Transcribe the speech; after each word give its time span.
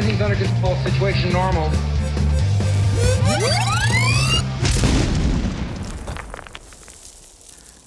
Everything's 0.00 0.22
under 0.22 0.34
control. 0.36 0.74
Situation 0.76 1.30
normal. 1.30 1.68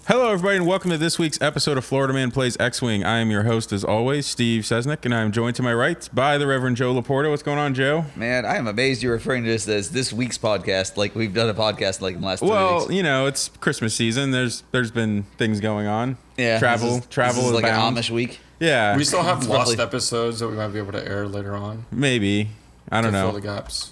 Hello, 0.05 0.31
everybody, 0.33 0.57
and 0.57 0.67
welcome 0.67 0.91
to 0.91 0.97
this 0.97 1.17
week's 1.17 1.41
episode 1.41 1.77
of 1.77 1.85
Florida 1.85 2.13
Man 2.13 2.29
Plays 2.29 2.57
X-Wing. 2.59 3.05
I 3.05 3.19
am 3.19 3.31
your 3.31 3.43
host, 3.43 3.71
as 3.71 3.85
always, 3.85 4.25
Steve 4.27 4.63
Sesnick, 4.63 5.05
and 5.05 5.15
I 5.15 5.21
am 5.21 5.31
joined 5.31 5.55
to 5.55 5.63
my 5.63 5.73
right 5.73 6.07
by 6.13 6.37
the 6.37 6.45
Reverend 6.45 6.75
Joe 6.75 6.93
Laporta. 6.93 7.29
What's 7.29 7.41
going 7.41 7.57
on, 7.57 7.73
Joe? 7.73 8.05
Man, 8.15 8.45
I 8.45 8.57
am 8.57 8.67
amazed 8.67 9.01
you're 9.01 9.13
referring 9.13 9.43
to 9.45 9.49
this 9.49 9.67
as 9.69 9.91
this 9.91 10.11
week's 10.11 10.37
podcast. 10.37 10.97
Like 10.97 11.15
we've 11.15 11.33
done 11.33 11.49
a 11.49 11.53
podcast 11.53 12.01
like 12.01 12.15
in 12.15 12.21
the 12.21 12.27
last 12.27 12.39
three 12.39 12.49
Well, 12.49 12.79
weeks. 12.81 12.91
you 12.93 13.01
know, 13.01 13.27
it's 13.27 13.47
Christmas 13.61 13.95
season. 13.95 14.31
There's 14.31 14.63
there's 14.71 14.91
been 14.91 15.23
things 15.37 15.61
going 15.61 15.87
on. 15.87 16.17
Yeah, 16.37 16.59
travel, 16.59 16.89
this 16.95 16.99
is, 16.99 17.05
travel 17.07 17.35
This 17.43 17.45
is 17.47 17.53
like 17.55 17.63
abound. 17.63 17.97
an 17.97 18.03
Amish 18.03 18.09
week. 18.09 18.39
Yeah, 18.63 18.95
We 18.95 19.03
still 19.03 19.23
have 19.23 19.45
lost 19.47 19.71
roughly- 19.71 19.83
episodes 19.83 20.39
that 20.39 20.47
we 20.47 20.55
might 20.55 20.69
be 20.69 20.79
able 20.79 20.93
to 20.93 21.05
air 21.05 21.27
later 21.27 21.53
on. 21.55 21.85
maybe. 21.91 22.49
I 22.89 23.01
don't 23.01 23.11
to 23.11 23.17
know. 23.19 23.25
Fill 23.31 23.41
the 23.41 23.41
gaps. 23.41 23.91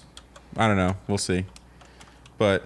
I 0.56 0.66
don't 0.66 0.76
know. 0.76 0.96
We'll 1.08 1.18
see. 1.18 1.44
But 2.38 2.64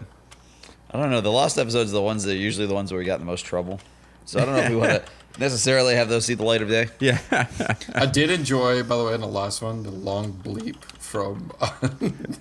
I 0.91 0.99
don't 0.99 1.11
know. 1.11 1.21
The 1.21 1.33
lost 1.33 1.59
episodes 1.59 1.91
are 1.91 1.95
the 1.95 2.03
ones 2.03 2.23
that 2.25 2.33
are 2.33 2.37
usually 2.37 2.67
the 2.67 2.75
ones 2.75 2.93
where 2.93 2.99
we 3.01 3.05
got 3.05 3.15
in 3.15 3.21
the 3.27 3.31
most 3.31 3.43
trouble. 3.45 3.81
So 4.25 4.41
I 4.41 4.45
don't 4.45 4.55
know 4.55 4.61
if 4.61 4.71
we 4.71 4.77
want 4.77 4.91
to 4.93 5.03
necessarily 5.39 5.95
have 5.95 6.09
those 6.09 6.25
see 6.27 6.35
the 6.35 6.45
light 6.45 6.63
of 6.63 6.69
day. 6.69 6.89
yeah, 7.01 7.19
I 7.95 8.07
did 8.07 8.31
enjoy, 8.31 8.83
by 8.83 8.97
the 8.97 9.05
way, 9.05 9.15
in 9.15 9.21
the 9.21 9.27
last 9.27 9.63
one, 9.63 9.83
the 9.83 9.91
long 9.91 10.33
bleep 10.33 10.77
from. 10.99 11.51
uh, 11.61 11.73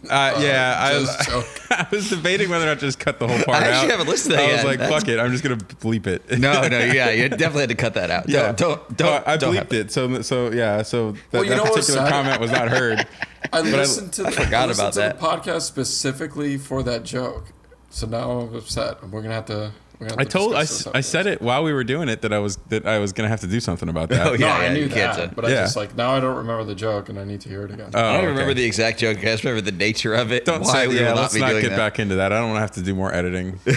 yeah. 0.09 0.76
I, 0.80 0.99
just. 0.99 1.71
I 1.71 1.88
was 1.91 2.09
debating 2.09 2.49
whether 2.49 2.66
or 2.66 2.68
not 2.70 2.80
to 2.80 2.85
just 2.88 2.99
cut 2.99 3.20
the 3.20 3.27
whole 3.27 3.38
part 3.44 3.62
I 3.62 3.68
actually 3.68 3.91
out. 3.91 3.91
haven't 3.91 4.08
listened 4.08 4.31
to 4.31 4.38
that 4.38 4.49
I 4.49 4.54
was 4.55 4.63
like, 4.63 4.80
That's- 4.80 4.99
fuck 5.02 5.08
it. 5.09 5.20
I'm 5.20 5.31
just 5.31 5.44
gonna 5.44 5.58
bleep 5.58 6.08
it. 6.08 6.40
No, 6.40 6.68
no, 6.68 6.80
yeah, 6.80 7.12
you 7.12 7.30
definitely 7.30 7.62
had 7.62 7.70
to 7.70 7.76
cut 7.76 7.94
that 7.94 8.09
out. 8.12 8.27
Yeah. 8.27 8.52
Don't, 8.54 8.58
don't, 8.58 8.98
don't. 8.98 9.07
Uh, 9.07 9.23
I 9.32 9.38
don't 9.38 9.54
bleeped 9.54 9.57
have- 9.57 9.73
it. 9.73 9.91
So, 9.91 10.21
so 10.21 10.52
yeah. 10.52 10.82
So 10.82 11.12
that, 11.12 11.20
Well, 11.32 11.43
you 11.43 11.49
that 11.52 11.57
know 11.57 11.63
particular 11.66 11.99
sad? 12.02 12.09
comment 12.12 12.40
was 12.41 12.52
not 12.52 12.70
heard. 12.70 13.07
I 13.54 13.59
I- 13.59 13.62
listened 13.62 14.13
to. 14.13 14.23
The, 14.23 14.32
forgot 14.32 14.54
I 14.54 14.65
listened 14.65 14.80
about 14.84 14.93
to 14.93 14.99
that. 14.99 15.20
The 15.20 15.26
podcast 15.26 15.62
specifically 15.62 16.57
for 16.57 16.82
that 16.84 17.04
joke. 17.04 17.46
So 17.91 18.07
now 18.07 18.32
I'm 18.32 18.55
upset. 18.55 19.07
We're 19.09 19.21
gonna 19.21 19.35
have 19.35 19.46
to. 19.46 19.71
We're 19.99 20.07
gonna 20.10 20.21
have 20.21 20.27
I 20.27 20.29
told 20.29 20.55
I, 20.55 20.62
I 20.98 21.01
said 21.01 21.26
it 21.26 21.41
while 21.41 21.63
we 21.63 21.71
were 21.71 21.84
doing 21.84 22.10
it 22.10 22.21
that 22.21 22.34
I 22.34 22.40
was 22.40 22.57
that 22.70 22.85
I 22.85 22.99
was 22.99 23.13
gonna 23.13 23.29
have 23.29 23.40
to 23.41 23.48
do 23.48 23.60
something 23.60 23.88
about 23.90 24.10
that. 24.10 24.27
Oh, 24.27 24.32
No, 24.32 24.46
Yeah, 24.48 24.54
I 24.55 24.63
yeah, 24.65 24.74
knew 24.74 24.79
you 24.82 24.90
can't 24.90 25.15
that, 25.15 25.29
say. 25.29 25.34
but 25.35 25.46
I 25.46 25.49
Yeah. 25.49 25.55
just 25.63 25.76
like 25.76 25.96
now 25.96 26.12
I 26.12 26.20
don't 26.20 26.35
remember 26.37 26.63
the 26.65 26.76
joke 26.76 27.10
and 27.10 27.18
I 27.20 27.24
need 27.24 27.41
to 27.41 27.49
hear 27.49 27.63
it 27.63 27.71
again. 27.71 27.91
Oh, 27.93 27.99
I 27.99 28.12
don't 28.13 28.15
okay. 28.21 28.27
remember 28.27 28.54
the 28.54 28.63
exact 28.65 28.99
joke. 28.99 29.18
I 29.20 29.21
just 29.21 29.43
remember 29.43 29.62
the 29.62 29.76
nature 29.77 30.13
of 30.13 30.32
it. 30.32 30.46
Don't 30.46 30.62
why 30.62 30.71
say 30.74 30.87
we 30.87 30.96
yeah. 30.99 31.10
will 31.10 31.15
not 31.15 31.21
Let's 31.21 31.34
be 31.35 31.40
not 31.40 31.49
doing 31.52 31.62
get 31.62 31.70
that. 31.70 31.77
back 31.77 31.99
into 31.99 32.15
that. 32.15 32.34
I 32.34 32.40
don't 32.40 32.49
want 32.49 32.57
to 32.57 32.62
have 32.62 32.71
to 32.74 32.82
do 32.82 32.93
more 32.96 33.13
editing. 33.13 33.60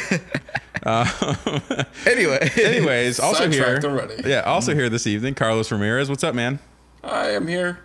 Um, 0.85 1.09
anyway, 2.07 2.51
Anyways, 2.57 3.19
also 3.19 3.51
here. 3.51 3.81
Already. 3.83 4.23
Yeah, 4.29 4.43
also 4.43 4.75
here 4.75 4.89
this 4.89 5.09
evening, 5.09 5.35
Carlos 5.35 5.71
Ramirez. 5.73 6.09
What's 6.09 6.23
up, 6.23 6.37
man? 6.37 6.61
I 7.03 7.31
am 7.31 7.49
here. 7.49 7.81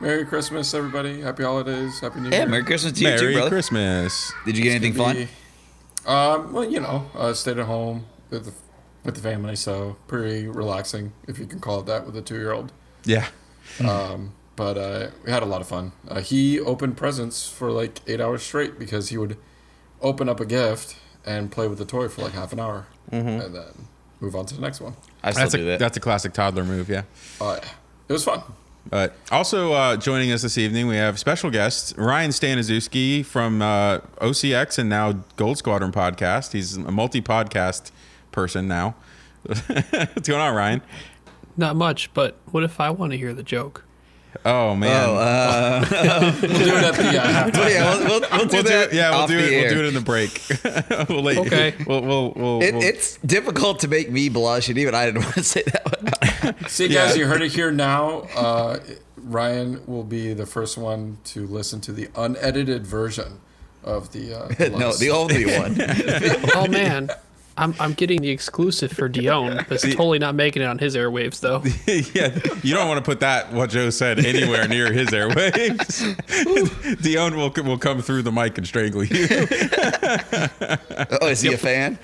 Merry 0.00 0.26
Christmas, 0.26 0.72
everybody. 0.74 1.22
Happy 1.22 1.42
holidays. 1.42 1.98
Happy 2.00 2.20
New 2.20 2.24
Year. 2.28 2.32
yeah, 2.32 2.38
Year. 2.40 2.48
Merry 2.48 2.64
Christmas 2.64 2.92
to 2.92 3.00
you 3.00 3.06
Merry 3.08 3.18
too, 3.18 3.24
brother. 3.32 3.38
Merry 3.40 3.50
Christmas. 3.50 4.32
Did 4.44 4.58
you 4.58 4.62
get 4.62 4.70
anything 4.74 4.92
fun? 4.92 5.26
Be- 6.04 6.10
Um, 6.10 6.52
well, 6.52 6.64
you 6.70 6.80
know, 6.80 7.10
uh, 7.14 7.32
stayed 7.34 7.58
at 7.58 7.66
home 7.66 8.06
with 8.30 8.44
the, 8.46 8.52
with 9.04 9.14
the 9.16 9.20
family, 9.20 9.56
so 9.56 9.96
pretty 10.06 10.46
relaxing, 10.48 11.12
if 11.28 11.38
you 11.38 11.46
can 11.46 11.60
call 11.60 11.80
it 11.80 11.86
that, 11.86 12.06
with 12.06 12.16
a 12.16 12.22
two 12.22 12.36
year 12.36 12.52
old. 12.52 12.72
Yeah. 13.04 13.26
Um, 13.86 14.32
but 14.56 14.76
uh, 14.78 15.08
we 15.24 15.30
had 15.32 15.42
a 15.42 15.46
lot 15.46 15.60
of 15.60 15.66
fun. 15.68 15.92
Uh, 16.08 16.20
he 16.20 16.60
opened 16.60 16.96
presents 16.96 17.48
for 17.48 17.70
like 17.72 18.00
eight 18.06 18.20
hours 18.20 18.42
straight 18.42 18.78
because 18.78 19.08
he 19.08 19.18
would 19.18 19.36
open 20.00 20.28
up 20.28 20.38
a 20.40 20.46
gift 20.46 20.96
and 21.26 21.50
play 21.50 21.66
with 21.66 21.78
the 21.78 21.84
toy 21.84 22.08
for 22.08 22.22
like 22.22 22.32
half 22.32 22.52
an 22.52 22.60
hour, 22.60 22.86
and 23.10 23.54
then 23.54 23.88
move 24.20 24.36
on 24.36 24.46
to 24.46 24.54
the 24.54 24.60
next 24.60 24.80
one. 24.80 24.94
I 25.22 25.30
still 25.30 25.42
That's 25.44 25.54
a 25.54 25.58
do 25.58 25.64
that. 25.66 25.78
that's 25.78 25.96
a 25.96 26.00
classic 26.00 26.32
toddler 26.34 26.64
move. 26.64 26.88
Yeah. 26.88 27.02
Uh, 27.40 27.58
it 28.08 28.12
was 28.12 28.22
fun. 28.24 28.42
But 28.88 29.16
also 29.30 29.72
uh, 29.72 29.96
joining 29.96 30.30
us 30.30 30.42
this 30.42 30.58
evening, 30.58 30.86
we 30.86 30.96
have 30.96 31.18
special 31.18 31.50
guest 31.50 31.94
Ryan 31.96 32.30
Staniszewski 32.30 33.24
from 33.24 33.62
uh, 33.62 34.00
OCX 34.20 34.78
and 34.78 34.88
now 34.88 35.12
Gold 35.36 35.58
Squadron 35.58 35.90
podcast. 35.90 36.52
He's 36.52 36.76
a 36.76 36.92
multi 36.92 37.22
podcast 37.22 37.90
person 38.30 38.68
now. 38.68 38.94
What's 39.42 40.28
going 40.28 40.40
on, 40.40 40.54
Ryan? 40.54 40.82
Not 41.56 41.76
much, 41.76 42.12
but 42.14 42.36
what 42.50 42.62
if 42.62 42.80
I 42.80 42.90
want 42.90 43.12
to 43.12 43.18
hear 43.18 43.32
the 43.32 43.42
joke? 43.42 43.84
Oh 44.44 44.74
man. 44.74 45.08
Oh, 45.08 45.14
uh, 45.16 45.84
We'll 46.40 46.40
do 46.40 46.46
it 46.48 46.84
at 46.84 46.94
the 46.94 47.22
uh, 47.22 47.50
but 47.50 47.56
yeah, 47.72 47.98
we'll, 47.98 48.20
we'll, 48.20 48.20
we'll 48.30 48.46
do 48.46 48.56
We'll 48.56 48.62
that. 48.64 48.88
it. 48.88 48.94
Yeah, 48.94 49.10
we'll 49.10 49.18
off 49.20 49.28
do 49.28 49.36
the 49.36 49.42
it. 49.44 49.52
air. 49.52 49.62
We'll 49.62 49.74
do 49.74 49.80
it 49.84 49.88
in 49.88 49.94
the 49.94 50.00
break. 50.00 51.08
we'll 51.08 51.22
let 51.22 51.34
you- 51.36 51.40
Okay. 51.42 51.74
We'll 51.86 52.02
we'll 52.02 52.32
we'll. 52.34 52.62
It, 52.62 52.74
we'll- 52.74 52.82
it's 52.82 53.16
difficult 53.18 53.80
to 53.80 53.88
make 53.88 54.10
me 54.10 54.28
blush, 54.28 54.68
and 54.68 54.78
even 54.78 54.94
I 54.94 55.06
didn't 55.06 55.22
want 55.24 55.34
to 55.34 55.44
say 55.44 55.62
that. 55.62 56.42
One. 56.44 56.68
See, 56.68 56.86
Yeah. 56.88 57.06
guys, 57.06 57.16
you 57.16 57.26
heard 57.26 57.42
it 57.42 57.52
here 57.52 57.70
now. 57.70 58.20
Uh, 58.36 58.78
Ryan 59.16 59.80
will 59.86 60.04
be 60.04 60.34
the 60.34 60.46
first 60.46 60.76
one 60.76 61.18
to 61.24 61.46
listen 61.46 61.80
to 61.82 61.92
the 61.92 62.08
unedited 62.16 62.86
version 62.86 63.40
of 63.82 64.12
the. 64.12 64.34
Uh, 64.34 64.48
no, 64.78 64.92
the 64.94 65.10
only 65.10 65.46
one. 65.46 65.76
Oh 66.54 66.66
man, 66.68 67.10
I'm 67.56 67.74
I'm 67.78 67.92
getting 67.92 68.20
the 68.22 68.30
exclusive 68.30 68.90
for 68.92 69.08
Dion, 69.08 69.56
but 69.68 69.72
it's 69.72 69.82
totally 69.94 70.18
not 70.18 70.34
making 70.34 70.62
it 70.62 70.66
on 70.66 70.78
his 70.78 70.96
airwaves 70.96 71.40
though. 71.40 71.62
yeah, 72.14 72.36
you 72.62 72.74
don't 72.74 72.88
want 72.88 72.98
to 72.98 73.08
put 73.08 73.20
that 73.20 73.52
what 73.52 73.70
Joe 73.70 73.90
said 73.90 74.24
anywhere 74.24 74.66
near 74.66 74.92
his 74.92 75.08
airwaves. 75.10 76.02
Dion 77.02 77.36
will 77.36 77.50
will 77.64 77.78
come 77.78 78.02
through 78.02 78.22
the 78.22 78.32
mic 78.32 78.58
and 78.58 78.66
strangle 78.66 79.04
you. 79.04 79.26
Oh, 81.20 81.28
is 81.28 81.40
he 81.40 81.52
a 81.52 81.58
fan? 81.58 81.98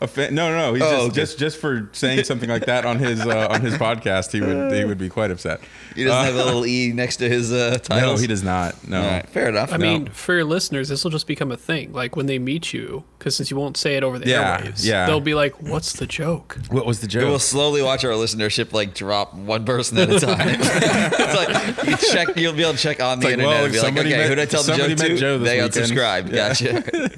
A 0.00 0.06
fa- 0.06 0.30
no, 0.30 0.50
no, 0.50 0.58
no. 0.58 0.74
He's 0.74 0.82
Oh, 0.82 0.90
just, 0.90 1.06
okay. 1.06 1.14
just 1.14 1.38
just 1.38 1.56
for 1.58 1.88
saying 1.92 2.24
something 2.24 2.48
like 2.48 2.66
that 2.66 2.84
on 2.84 2.98
his 2.98 3.20
uh, 3.20 3.48
on 3.50 3.60
his 3.62 3.74
podcast, 3.74 4.32
he 4.32 4.40
would 4.40 4.72
he 4.72 4.84
would 4.84 4.98
be 4.98 5.08
quite 5.08 5.30
upset. 5.30 5.60
He 5.94 6.04
doesn't 6.04 6.24
have 6.24 6.34
a 6.34 6.44
little 6.44 6.66
e 6.66 6.92
next 6.92 7.16
to 7.18 7.28
his 7.28 7.52
uh, 7.52 7.78
title. 7.82 8.14
No, 8.14 8.16
he 8.18 8.26
does 8.26 8.42
not. 8.42 8.86
No. 8.88 9.00
All 9.02 9.10
right, 9.10 9.28
fair 9.28 9.48
enough. 9.48 9.72
I 9.72 9.76
mean, 9.78 10.06
for 10.08 10.34
your 10.34 10.44
listeners, 10.44 10.88
this 10.88 11.04
will 11.04 11.10
just 11.10 11.26
become 11.26 11.50
a 11.52 11.56
thing. 11.56 11.92
Like 11.92 12.16
when 12.16 12.26
they 12.26 12.38
meet 12.38 12.72
you, 12.72 13.04
because 13.18 13.36
since 13.36 13.50
you 13.50 13.56
won't 13.56 13.76
say 13.76 13.96
it 13.96 14.02
over 14.04 14.18
the 14.18 14.28
Yeah, 14.28 14.41
airwaves, 14.42 14.84
yeah. 14.86 15.06
they'll 15.06 15.20
be 15.20 15.34
like, 15.34 15.60
"What's 15.62 15.92
the 15.94 16.06
joke?" 16.06 16.58
What 16.70 16.86
was 16.86 17.00
the 17.00 17.06
joke? 17.06 17.24
we 17.24 17.30
will 17.30 17.38
slowly 17.38 17.82
watch 17.82 18.04
our 18.04 18.12
listenership 18.12 18.72
like 18.72 18.94
drop 18.94 19.34
one 19.34 19.64
person 19.64 19.98
at 19.98 20.10
a 20.10 20.20
time. 20.20 20.38
it's 20.60 21.34
like 21.36 21.86
you 21.88 21.96
check, 22.12 22.36
you'll 22.36 22.52
be 22.52 22.62
able 22.62 22.72
to 22.72 22.78
check 22.78 23.00
on 23.02 23.20
the 23.20 23.26
like, 23.26 23.32
internet 23.34 23.54
well, 23.54 23.64
and 23.64 23.72
be 23.72 23.80
like, 23.80 23.96
okay, 23.96 24.10
met- 24.10 24.28
who 24.28 24.34
did 24.34 24.42
I 24.42 24.46
tell 24.46 24.62
the 24.62 24.76
joke 24.76 24.88
met 24.88 24.98
to? 24.98 25.16
Joe 25.16 25.38
this 25.38 25.48
they 25.48 25.62
weekend. 25.62 25.92
unsubscribed. 25.92 26.32
Yeah. 26.32 26.52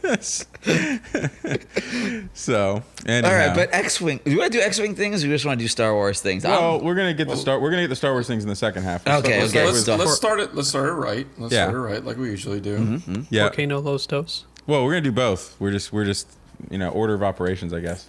Gotcha. 0.03 0.45
So, 2.34 2.83
All 2.83 2.83
anyhow. 3.07 3.33
right, 3.33 3.55
but 3.55 3.73
X-wing. 3.73 4.21
Do 4.25 4.31
you 4.31 4.39
want 4.39 4.53
to 4.53 4.59
do 4.59 4.63
X-wing 4.65 4.95
things? 4.95 5.23
or 5.23 5.27
you 5.29 5.33
just 5.34 5.45
want 5.45 5.59
to 5.59 5.65
do 5.65 5.69
Star 5.69 5.93
Wars 5.95 6.21
things? 6.21 6.45
I'm- 6.45 6.61
well, 6.61 6.81
we're 6.81 6.95
gonna 6.95 7.15
get 7.15 7.29
the 7.29 7.37
star. 7.37 7.61
We're 7.61 7.71
gonna 7.71 7.83
get 7.83 7.89
the 7.89 7.97
Star 7.97 8.13
Wars 8.13 8.27
things 8.27 8.43
in 8.43 8.49
the 8.49 8.57
second 8.57 8.83
half. 8.83 9.07
Okay, 9.07 9.13
Let's 9.15 9.27
okay. 9.31 9.47
start 9.51 9.65
Let's, 9.67 9.73
with- 9.75 9.83
Stuff. 9.84 9.99
let's 10.01 10.15
start 10.17 10.41
it. 10.41 10.55
Let's 10.55 10.69
start 10.69 10.89
it 10.89 10.93
right. 10.93 11.27
Let's 11.39 11.53
Yeah. 11.53 11.65
start 11.67 11.77
it 11.77 11.81
right, 11.81 12.05
like 12.05 12.17
we 12.17 12.31
usually 12.31 12.61
do. 12.61 12.79
Mm-hmm. 12.79 13.13
Mm-hmm. 13.13 13.23
yeah. 13.31 13.43
Volcano 13.43 13.81
Los 13.81 14.07
Dos. 14.07 14.47
Well, 14.67 14.84
we're 14.84 14.93
gonna 14.93 15.03
do 15.03 15.13
both. 15.13 15.55
We're 15.61 15.71
just 15.71 15.93
we're 15.93 16.05
just 16.07 16.27
you 16.70 16.78
know 16.78 16.91
order 16.91 17.15
of 17.15 17.22
operations, 17.22 17.72
I 17.72 17.81
guess. 17.81 18.09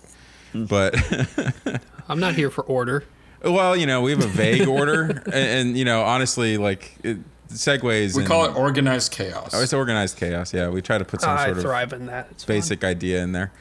But 0.53 0.95
I'm 2.09 2.19
not 2.19 2.35
here 2.35 2.49
for 2.49 2.63
order. 2.63 3.03
well, 3.43 3.75
you 3.75 3.85
know, 3.85 4.01
we 4.01 4.11
have 4.11 4.23
a 4.23 4.27
vague 4.27 4.67
order, 4.67 5.03
and, 5.25 5.33
and 5.33 5.77
you 5.77 5.85
know, 5.85 6.03
honestly, 6.03 6.57
like 6.57 6.95
it, 7.03 7.17
segues. 7.49 8.15
We 8.15 8.21
and- 8.21 8.27
call 8.27 8.45
it 8.45 8.55
organized 8.55 9.11
chaos. 9.11 9.53
Oh, 9.53 9.61
it's 9.61 9.73
organized 9.73 10.17
chaos. 10.17 10.53
Yeah, 10.53 10.69
we 10.69 10.81
try 10.81 10.97
to 10.97 11.05
put 11.05 11.21
some 11.21 11.31
I 11.37 11.45
sort 11.45 11.57
of 11.57 11.63
thrive 11.63 11.93
in 11.93 12.05
that. 12.07 12.27
It's 12.31 12.43
fun. 12.43 12.55
basic 12.55 12.83
idea 12.83 13.21
in 13.23 13.31
there. 13.31 13.51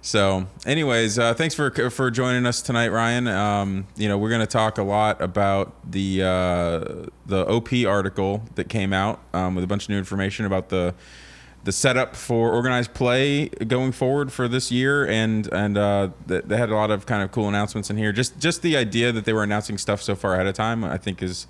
So, 0.00 0.46
anyways, 0.64 1.18
uh, 1.18 1.34
thanks 1.34 1.54
for 1.54 1.70
for 1.90 2.10
joining 2.10 2.46
us 2.46 2.62
tonight, 2.62 2.88
Ryan. 2.88 3.26
Um, 3.26 3.86
you 3.96 4.08
know, 4.08 4.16
we're 4.16 4.28
going 4.28 4.40
to 4.40 4.46
talk 4.46 4.78
a 4.78 4.82
lot 4.82 5.20
about 5.20 5.74
the 5.90 6.22
uh, 6.22 7.06
the 7.26 7.44
OP 7.48 7.68
article 7.86 8.42
that 8.54 8.68
came 8.68 8.92
out 8.92 9.20
um, 9.34 9.54
with 9.54 9.64
a 9.64 9.66
bunch 9.66 9.84
of 9.84 9.88
new 9.90 9.98
information 9.98 10.46
about 10.46 10.68
the 10.68 10.94
the 11.64 11.72
setup 11.72 12.16
for 12.16 12.52
organized 12.52 12.94
play 12.94 13.48
going 13.48 13.92
forward 13.92 14.32
for 14.32 14.48
this 14.48 14.70
year, 14.70 15.06
and 15.06 15.46
and 15.52 15.76
uh, 15.76 16.10
they 16.26 16.56
had 16.56 16.70
a 16.70 16.74
lot 16.74 16.90
of 16.90 17.06
kind 17.06 17.22
of 17.22 17.30
cool 17.30 17.48
announcements 17.48 17.90
in 17.90 17.96
here. 17.96 18.12
Just 18.12 18.38
just 18.38 18.62
the 18.62 18.76
idea 18.76 19.12
that 19.12 19.24
they 19.24 19.32
were 19.32 19.42
announcing 19.42 19.78
stuff 19.78 20.00
so 20.00 20.14
far 20.14 20.34
ahead 20.34 20.46
of 20.46 20.54
time, 20.54 20.84
I 20.84 20.96
think 20.96 21.22
is 21.22 21.46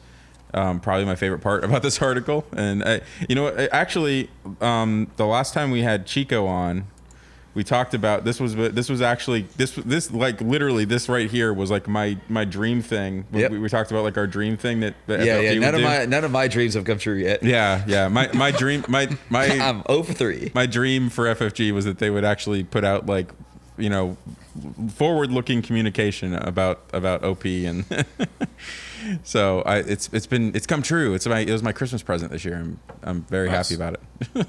um, 0.54 0.80
probably 0.80 1.04
my 1.04 1.14
favorite 1.14 1.40
part 1.40 1.64
about 1.68 1.82
this 1.82 2.00
article. 2.00 2.44
And 2.52 2.82
uh, 2.82 3.00
you 3.28 3.34
know, 3.34 3.48
actually, 3.72 4.30
um, 4.60 5.10
the 5.16 5.26
last 5.26 5.54
time 5.54 5.70
we 5.70 5.82
had 5.82 6.06
Chico 6.06 6.46
on, 6.46 6.86
we 7.58 7.64
talked 7.64 7.92
about 7.92 8.22
this 8.24 8.38
was 8.38 8.54
this 8.54 8.88
was 8.88 9.02
actually 9.02 9.42
this 9.56 9.72
this 9.72 10.12
like 10.12 10.40
literally 10.40 10.84
this 10.84 11.08
right 11.08 11.28
here 11.28 11.52
was 11.52 11.72
like 11.72 11.88
my 11.88 12.16
my 12.28 12.44
dream 12.44 12.80
thing. 12.82 13.24
We- 13.32 13.40
Yep. 13.40 13.50
We, 13.50 13.58
we 13.58 13.68
talked 13.68 13.90
about 13.90 14.04
like 14.04 14.16
our 14.16 14.28
dream 14.28 14.56
thing 14.56 14.78
that, 14.80 14.94
that 15.08 15.26
yeah, 15.26 15.38
FLT 15.38 15.54
yeah. 15.54 15.58
None 15.58 15.74
of 15.74 15.80
do. 15.80 15.84
my 15.84 16.04
none 16.06 16.24
of 16.24 16.30
my 16.30 16.46
dreams 16.46 16.74
have 16.74 16.84
come 16.84 16.98
true 16.98 17.16
yet. 17.16 17.42
yeah 17.42 17.82
yeah 17.88 18.06
my 18.06 18.30
my 18.32 18.52
dream 18.52 18.84
my 18.88 19.08
my 19.28 19.46
I'm 19.46 19.82
0 19.90 20.04
for 20.04 20.12
three. 20.14 20.52
my 20.54 20.66
dream 20.66 21.10
for 21.10 21.24
FFG 21.34 21.72
was 21.72 21.84
that 21.84 21.98
they 21.98 22.10
would 22.10 22.24
actually 22.24 22.62
put 22.62 22.84
out 22.84 23.06
like 23.06 23.32
you 23.76 23.90
know 23.90 24.16
forward 24.94 25.30
looking 25.32 25.60
communication 25.60 26.34
about 26.34 26.80
about 26.92 27.24
OP 27.24 27.44
and 27.44 27.84
so 29.24 29.62
I 29.62 29.78
it's 29.78 30.08
it's 30.12 30.26
been 30.26 30.54
it's 30.54 30.66
come 30.66 30.82
true. 30.82 31.14
It's 31.14 31.26
my 31.26 31.40
it 31.40 31.50
was 31.50 31.62
my 31.64 31.72
Christmas 31.72 32.02
present 32.02 32.30
this 32.30 32.44
year. 32.44 32.54
I'm 32.56 32.78
I'm 33.02 33.22
very 33.24 33.48
Nice. 33.48 33.68
happy 33.68 33.74
about 33.82 33.94
it. 34.36 34.46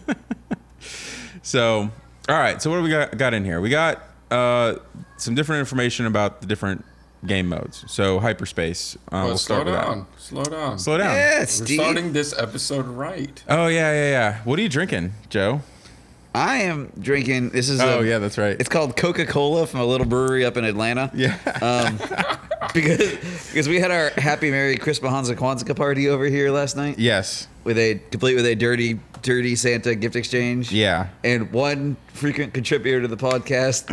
so 1.42 1.90
all 2.30 2.40
right, 2.40 2.62
so 2.62 2.70
what 2.70 2.78
do 2.78 2.84
we 2.84 2.90
got 2.90 3.18
got 3.18 3.34
in 3.34 3.44
here? 3.44 3.60
We 3.62 3.70
got 3.70 4.04
uh, 4.32 4.76
some 5.18 5.36
different 5.36 5.60
information 5.62 6.06
about 6.06 6.42
the 6.42 6.48
different 6.48 6.86
game 7.26 7.48
modes. 7.48 7.84
So 7.88 8.20
hyperspace. 8.20 8.96
Uh, 8.96 9.00
Well, 9.12 9.26
we'll 9.28 9.38
slow 9.38 9.56
start 9.64 9.66
with 9.66 9.74
that. 9.76 9.86
down. 9.86 10.08
Slow 10.18 10.44
down. 10.44 10.80
Slow 10.80 10.98
down. 10.98 11.16
Yeah, 11.16 11.40
We're 11.40 11.46
Steve. 11.48 11.80
starting 11.80 12.14
this 12.14 12.38
episode 12.38 12.86
right. 12.88 13.44
Oh 13.50 13.68
yeah, 13.68 13.92
yeah, 13.92 14.10
yeah. 14.10 14.38
What 14.44 14.60
are 14.60 14.62
you 14.62 14.70
drinking, 14.70 15.14
Joe? 15.30 15.62
I 16.36 16.58
am 16.58 16.92
drinking. 17.00 17.50
This 17.50 17.70
is. 17.70 17.82
Oh 17.82 18.02
a- 18.02 18.06
yeah, 18.06 18.20
that's 18.20 18.38
right. 18.38 18.56
It's 18.60 18.70
called 18.70 18.96
Coca 18.96 19.26
Cola 19.26 19.66
from 19.66 19.80
a 19.80 19.86
little 19.86 20.06
brewery 20.06 20.46
up 20.46 20.58
in 20.58 20.64
Atlanta. 20.64 21.10
yeah. 21.16 21.38
Um, 21.62 21.98
because 22.74 23.00
because 23.52 23.68
we 23.68 23.80
had 23.80 23.90
our 23.92 24.12
Happy 24.12 24.52
Merry 24.52 24.78
Christmas 24.78 25.12
Hanukkah 25.12 25.36
Kwanzaa 25.36 25.76
party 25.76 26.08
over 26.08 26.26
here 26.26 26.52
last 26.52 26.78
night 26.78 27.00
yes. 27.00 27.48
with 27.64 27.78
a 27.80 27.96
complete 28.12 28.36
with 28.36 28.46
a 28.46 28.54
dirty 28.56 29.00
dirty 29.22 29.56
Santa 29.56 29.96
gift 29.96 30.16
exchange. 30.16 30.72
Yeah. 30.72 31.08
and 31.24 31.52
one 31.52 31.98
frequent 32.14 32.54
contributor 32.54 33.02
to 33.02 33.08
the 33.08 33.18
podcast 33.18 33.86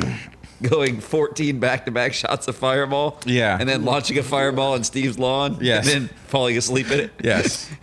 going 0.63 1.01
14 1.01 1.59
back-to-back 1.61 2.15
shots 2.15 2.49
of 2.49 2.57
fireball 2.57 3.21
Yeah. 3.27 3.57
and 3.61 3.69
then 3.69 3.85
launching 3.85 4.19
a 4.19 4.23
fireball 4.23 4.73
on 4.75 4.85
steve's 4.85 5.19
lawn 5.19 5.59
Yes. 5.61 5.87
and 5.93 6.09
then 6.09 6.17
falling 6.29 6.57
asleep 6.57 6.91
in 6.91 7.01
it 7.01 7.13
Yes. 7.23 7.71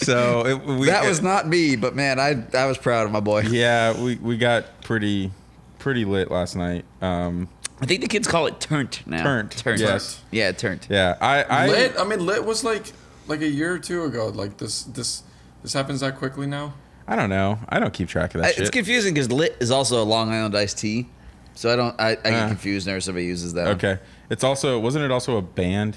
So 0.00 0.46
it, 0.46 0.64
we, 0.64 0.86
that 0.86 1.04
was 1.08 1.22
not 1.22 1.48
me 1.48 1.74
but 1.74 1.96
man 1.96 2.20
i 2.20 2.36
i 2.54 2.66
was 2.66 2.78
proud 2.78 3.06
of 3.06 3.10
my 3.12 3.18
boy 3.18 3.40
Yeah, 3.50 4.00
we, 4.00 4.14
we 4.16 4.36
got 4.36 4.80
pretty 4.82 5.32
pretty 5.80 6.04
lit 6.04 6.30
last 6.30 6.54
night. 6.54 6.84
Um, 7.02 7.48
i 7.80 7.86
think 7.86 8.02
the 8.02 8.06
kids 8.06 8.28
call 8.28 8.46
it 8.46 8.60
turnt 8.60 9.02
now 9.06 9.24
Turnt, 9.24 9.50
turnt 9.56 9.80
yes. 9.80 10.22
yeah 10.30 10.52
turnt 10.52 10.86
yeah, 10.88 11.16
I 11.20 11.42
I 11.42 11.66
lit. 11.66 11.94
I 11.98 12.04
mean, 12.04 12.24
lit 12.24 12.44
was 12.44 12.62
like 12.62 12.92
like 13.26 13.40
a 13.40 13.48
year 13.48 13.72
or 13.74 13.78
two 13.80 14.04
ago. 14.04 14.28
Like 14.28 14.56
this 14.58 14.84
this 14.84 15.22
this 15.62 15.72
happens 15.72 16.00
that 16.00 16.16
quickly 16.16 16.46
now. 16.46 16.74
I 17.06 17.16
don't 17.16 17.30
know. 17.30 17.58
I 17.68 17.78
don't 17.80 17.92
keep 17.92 18.08
track 18.08 18.34
of 18.34 18.42
that 18.42 18.48
I- 18.48 18.50
shit. 18.52 18.60
it's 18.60 18.70
confusing 18.70 19.14
because 19.14 19.30
lit 19.32 19.56
is 19.60 19.70
also 19.70 20.02
a 20.02 20.04
long 20.04 20.30
island 20.30 20.56
iced 20.56 20.78
tea 20.78 21.06
so 21.54 21.72
i 21.72 21.74
don't 21.76 21.98
i, 22.00 22.10
I 22.10 22.14
get 22.14 22.32
Uh. 22.34 22.48
confused 22.48 22.86
whenever 22.86 23.00
somebody 23.00 23.26
uses 23.26 23.54
that 23.54 23.64
one. 23.66 23.74
okay. 23.76 23.98
It's 24.30 24.44
also 24.44 24.78
wasn't 24.78 25.04
it 25.06 25.10
also 25.10 25.36
a 25.38 25.42
band? 25.42 25.96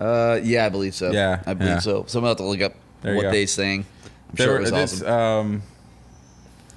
uh 0.00 0.40
yeah 0.42 0.66
i 0.66 0.68
believe 0.68 0.94
so 0.94 1.12
Yeah, 1.12 1.40
i 1.46 1.54
believe 1.54 1.74
yeah. 1.74 1.78
so 1.78 2.04
someone 2.08 2.30
have 2.30 2.38
to 2.38 2.42
look 2.44 2.60
up 2.60 2.74
There 3.02 3.14
what 3.14 3.30
they 3.30 3.46
sang 3.46 3.80
i'm 3.80 4.34
There 4.34 4.46
sure 4.46 4.52
were- 4.54 4.58
it 4.66 4.72
was 4.72 4.92
it's, 4.92 5.02
awesome 5.02 5.12
um, 5.12 5.62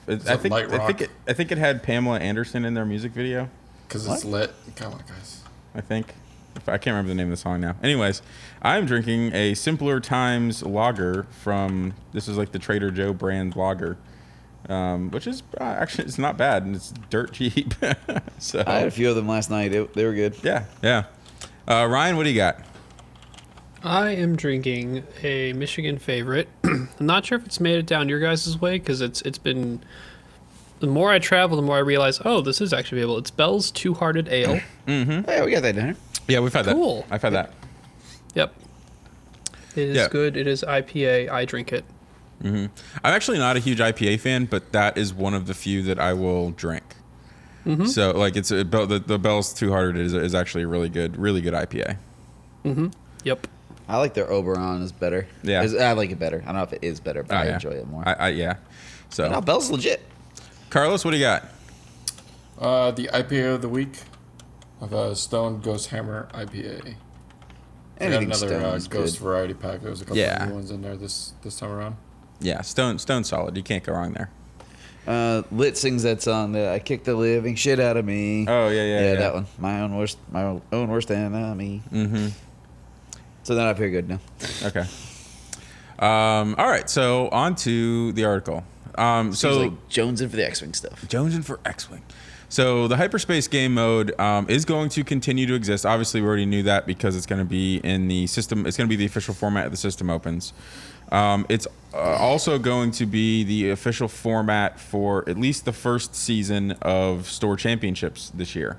it, 0.07 0.27
I 0.29 0.37
think 0.37 0.51
light 0.53 0.65
I 0.65 0.77
think 0.85 0.99
rock? 0.99 1.01
it 1.01 1.09
I 1.27 1.33
think 1.33 1.51
it 1.51 1.57
had 1.57 1.81
Pamela 1.81 2.19
Anderson 2.19 2.63
in 2.63 2.73
their 2.75 2.85
music 2.85 3.11
video. 3.13 3.49
Because 3.87 4.05
it's 4.07 4.23
lit. 4.23 4.53
Come 4.75 4.93
on, 4.93 4.99
guys. 5.07 5.41
I 5.75 5.81
think. 5.81 6.13
If- 6.57 6.67
I 6.69 6.77
can't 6.77 6.93
remember 6.93 7.09
the 7.09 7.15
name 7.15 7.27
of 7.27 7.31
the 7.31 7.37
song 7.37 7.61
now. 7.61 7.75
Anyways, 7.81 8.21
I'm 8.61 8.85
drinking 8.85 9.33
a 9.33 9.53
Simpler 9.53 9.99
Times 9.99 10.63
lager 10.63 11.23
from 11.41 11.93
this 12.13 12.27
is 12.27 12.37
like 12.37 12.51
the 12.51 12.59
Trader 12.59 12.91
Joe 12.91 13.13
brand 13.13 13.55
lager, 13.55 13.97
um, 14.69 15.09
which 15.11 15.27
is 15.27 15.43
uh, 15.59 15.63
actually 15.63 16.05
it's 16.05 16.17
not 16.17 16.37
bad 16.37 16.63
and 16.63 16.75
it's 16.75 16.93
dirt 17.09 17.31
cheap. 17.33 17.73
so 18.39 18.63
i 18.67 18.79
had 18.79 18.87
a 18.87 18.91
few 18.91 19.09
of 19.09 19.15
them 19.15 19.27
last 19.27 19.49
night 19.49 19.73
It- 19.73 19.93
they 19.93 20.05
were 20.05 20.13
good 20.13 20.35
yeah, 20.43 20.65
yeah. 20.83 21.03
Uh, 21.67 21.85
Ryan, 21.89 22.17
what 22.17 22.23
do 22.23 22.29
you 22.29 22.35
got? 22.35 22.59
I 23.83 24.09
am 24.11 24.35
drinking 24.35 25.03
a 25.23 25.53
Michigan 25.53 25.97
favorite. 25.99 26.49
I'm 26.63 26.89
not 26.99 27.25
sure 27.25 27.37
if 27.37 27.45
it's 27.45 27.59
made 27.59 27.77
it 27.77 27.85
down 27.85 28.09
your 28.09 28.19
guys' 28.19 28.59
way 28.59 28.79
because 28.79 29.01
it's 29.01 29.21
it's 29.21 29.37
been. 29.37 29.81
The 30.79 30.87
more 30.87 31.11
I 31.11 31.17
travel, 31.19 31.55
the 31.55 31.63
more 31.63 31.77
I 31.77 31.79
realize, 31.79 32.21
oh, 32.23 32.39
this 32.41 32.61
is 32.61 32.71
actually 32.71 32.99
available. 32.99 33.17
It's 33.19 33.31
Bell's 33.31 33.71
Two 33.71 33.93
Hearted 33.95 34.27
Ale. 34.29 34.59
Mm-hmm. 34.87 35.29
Yeah 35.29 35.43
we 35.45 35.51
got 35.51 35.61
that 35.63 35.75
dinner 35.75 35.95
Yeah, 36.27 36.39
we've 36.39 36.53
had 36.53 36.65
Cool. 36.65 37.01
that. 37.03 37.13
I've 37.13 37.21
had 37.21 37.33
that. 37.33 37.53
Yep. 38.35 38.53
It 39.75 39.89
is 39.89 39.95
Yeah. 39.97 40.07
good. 40.09 40.35
It 40.37 40.47
is 40.47 40.63
IPA. 40.67 41.29
I 41.29 41.45
drink 41.45 41.71
it. 41.71 41.85
Mm-hmm. 42.43 42.65
I'm 43.03 43.13
actually 43.13 43.37
not 43.39 43.55
a 43.57 43.59
huge 43.59 43.79
IPA 43.79 44.19
fan, 44.19 44.45
but 44.45 44.71
that 44.71 44.97
is 44.97 45.13
one 45.13 45.33
of 45.33 45.47
the 45.47 45.53
few 45.53 45.81
that 45.83 45.99
I 45.99 46.13
will 46.13 46.51
drink. 46.51 46.83
Mm-hmm. 47.65 47.85
So 47.85 48.11
like 48.11 48.35
it's 48.35 48.51
a, 48.51 48.63
the 48.63 49.01
the 49.05 49.19
Bell's 49.19 49.53
Two 49.53 49.71
Hearted 49.71 49.97
is 49.97 50.13
is 50.13 50.33
actually 50.35 50.63
a 50.63 50.67
really 50.67 50.89
good, 50.89 51.17
really 51.17 51.41
good 51.41 51.53
IPA. 51.53 51.97
Mm-hmm. 52.63 52.87
Yep. 53.23 53.47
I 53.89 53.97
like 53.97 54.13
their 54.13 54.29
Oberon 54.31 54.81
is 54.81 54.91
better. 54.91 55.27
Yeah. 55.43 55.63
Is- 55.63 55.75
I 55.75 55.93
like 55.93 56.11
it 56.11 56.19
better. 56.19 56.41
I 56.43 56.45
don't 56.47 56.55
know 56.55 56.63
if 56.63 56.73
it 56.73 56.83
is 56.83 56.99
better, 56.99 57.23
but 57.23 57.35
Oh, 57.35 57.39
I 57.39 57.45
yeah. 57.45 57.53
enjoy 57.55 57.69
it 57.71 57.87
more. 57.87 58.03
I, 58.07 58.13
I 58.13 58.27
yeah. 58.29 58.55
So 59.09 59.29
no, 59.29 59.41
Bell's 59.41 59.69
legit. 59.71 60.01
Carlos, 60.69 61.03
what 61.05 61.11
do 61.11 61.17
you 61.17 61.23
got? 61.23 61.45
Uh, 62.59 62.91
the 62.91 63.07
IPA 63.13 63.55
of 63.55 63.61
the 63.61 63.69
week 63.69 63.97
of 64.81 64.93
a 64.93 65.15
Stone 65.15 65.61
Ghost 65.61 65.89
Hammer 65.89 66.27
IPA. 66.33 66.95
I 67.99 68.09
got 68.09 68.21
another 68.23 68.55
uh, 68.57 68.71
Ghost 68.73 68.89
good. 68.91 69.09
variety 69.17 69.53
pack. 69.55 69.81
There 69.81 69.89
was 69.89 70.01
a 70.01 70.05
couple 70.05 70.17
Yeah. 70.17 70.43
of 70.43 70.49
new 70.49 70.55
ones 70.55 70.71
in 70.71 70.81
there 70.81 70.95
this 70.95 71.33
this 71.41 71.57
time 71.57 71.71
around. 71.71 71.95
Yeah, 72.39 72.61
Stone 72.61 72.99
Stone 72.99 73.23
solid. 73.23 73.57
You 73.57 73.63
can't 73.63 73.83
go 73.83 73.93
wrong 73.93 74.13
there. 74.13 74.29
Uh, 75.07 75.41
Lit 75.51 75.77
sings 75.77 76.03
that 76.03 76.21
song. 76.21 76.51
That 76.51 76.73
I 76.73 76.79
kicked 76.79 77.05
the 77.05 77.15
living 77.15 77.55
shit 77.55 77.79
out 77.79 77.97
of 77.97 78.05
me. 78.05 78.45
Oh 78.47 78.67
yeah, 78.69 78.83
yeah, 78.83 78.99
yeah. 78.99 79.15
that 79.15 79.33
one. 79.33 79.47
My 79.57 79.81
own 79.81 79.95
worst. 79.97 80.17
My 80.31 80.59
own 80.71 80.89
worst 80.89 81.09
enemy. 81.09 81.81
Mm-hmm. 81.91 82.27
So 83.43 83.55
then 83.55 83.65
I 83.65 83.73
feel 83.73 83.89
good 83.89 84.09
now. 84.09 84.19
Okay. 84.63 84.85
Um, 85.99 86.53
all 86.59 86.67
right, 86.67 86.87
so 86.89 87.27
on 87.29 87.55
to 87.55 88.11
the 88.11 88.25
article. 88.25 88.63
Um, 88.95 89.33
So 89.33 89.53
so 89.53 89.59
like 89.61 89.89
Jonesing 89.89 90.29
for 90.29 90.35
the 90.35 90.45
X-wing 90.45 90.73
stuff. 90.73 91.07
Jones 91.07 91.33
in 91.35 91.41
for 91.41 91.59
X-wing. 91.65 92.03
So 92.49 92.87
the 92.87 92.95
hyperspace 92.95 93.47
game 93.47 93.73
mode 93.73 94.17
um, 94.19 94.49
is 94.49 94.63
going 94.63 94.89
to 94.89 95.03
continue 95.03 95.45
to 95.47 95.53
exist. 95.53 95.85
Obviously, 95.85 96.21
we 96.21 96.27
already 96.27 96.45
knew 96.45 96.63
that 96.63 96.87
because 96.87 97.15
it's 97.15 97.25
going 97.25 97.39
to 97.39 97.45
be 97.45 97.77
in 97.77 98.07
the 98.07 98.25
system. 98.27 98.65
It's 98.65 98.77
going 98.77 98.87
to 98.87 98.89
be 98.89 98.95
the 98.95 99.05
official 99.05 99.33
format 99.33 99.65
of 99.65 99.71
the 99.71 99.77
system 99.77 100.09
opens. 100.09 100.53
Um, 101.11 101.45
it's 101.49 101.67
uh, 101.93 101.97
also 101.97 102.57
going 102.57 102.91
to 102.91 103.05
be 103.05 103.43
the 103.43 103.69
official 103.71 104.07
format 104.07 104.79
for 104.79 105.27
at 105.29 105.37
least 105.37 105.65
the 105.65 105.73
first 105.73 106.15
season 106.15 106.71
of 106.81 107.29
store 107.29 107.57
championships 107.57 108.31
this 108.33 108.55
year. 108.55 108.77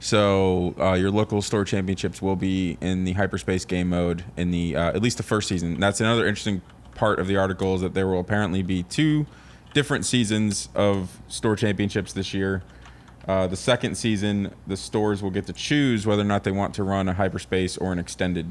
So 0.00 0.74
uh, 0.78 0.92
your 0.94 1.10
local 1.10 1.42
store 1.42 1.64
championships 1.64 2.22
will 2.22 2.36
be 2.36 2.78
in 2.80 3.04
the 3.04 3.12
hyperspace 3.12 3.64
game 3.64 3.88
mode 3.88 4.24
in 4.36 4.50
the 4.50 4.76
uh, 4.76 4.88
at 4.88 5.02
least 5.02 5.16
the 5.16 5.24
first 5.24 5.48
season. 5.48 5.78
That's 5.80 6.00
another 6.00 6.26
interesting 6.26 6.62
part 6.94 7.18
of 7.20 7.26
the 7.26 7.36
article 7.36 7.76
is 7.76 7.80
that 7.80 7.94
there 7.94 8.06
will 8.06 8.20
apparently 8.20 8.62
be 8.62 8.82
two 8.84 9.26
different 9.74 10.04
seasons 10.04 10.68
of 10.74 11.18
store 11.28 11.56
championships 11.56 12.12
this 12.12 12.32
year. 12.32 12.62
Uh, 13.28 13.46
the 13.46 13.56
second 13.56 13.94
season, 13.94 14.54
the 14.66 14.76
stores 14.76 15.22
will 15.22 15.30
get 15.30 15.46
to 15.46 15.52
choose 15.52 16.06
whether 16.06 16.22
or 16.22 16.24
not 16.24 16.44
they 16.44 16.50
want 16.50 16.74
to 16.74 16.82
run 16.82 17.10
a 17.10 17.12
hyperspace 17.12 17.76
or 17.76 17.92
an 17.92 17.98
extended 17.98 18.46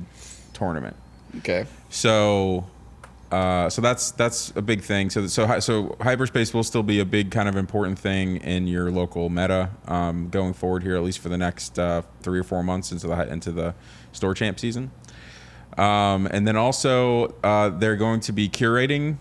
tournament. 0.54 0.96
Okay. 1.40 1.66
So, 1.90 2.68
uh, 3.32 3.72
so 3.72 3.82
that's 3.82 4.12
that's 4.12 4.54
a 4.56 4.62
big 4.62 4.84
thing. 4.84 5.10
So 5.10 5.26
so 5.26 5.60
so 5.60 5.98
hyperspace 6.00 6.54
will 6.54 6.64
still 6.64 6.84
be 6.84 7.00
a 7.00 7.06
big 7.06 7.32
kind 7.32 7.50
of 7.50 7.56
important 7.56 7.98
thing 7.98 8.38
in 8.38 8.68
your 8.68 8.92
local 8.92 9.30
meta 9.30 9.72
um, 9.88 10.30
going 10.30 10.54
forward 10.54 10.84
here, 10.84 10.96
at 10.96 11.02
least 11.04 11.20
for 11.20 11.30
the 11.30 11.40
next 11.40 11.80
uh, 11.80 12.04
three 12.22 12.40
or 12.40 12.44
four 12.44 12.62
months 12.62 12.92
into 12.92 13.08
the 13.08 13.32
into 13.32 13.52
the 13.52 13.74
store 14.12 14.36
champ 14.36 14.60
season. 14.60 14.92
Um, 15.76 16.28
and 16.32 16.48
then 16.48 16.56
also 16.56 17.36
uh, 17.44 17.70
they're 17.70 17.96
going 17.96 18.20
to 18.22 18.32
be 18.32 18.48
curating 18.48 19.18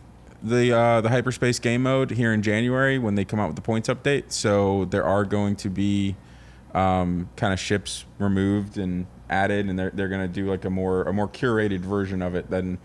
the 0.46 0.72
uh, 0.72 1.00
the 1.00 1.08
hyperspace 1.08 1.58
game 1.58 1.82
mode 1.82 2.12
here 2.12 2.32
in 2.32 2.42
January 2.42 2.98
when 2.98 3.14
they 3.16 3.24
come 3.24 3.40
out 3.40 3.48
with 3.48 3.56
the 3.56 3.62
points 3.62 3.88
update. 3.88 4.30
So 4.32 4.84
there 4.86 5.04
are 5.04 5.24
going 5.24 5.56
to 5.56 5.68
be 5.68 6.16
um, 6.74 7.28
kind 7.36 7.52
of 7.52 7.58
ships 7.60 8.04
removed 8.18 8.78
and 8.78 9.06
added, 9.28 9.66
and 9.68 9.78
they're 9.78 9.90
they're 9.92 10.08
going 10.08 10.20
to 10.26 10.28
do 10.32 10.48
like 10.48 10.64
a 10.64 10.70
more 10.70 11.02
a 11.02 11.12
more 11.12 11.28
curated 11.28 11.80
version 11.80 12.22
of 12.22 12.34
it 12.34 12.48
than 12.50 12.78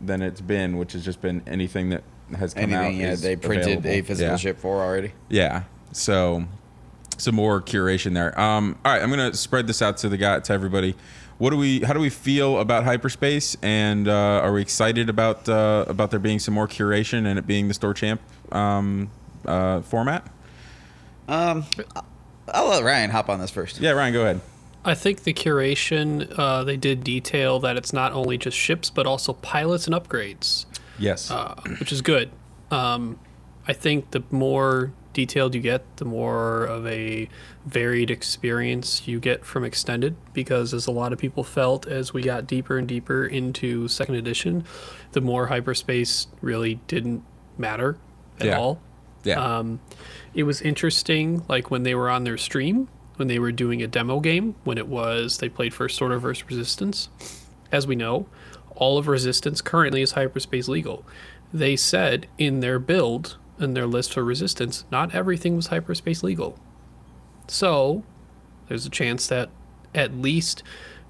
than 0.00 0.22
it's 0.22 0.40
been, 0.40 0.76
which 0.78 0.92
has 0.92 1.04
just 1.04 1.20
been 1.20 1.42
anything 1.46 1.90
that 1.90 2.04
has 2.36 2.54
come 2.54 2.72
out. 2.72 2.84
Anything? 2.84 3.00
Yeah, 3.00 3.12
is 3.12 3.22
they 3.22 3.36
printed 3.36 3.68
a 3.68 3.78
available. 3.78 4.06
physical 4.06 4.32
Yeah. 4.32 4.36
ship 4.36 4.58
for 4.58 4.80
already. 4.80 5.12
Yeah. 5.28 5.64
So 5.92 6.44
some 7.16 7.34
more 7.34 7.60
curation 7.60 8.14
there. 8.14 8.38
Um, 8.38 8.78
all 8.84 8.92
right, 8.92 9.02
I'm 9.02 9.10
gonna 9.10 9.34
spread 9.34 9.66
this 9.66 9.82
out 9.82 9.96
to 9.98 10.08
the 10.08 10.16
guy 10.16 10.38
to 10.38 10.52
everybody. 10.52 10.94
What 11.38 11.50
do 11.50 11.56
we? 11.56 11.80
How 11.80 11.92
do 11.92 12.00
we 12.00 12.10
feel 12.10 12.58
about 12.58 12.84
hyperspace? 12.84 13.56
And 13.62 14.08
uh, 14.08 14.12
are 14.42 14.52
we 14.52 14.60
excited 14.60 15.08
about 15.08 15.48
uh, 15.48 15.84
about 15.88 16.10
there 16.10 16.18
being 16.20 16.38
some 16.40 16.52
more 16.54 16.66
curation 16.66 17.26
and 17.26 17.38
it 17.38 17.46
being 17.46 17.68
the 17.68 17.74
store 17.74 17.94
champ 17.94 18.20
um, 18.50 19.10
uh, 19.46 19.80
format? 19.82 20.26
Um, 21.28 21.64
I'll 22.48 22.68
let 22.70 22.82
Ryan 22.82 23.10
hop 23.10 23.28
on 23.28 23.38
this 23.38 23.50
first. 23.50 23.78
Yeah, 23.80 23.90
Ryan, 23.92 24.12
go 24.12 24.22
ahead. 24.22 24.40
I 24.84 24.94
think 24.94 25.24
the 25.24 25.34
curation, 25.34 26.32
uh, 26.38 26.64
they 26.64 26.76
did 26.76 27.04
detail 27.04 27.60
that 27.60 27.76
it's 27.76 27.92
not 27.92 28.12
only 28.12 28.38
just 28.38 28.56
ships, 28.56 28.88
but 28.90 29.06
also 29.06 29.34
pilots 29.34 29.86
and 29.86 29.94
upgrades, 29.94 30.64
Yes. 30.98 31.30
uh, 31.30 31.54
which 31.78 31.92
is 31.92 32.00
good. 32.00 32.30
Um, 32.70 33.18
I 33.66 33.74
think 33.74 34.12
the 34.12 34.22
more 34.30 34.92
detailed 35.18 35.52
you 35.52 35.60
get, 35.60 35.82
the 35.96 36.04
more 36.04 36.64
of 36.64 36.86
a 36.86 37.28
varied 37.66 38.08
experience 38.08 39.08
you 39.08 39.18
get 39.18 39.44
from 39.44 39.64
Extended, 39.64 40.14
because 40.32 40.72
as 40.72 40.86
a 40.86 40.92
lot 40.92 41.12
of 41.12 41.18
people 41.18 41.42
felt 41.42 41.88
as 41.88 42.14
we 42.14 42.22
got 42.22 42.46
deeper 42.46 42.78
and 42.78 42.86
deeper 42.86 43.26
into 43.26 43.88
second 43.88 44.14
edition, 44.14 44.62
the 45.12 45.20
more 45.20 45.48
hyperspace 45.48 46.28
really 46.40 46.76
didn't 46.86 47.24
matter 47.56 47.98
at 48.38 48.46
Yeah. 48.46 48.58
all. 48.58 48.80
yeah. 49.24 49.58
Um, 49.58 49.80
it 50.34 50.44
was 50.44 50.62
interesting, 50.62 51.42
like 51.48 51.68
when 51.68 51.82
they 51.82 51.96
were 51.96 52.08
on 52.08 52.22
their 52.22 52.38
stream, 52.38 52.86
when 53.16 53.26
they 53.26 53.40
were 53.40 53.50
doing 53.50 53.82
a 53.82 53.88
demo 53.88 54.20
game, 54.20 54.54
when 54.62 54.78
it 54.78 54.86
was 54.86 55.38
they 55.38 55.48
played 55.48 55.74
First 55.74 56.00
Order 56.00 56.20
versus 56.20 56.44
Resistance. 56.48 57.08
As 57.72 57.88
we 57.88 57.96
know, 57.96 58.26
all 58.76 58.96
of 58.98 59.08
Resistance 59.08 59.60
currently 59.60 60.00
is 60.00 60.12
hyperspace 60.12 60.68
legal. 60.68 61.04
They 61.52 61.74
said 61.74 62.28
in 62.38 62.60
their 62.60 62.78
build, 62.78 63.36
in 63.60 63.74
their 63.74 63.86
list 63.86 64.12
for 64.12 64.24
Resistance, 64.24 64.84
not 64.90 65.14
everything 65.14 65.56
was 65.56 65.68
hyperspace 65.68 66.22
legal. 66.22 66.58
So, 67.46 68.04
there's 68.68 68.86
a 68.86 68.90
chance 68.90 69.26
that 69.28 69.50
at 69.94 70.14
least 70.14 70.62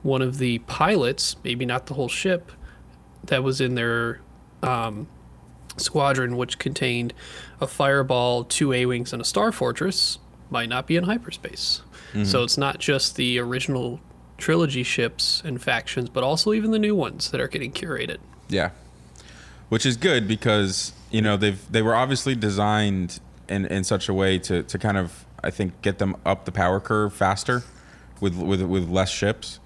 one 0.03 0.23
of 0.23 0.39
the 0.39 0.61
pilots, 0.61 1.37
maybe 1.43 1.67
not 1.67 1.87
the 1.87 1.95
whole 1.95 2.09
ship, 2.09 2.53
that 3.25 3.43
was 3.43 3.61
in 3.61 3.75
their 3.75 4.21
um, 4.63 5.09
squadron, 5.77 6.37
which 6.37 6.59
contained 6.59 7.13
a 7.61 7.67
fireball, 7.67 8.45
two 8.45 8.73
A 8.73 8.87
wings, 8.87 9.13
and 9.13 9.21
a 9.21 9.25
star 9.25 9.51
fortress, 9.53 10.19
might 10.51 10.69
not 10.69 10.87
be 10.87 10.97
in 10.97 11.05
hyperspace. 11.05 11.83
So 12.25 12.43
it's 12.43 12.57
not 12.57 12.79
just 12.79 13.17
the 13.17 13.39
original 13.39 14.01
trilogy 14.39 14.83
ships 14.83 15.43
and 15.45 15.61
factions, 15.61 16.09
but 16.09 16.25
also 16.25 16.55
even 16.55 16.71
the 16.71 16.79
new 16.79 16.95
ones 16.95 17.31
that 17.33 17.41
are 17.41 17.49
getting 17.49 17.71
curated. 17.71 18.17
Yeah, 18.49 18.71
which 19.69 19.85
is 19.87 19.97
good 19.97 20.27
because 20.27 20.93
you 21.11 21.23
know 21.23 21.37
they've 21.37 21.61
they 21.71 21.83
were 21.83 21.95
obviously 21.95 22.35
designed 22.35 23.21
in 23.49 23.67
in 23.67 23.85
such 23.85 24.09
a 24.09 24.15
way 24.15 24.39
to 24.39 24.63
to 24.63 24.79
kind 24.79 24.97
of 24.97 25.25
I 25.43 25.51
think 25.51 25.81
get 25.83 25.99
them 25.99 26.17
up 26.27 26.45
the 26.45 26.53
power 26.53 26.81
curve 26.81 27.13
faster 27.13 27.63
with 28.21 28.37
with 28.37 28.63
with 28.63 28.89
less 28.89 29.11
ships, 29.11 29.61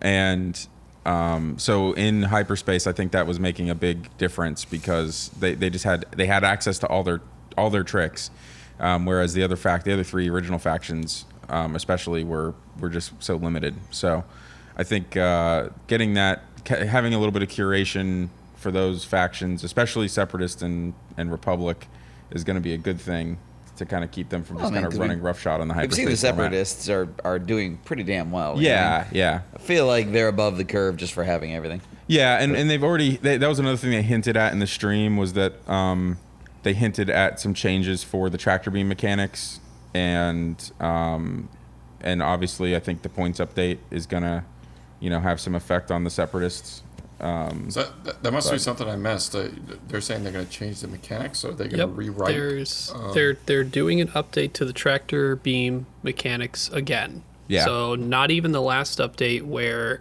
and 0.00 0.66
um, 1.04 1.58
so 1.58 1.92
in 1.92 2.22
hyperspace 2.22 2.86
I 2.86 2.92
think 2.92 3.12
that 3.12 3.26
was 3.26 3.38
making 3.38 3.70
a 3.70 3.74
big 3.74 4.16
difference 4.18 4.64
because 4.64 5.30
they 5.38 5.54
they 5.54 5.70
just 5.70 5.84
had 5.84 6.06
they 6.16 6.26
had 6.26 6.44
access 6.44 6.78
to 6.80 6.86
all 6.88 7.02
their 7.02 7.20
all 7.56 7.70
their 7.70 7.84
tricks, 7.84 8.30
um, 8.80 9.06
whereas 9.06 9.34
the 9.34 9.42
other 9.42 9.56
fact 9.56 9.84
the 9.84 9.92
other 9.92 10.04
three 10.04 10.28
original 10.28 10.58
factions 10.58 11.24
um, 11.48 11.76
especially 11.76 12.24
were 12.24 12.54
were 12.80 12.88
just 12.88 13.12
so 13.22 13.36
limited. 13.36 13.74
So 13.90 14.24
I 14.76 14.84
think 14.84 15.16
uh, 15.16 15.70
getting 15.86 16.14
that 16.14 16.42
having 16.66 17.14
a 17.14 17.18
little 17.18 17.32
bit 17.32 17.42
of 17.42 17.48
curation 17.48 18.28
for 18.66 18.72
those 18.72 19.04
factions, 19.04 19.62
especially 19.62 20.08
Separatist 20.08 20.60
and, 20.60 20.92
and 21.16 21.30
Republic, 21.30 21.86
is 22.32 22.42
going 22.42 22.56
to 22.56 22.60
be 22.60 22.74
a 22.74 22.76
good 22.76 23.00
thing 23.00 23.38
to 23.76 23.86
kind 23.86 24.02
of 24.02 24.10
keep 24.10 24.28
them 24.28 24.42
from 24.42 24.56
Well, 24.56 24.64
just 24.64 24.72
I 24.72 24.74
mean, 24.74 24.82
kind 24.82 24.92
of 24.92 24.98
running 24.98 25.22
roughshod 25.22 25.60
on 25.60 25.68
the 25.68 25.74
hyperspace. 25.74 26.04
We've 26.04 26.18
seen 26.18 26.30
the 26.30 26.34
format. 26.34 26.50
separatists 26.50 26.88
are, 26.88 27.08
are 27.24 27.38
doing 27.38 27.76
pretty 27.84 28.02
damn 28.02 28.32
well. 28.32 28.54
what 28.54 28.56
I 28.56 28.56
mean? 28.56 28.64
Yeah, 28.64 29.06
yeah, 29.12 29.40
I 29.54 29.58
feel 29.58 29.86
like 29.86 30.10
they're 30.10 30.26
above 30.26 30.56
the 30.56 30.64
curve 30.64 30.96
just 30.96 31.12
for 31.12 31.22
having 31.22 31.54
everything. 31.54 31.80
yeah, 32.08 32.42
and, 32.42 32.56
and 32.56 32.68
they've 32.68 32.82
already 32.82 33.18
they, 33.18 33.36
that 33.36 33.46
was 33.46 33.60
another 33.60 33.76
thing 33.76 33.92
they 33.92 34.02
hinted 34.02 34.36
at 34.36 34.52
in 34.52 34.58
the 34.58 34.66
stream 34.66 35.16
was 35.16 35.34
that 35.34 35.52
um, 35.68 36.18
they 36.64 36.72
hinted 36.74 37.08
at 37.08 37.38
some 37.38 37.54
changes 37.54 38.02
for 38.02 38.28
the 38.28 38.38
tractor 38.38 38.72
beam 38.72 38.88
mechanics 38.88 39.60
and 39.94 40.72
um, 40.80 41.48
and 42.00 42.20
obviously 42.20 42.74
I 42.74 42.80
think 42.80 43.02
the 43.02 43.10
points 43.10 43.38
update 43.38 43.78
is 43.92 44.06
gonna 44.06 44.44
you 44.98 45.08
know 45.08 45.20
have 45.20 45.38
some 45.38 45.54
effect 45.54 45.92
on 45.92 46.02
the 46.02 46.10
separatists. 46.10 46.82
Um, 47.18 47.70
So 47.70 47.82
that, 47.82 48.04
that, 48.04 48.22
that 48.24 48.32
must 48.32 48.50
be 48.52 48.58
something 48.58 48.88
I 48.88 48.96
missed. 48.96 49.34
Uh, 49.34 49.48
they're 49.88 50.00
saying 50.02 50.22
they're 50.22 50.32
going 50.32 50.44
to 50.46 50.50
change 50.52 50.80
the 50.80 50.88
mechanics, 50.88 51.44
or 51.44 51.52
they're 51.52 51.68
going 51.68 51.80
to 51.80 51.86
Yep, 51.86 51.96
rewrite. 51.96 52.34
there's 52.34 52.92
um, 52.94 53.12
they're 53.14 53.36
they're 53.46 53.64
doing 53.64 54.00
an 54.00 54.08
update 54.08 54.52
to 54.54 54.64
the 54.64 54.72
tractor 54.72 55.36
beam 55.36 55.86
mechanics 56.02 56.68
again. 56.70 57.22
Yeah. 57.48 57.64
So 57.64 57.94
not 57.94 58.30
even 58.30 58.52
the 58.52 58.60
last 58.62 58.98
update 58.98 59.42
where 59.42 60.00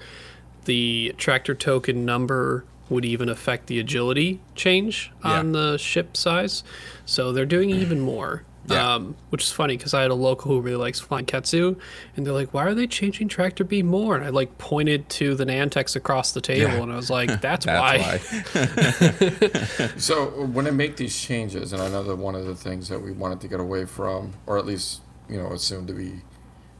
the 0.66 1.14
tractor 1.18 1.54
token 1.56 2.06
number 2.06 2.66
would 2.90 3.06
even 3.06 3.30
affect 3.30 3.68
the 3.68 3.80
agility 3.80 4.40
change 4.56 5.12
on 5.24 5.54
Yeah. 5.54 5.62
the 5.62 5.78
ship 5.78 6.18
size. 6.18 6.64
So 7.06 7.32
they're 7.32 7.46
doing 7.46 7.70
even 7.70 8.00
more. 8.02 8.44
Yeah. 8.68 8.96
Um, 8.96 9.16
which 9.30 9.44
is 9.44 9.52
funny 9.52 9.78
because 9.78 9.94
I 9.94 10.02
had 10.02 10.10
a 10.12 10.16
local 10.16 10.52
who 10.52 10.60
really 10.62 10.78
likes 10.78 11.00
flying 11.00 11.26
Ketsu, 11.26 11.78
and 12.16 12.26
they're 12.26 12.34
like, 12.34 12.54
"Why 12.54 12.64
are 12.66 12.74
they 12.74 12.88
changing 12.88 13.28
tractor 13.28 13.64
beam 13.64 13.86
more?" 13.86 14.16
And 14.16 14.26
I 14.26 14.30
like 14.30 14.58
pointed 14.58 15.08
to 15.10 15.36
the 15.36 15.46
Nantex 15.46 15.96
across 15.96 16.32
the 16.32 16.42
table, 16.42 16.72
Yeah. 16.72 16.82
and 16.84 16.92
I 16.92 16.96
was 16.96 17.10
like, 17.10 17.30
"That's, 17.42 17.66
that's 17.66 17.68
why." 17.68 18.20
why. 18.54 19.90
So 19.98 20.26
when 20.46 20.68
I 20.68 20.72
make 20.72 20.96
these 20.98 21.20
changes, 21.20 21.74
and 21.74 21.82
I 21.82 21.90
know 21.90 22.04
that 22.04 22.16
one 22.16 22.36
of 22.36 22.46
the 22.46 22.56
things 22.56 22.90
that 22.90 23.00
we 23.02 23.12
wanted 23.12 23.40
to 23.42 23.48
get 23.48 23.60
away 23.60 23.86
from, 23.86 24.34
or 24.48 24.58
at 24.58 24.66
least 24.66 25.02
you 25.30 25.38
know 25.38 25.52
assumed 25.52 25.88
to 25.90 25.94
be 25.94 26.22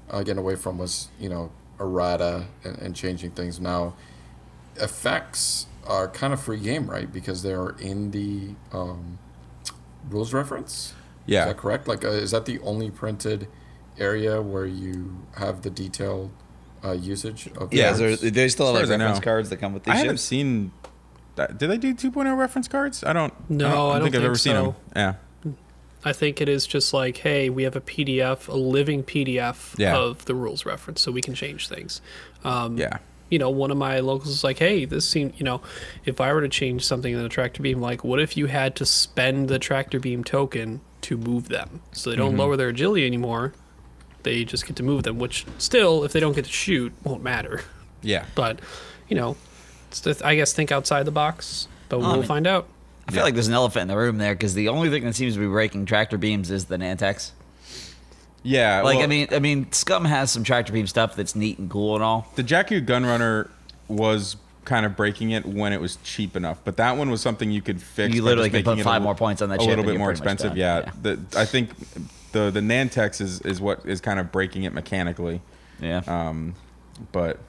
uh, 0.10 0.20
getting 0.24 0.40
away 0.40 0.56
from, 0.56 0.78
was 0.78 1.10
you 1.20 1.30
know 1.30 1.52
errata 1.80 2.46
and, 2.64 2.78
and 2.80 2.96
changing 2.96 3.32
things. 3.32 3.60
Now, 3.60 3.94
effects 4.78 5.68
are 5.86 6.08
kind 6.08 6.34
of 6.34 6.42
free 6.42 6.60
game, 6.60 6.90
right? 6.90 7.12
Because 7.12 7.44
they 7.44 7.54
are 7.54 7.76
in 7.80 8.12
the 8.12 8.56
um, 8.74 9.20
rules 10.10 10.34
reference. 10.34 10.94
Yeah. 11.26 11.42
Is 11.42 11.46
that 11.48 11.58
correct? 11.58 11.88
Like, 11.88 12.04
uh, 12.06 12.10
is 12.10 12.32
that 12.32 12.46
the 12.46 12.60
only 12.60 12.92
printed 12.92 13.48
area 13.98 14.42
where 14.42 14.66
you 14.66 15.26
have 15.38 15.62
the 15.62 15.70
detailed 15.70 16.32
uh, 16.84 16.92
usage 16.92 17.48
of? 17.58 17.70
the 17.70 17.78
Yeah, 17.78 17.84
Yeah. 17.86 17.92
is 18.10 18.22
there, 18.22 18.32
they 18.32 18.48
still 18.50 18.68
have 18.68 18.76
like 18.90 19.00
reference 19.00 19.20
cards 19.20 19.50
that 19.50 19.58
come 19.58 19.74
with 19.74 19.84
these 19.84 19.94
I 19.94 19.98
haven't 19.98 20.20
seen. 20.20 20.72
That. 21.36 21.58
Did 21.58 21.70
they 21.70 21.78
do 21.78 21.94
2.0 21.94 22.38
reference 22.38 22.68
cards? 22.70 23.04
I 23.04 23.12
don't. 23.12 23.34
No, 23.50 23.68
I 23.68 23.70
don't, 23.70 23.78
I 23.78 24.00
don't 24.00 24.04
think 24.04 24.16
I've 24.16 24.22
think 24.22 24.26
ever 24.26 24.36
seen 24.36 24.54
them. 24.56 24.76
Yeah. 24.96 25.14
I 26.08 26.14
think 26.14 26.40
it 26.40 26.48
is 26.48 26.68
just 26.68 26.94
like, 26.94 27.18
hey, 27.18 27.50
we 27.50 27.64
have 27.64 27.76
a 27.76 27.82
PDF, 27.82 28.48
a 28.48 28.54
living 28.54 29.04
PDF 29.04 29.74
Yeah. 29.78 29.98
of 29.98 30.24
the 30.26 30.36
rules 30.36 30.64
reference, 30.66 31.02
so 31.02 31.12
we 31.12 31.22
can 31.22 31.34
change 31.34 31.68
things. 31.68 32.00
Um, 32.44 32.78
Yeah. 32.78 32.98
You 33.28 33.40
know, 33.40 33.50
one 33.50 33.72
of 33.72 33.78
my 33.78 34.00
locals 34.02 34.28
was 34.30 34.44
like, 34.44 34.60
hey, 34.60 34.86
this 34.86 35.10
seemed, 35.10 35.34
you 35.38 35.44
know, 35.44 35.62
if 36.06 36.22
I 36.22 36.32
were 36.32 36.42
to 36.42 36.48
change 36.48 36.86
something 36.86 37.12
in 37.12 37.22
the 37.24 37.28
tractor 37.28 37.64
beam, 37.64 37.82
like, 37.82 38.04
what 38.04 38.20
if 38.22 38.38
you 38.38 38.46
had 38.46 38.76
to 38.76 38.86
spend 38.86 39.50
the 39.50 39.58
tractor 39.58 40.00
beam 40.00 40.24
token 40.24 40.82
to 41.02 41.18
move 41.18 41.50
them? 41.50 41.82
So 41.92 42.10
they 42.10 42.16
don't 42.16 42.32
Mm-hmm. 42.32 42.40
lower 42.40 42.58
their 42.58 42.70
agility 42.70 43.06
anymore. 43.06 43.54
They 44.24 44.44
just 44.44 44.66
get 44.66 44.76
to 44.78 44.84
move 44.84 45.04
them, 45.04 45.20
which 45.20 45.46
still, 45.60 46.04
if 46.04 46.12
they 46.14 46.20
don't 46.20 46.34
get 46.36 46.46
to 46.46 46.52
shoot, 46.52 46.92
won't 47.04 47.22
matter. 47.24 47.62
Yeah. 48.02 48.26
But, 48.36 48.60
you 49.08 49.16
know, 49.16 49.36
it's 49.90 50.00
the, 50.02 50.20
I 50.24 50.36
guess 50.36 50.52
think 50.54 50.72
outside 50.72 51.04
the 51.04 51.12
box, 51.12 51.68
but 51.90 51.98
I 51.98 52.00
we'll 52.00 52.14
mean- 52.18 52.24
find 52.24 52.48
out. 52.48 52.68
I 53.08 53.12
feel 53.12 53.22
like 53.24 53.36
there's 53.36 53.48
an 53.48 53.54
elephant 53.54 53.84
in 53.84 53.88
the 53.88 53.98
room 53.98 54.18
there 54.18 54.34
because 54.34 54.56
the 54.56 54.70
only 54.70 54.90
thing 54.90 55.04
that 55.04 55.14
seems 55.16 55.36
to 55.36 55.40
be 55.40 55.46
breaking 55.46 55.86
tractor 55.86 56.18
beams 56.18 56.50
is 56.50 56.66
the 56.66 56.78
Nantex. 56.78 57.32
Yeah. 58.42 58.82
Like 58.82 58.96
well, 58.96 59.04
I 59.04 59.08
mean, 59.08 59.28
I 59.32 59.38
mean, 59.40 59.72
Scum 59.72 60.06
has 60.06 60.32
some 60.32 60.44
tractor 60.44 60.74
beam 60.74 60.88
stuff 60.88 61.16
that's 61.16 61.36
neat 61.36 61.60
and 61.60 61.70
cool 61.70 61.94
and 61.96 62.04
all. 62.04 62.28
the 62.36 62.44
Jakku 62.44 62.84
Gunrunner 62.86 63.50
was 63.88 64.38
kind 64.66 64.86
of 64.86 64.96
breaking 64.98 65.32
it 65.32 65.46
when 65.46 65.72
it 65.74 65.80
was 65.80 65.98
cheap 66.04 66.36
enough, 66.36 66.60
but 66.64 66.78
that 66.78 66.98
one 66.98 67.10
was 67.10 67.22
something 67.22 67.52
you 67.52 67.62
could 67.62 67.82
fix. 67.82 68.14
You 68.14 68.24
literally 68.24 68.50
could 68.50 68.66
put 68.66 68.82
five 68.82 69.02
a, 69.02 69.04
more 69.06 69.16
points 69.16 69.42
on 69.42 69.50
that 69.50 69.60
A 69.60 69.64
little 69.64 69.86
bit 69.86 69.98
more 69.98 70.12
expensive. 70.12 70.58
Yeah. 70.58 70.80
Yeah. 70.86 70.92
The 71.02 71.40
I 71.40 71.46
think 71.46 71.70
the 72.32 72.52
the 72.52 72.60
Nantex 72.60 73.22
is 73.22 73.42
is 73.42 73.62
what 73.62 73.86
is 73.86 74.02
kind 74.02 74.20
of 74.20 74.32
breaking 74.32 74.64
it 74.64 74.74
mechanically, 74.74 75.42
Yeah, 75.82 76.02
um, 76.08 76.56
but 77.12 77.40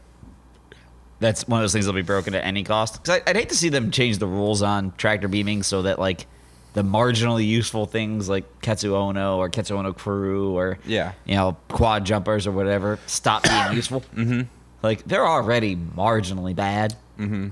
that's 1.19 1.49
one 1.49 1.61
of 1.61 1.63
those 1.63 1.73
things 1.73 1.87
that'll 1.87 1.99
be 1.99 2.03
broken 2.03 2.35
at 2.35 2.45
any 2.45 2.63
cost. 2.63 3.03
'Cause 3.03 3.17
I, 3.27 3.31
I'd 3.31 3.37
hate 3.37 3.49
to 3.49 3.57
see 3.57 3.69
them 3.71 3.91
change 3.91 4.19
the 4.19 4.27
rules 4.27 4.63
on 4.63 4.93
tractor 4.99 5.29
beaming 5.29 5.63
so 5.63 5.83
that 5.83 5.99
like 5.99 6.27
the 6.75 6.83
marginally 6.83 7.47
useful 7.47 7.87
things 7.87 8.29
like 8.29 8.45
Ketsu 8.61 8.95
Ono 8.95 9.39
or 9.39 9.49
Ketsu 9.49 9.77
Ono 9.79 9.93
Crew 9.95 10.55
or 10.57 10.79
Yeah. 10.85 11.13
you 11.25 11.35
know 11.35 11.57
quad 11.69 12.05
jumpers 12.05 12.47
or 12.47 12.53
whatever 12.53 12.99
stop 13.07 13.43
being 13.45 13.73
useful. 13.73 14.03
Mm-hmm. 14.15 14.43
Like 14.83 15.05
they're 15.05 15.27
already 15.27 15.75
marginally 15.75 16.55
bad. 16.55 16.95
Mm-hmm. 17.19 17.49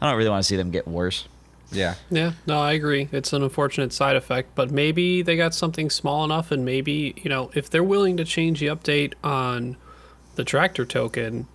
I 0.00 0.08
don't 0.08 0.16
really 0.18 0.30
want 0.30 0.42
to 0.42 0.46
see 0.48 0.56
them 0.56 0.70
get 0.70 0.86
worse. 0.86 1.26
yeah. 1.72 1.94
Yeah, 2.10 2.32
no, 2.46 2.60
I 2.60 2.72
agree. 2.72 3.08
It's 3.12 3.32
an 3.32 3.42
unfortunate 3.42 3.92
side 3.92 4.14
effect, 4.16 4.54
but 4.54 4.70
maybe 4.70 5.22
they 5.22 5.36
got 5.36 5.54
something 5.54 5.90
small 5.90 6.24
enough, 6.24 6.50
and 6.50 6.64
maybe, 6.64 7.14
you 7.16 7.28
know, 7.30 7.50
if 7.54 7.68
they're 7.70 7.82
willing 7.84 8.16
to 8.18 8.24
change 8.24 8.60
the 8.60 8.66
update 8.66 9.14
on 9.24 9.76
the 10.36 10.44
tractor 10.44 10.84
token, 10.84 11.46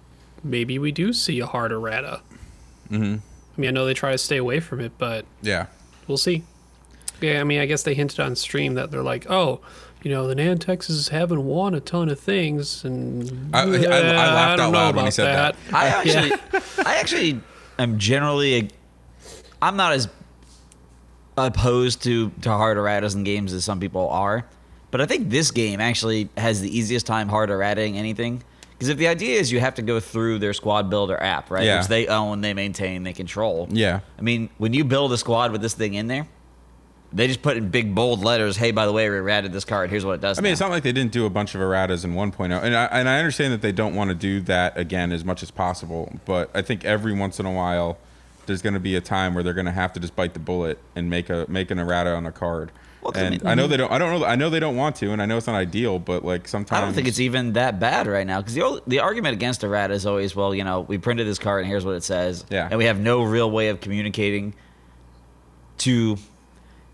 maybe 0.44 0.80
we 0.80 0.92
do 0.92 1.14
see 1.14 1.40
a 1.40 1.46
hard 1.46 1.72
errata. 1.72 2.22
Mm-hmm. 2.90 3.16
I 3.58 3.62
mean, 3.62 3.68
I 3.70 3.72
know 3.72 3.86
they 3.86 3.94
try 3.94 4.12
to 4.12 4.18
stay 4.18 4.38
away 4.38 4.60
from 4.60 4.80
it, 4.82 4.92
but 4.98 5.26
Yeah. 5.42 5.68
we'll 6.08 6.18
see. 6.18 6.44
Yeah, 7.22 7.40
I 7.40 7.44
mean, 7.44 7.60
I 7.60 7.68
guess 7.68 7.84
they 7.84 7.94
hinted 7.94 8.20
on 8.20 8.36
stream 8.36 8.74
that 8.74 8.90
they're 8.92 9.04
like, 9.04 9.30
oh, 9.30 9.62
you 10.04 10.10
know, 10.12 10.28
the 10.28 10.36
Nantexes 10.36 11.10
haven't 11.10 11.46
won 11.46 11.74
a 11.76 11.80
ton 11.80 12.10
of 12.10 12.20
things, 12.20 12.84
and 12.84 13.50
I- 13.54 13.62
I- 13.62 13.64
I 13.64 13.68
laughed 14.34 14.58
don't 14.58 14.68
out 14.68 14.74
loud 14.74 14.96
when 14.96 15.06
he 15.06 15.12
said 15.12 15.36
that. 15.36 15.56
I 15.74 15.88
actually, 15.88 16.32
I 16.86 16.96
actually 16.98 17.40
am 17.78 17.98
generally, 18.00 18.70
I'm 19.62 19.76
not 19.78 19.94
as 19.94 20.08
opposed 21.38 22.04
to 22.04 22.30
to 22.42 22.50
hard 22.50 22.78
erratas 22.78 23.16
in 23.16 23.24
games 23.24 23.54
as 23.54 23.64
some 23.64 23.80
people 23.80 24.10
are, 24.10 24.46
but 24.92 25.02
I 25.02 25.06
think 25.06 25.30
this 25.30 25.52
game 25.52 25.80
actually 25.80 26.30
has 26.38 26.62
the 26.62 26.76
easiest 26.78 27.06
time 27.06 27.30
hard 27.30 27.50
errating 27.50 27.98
anything. 27.98 28.44
Because 28.74 28.90
if 28.90 28.98
the 28.98 29.08
idea 29.08 29.40
is 29.40 29.52
you 29.52 29.60
have 29.60 29.76
to 29.76 29.84
go 29.84 30.00
through 30.00 30.40
their 30.40 30.54
squad 30.54 30.90
builder 30.90 31.16
app, 31.22 31.52
right, 31.52 31.64
Yeah. 31.64 31.78
which 31.78 31.88
they 31.88 32.08
own, 32.08 32.42
they 32.42 32.56
maintain, 32.56 33.04
they 33.04 33.14
control. 33.14 33.68
Yeah. 33.72 34.00
I 34.18 34.22
mean, 34.24 34.50
when 34.58 34.74
you 34.74 34.84
build 34.84 35.14
a 35.14 35.18
squad 35.20 35.52
with 35.52 35.62
this 35.62 35.76
thing 35.76 35.94
in 35.94 36.08
there, 36.08 36.28
they 37.14 37.28
just 37.28 37.42
put 37.42 37.58
in 37.58 37.70
big 37.70 37.94
bold 37.94 38.24
letters, 38.24 38.56
"Hey, 38.58 38.72
by 38.72 38.86
the 38.86 38.92
way, 38.94 39.10
we 39.10 39.18
errated 39.18 39.52
this 39.54 39.66
card. 39.66 39.90
Here's 39.90 40.06
what 40.06 40.14
it 40.14 40.22
does." 40.22 40.38
I 40.38 40.42
mean, 40.42 40.50
now." 40.50 40.52
it's 40.54 40.62
not 40.62 40.70
like 40.72 40.84
they 40.84 40.92
didn't 40.94 41.12
do 41.12 41.26
a 41.26 41.30
bunch 41.30 41.56
of 41.56 41.62
erratas 41.62 42.04
in 42.06 42.14
1.0, 42.14 42.64
and 42.64 42.76
I, 42.76 42.86
and 42.86 43.10
I 43.10 43.18
understand 43.20 43.54
that 43.54 43.62
they 43.62 43.72
don't 43.72 43.96
want 43.96 44.10
to 44.10 44.16
do 44.16 44.40
that 44.42 44.78
again 44.78 45.12
as 45.12 45.26
much 45.26 45.44
as 45.44 45.52
possible. 45.52 46.14
But 46.26 46.50
I 46.54 46.62
think 46.62 46.86
every 46.86 47.14
once 47.14 47.40
in 47.40 47.46
a 47.46 47.52
while, 47.52 47.98
there's 48.46 48.62
going 48.62 48.74
to 48.76 48.80
be 48.80 48.96
a 48.96 49.02
time 49.02 49.34
where 49.34 49.44
they're 49.44 49.54
going 49.54 49.66
to 49.66 49.72
have 49.72 49.94
to 49.94 50.00
just 50.00 50.16
bite 50.16 50.34
the 50.34 50.40
bullet 50.40 50.80
and 50.96 51.10
make 51.10 51.30
a 51.30 51.46
make 51.48 51.70
an 51.72 51.80
errata 51.80 52.14
on 52.16 52.26
a 52.26 52.32
card. 52.32 52.72
Well, 53.02 53.12
'cause 53.14 53.22
I 53.24 53.26
and 53.26 53.42
mean- 53.42 53.48
I 53.48 53.56
know 53.56 53.66
they 53.68 53.78
don't. 53.78 53.92
I 53.92 53.98
don't 53.98 54.20
know. 54.20 54.26
I 54.26 54.36
know 54.36 54.50
they 54.52 54.60
don't 54.60 54.76
want 54.78 54.96
to, 54.98 55.12
and 55.12 55.22
I 55.22 55.26
know 55.26 55.36
it's 55.38 55.48
not 55.48 55.56
ideal. 55.56 55.98
But 56.00 56.24
like 56.24 56.48
sometimes 56.48 56.82
I 56.82 56.86
don't 56.86 56.94
think 56.94 57.08
it's 57.08 57.20
even 57.20 57.54
that 57.54 57.80
bad 57.80 58.06
right 58.08 58.26
now 58.28 58.40
because 58.42 58.54
the 58.56 58.82
the 58.88 59.00
argument 59.00 59.34
against 59.34 59.64
errata 59.64 59.94
is 59.96 60.06
always, 60.06 60.36
well, 60.36 60.54
you 60.56 60.64
know, 60.64 60.82
we 60.82 60.98
printed 61.00 61.26
this 61.28 61.40
card 61.40 61.62
and 61.64 61.68
here's 61.70 61.84
what 61.84 61.96
it 61.96 62.04
says, 62.04 62.46
Yeah. 62.50 62.68
and 62.70 62.78
we 62.78 62.86
have 62.86 63.00
no 63.00 63.24
real 63.24 63.50
way 63.52 63.70
of 63.70 63.82
communicating 63.82 64.54
to 65.80 66.18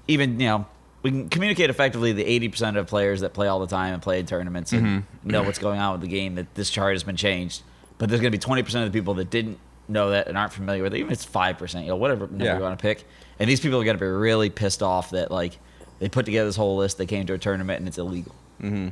even 0.07 0.39
you 0.39 0.47
know 0.47 0.65
we 1.03 1.11
can 1.11 1.29
communicate 1.29 1.69
effectively 1.69 2.11
the 2.11 2.23
80% 2.49 2.75
of 2.77 2.87
players 2.87 3.21
that 3.21 3.33
play 3.33 3.47
all 3.47 3.59
the 3.59 3.67
time 3.67 3.93
and 3.93 4.01
play 4.01 4.19
in 4.19 4.25
tournaments 4.25 4.73
and 4.73 4.85
Mm-hmm. 4.85 5.29
know 5.29 5.43
what's 5.43 5.59
going 5.59 5.79
on 5.79 5.93
with 5.93 6.01
the 6.01 6.07
game 6.07 6.35
that 6.35 6.53
this 6.55 6.69
chart 6.69 6.93
has 6.95 7.03
been 7.03 7.15
changed. 7.15 7.61
But 7.99 8.09
there's 8.09 8.19
going 8.19 8.31
to 8.31 8.37
be 8.37 8.43
20% 8.43 8.83
of 8.85 8.91
the 8.91 8.99
people 8.99 9.13
that 9.15 9.29
didn't 9.29 9.59
know 9.87 10.09
that 10.09 10.27
and 10.27 10.37
aren't 10.37 10.53
familiar 10.53 10.83
with 10.83 10.93
it. 10.93 10.97
Even 10.97 11.11
if 11.11 11.19
it's 11.19 11.25
5%, 11.25 11.81
you 11.81 11.87
know, 11.87 11.95
whatever 11.95 12.27
number 12.27 12.43
Yeah. 12.45 12.57
you 12.57 12.63
want 12.63 12.77
to 12.77 12.81
pick. 12.81 13.05
And 13.39 13.49
these 13.49 13.59
people 13.59 13.79
are 13.79 13.83
going 13.85 13.95
to 13.97 14.03
be 14.03 14.09
really 14.09 14.49
pissed 14.49 14.81
off 14.83 15.11
that, 15.11 15.31
like, 15.31 15.59
they 15.99 16.09
put 16.09 16.25
together 16.25 16.47
this 16.49 16.55
whole 16.55 16.77
list, 16.77 16.97
they 16.97 17.05
came 17.05 17.25
to 17.27 17.33
a 17.33 17.37
tournament, 17.37 17.79
and 17.79 17.87
it's 17.87 17.97
illegal. 17.99 18.35
Mm-hmm. 18.61 18.89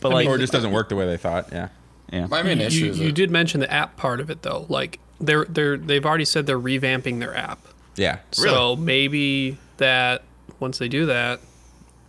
But, 0.00 0.12
like, 0.12 0.28
or 0.28 0.36
it 0.36 0.40
just 0.40 0.52
doesn't 0.52 0.70
work 0.72 0.90
the 0.90 0.96
way 0.96 1.06
they 1.06 1.16
thought. 1.16 1.48
Yeah. 1.50 1.68
yeah. 2.12 2.26
My 2.26 2.42
main 2.42 2.60
you, 2.60 2.66
issue 2.66 2.84
you, 2.84 2.90
is 2.92 3.00
you 3.00 3.10
did 3.12 3.30
mention 3.30 3.60
the 3.60 3.72
app 3.72 3.96
part 3.96 4.20
of 4.20 4.30
it 4.30 4.42
though. 4.42 4.66
Like 4.68 5.00
they're 5.20 5.44
they're 5.46 5.76
they've 5.76 6.06
already 6.06 6.24
said 6.24 6.46
they're 6.46 6.58
revamping 6.60 7.18
their 7.18 7.36
app. 7.36 7.58
Yeah. 7.96 8.18
So 8.30 8.76
maybe 8.76 9.58
that 9.78 10.22
once 10.60 10.78
they 10.78 10.88
do 10.88 11.06
that, 11.06 11.40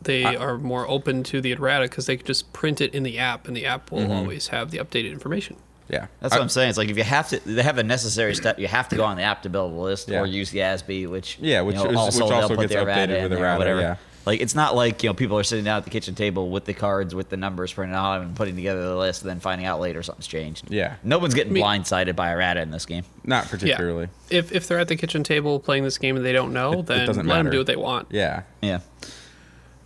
they 0.02 0.24
are 0.24 0.58
more 0.58 0.88
open 0.88 1.24
to 1.24 1.42
the 1.42 1.52
errata 1.52 1.86
because 1.86 2.06
they 2.06 2.18
can 2.18 2.26
just 2.26 2.52
print 2.54 2.82
it 2.82 2.94
in 2.94 3.04
the 3.04 3.20
app, 3.20 3.48
and 3.48 3.56
the 3.56 3.66
app 3.66 3.92
will 3.92 4.00
mm-hmm. 4.00 4.12
always 4.12 4.48
have 4.48 4.72
the 4.72 4.78
updated 4.78 5.12
information. 5.12 5.58
Yeah. 5.90 6.08
That's 6.20 6.34
what 6.34 6.42
I'm 6.42 6.50
saying. 6.50 6.70
It's 6.70 6.78
like 6.78 6.90
if 6.90 6.98
you 6.98 7.04
have 7.04 7.30
to, 7.30 7.40
they 7.40 7.64
have 7.64 7.80
a 7.80 7.84
necessary 7.84 8.36
step. 8.36 8.60
You 8.60 8.68
have 8.68 8.88
to 8.90 8.96
go 8.96 9.04
on 9.04 9.18
the 9.18 9.24
app 9.24 9.42
to 9.44 9.50
build 9.50 9.74
a 9.74 9.76
list 9.76 10.08
Yeah. 10.08 10.20
or 10.20 10.28
use 10.28 10.52
the 10.52 10.60
ASB, 10.60 11.08
which 11.08 11.38
Yeah, 11.42 11.62
which 11.62 11.78
you 11.78 11.84
know, 11.84 11.90
is- 11.90 11.98
also 11.98 12.20
which 12.20 12.30
they'll 12.30 12.42
also 12.42 12.56
put 12.56 12.62
gets 12.62 12.74
the 12.74 12.82
errata 12.82 13.14
updated 13.14 13.18
in 13.18 13.24
with 13.24 13.32
there 13.32 13.40
or 13.40 13.44
errata, 13.44 13.58
whatever. 13.60 13.82
yeah. 13.82 13.96
Like 14.30 14.42
it's 14.42 14.54
not 14.54 14.76
like 14.76 15.02
you 15.02 15.10
know 15.10 15.16
people 15.16 15.40
are 15.40 15.44
sitting 15.44 15.66
down 15.66 15.78
at 15.78 15.86
the 15.86 15.90
kitchen 15.90 16.14
table 16.14 16.52
with 16.52 16.66
the 16.66 16.76
cards 16.76 17.16
with 17.16 17.30
the 17.30 17.36
numbers 17.38 17.74
printed 17.74 17.96
out 17.96 18.22
and 18.22 18.36
putting 18.36 18.56
together 18.56 18.84
the 18.84 18.96
list, 18.96 19.24
and 19.24 19.30
then 19.32 19.40
finding 19.40 19.66
out 19.66 19.80
later 19.80 20.04
something's 20.04 20.28
changed. 20.28 20.70
Yeah. 20.70 20.98
no 21.04 21.18
one's 21.18 21.34
getting 21.34 21.52
Me- 21.52 21.62
blindsided 21.62 22.16
by 22.16 22.32
errata 22.32 22.62
in 22.62 22.70
this 22.70 22.86
game. 22.86 23.06
Not 23.24 23.46
Yeah. 23.46 23.50
particularly. 23.50 24.08
If 24.30 24.52
if 24.52 24.68
they're 24.68 24.78
at 24.78 24.88
the 24.88 24.96
kitchen 24.98 25.24
table 25.24 25.60
playing 25.60 25.84
this 25.84 25.98
game 25.98 26.16
and 26.16 26.24
they 26.24 26.32
don't 26.32 26.54
know, 26.54 26.74
It- 26.74 26.80
it 26.82 26.86
then 26.86 27.08
doesn't 27.08 27.26
let 27.26 27.38
them 27.42 27.50
do 27.52 27.58
what 27.58 27.66
they 27.66 27.76
want. 27.76 28.10
Yeah. 28.12 28.44
Yeah, 28.62 28.82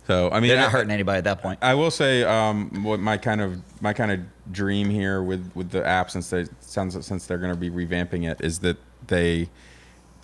So 0.06 0.28
I 0.30 0.40
mean, 0.40 0.48
they're 0.50 0.58
I- 0.58 0.64
not 0.64 0.72
hurting 0.72 0.90
anybody 0.90 1.16
at 1.16 1.24
that 1.24 1.40
point. 1.40 1.58
I 1.62 1.72
will 1.72 1.90
say 1.90 2.22
um, 2.24 2.84
what 2.84 3.00
my 3.00 3.16
kind 3.16 3.40
of 3.40 3.62
my 3.80 3.94
kind 3.94 4.12
of 4.12 4.20
dream 4.52 4.90
here 4.90 5.22
with 5.22 5.50
with 5.54 5.70
the 5.70 5.86
app 5.86 6.10
since 6.10 6.28
they 6.28 6.44
sounds 6.60 7.02
since 7.06 7.24
they're 7.26 7.38
going 7.38 7.54
to 7.54 7.58
be 7.58 7.70
revamping 7.70 8.30
it 8.30 8.42
is 8.42 8.58
that 8.58 8.76
they 9.06 9.48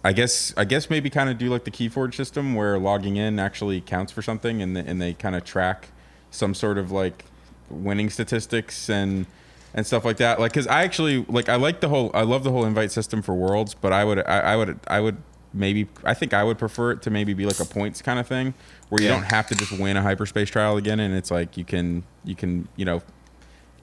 I 0.02 0.12
guess 0.12 0.54
I 0.56 0.64
guess 0.64 0.88
maybe 0.88 1.10
kind 1.10 1.28
of 1.28 1.36
do 1.38 1.48
like 1.50 1.64
the 1.64 1.70
Keyforge 1.70 2.14
system 2.14 2.54
where 2.54 2.78
logging 2.78 3.16
in 3.16 3.38
actually 3.38 3.80
counts 3.80 4.12
for 4.12 4.22
something 4.22 4.62
and 4.62 4.74
the, 4.76 4.80
and 4.80 5.00
they 5.00 5.12
kind 5.12 5.36
of 5.36 5.44
track 5.44 5.88
some 6.30 6.54
sort 6.54 6.78
of 6.78 6.90
like 6.90 7.24
winning 7.68 8.08
statistics 8.10 8.88
and 8.88 9.26
and 9.74 9.86
stuff 9.86 10.04
like 10.04 10.16
that 10.16 10.40
like 10.40 10.52
cuz 10.52 10.66
I 10.66 10.82
actually 10.84 11.24
like 11.28 11.48
I 11.48 11.56
like 11.56 11.80
the 11.80 11.88
whole 11.88 12.10
I 12.14 12.22
love 12.22 12.44
the 12.44 12.50
whole 12.50 12.64
invite 12.64 12.90
system 12.92 13.20
for 13.22 13.34
worlds 13.34 13.74
but 13.74 13.92
I 13.92 14.04
would 14.04 14.18
I, 14.20 14.38
I 14.40 14.56
would 14.56 14.80
I 14.88 15.00
would 15.00 15.18
maybe 15.52 15.86
I 16.04 16.14
think 16.14 16.32
I 16.32 16.44
would 16.44 16.58
prefer 16.58 16.92
it 16.92 17.02
to 17.02 17.10
maybe 17.10 17.34
be 17.34 17.44
like 17.44 17.60
a 17.60 17.64
points 17.64 18.00
kind 18.00 18.18
of 18.18 18.26
thing 18.26 18.54
where 18.88 19.00
you 19.02 19.08
Yeah. 19.08 19.14
don't 19.14 19.24
have 19.24 19.46
to 19.48 19.54
just 19.54 19.72
win 19.72 19.96
a 19.96 20.02
hyperspace 20.02 20.48
trial 20.48 20.76
again 20.78 20.98
and 20.98 21.14
it's 21.14 21.30
like 21.30 21.56
you 21.56 21.64
can 21.64 22.04
you 22.24 22.34
can 22.34 22.68
you 22.76 22.84
know 22.84 23.02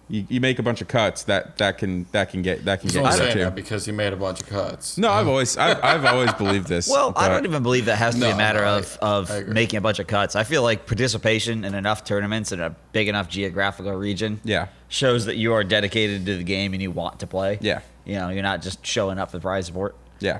you, 0.09 0.25
you 0.29 0.39
make 0.39 0.57
a 0.57 0.63
bunch 0.63 0.79
of 0.81 0.87
cuts 0.87 1.23
that 1.23 1.57
that 1.57 1.77
can 1.77 2.05
that 2.13 2.29
can 2.29 2.41
get 2.41 2.63
that 2.65 2.79
can 2.79 2.87
He's 2.89 2.93
get 2.93 2.99
only 3.05 3.11
you 3.11 3.17
saying 3.17 3.37
that 3.39 3.55
because 3.55 3.85
he 3.85 3.91
made 3.91 4.13
a 4.13 4.15
bunch 4.15 4.39
of 4.41 4.47
cuts. 4.47 4.97
No, 4.97 5.09
I've 5.09 5.27
always 5.27 5.57
I've, 5.57 5.83
I've 5.83 6.05
always 6.05 6.33
believed 6.33 6.67
this. 6.67 6.87
Well, 6.89 7.11
I 7.15 7.27
don't 7.27 7.45
even 7.45 7.61
believe 7.63 7.85
that 7.85 7.97
has 7.97 8.15
to 8.15 8.21
be 8.21 8.27
a 8.27 8.35
matter 8.37 8.63
I- 8.63 8.77
of, 8.77 8.97
of 9.01 9.47
making 9.47 9.77
a 9.77 9.81
bunch 9.81 9.99
of 9.99 10.07
cuts. 10.07 10.35
I 10.35 10.43
feel 10.43 10.63
like 10.63 10.85
participation 10.85 11.63
in 11.65 11.73
enough 11.75 12.03
tournaments 12.05 12.51
in 12.51 12.61
a 12.61 12.69
big 12.93 13.07
enough 13.09 13.27
geographical 13.29 13.93
region 13.93 14.39
Yeah. 14.43 14.67
shows 14.87 15.25
that 15.25 15.35
you 15.35 15.53
are 15.53 15.63
dedicated 15.63 16.25
to 16.25 16.37
the 16.37 16.43
game 16.43 16.73
and 16.73 16.81
you 16.81 16.91
want 16.91 17.19
to 17.19 17.27
play. 17.27 17.57
Yeah. 17.61 17.81
You 18.05 18.15
know, 18.15 18.29
you're 18.29 18.43
not 18.43 18.61
just 18.61 18.85
showing 18.85 19.17
up 19.19 19.31
for 19.31 19.39
prize 19.41 19.65
support. 19.65 19.95
Yeah. 20.19 20.39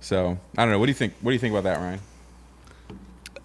So 0.00 0.38
I 0.58 0.62
don't 0.62 0.72
know. 0.72 0.78
What 0.78 0.86
do 0.86 0.90
you 0.90 0.94
think? 0.96 1.14
What 1.20 1.30
do 1.30 1.34
you 1.34 1.38
think 1.38 1.52
about 1.52 1.64
that, 1.64 1.78
Ryan? 1.78 2.00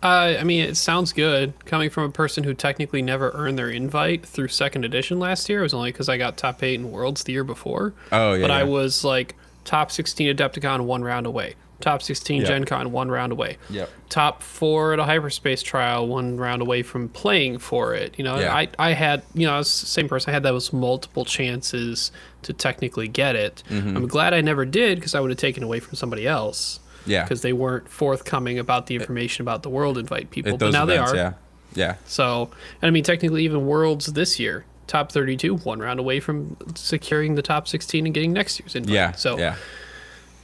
Uh, 0.01 0.37
I 0.39 0.43
mean, 0.43 0.63
it 0.63 0.75
sounds 0.77 1.11
good 1.11 1.53
coming 1.65 1.89
from 1.89 2.03
a 2.05 2.09
person 2.11 2.43
who 2.45 2.53
technically 2.53 3.01
never 3.01 3.31
earned 3.33 3.57
their 3.57 3.69
invite 3.69 4.25
through 4.25 4.47
second 4.47 4.85
edition 4.85 5.19
last 5.19 5.49
year. 5.49 5.59
It 5.59 5.63
was 5.63 5.73
only 5.73 5.91
because 5.91 6.07
I 6.07 6.17
got 6.17 6.37
top 6.37 6.63
eight 6.63 6.75
in 6.75 6.91
Worlds 6.91 7.23
the 7.25 7.33
year 7.33 7.43
before. 7.43 7.93
Oh, 8.11 8.33
yeah, 8.33 8.41
But 8.41 8.51
I 8.51 8.63
was 8.63 9.03
like 9.03 9.35
top 9.65 9.91
16 9.91 10.33
Adepticon 10.35 10.81
one 10.85 11.03
round 11.03 11.25
away, 11.25 11.55
top 11.81 12.01
16 12.01 12.39
Yep. 12.41 12.47
Gen 12.47 12.63
Con 12.63 12.91
one 12.93 13.09
round 13.11 13.33
away, 13.33 13.57
Yep. 13.69 13.89
top 14.07 14.41
four 14.41 14.93
at 14.93 14.99
a 14.99 15.03
hyperspace 15.03 15.61
trial 15.61 16.07
one 16.07 16.37
round 16.37 16.61
away 16.61 16.81
from 16.81 17.09
playing 17.09 17.57
for 17.57 17.93
it. 17.93 18.15
You 18.17 18.23
know, 18.23 18.39
Yeah. 18.39 18.55
I, 18.55 18.69
I 18.79 18.93
had, 18.93 19.21
you 19.33 19.45
know, 19.47 19.53
I 19.55 19.57
was 19.57 19.81
the 19.81 19.85
same 19.87 20.07
person. 20.07 20.29
I 20.29 20.33
had 20.33 20.43
those 20.43 20.71
multiple 20.71 21.25
chances 21.25 22.13
to 22.43 22.53
technically 22.53 23.09
get 23.09 23.35
it. 23.35 23.63
Mm-hmm. 23.69 23.97
I'm 23.97 24.07
glad 24.07 24.33
I 24.33 24.39
never 24.39 24.63
did 24.63 24.97
because 24.97 25.13
I 25.13 25.19
would 25.19 25.29
have 25.29 25.39
taken 25.39 25.61
away 25.61 25.81
from 25.81 25.95
somebody 25.95 26.25
else. 26.25 26.79
Yeah. 27.09 27.23
Because 27.23 27.41
they 27.41 27.53
weren't 27.53 27.89
forthcoming 27.89 28.59
about 28.59 28.87
the 28.87 28.95
information 28.95 29.41
about 29.41 29.63
the 29.63 29.69
world 29.69 29.97
invite 29.97 30.31
people. 30.31 30.57
But 30.57 30.71
now 30.71 30.83
events, 30.83 31.11
they 31.11 31.19
are. 31.19 31.23
Yeah. 31.23 31.33
Yeah. 31.75 31.95
So, 32.05 32.49
and 32.81 32.87
I 32.87 32.91
mean, 32.91 33.03
technically, 33.03 33.43
even 33.43 33.65
Worlds 33.65 34.07
this 34.07 34.39
year, 34.39 34.65
top 34.87 35.11
32, 35.11 35.57
one 35.57 35.79
round 35.79 35.99
away 35.99 36.19
from 36.19 36.57
securing 36.75 37.35
the 37.35 37.41
top 37.41 37.67
16 37.67 38.05
and 38.05 38.13
getting 38.13 38.33
next 38.33 38.59
year's 38.59 38.75
invite. 38.75 38.93
Yeah. 38.93 39.11
So, 39.13 39.37
yeah. 39.37 39.55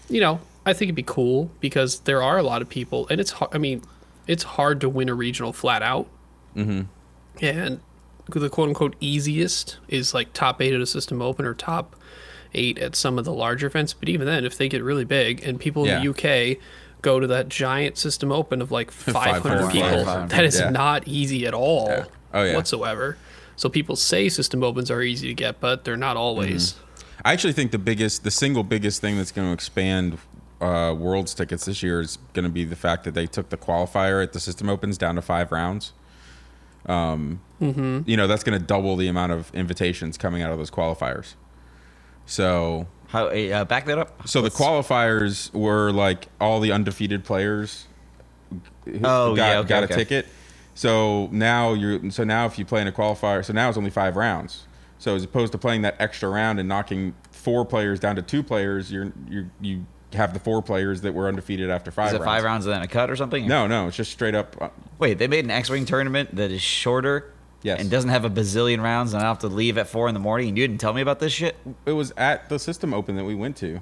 you 0.09 0.21
know, 0.21 0.39
I 0.65 0.73
think 0.73 0.89
it'd 0.89 0.95
be 0.95 1.03
cool 1.03 1.49
because 1.59 2.01
there 2.01 2.21
are 2.21 2.37
a 2.37 2.43
lot 2.43 2.61
of 2.61 2.69
people, 2.69 3.07
and 3.09 3.19
it's 3.19 3.31
hard. 3.31 3.53
I 3.53 3.57
mean, 3.57 3.81
it's 4.27 4.43
hard 4.43 4.81
to 4.81 4.89
win 4.89 5.09
a 5.09 5.13
regional 5.13 5.53
flat 5.53 5.81
out. 5.81 6.07
Mm-hmm. 6.55 6.83
And 7.41 7.79
the 8.27 8.49
quote 8.49 8.69
unquote 8.69 8.95
easiest 8.99 9.77
is 9.87 10.13
like 10.13 10.33
top 10.33 10.61
eight 10.61 10.73
at 10.73 10.81
a 10.81 10.85
system 10.85 11.21
open 11.21 11.45
or 11.45 11.53
top 11.53 11.95
eight 12.53 12.77
at 12.79 12.95
some 12.95 13.17
of 13.17 13.25
the 13.25 13.33
larger 13.33 13.67
events. 13.67 13.93
But 13.93 14.09
even 14.09 14.27
then, 14.27 14.45
if 14.45 14.57
they 14.57 14.67
get 14.69 14.83
really 14.83 15.05
big 15.05 15.43
and 15.43 15.59
people 15.59 15.85
Yeah. 15.85 15.99
in 15.99 16.03
the 16.05 16.09
UK 16.09 16.57
go 17.01 17.19
to 17.19 17.27
that 17.27 17.49
giant 17.49 17.97
system 17.97 18.31
open 18.31 18.61
of 18.61 18.71
like 18.71 18.91
500 18.91 19.41
500, 19.41 19.71
people, 19.71 20.05
500, 20.05 20.29
that 20.29 20.43
is 20.45 20.59
yeah. 20.59 20.69
not 20.69 21.07
easy 21.07 21.45
at 21.45 21.53
all 21.53 21.87
Yeah. 21.89 22.05
Oh, 22.33 22.43
yeah. 22.43 22.55
whatsoever. 22.55 23.17
So 23.55 23.69
people 23.69 23.95
say 23.95 24.27
system 24.29 24.63
opens 24.63 24.91
are 24.91 25.01
easy 25.01 25.27
to 25.27 25.33
get, 25.33 25.59
but 25.61 25.85
they're 25.85 25.95
not 25.97 26.17
always. 26.17 26.73
Mm-hmm. 26.73 26.81
I 27.25 27.33
actually 27.33 27.53
think 27.53 27.71
the 27.71 27.77
biggest, 27.79 28.23
the 28.23 28.31
single 28.31 28.63
biggest 28.63 28.99
thing 29.01 29.17
that's 29.17 29.31
going 29.31 29.47
to 29.47 29.53
expand 29.53 30.17
uh, 30.61 30.93
Worlds 30.97 31.33
tickets 31.33 31.65
this 31.65 31.81
year 31.81 32.01
is 32.01 32.17
going 32.33 32.43
to 32.43 32.49
be 32.49 32.63
the 32.65 32.75
fact 32.75 33.03
that 33.05 33.13
they 33.13 33.25
took 33.27 33.49
the 33.49 33.57
qualifier 33.57 34.21
at 34.23 34.33
the 34.33 34.39
System 34.39 34.69
Opens 34.69 34.97
down 34.97 35.15
to 35.15 35.21
five 35.21 35.51
rounds. 35.51 35.93
Um, 36.85 37.39
You 37.59 38.17
know, 38.17 38.27
that's 38.27 38.43
going 38.43 38.59
to 38.59 38.63
double 38.65 38.95
the 38.95 39.07
amount 39.07 39.31
of 39.31 39.53
invitations 39.55 40.17
coming 40.17 40.41
out 40.43 40.51
of 40.51 40.57
those 40.57 40.69
qualifiers. 40.71 41.33
So, 42.25 42.87
How 43.07 43.27
uh, 43.27 43.65
back 43.65 43.85
that 43.85 43.97
up? 43.97 44.27
so 44.27 44.41
the 44.41 44.49
qualifiers 44.49 45.53
were 45.53 45.91
like 45.91 46.27
all 46.41 46.59
the 46.59 46.71
undefeated 46.71 47.23
players 47.23 47.85
who 48.85 48.99
Oh, 49.03 49.35
got, 49.35 49.47
yeah, 49.49 49.59
okay, 49.59 49.67
got 49.69 49.83
a 49.83 49.85
okay. 49.85 49.95
ticket. 49.95 50.27
So 50.73 51.29
now 51.31 51.73
you're 51.73 52.11
so 52.11 52.23
now 52.23 52.45
if 52.45 52.59
you 52.59 52.65
play 52.65 52.81
in 52.81 52.87
a 52.87 52.91
qualifier, 52.91 53.43
so 53.45 53.53
now 53.53 53.69
it's 53.69 53.77
only 53.77 53.89
five 53.91 54.15
rounds. 54.15 54.65
So 54.97 55.15
as 55.15 55.23
opposed 55.23 55.51
to 55.53 55.57
playing 55.57 55.83
that 55.83 55.95
extra 55.99 56.29
round 56.29 56.59
and 56.59 56.67
knocking 56.67 57.13
four 57.31 57.63
players 57.65 57.99
down 57.99 58.15
to 58.17 58.21
two 58.21 58.43
players, 58.43 58.91
you're 58.91 59.11
you 59.29 59.49
you 59.61 59.85
have 60.13 60.33
the 60.33 60.39
four 60.39 60.61
players 60.61 61.01
that 61.01 61.13
were 61.13 61.27
undefeated 61.27 61.69
after 61.69 61.91
five 61.91 62.07
Is 62.07 62.13
it 62.13 62.15
rounds. 62.17 62.25
five 62.25 62.43
rounds 62.43 62.65
and 62.65 62.75
then 62.75 62.81
a 62.81 62.87
cut 62.87 63.09
or 63.09 63.15
something? 63.15 63.47
No, 63.47 63.67
no, 63.67 63.87
it's 63.87 63.97
just 63.97 64.11
straight 64.11 64.35
up. 64.35 64.55
uh, 64.61 64.69
Wait, 64.99 65.17
they 65.17 65.27
made 65.27 65.43
an 65.45 65.51
X-wing 65.51 65.85
tournament 65.85 66.35
that 66.35 66.51
is 66.51 66.61
shorter. 66.61 67.31
Yes. 67.65 67.81
And 67.81 67.89
doesn't 67.89 68.11
have 68.11 68.25
a 68.25 68.29
bazillion 68.29 68.81
rounds, 68.83 69.13
and 69.15 69.23
I 69.23 69.25
have 69.25 69.39
to 69.39 69.47
leave 69.47 69.77
at 69.79 69.87
four 69.87 70.07
in 70.07 70.13
the 70.13 70.19
morning. 70.19 70.49
And 70.49 70.57
you 70.57 70.67
didn't 70.67 70.79
tell 70.79 70.93
me 70.93 71.01
about 71.01 71.19
this 71.19 71.33
shit. 71.33 71.55
It 71.87 71.93
was 71.93 72.13
at 72.15 72.47
the 72.47 72.59
System 72.59 72.93
Open 72.93 73.15
that 73.15 73.23
we 73.25 73.33
went 73.33 73.57
to. 73.57 73.79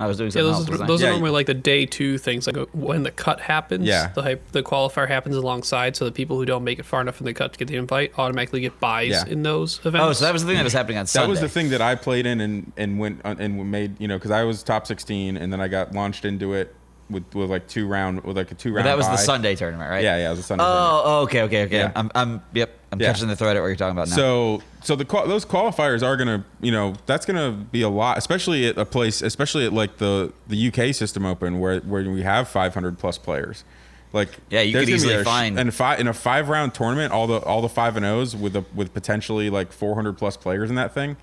I 0.00 0.06
was 0.06 0.16
doing 0.16 0.28
Yeah, 0.28 0.32
something 0.32 0.46
those, 0.46 0.54
else. 0.60 0.68
are, 0.68 0.70
wasn't 0.70 0.84
I? 0.84 0.86
those 0.86 1.02
Yeah. 1.02 1.08
are 1.08 1.10
normally 1.10 1.30
like 1.32 1.46
the 1.46 1.54
day 1.54 1.84
two 1.84 2.16
things, 2.18 2.46
like 2.46 2.56
uh, 2.56 2.64
when 2.72 3.02
the 3.02 3.10
cut 3.10 3.40
happens. 3.40 3.84
Yeah. 3.84 4.12
the 4.14 4.22
hype, 4.22 4.52
the 4.52 4.62
qualifier 4.62 5.06
happens 5.08 5.34
alongside, 5.36 5.96
so 5.96 6.04
the 6.06 6.12
people 6.12 6.38
who 6.38 6.46
don't 6.46 6.64
make 6.64 6.78
it 6.78 6.86
far 6.86 7.00
enough 7.02 7.20
in 7.20 7.26
the 7.26 7.34
cut 7.34 7.52
to 7.52 7.58
get 7.58 7.66
the 7.68 7.76
invite 7.76 8.12
automatically 8.16 8.60
get 8.60 8.78
buys 8.80 9.10
Yeah. 9.10 9.24
in 9.26 9.42
those 9.42 9.80
events. 9.84 10.06
oh, 10.06 10.12
so 10.14 10.24
that 10.24 10.32
was 10.32 10.42
the 10.44 10.48
thing 10.48 10.56
that 10.56 10.64
was 10.64 10.72
happening 10.72 10.98
on 10.98 11.06
Sunday. 11.06 11.26
That 11.26 11.30
was 11.30 11.40
the 11.40 11.48
thing 11.48 11.70
that 11.70 11.82
I 11.82 11.94
played 11.94 12.24
in 12.26 12.40
and 12.40 12.72
and 12.78 12.98
went 12.98 13.20
on- 13.24 13.38
and 13.40 13.70
made 13.70 14.00
you 14.00 14.06
know 14.08 14.16
because 14.16 14.30
I 14.30 14.44
was 14.44 14.62
top 14.62 14.86
16 14.86 15.36
and 15.36 15.52
then 15.52 15.60
I 15.60 15.66
got 15.68 15.92
launched 15.92 16.24
into 16.24 16.54
it 16.54 16.74
with 17.10 17.34
with 17.34 17.50
like 17.50 17.66
two 17.68 17.86
round 17.86 18.22
with 18.24 18.36
like 18.36 18.50
a 18.50 18.54
two 18.54 18.70
But 18.70 18.76
round. 18.78 18.86
that 18.88 18.96
was 18.96 19.06
the. 19.08 19.16
Sunday 19.16 19.54
tournament, 19.56 19.90
right? 19.90 20.02
Yeah, 20.04 20.16
yeah, 20.18 20.26
it 20.28 20.30
was 20.30 20.38
a 20.40 20.42
Sunday. 20.42 20.64
tournament. 20.64 20.90
Oh, 20.92 21.02
oh, 21.04 21.22
okay, 21.22 21.42
okay, 21.42 21.62
okay. 21.64 21.76
Yeah. 21.78 21.92
I'm, 21.96 22.10
I'm, 22.14 22.42
yep, 22.54 22.70
I'm 22.92 23.00
Yeah. 23.00 23.12
catching 23.12 23.28
the 23.28 23.36
thread 23.36 23.56
at 23.56 23.60
what 23.60 23.66
you're 23.66 23.76
talking 23.76 23.92
about 23.96 24.08
now. 24.08 24.16
So, 24.16 24.62
so 24.82 24.96
the 24.96 25.04
those 25.04 25.44
qualifiers 25.44 26.02
are 26.02 26.16
gonna, 26.16 26.44
you 26.60 26.70
know, 26.72 26.94
that's 27.06 27.26
gonna 27.26 27.52
be 27.52 27.82
a 27.82 27.88
lot, 27.88 28.18
especially 28.18 28.66
at 28.68 28.78
a 28.78 28.84
place, 28.84 29.22
especially 29.22 29.66
at 29.66 29.72
like 29.72 29.98
the 29.98 30.32
the 30.46 30.68
UK 30.68 30.94
System 30.94 31.24
Open 31.26 31.58
where 31.60 31.80
where 31.80 32.08
we 32.10 32.22
have 32.22 32.48
500 32.48 32.98
plus 32.98 33.18
players. 33.18 33.64
Like, 34.12 34.30
Yeah, 34.48 34.62
you 34.62 34.72
could 34.72 34.88
easily 34.88 35.22
find- 35.22 35.58
in 35.58 35.68
a 35.68 35.72
five 35.72 36.00
in 36.00 36.08
a 36.08 36.14
five 36.14 36.48
round 36.48 36.72
tournament, 36.74 37.12
all 37.12 37.26
the 37.26 37.38
all 37.40 37.60
the 37.60 37.68
five 37.68 37.96
and 37.96 38.06
O's 38.06 38.34
with 38.34 38.56
a, 38.56 38.64
with 38.74 38.94
potentially 38.94 39.50
like 39.50 39.70
400 39.72 40.16
plus 40.16 40.36
players 40.36 40.70
in 40.70 40.76
that 40.76 40.94
thing. 40.94 41.16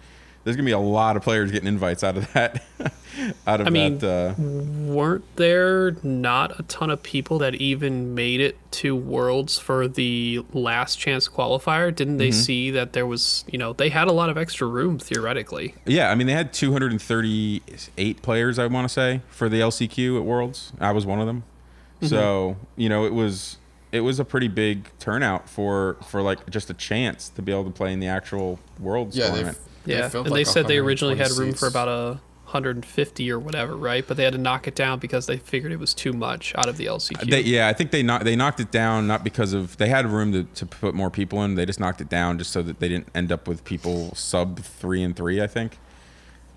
There's 0.45 0.55
gonna 0.55 0.65
be 0.65 0.71
a 0.71 0.79
lot 0.79 1.17
of 1.17 1.23
players 1.23 1.51
getting 1.51 1.67
invites 1.67 2.03
out 2.03 2.15
of 2.15 2.31
that. 2.33 2.63
out 3.47 3.59
of 3.61 3.67
I 3.67 3.69
mean, 3.71 3.97
that. 3.97 4.35
Uh, 4.37 4.41
Weren't 4.41 5.25
there 5.37 5.97
not 6.03 6.59
a 6.59 6.63
ton 6.63 6.89
of 6.91 7.01
people 7.03 7.39
that 7.39 7.55
even 7.55 8.13
made 8.15 8.39
it 8.39 8.55
to 8.73 8.95
Worlds 8.95 9.57
for 9.57 9.87
the 9.87 10.45
last 10.53 10.97
chance 10.99 11.27
qualifier? 11.27 11.93
Didn't 11.93 12.13
Mm-hmm. 12.13 12.17
they 12.19 12.31
see 12.31 12.69
that 12.71 12.93
there 12.93 13.07
was, 13.07 13.43
you 13.51 13.57
know, 13.57 13.73
they 13.73 13.89
had 13.89 14.07
a 14.07 14.11
lot 14.13 14.29
of 14.29 14.37
extra 14.37 14.67
room 14.67 14.99
theoretically? 14.99 15.73
Yeah, 15.85 16.11
I 16.11 16.15
mean 16.15 16.27
they 16.27 16.33
had 16.33 16.53
238 16.53 18.21
players, 18.21 18.59
I 18.59 18.67
want 18.67 18.87
to 18.87 18.93
say, 18.93 19.21
for 19.29 19.49
the 19.49 19.59
LCQ 19.61 20.17
at 20.17 20.23
Worlds. 20.23 20.73
I 20.79 20.91
was 20.91 21.05
one 21.05 21.19
of 21.19 21.27
them. 21.27 21.43
So 22.01 22.57
you 22.75 22.87
know 22.87 23.05
it 23.05 23.13
was 23.13 23.57
it 23.91 24.01
was 24.01 24.19
a 24.19 24.25
pretty 24.25 24.47
big 24.47 24.89
turnout 24.99 25.49
for 25.49 25.95
for 26.07 26.21
like 26.21 26.47
just 26.51 26.69
a 26.69 26.73
chance 26.75 27.29
to 27.29 27.41
be 27.41 27.51
able 27.51 27.63
to 27.63 27.71
play 27.71 27.91
in 27.93 27.99
the 27.99 28.05
actual 28.07 28.59
Worlds 28.79 29.17
Yeah, 29.17 29.27
tournament. 29.29 29.57
They 29.85 29.93
Yeah, 29.93 30.09
filled 30.09 30.27
and 30.27 30.33
like 30.33 30.45
they 30.45 30.51
said 30.51 30.67
they 30.67 30.77
originally 30.77 31.15
had 31.17 31.31
room 31.31 31.53
for 31.53 31.67
about 31.67 31.87
a 31.87 32.19
150 32.45 33.31
or 33.31 33.39
whatever, 33.39 33.75
right? 33.75 34.07
But 34.07 34.17
they 34.17 34.23
had 34.23 34.33
to 34.33 34.39
knock 34.39 34.67
it 34.67 34.75
down 34.75 34.99
because 34.99 35.25
they 35.25 35.37
figured 35.37 35.71
it 35.71 35.79
was 35.79 35.93
too 35.93 36.13
much 36.13 36.53
out 36.55 36.69
of 36.69 36.77
the 36.77 36.85
LCQ. 36.85 37.29
They, 37.29 37.41
yeah, 37.41 37.67
I 37.67 37.73
think 37.73 37.91
they 37.91 38.03
knocked 38.03 38.23
they 38.23 38.35
knocked 38.35 38.59
it 38.59 38.71
down 38.71 39.07
not 39.07 39.23
because 39.23 39.53
of 39.53 39.77
they 39.77 39.89
had 39.89 40.05
room 40.05 40.31
to, 40.31 40.43
to 40.43 40.65
put 40.65 40.93
more 40.93 41.09
people 41.09 41.43
in. 41.43 41.55
They 41.55 41.65
just 41.65 41.79
knocked 41.79 42.01
it 42.01 42.09
down 42.09 42.37
just 42.37 42.51
so 42.51 42.61
that 42.61 42.79
they 42.79 42.87
didn't 42.87 43.09
end 43.15 43.31
up 43.31 43.47
with 43.47 43.63
people 43.63 44.13
sub 44.15 44.59
three 44.59 45.01
and 45.01 45.15
three. 45.15 45.41
I 45.41 45.47
think. 45.47 45.79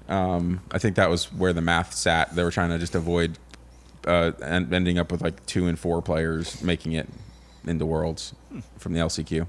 Um, 0.08 0.60
I 0.70 0.78
think 0.78 0.96
that 0.96 1.10
was 1.10 1.32
where 1.32 1.52
the 1.52 1.60
math 1.60 1.94
sat. 1.94 2.34
They 2.34 2.42
were 2.42 2.50
trying 2.50 2.70
to 2.70 2.78
just 2.78 2.94
avoid 2.94 3.38
uh, 4.06 4.32
and 4.42 4.72
ending 4.72 4.98
up 4.98 5.10
with 5.10 5.22
like 5.22 5.44
two 5.46 5.66
and 5.66 5.78
four 5.78 6.00
players 6.00 6.62
making 6.62 6.92
it 6.92 7.08
into 7.66 7.84
worlds 7.84 8.34
from 8.78 8.92
the 8.92 9.00
LCQ. 9.00 9.46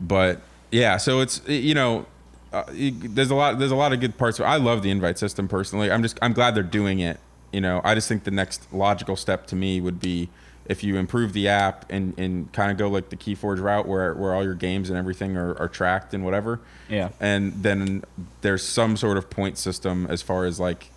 But 0.00 0.40
yeah, 0.70 0.96
so 0.96 1.20
it's 1.20 1.46
you 1.48 1.74
know. 1.74 2.06
Uh, 2.52 2.64
there's 2.70 3.30
a 3.30 3.34
lot. 3.34 3.58
There's 3.58 3.70
a 3.70 3.76
lot 3.76 3.92
of 3.92 4.00
good 4.00 4.18
parts. 4.18 4.38
I 4.40 4.56
love 4.56 4.82
the 4.82 4.90
invite 4.90 5.18
system 5.18 5.48
personally. 5.48 5.90
I'm 5.90 6.02
just. 6.02 6.18
I'm 6.20 6.32
glad 6.32 6.54
they're 6.54 6.62
doing 6.62 7.00
it. 7.00 7.18
You 7.52 7.60
know. 7.60 7.80
I 7.84 7.94
just 7.94 8.08
think 8.08 8.24
the 8.24 8.30
next 8.30 8.72
logical 8.72 9.16
step 9.16 9.46
to 9.48 9.56
me 9.56 9.80
would 9.80 10.00
be 10.00 10.28
if 10.66 10.84
you 10.84 10.96
improve 10.96 11.32
the 11.32 11.48
app 11.48 11.84
and, 11.90 12.16
and 12.18 12.52
kind 12.52 12.70
of 12.70 12.76
go 12.76 12.88
like 12.88 13.08
the 13.08 13.16
KeyForge 13.16 13.60
route 13.60 13.86
where 13.86 14.14
where 14.14 14.34
all 14.34 14.44
your 14.44 14.54
games 14.54 14.90
and 14.90 14.98
everything 14.98 15.36
are, 15.36 15.58
are 15.58 15.68
tracked 15.68 16.14
and 16.14 16.24
whatever. 16.24 16.60
Yeah. 16.88 17.10
And 17.20 17.62
then 17.62 18.04
there's 18.42 18.62
some 18.62 18.96
sort 18.96 19.16
of 19.16 19.30
point 19.30 19.58
system 19.58 20.06
as 20.08 20.22
far 20.22 20.44
as 20.44 20.60
like 20.60 20.90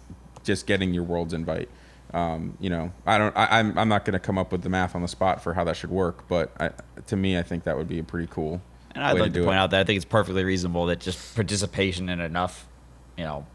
just 0.43 0.67
getting 0.67 0.93
your 0.93 1.03
world's 1.03 1.33
invite. 1.33 1.69
Um, 2.13 2.57
you 2.59 2.69
know, 2.69 2.93
I 3.05 3.17
don't. 3.17 3.35
I, 3.35 3.59
I'm 3.59 3.77
I'm 3.77 3.89
not 3.89 4.05
going 4.05 4.13
to 4.13 4.19
come 4.19 4.37
up 4.37 4.51
with 4.51 4.61
the 4.61 4.69
math 4.69 4.95
on 4.95 5.01
the 5.01 5.07
spot 5.07 5.41
for 5.41 5.53
how 5.53 5.63
that 5.65 5.75
should 5.75 5.89
work, 5.89 6.27
but 6.27 6.51
I, 6.59 6.69
to 7.07 7.15
me, 7.15 7.37
I 7.37 7.43
think 7.43 7.63
that 7.65 7.75
would 7.75 7.89
be 7.89 7.99
a 7.99 8.03
pretty 8.03 8.27
cool. 8.31 8.61
And 8.95 9.03
I'd 9.03 9.13
like 9.19 9.34
to, 9.34 9.39
do 9.39 9.43
point 9.45 9.58
it. 9.58 9.60
out 9.60 9.71
that 9.71 9.81
I 9.81 9.84
think 9.84 9.97
it's 9.97 10.05
perfectly 10.05 10.43
reasonable 10.43 10.86
that 10.88 10.99
just 10.99 11.36
participation 11.36 12.08
in 12.10 12.19
enough, 12.21 12.65
you 13.17 13.23
know, 13.25 13.45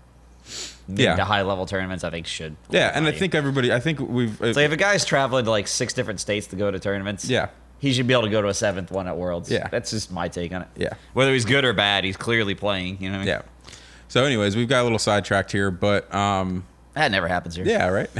Yeah. 0.86 1.16
to 1.16 1.24
high 1.24 1.42
level 1.42 1.64
tournaments, 1.66 2.04
I 2.04 2.10
think 2.10 2.26
should. 2.26 2.56
Yeah, 2.70 2.92
and 2.94 3.06
I 3.06 3.12
think 3.12 3.34
everybody. 3.34 3.72
I 3.72 3.80
think 3.80 4.00
we've. 4.00 4.40
uh, 4.42 4.46
It's 4.46 4.56
like 4.56 4.66
if 4.66 4.72
a 4.72 4.76
guy's 4.76 5.04
traveling 5.04 5.44
to 5.46 5.50
like 5.50 5.66
six 5.68 5.92
different 5.94 6.20
states 6.20 6.46
to 6.48 6.56
go 6.56 6.70
to 6.70 6.78
tournaments, 6.78 7.24
Yeah. 7.28 7.48
he 7.78 7.92
should 7.92 8.06
be 8.06 8.12
able 8.12 8.24
to 8.24 8.28
go 8.30 8.42
to 8.42 8.48
a 8.48 8.54
seventh 8.54 8.90
one 8.90 9.08
at 9.08 9.16
Worlds. 9.16 9.50
Yeah. 9.50 9.68
that's 9.68 9.90
just 9.90 10.12
my 10.12 10.28
take 10.28 10.52
on 10.52 10.62
it. 10.62 10.68
Yeah. 10.76 10.90
whether 11.14 11.32
he's 11.32 11.44
good 11.44 11.64
or 11.64 11.72
bad, 11.72 12.04
he's 12.04 12.16
clearly 12.18 12.54
playing. 12.54 12.98
You 13.00 13.08
know, 13.10 13.18
what 13.18 13.22
I 13.22 13.24
mean? 13.24 13.28
yeah. 13.28 13.72
So, 14.08 14.24
anyways, 14.24 14.56
we've 14.56 14.68
got 14.68 14.80
a 14.80 14.82
little 14.82 14.98
sidetracked 14.98 15.52
here, 15.52 15.70
but 15.70 16.12
um, 16.12 16.64
that 16.94 17.12
never 17.12 17.28
happens 17.28 17.54
here. 17.54 17.64
Yeah, 17.64 17.86
right. 17.86 18.10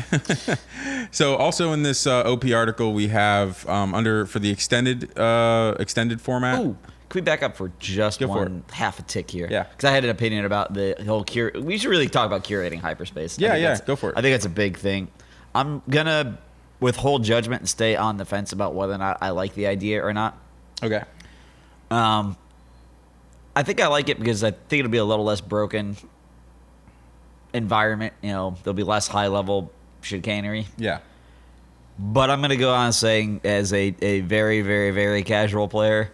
so 1.10 1.34
also 1.34 1.72
in 1.72 1.82
this 1.82 2.06
uh, 2.06 2.22
OP 2.22 2.44
article, 2.52 2.92
we 2.92 3.08
have 3.08 3.68
um, 3.68 3.94
under 3.94 4.24
for 4.26 4.38
the 4.38 4.50
extended 4.50 5.18
uh, 5.18 5.74
extended 5.80 6.20
format. 6.20 6.60
Ooh, 6.60 6.76
can 7.10 7.18
we 7.18 7.24
back 7.24 7.42
up 7.42 7.56
for 7.56 7.72
just 7.80 8.20
Go 8.20 8.28
for 8.28 8.34
one 8.34 8.62
half 8.70 9.00
a 9.00 9.02
tick 9.02 9.28
here? 9.30 9.48
Yeah. 9.50 9.64
because 9.64 9.90
I 9.90 9.92
had 9.92 10.04
an 10.04 10.10
opinion 10.10 10.44
about 10.44 10.72
the 10.72 10.94
whole 11.04 11.24
cure. 11.24 11.50
We 11.54 11.76
should 11.76 11.90
really 11.90 12.08
talk 12.08 12.24
about 12.24 12.44
curating 12.44 12.78
hyperspace. 12.78 13.36
Yeah, 13.36 13.56
yeah, 13.56 13.78
go 13.84 13.96
for 13.96 14.10
it. 14.10 14.16
I 14.16 14.22
think 14.22 14.32
that's 14.32 14.46
a 14.46 14.48
big 14.48 14.78
thing. 14.78 15.08
I'm 15.52 15.82
gonna 15.90 16.38
withhold 16.78 17.24
judgment 17.24 17.62
and 17.62 17.68
stay 17.68 17.96
on 17.96 18.16
the 18.16 18.24
fence 18.24 18.52
about 18.52 18.74
whether 18.74 18.92
or 18.92 18.98
not 18.98 19.18
I 19.20 19.30
like 19.30 19.54
the 19.54 19.66
idea 19.66 20.04
or 20.04 20.12
not. 20.12 20.38
Okay. 20.84 21.02
Um, 21.90 22.36
I 23.56 23.64
think 23.64 23.80
I 23.80 23.88
like 23.88 24.08
it 24.08 24.20
because 24.20 24.44
I 24.44 24.52
think 24.52 24.78
it'll 24.78 24.92
be 24.92 24.98
a 24.98 25.04
little 25.04 25.24
less 25.24 25.40
broken 25.40 25.96
environment. 27.52 28.14
You 28.22 28.30
know, 28.30 28.56
there'll 28.62 28.74
be 28.74 28.84
less 28.84 29.08
high 29.08 29.26
level 29.26 29.72
chicanery. 30.00 30.68
Yeah. 30.78 31.00
But 31.98 32.30
I'm 32.30 32.40
gonna 32.40 32.54
go 32.56 32.72
on 32.72 32.92
saying, 32.92 33.40
as 33.42 33.72
a, 33.72 33.94
a 34.00 34.20
very, 34.20 34.62
very, 34.62 34.92
very 34.92 35.24
casual 35.24 35.66
player, 35.66 36.12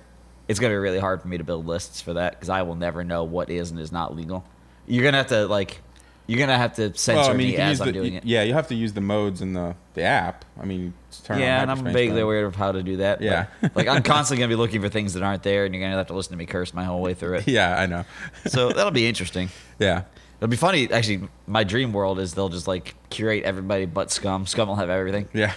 it's 0.49 0.59
gonna 0.61 0.73
be 0.73 0.79
really 0.79 0.99
hard 1.01 1.21
for 1.23 1.29
me 1.29 1.39
to 1.39 1.45
build 1.45 1.67
lists 1.67 2.01
for 2.01 2.15
that 2.15 2.33
because 2.35 2.49
I 2.49 2.63
will 2.63 2.75
never 2.77 3.05
know 3.05 3.25
what 3.25 3.51
is 3.51 3.71
and 3.71 3.81
is 3.81 3.93
not 3.93 4.15
legal. 4.15 4.45
You're 4.87 5.05
gonna 5.05 5.19
have 5.19 5.27
to 5.29 5.47
like, 5.47 5.81
you're 6.27 6.39
gonna 6.39 6.57
have 6.59 6.75
to 6.77 6.95
censor 6.97 7.21
Well, 7.21 7.31
I 7.31 7.35
mean, 7.35 7.49
me 7.49 7.57
as 7.57 7.81
I'm 7.81 7.87
the, 7.89 7.93
doing 7.93 8.15
it. 8.15 8.25
Yeah, 8.25 8.43
you 8.43 8.53
have 8.55 8.69
to 8.69 8.75
use 8.75 8.93
the 8.93 9.01
modes 9.01 9.43
in 9.43 9.53
the 9.53 9.75
the 9.95 10.03
app. 10.03 10.45
I 10.61 10.65
mean, 10.65 10.93
Yeah, 11.29 11.63
on 11.63 11.69
and 11.69 11.71
I'm 11.71 11.93
vaguely 11.93 12.21
aware 12.21 12.45
of 12.47 12.55
how 12.57 12.73
to 12.73 12.83
do 12.83 12.99
that. 12.99 13.19
but, 13.19 13.25
Yeah. 13.25 13.47
like 13.75 13.89
I'm 13.89 14.03
constantly 14.05 14.43
gonna 14.43 14.51
be 14.53 14.57
looking 14.57 14.81
for 14.81 14.89
things 14.89 15.15
that 15.15 15.23
aren't 15.23 15.43
there, 15.43 15.65
and 15.65 15.75
you're 15.75 15.83
gonna 15.83 15.97
have 15.97 16.07
to 16.09 16.15
listen 16.15 16.33
to 16.33 16.37
me 16.39 16.47
curse 16.47 16.73
my 16.75 16.85
whole 16.85 17.01
way 17.01 17.15
through 17.15 17.35
it. 17.37 17.49
Yeah, 17.49 17.77
I 17.79 17.87
know. 17.87 18.05
So 18.47 18.71
that'll 18.71 18.91
be 18.93 19.07
interesting. 19.07 19.51
Yeah. 19.79 20.05
It'll 20.39 20.49
be 20.51 20.57
funny. 20.57 20.91
Actually, 20.91 21.29
my 21.47 21.65
dream 21.65 21.95
world 21.95 22.19
is 22.19 22.35
they'll 22.35 22.51
just 22.51 22.69
like 22.69 22.95
curate 23.09 23.45
everybody 23.45 23.87
but 23.87 24.11
Scum. 24.11 24.47
Scum 24.47 24.69
will 24.69 24.77
have 24.77 24.91
everything. 24.91 25.29
Yeah. 25.33 25.53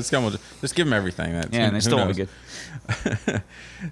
Scum 0.00 0.24
will 0.24 0.30
just, 0.30 0.60
just 0.62 0.74
give 0.74 0.86
them 0.86 0.94
everything. 0.94 1.32
That's, 1.34 1.52
Yeah, 1.52 1.66
and 1.66 1.76
they 1.76 1.80
still 1.80 1.98
won't 1.98 2.08
be 2.08 2.14
good. 2.14 2.28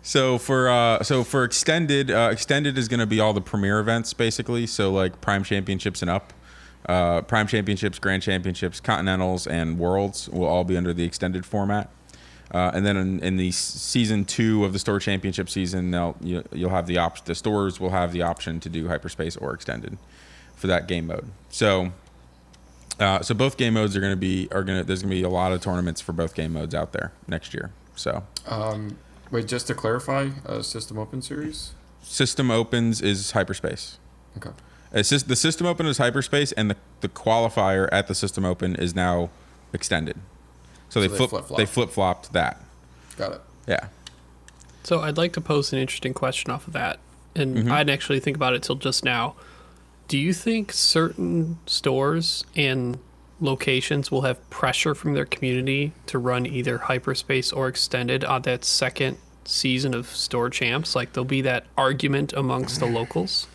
So 0.03 0.39
for 0.39 0.69
uh, 0.69 1.03
so 1.03 1.25
for 1.25 1.45
extended, 1.45 2.11
uh, 2.11 2.29
extended 2.33 2.77
is 2.77 2.89
going 2.89 3.01
to 3.01 3.07
be 3.07 3.21
all 3.21 3.33
the 3.33 3.41
premier 3.41 3.81
events 3.81 4.13
basically. 4.13 4.67
So 4.67 4.93
like 4.93 5.21
Prime 5.21 5.45
Championships 5.45 6.03
and 6.03 6.11
up, 6.11 6.33
uh, 6.87 7.23
Prime 7.23 7.47
Championships, 7.47 7.99
Grand 7.99 8.23
Championships, 8.23 8.81
Continentals, 8.81 9.47
and 9.47 9.79
Worlds 9.79 10.29
will 10.29 10.47
all 10.47 10.65
be 10.65 10.77
under 10.77 10.93
the 10.93 11.05
extended 11.05 11.47
format. 11.47 11.91
Uh, 12.51 12.71
and 12.73 12.85
then 12.85 12.97
in, 12.97 13.21
in 13.21 13.37
the 13.37 13.51
season 13.51 14.25
two 14.25 14.65
of 14.65 14.73
the 14.73 14.79
store 14.79 14.99
championship 14.99 15.51
season, 15.51 15.91
they'll 15.91 16.17
you, 16.21 16.43
you'll 16.53 16.71
have 16.71 16.87
the 16.87 16.99
option. 16.99 17.25
The 17.27 17.35
stores 17.35 17.79
will 17.79 17.91
have 17.91 18.13
the 18.13 18.23
option 18.23 18.61
to 18.61 18.69
do 18.69 18.89
hyperspace 18.89 19.37
or 19.37 19.53
extended 19.55 19.99
for 20.55 20.67
that 20.67 20.87
game 20.89 21.07
mode. 21.07 21.31
So. 21.51 21.93
Uh, 23.01 23.23
so 23.23 23.33
both 23.33 23.57
game 23.57 23.75
modes 23.75 23.97
are 23.97 24.01
going 24.01 24.13
to 24.13 24.17
be 24.17 24.49
are 24.51 24.65
going 24.65 24.77
to 24.77 24.85
there's 24.85 25.03
going 25.03 25.11
to 25.11 25.17
be 25.17 25.23
a 25.23 25.29
lot 25.29 25.53
of 25.53 25.61
tournaments 25.61 26.01
for 26.01 26.13
both 26.13 26.35
game 26.35 26.53
modes 26.53 26.75
out 26.75 26.93
there 26.93 27.13
next 27.29 27.55
year. 27.55 27.71
So 27.99 28.23
Um, 28.47 28.97
wait, 29.31 29.47
just 29.49 29.67
to 29.67 29.75
clarify, 29.75 30.31
uh, 30.47 30.63
System 30.63 30.99
Open 30.99 31.21
series. 31.21 31.73
system 32.03 32.51
opens 32.51 33.01
is 33.03 33.33
hyperspace. 33.33 33.99
Okay. 34.37 34.51
It's 34.93 35.11
just 35.11 35.29
the 35.29 35.37
system 35.37 35.67
open 35.67 35.85
is 35.87 35.99
hyperspace, 35.99 36.53
and 36.53 36.71
the, 36.71 36.77
the 37.01 37.09
qualifier 37.09 37.89
at 37.93 38.07
the 38.07 38.15
system 38.15 38.45
open 38.45 38.75
is 38.77 38.95
now 38.95 39.29
extended. 39.75 40.17
So, 40.89 41.01
they 41.01 41.09
they 41.09 41.17
flip 41.27 41.45
they 41.57 41.67
flip 41.67 41.91
flopped 41.91 42.33
that. 42.33 42.63
Got 43.17 43.33
it. 43.33 43.41
Yeah. 43.67 43.89
So 44.85 45.01
I'd 45.01 45.19
like 45.19 45.35
to 45.35 45.41
pose 45.43 45.73
an 45.75 45.79
interesting 45.79 46.15
question 46.15 46.51
off 46.51 46.67
of 46.67 46.73
that, 46.73 46.99
and 47.37 47.57
Mm-hmm. 47.57 47.73
I 47.73 47.79
didn't 47.79 47.91
actually 47.91 48.21
think 48.21 48.37
about 48.37 48.55
it 48.55 48.63
till 48.63 48.77
just 48.77 49.05
now. 49.05 49.35
Do 50.07 50.17
you 50.17 50.33
think 50.33 50.73
certain 50.73 51.59
stores 51.67 52.45
and 52.57 52.99
locations 53.41 54.11
will 54.11 54.23
have 54.23 54.49
pressure 54.51 54.95
from 54.95 55.15
their 55.15 55.25
community 55.25 55.93
to 56.07 56.19
run 56.19 56.47
either 56.47 56.79
hyperspace 56.79 57.53
or 57.53 57.69
extended 57.69 58.25
on 58.25 58.43
that 58.43 58.65
second 58.65 59.19
season 59.45 59.95
of 59.95 60.07
store 60.09 60.51
champs? 60.51 60.95
Like 60.95 61.13
there'll 61.13 61.25
be 61.25 61.43
that 61.43 61.65
argument 61.77 62.33
amongst 62.33 62.81
the 62.81 62.87
locals. 62.87 63.47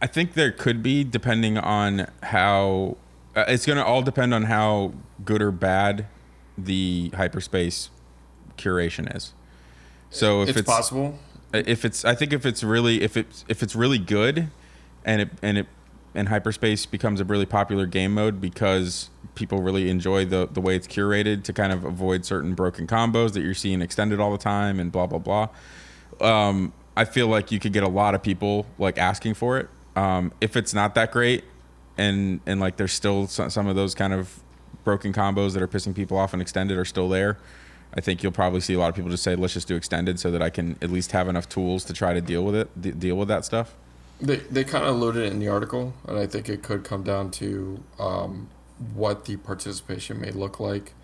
I 0.00 0.06
think 0.06 0.34
there 0.34 0.52
could 0.52 0.82
be 0.82 1.04
depending 1.04 1.58
on 1.58 2.06
how 2.22 2.96
uh, 3.34 3.44
it's 3.48 3.66
going 3.66 3.78
to 3.78 3.84
all 3.84 4.02
depend 4.02 4.32
on 4.32 4.44
how 4.44 4.94
good 5.24 5.42
or 5.42 5.50
bad 5.50 6.06
the 6.56 7.10
hyperspace 7.14 7.90
curation 8.56 9.14
is. 9.14 9.34
So 10.10 10.42
if 10.42 10.50
It's, 10.50 10.60
it's, 10.60 10.66
possible. 10.66 11.18
if 11.52 11.84
it's 11.84 12.04
I 12.04 12.14
think 12.14 12.32
if 12.32 12.46
it's 12.46 12.64
really 12.64 13.02
if 13.02 13.16
it's 13.16 13.44
if 13.48 13.62
it's 13.62 13.76
really 13.76 13.98
good 13.98 14.48
and 15.04 15.20
it 15.22 15.30
and 15.42 15.58
it 15.58 15.66
and 16.16 16.28
hyperspace 16.28 16.86
becomes 16.86 17.20
a 17.20 17.24
really 17.24 17.46
popular 17.46 17.86
game 17.86 18.14
mode 18.14 18.40
because 18.40 19.10
people 19.36 19.60
really 19.60 19.88
enjoy 19.88 20.24
the 20.24 20.48
the 20.50 20.60
way 20.60 20.74
it's 20.74 20.88
curated 20.88 21.44
to 21.44 21.52
kind 21.52 21.72
of 21.72 21.84
avoid 21.84 22.24
certain 22.24 22.54
broken 22.54 22.86
combos 22.86 23.34
that 23.34 23.42
you're 23.42 23.54
seeing 23.54 23.82
extended 23.82 24.18
all 24.18 24.32
the 24.32 24.38
time 24.38 24.80
and 24.80 24.90
blah 24.90 25.06
blah 25.06 25.18
blah 25.18 25.48
um, 26.20 26.72
I 26.96 27.04
feel 27.04 27.28
like 27.28 27.52
you 27.52 27.60
could 27.60 27.72
get 27.72 27.82
a 27.82 27.88
lot 27.88 28.14
of 28.14 28.22
people 28.22 28.66
like 28.78 28.98
asking 28.98 29.34
for 29.34 29.58
it. 29.58 29.68
Um, 29.94 30.32
if 30.40 30.56
it's 30.56 30.74
not 30.74 30.94
that 30.94 31.12
great, 31.12 31.44
and 31.98 32.40
and 32.46 32.60
like 32.60 32.76
there's 32.76 32.92
still 32.92 33.26
some, 33.26 33.66
of 33.66 33.76
those 33.76 33.94
kind 33.94 34.12
of 34.12 34.42
broken 34.84 35.12
combos 35.12 35.52
that 35.54 35.62
are 35.62 35.68
pissing 35.68 35.94
people 35.94 36.16
off 36.16 36.32
and 36.32 36.42
extended 36.42 36.78
are 36.78 36.84
still 36.84 37.08
there. 37.08 37.38
I 37.94 38.00
think 38.00 38.22
you'll 38.22 38.32
probably 38.32 38.60
see 38.60 38.74
a 38.74 38.78
lot 38.78 38.88
of 38.88 38.94
people 38.94 39.10
just 39.10 39.22
say, 39.22 39.36
"Let's 39.36 39.54
just 39.54 39.68
do 39.68 39.76
extended," 39.76 40.18
so 40.18 40.30
that 40.30 40.42
I 40.42 40.50
can 40.50 40.76
at 40.82 40.90
least 40.90 41.12
have 41.12 41.28
enough 41.28 41.48
tools 41.48 41.84
to 41.84 41.92
try 41.92 42.12
to 42.14 42.20
deal 42.20 42.44
with 42.44 42.54
it, 42.54 42.80
de- 42.80 42.92
deal 42.92 43.16
with 43.16 43.28
that 43.28 43.44
stuff. 43.44 43.74
They 44.20 44.36
they 44.36 44.64
kind 44.64 44.84
of 44.84 44.96
alluded 44.96 45.24
it 45.24 45.32
in 45.32 45.38
the 45.40 45.48
article, 45.48 45.94
and 46.06 46.18
I 46.18 46.26
think 46.26 46.48
it 46.48 46.62
could 46.62 46.84
come 46.84 47.02
down 47.02 47.30
to 47.32 47.82
um, 47.98 48.48
what 48.94 49.26
the 49.26 49.36
participation 49.36 50.20
may 50.20 50.30
look 50.30 50.58
like 50.58 50.94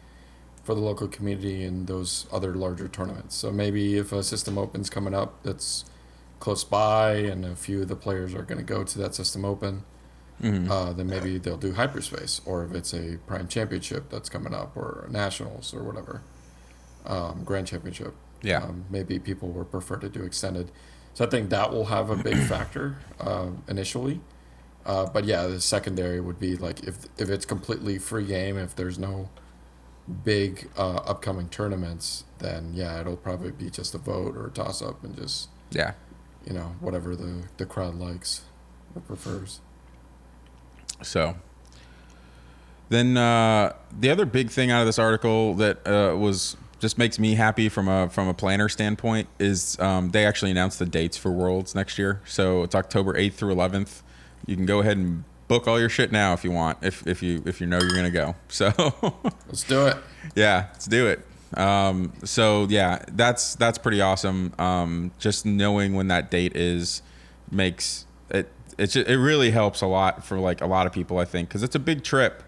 for 0.65 0.75
the 0.75 0.81
local 0.81 1.09
community 1.09 1.65
in 1.65 1.87
those 1.87 2.27
other 2.33 2.55
larger 2.55 2.89
tournaments. 2.89 3.35
So 3.35 3.51
maybe 3.51 3.99
if 3.99 4.13
a 4.13 4.23
system 4.23 4.57
opens 4.57 4.89
coming 4.89 5.15
up 5.15 5.43
that's 5.43 5.85
close 6.39 6.65
by, 6.65 7.15
and 7.15 7.45
a 7.45 7.55
few 7.55 7.83
of 7.83 7.89
the 7.89 7.97
players 7.97 8.35
are 8.35 8.43
going 8.43 8.59
to 8.59 8.65
go 8.65 8.85
to 8.85 8.99
that 8.99 9.15
system 9.15 9.45
open, 9.45 9.83
uh, 10.71 10.93
then 10.93 11.07
maybe 11.09 11.39
they'll 11.39 11.57
do 11.57 11.73
hyperspace. 11.73 12.41
Or 12.47 12.65
if 12.65 12.73
it's 12.73 12.95
a 12.95 13.19
prime 13.27 13.49
championship 13.49 14.11
that's 14.11 14.29
coming 14.29 14.55
up, 14.55 14.77
or 14.77 15.07
nationals, 15.11 15.75
or 15.75 15.83
whatever, 15.83 16.23
um, 17.05 17.43
grand 17.45 17.67
championship. 17.67 18.15
Yeah. 18.43 18.63
Um, 18.63 18.87
maybe 18.91 19.19
people 19.19 19.49
would 19.51 19.71
prefer 19.71 19.97
to 19.97 20.09
do 20.09 20.23
extended. 20.23 20.71
So 21.15 21.25
I 21.27 21.29
think 21.29 21.51
that 21.51 21.71
will 21.73 21.87
have 21.87 22.11
a 22.11 22.17
big 22.17 22.37
factor 22.49 22.97
um, 23.21 23.63
initially. 23.69 24.21
Uh, 24.85 25.07
but 25.07 25.25
yeah, 25.25 25.47
the 25.47 25.61
secondary 25.61 26.21
would 26.21 26.39
be 26.41 26.57
like 26.57 26.83
if 26.85 27.05
if 27.19 27.29
it's 27.29 27.45
completely 27.47 27.99
free 27.99 28.25
game, 28.27 28.57
if 28.59 28.75
there's 28.75 28.99
no 28.99 29.29
big 30.25 30.69
uh, 30.77 30.97
upcoming 31.07 31.49
tournaments, 31.49 32.25
then 32.39 32.73
yeah, 32.75 33.01
it'll 33.01 33.17
probably 33.17 33.53
be 33.53 33.71
just 33.71 33.95
a 33.95 33.99
vote 33.99 34.37
or 34.37 34.47
a 34.47 34.51
toss 34.51 34.83
up 34.83 35.05
and 35.05 35.17
just 35.17 35.49
Yeah. 35.71 35.93
you 36.45 36.53
know 36.53 36.75
whatever 36.81 37.15
the 37.15 37.45
the 37.59 37.67
crowd 37.67 37.95
likes 37.95 38.43
or 38.97 39.01
prefers. 39.03 39.61
So 41.03 41.37
then 42.89 43.17
uh, 43.17 43.75
the 43.97 44.11
other 44.11 44.27
big 44.27 44.51
thing 44.51 44.71
out 44.71 44.81
of 44.81 44.87
this 44.87 44.99
article 44.99 45.55
that 45.55 45.87
uh, 45.87 46.17
was 46.17 46.57
just 46.83 46.99
makes 46.99 47.19
me 47.19 47.35
happy 47.37 47.71
from 47.71 47.89
a 47.89 48.11
from 48.11 48.29
a 48.29 48.35
planner 48.35 48.69
standpoint 48.69 49.29
is 49.39 49.79
um, 49.81 50.11
they 50.11 50.27
actually 50.27 50.51
announced 50.51 50.79
the 50.81 50.85
dates 50.85 51.17
for 51.17 51.31
Worlds 51.31 51.75
next 51.75 51.97
year. 51.97 52.21
So 52.27 52.65
it's 52.65 52.75
October 52.75 53.15
8th 53.15 53.35
through 53.35 53.55
11th. 53.55 54.03
You 54.47 54.57
can 54.57 54.67
go 54.67 54.81
ahead 54.81 54.97
and 54.99 55.23
book 55.49 55.69
all 55.69 55.79
your 55.79 55.89
shit 55.89 56.11
now 56.13 56.33
if 56.35 56.43
you 56.45 56.51
want. 56.51 56.79
If 56.83 57.07
if 57.07 57.23
you 57.23 57.43
if 57.47 57.61
you 57.61 57.67
know 57.69 57.79
you're 57.81 57.95
gonna 57.95 58.11
go. 58.11 58.35
So 58.49 58.73
Let's 59.47 59.63
do 59.63 59.87
it. 59.87 59.97
yeah, 60.35 60.67
let's 60.73 60.87
do 60.87 61.07
it. 61.07 61.25
Um, 61.57 62.13
so 62.25 62.67
yeah, 62.69 63.05
that's 63.13 63.55
that's 63.55 63.79
pretty 63.79 64.01
awesome. 64.01 64.53
Um, 64.59 65.13
just 65.19 65.47
knowing 65.47 65.95
when 65.95 66.09
that 66.09 66.31
date 66.31 66.57
is 66.57 67.01
makes 67.51 68.07
it 68.31 68.51
it 68.79 68.89
ju- 68.89 69.05
it 69.07 69.17
really 69.17 69.53
helps 69.53 69.83
a 69.83 69.87
lot 69.87 70.25
for 70.25 70.39
like 70.39 70.61
a 70.61 70.67
lot 70.67 70.87
of 70.89 70.93
people 70.93 71.19
I 71.19 71.27
think 71.27 71.49
because 71.49 71.63
it's 71.63 71.77
a 71.77 71.79
big 71.79 72.03
trip, 72.03 72.43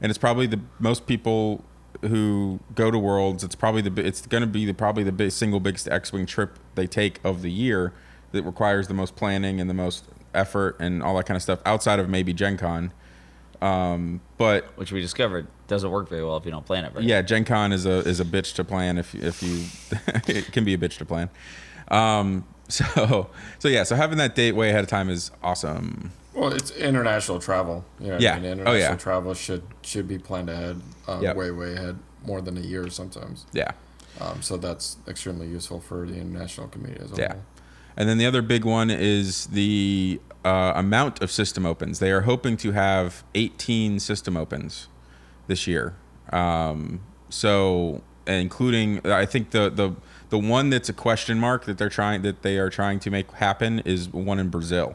and 0.00 0.10
it's 0.10 0.18
probably 0.18 0.46
the 0.46 0.60
most 0.78 1.06
people 1.06 1.64
who 2.02 2.60
go 2.74 2.90
to 2.90 2.98
Worlds. 2.98 3.44
It's 3.44 3.54
probably 3.54 3.82
the 3.82 4.06
it's 4.06 4.26
going 4.26 4.42
to 4.42 4.46
be 4.46 4.64
the 4.64 4.74
probably 4.74 5.02
the 5.02 5.12
big, 5.12 5.32
single 5.32 5.60
biggest 5.60 5.88
X-wing 5.88 6.26
trip 6.26 6.58
they 6.74 6.86
take 6.86 7.20
of 7.24 7.42
the 7.42 7.50
year 7.50 7.92
that 8.32 8.42
requires 8.42 8.88
the 8.88 8.94
most 8.94 9.16
planning 9.16 9.60
and 9.60 9.68
the 9.68 9.74
most 9.74 10.04
effort 10.34 10.76
and 10.80 11.02
all 11.02 11.16
that 11.16 11.26
kind 11.26 11.36
of 11.36 11.42
stuff 11.42 11.60
outside 11.66 11.98
of 11.98 12.08
maybe 12.08 12.32
Gen 12.32 12.56
Con. 12.56 12.92
Um, 13.60 14.22
but 14.38 14.64
which 14.76 14.90
we 14.90 15.02
discovered 15.02 15.46
doesn't 15.68 15.90
work 15.90 16.08
very 16.08 16.24
well 16.24 16.38
if 16.38 16.46
you 16.46 16.50
don't 16.50 16.64
plan 16.64 16.84
it 16.84 16.94
right. 16.94 17.04
yeah, 17.04 17.20
Gen 17.20 17.44
Con 17.44 17.72
is 17.72 17.84
a 17.84 17.98
is 18.08 18.18
a 18.18 18.24
bitch 18.24 18.54
to 18.54 18.64
plan 18.64 18.96
if 18.96 19.14
if 19.14 19.42
you 19.42 19.64
it 20.26 20.50
can 20.52 20.64
be 20.64 20.74
a 20.74 20.78
bitch 20.78 20.96
to 20.98 21.04
plan. 21.04 21.28
Um, 21.88 22.46
so 22.68 23.28
so 23.58 23.68
yeah, 23.68 23.82
so 23.82 23.96
having 23.96 24.18
that 24.18 24.34
date 24.34 24.52
way 24.52 24.70
ahead 24.70 24.82
of 24.82 24.88
time 24.88 25.10
is 25.10 25.30
awesome. 25.42 26.12
Well, 26.34 26.52
it's 26.52 26.70
international 26.70 27.38
travel. 27.40 27.84
You 27.98 28.08
know 28.12 28.18
Yeah. 28.18 28.34
I 28.34 28.40
mean? 28.40 28.44
Oh, 28.46 28.52
International 28.52 28.78
yeah. 28.92 28.96
travel 28.96 29.34
should 29.34 29.62
should 29.82 30.06
be 30.08 30.18
planned 30.18 30.48
ahead, 30.48 30.80
uh, 31.08 31.18
Yep. 31.20 31.36
way 31.36 31.50
way 31.50 31.74
ahead, 31.74 31.98
more 32.24 32.40
than 32.40 32.56
a 32.56 32.60
year 32.60 32.88
sometimes. 32.90 33.46
Yeah, 33.52 33.72
Um, 34.20 34.42
so 34.42 34.56
that's 34.56 34.96
extremely 35.08 35.48
useful 35.48 35.80
for 35.80 36.06
the 36.06 36.14
international 36.16 36.68
community 36.68 37.02
as 37.04 37.12
a 37.12 37.20
yeah. 37.20 37.34
And 37.96 38.08
then 38.08 38.18
the 38.18 38.26
other 38.26 38.42
big 38.42 38.64
one 38.64 38.90
is 38.90 39.46
the 39.46 40.20
uh, 40.44 40.72
amount 40.76 41.20
of 41.22 41.30
system 41.30 41.66
opens. 41.66 41.98
They 41.98 42.12
are 42.12 42.22
hoping 42.22 42.56
to 42.58 42.72
have 42.72 43.24
18 43.34 43.98
system 44.00 44.36
opens 44.36 44.88
this 45.48 45.66
year. 45.66 45.94
Um, 46.32 47.00
so 47.28 48.02
including, 48.26 49.04
I 49.06 49.26
think 49.26 49.50
the 49.50 49.68
the 49.70 49.94
the 50.30 50.38
one 50.38 50.70
that's 50.70 50.88
a 50.88 50.92
question 50.92 51.38
mark 51.40 51.64
that 51.64 51.76
they're 51.78 51.88
trying 51.90 52.22
that 52.22 52.42
they 52.42 52.58
are 52.58 52.70
trying 52.70 53.00
to 53.00 53.10
make 53.10 53.30
happen 53.32 53.80
is 53.80 54.08
one 54.12 54.38
in 54.38 54.48
Brazil. 54.48 54.94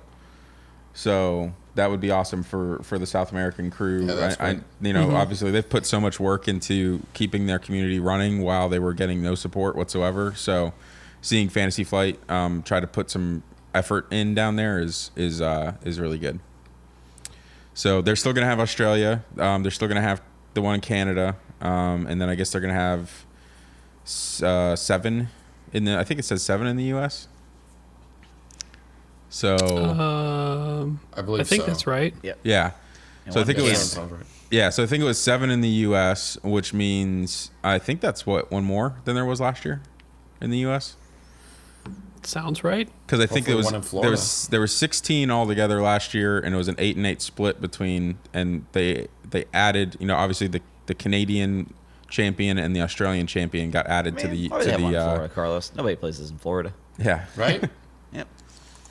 So 0.95 1.53
that 1.75 1.91
would 1.91 1.99
be 1.99 2.10
awesome 2.10 2.41
for 2.41 2.79
for 2.84 2.97
the 2.97 3.05
South 3.05 3.31
American 3.31 3.69
crew. 3.69 4.05
Yeah, 4.05 4.13
that's 4.15 4.39
I, 4.39 4.49
I, 4.51 4.60
you 4.81 4.93
know, 4.93 5.12
obviously 5.12 5.51
they've 5.51 5.69
put 5.69 5.86
so 5.86 5.99
much 5.99 6.19
work 6.19 6.47
into 6.47 7.01
keeping 7.13 7.45
their 7.45 7.60
community 7.60 7.99
running 7.99 8.41
while 8.41 8.69
they 8.69 8.79
were 8.79 8.93
getting 8.93 9.21
no 9.21 9.36
support 9.36 9.75
whatsoever. 9.75 10.34
So 10.36 10.73
seeing 11.21 11.49
Fantasy 11.49 11.84
Flight 11.84 12.17
um, 12.29 12.63
try 12.63 12.79
to 12.79 12.88
put 12.88 13.12
some 13.12 13.43
effort 13.73 14.08
in 14.10 14.34
down 14.34 14.55
there 14.55 14.79
is 14.79 15.12
is 15.17 15.41
uh, 15.41 15.73
is 15.84 15.99
really 15.99 16.17
good. 16.17 16.39
So 17.73 18.01
they're 18.01 18.15
still 18.15 18.31
gonna 18.31 18.47
have 18.47 18.62
Australia. 18.62 19.25
Um, 19.38 19.62
they're 19.63 19.71
still 19.71 19.89
gonna 19.89 20.01
have 20.01 20.21
the 20.53 20.62
one 20.62 20.75
in 20.75 20.81
Canada, 20.81 21.36
um, 21.60 22.08
and 22.08 22.21
then 22.21 22.29
I 22.29 22.36
guess 22.36 22.53
they're 22.53 22.62
gonna 22.62 22.73
have 22.73 23.25
uh, 24.41 24.77
seven 24.77 25.27
in 25.73 25.84
the. 25.84 25.99
I 25.99 26.05
think 26.05 26.21
it 26.21 26.23
says 26.23 26.41
seven 26.41 26.67
in 26.67 26.77
the 26.77 26.86
U.S. 26.86 27.27
So 29.36 29.58
Um, 29.58 31.02
I 31.13 31.21
believe 31.21 31.41
I 31.41 31.43
think 31.43 31.63
so. 31.63 31.67
that's 31.67 31.86
right. 31.86 32.13
yeah, 32.24 32.71
And 33.26 33.34
so 33.34 33.41
I 33.41 33.43
think 33.43 33.60
it 33.60 33.63
was 33.63 33.98
right. 33.98 34.10
yeah. 34.50 34.69
So 34.69 34.82
I 34.82 34.86
think 34.86 35.02
it 35.02 35.06
was 35.06 35.17
seven 35.19 35.50
in 35.50 35.60
the 35.60 35.67
U.S., 35.89 36.38
which 36.41 36.74
means 36.74 37.52
I 37.62 37.78
think 37.78 38.00
that's 38.00 38.26
what 38.26 38.50
one 38.50 38.63
more 38.63 38.95
than 39.04 39.13
there 39.13 39.26
was 39.26 39.41
last 39.41 39.65
year 39.65 39.82
in 40.39 40.52
the 40.52 40.60
U.S. 40.60 40.95
Sounds 42.24 42.63
right. 42.63 42.89
Because 43.06 43.19
I 43.19 43.26
think 43.26 43.48
Hopefully 43.48 43.54
it 43.54 43.58
was 43.58 43.65
one 43.65 43.76
in 43.76 43.82
there 43.82 43.89
Florida. 43.89 44.12
was 44.12 44.48
there 44.48 44.62
was 44.62 44.74
16 44.74 45.30
altogether 45.30 45.82
last 45.82 46.13
year, 46.13 46.39
and 46.39 46.56
it 46.56 46.58
was 46.58 46.69
an 46.69 46.76
eight 46.78 46.95
and 46.95 47.06
eight 47.06 47.21
split 47.21 47.60
between, 47.60 48.17
and 48.34 48.65
they 48.71 49.10
they 49.30 49.43
added, 49.54 49.98
you 50.00 50.08
know, 50.08 50.15
obviously 50.15 50.48
the 50.48 50.62
the 50.86 50.95
Canadian 50.95 51.74
champion 52.08 52.58
and 52.58 52.74
the 52.74 52.80
Australian 52.82 53.28
champion 53.28 53.69
got 53.69 53.86
added 53.88 54.17
to 54.19 54.30
the 54.30 54.48
Why 54.48 54.58
would 54.58 54.63
to 54.63 54.65
they 54.67 54.71
have 54.71 54.82
one 54.82 54.91
the 54.93 54.98
in 54.98 55.04
uh, 55.04 55.13
Florida, 55.15 55.34
Carlos. 55.34 55.71
Nobody 55.76 55.95
plays 55.98 56.19
this 56.19 56.30
in 56.30 56.38
Florida. 56.38 56.74
yeah 56.98 57.26
Right? 57.36 57.69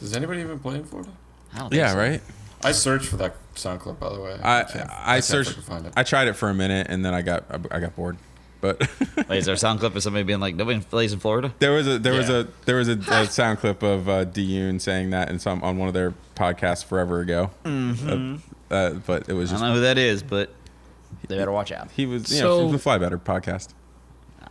Yep. 0.04 0.10
Does 0.10 0.16
anybody 0.16 0.40
even 0.40 0.58
play 0.58 0.76
in 0.76 0.84
Florida? 0.84 1.10
I 1.54 1.58
don't 1.58 1.70
think 1.70 1.78
yeah 1.80 1.92
so. 1.92 1.98
right. 1.98 2.20
I 2.62 2.72
searched 2.72 3.06
for 3.06 3.16
that 3.18 3.36
sound 3.54 3.80
clip, 3.80 4.00
by 4.00 4.12
the 4.12 4.20
way. 4.20 4.38
I 4.42 4.62
can't- 4.64 4.90
I, 4.90 5.04
can't 5.14 5.24
searched 5.24 5.50
fucking 5.50 5.62
find 5.64 5.86
it. 5.86 5.92
I 5.96 6.02
tried 6.02 6.28
it 6.28 6.32
for 6.34 6.48
a 6.50 6.54
minute 6.54 6.86
and 6.90 7.04
then 7.04 7.12
I 7.14 7.22
got 7.22 7.44
I 7.70 7.78
got 7.80 7.94
bored, 7.94 8.16
but 8.60 8.80
Wait, 9.28 9.38
is 9.38 9.44
there 9.46 9.54
a 9.54 9.58
sound 9.58 9.80
clip 9.80 9.94
of 9.94 10.02
somebody 10.02 10.22
being 10.24 10.40
like, 10.40 10.54
nobody 10.54 10.80
plays 10.80 11.12
in 11.12 11.18
Florida? 11.20 11.52
there 11.58 11.72
was 11.72 11.86
a 11.86 11.98
there 11.98 12.14
was 12.14 12.28
Yeah. 12.28 12.36
a 12.40 12.46
there 12.64 12.76
was 12.76 12.88
a, 12.88 12.98
a 13.10 13.26
sound 13.30 13.58
clip 13.58 13.82
of 13.82 14.08
uh, 14.08 14.24
Dune 14.24 14.78
saying 14.80 15.10
that 15.10 15.30
in 15.30 15.38
some 15.38 15.62
on 15.62 15.76
one 15.78 15.88
of 15.88 15.94
their 15.94 16.14
podcasts 16.36 16.84
forever 16.84 17.20
ago. 17.20 17.50
Uh, 17.64 18.38
uh, 18.70 18.90
but 19.06 19.28
it 19.28 19.34
was 19.34 19.50
I 19.50 19.54
just 19.54 19.62
don't 19.62 19.70
know 19.70 19.74
who 19.76 19.80
that 19.82 19.98
is, 19.98 20.22
but 20.22 20.50
they 21.28 21.36
better 21.36 21.52
watch 21.52 21.70
out. 21.70 21.90
he 21.92 22.06
was 22.06 22.30
you 22.32 22.38
So- 22.38 22.62
know 22.66 22.72
the 22.72 22.78
Fly 22.78 22.98
Better 22.98 23.18
podcast. 23.18 23.74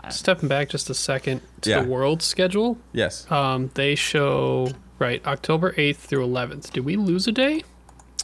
Stepping 0.09 0.49
back 0.49 0.67
just 0.69 0.89
a 0.89 0.93
second 0.93 1.41
to 1.61 1.69
Yeah. 1.69 1.81
the 1.81 1.87
world 1.87 2.21
schedule. 2.21 2.77
Yes. 2.91 3.29
Um, 3.31 3.71
they 3.75 3.95
show 3.95 4.69
right 5.03 5.23
October 5.27 5.73
8th 5.73 5.97
through 5.97 6.25
11th. 6.25 6.71
Did 6.71 6.85
we 6.85 6.95
lose 6.95 7.27
a 7.27 7.31
day? 7.31 7.63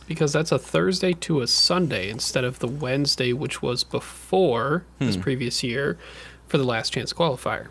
Because 0.07 0.33
that's 0.33 0.51
a 0.51 0.57
Thursday 0.57 1.13
to 1.13 1.41
a 1.41 1.47
Sunday 1.47 2.09
instead 2.09 2.43
of 2.43 2.57
the 2.59 2.67
Wednesday, 2.67 3.31
which 3.33 3.61
was 3.61 3.83
before 3.83 4.83
this 4.97 5.15
Hmm. 5.15 5.21
previous 5.21 5.61
year 5.63 5.99
for 6.47 6.57
the 6.57 6.63
last 6.63 6.91
chance 6.93 7.13
qualifier. 7.13 7.67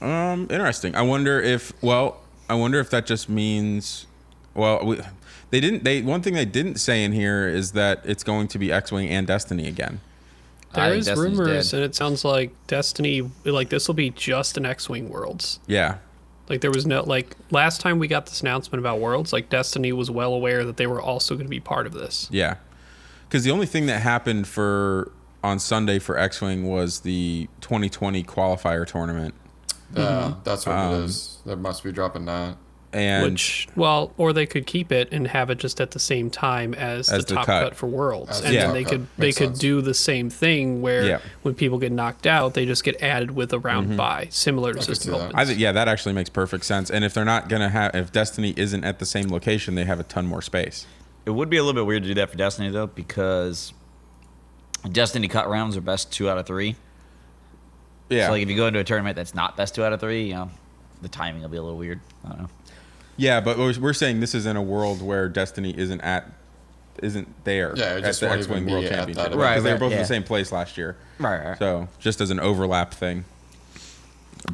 Um, 0.00 0.48
interesting. 0.50 0.94
I 0.96 1.02
wonder 1.02 1.40
if 1.40 1.72
well, 1.82 2.20
I 2.48 2.54
wonder 2.54 2.80
if 2.80 2.90
that 2.90 3.06
just 3.06 3.28
means 3.28 4.06
well, 4.54 4.84
we, 4.84 5.00
they 5.50 5.60
didn't. 5.60 5.84
They 5.84 6.02
one 6.02 6.22
thing 6.22 6.34
they 6.34 6.44
didn't 6.44 6.76
say 6.76 7.04
in 7.04 7.12
here 7.12 7.46
is 7.46 7.72
that 7.72 8.00
it's 8.04 8.24
going 8.24 8.48
to 8.48 8.58
be 8.58 8.72
X-wing 8.72 9.08
and 9.08 9.26
Destiny 9.26 9.68
again. 9.68 10.00
I 10.74 10.80
There 10.80 10.88
think 10.90 11.00
is 11.00 11.06
Destiny's 11.06 11.38
rumors, 11.38 11.70
dead. 11.70 11.76
and 11.78 11.84
it 11.86 11.94
sounds 11.94 12.24
like 12.24 12.50
Destiny, 12.66 13.22
like 13.44 13.70
this 13.70 13.86
will 13.88 13.94
be 13.94 14.10
just 14.10 14.56
an 14.58 14.66
X-wing 14.66 15.08
Worlds. 15.08 15.60
Yeah, 15.66 15.98
Like 16.48 16.60
there 16.60 16.70
was 16.70 16.86
no 16.86 17.02
like 17.02 17.36
last 17.50 17.80
time 17.80 17.98
we 17.98 18.08
got 18.08 18.26
this 18.26 18.40
announcement 18.40 18.78
about 18.80 19.00
Worlds, 19.00 19.32
like 19.32 19.48
Destiny 19.50 19.92
was 19.92 20.10
well 20.10 20.32
aware 20.32 20.64
that 20.64 20.76
they 20.76 20.86
were 20.86 21.00
also 21.02 21.34
going 21.34 21.46
to 21.46 21.50
be 21.50 21.60
part 21.60 21.86
of 21.86 21.92
this. 21.92 22.28
yeah. 22.30 22.56
Because 23.28 23.42
the 23.42 23.50
only 23.50 23.66
thing 23.66 23.86
that 23.86 24.02
happened 24.02 24.46
for 24.46 25.10
on 25.42 25.58
Sunday 25.58 25.98
for 25.98 26.16
X-wing 26.16 26.64
was 26.68 27.00
the 27.00 27.48
2020 27.60 28.22
qualifier 28.22 28.86
tournament, 28.86 29.34
Yeah, 29.94 30.02
Mm-hmm. 30.02 30.40
that's 30.44 30.64
what 30.66 30.76
Um, 30.76 30.94
it 30.94 31.04
is. 31.06 31.38
They 31.44 31.54
must 31.56 31.82
be 31.82 31.90
dropping 31.92 32.24
that. 32.26 32.56
And 32.92 33.32
Which, 33.32 33.68
well, 33.76 34.12
or 34.16 34.32
they 34.32 34.46
could 34.46 34.66
keep 34.66 34.90
it 34.92 35.08
and 35.12 35.26
have 35.28 35.50
it 35.50 35.58
just 35.58 35.80
at 35.80 35.90
the 35.90 35.98
same 35.98 36.30
time 36.30 36.72
as, 36.74 37.08
As 37.10 37.24
the 37.24 37.30
the 37.30 37.34
top 37.36 37.46
cut. 37.46 37.64
cut, 37.64 37.76
for 37.76 37.86
Worlds, 37.86 38.30
As 38.30 38.40
and 38.40 38.48
the 38.48 38.56
then 38.58 38.64
top 38.66 38.74
they 38.74 38.84
cut. 38.84 38.90
could 38.92 39.06
they 39.18 39.26
Makes 39.26 39.38
could 39.38 39.46
sense. 39.48 39.58
do 39.58 39.80
the 39.82 39.94
same 39.94 40.30
thing 40.30 40.80
where 40.82 41.04
Yeah. 41.06 41.18
when 41.42 41.54
people 41.54 41.78
get 41.78 41.92
knocked 41.92 42.26
out, 42.26 42.54
they 42.54 42.64
just 42.64 42.84
get 42.84 43.02
added 43.02 43.32
with 43.32 43.52
a 43.52 43.58
round 43.58 43.88
mm-hmm. 43.88 43.96
by, 43.96 44.28
similar 44.30 44.72
to 44.72 44.78
could 44.78 44.86
System 44.86 45.12
that. 45.12 45.18
Opens. 45.18 45.32
I 45.34 45.44
think 45.44 45.58
yeah, 45.58 45.72
that 45.72 45.88
actually 45.88 46.14
makes 46.14 46.30
perfect 46.30 46.64
sense. 46.64 46.90
And 46.90 47.04
if 47.04 47.12
they're 47.14 47.24
not 47.24 47.48
gonna 47.48 47.68
have, 47.70 47.94
if 47.94 48.12
Destiny 48.12 48.54
isn't 48.56 48.84
at 48.84 48.98
the 48.98 49.06
same 49.06 49.28
location, 49.28 49.74
they 49.74 49.84
have 49.84 50.00
a 50.00 50.04
ton 50.04 50.26
more 50.26 50.42
space. 50.42 50.86
It 51.26 51.30
would 51.30 51.50
be 51.50 51.56
a 51.56 51.62
little 51.64 51.74
bit 51.80 51.86
weird 51.86 52.02
to 52.04 52.08
do 52.08 52.14
that 52.14 52.30
for 52.30 52.36
Destiny 52.36 52.70
though, 52.70 52.86
because 52.86 53.72
Destiny 54.90 55.26
cut 55.28 55.48
rounds 55.48 55.76
are 55.76 55.80
best 55.80 56.12
two 56.12 56.30
out 56.30 56.38
of 56.38 56.46
three. 56.46 56.76
Yeah, 58.08 58.26
So 58.26 58.32
like 58.32 58.42
if 58.42 58.48
you 58.48 58.56
go 58.56 58.68
into 58.68 58.78
a 58.78 58.84
tournament 58.84 59.16
that's 59.16 59.34
not 59.34 59.56
best 59.56 59.74
two 59.74 59.82
out 59.84 59.92
of 59.92 59.98
three, 60.00 60.28
you 60.28 60.34
know, 60.34 60.50
the 61.02 61.08
timing 61.08 61.42
will 61.42 61.48
be 61.48 61.56
a 61.56 61.62
little 61.62 61.76
weird. 61.76 62.00
I 62.24 62.28
don't 62.28 62.42
know. 62.42 62.48
Yeah, 63.16 63.40
but 63.40 63.58
we're, 63.58 63.78
we're 63.78 63.92
saying 63.92 64.20
this 64.20 64.34
is 64.34 64.46
in 64.46 64.56
a 64.56 64.62
world 64.62 65.02
where 65.02 65.28
Destiny 65.28 65.76
isn't 65.76 66.00
at, 66.00 66.30
isn't 67.02 67.28
there. 67.44 67.74
Yeah, 67.76 68.00
at 68.02 68.14
the 68.14 68.30
X-wing 68.30 68.66
World 68.66 68.82
be 68.82 68.86
at 68.86 68.90
that 68.90 68.96
Championship 68.96 69.08
event. 69.08 69.30
because 69.30 69.36
Right, 69.36 69.60
they 69.60 69.70
were 69.70 69.74
right, 69.74 69.80
both 69.80 69.92
in 69.92 69.98
the 69.98 70.04
same 70.04 70.22
place 70.22 70.52
last 70.52 70.76
year. 70.76 70.96
Right, 71.18 71.48
right. 71.48 71.58
So 71.58 71.88
just 71.98 72.20
as 72.20 72.30
an 72.30 72.40
overlap 72.40 72.92
thing. 72.94 73.24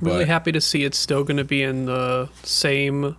really 0.00 0.24
happy 0.24 0.52
to 0.52 0.60
see 0.60 0.84
it's 0.84 0.98
still 0.98 1.24
going 1.24 1.36
to 1.36 1.44
be 1.44 1.62
in 1.62 1.86
the 1.86 2.28
same 2.42 3.16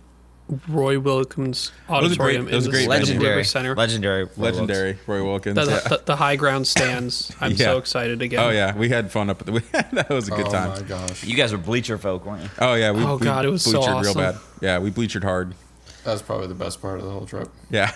Roy 0.68 0.98
Wilkins 1.00 1.72
was 1.88 2.12
a 2.12 2.16
great- 2.16 2.38
auditorium 2.38 2.44
that 2.46 2.54
was 2.54 2.66
a 2.66 2.70
great 2.70 2.82
the 2.82 2.88
venue. 2.88 2.98
River 3.14 3.14
legendary, 3.20 3.44
Center. 3.44 3.74
legendary, 3.74 4.28
Legendary 4.36 4.98
Roy 5.06 5.24
Wilkins. 5.24 5.54
The, 5.56 5.64
yeah. 5.64 5.88
the, 5.88 6.02
the 6.04 6.16
high 6.16 6.36
ground 6.36 6.66
stands. 6.66 7.32
I'm 7.40 7.52
Yeah. 7.56 7.56
so 7.56 7.78
excited 7.78 8.20
again. 8.20 8.40
oh 8.40 8.50
yeah, 8.50 8.76
we 8.76 8.90
had 8.90 9.10
fun 9.10 9.30
up. 9.30 9.40
At 9.40 9.46
the, 9.46 9.52
that 9.92 10.10
was 10.10 10.28
a 10.28 10.32
good 10.32 10.46
oh 10.48 10.50
time. 10.52 10.72
Oh 10.76 10.80
my 10.82 10.86
gosh, 10.86 11.24
You 11.24 11.34
guys 11.34 11.52
were 11.52 11.58
bleacher 11.58 11.96
folk, 11.96 12.26
weren't 12.26 12.42
you? 12.42 12.50
Oh 12.58 12.74
yeah, 12.74 12.90
we, 12.90 13.02
Oh, 13.02 13.16
we 13.16 13.24
God, 13.24 13.44
it 13.46 13.48
was 13.48 13.62
so 13.62 13.80
bleachered 13.80 14.02
real 14.02 14.14
bad. 14.14 14.36
Yeah, 14.60 14.78
we 14.80 14.90
bleachered 14.90 15.22
hard. 15.24 15.54
That 16.04 16.12
was 16.12 16.20
probably 16.20 16.48
the 16.48 16.54
best 16.54 16.82
part 16.82 16.98
of 16.98 17.04
the 17.06 17.10
whole 17.10 17.24
trip. 17.24 17.48
Yeah, 17.70 17.90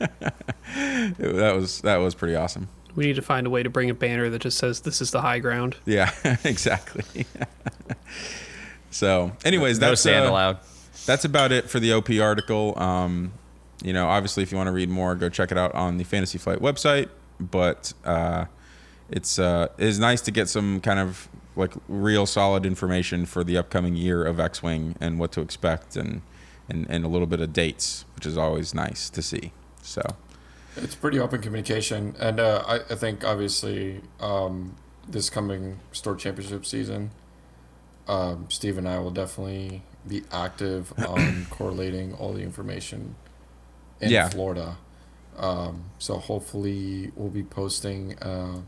It- 0.00 1.18
that 1.18 1.54
was 1.56 1.80
that 1.80 1.96
was 1.96 2.14
pretty 2.14 2.36
awesome. 2.36 2.68
We 2.94 3.06
need 3.06 3.16
to 3.16 3.22
find 3.22 3.46
a 3.46 3.50
way 3.50 3.62
to 3.64 3.70
bring 3.70 3.90
a 3.90 3.94
banner 3.94 4.30
that 4.30 4.40
just 4.42 4.58
says 4.58 4.80
"This 4.80 5.00
is 5.00 5.10
the 5.10 5.20
high 5.20 5.40
ground." 5.40 5.76
Yeah, 5.84 6.12
exactly. 6.44 7.26
so, 8.90 9.32
anyways, 9.44 9.78
No 9.80 9.88
that's 9.90 10.00
sand 10.02 10.26
uh, 10.26 10.30
allowed. 10.30 10.58
That's 11.08 11.24
about 11.24 11.52
it 11.52 11.70
for 11.70 11.80
the 11.80 11.90
OP 11.94 12.10
article. 12.20 12.78
Um, 12.78 13.32
you 13.82 13.94
know, 13.94 14.08
obviously, 14.08 14.42
if 14.42 14.52
you 14.52 14.58
want 14.58 14.66
to 14.66 14.72
read 14.72 14.90
more, 14.90 15.14
go 15.14 15.30
check 15.30 15.50
it 15.50 15.56
out 15.56 15.74
on 15.74 15.96
the 15.96 16.04
Fantasy 16.04 16.36
Flight 16.36 16.58
website. 16.58 17.08
But 17.40 17.94
uh, 18.04 18.44
it's 19.08 19.38
uh, 19.38 19.68
it 19.78 19.86
is 19.86 19.98
nice 19.98 20.20
to 20.22 20.30
get 20.30 20.50
some 20.50 20.82
kind 20.82 21.00
of 21.00 21.28
like 21.56 21.72
real 21.88 22.26
solid 22.26 22.66
information 22.66 23.24
for 23.24 23.42
the 23.42 23.56
upcoming 23.56 23.96
year 23.96 24.22
of 24.22 24.38
X-wing 24.38 24.96
and 25.00 25.18
what 25.18 25.32
to 25.32 25.40
expect, 25.40 25.96
and 25.96 26.20
and, 26.68 26.86
and 26.90 27.06
a 27.06 27.08
little 27.08 27.26
bit 27.26 27.40
of 27.40 27.54
dates, 27.54 28.04
which 28.14 28.26
is 28.26 28.36
always 28.36 28.74
nice 28.74 29.08
to 29.08 29.22
see. 29.22 29.52
So, 29.80 30.02
It's 30.76 30.94
pretty 30.94 31.18
open 31.18 31.40
communication, 31.40 32.16
and 32.20 32.38
uh, 32.38 32.64
I, 32.66 32.74
I 32.74 32.94
think 32.96 33.24
obviously 33.24 34.02
um, 34.20 34.76
this 35.08 35.30
coming 35.30 35.78
store 35.92 36.16
championship 36.16 36.66
season, 36.66 37.12
um, 38.06 38.44
Steve 38.50 38.76
and 38.76 38.86
I 38.86 38.98
will 38.98 39.10
definitely 39.10 39.84
be 40.08 40.22
active 40.32 40.92
on 41.06 41.46
correlating 41.50 42.14
all 42.14 42.32
the 42.32 42.42
information 42.42 43.14
in 44.00 44.10
Yeah. 44.10 44.28
Florida. 44.28 44.76
Um, 45.36 45.84
so 45.98 46.18
hopefully 46.18 47.12
we'll 47.14 47.28
be 47.30 47.42
posting 47.44 48.18
uh, 48.18 48.60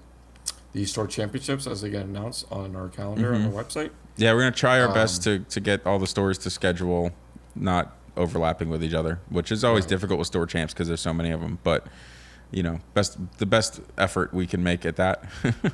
the 0.72 0.84
store 0.84 1.06
championships 1.08 1.66
as 1.66 1.80
they 1.80 1.90
get 1.90 2.04
announced 2.04 2.46
on 2.52 2.76
our 2.76 2.88
calendar 2.88 3.34
on 3.34 3.42
Mhm. 3.42 3.56
our 3.56 3.64
website. 3.64 3.90
yeah, 4.16 4.32
we're 4.32 4.40
gonna 4.40 4.52
try 4.52 4.80
our 4.80 4.92
best 4.92 5.26
Um, 5.26 5.44
to 5.44 5.50
to 5.50 5.60
get 5.60 5.84
all 5.86 5.98
the 5.98 6.06
stores 6.06 6.38
to 6.38 6.50
schedule 6.50 7.10
not 7.56 7.96
overlapping 8.16 8.68
with 8.68 8.84
each 8.84 8.94
other, 8.94 9.18
which 9.30 9.50
is 9.50 9.64
always 9.64 9.84
Right. 9.84 9.88
difficult 9.90 10.18
with 10.18 10.26
store 10.28 10.46
champs 10.46 10.72
because 10.74 10.86
there's 10.88 11.00
so 11.00 11.12
many 11.12 11.30
of 11.30 11.40
them. 11.40 11.58
But 11.64 11.86
you 12.52 12.62
know, 12.62 12.80
best 12.94 13.18
the 13.38 13.46
best 13.46 13.80
effort 13.98 14.32
we 14.34 14.46
can 14.46 14.62
make 14.62 14.84
at 14.86 14.96
that. 14.96 15.24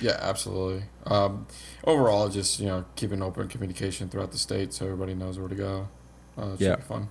Yeah, 0.00 0.16
absolutely. 0.20 0.84
Um, 1.06 1.46
overall, 1.84 2.28
just 2.28 2.60
you 2.60 2.66
know, 2.66 2.84
keeping 2.96 3.22
open 3.22 3.48
communication 3.48 4.08
throughout 4.08 4.32
the 4.32 4.38
state 4.38 4.72
so 4.72 4.86
everybody 4.86 5.14
knows 5.14 5.38
where 5.38 5.48
to 5.48 5.54
go. 5.54 5.88
Uh, 6.38 6.56
Yeah. 6.58 6.76
fun. 6.76 7.08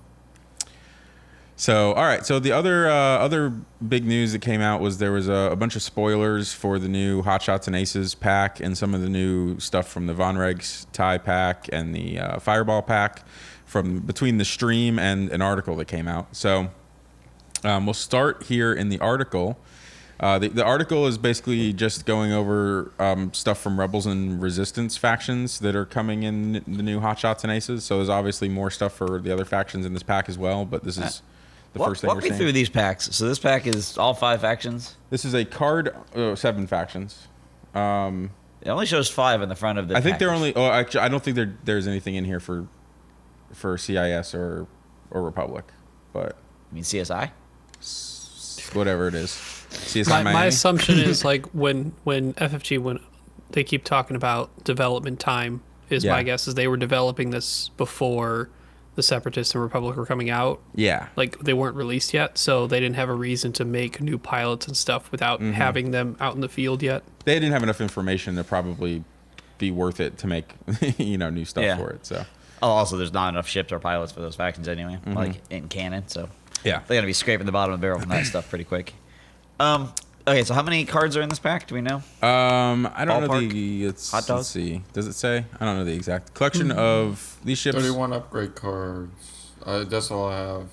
So, 1.56 1.92
all 1.92 2.04
right. 2.04 2.24
So 2.24 2.38
the 2.38 2.52
other 2.52 2.88
uh, 2.88 2.94
other 3.18 3.50
big 3.86 4.06
news 4.06 4.32
that 4.32 4.40
came 4.40 4.62
out 4.62 4.80
was 4.80 4.96
there 4.96 5.12
was 5.12 5.28
a, 5.28 5.50
a 5.52 5.56
bunch 5.56 5.76
of 5.76 5.82
spoilers 5.82 6.54
for 6.54 6.78
the 6.78 6.88
new 6.88 7.20
Hot 7.20 7.42
Shots 7.42 7.66
and 7.66 7.76
Aces 7.76 8.14
pack 8.14 8.60
and 8.60 8.78
some 8.78 8.94
of 8.94 9.02
the 9.02 9.10
new 9.10 9.60
stuff 9.60 9.86
from 9.86 10.06
the 10.06 10.14
Vonreg's 10.14 10.86
tie 10.94 11.18
pack 11.18 11.68
and 11.70 11.94
the 11.94 12.18
uh, 12.18 12.38
Fireball 12.38 12.80
pack 12.80 13.24
from 13.66 14.00
between 14.00 14.38
the 14.38 14.44
stream 14.44 14.98
and 14.98 15.30
an 15.30 15.42
article 15.42 15.76
that 15.76 15.84
came 15.84 16.08
out. 16.08 16.34
So 16.34 16.70
um, 17.62 17.84
we'll 17.84 17.92
start 17.92 18.44
here 18.44 18.72
in 18.72 18.88
the 18.88 18.98
article. 19.00 19.58
Uh, 20.20 20.38
the, 20.38 20.48
the 20.48 20.62
article 20.64 21.06
is 21.06 21.16
basically 21.16 21.72
just 21.72 22.04
going 22.04 22.30
over 22.30 22.92
um, 22.98 23.32
stuff 23.32 23.58
from 23.58 23.80
Rebels 23.80 24.04
and 24.04 24.40
Resistance 24.42 24.98
factions 24.98 25.60
that 25.60 25.74
are 25.74 25.86
coming 25.86 26.24
in 26.24 26.52
the 26.52 26.82
new 26.82 27.00
Hot 27.00 27.18
Shots 27.18 27.42
and 27.42 27.50
Aces. 27.50 27.84
So 27.84 27.96
there's 27.96 28.10
obviously 28.10 28.48
more 28.50 28.70
stuff 28.70 28.92
for 28.92 29.18
the 29.18 29.32
other 29.32 29.46
factions 29.46 29.86
in 29.86 29.94
this 29.94 30.02
pack 30.02 30.28
as 30.28 30.36
well. 30.36 30.66
But 30.66 30.84
this 30.84 30.98
is 30.98 31.22
the 31.72 31.78
Walk, 31.78 31.88
first 31.88 32.00
thing 32.02 32.08
walk 32.08 32.16
we're 32.16 32.22
me 32.22 32.28
seeing. 32.28 32.38
through 32.38 32.52
these 32.52 32.68
packs. 32.68 33.08
So 33.16 33.26
this 33.26 33.38
pack 33.38 33.66
is 33.66 33.96
all 33.96 34.12
five 34.12 34.42
factions. 34.42 34.96
This 35.08 35.24
is 35.24 35.32
a 35.34 35.46
card, 35.46 35.96
uh, 36.14 36.34
seven 36.36 36.66
factions. 36.66 37.28
Um, 37.74 38.30
It 38.60 38.68
only 38.68 38.84
shows 38.84 39.08
five 39.08 39.40
on 39.40 39.48
the 39.48 39.54
front 39.56 39.78
of 39.78 39.88
the. 39.88 39.96
I 39.96 40.02
think 40.02 40.18
they're 40.18 40.32
only. 40.32 40.54
Oh, 40.54 40.70
actually, 40.70 41.00
I 41.00 41.08
don't 41.08 41.22
think 41.22 41.34
there 41.36 41.56
there's 41.64 41.86
anything 41.86 42.14
in 42.16 42.26
here 42.26 42.40
for 42.40 42.66
for 43.54 43.78
CIS 43.78 44.34
or 44.34 44.66
or 45.10 45.22
Republic, 45.22 45.64
but 46.12 46.36
I 46.70 46.74
mean 46.74 46.84
CSI. 46.84 47.30
whatever 48.74 49.08
it 49.08 49.14
is. 49.14 49.59
CSI 49.70 50.08
My, 50.24 50.32
my 50.32 50.44
assumption 50.46 50.98
is 50.98 51.24
like 51.24 51.46
when 51.46 51.92
when 52.04 52.34
FFG 52.34 52.78
when 52.78 52.98
they 53.52 53.64
keep 53.64 53.84
talking 53.84 54.16
about 54.16 54.64
development 54.64 55.18
time 55.20 55.62
is 55.88 56.04
Yeah. 56.04 56.12
my 56.12 56.22
guess 56.22 56.46
is 56.46 56.54
they 56.54 56.68
were 56.68 56.76
developing 56.76 57.30
this 57.30 57.70
before 57.76 58.48
the 58.96 59.02
Separatists 59.02 59.54
and 59.54 59.62
Republic 59.62 59.96
were 59.96 60.04
coming 60.06 60.30
out. 60.30 60.60
yeah, 60.74 61.06
Like 61.16 61.38
they 61.38 61.54
weren't 61.54 61.76
released 61.76 62.12
yet, 62.12 62.36
so 62.36 62.66
they 62.66 62.80
didn't 62.80 62.96
have 62.96 63.08
a 63.08 63.14
reason 63.14 63.52
to 63.54 63.64
make 63.64 64.00
new 64.00 64.18
pilots 64.18 64.66
and 64.66 64.76
stuff 64.76 65.10
without 65.12 65.40
Mm-hmm. 65.40 65.52
having 65.52 65.90
them 65.92 66.16
out 66.20 66.34
in 66.34 66.40
the 66.40 66.48
field 66.48 66.82
yet. 66.82 67.02
they 67.24 67.34
didn't 67.34 67.52
have 67.52 67.62
enough 67.62 67.80
information 67.80 68.34
to 68.36 68.44
probably 68.44 69.04
be 69.58 69.70
worth 69.70 70.00
it 70.00 70.18
to 70.18 70.26
make 70.26 70.54
you 70.98 71.16
know 71.18 71.30
new 71.30 71.44
stuff 71.44 71.64
Yeah. 71.64 71.76
for 71.76 71.90
it. 71.90 72.04
So 72.06 72.24
Oh, 72.62 72.68
also 72.68 72.96
there's 72.98 73.12
not 73.12 73.30
enough 73.32 73.48
ships 73.48 73.72
or 73.72 73.78
pilots 73.78 74.12
for 74.12 74.20
those 74.20 74.36
factions 74.36 74.68
anyway, 74.68 74.94
Mm-hmm. 74.94 75.12
like 75.14 75.40
in 75.50 75.68
canon. 75.68 76.08
So 76.08 76.28
yeah, 76.64 76.80
they're 76.86 76.96
gonna 76.98 77.06
be 77.06 77.12
scraping 77.14 77.46
the 77.46 77.52
bottom 77.52 77.72
of 77.72 77.80
the 77.80 77.84
barrel 77.84 78.00
from 78.00 78.10
that 78.10 78.26
stuff 78.26 78.48
pretty 78.50 78.64
quick. 78.64 78.92
Um. 79.60 79.92
Okay, 80.28 80.44
so 80.44 80.52
how 80.54 80.62
many 80.62 80.84
cards 80.84 81.16
are 81.16 81.22
in 81.22 81.28
this 81.28 81.38
pack? 81.38 81.66
Do 81.66 81.74
we 81.74 81.80
know? 81.80 81.96
um, 82.22 82.88
I 82.94 83.04
don't 83.04 83.22
know 83.22 83.28
Ballpark? 83.28 83.50
the. 83.50 83.84
It's, 83.86 84.10
Hot 84.10 84.26
dog? 84.26 84.36
Let's 84.38 84.48
see. 84.48 84.82
Does 84.92 85.06
it 85.06 85.14
say? 85.14 85.44
I 85.60 85.64
don't 85.64 85.76
know 85.76 85.84
the 85.84 85.94
exact 85.94 86.34
collection 86.34 86.70
of 86.72 87.38
these 87.44 87.58
ships. 87.58 87.76
Thirty-one 87.78 88.12
upgrade 88.12 88.54
cards. 88.54 89.50
Uh, 89.64 89.84
that's 89.84 90.10
all 90.10 90.28
I 90.28 90.36
have. 90.38 90.68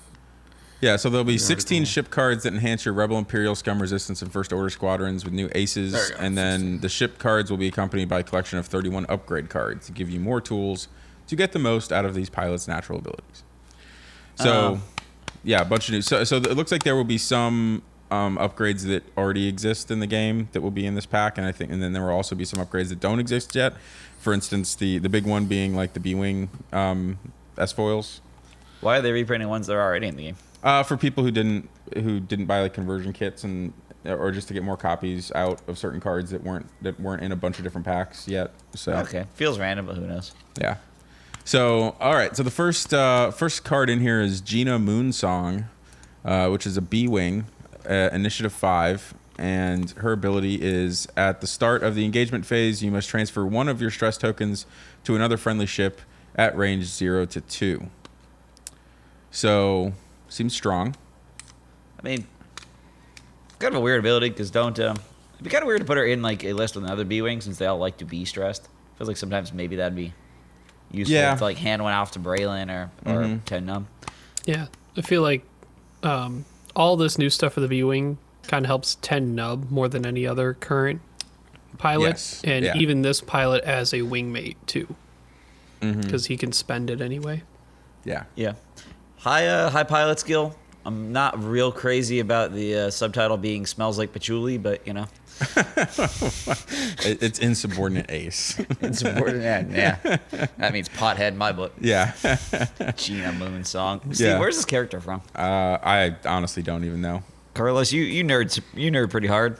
Yeah, 0.80 0.94
so 0.96 1.10
there'll 1.10 1.24
be 1.24 1.32
The 1.32 1.38
16 1.40 1.82
article. 1.82 1.90
ship 1.90 2.10
cards 2.10 2.44
that 2.44 2.52
enhance 2.52 2.84
your 2.84 2.94
Rebel, 2.94 3.18
Imperial, 3.18 3.56
Scum, 3.56 3.82
Resistance, 3.82 4.22
and 4.22 4.32
First 4.32 4.52
Order 4.52 4.70
squadrons 4.70 5.24
with 5.24 5.34
new 5.34 5.48
aces. 5.56 5.92
You 5.92 6.14
go, 6.16 6.22
And 6.22 6.38
then 6.38 6.60
16. 6.60 6.80
the 6.80 6.88
ship 6.88 7.18
cards 7.18 7.50
will 7.50 7.58
be 7.58 7.66
accompanied 7.66 8.08
by 8.08 8.20
a 8.20 8.22
collection 8.22 8.60
of 8.60 8.66
31 8.66 9.04
upgrade 9.08 9.50
cards 9.50 9.86
to 9.86 9.92
give 9.92 10.08
you 10.08 10.20
more 10.20 10.40
tools 10.40 10.86
to 11.26 11.34
get 11.34 11.50
the 11.50 11.58
most 11.58 11.92
out 11.92 12.04
of 12.04 12.14
these 12.14 12.30
pilots' 12.30 12.68
natural 12.68 13.00
abilities. 13.00 13.42
So, 14.36 14.74
Um, 14.74 14.82
yeah, 15.42 15.62
a 15.62 15.64
bunch 15.64 15.88
of 15.88 15.94
new. 15.94 16.00
So, 16.02 16.22
so 16.22 16.36
it 16.36 16.56
looks 16.56 16.70
like 16.70 16.84
there 16.84 16.94
will 16.94 17.02
be 17.02 17.18
some 17.18 17.82
um, 18.10 18.36
upgrades 18.38 18.86
that 18.86 19.02
already 19.16 19.48
exist 19.48 19.90
in 19.90 20.00
the 20.00 20.06
game 20.06 20.48
that 20.52 20.60
will 20.60 20.70
be 20.70 20.86
in 20.86 20.94
this 20.94 21.06
pack, 21.06 21.36
and 21.38 21.46
I 21.46 21.52
think, 21.52 21.70
and 21.70 21.82
then 21.82 21.92
there 21.92 22.02
will 22.02 22.10
also 22.10 22.34
be 22.34 22.44
some 22.44 22.64
upgrades 22.64 22.88
that 22.88 23.00
don't 23.00 23.18
exist 23.20 23.54
yet. 23.54 23.74
For 24.20 24.32
instance, 24.32 24.74
the 24.74 24.98
the 24.98 25.08
big 25.08 25.26
one 25.26 25.46
being 25.46 25.74
like 25.76 25.92
the 25.92 26.00
B-wing 26.00 26.48
um, 26.72 27.18
S 27.56 27.72
foils. 27.72 28.20
Why 28.80 28.98
are 28.98 29.02
they 29.02 29.12
reprinting 29.12 29.48
ones 29.48 29.66
that 29.66 29.74
are 29.74 29.82
already 29.82 30.06
in 30.06 30.16
the 30.16 30.22
game? 30.24 30.36
Uh, 30.62 30.82
for 30.82 30.96
people 30.96 31.22
who 31.24 31.30
didn't 31.30 31.68
who 31.94 32.18
didn't 32.20 32.46
buy 32.46 32.60
like 32.62 32.74
conversion 32.74 33.12
kits 33.12 33.44
and 33.44 33.72
or 34.04 34.30
just 34.30 34.48
to 34.48 34.54
get 34.54 34.62
more 34.62 34.76
copies 34.76 35.30
out 35.32 35.60
of 35.68 35.76
certain 35.78 36.00
cards 36.00 36.30
that 36.30 36.42
weren't 36.42 36.66
that 36.82 36.98
weren't 36.98 37.22
in 37.22 37.30
a 37.32 37.36
bunch 37.36 37.58
of 37.58 37.64
different 37.64 37.84
packs 37.84 38.26
yet. 38.28 38.52
So 38.74 38.92
Okay, 38.92 39.26
feels 39.34 39.58
random, 39.58 39.86
but 39.86 39.96
who 39.96 40.06
knows? 40.06 40.32
yeah. 40.60 40.76
So 41.44 41.96
all 42.00 42.14
right. 42.14 42.36
So 42.36 42.42
the 42.42 42.50
first 42.50 42.92
uh, 42.92 43.30
first 43.30 43.64
card 43.64 43.88
in 43.90 44.00
here 44.00 44.20
is 44.20 44.40
Gina 44.40 44.78
Moonsong, 44.78 45.64
uh, 46.24 46.48
which 46.48 46.66
is 46.66 46.76
a 46.76 46.82
B 46.82 47.06
wing, 47.08 47.46
uh, 47.88 48.10
initiative 48.12 48.52
five, 48.52 49.14
and 49.38 49.90
her 49.92 50.12
ability 50.12 50.56
is 50.60 51.06
at 51.16 51.40
the 51.40 51.46
start 51.46 51.82
of 51.82 51.94
the 51.94 52.04
engagement 52.04 52.44
phase, 52.44 52.82
you 52.82 52.90
must 52.90 53.08
transfer 53.08 53.46
one 53.46 53.68
of 53.68 53.80
your 53.80 53.90
stress 53.90 54.18
tokens 54.18 54.66
to 55.04 55.14
another 55.16 55.36
friendly 55.36 55.66
ship 55.66 56.00
at 56.34 56.56
range 56.56 56.84
zero 56.84 57.24
to 57.26 57.40
two. 57.40 57.88
So 59.30 59.92
seems 60.28 60.54
strong. 60.54 60.94
I 61.98 62.02
mean, 62.02 62.26
kind 63.58 63.74
of 63.74 63.78
a 63.78 63.82
weird 63.82 64.00
ability 64.00 64.30
because 64.30 64.50
don't. 64.50 64.78
Um, 64.80 64.96
it'd 65.34 65.44
be 65.44 65.50
kind 65.50 65.62
of 65.62 65.66
weird 65.68 65.80
to 65.80 65.86
put 65.86 65.96
her 65.98 66.04
in 66.04 66.22
like 66.22 66.44
a 66.44 66.52
list 66.52 66.74
with 66.74 66.84
another 66.84 67.04
B 67.04 67.22
wing 67.22 67.40
since 67.40 67.58
they 67.58 67.66
all 67.66 67.78
like 67.78 67.98
to 67.98 68.04
be 68.04 68.24
stressed. 68.24 68.68
Feels 68.96 69.08
like 69.08 69.16
sometimes 69.16 69.52
maybe 69.52 69.76
that'd 69.76 69.94
be 69.96 70.12
useful 70.90 71.14
Yeah. 71.16 71.34
to 71.34 71.42
like 71.44 71.56
hand 71.58 71.82
one 71.82 71.92
off 71.92 72.12
to 72.12 72.18
Braylen 72.18 72.70
or 72.70 72.90
or 73.06 73.22
Mhm. 73.22 73.44
Ten 73.44 73.66
Numb. 73.66 73.88
Yeah, 74.44 74.66
I 74.96 75.02
feel 75.02 75.22
like 75.22 75.44
um, 76.02 76.44
all 76.78 76.96
this 76.96 77.18
new 77.18 77.28
stuff 77.28 77.52
for 77.52 77.60
the 77.60 77.68
B 77.68 77.82
wing 77.84 78.16
kind 78.44 78.64
of 78.64 78.68
helps 78.68 78.96
Ten 79.02 79.34
Numb 79.34 79.66
more 79.70 79.88
than 79.88 80.06
any 80.06 80.26
other 80.26 80.54
current 80.54 81.02
pilot, 81.76 82.08
Yes, 82.10 82.40
and 82.44 82.64
yeah. 82.64 82.76
even 82.76 83.02
this 83.02 83.20
pilot 83.20 83.62
as 83.64 83.92
a 83.92 83.98
wingmate 83.98 84.56
too, 84.66 84.94
Mm-hmm. 85.82 86.00
because 86.00 86.26
he 86.26 86.36
can 86.36 86.52
spend 86.52 86.88
it 86.90 87.00
anyway. 87.00 87.42
Yeah. 88.04 88.24
Yeah, 88.36 88.54
high 89.18 89.46
uh, 89.46 89.68
high 89.70 89.82
pilot 89.84 90.18
skill. 90.18 90.56
I'm 90.86 91.12
not 91.12 91.38
real 91.42 91.70
crazy 91.70 92.20
about 92.20 92.52
the 92.54 92.74
uh, 92.76 92.90
subtitle 92.90 93.36
being 93.36 93.66
"smells 93.66 93.98
like 93.98 94.12
patchouli," 94.12 94.56
but 94.58 94.86
you 94.86 94.92
know, 94.94 95.02
It- 95.02 95.08
it's 97.04 97.38
insubordinate 97.38 98.10
ace. 98.10 98.58
it's 98.80 99.02
important. 99.02 99.42
yeah, 99.42 99.96
yeah, 100.02 100.16
that 100.58 100.72
means 100.72 100.88
pothead 100.88 101.28
in 101.28 101.36
my 101.38 101.52
book. 101.52 101.72
yeah. 101.80 102.12
Gina 102.96 103.32
Moonsong. 103.32 104.14
Steve, 104.14 104.26
Yeah. 104.26 104.38
where's 104.38 104.56
this 104.56 104.64
character 104.64 105.00
from? 105.00 105.22
Uh, 105.34 105.78
I 105.82 106.16
honestly 106.24 106.62
don't 106.62 106.84
even 106.84 107.00
know. 107.00 107.22
Carlos, 107.54 107.92
you 107.92 108.02
you 108.02 108.24
nerd 108.24 108.58
you 108.74 108.90
nerd 108.90 109.10
pretty 109.10 109.26
hard. 109.28 109.58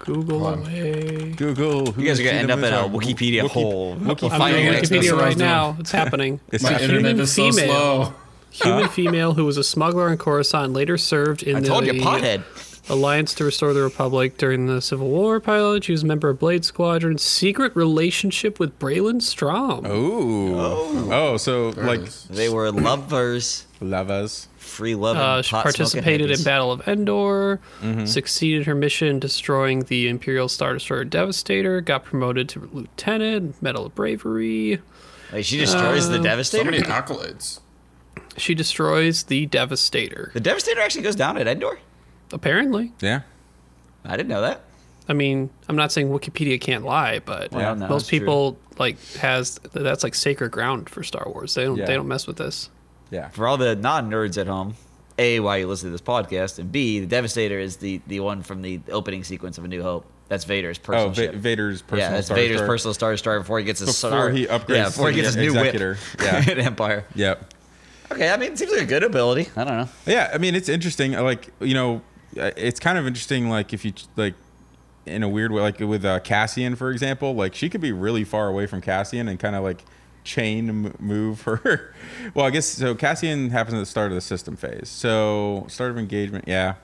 Google 0.00 0.46
away. 0.46 1.32
Google. 1.36 1.88
You 1.98 2.06
guys 2.06 2.20
are 2.20 2.24
gonna 2.24 2.36
end 2.38 2.50
up 2.50 2.58
in 2.58 2.64
a 2.72 2.88
Wikipedia 2.88 3.48
hole. 3.48 3.92
I'm 3.94 4.14
Finding 4.16 4.66
doing 4.66 4.78
Wikipedia 4.82 5.18
right 5.18 5.36
now. 5.36 5.76
It's 5.80 5.90
happening. 5.90 6.38
It's 6.52 6.62
My 6.62 6.72
not- 6.72 6.80
human 6.82 6.96
internet 7.06 7.22
is 7.22 7.32
so 7.32 7.50
female. 7.50 8.04
slow. 8.04 8.14
Human 8.50 8.88
female 8.88 9.34
who 9.34 9.44
was 9.44 9.56
a 9.58 9.64
smuggler 9.64 10.10
in 10.10 10.16
Coruscant 10.18 10.72
later 10.72 10.96
served 10.96 11.42
in 11.42 11.56
I 11.56 11.60
the 11.60 11.66
told 11.68 11.86
you, 11.86 11.94
pothead. 11.94 12.42
Alliance 12.88 13.34
to 13.34 13.44
Restore 13.44 13.72
the 13.74 13.82
Republic 13.82 14.38
during 14.38 14.66
the 14.66 14.80
Civil 14.80 15.08
War 15.08 15.40
pilot. 15.40 15.84
She 15.84 15.92
was 15.92 16.04
a 16.04 16.06
member 16.06 16.28
of 16.28 16.38
Blade 16.38 16.64
Squadron. 16.64 17.18
Secret 17.18 17.74
relationship 17.74 18.60
with 18.60 18.78
Braylen 18.78 19.16
Stramm. 19.20 19.84
Oh. 19.86 21.08
Oh, 21.12 21.36
so 21.36 21.72
There 21.72 21.84
like. 21.84 22.08
They 22.30 22.48
were 22.48 22.70
lovers, 22.70 23.66
lovers. 23.80 24.46
free 24.56 24.94
love. 24.94 25.16
Uh, 25.16 25.42
she 25.42 25.50
participated 25.50 26.30
in 26.30 26.42
Battle 26.44 26.70
of 26.70 26.86
Endor, 26.86 27.60
Mm-hmm. 27.82 28.06
succeeded 28.06 28.66
her 28.66 28.74
mission 28.76 29.18
destroying 29.18 29.80
the 29.84 30.06
Imperial 30.08 30.48
Star 30.48 30.72
Destroyer 30.74 31.04
Devastator, 31.04 31.80
got 31.80 32.04
promoted 32.04 32.48
to 32.50 32.68
lieutenant, 32.72 33.60
Medal 33.60 33.86
of 33.86 33.94
Bravery. 33.96 34.80
Like, 35.32 35.44
she 35.44 35.56
destroys 35.58 36.08
the 36.08 36.18
So 36.18 36.22
Devastator. 36.22 36.70
many 36.70 36.82
accolades. 36.84 37.58
She 38.36 38.54
destroys 38.54 39.24
the 39.24 39.46
Devastator. 39.46 40.30
the 40.34 40.40
Devastator 40.40 40.80
actually 40.80 41.02
goes 41.02 41.16
down 41.16 41.36
at 41.36 41.48
Endor. 41.48 41.80
Apparently. 42.32 42.92
Yeah. 43.00 43.20
I 44.04 44.16
didn't 44.16 44.28
know 44.28 44.42
that. 44.42 44.62
I 45.08 45.12
mean, 45.12 45.50
I'm 45.68 45.76
not 45.76 45.92
saying 45.92 46.08
Wikipedia 46.08 46.60
can't 46.60 46.84
lie, 46.84 47.20
but 47.20 47.52
Well, 47.52 47.76
no, 47.76 47.88
most 47.88 48.02
it's 48.02 48.08
true. 48.08 48.18
people 48.20 48.58
like 48.78 48.96
has 49.16 49.58
that's 49.72 50.02
like 50.02 50.14
sacred 50.14 50.50
ground 50.50 50.88
for 50.90 51.02
Star 51.02 51.24
Wars. 51.28 51.54
They 51.54 51.64
don't 51.64 51.76
Yeah. 51.76 51.86
they 51.86 51.94
don't 51.94 52.08
mess 52.08 52.26
with 52.26 52.36
this. 52.36 52.70
Yeah. 53.10 53.28
For 53.28 53.46
all 53.46 53.56
the 53.56 53.76
non-nerds 53.76 54.36
at 54.36 54.48
home, 54.48 54.74
a 55.18 55.38
why 55.40 55.58
you 55.58 55.68
listen 55.68 55.88
to 55.88 55.92
this 55.92 56.00
podcast, 56.00 56.58
and 56.58 56.70
b 56.72 56.98
the 57.00 57.06
Devastator 57.06 57.58
is 57.60 57.76
the 57.76 58.00
the 58.08 58.18
one 58.20 58.42
from 58.42 58.62
the 58.62 58.80
opening 58.90 59.22
sequence 59.22 59.58
of 59.58 59.64
A 59.64 59.68
New 59.68 59.82
Hope. 59.82 60.04
That's 60.28 60.44
Vader's 60.44 60.78
oh, 60.82 60.86
personal 60.86 61.10
Oh, 61.10 61.12
ship. 61.14 61.32
Va- 61.34 61.38
Vader's 61.38 61.82
personal. 61.82 62.04
yeah, 62.10 62.10
that's 62.16 62.26
Star 62.26 62.36
Vader's 62.36 62.50
Destroyer. 62.56 62.66
personal 62.68 62.94
Star 62.94 63.12
Destroyer 63.12 63.38
before 63.40 63.58
he 63.60 63.64
gets 63.64 63.78
his 63.78 63.88
Before 63.90 64.10
star. 64.10 64.30
he 64.30 64.46
upgrades 64.46 64.68
Yeah, 64.76 64.84
before 64.86 65.10
he 65.10 65.14
gets 65.14 65.26
his 65.28 65.36
the 65.36 65.42
new 65.42 65.50
Executor. 65.56 65.98
whip 66.18 66.20
Yeah. 66.48 66.52
at 66.52 66.58
Empire. 66.58 67.04
Yep. 67.14 67.54
Okay, 68.10 68.28
I 68.30 68.36
mean, 68.36 68.52
it 68.52 68.58
seems 68.58 68.72
like 68.72 68.82
a 68.82 68.86
good 68.86 69.04
ability. 69.04 69.48
I 69.56 69.62
don't 69.64 69.76
know. 69.76 69.88
Yeah, 70.04 70.30
I 70.34 70.38
mean 70.38 70.56
it's 70.56 70.68
interesting. 70.68 71.12
Like 71.12 71.48
you 71.60 71.74
know, 71.74 72.02
it's 72.36 72.80
kind 72.80 72.98
of 72.98 73.06
interesting. 73.06 73.48
Like 73.48 73.72
if 73.72 73.84
you 73.84 73.92
like, 74.16 74.34
in 75.04 75.22
a 75.22 75.28
weird 75.28 75.52
way, 75.52 75.62
like 75.62 75.80
with 75.80 76.04
uh, 76.04 76.20
Cassian, 76.20 76.76
for 76.76 76.90
example, 76.90 77.34
like 77.34 77.54
she 77.54 77.68
could 77.68 77.80
be 77.80 77.92
really 77.92 78.24
far 78.24 78.48
away 78.48 78.66
from 78.66 78.80
Cassian 78.80 79.28
and 79.28 79.38
kind 79.38 79.54
of 79.56 79.62
like 79.62 79.84
chain 80.24 80.94
move 80.98 81.42
her. 81.42 81.94
well, 82.34 82.44
I 82.44 82.50
guess 82.50 82.66
so. 82.66 82.94
Cassian 82.94 83.50
happens 83.50 83.74
at 83.74 83.80
the 83.80 83.86
start 83.86 84.10
of 84.10 84.16
the 84.16 84.20
system 84.20 84.56
phase. 84.56 84.88
So 84.88 85.64
start 85.68 85.90
of 85.92 85.98
engagement, 85.98 86.46
yeah. 86.46 86.74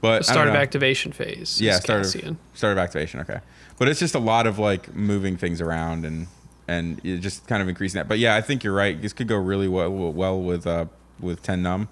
But 0.00 0.18
The 0.18 0.24
start 0.24 0.48
of 0.48 0.54
activation 0.54 1.10
phase. 1.12 1.60
Yeah, 1.60 1.78
start 1.80 2.04
Cassian. 2.04 2.28
of 2.28 2.36
start 2.54 2.72
of 2.72 2.78
activation. 2.78 3.20
Okay, 3.20 3.40
but 3.78 3.88
it's 3.88 3.98
just 3.98 4.14
a 4.14 4.20
lot 4.20 4.46
of 4.46 4.58
like 4.58 4.94
moving 4.94 5.36
things 5.36 5.60
around 5.60 6.04
and 6.04 6.28
and 6.68 7.02
just 7.02 7.46
kind 7.46 7.62
of 7.62 7.68
increasing 7.68 7.98
that. 7.98 8.08
But 8.08 8.18
yeah, 8.18 8.36
I 8.36 8.40
think 8.40 8.62
you're 8.62 8.74
right. 8.74 9.00
This 9.00 9.12
could 9.12 9.26
go 9.26 9.36
really 9.36 9.68
well 9.68 9.90
well 9.90 10.40
with 10.40 10.66
uh 10.66 10.86
with 11.18 11.42
Ten 11.42 11.62
Numb. 11.62 11.88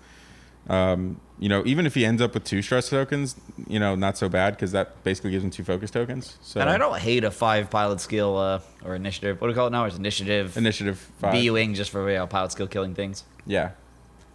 Um, 0.69 1.21
you 1.39 1.49
know, 1.49 1.63
even 1.67 1.85
if 1.85 1.95
he 1.95 2.05
ends 2.07 2.23
up 2.23 2.33
with 2.33 2.45
two 2.45 2.63
stress 2.63 2.89
tokens, 2.89 3.37
you 3.67 3.79
know, 3.79 3.95
not 3.95 4.17
so 4.17 4.29
bad 4.29 4.55
because 4.55 4.73
that 4.73 5.03
basically 5.05 5.33
gives 5.33 5.45
him 5.45 5.51
two 5.51 5.65
focus 5.65 5.91
tokens. 5.91 6.39
So 6.43 6.61
And 6.61 6.71
I 6.71 6.79
don't 6.79 6.99
hate 6.99 7.25
a 7.25 7.31
five 7.31 7.71
pilot 7.71 8.01
skill 8.01 8.39
uh, 8.39 8.61
or 8.85 8.95
initiative. 8.95 9.41
What 9.41 9.49
do 9.49 9.53
we 9.53 9.55
call 9.55 9.67
it 9.67 9.71
now? 9.71 9.85
It's 9.85 9.97
initiative. 9.97 10.57
initiative 10.57 10.99
five. 11.19 11.33
B 11.33 11.51
wing 11.51 11.75
just 11.75 11.91
for 11.91 12.09
you 12.09 12.17
know, 12.17 12.27
pilot 12.27 12.53
skill 12.53 12.67
killing 12.69 12.95
things. 12.95 13.25
Yeah, 13.47 13.71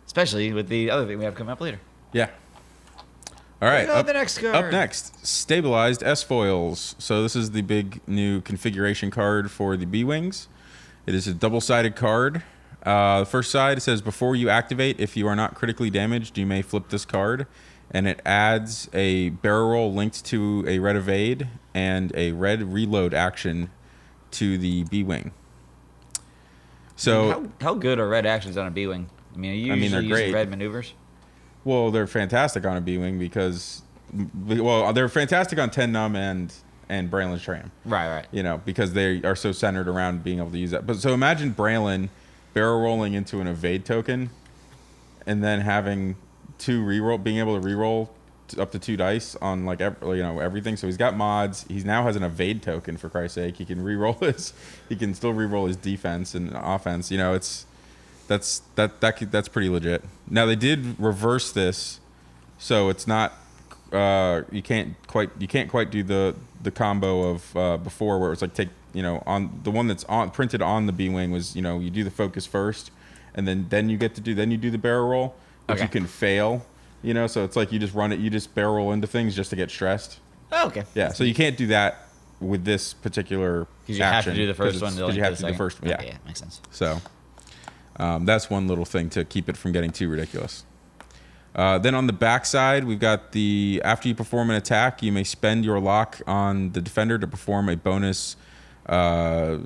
Especially 0.06 0.52
with 0.54 0.68
the 0.70 0.92
other 0.92 1.06
thing 1.06 1.20
we 1.20 1.26
have 1.26 1.36
coming 1.36 1.52
up 1.52 1.62
later. 1.62 1.80
yeah. 2.14 2.30
All 3.62 3.68
right. 3.68 3.90
Up, 3.90 4.06
next 4.08 4.38
card. 4.38 4.56
up 4.56 4.72
next, 4.72 5.26
stabilized 5.28 6.02
S 6.02 6.24
foils. 6.24 6.96
So 6.98 7.22
this 7.22 7.36
is 7.36 7.52
the 7.52 7.62
big 7.62 8.00
new 8.08 8.40
configuration 8.40 9.12
card 9.12 9.52
for 9.52 9.76
the 9.76 9.86
B 9.86 10.06
wings. 10.06 10.48
It 11.06 11.14
is 11.14 11.28
a 11.28 11.34
double-sided 11.34 11.96
card. 11.98 12.44
Uh, 12.84 13.20
the 13.20 13.26
first 13.26 13.52
side 13.52 13.82
says 13.82 14.02
before 14.02 14.36
you 14.36 14.50
activate, 14.50 15.00
if 15.00 15.18
you 15.18 15.28
are 15.28 15.36
not 15.36 15.56
critically 15.56 15.90
damaged, 15.90 16.38
you 16.38 16.46
may 16.46 16.62
flip 16.62 16.90
this 16.90 17.06
card, 17.06 17.46
and 17.92 18.08
it 18.08 18.22
adds 18.26 18.90
a 18.94 19.30
barrel 19.30 19.70
roll 19.70 19.94
linked 19.94 20.24
to 20.26 20.64
a 20.68 20.80
red 20.80 20.96
evade 20.96 21.48
and 21.74 22.12
a 22.16 22.32
red 22.32 22.74
reload 22.74 23.14
action 23.14 23.70
to 24.32 24.58
the 24.58 24.84
B 24.86 25.04
wing. 25.04 25.32
So 26.96 27.30
how, 27.30 27.44
how 27.62 27.74
good 27.74 28.00
are 28.00 28.08
red 28.08 28.26
actions 28.26 28.58
on 28.58 28.68
a 28.68 28.72
B 28.72 28.88
wing? 28.88 29.10
I 29.34 29.38
mean, 29.38 29.52
are 29.52 29.56
you 29.56 29.72
I 29.72 29.76
mean, 29.76 29.84
usually 29.84 29.90
they're 29.90 30.02
using 30.02 30.26
great. 30.26 30.34
red 30.34 30.50
maneuvers? 30.50 30.94
Well, 31.64 31.92
they're 31.92 32.08
fantastic 32.08 32.66
on 32.66 32.78
a 32.78 32.82
B 32.82 32.98
wing 32.98 33.20
because, 33.20 33.84
well, 34.46 34.92
they're 34.94 35.10
fantastic 35.10 35.60
on 35.60 35.70
Ten 35.70 35.92
Numb 35.92 36.16
and 36.16 36.54
and 36.88 37.12
Braylen 37.12 37.38
Stramm. 37.38 37.70
Right, 37.86 38.10
right. 38.10 38.28
You 38.32 38.42
know, 38.42 38.62
because 38.66 38.94
they 38.94 39.22
are 39.24 39.36
so 39.36 39.52
centered 39.52 39.88
around 39.88 40.24
being 40.24 40.40
able 40.40 40.52
to 40.52 40.58
use 40.58 40.72
that. 40.72 40.88
But 40.88 40.98
so 40.98 41.14
imagine 41.14 41.54
Braylen 41.54 42.10
barrel 42.54 42.82
rolling 42.82 43.14
into 43.14 43.40
an 43.40 43.48
evade 43.48 43.86
token, 43.86 44.30
and 45.26 45.44
then 45.44 45.62
having 45.62 46.16
two 46.58 46.84
reroll, 46.84 47.22
being 47.22 47.38
able 47.38 47.60
to 47.60 47.66
reroll 47.66 48.10
up 48.58 48.72
to 48.72 48.80
two 48.80 48.98
dice 48.98 49.36
on 49.38 49.66
like 49.66 49.80
you 49.80 49.96
know 50.02 50.40
everything. 50.40 50.76
So 50.78 50.88
he's 50.88 50.98
got 50.98 51.16
mods. 51.16 51.66
He 51.68 51.84
now 51.84 52.04
has 52.04 52.16
an 52.16 52.24
evade 52.24 52.62
token 52.62 52.98
for 52.98 53.10
Christ's 53.10 53.36
sake. 53.36 53.58
He 53.58 53.66
can 53.66 53.84
reroll 53.84 54.20
his. 54.34 54.54
He 54.88 54.96
can 54.96 55.14
still 55.14 55.34
reroll 55.34 55.68
his 55.68 55.78
defense 55.78 56.36
and 56.36 56.52
offense. 56.56 57.12
You 57.12 57.18
know, 57.18 57.34
it's 57.34 57.66
that's 58.28 58.60
that 58.76 59.02
that 59.02 59.32
that's 59.32 59.48
pretty 59.48 59.70
legit. 59.70 60.04
Now 60.30 60.46
they 60.46 60.56
did 60.56 61.00
reverse 61.00 61.52
this, 61.52 62.00
so 62.58 62.90
it's 62.90 63.08
not 63.08 63.34
uh, 63.92 64.44
you 64.52 64.62
can't 64.62 64.96
quite 65.08 65.30
you 65.40 65.48
can't 65.48 65.70
quite 65.70 65.92
do 65.92 66.04
the 66.04 66.36
the 66.62 66.72
combo 66.72 67.30
of 67.30 67.58
uh, 67.58 67.78
before 67.78 68.20
where 68.20 68.32
it's 68.32 68.42
like 68.42 68.54
take 68.54 68.70
you 68.94 69.02
know 69.04 69.22
on 69.26 69.60
the 69.64 69.72
one 69.72 69.88
that's 69.88 70.04
on 70.06 70.32
printed 70.32 70.62
on 70.62 70.86
the 70.86 70.92
B 70.92 71.10
wing 71.10 71.32
was 71.32 71.56
you 71.56 71.62
know 71.62 71.80
you 71.80 71.90
do 71.90 72.04
the 72.04 72.12
focus 72.12 72.46
first, 72.46 72.92
and 73.36 73.48
then 73.48 73.68
then 73.70 73.90
you 73.90 73.98
get 73.98 74.16
to 74.16 74.22
do 74.22 74.34
then 74.36 74.52
you 74.52 74.58
do 74.58 74.72
the 74.72 74.78
barrel 74.78 75.08
roll, 75.10 75.36
but 75.68 75.74
Okay. 75.76 75.84
you 75.84 75.90
can 75.90 76.06
fail. 76.08 76.66
You 77.02 77.14
know, 77.14 77.28
so 77.28 77.46
it's 77.46 77.56
like 77.56 77.72
you 77.72 77.80
just 77.80 77.94
run 77.94 78.12
it, 78.12 78.20
you 78.20 78.30
just 78.30 78.54
barrel 78.54 78.76
roll 78.76 78.92
into 78.92 79.08
things 79.08 79.34
just 79.36 79.50
to 79.52 79.56
get 79.56 79.72
stressed. 79.72 80.20
Oh, 80.52 80.68
okay. 80.68 80.84
Yeah, 80.96 81.14
so 81.14 81.24
you 81.24 81.34
can't 81.34 81.56
do 81.56 81.68
that 81.68 82.08
with 82.42 82.66
this 82.66 82.94
particular 82.94 83.68
Because 83.84 83.98
you 83.98 84.04
have 84.04 84.14
action, 84.16 84.34
to 84.34 84.40
do 84.42 84.48
the 84.48 84.54
first 84.54 84.82
one. 84.82 84.92
to 84.94 84.98
'cause 85.00 85.08
link 85.08 85.18
you 85.18 85.24
have 85.24 85.38
to 85.38 85.44
do 85.44 85.52
the 85.52 85.58
first 85.58 85.82
one. 85.82 85.90
Yeah. 85.92 85.96
Okay, 85.98 86.08
yeah, 86.08 86.18
makes 86.26 86.40
sense. 86.40 86.60
So 86.72 87.00
um, 87.98 88.26
that's 88.26 88.50
one 88.50 88.68
little 88.68 88.84
thing 88.86 89.10
to 89.12 89.24
keep 89.24 89.48
it 89.48 89.56
from 89.58 89.72
getting 89.72 89.92
too 89.92 90.10
ridiculous. 90.10 90.66
Uh, 91.56 91.78
then 91.80 91.96
on 91.96 92.08
the 92.08 92.14
backside, 92.14 92.84
we've 92.84 93.00
got 93.00 93.32
the 93.32 93.82
after 93.84 94.08
you 94.08 94.16
perform 94.16 94.50
an 94.50 94.56
attack, 94.56 95.02
you 95.02 95.12
may 95.12 95.24
spend 95.24 95.66
your 95.66 95.80
lock 95.80 96.22
on 96.28 96.72
the 96.74 96.82
defender 96.82 97.18
to 97.18 97.28
perform 97.28 97.70
a 97.70 97.76
bonus. 97.76 98.36
Uh, 98.90 99.60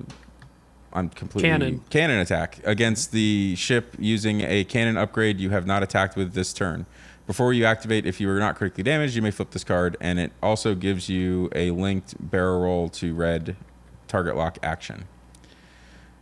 I'm 0.92 1.10
completely 1.10 1.50
Cannon. 1.50 1.82
cannon 1.90 2.20
attack 2.20 2.60
against 2.66 3.12
the 3.12 3.56
ship 3.56 3.96
using 3.98 4.42
a 4.42 4.64
cannon 4.66 4.96
upgrade 4.98 5.40
you 5.40 5.50
have 5.50 5.66
not 5.66 5.82
attacked 5.82 6.16
with 6.16 6.34
this 6.34 6.54
turn. 6.54 6.86
Before 7.26 7.54
you 7.54 7.64
activate, 7.66 8.06
if 8.06 8.20
you 8.20 8.30
are 8.30 8.38
not 8.38 8.56
critically 8.58 8.84
damaged, 8.84 9.16
you 9.16 9.22
may 9.22 9.32
flip 9.32 9.52
this 9.52 9.64
card, 9.64 9.96
and 10.02 10.20
it 10.20 10.34
also 10.44 10.76
gives 10.76 11.08
you 11.10 11.50
a 11.56 11.72
linked 11.72 12.16
barrel 12.20 12.62
roll 12.62 12.90
to 12.90 13.16
red 13.16 13.56
target 14.10 14.36
lock 14.36 14.60
action. 14.62 15.06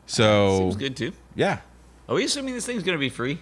So 0.06 0.58
Seems 0.60 0.76
good 0.76 0.96
too. 0.96 1.14
yeah, 1.36 1.60
Are 2.08 2.16
we 2.16 2.26
assuming 2.26 2.54
this 2.54 2.66
thing's 2.66 2.84
gonna 2.84 2.98
be 3.00 3.10
free? 3.10 3.40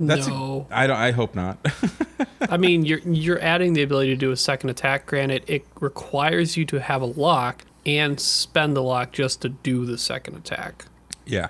That's 0.00 0.26
no. 0.26 0.66
I 0.70 0.86
don't. 0.86 0.96
I 0.96 1.10
hope 1.10 1.34
not. 1.34 1.58
I 2.40 2.56
mean, 2.56 2.84
you're 2.86 3.00
you're 3.00 3.40
adding 3.40 3.72
the 3.74 3.82
ability 3.82 4.10
to 4.10 4.16
do 4.16 4.30
a 4.30 4.36
second 4.36 4.70
attack. 4.70 5.06
Granted, 5.06 5.44
it 5.46 5.66
requires 5.80 6.56
you 6.56 6.64
to 6.66 6.80
have 6.80 7.02
a 7.02 7.06
lock 7.06 7.64
and 7.84 8.18
spend 8.20 8.76
the 8.76 8.82
lock 8.82 9.12
just 9.12 9.42
to 9.42 9.48
do 9.48 9.84
the 9.86 9.98
second 9.98 10.36
attack. 10.36 10.86
yeah. 11.26 11.48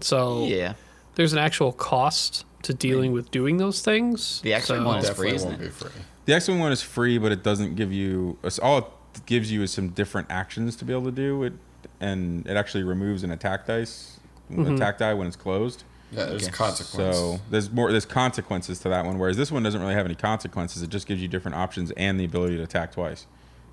So 0.00 0.44
Yeah. 0.46 0.74
there's 1.14 1.32
an 1.32 1.38
actual 1.38 1.72
cost 1.72 2.44
to 2.62 2.74
dealing 2.74 3.12
with 3.12 3.30
doing 3.30 3.56
those 3.58 3.80
things. 3.80 4.40
The 4.42 4.52
X-Wing 4.54 4.80
So- 4.80 4.86
one 4.86 4.98
is 4.98 5.10
free, 5.10 5.34
isn't 5.34 5.48
won't 5.48 5.62
it? 5.62 5.64
be 5.66 5.70
free. 5.70 5.90
The 6.26 6.34
X 6.34 6.48
Wing 6.48 6.58
one 6.58 6.72
is 6.72 6.82
free, 6.82 7.16
but 7.18 7.32
it 7.32 7.42
doesn't 7.42 7.74
give 7.76 7.92
you. 7.92 8.38
All 8.62 8.78
it 8.78 8.86
gives 9.26 9.52
you 9.52 9.62
is 9.62 9.70
some 9.70 9.88
different 9.90 10.28
actions 10.30 10.74
to 10.76 10.84
be 10.84 10.92
able 10.92 11.04
to 11.04 11.10
do 11.12 11.42
it, 11.44 11.52
and 12.00 12.46
it 12.46 12.56
actually 12.56 12.82
removes 12.82 13.22
an 13.22 13.30
attack 13.30 13.66
dice, 13.66 14.18
mm-hmm. 14.50 14.74
attack 14.74 14.98
die 14.98 15.14
when 15.14 15.26
it's 15.26 15.36
closed. 15.36 15.84
Yeah, 16.12 16.24
there's 16.26 16.44
Okay. 16.44 16.52
consequence. 16.52 17.16
So 17.16 17.40
there's 17.50 17.70
more. 17.70 17.90
There's 17.90 18.06
consequences 18.06 18.78
to 18.80 18.88
that 18.88 19.04
one, 19.04 19.18
whereas 19.18 19.36
this 19.36 19.50
one 19.52 19.62
doesn't 19.62 19.80
really 19.80 19.94
have 19.94 20.06
any 20.06 20.14
consequences. 20.14 20.82
It 20.82 20.88
just 20.90 21.06
gives 21.06 21.20
you 21.20 21.28
different 21.28 21.56
options 21.56 21.90
and 21.92 22.18
the 22.18 22.24
ability 22.24 22.56
to 22.56 22.62
attack 22.62 22.92
twice. 22.92 23.26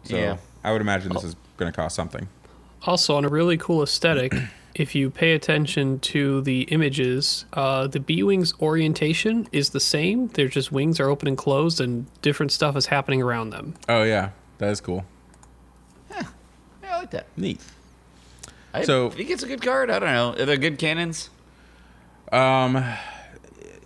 So 0.04 0.16
Yeah. 0.18 0.38
I 0.64 0.72
would 0.72 0.82
imagine 0.82 1.12
this 1.14 1.24
is 1.24 1.36
going 1.58 1.72
to 1.72 1.76
cost 1.76 1.96
something. 1.96 2.28
Also, 2.84 3.16
on 3.16 3.26
a 3.26 3.30
really 3.30 3.58
cool 3.58 3.84
aesthetic, 3.84 4.34
if 4.76 4.96
you 4.96 5.10
pay 5.10 5.34
attention 5.34 6.00
to 6.00 6.42
the 6.42 6.62
images, 6.64 7.46
uh, 7.54 7.88
the 7.88 8.00
B 8.00 8.24
Wing's 8.24 8.54
orientation 8.62 9.48
is 9.52 9.70
the 9.72 9.80
same. 9.80 10.28
They're 10.30 10.48
just 10.48 10.72
wings 10.72 11.00
are 11.00 11.08
open 11.10 11.28
and 11.28 11.38
closed, 11.38 11.80
and 11.82 12.06
different 12.22 12.52
stuff 12.52 12.76
is 12.76 12.88
happening 12.88 13.22
around 13.22 13.52
them. 13.52 13.76
Oh 13.90 14.04
yeah, 14.04 14.32
that 14.60 14.70
is 14.72 14.82
cool. 14.82 15.06
Yeah, 16.10 16.24
I 16.84 16.98
like 16.98 17.12
that. 17.12 17.28
Neat. 17.38 17.60
I 18.74 18.84
So- 18.84 19.10
think 19.10 19.30
it's 19.30 19.44
a 19.44 19.48
good 19.48 19.62
card. 19.62 19.92
I 19.92 20.00
don't 20.00 20.10
know. 20.10 20.42
Are 20.42 20.46
there 20.46 20.58
good 20.58 20.78
cannons? 20.80 21.30
Um, 22.32 22.84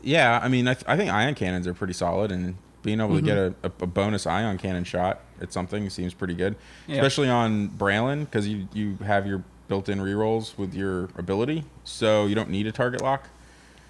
yeah, 0.04 0.40
I 0.42 0.48
mean, 0.48 0.68
I, 0.68 0.76
th- 0.76 0.86
I 0.88 0.96
think 0.96 1.12
ion 1.12 1.34
cannons 1.36 1.66
are 1.68 1.74
pretty 1.74 1.94
solid, 1.94 2.32
and 2.32 2.56
being 2.84 3.02
able 3.02 3.16
to 3.16 3.22
get 3.22 3.38
a, 3.38 3.56
a, 3.64 3.72
a 3.82 3.88
bonus 3.88 4.28
ion 4.28 4.58
cannon 4.60 4.84
shot 4.84 5.22
at 5.42 5.52
something 5.54 5.90
seems 5.90 6.14
pretty 6.14 6.34
good, 6.34 6.56
Yeah. 6.88 6.96
especially 6.98 7.30
on 7.30 7.70
Braylen 7.70 8.22
because 8.22 8.48
you 8.48 8.68
you 8.74 8.98
have 9.06 9.26
your 9.28 9.44
built-in 9.68 10.00
rerolls 10.00 10.58
with 10.58 10.74
your 10.76 11.10
ability, 11.18 11.64
so 11.84 12.26
you 12.28 12.36
don't 12.36 12.50
need 12.50 12.68
a 12.68 12.72
target 12.72 13.02
lock, 13.02 13.30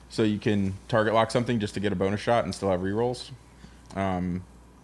so 0.10 0.24
you 0.24 0.40
can 0.40 0.74
target 0.88 1.14
lock 1.14 1.32
something 1.32 1.60
just 1.60 1.74
to 1.74 1.80
get 1.80 1.92
a 1.92 1.96
bonus 1.96 2.22
shot 2.22 2.46
and 2.46 2.56
still 2.56 2.70
have 2.72 2.80
rerolls. 2.82 3.32
Um, 3.96 4.44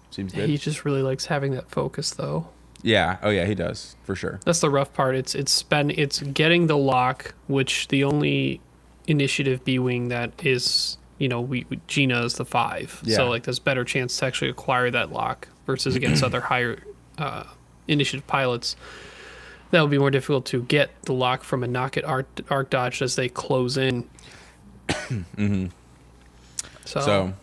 seems 0.09 0.33
good. 0.33 0.49
He 0.49 0.57
just 0.57 0.83
really 0.85 1.01
likes 1.01 1.25
having 1.27 1.51
that 1.53 1.69
focus, 1.69 2.11
though. 2.11 2.47
yeah. 2.83 3.17
Oh 3.23 3.29
yeah, 3.29 3.45
he 3.45 3.55
does 3.55 3.95
for 4.03 4.15
sure. 4.15 4.39
That's 4.45 4.59
the 4.59 4.69
rough 4.69 4.91
part. 4.93 5.15
It's 5.15 5.35
it's 5.35 5.51
spend 5.51 5.91
it's 5.91 6.19
getting 6.21 6.67
the 6.67 6.77
lock, 6.77 7.33
which 7.47 7.87
the 7.89 8.03
only 8.03 8.59
initiative 9.07 9.63
B 9.65 9.79
wing 9.79 10.09
that 10.09 10.31
is 10.45 10.97
you 11.17 11.27
know 11.27 11.39
we 11.41 11.65
we- 11.69 11.79
Gina 11.87 12.23
is 12.23 12.33
the 12.35 12.45
five, 12.45 12.99
Yeah. 13.03 13.15
so 13.17 13.29
like 13.29 13.43
there's 13.43 13.59
better 13.59 13.83
chance 13.83 14.17
to 14.17 14.25
actually 14.25 14.49
acquire 14.49 14.89
that 14.91 15.11
lock 15.11 15.47
versus 15.65 15.95
against 15.95 16.23
other 16.23 16.41
higher 16.41 16.79
uh, 17.17 17.43
initiative 17.87 18.25
pilots. 18.27 18.75
That 19.71 19.81
would 19.81 19.91
be 19.91 19.97
more 19.97 20.11
difficult 20.11 20.45
to 20.47 20.63
get 20.63 20.89
the 21.03 21.13
lock 21.13 21.43
from 21.43 21.63
a 21.63 21.67
knock 21.67 21.95
at 21.97 22.03
arc, 22.03 22.27
arc 22.49 22.69
dodge 22.69 23.01
as 23.01 23.15
they 23.15 23.29
close 23.29 23.77
in. 23.77 24.07
So, 26.85 26.99
So 27.01 27.33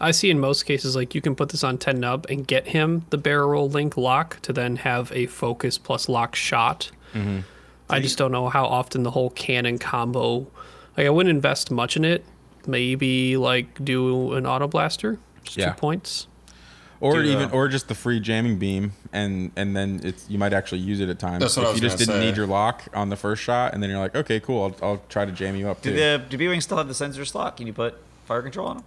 I 0.00 0.10
see 0.12 0.30
in 0.30 0.40
most 0.40 0.62
cases 0.64 0.96
like 0.96 1.14
you 1.14 1.20
can 1.20 1.34
put 1.34 1.50
this 1.50 1.62
on 1.64 1.78
10 1.78 2.00
Numb 2.00 2.22
and 2.28 2.46
get 2.46 2.68
him 2.68 3.04
the 3.10 3.18
barrel 3.18 3.50
roll 3.50 3.68
link 3.68 3.96
lock 3.96 4.40
to 4.42 4.52
then 4.52 4.76
have 4.76 5.12
a 5.12 5.26
focus 5.26 5.78
plus 5.78 6.08
lock 6.08 6.34
shot. 6.34 6.90
I 7.90 8.00
just 8.00 8.18
don't 8.18 8.32
know 8.32 8.48
how 8.48 8.64
often 8.66 9.02
the 9.04 9.10
whole 9.10 9.30
cannon 9.30 9.78
combo. 9.78 10.46
Like 10.96 11.06
I 11.06 11.10
wouldn't 11.10 11.34
invest 11.34 11.70
much 11.70 11.96
in 11.96 12.04
it. 12.04 12.24
Maybe 12.66 13.36
like 13.36 13.84
do 13.84 14.32
an 14.32 14.46
auto 14.46 14.66
blaster, 14.66 15.18
just 15.42 15.58
Yeah. 15.58 15.70
two 15.72 15.78
points. 15.78 16.26
Or 17.00 17.14
Dude, 17.14 17.26
even 17.26 17.48
uh, 17.50 17.52
or 17.52 17.68
just 17.68 17.88
the 17.88 17.94
free 17.94 18.20
jamming 18.20 18.58
beam, 18.58 18.92
and 19.12 19.50
and 19.56 19.74
then 19.76 20.00
it's 20.04 20.28
you 20.28 20.38
might 20.38 20.52
actually 20.52 20.80
use 20.80 21.00
it 21.00 21.08
at 21.08 21.18
times. 21.18 21.40
That's 21.40 21.56
what 21.56 21.62
if 21.64 21.68
I 21.68 21.72
was 21.72 21.80
you 21.82 21.88
just 21.88 21.98
didn't 21.98 22.14
say. 22.14 22.20
need 22.26 22.36
your 22.36 22.46
lock 22.46 22.82
on 22.94 23.08
the 23.10 23.16
first 23.16 23.42
shot, 23.42 23.74
and 23.74 23.82
then 23.82 23.90
you're 23.90 23.98
like, 23.98 24.14
okay, 24.14 24.40
cool, 24.40 24.74
I'll, 24.82 24.88
I'll 24.88 25.02
try 25.08 25.24
to 25.24 25.32
jam 25.32 25.56
you 25.56 25.68
up 25.68 25.82
Do 25.82 25.90
too. 25.90 25.96
the 25.96 26.22
do 26.28 26.38
B 26.38 26.48
wings 26.48 26.64
still 26.64 26.76
have 26.78 26.88
the 26.88 26.94
sensor 26.94 27.24
slot? 27.24 27.56
Can 27.56 27.66
you 27.66 27.72
put 27.72 27.96
fire 28.26 28.42
control 28.42 28.68
on 28.68 28.76
them? 28.78 28.84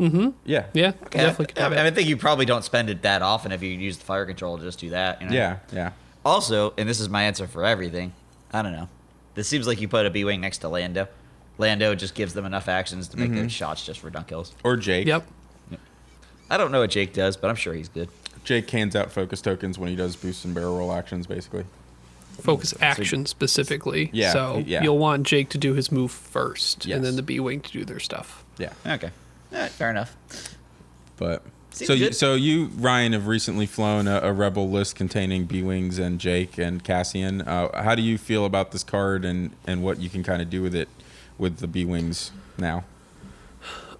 Mm-hmm. 0.00 0.28
Yeah. 0.44 0.66
Yeah, 0.74 0.92
Okay, 1.06 1.18
definitely. 1.18 1.56
I, 1.60 1.64
have 1.64 1.72
I, 1.72 1.76
it. 1.80 1.86
I 1.86 1.90
think 1.90 2.08
you 2.08 2.16
probably 2.16 2.44
don't 2.46 2.62
spend 2.62 2.88
it 2.88 3.02
that 3.02 3.20
often 3.20 3.50
if 3.50 3.62
you 3.64 3.70
use 3.70 3.98
the 3.98 4.04
fire 4.04 4.24
control. 4.26 4.56
Just 4.56 4.78
do 4.78 4.90
that. 4.90 5.20
You 5.20 5.28
know? 5.28 5.34
Yeah. 5.34 5.56
Yeah. 5.72 5.90
Also, 6.24 6.72
and 6.78 6.88
this 6.88 7.00
is 7.00 7.08
my 7.08 7.24
answer 7.24 7.48
for 7.48 7.64
everything. 7.64 8.12
I 8.52 8.62
don't 8.62 8.70
know. 8.72 8.88
This 9.34 9.48
seems 9.48 9.66
like 9.66 9.80
you 9.80 9.88
put 9.88 10.06
a 10.06 10.10
B 10.10 10.24
wing 10.24 10.40
next 10.40 10.58
to 10.58 10.68
Lando. 10.68 11.08
Lando 11.58 11.96
just 11.96 12.14
gives 12.14 12.32
them 12.34 12.44
enough 12.44 12.68
actions 12.68 13.08
to 13.08 13.16
make 13.16 13.30
Mm-hmm. 13.30 13.40
their 13.40 13.48
shots 13.48 13.84
just 13.84 13.98
for 13.98 14.08
dunk 14.10 14.28
kills. 14.28 14.54
Or 14.62 14.76
Jake. 14.76 15.06
Yep. 15.08 15.26
I 16.50 16.56
don't 16.56 16.72
know 16.72 16.80
what 16.80 16.90
Jake 16.90 17.12
does, 17.12 17.36
but 17.36 17.48
I'm 17.50 17.56
sure 17.56 17.74
he's 17.74 17.88
good. 17.88 18.08
Jake 18.44 18.70
hands 18.70 18.96
out 18.96 19.10
focus 19.12 19.40
tokens 19.42 19.78
when 19.78 19.88
he 19.90 19.96
does 19.96 20.16
boost 20.16 20.44
and 20.44 20.54
barrel 20.54 20.78
roll 20.78 20.92
actions, 20.92 21.26
basically. 21.26 21.64
Focus 22.40 22.72
action 22.80 23.26
specifically. 23.26 24.10
Yeah, 24.12 24.32
So 24.32 24.62
yeah. 24.64 24.82
you'll 24.82 24.98
want 24.98 25.26
Jake 25.26 25.48
to 25.50 25.58
do 25.58 25.74
his 25.74 25.90
move 25.90 26.10
first, 26.12 26.86
Yes. 26.86 26.96
and 26.96 27.04
then 27.04 27.16
the 27.16 27.22
B 27.22 27.40
wing 27.40 27.60
to 27.60 27.70
do 27.72 27.84
their 27.84 27.98
stuff. 28.00 28.44
Yeah. 28.58 28.72
Okay. 28.86 29.10
All 29.52 29.58
right, 29.60 29.70
fair 29.70 29.90
enough. 29.90 30.16
But 31.16 31.42
Seems 31.70 31.88
so 31.88 31.92
you, 31.94 32.12
so 32.12 32.34
you 32.34 32.70
Ryan 32.76 33.12
have 33.12 33.26
recently 33.26 33.66
flown 33.66 34.06
a, 34.08 34.20
a 34.22 34.32
rebel 34.32 34.70
list 34.70 34.94
containing 34.96 35.44
B 35.44 35.62
wings 35.62 35.98
and 35.98 36.18
Jake 36.18 36.58
and 36.58 36.82
Cassian. 36.82 37.42
Uh, 37.42 37.82
how 37.82 37.94
do 37.94 38.02
you 38.02 38.16
feel 38.18 38.44
about 38.44 38.70
this 38.72 38.84
card 38.84 39.24
and 39.24 39.50
and 39.66 39.82
what 39.82 39.98
you 40.00 40.08
can 40.08 40.22
kind 40.22 40.40
of 40.40 40.48
do 40.48 40.62
with 40.62 40.74
it 40.74 40.88
with 41.38 41.58
the 41.58 41.66
B 41.66 41.84
wings 41.84 42.30
now? 42.56 42.84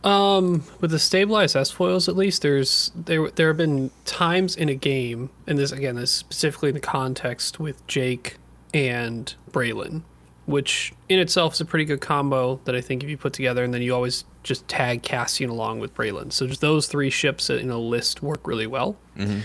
Um, 0.05 0.63
with 0.81 0.93
the 0.93 0.99
stabilized 0.99 1.57
S 1.57 1.71
foils, 1.71 2.09
at 2.09 2.17
least 2.17 2.43
there's 2.43 2.93
there 2.95 3.31
there 3.31 3.49
have 3.49 3.57
been 3.57 3.91
times 4.05 4.55
in 4.55 4.69
a 4.69 4.75
game, 4.75 5.31
and 5.47 5.59
this 5.59 5.73
again 5.73 5.97
this 5.97 6.11
is 6.11 6.17
specifically 6.17 6.69
in 6.69 6.75
the 6.77 6.81
context 6.81 7.59
with 7.59 7.85
Jake 7.89 8.37
and 8.73 9.35
Braylen, 9.51 10.03
which 10.47 10.93
in 11.09 11.19
itself 11.19 11.55
is 11.55 11.61
a 11.61 11.65
pretty 11.65 11.85
good 11.85 12.01
combo 12.01 12.61
that 12.65 12.77
I 12.77 12.81
think 12.81 13.03
if 13.03 13.11
you 13.11 13.17
put 13.17 13.33
together, 13.33 13.65
and 13.65 13.75
then 13.75 13.83
you 13.83 13.93
always 13.93 14.25
just 14.45 14.69
tag 14.69 15.03
Cassian 15.03 15.51
along 15.51 15.81
with 15.81 15.95
Braylen. 15.95 16.33
So 16.33 16.47
just 16.47 16.61
those 16.61 16.87
three 16.87 17.11
ships 17.11 17.51
in 17.51 17.69
a 17.69 17.79
list 17.79 18.23
work 18.23 18.47
really 18.47 18.69
well, 18.69 18.97
mm-hmm. 19.17 19.41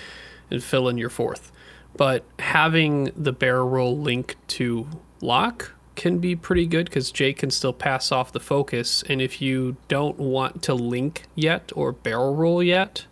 and 0.52 0.64
fill 0.64 0.88
in 0.88 1.00
your 1.00 1.10
fourth. 1.10 1.52
But 1.98 2.26
having 2.38 3.12
the 3.16 3.34
barrel 3.34 3.68
roll 3.68 3.98
link 3.98 4.36
to 4.50 4.88
lock 5.20 5.73
can 5.96 6.18
be 6.20 6.36
pretty 6.36 6.66
good 6.66 6.86
because 6.86 7.12
Jake 7.12 7.38
can 7.38 7.52
still 7.52 7.74
pass 7.74 8.12
off 8.12 8.32
the 8.32 8.40
focus. 8.40 9.04
And 9.08 9.22
if 9.22 9.42
you 9.42 9.78
don't 9.88 10.18
want 10.18 10.64
to 10.64 10.74
link 10.74 11.24
yet 11.36 11.72
or 11.76 11.92
barrel 11.92 12.36
roll 12.36 12.64
yet, 12.64 13.06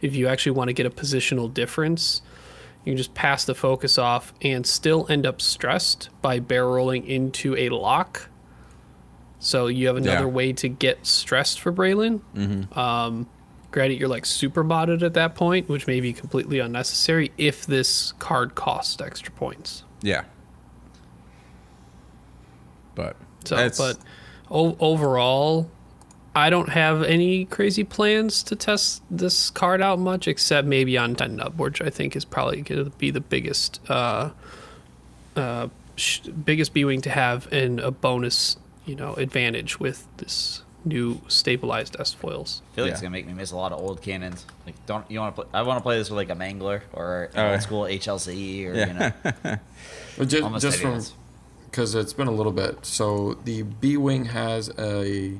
if 0.00 0.14
you 0.14 0.28
actually 0.28 0.52
want 0.52 0.68
to 0.68 0.72
get 0.72 0.86
a 0.86 0.90
positional 0.90 1.52
difference, 1.52 2.22
you 2.84 2.92
can 2.92 2.96
just 2.96 3.14
pass 3.14 3.44
the 3.44 3.54
focus 3.54 3.98
off 3.98 4.32
and 4.40 4.64
still 4.66 5.06
end 5.10 5.26
up 5.26 5.40
stressed 5.40 6.10
by 6.22 6.38
barrel 6.38 6.74
rolling 6.74 7.04
into 7.06 7.56
a 7.56 7.68
lock. 7.70 8.28
So 9.40 9.66
you 9.66 9.86
have 9.88 9.96
another 9.96 10.20
Yeah. 10.26 10.32
way 10.32 10.52
to 10.54 10.68
get 10.68 11.06
stressed 11.06 11.60
for 11.60 11.72
Braylen. 11.72 12.20
Um, 12.76 13.26
granted, 13.70 13.98
you're 14.00 14.08
like 14.08 14.26
super 14.26 14.64
modded 14.64 15.02
at 15.02 15.14
that 15.14 15.34
point, 15.34 15.68
which 15.68 15.86
may 15.86 16.00
be 16.00 16.12
completely 16.12 16.58
unnecessary 16.60 17.32
if 17.38 17.66
this 17.66 18.12
card 18.18 18.54
costs 18.54 19.00
extra 19.00 19.32
points. 19.32 19.84
Yeah. 20.02 20.22
But 22.98 23.16
So, 23.44 23.54
that's- 23.56 23.78
but 23.78 23.96
o- 24.50 24.76
overall, 24.80 25.70
I 26.34 26.50
don't 26.50 26.68
have 26.70 27.02
any 27.02 27.44
crazy 27.46 27.84
plans 27.84 28.42
to 28.44 28.56
test 28.56 29.02
this 29.10 29.50
card 29.50 29.80
out 29.80 29.98
much, 30.00 30.26
except 30.28 30.66
maybe 30.66 30.98
on 30.98 31.14
10 31.14 31.36
Numb, 31.36 31.54
which 31.56 31.80
I 31.80 31.90
think 31.90 32.14
is 32.16 32.24
probably 32.24 32.60
going 32.62 32.84
to 32.84 32.90
be 32.98 33.10
the 33.10 33.20
biggest, 33.20 33.80
uh, 33.88 34.30
uh, 35.36 35.68
sh- 35.96 36.20
biggest 36.44 36.72
B 36.74 36.84
wing 36.84 37.00
to 37.02 37.10
have 37.10 37.50
and 37.52 37.80
a 37.80 37.90
bonus, 37.90 38.56
you 38.84 38.94
know, 38.96 39.14
advantage 39.14 39.78
with 39.80 40.06
this 40.18 40.62
new 40.84 41.20
stabilized 41.28 41.96
S 41.98 42.12
foils. 42.14 42.62
I 42.72 42.74
feel 42.74 42.84
like 42.84 42.88
Yeah. 42.90 42.92
it's 42.94 43.00
gonna 43.02 43.10
make 43.10 43.26
me 43.26 43.34
miss 43.34 43.50
a 43.50 43.56
lot 43.56 43.72
of 43.72 43.80
old 43.80 44.00
cannons. 44.00 44.46
Like, 44.64 44.74
don't 44.86 45.04
you 45.10 45.18
want 45.20 45.34
to 45.36 45.42
play? 45.42 45.50
I 45.52 45.62
want 45.62 45.78
to 45.78 45.82
play 45.82 45.98
this 45.98 46.08
with 46.08 46.16
like 46.16 46.30
a 46.30 46.34
Mangler 46.38 46.82
or 46.92 47.30
an 47.34 47.40
Oh, 47.40 47.52
old 47.52 47.62
school 47.62 47.82
HLC 47.86 48.64
or 48.66 48.74
Yeah. 48.74 48.86
you 48.86 48.94
know, 48.94 49.56
just, 50.26 50.42
almost 50.42 50.62
just 50.62 50.78
from 50.78 50.90
ideas. 50.92 51.12
Because 51.70 51.94
it's 51.94 52.12
been 52.12 52.28
a 52.28 52.32
little 52.32 52.52
bit. 52.52 52.84
So 52.86 53.34
the 53.44 53.62
B 53.62 53.96
wing 53.96 54.26
has 54.26 54.70
a 54.78 55.38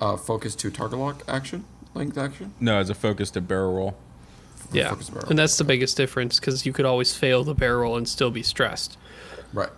uh, 0.00 0.16
focus 0.16 0.54
to 0.56 0.70
target 0.70 0.98
lock 0.98 1.22
action, 1.28 1.64
length 1.94 2.18
action. 2.18 2.52
no, 2.60 2.78
as 2.78 2.90
a 2.90 2.94
focus 2.94 3.30
to 3.32 3.40
barrel 3.40 3.74
roll. 3.74 3.96
Yeah. 4.72 4.90
Focus 4.90 5.10
barrel. 5.10 5.28
And 5.30 5.38
that's 5.38 5.56
the 5.58 5.64
biggest 5.64 5.96
difference 5.96 6.40
because 6.40 6.66
you 6.66 6.72
could 6.72 6.84
always 6.84 7.14
fail 7.14 7.44
the 7.44 7.54
barrel 7.54 7.82
roll 7.82 7.96
and 7.96 8.08
still 8.08 8.30
be 8.30 8.42
stressed. 8.42 8.96
Right. 9.52 9.70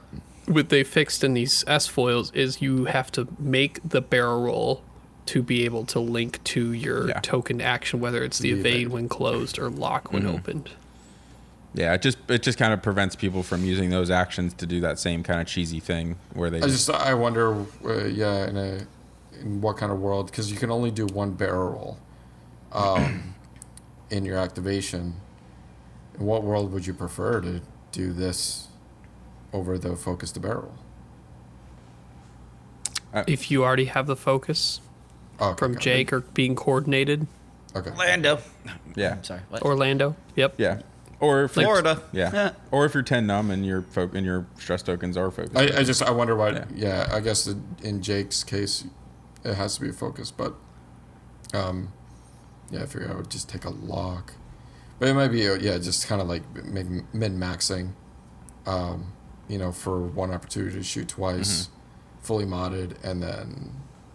what 0.47 0.68
they 0.70 0.84
fixed 0.84 1.22
in 1.24 1.34
these 1.34 1.64
S 1.66 1.87
foils 1.87 2.30
is 2.32 2.62
you 2.62 2.84
have 2.87 3.11
to 3.12 3.26
make 3.39 3.80
the 3.87 4.01
barrel 4.01 4.43
roll 4.45 4.82
to 5.26 5.43
be 5.43 5.64
able 5.64 5.84
to 5.87 5.99
link 6.01 6.43
to 6.45 6.72
your 6.72 7.09
Yeah. 7.09 7.20
token 7.20 7.61
action, 7.61 7.99
whether 8.01 8.22
it's 8.24 8.39
the 8.39 8.53
The 8.53 8.61
evade 8.61 8.74
evade. 8.74 8.89
when 8.89 9.09
closed 9.09 9.59
or 9.59 9.68
lock 9.68 10.12
when 10.12 10.22
Mm-hmm. 10.22 10.34
opened. 10.37 10.70
Yeah, 11.76 11.92
it 11.92 12.00
just 12.00 12.16
it 12.28 12.42
just 12.42 12.56
kind 12.56 12.72
of 12.72 12.82
prevents 12.82 13.14
people 13.14 13.42
from 13.42 13.62
using 13.62 13.90
those 13.90 14.10
actions 14.10 14.54
to 14.54 14.66
do 14.66 14.80
that 14.80 14.98
same 14.98 15.22
kind 15.22 15.42
of 15.42 15.46
cheesy 15.46 15.78
thing 15.78 16.16
where 16.32 16.48
they 16.48 16.62
I 16.62 16.68
just 16.68 16.88
I 16.88 17.12
wonder, 17.12 17.54
uh, 17.84 18.04
yeah, 18.06 18.48
in 18.48 18.56
a 18.56 18.86
in 19.38 19.60
what 19.60 19.76
kind 19.76 19.92
of 19.92 20.00
world? 20.00 20.30
Because 20.30 20.50
you 20.50 20.56
can 20.56 20.70
only 20.70 20.90
do 20.90 21.04
one 21.04 21.32
barrel 21.32 21.68
roll, 21.68 21.98
um, 22.72 23.34
in 24.10 24.24
your 24.24 24.38
activation. 24.38 25.16
In 26.18 26.24
what 26.24 26.42
world 26.42 26.72
would 26.72 26.86
you 26.86 26.94
prefer 26.94 27.42
to 27.42 27.60
do 27.92 28.14
this 28.14 28.68
over 29.52 29.76
the 29.76 29.96
focus 29.96 30.32
to 30.32 30.40
barrel? 30.40 30.74
If 33.26 33.50
you 33.50 33.64
already 33.64 33.86
have 33.86 34.06
the 34.06 34.16
focus 34.16 34.80
okay, 35.40 35.58
from 35.58 35.72
okay. 35.72 35.80
Jake 35.80 36.12
or 36.12 36.20
being 36.20 36.54
coordinated, 36.54 37.26
Okay. 37.74 37.90
Orlando. 37.90 38.38
yeah 38.94 39.12
I'm 39.12 39.24
sorry. 39.24 39.40
What? 39.50 39.60
Orlando. 39.60 40.16
Yep. 40.36 40.54
yeah 40.56 40.80
or 41.20 41.44
if 41.44 41.52
Florida. 41.52 42.02
yeah 42.12 42.30
Yeah. 42.32 42.50
or 42.70 42.84
if 42.84 42.94
you're 42.94 43.02
10 43.02 43.26
numb 43.26 43.50
and 43.50 43.64
your 43.64 43.82
fo- 43.82 44.10
and 44.14 44.24
your 44.26 44.46
stress 44.58 44.82
tokens 44.82 45.16
are 45.16 45.30
focused. 45.30 45.56
I, 45.56 45.80
I 45.80 45.82
just 45.84 46.02
I 46.02 46.10
wonder 46.10 46.36
why. 46.36 46.50
Yeah. 46.50 46.64
Yeah, 46.74 47.08
I 47.12 47.20
guess 47.20 47.46
in- 47.46 47.76
in 47.82 48.02
Jake's 48.02 48.44
case, 48.44 48.84
it 49.44 49.54
has 49.54 49.76
to 49.76 49.80
be 49.80 49.88
a 49.88 49.92
focus, 49.92 50.30
but 50.30 50.54
um, 51.54 51.92
yeah, 52.70 52.82
I 52.82 52.86
figure 52.86 53.10
I 53.10 53.14
would 53.16 53.30
just 53.30 53.48
take 53.48 53.64
a 53.64 53.70
lock, 53.70 54.34
but 54.98 55.08
it 55.08 55.14
might 55.14 55.28
be 55.28 55.48
uh, 55.48 55.54
yeah, 55.54 55.78
just 55.78 56.06
kind 56.06 56.20
of 56.20 56.28
like 56.28 56.42
min 56.64 57.06
maxing, 57.38 57.92
um, 58.66 59.12
you 59.48 59.58
know, 59.58 59.72
for 59.72 60.00
one 60.00 60.32
opportunity 60.32 60.76
to 60.76 60.82
shoot 60.82 61.08
twice, 61.08 61.68
fully 62.20 62.44
modded, 62.44 63.02
and 63.04 63.22
then 63.22 63.70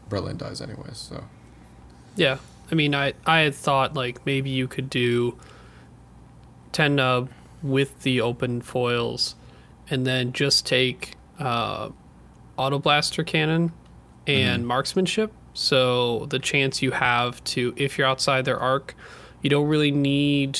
Berlin 0.09 0.37
dies 0.37 0.61
anyways. 0.61 0.97
So 0.97 1.23
Yeah. 2.15 2.37
I 2.71 2.75
mean, 2.75 2.93
I, 2.95 3.13
I 3.25 3.39
had 3.39 3.55
thought 3.55 3.95
like 3.95 4.25
maybe 4.25 4.49
you 4.49 4.67
could 4.67 4.89
do 4.89 5.37
10 6.71 6.95
Numb 6.95 7.29
with 7.61 8.01
the 8.03 8.21
open 8.21 8.61
foils 8.61 9.35
and 9.89 10.05
then 10.05 10.33
just 10.33 10.65
take 10.65 11.15
uh, 11.39 11.89
auto 12.57 12.79
blaster 12.79 13.23
cannon 13.23 13.71
and 14.25 14.65
marksmanship. 14.65 15.31
So 15.53 16.27
the 16.27 16.39
chance 16.39 16.81
you 16.81 16.91
have 16.91 17.43
to, 17.45 17.73
if 17.75 17.97
you're 17.97 18.07
outside 18.07 18.45
their 18.45 18.59
arc, 18.59 18.95
you 19.41 19.49
don't 19.49 19.67
really 19.67 19.91
need 19.91 20.59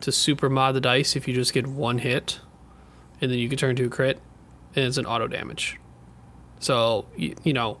to 0.00 0.12
super 0.12 0.48
mod 0.48 0.74
the 0.74 0.80
dice 0.80 1.16
if 1.16 1.26
you 1.26 1.34
just 1.34 1.52
get 1.52 1.66
one 1.66 1.98
hit 1.98 2.40
and 3.20 3.30
then 3.30 3.38
you 3.38 3.48
can 3.48 3.58
turn 3.58 3.74
to 3.76 3.86
a 3.86 3.88
crit 3.88 4.20
and 4.76 4.84
it's 4.84 4.96
an 4.96 5.06
auto 5.06 5.26
damage. 5.26 5.78
So, 6.60 7.06
you, 7.16 7.34
you 7.42 7.52
know, 7.52 7.78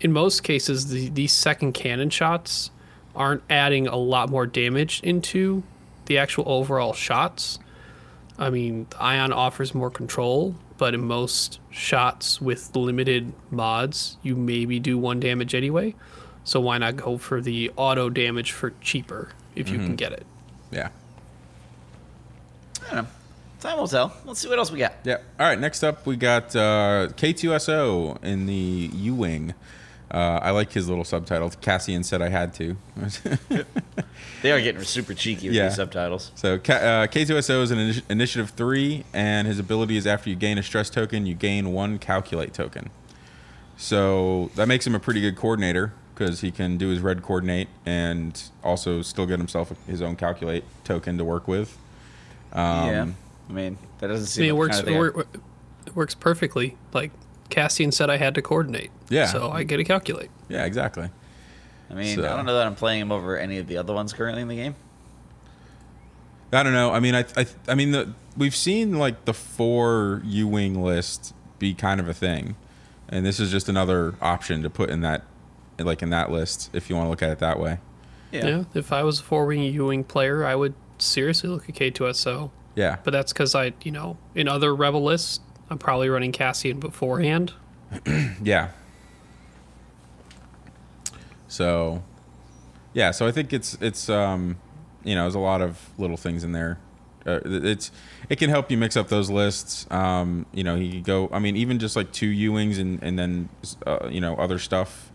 in 0.00 0.12
most 0.12 0.42
cases, 0.42 0.88
the, 0.88 1.08
these 1.10 1.32
second 1.32 1.72
cannon 1.72 2.10
shots 2.10 2.70
aren't 3.14 3.42
adding 3.48 3.86
a 3.86 3.96
lot 3.96 4.28
more 4.28 4.46
damage 4.46 5.00
into 5.02 5.62
the 6.06 6.18
actual 6.18 6.44
overall 6.46 6.92
shots. 6.92 7.58
I 8.38 8.50
mean, 8.50 8.86
Ion 8.98 9.32
offers 9.32 9.74
more 9.74 9.90
control, 9.90 10.56
but 10.76 10.94
in 10.94 11.04
most 11.06 11.60
shots 11.70 12.40
with 12.40 12.74
limited 12.74 13.32
mods, 13.50 14.16
you 14.22 14.34
maybe 14.34 14.80
do 14.80 14.98
one 14.98 15.20
damage 15.20 15.54
anyway. 15.54 15.94
So 16.42 16.60
why 16.60 16.78
not 16.78 16.96
go 16.96 17.16
for 17.16 17.40
the 17.40 17.70
auto 17.76 18.10
damage 18.10 18.52
for 18.52 18.74
cheaper 18.80 19.30
if 19.54 19.68
you 19.70 19.78
can 19.78 19.96
get 19.96 20.12
it? 20.12 20.26
Yeah. 20.70 20.88
I 22.82 22.94
don't 22.94 23.04
know. 23.04 23.10
Time 23.60 23.78
will 23.78 23.88
tell. 23.88 24.14
Let's 24.26 24.40
see 24.40 24.48
what 24.48 24.58
else 24.58 24.70
we 24.70 24.78
got. 24.78 24.92
Yeah. 25.04 25.18
All 25.40 25.46
right. 25.46 25.58
Next 25.58 25.82
up, 25.82 26.04
we 26.04 26.16
got 26.16 26.54
uh, 26.54 27.08
K2SO 27.16 28.22
in 28.22 28.44
the 28.44 28.90
U 28.92 29.14
Wing. 29.14 29.54
Uh, 30.14 30.38
I 30.40 30.50
like 30.52 30.70
his 30.72 30.88
little 30.88 31.02
subtitle. 31.04 31.50
Cassian 31.60 32.04
said 32.04 32.22
I 32.22 32.28
had 32.28 32.54
to. 32.54 32.76
They 34.42 34.52
are 34.52 34.60
getting 34.60 34.82
super 34.82 35.14
cheeky 35.14 35.48
with 35.48 35.56
Yeah. 35.56 35.68
these 35.68 35.76
subtitles. 35.76 36.30
so 36.34 36.58
K- 36.58 36.74
uh, 36.74 37.06
K2SO 37.06 37.62
is 37.62 37.70
an 37.70 37.78
initi- 37.78 38.02
initiative 38.10 38.50
three, 38.50 39.04
and 39.14 39.48
his 39.48 39.58
ability 39.58 39.96
is 39.96 40.06
after 40.06 40.28
you 40.28 40.36
gain 40.36 40.58
a 40.58 40.62
stress 40.62 40.90
token, 40.90 41.24
you 41.24 41.34
gain 41.34 41.72
one 41.72 41.98
calculate 41.98 42.52
token. 42.52 42.90
So 43.76 44.50
that 44.54 44.68
makes 44.68 44.86
him 44.86 44.94
a 44.94 45.00
pretty 45.00 45.20
good 45.22 45.36
coordinator 45.36 45.94
because 46.14 46.42
he 46.42 46.50
can 46.50 46.76
do 46.76 46.88
his 46.90 47.00
red 47.00 47.22
coordinate 47.22 47.68
and 47.86 48.40
also 48.62 49.00
still 49.02 49.26
get 49.26 49.38
himself 49.38 49.72
his 49.86 50.00
own 50.02 50.14
calculate 50.14 50.64
token 50.84 51.16
to 51.18 51.24
work 51.24 51.48
with. 51.48 51.76
Um, 52.52 52.88
yeah. 52.88 53.06
I 53.48 53.52
mean, 53.52 53.78
that 53.98 54.08
doesn't 54.08 54.26
I 54.26 54.28
seem 54.28 54.42
mean, 54.42 54.50
it 54.50 54.56
works. 54.58 54.76
kind 54.76 54.88
of 54.88 54.94
It, 54.94 54.98
wor- 54.98 55.26
it 55.86 55.96
works 55.96 56.14
perfectly. 56.14 56.76
Like 56.92 57.10
Cassian 57.50 57.90
said, 57.92 58.10
I 58.10 58.18
had 58.18 58.34
to 58.36 58.42
coordinate. 58.42 58.90
Yeah. 59.08 59.26
So 59.26 59.50
I 59.50 59.62
get 59.64 59.76
to 59.78 59.84
calculate. 59.84 60.30
Yeah, 60.48 60.64
exactly. 60.64 61.08
I 61.90 61.94
mean, 61.94 62.16
So- 62.16 62.24
I 62.24 62.36
don't 62.36 62.46
know 62.46 62.54
that 62.56 62.66
I'm 62.66 62.74
playing 62.74 63.00
him 63.02 63.12
over 63.12 63.38
any 63.38 63.58
of 63.58 63.66
the 63.66 63.76
other 63.76 63.92
ones 63.92 64.12
currently 64.12 64.42
in 64.42 64.48
the 64.48 64.56
game. 64.56 64.74
I 66.52 66.62
don't 66.62 66.72
know. 66.72 66.92
I 66.92 67.00
mean, 67.00 67.14
I, 67.14 67.24
I, 67.36 67.46
I 67.68 67.74
mean, 67.74 67.90
the, 67.90 68.12
we've 68.36 68.54
seen 68.54 68.96
like 68.98 69.24
the 69.24 69.34
four 69.34 70.22
U 70.24 70.46
wing 70.46 70.82
list 70.82 71.34
be 71.58 71.74
kind 71.74 72.00
of 72.00 72.08
a 72.08 72.14
thing, 72.14 72.54
and 73.08 73.26
this 73.26 73.40
is 73.40 73.50
just 73.50 73.68
another 73.68 74.14
option 74.22 74.62
to 74.62 74.70
put 74.70 74.88
in 74.88 75.00
that, 75.00 75.24
like 75.78 76.00
in 76.02 76.10
that 76.10 76.30
list, 76.30 76.70
if 76.72 76.88
you 76.88 76.94
want 76.96 77.06
to 77.06 77.10
look 77.10 77.22
at 77.22 77.30
it 77.30 77.38
that 77.40 77.58
way. 77.58 77.78
Yeah. 78.30 78.64
If 78.74 78.92
I 78.92 79.02
was 79.02 79.20
a 79.20 79.22
four 79.22 79.46
wing 79.46 79.62
U 79.62 79.86
wing 79.86 80.04
player, 80.04 80.44
I 80.44 80.54
would 80.54 80.74
seriously 80.98 81.48
look 81.50 81.68
at 81.68 81.74
K2SO. 81.74 82.50
Yeah, 82.76 82.96
But 83.04 83.12
that's 83.12 83.32
because 83.32 83.54
I, 83.54 83.72
you 83.84 83.92
know, 83.92 84.16
in 84.34 84.48
other 84.48 84.74
Rebel 84.74 85.02
lists, 85.04 85.38
I'm 85.70 85.78
probably 85.78 86.08
running 86.08 86.32
Cassian 86.32 86.80
beforehand. 86.80 87.52
yeah. 88.42 88.70
So, 91.54 92.02
yeah. 92.94 93.12
So 93.12 93.28
I 93.28 93.30
think 93.30 93.52
it's 93.52 93.78
it's 93.80 94.08
um, 94.08 94.56
you 95.04 95.14
know, 95.14 95.22
there's 95.22 95.36
a 95.36 95.38
lot 95.38 95.60
of 95.60 95.78
little 95.98 96.16
things 96.16 96.42
in 96.42 96.50
there. 96.50 96.78
Uh, 97.24 97.40
it's 97.44 97.92
it 98.28 98.38
can 98.38 98.50
help 98.50 98.70
you 98.70 98.76
mix 98.76 98.96
up 98.96 99.08
those 99.08 99.30
lists. 99.30 99.86
Um, 99.90 100.46
you 100.52 100.64
know, 100.64 100.76
he 100.76 100.90
could 100.90 101.04
go. 101.04 101.30
I 101.32 101.38
mean, 101.38 101.56
even 101.56 101.78
just 101.78 101.94
like 101.94 102.10
two 102.12 102.26
U 102.26 102.52
wings 102.52 102.78
and 102.78 103.00
and 103.02 103.16
then 103.18 103.48
uh, 103.86 104.08
you 104.10 104.20
know 104.20 104.34
other 104.34 104.58
stuff 104.58 105.12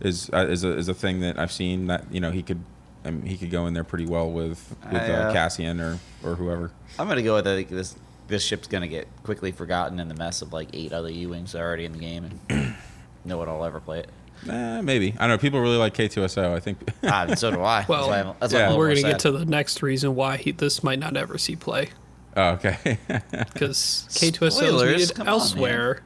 is 0.00 0.30
uh, 0.32 0.46
is 0.48 0.64
a 0.64 0.76
is 0.76 0.88
a 0.88 0.94
thing 0.94 1.20
that 1.20 1.38
I've 1.38 1.52
seen 1.52 1.88
that 1.88 2.10
you 2.10 2.20
know 2.20 2.30
he 2.30 2.42
could. 2.42 2.64
I 3.04 3.10
mean, 3.10 3.26
he 3.26 3.36
could 3.36 3.50
go 3.50 3.66
in 3.66 3.74
there 3.74 3.84
pretty 3.84 4.06
well 4.06 4.30
with 4.30 4.74
with 4.90 5.02
I, 5.02 5.12
uh, 5.12 5.28
uh, 5.28 5.32
Cassian 5.32 5.78
or 5.78 5.98
or 6.24 6.36
whoever. 6.36 6.70
I'm 6.98 7.06
gonna 7.06 7.22
go 7.22 7.34
with 7.34 7.46
I 7.46 7.56
think 7.56 7.68
this 7.68 7.96
this 8.28 8.42
ship's 8.42 8.66
gonna 8.66 8.88
get 8.88 9.08
quickly 9.24 9.52
forgotten 9.52 10.00
in 10.00 10.08
the 10.08 10.14
mess 10.14 10.40
of 10.40 10.52
like 10.52 10.68
eight 10.72 10.92
other 10.92 11.10
U 11.10 11.28
wings 11.28 11.54
already 11.54 11.84
in 11.84 11.92
the 11.92 11.98
game, 11.98 12.40
and 12.48 12.76
no 13.24 13.36
one 13.36 13.48
will 13.48 13.64
ever 13.64 13.80
play 13.80 14.00
it. 14.00 14.08
Eh, 14.48 14.80
maybe 14.80 15.14
I 15.18 15.26
don't 15.26 15.36
know. 15.36 15.38
People 15.38 15.60
really 15.60 15.76
like 15.76 15.94
K2SO. 15.94 16.52
I 16.54 16.60
think. 16.60 16.78
Ah, 17.04 17.34
so 17.34 17.50
do 17.50 17.62
I. 17.62 17.84
Well, 17.88 18.08
that's 18.08 18.26
why 18.26 18.34
that's 18.40 18.52
yeah. 18.52 18.70
I'm 18.70 18.76
We're 18.76 18.86
going 18.88 18.96
to 18.96 19.02
get 19.02 19.18
to 19.20 19.30
the 19.32 19.44
next 19.44 19.82
reason 19.82 20.14
why 20.14 20.36
he, 20.36 20.50
this 20.52 20.82
might 20.82 20.98
not 20.98 21.16
ever 21.16 21.38
see 21.38 21.54
play. 21.56 21.90
oh, 22.36 22.50
okay. 22.52 22.98
Because 23.52 24.06
K2SO 24.10 24.42
is 24.46 24.54
Spoilers, 24.56 24.92
needed 24.98 25.14
come 25.14 25.26
on, 25.28 25.32
elsewhere. 25.34 26.02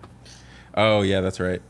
oh 0.75 1.03
yeah, 1.03 1.21
that's 1.23 1.41
right. 1.41 1.63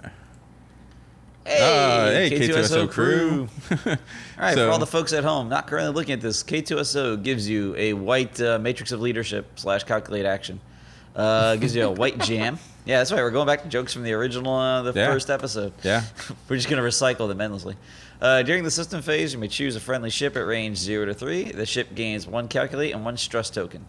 Hey, 1.44 1.58
Uh, 1.60 2.10
hey, 2.10 2.30
K2SO, 2.30 2.88
K2SO 2.88 2.90
crew. 2.90 3.48
All 3.86 3.96
right, 4.38 4.54
So- 4.54 4.66
for 4.66 4.72
all 4.72 4.78
the 4.80 4.86
folks 4.86 5.12
at 5.12 5.22
home 5.22 5.48
not 5.48 5.68
currently 5.68 5.92
looking 5.94 6.14
at 6.14 6.20
this, 6.20 6.42
K2SO 6.42 7.22
gives 7.22 7.48
you 7.48 7.74
a 7.76 7.92
white 7.92 8.40
uh, 8.40 8.58
matrix 8.58 8.90
of 8.90 9.00
leadership 9.00 9.46
slash 9.60 9.84
calculate 9.84 10.26
action. 10.26 10.60
Uh, 11.14 11.54
gives 11.56 11.74
you 11.76 11.84
a 11.84 11.90
white 11.90 12.18
jam. 12.18 12.58
Yeah, 12.86 12.98
that's 12.98 13.12
right. 13.12 13.20
We're 13.20 13.30
going 13.32 13.46
back 13.48 13.62
to 13.64 13.68
jokes 13.68 13.92
from 13.92 14.04
the 14.04 14.12
original, 14.12 14.54
uh, 14.54 14.82
the 14.82 14.92
Yeah. 14.98 15.06
first 15.12 15.28
episode. 15.28 15.72
Yeah. 15.82 16.02
We're 16.48 16.56
just 16.56 16.68
going 16.70 16.82
to 16.82 16.88
recycle 16.88 17.28
them 17.28 17.40
endlessly. 17.40 17.76
Uh, 18.20 18.42
during 18.42 18.62
the 18.64 18.70
system 18.70 19.02
phase, 19.02 19.32
you 19.34 19.38
may 19.38 19.48
choose 19.48 19.76
a 19.76 19.80
friendly 19.80 20.08
ship 20.08 20.36
at 20.36 20.46
range 20.46 20.78
0 20.78 21.06
to 21.06 21.12
3. 21.14 21.50
The 21.52 21.66
ship 21.66 21.94
gains 21.94 22.26
one 22.26 22.48
calculate 22.48 22.94
and 22.94 23.04
one 23.04 23.16
stress 23.16 23.50
token. 23.50 23.84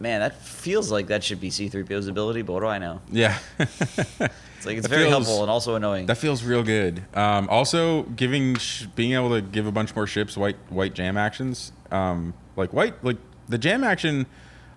Man, 0.00 0.20
that 0.20 0.42
feels 0.42 0.90
like 0.90 1.06
that 1.08 1.22
should 1.22 1.40
be 1.40 1.48
C3PO's 1.50 2.08
ability, 2.08 2.42
but 2.42 2.54
what 2.54 2.60
do 2.60 2.66
I 2.66 2.78
know? 2.78 3.00
Yeah. 3.10 3.38
It's 4.62 4.66
like 4.68 4.76
it's 4.76 4.86
That 4.88 4.94
very 4.94 5.08
feels- 5.10 5.26
helpful 5.26 5.42
and 5.42 5.50
also 5.50 5.74
annoying. 5.74 6.06
that 6.06 6.18
feels 6.18 6.44
real 6.44 6.62
good. 6.62 7.02
Um, 7.14 7.48
also, 7.48 8.04
giving 8.04 8.54
sh- 8.54 8.84
being 8.94 9.12
able 9.12 9.30
to 9.30 9.40
give 9.42 9.66
a 9.66 9.72
bunch 9.72 9.96
more 9.96 10.06
ships 10.06 10.36
white 10.36 10.54
white 10.68 10.94
jam 10.94 11.16
actions. 11.16 11.72
Um, 11.90 12.32
like 12.54 12.72
white 12.72 13.02
like 13.04 13.16
the 13.48 13.58
jam 13.58 13.82
action. 13.82 14.26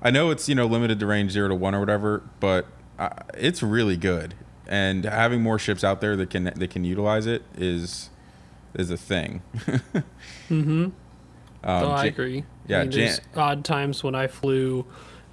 I 0.01 0.09
know 0.09 0.32
it's 0.32 0.49
you 0.49 0.55
know 0.55 0.66
limited 0.66 0.99
to 1.01 1.05
range 1.05 1.34
zero 1.34 1.49
to 1.49 1.53
one 1.55 1.76
or 1.76 1.80
whatever, 1.80 2.24
but 2.39 2.66
uh, 2.99 3.09
it's 3.33 3.61
really 3.63 3.97
good. 3.97 4.33
And 4.67 5.05
having 5.05 5.41
more 5.43 5.59
ships 5.59 5.83
out 5.83 6.01
there 6.01 6.15
that 6.15 6.29
can 6.31 6.45
that 6.45 6.69
can 6.71 6.83
utilize 6.83 7.27
it 7.27 7.43
is 7.57 8.09
is 8.73 8.89
a 8.91 8.97
thing. 8.97 9.41
Mm-hmm. 10.49 10.69
Um, 10.83 10.93
oh, 11.63 11.89
I 11.91 12.05
agree. 12.05 12.43
yeah, 12.67 12.79
I 12.79 12.81
mean, 12.83 12.91
there's 12.91 13.19
odd 13.35 13.65
times 13.65 14.03
when 14.03 14.13
I 14.13 14.27
flew, 14.27 14.85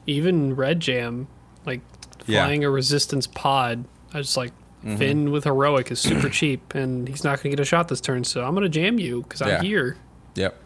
even 0.07 0.57
Red 0.57 0.81
Jam, 0.81 1.29
like 1.67 1.81
Yeah. 2.27 2.39
Mm-hmm. 2.41 2.47
flying 2.47 2.65
a 2.65 2.71
Resistance 2.71 3.27
pod. 3.27 3.85
I 4.15 4.19
was 4.19 4.37
like, 4.37 4.53
Finn 4.97 5.31
with 5.31 5.45
heroic 5.45 5.91
is 5.93 6.01
super 6.01 6.29
cheap, 6.31 6.75
and 6.75 7.07
he's 7.07 7.23
not 7.23 7.37
going 7.37 7.51
to 7.53 7.57
get 7.57 7.61
a 7.61 7.65
shot 7.65 7.89
this 7.89 8.01
turn. 8.01 8.25
So 8.25 8.43
I'm 8.45 8.53
going 8.55 8.65
to 8.65 8.69
jam 8.71 8.99
you 8.99 9.23
because 9.23 9.41
I'm 9.43 9.49
Yeah. 9.49 9.63
here. 9.63 9.97
Yep. 10.35 10.57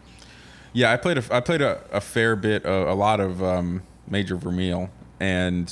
Yeah, 0.73 0.91
I 0.93 0.97
played 0.97 1.17
a 1.17 1.23
I 1.29 1.39
played 1.41 1.61
a, 1.61 1.81
a 1.91 2.01
fair 2.01 2.35
bit, 2.35 2.63
a, 2.65 2.91
a 2.91 2.95
lot 2.95 3.19
of 3.19 3.43
um, 3.43 3.83
Major 4.07 4.35
Vermeil, 4.37 4.89
and 5.19 5.71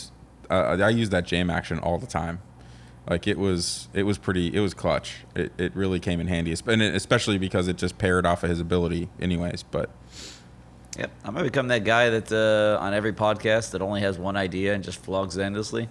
uh, 0.50 0.78
I 0.82 0.90
used 0.90 1.12
that 1.12 1.26
jam 1.26 1.50
action 1.50 1.80
all 1.80 1.98
the 1.98 2.08
time. 2.08 2.42
Like 3.10 3.28
it 3.28 3.38
was 3.38 3.88
it 3.94 4.04
was 4.04 4.18
pretty 4.18 4.56
it 4.56 4.60
was 4.60 4.74
clutch. 4.74 5.18
It, 5.36 5.52
it 5.60 5.76
really 5.76 6.00
came 6.00 6.20
in 6.20 6.28
handy, 6.28 6.56
and 6.66 6.82
especially 6.82 7.38
because 7.38 7.68
it 7.68 7.78
just 7.78 7.98
paired 7.98 8.26
off 8.26 8.44
of 8.44 8.50
his 8.50 8.60
ability, 8.60 9.10
anyways. 9.20 9.64
But 9.64 9.90
Yep, 10.98 11.12
I'm 11.24 11.34
gonna 11.34 11.44
become 11.44 11.68
that 11.68 11.84
guy 11.84 12.10
that 12.10 12.32
uh, 12.32 12.82
on 12.82 12.94
every 12.94 13.14
podcast 13.14 13.72
that 13.72 13.82
only 13.82 14.02
has 14.02 14.18
one 14.18 14.38
idea 14.38 14.74
and 14.74 14.84
just 14.84 15.04
flogs 15.04 15.38
endlessly. 15.38 15.90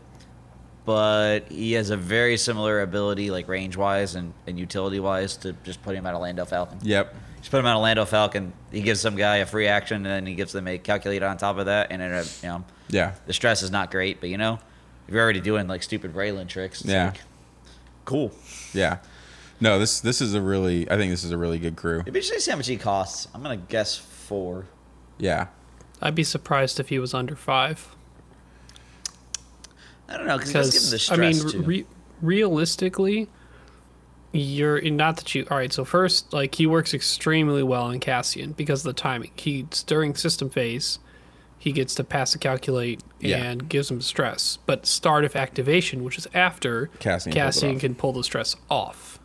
But 0.85 1.51
he 1.51 1.73
has 1.73 1.91
a 1.91 1.97
very 1.97 2.37
similar 2.37 2.83
ability, 2.83 3.31
like 3.31 3.49
range 3.49 3.77
wise 3.77 4.17
and, 4.17 4.35
and 4.47 4.59
utility 4.59 5.01
wise, 5.01 5.37
to 5.39 5.55
just 5.65 5.83
put 5.83 5.95
him 5.95 6.05
out 6.05 6.15
of 6.15 6.21
Lando 6.21 6.45
Falcon. 6.45 6.79
yep, 6.83 7.15
Just 7.39 7.51
put 7.51 7.61
him 7.61 7.67
out 7.67 7.77
of 7.77 7.83
Lando 7.83 8.05
Falcon. 8.05 8.53
He 8.71 8.83
gives 8.83 9.01
some 9.01 9.17
guy 9.17 9.37
a 9.37 9.47
free 9.47 9.67
action, 9.67 9.97
and 9.97 10.07
then 10.07 10.27
he 10.27 10.35
gives 10.35 10.53
them 10.53 10.69
a 10.69 10.77
calculator 10.77 11.27
on 11.27 11.39
top 11.39 11.57
of 11.57 11.67
that, 11.67 11.91
and 11.91 12.03
uh, 12.03 12.25
you 12.43 12.49
know, 12.49 12.65
yeah, 12.89 13.14
the 13.26 13.32
stress 13.32 13.62
is 13.62 13.70
not 13.70 13.91
great. 13.91 14.20
But 14.20 14.28
you 14.30 14.39
know, 14.39 14.59
if 15.09 15.14
you're 15.14 15.22
already 15.22 15.41
doing 15.41 15.66
like 15.68 15.82
stupid 15.82 16.14
Raylan 16.14 16.49
tricks, 16.49 16.80
it's 16.80 16.91
Yeah. 16.91 17.07
like, 17.07 17.20
cool. 18.05 18.32
yeah. 18.72 18.99
No, 19.61 19.78
this 19.78 20.01
this 20.01 20.20
is 20.20 20.35
a 20.35 20.41
really 20.43 20.91
I 20.91 20.97
think 20.97 21.11
this 21.12 21.24
is 21.24 21.30
a 21.30 21.39
really 21.39 21.59
good 21.59 21.76
crew. 21.76 22.01
It'd 22.01 22.12
be 22.12 22.18
interesting 22.18 22.37
to 22.39 22.41
see 22.43 22.51
how 22.51 22.57
much 22.57 22.66
he 22.66 22.76
costs. 22.76 23.28
I'm 23.35 23.43
gonna 23.43 23.57
guess 23.57 23.97
four. 23.97 24.66
Yeah, 25.18 25.47
I'd 26.03 26.14
be 26.14 26.24
surprised 26.24 26.80
if 26.80 26.89
he 26.89 26.99
was 26.99 27.14
under 27.14 27.37
five. 27.37 27.89
I 30.09 30.16
don't 30.16 30.26
know 30.26 30.39
because 30.39 30.51
he 30.51 30.55
does 30.55 30.72
give 30.72 30.82
him 30.82 30.91
the 30.91 31.30
Because 31.32 31.55
I 31.55 31.57
mean, 31.59 31.64
re- 31.66 31.87
realistically, 32.20 33.28
you're 34.32 34.80
not 34.91 35.16
that 35.18 35.35
you. 35.35 35.47
All 35.51 35.57
right, 35.57 35.72
so 35.72 35.85
first, 35.85 36.32
like 36.32 36.57
he 36.57 36.66
works 36.66 36.93
extremely 36.93 37.62
well 37.62 37.85
on 37.85 38.01
Cassian 38.01 38.53
because 38.53 38.85
of 38.85 38.95
the 38.95 39.01
timing. 39.01 39.30
He's 39.37 39.82
during 39.85 40.14
system 40.14 40.51
phase, 40.51 40.99
he 41.65 41.73
gets 41.73 41.95
to 41.95 42.05
pass 42.05 42.35
a 42.35 42.39
calculate 42.39 43.01
Yeah. 43.21 43.39
and 43.43 43.71
gives 43.71 43.91
him 43.91 44.03
stress. 44.03 44.59
But 44.67 44.85
start 44.85 45.25
of 45.25 45.35
activation, 45.35 46.05
which 46.05 46.19
is 46.19 46.29
after 46.35 46.89
Cassian 46.99 47.33
Cassian 47.33 47.81
can 47.81 47.95
pull 47.95 48.12
the 48.12 48.23
stress 48.23 48.55
off. 48.71 49.19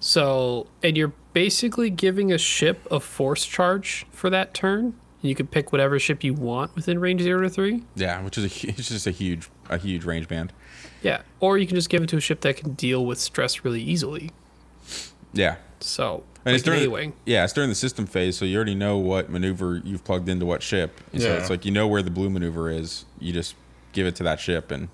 So, 0.00 0.66
and 0.82 0.96
you're 0.96 1.12
basically 1.32 1.88
giving 1.88 2.32
a 2.32 2.36
ship 2.38 2.84
a 2.90 2.98
force 3.00 3.46
charge 3.46 4.06
for 4.10 4.28
that 4.30 4.52
turn. 4.54 4.94
You 5.22 5.34
can 5.36 5.46
pick 5.46 5.70
whatever 5.72 5.98
ship 6.00 6.22
you 6.24 6.34
want 6.34 6.74
within 6.74 6.98
range 6.98 7.22
zero 7.22 7.40
to 7.42 7.48
three. 7.48 7.84
yeah, 7.94 8.20
which 8.22 8.36
is 8.36 8.44
a 8.44 8.68
it's 8.68 8.88
just 8.88 9.06
a 9.06 9.10
huge 9.12 9.48
a 9.70 9.78
huge 9.78 10.04
range 10.04 10.26
band. 10.28 10.52
Yeah, 11.02 11.22
or 11.38 11.58
you 11.58 11.66
can 11.66 11.76
just 11.76 11.88
give 11.90 12.02
it 12.02 12.08
to 12.08 12.16
a 12.16 12.20
ship 12.20 12.40
that 12.40 12.56
can 12.56 12.72
deal 12.74 13.06
with 13.06 13.18
stress 13.18 13.64
really 13.64 13.80
easily. 13.82 14.30
Yeah, 15.32 15.56
So, 15.84 16.22
And 16.44 16.46
like 16.46 16.54
it's 16.56 16.62
during 16.64 16.80
an 16.80 16.84
the- 16.86 16.90
A-wing. 16.90 17.12
yeah, 17.26 17.44
it's 17.44 17.52
during 17.52 17.68
the 17.70 17.74
system 17.76 18.06
phase, 18.06 18.36
so 18.36 18.44
you 18.44 18.56
already 18.56 18.74
know 18.74 18.96
what 18.98 19.30
maneuver 19.30 19.80
you've 19.84 20.04
plugged 20.04 20.28
into 20.28 20.46
what 20.46 20.62
ship. 20.62 21.00
And 21.12 21.20
So 21.22 21.32
it's 21.34 21.50
like 21.50 21.64
you 21.64 21.70
know 21.70 21.86
where 21.86 22.02
the 22.02 22.10
blue 22.10 22.30
maneuver 22.30 22.70
is. 22.70 23.04
You 23.18 23.32
just 23.32 23.54
give 23.92 24.06
it 24.06 24.16
to 24.16 24.22
that 24.24 24.40
ship 24.40 24.70
and 24.70 24.88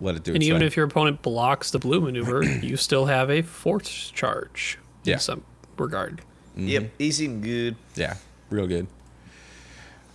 let 0.00 0.16
it 0.16 0.24
do 0.24 0.30
its 0.32 0.34
own. 0.34 0.34
And 0.34 0.36
its 0.42 0.46
even 0.48 0.58
thing. 0.60 0.66
if 0.66 0.76
your 0.76 0.86
opponent 0.86 1.22
blocks 1.22 1.70
the 1.70 1.78
blue 1.78 2.00
maneuver, 2.00 2.42
you 2.62 2.76
still 2.76 3.06
have 3.06 3.30
a 3.30 3.42
force 3.42 4.10
charge. 4.14 4.78
in 5.04 5.12
Yeah. 5.12 5.16
Some 5.18 5.44
regard. 5.78 6.22
Yep, 6.56 6.90
he 6.98 7.12
seemed 7.12 7.42
good. 7.42 7.76
Yeah, 7.94 8.14
real 8.50 8.66
good. 8.66 8.86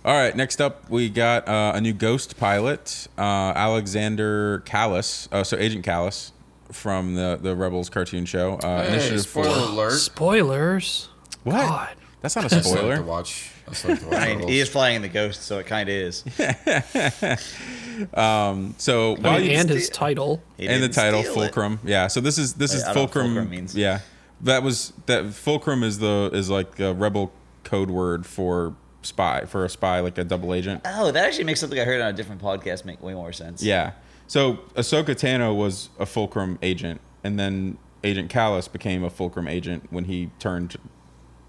All 0.04 0.12
right, 0.16 0.34
next 0.34 0.60
up 0.60 0.90
we 0.90 1.08
got 1.08 1.46
uh, 1.46 1.72
a 1.76 1.80
new 1.80 1.92
Ghost 1.92 2.36
pilot, 2.36 3.06
uh, 3.16 3.52
Alexander 3.54 4.60
Kallus. 4.66 5.28
Oh, 5.30 5.44
so 5.44 5.56
Agent 5.56 5.84
Kallus 5.86 6.32
from 6.72 7.14
the 7.14 7.38
the 7.40 7.54
Rebels 7.54 7.88
cartoon 7.90 8.24
show. 8.24 8.54
Uh, 8.54 8.82
Hey, 8.82 8.88
Initiative 8.94 9.20
spoiler 9.22 9.48
Four. 9.54 9.68
alert. 9.68 9.92
Spoilers. 9.92 11.08
What? 11.44 11.54
God. 11.54 11.88
That's 12.20 12.36
not 12.36 12.44
a 12.44 12.48
still 12.48 12.58
have 12.60 12.72
to 12.72 12.78
spoiler. 12.78 13.02
watch. 13.02 13.50
I 13.68 13.72
still 13.74 13.90
watch 14.08 14.14
I 14.14 14.34
mean, 14.36 14.48
he 14.48 14.60
is 14.60 14.68
flying 14.68 15.02
the 15.02 15.08
ghost, 15.08 15.42
so 15.42 15.58
it 15.58 15.66
kind 15.66 15.88
of 15.88 15.94
is. 15.94 16.22
um, 18.14 18.74
So 18.78 19.16
I 19.24 19.38
mean, 19.38 19.50
you 19.50 19.56
and 19.56 19.62
steal- 19.68 19.76
his 19.76 19.88
title. 19.90 20.42
And 20.58 20.82
the 20.82 20.88
title 20.88 21.20
steal 21.22 21.32
it. 21.32 21.34
Fulcrum. 21.34 21.80
Yeah. 21.84 22.06
So 22.06 22.20
this 22.20 22.38
is 22.38 22.54
this 22.54 22.74
is 22.74 22.82
I 22.82 22.86
don't 22.86 22.94
know 22.96 23.00
what 23.02 23.10
Fulcrum. 23.12 23.26
Fulcrum 23.34 23.50
means. 23.50 23.74
Yeah. 23.74 24.00
That 24.42 24.62
was 24.62 24.92
that 25.06 25.32
Fulcrum 25.34 25.82
is 25.82 25.98
the 25.98 26.30
is 26.32 26.50
like 26.50 26.78
a 26.80 26.94
rebel 26.94 27.32
code 27.64 27.90
word 27.90 28.26
for 28.26 28.74
spy 29.02 29.44
for 29.46 29.64
a 29.64 29.68
spy 29.68 30.00
like 30.00 30.18
a 30.18 30.24
double 30.24 30.54
agent. 30.54 30.82
Oh, 30.84 31.10
that 31.10 31.24
actually 31.24 31.44
makes 31.44 31.60
something 31.60 31.78
I 31.78 31.84
heard 31.84 32.00
on 32.00 32.08
a 32.08 32.12
different 32.12 32.40
podcast 32.40 32.84
make 32.84 33.02
way 33.02 33.14
more 33.14 33.32
sense. 33.32 33.62
Yeah. 33.62 33.92
So 34.26 34.54
Ahsoka 34.74 35.14
Tano 35.14 35.54
was 35.54 35.90
a 35.98 36.06
Fulcrum 36.06 36.58
agent, 36.62 37.00
and 37.22 37.38
then 37.38 37.76
Agent 38.04 38.30
Kallus 38.32 38.70
became 38.72 39.04
a 39.04 39.10
Fulcrum 39.10 39.46
agent 39.46 39.86
when 39.90 40.04
he 40.04 40.30
turned 40.38 40.76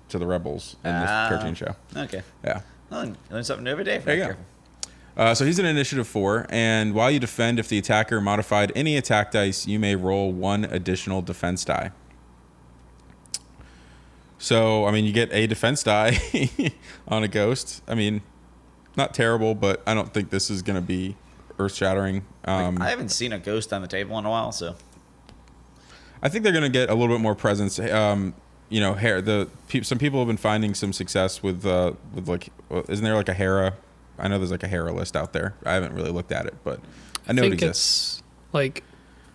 to 0.09 0.19
the 0.19 0.27
rebels 0.27 0.75
in 0.83 0.91
this 0.99 1.09
Ah. 1.09 1.27
cartoon 1.29 1.55
show. 1.55 1.75
Okay. 1.95 2.21
Yeah. 2.43 2.61
Well, 2.89 3.05
you 3.07 3.15
learn 3.31 3.43
something 3.43 3.63
new 3.63 3.71
every 3.71 3.83
day. 3.85 3.97
There 3.99 4.15
you 4.15 4.23
go. 4.25 4.35
Uh, 5.15 5.33
so 5.35 5.45
he's 5.45 5.59
in 5.59 5.65
Initiative 5.65 6.07
4, 6.07 6.47
and 6.49 6.93
while 6.93 7.09
you 7.11 7.19
defend, 7.19 7.59
if 7.59 7.67
the 7.69 7.77
attacker 7.77 8.19
modified 8.19 8.71
any 8.75 8.97
attack 8.97 9.31
dice, 9.31 9.65
you 9.67 9.79
may 9.79 9.95
roll 9.95 10.31
one 10.31 10.65
additional 10.65 11.21
defense 11.21 11.63
die. 11.63 11.91
So, 14.37 14.85
I 14.85 14.91
mean, 14.91 15.05
you 15.05 15.13
get 15.13 15.31
a 15.31 15.47
defense 15.47 15.83
die 15.83 16.19
on 17.07 17.23
a 17.23 17.27
ghost. 17.27 17.81
I 17.87 17.95
mean, 17.95 18.21
not 18.97 19.13
terrible, 19.13 19.55
but 19.55 19.81
I 19.87 19.93
don't 19.93 20.13
think 20.13 20.31
this 20.31 20.49
is 20.49 20.61
going 20.61 20.75
to 20.75 20.81
be 20.85 21.15
earth 21.59 21.75
shattering. 21.75 22.25
Um, 22.45 22.81
I 22.81 22.89
haven't 22.89 23.09
seen 23.09 23.31
a 23.33 23.39
ghost 23.39 23.71
on 23.73 23.81
the 23.81 23.87
table 23.87 24.17
in 24.19 24.25
a 24.25 24.29
while, 24.29 24.51
so 24.51 24.75
I 26.21 26.29
think 26.29 26.43
they're 26.43 26.53
going 26.53 26.63
to 26.63 26.69
get 26.69 26.89
a 26.89 26.95
little 26.95 27.13
bit 27.15 27.21
more 27.21 27.35
presence. 27.35 27.79
Um, 27.79 28.33
you 28.69 28.79
know, 28.79 28.93
hair. 28.95 29.21
The 29.21 29.49
pe- 29.67 29.81
some 29.81 29.97
people 29.99 30.19
have 30.19 30.27
been 30.27 30.37
finding 30.37 30.73
some 30.73 30.93
success 30.93 31.43
with 31.43 31.65
uh, 31.65 31.93
with 32.13 32.27
like, 32.27 32.49
well, 32.69 32.83
isn't 32.89 33.03
there 33.03 33.15
like 33.15 33.29
a 33.29 33.33
Hera? 33.33 33.73
I 34.17 34.27
know 34.27 34.37
there's 34.37 34.51
like 34.51 34.63
a 34.63 34.67
Hera 34.67 34.93
list 34.93 35.15
out 35.15 35.33
there. 35.33 35.53
I 35.65 35.73
haven't 35.73 35.93
really 35.93 36.11
looked 36.11 36.31
at 36.31 36.45
it, 36.45 36.55
but 36.63 36.79
I 37.27 37.33
know 37.33 37.41
it 37.43 37.49
think 37.49 37.61
exists. 37.61 38.17
it's 38.19 38.23
like 38.53 38.83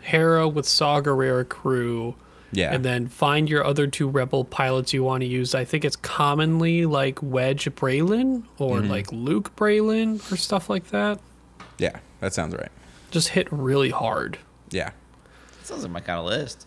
Hera 0.02 0.48
with 0.48 0.66
Saw 0.66 1.00
Gerrera 1.00 1.48
crew. 1.48 2.14
Yeah. 2.50 2.72
And 2.72 2.82
then 2.82 3.08
find 3.08 3.46
your 3.46 3.62
other 3.62 3.86
two 3.86 4.08
rebel 4.08 4.42
pilots 4.42 4.94
you 4.94 5.04
want 5.04 5.20
to 5.20 5.26
use. 5.26 5.54
I 5.54 5.66
think 5.66 5.84
it's 5.84 5.96
commonly 5.96 6.86
like 6.86 7.18
Wedge 7.22 7.66
Braylen 7.74 8.44
or 8.56 8.78
Mm-hmm. 8.78 8.88
like 8.90 9.12
Luke 9.12 9.54
Braylen 9.54 10.32
or 10.32 10.36
stuff 10.38 10.70
like 10.70 10.88
that. 10.88 11.20
Yeah, 11.76 11.98
that 12.20 12.34
sounds 12.34 12.54
right. 12.54 12.70
Just 13.10 13.28
hit 13.28 13.48
really 13.50 13.90
hard. 13.90 14.38
Yeah. 14.70 14.90
that 15.58 15.66
sounds 15.66 15.82
like 15.82 15.92
my 15.92 16.00
kind 16.00 16.18
of 16.18 16.26
list. 16.26 16.66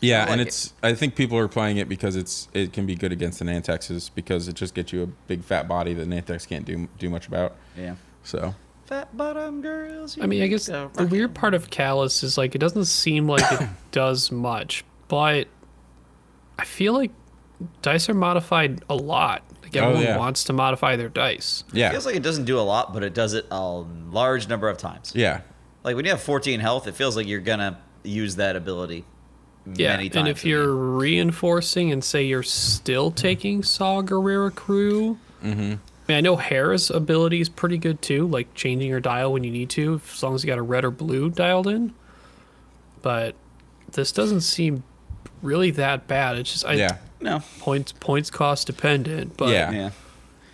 Yeah, 0.00 0.20
I 0.20 0.32
and 0.32 0.38
like 0.38 0.46
it's 0.46 0.72
I 0.82 0.94
think 0.94 1.14
people 1.14 1.36
are 1.36 1.48
playing 1.48 1.76
it 1.76 1.88
because 1.88 2.16
it's 2.16 2.48
it 2.54 2.72
can 2.72 2.86
be 2.86 2.94
good 2.94 3.12
against 3.12 3.38
the 3.38 3.44
Nantexes 3.44 4.10
because 4.14 4.48
it 4.48 4.54
just 4.54 4.74
gets 4.74 4.92
you 4.92 5.02
a 5.02 5.06
big 5.06 5.44
fat 5.44 5.68
body 5.68 5.92
that 5.94 6.08
Nantex 6.08 6.48
can't 6.48 6.64
do 6.64 6.88
do 6.98 7.10
much 7.10 7.28
about. 7.28 7.56
Yeah. 7.76 7.96
So 8.22 8.54
Fat 8.86 9.14
bottom 9.16 9.62
girls. 9.62 10.18
I 10.20 10.26
mean, 10.26 10.42
I 10.42 10.48
guess 10.48 10.66
the 10.66 11.08
weird 11.10 11.34
part 11.34 11.54
of 11.54 11.70
Kallus 11.70 12.24
is 12.24 12.36
like 12.36 12.54
it 12.54 12.58
doesn't 12.58 12.86
seem 12.86 13.28
like 13.28 13.44
it 13.60 13.68
does 13.92 14.32
much, 14.32 14.84
but 15.06 15.46
I 16.58 16.64
feel 16.64 16.94
like 16.94 17.12
dice 17.82 18.08
are 18.08 18.14
modified 18.14 18.82
a 18.88 18.96
lot. 18.96 19.44
Like 19.72 19.82
Oh, 19.82 19.86
everyone 19.86 20.02
yeah. 20.04 20.16
wants 20.18 20.44
to 20.44 20.52
modify 20.52 20.96
their 20.96 21.08
dice. 21.08 21.64
yeah, 21.72 21.88
It 21.88 21.92
feels 21.92 22.06
like 22.06 22.16
it 22.16 22.22
doesn't 22.22 22.44
do 22.44 22.58
a 22.58 22.62
lot, 22.62 22.92
but 22.92 23.02
it 23.02 23.14
does 23.14 23.34
it 23.34 23.46
a 23.50 23.60
large 24.10 24.48
number 24.48 24.68
of 24.68 24.78
times. 24.78 25.12
yeah, 25.14 25.40
Like 25.84 25.96
when 25.96 26.04
you 26.04 26.10
have 26.10 26.20
14 26.22 26.60
health, 26.60 26.86
it 26.86 26.94
feels 26.94 27.16
like 27.16 27.26
you're 27.26 27.40
gonna 27.40 27.78
use 28.02 28.36
that 28.36 28.56
ability 28.56 29.04
Yeah, 29.74 29.96
many 29.96 30.08
times. 30.08 30.16
and 30.16 30.28
if 30.28 30.44
you're 30.44 30.66
game. 30.66 30.96
reinforcing 30.96 31.92
and 31.92 32.02
say 32.02 32.24
you're 32.24 32.42
still 32.42 33.10
taking 33.10 33.62
Saw 33.62 34.02
Gerrera 34.02 34.54
crew, 34.54 35.18
mm-hmm. 35.44 35.60
I 35.60 36.12
mean, 36.12 36.18
I 36.18 36.20
know 36.22 36.36
Hera's 36.36 36.90
ability 36.90 37.40
is 37.40 37.48
pretty 37.48 37.78
good 37.78 38.02
too, 38.02 38.26
like 38.26 38.52
changing 38.54 38.88
your 38.88 38.98
dial 39.00 39.32
when 39.32 39.44
you 39.44 39.50
need 39.52 39.70
to, 39.70 40.00
as 40.12 40.22
long 40.22 40.34
as 40.34 40.42
you 40.42 40.48
got 40.48 40.58
a 40.58 40.62
red 40.62 40.84
or 40.84 40.90
blue 40.90 41.30
dialed 41.30 41.68
in. 41.68 41.92
But 43.02 43.34
this 43.92 44.10
doesn't 44.12 44.40
seem 44.40 44.82
really 45.42 45.70
that 45.72 46.06
bad. 46.06 46.36
It's 46.36 46.52
just 46.52 46.64
I, 46.66 46.74
yeah, 46.74 46.96
no, 47.20 47.42
points 47.60 47.92
points 47.92 48.30
cost 48.30 48.66
dependent, 48.66 49.36
but 49.36 49.50
Yeah. 49.50 49.70
yeah, 49.70 49.90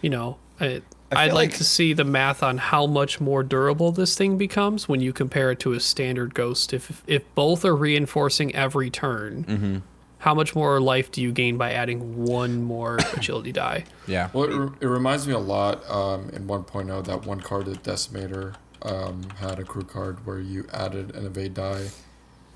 you 0.03 0.11
know, 0.11 0.37
I, 0.61 0.83
I 1.13 1.25
I'd 1.25 1.33
like 1.33 1.51
like- 1.51 1.55
to 1.59 1.65
see 1.65 1.93
the 1.93 2.05
math 2.05 2.43
on 2.43 2.59
how 2.59 2.87
much 2.87 3.21
more 3.21 3.43
durable 3.43 3.93
this 3.93 4.17
thing 4.17 4.37
becomes 4.39 4.89
when 4.89 5.01
you 5.01 5.13
compare 5.13 5.51
it 5.53 5.61
to 5.61 5.73
a 5.73 5.81
standard 5.81 6.35
ghost. 6.35 6.73
If 6.73 7.03
if 7.07 7.23
both 7.35 7.65
are 7.65 7.77
reinforcing 7.77 8.55
every 8.55 8.91
turn, 8.91 9.45
Mm-hmm. 9.45 9.77
how 10.19 10.35
much 10.35 10.55
more 10.57 10.81
life 10.81 11.13
do 11.13 11.23
you 11.23 11.31
gain 11.31 11.57
by 11.57 11.73
adding 11.73 12.25
one 12.25 12.63
more 12.63 12.97
agility 13.17 13.53
die? 13.53 13.85
yeah, 14.09 14.31
Well, 14.33 14.45
it, 14.45 14.57
re- 14.57 14.77
it 14.81 14.87
reminds 14.87 15.27
me 15.29 15.35
a 15.35 15.39
lot 15.39 15.89
um, 15.91 16.31
in 16.31 16.47
1.0 16.49 17.05
that 17.05 17.25
one 17.27 17.41
card, 17.41 17.67
the 17.67 17.73
Decimator, 17.77 18.55
um, 18.83 19.23
had 19.39 19.59
a 19.61 19.65
crew 19.65 19.83
card 19.85 20.25
where 20.27 20.41
you 20.41 20.67
added 20.73 21.15
an 21.15 21.27
evade 21.27 21.55
die 21.55 21.89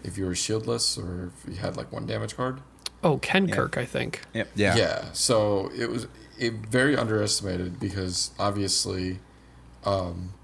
if 0.05 0.19
you 0.19 0.27
were 0.27 0.33
shieldless 0.33 0.99
or 0.99 1.33
if 1.45 1.53
you 1.53 1.61
had 1.61 1.77
like 1.77 1.93
one 1.93 2.07
damage 2.07 2.37
card. 2.37 2.61
Oh, 3.03 3.19
Kenkirk, 3.19 3.79
I 3.79 3.87
think. 3.87 4.21
yep, 4.35 4.49
yeah, 4.55 4.77
Yeah. 4.77 5.05
So 5.13 5.71
it 5.77 5.91
was 5.91 6.07
it 6.39 6.55
very 6.55 6.97
underestimated 6.97 7.81
because 7.81 8.33
obviously, 8.39 9.21
um, 9.85 10.35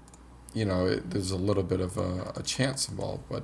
you 0.53 0.65
know, 0.65 0.87
it, 0.87 1.11
there's 1.11 1.31
a 1.31 1.37
little 1.37 1.63
bit 1.63 1.81
of 1.81 1.97
a, 1.97 2.33
a 2.35 2.43
chance 2.43 2.87
involved, 2.87 3.23
but 3.29 3.43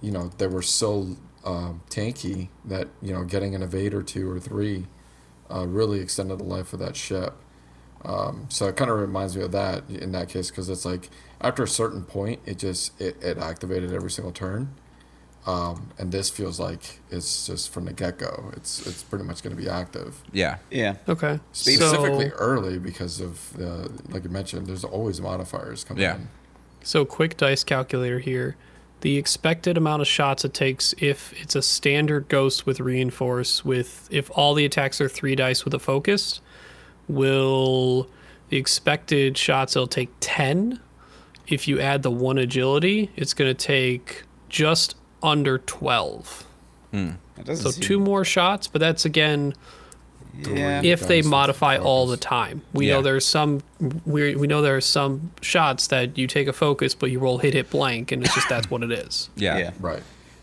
you 0.00 0.10
know 0.10 0.30
they 0.38 0.46
were 0.46 0.62
so 0.62 1.16
um, 1.44 1.82
tanky 1.88 2.48
that 2.64 2.88
you 3.00 3.12
know 3.12 3.24
getting 3.24 3.54
an 3.54 3.62
evade 3.62 3.94
or 3.94 4.02
two 4.02 4.30
or 4.30 4.40
three 4.40 4.86
uh, 5.52 5.66
really 5.66 6.00
extended 6.00 6.38
the 6.38 6.44
life 6.44 6.72
of 6.72 6.78
that 6.78 6.96
ship. 6.96 7.34
Um, 8.04 8.46
so 8.48 8.66
it 8.66 8.76
kind 8.76 8.90
of 8.90 8.98
reminds 8.98 9.36
me 9.36 9.42
of 9.42 9.52
that 9.52 9.88
in 9.90 10.12
that 10.12 10.28
case 10.28 10.50
because 10.50 10.68
it's 10.68 10.84
like 10.84 11.10
after 11.40 11.62
a 11.62 11.68
certain 11.68 12.02
point, 12.02 12.40
it 12.46 12.58
just 12.58 12.98
it, 13.00 13.22
it 13.22 13.38
activated 13.38 13.92
every 13.92 14.10
single 14.10 14.32
turn. 14.32 14.74
Um, 15.46 15.88
and 15.98 16.12
this 16.12 16.28
feels 16.28 16.60
like 16.60 17.00
it's 17.10 17.46
just 17.46 17.70
from 17.72 17.86
the 17.86 17.92
get 17.94 18.18
go. 18.18 18.50
It's 18.56 18.86
it's 18.86 19.02
pretty 19.02 19.24
much 19.24 19.42
going 19.42 19.56
to 19.56 19.60
be 19.60 19.68
active 19.70 20.22
yeah, 20.32 20.58
yeah. 20.70 20.96
Okay. 21.08 21.40
specifically 21.52 22.28
So, 22.28 22.36
early 22.36 22.78
because 22.78 23.20
of 23.20 23.52
the 23.56 23.90
like 24.10 24.24
you 24.24 24.30
mentioned. 24.30 24.66
There's 24.66 24.84
always 24.84 25.18
modifiers 25.20 25.82
coming 25.82 26.02
Yeah. 26.02 26.16
in. 26.16 26.28
so 26.82 27.04
quick 27.06 27.36
dice 27.38 27.64
calculator 27.64 28.18
here. 28.18 28.56
The 29.00 29.16
expected 29.16 29.78
amount 29.78 30.02
of 30.02 30.08
shots 30.08 30.44
it 30.44 30.52
takes 30.52 30.94
if 30.98 31.32
it's 31.40 31.56
a 31.56 31.62
standard 31.62 32.28
ghost 32.28 32.66
with 32.66 32.78
reinforce 32.78 33.64
with 33.64 34.08
if 34.10 34.30
all 34.34 34.52
the 34.52 34.66
attacks 34.66 35.00
are 35.00 35.08
three 35.08 35.34
dice 35.34 35.64
with 35.64 35.72
a 35.72 35.78
focus, 35.78 36.42
will 37.08 38.08
the 38.50 38.56
expected 38.58 39.38
shots 39.38 39.74
it'll 39.74 39.86
take 39.86 40.10
10 40.20 40.80
if 41.46 41.66
you 41.66 41.80
add 41.80 42.02
the 42.02 42.10
one 42.10 42.36
agility 42.38 43.10
it's 43.16 43.32
going 43.34 43.48
to 43.50 43.54
take 43.54 44.24
just 44.48 44.96
under 45.22 45.58
12 45.58 46.46
hmm. 46.92 47.10
It 47.38 47.44
doesn't 47.44 47.64
so 47.64 47.70
seem- 47.70 47.82
two 47.82 48.00
more 48.00 48.24
shots 48.24 48.66
but 48.66 48.80
that's 48.80 49.04
again 49.04 49.54
Yeah. 50.46 50.80
if 50.82 51.00
they 51.06 51.18
dice 51.18 51.24
with 51.24 51.30
modify 51.30 51.76
all 51.78 52.06
the 52.06 52.16
time 52.16 52.62
we 52.72 52.88
Yeah. 52.88 52.94
know 52.94 53.02
there's 53.02 53.26
some 53.26 53.60
we, 54.06 54.34
we 54.36 54.46
know 54.46 54.62
there 54.62 54.76
are 54.76 54.80
some 54.80 55.32
shots 55.42 55.86
that 55.88 56.16
you 56.18 56.26
take 56.26 56.48
a 56.48 56.52
focus 56.52 56.94
but 56.94 57.10
you 57.10 57.18
roll 57.18 57.38
hit 57.38 57.54
hit 57.54 57.70
blank 57.70 58.12
and 58.12 58.24
it's 58.24 58.34
just 58.34 58.48
that's 58.48 58.70
what 58.70 58.82
it 58.82 58.92
is 58.92 59.30
yeah, 59.36 59.58
Yeah. 59.58 59.70
Right. 59.80 60.02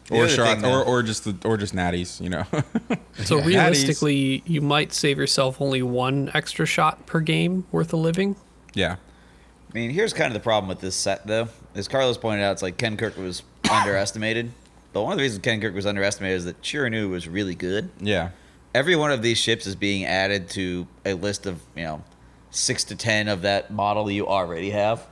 The 0.09 0.15
or 0.15 0.23
other 0.23 0.29
shots, 0.29 0.61
thing, 0.61 0.71
or 0.71 0.81
or 0.83 1.03
just 1.03 1.25
the 1.25 1.35
or 1.43 1.57
just 1.57 1.75
natties, 1.75 2.21
you 2.21 2.29
know. 2.29 2.45
so 3.25 3.39
Yeah. 3.39 3.45
realistically 3.45 4.41
you 4.45 4.61
might 4.61 4.93
save 4.93 5.17
yourself 5.17 5.59
only 5.59 5.81
one 5.81 6.31
extra 6.33 6.65
shot 6.65 7.05
per 7.05 7.19
game 7.19 7.65
worth 7.73 7.91
of 7.93 7.99
living 7.99 8.35
yeah, 8.73 8.97
I 9.69 9.73
mean, 9.73 9.89
here's 9.89 10.13
kind 10.13 10.27
of 10.27 10.33
the 10.33 10.39
problem 10.39 10.69
with 10.69 10.79
this 10.81 10.95
set, 10.95 11.25
though. 11.25 11.47
As 11.75 11.87
Carlos 11.87 12.17
pointed 12.17 12.43
out, 12.43 12.51
it's 12.53 12.61
like 12.61 12.77
Kenkirk 12.77 13.17
was 13.17 13.41
underestimated. 13.71 14.51
But 14.93 15.03
one 15.03 15.11
of 15.13 15.17
the 15.17 15.23
reasons 15.23 15.43
Kenkirk 15.43 15.73
was 15.73 15.85
underestimated 15.85 16.37
is 16.37 16.45
that 16.45 16.61
Chiraneau 16.61 17.09
was 17.09 17.27
really 17.27 17.55
good. 17.55 17.89
yeah, 17.99 18.29
Every 18.73 18.95
one 18.95 19.11
of 19.11 19.21
these 19.21 19.37
ships 19.37 19.65
is 19.67 19.75
being 19.75 20.05
added 20.05 20.49
to 20.51 20.87
a 21.05 21.13
list 21.13 21.45
of, 21.45 21.59
you 21.75 21.83
know, 21.83 22.03
six 22.51 22.83
to 22.85 22.95
ten 22.95 23.27
of 23.27 23.41
that 23.43 23.71
model 23.71 24.09
you 24.11 24.27
already 24.27 24.69
have. 24.71 25.05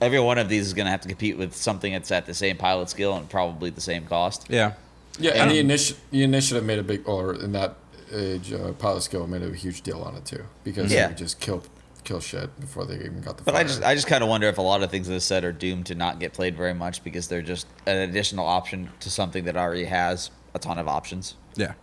Every 0.00 0.18
one 0.20 0.38
of 0.38 0.48
these 0.48 0.66
is 0.66 0.74
going 0.74 0.86
to 0.86 0.90
have 0.90 1.00
to 1.02 1.08
compete 1.08 1.36
with 1.38 1.54
something 1.54 1.92
that's 1.92 2.10
at 2.10 2.26
the 2.26 2.34
same 2.34 2.56
pilot 2.56 2.88
skill 2.90 3.14
and 3.16 3.28
probably 3.28 3.70
the 3.70 3.80
same 3.80 4.06
cost. 4.06 4.46
yeah, 4.48 4.72
Yeah, 5.18 5.32
and 5.32 5.50
the, 5.50 5.62
initi- 5.62 5.96
the 6.10 6.22
initiative 6.24 6.64
made 6.64 6.78
a 6.78 6.82
big, 6.82 7.06
or 7.08 7.34
in 7.34 7.52
that 7.52 7.76
age, 8.12 8.52
uh, 8.52 8.72
pilot 8.72 9.02
skill 9.02 9.26
made 9.26 9.42
a 9.42 9.54
huge 9.54 9.82
deal 9.82 10.02
on 10.02 10.14
it 10.16 10.24
too 10.24 10.44
because 10.64 10.92
Yeah. 10.92 11.02
they 11.02 11.08
would 11.08 11.18
just 11.18 11.38
kill 11.40 11.62
kill 12.04 12.20
shit 12.20 12.58
before 12.60 12.84
they 12.84 12.96
even 12.96 13.20
got 13.20 13.36
the. 13.38 13.44
But 13.44 13.54
I 13.54 13.58
fire. 13.58 13.64
just 13.64 13.82
I 13.82 13.94
just 13.94 14.06
kind 14.06 14.22
of 14.22 14.28
wonder 14.28 14.48
if 14.48 14.58
a 14.58 14.62
lot 14.62 14.82
of 14.82 14.90
things 14.90 15.08
in 15.08 15.14
this 15.14 15.24
set 15.24 15.44
are 15.44 15.52
doomed 15.52 15.86
to 15.86 15.94
not 15.94 16.18
get 16.18 16.32
played 16.32 16.56
very 16.56 16.74
much 16.74 17.02
because 17.04 17.28
they're 17.28 17.42
just 17.42 17.66
an 17.86 17.96
additional 17.96 18.46
option 18.46 18.90
to 19.00 19.10
something 19.10 19.44
that 19.44 19.56
already 19.56 19.84
has 19.84 20.30
a 20.54 20.58
ton 20.58 20.78
of 20.78 20.88
options. 20.88 21.34
yeah. 21.56 21.74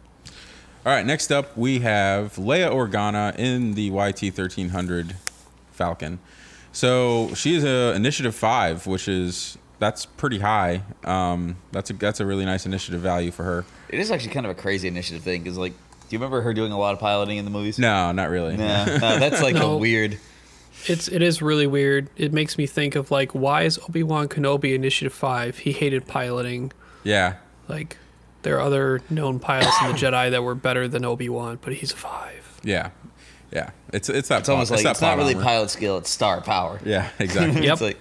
All 0.86 0.94
right, 0.94 1.06
next 1.06 1.30
up 1.32 1.58
we 1.58 1.80
have 1.80 2.36
Leia 2.38 2.72
Organa 2.72 3.38
in 3.38 3.74
the 3.74 3.88
YT 3.90 4.22
1300 4.38 5.16
Falcon. 5.72 6.20
So 6.72 7.34
she 7.36 7.56
is 7.56 7.64
a 7.66 7.94
initiative 7.96 8.34
five, 8.34 8.88
which 8.88 9.08
is 9.10 9.58
that's 9.80 10.06
pretty 10.06 10.40
high. 10.40 10.84
Um, 11.04 11.58
that's 11.72 11.90
a 11.90 11.94
that's 11.94 12.20
a 12.20 12.26
really 12.26 12.46
nice 12.46 12.66
initiative 12.66 13.02
value 13.02 13.32
for 13.32 13.44
her. 13.44 13.66
It 13.90 14.00
is 14.00 14.10
actually 14.12 14.32
kind 14.34 14.46
of 14.46 14.52
a 14.52 14.56
crazy 14.56 14.88
initiative 14.88 15.24
thing 15.24 15.44
because, 15.44 15.58
like, 15.58 15.74
do 16.10 16.16
you 16.16 16.20
remember 16.20 16.42
her 16.42 16.54
doing 16.54 16.72
a 16.72 16.78
lot 16.80 16.94
of 16.94 17.00
piloting 17.00 17.38
in 17.38 17.46
the 17.46 17.52
movies? 17.52 17.80
No, 17.80 18.12
not 18.12 18.30
really. 18.30 18.58
Nah, 18.58 18.86
no, 18.86 18.98
that's 19.20 19.42
like 19.42 19.56
No. 19.56 19.74
a 19.74 19.78
weird. 19.78 20.18
It's 20.86 21.08
it 21.08 21.22
is 21.22 21.42
really 21.42 21.68
weird. 21.68 22.10
It 22.18 22.34
makes 22.34 22.58
me 22.58 22.66
think 22.66 22.96
of 22.96 23.12
like 23.12 23.34
why 23.34 23.64
is 23.64 23.78
Obi 23.80 24.02
Wan 24.04 24.28
Kenobi 24.28 24.74
Initiative 24.74 25.14
Five? 25.14 25.60
He 25.60 25.72
hated 25.72 26.08
piloting. 26.08 26.72
Yeah, 27.04 27.36
Like 27.68 27.98
there 28.42 28.58
are 28.58 28.62
other 28.62 29.02
known 29.10 29.40
pilots 29.40 29.76
in 29.82 29.88
the 29.92 29.94
Jedi 29.98 30.32
that 30.32 30.42
were 30.44 30.56
better 30.56 30.88
than 30.88 31.04
Obi 31.06 31.30
Wan, 31.30 31.60
but 31.62 31.74
he's 31.74 31.92
a 31.92 31.96
five. 31.98 32.60
yeah, 32.64 32.92
yeah. 33.52 33.72
It's 33.94 34.08
it's 34.10 34.30
that. 34.30 34.40
It's 34.40 34.50
almost 34.50 34.72
like 34.72 34.84
that 34.84 34.92
it's 34.92 35.02
not 35.02 35.18
really 35.18 35.34
armor. 35.34 35.46
pilot 35.46 35.70
skill; 35.70 35.98
it's 35.98 36.10
star 36.10 36.40
power. 36.42 36.80
Yeah, 36.86 37.10
exactly. 37.20 37.64
Yep. 37.64 37.74
It's 37.74 37.82
like 37.82 37.98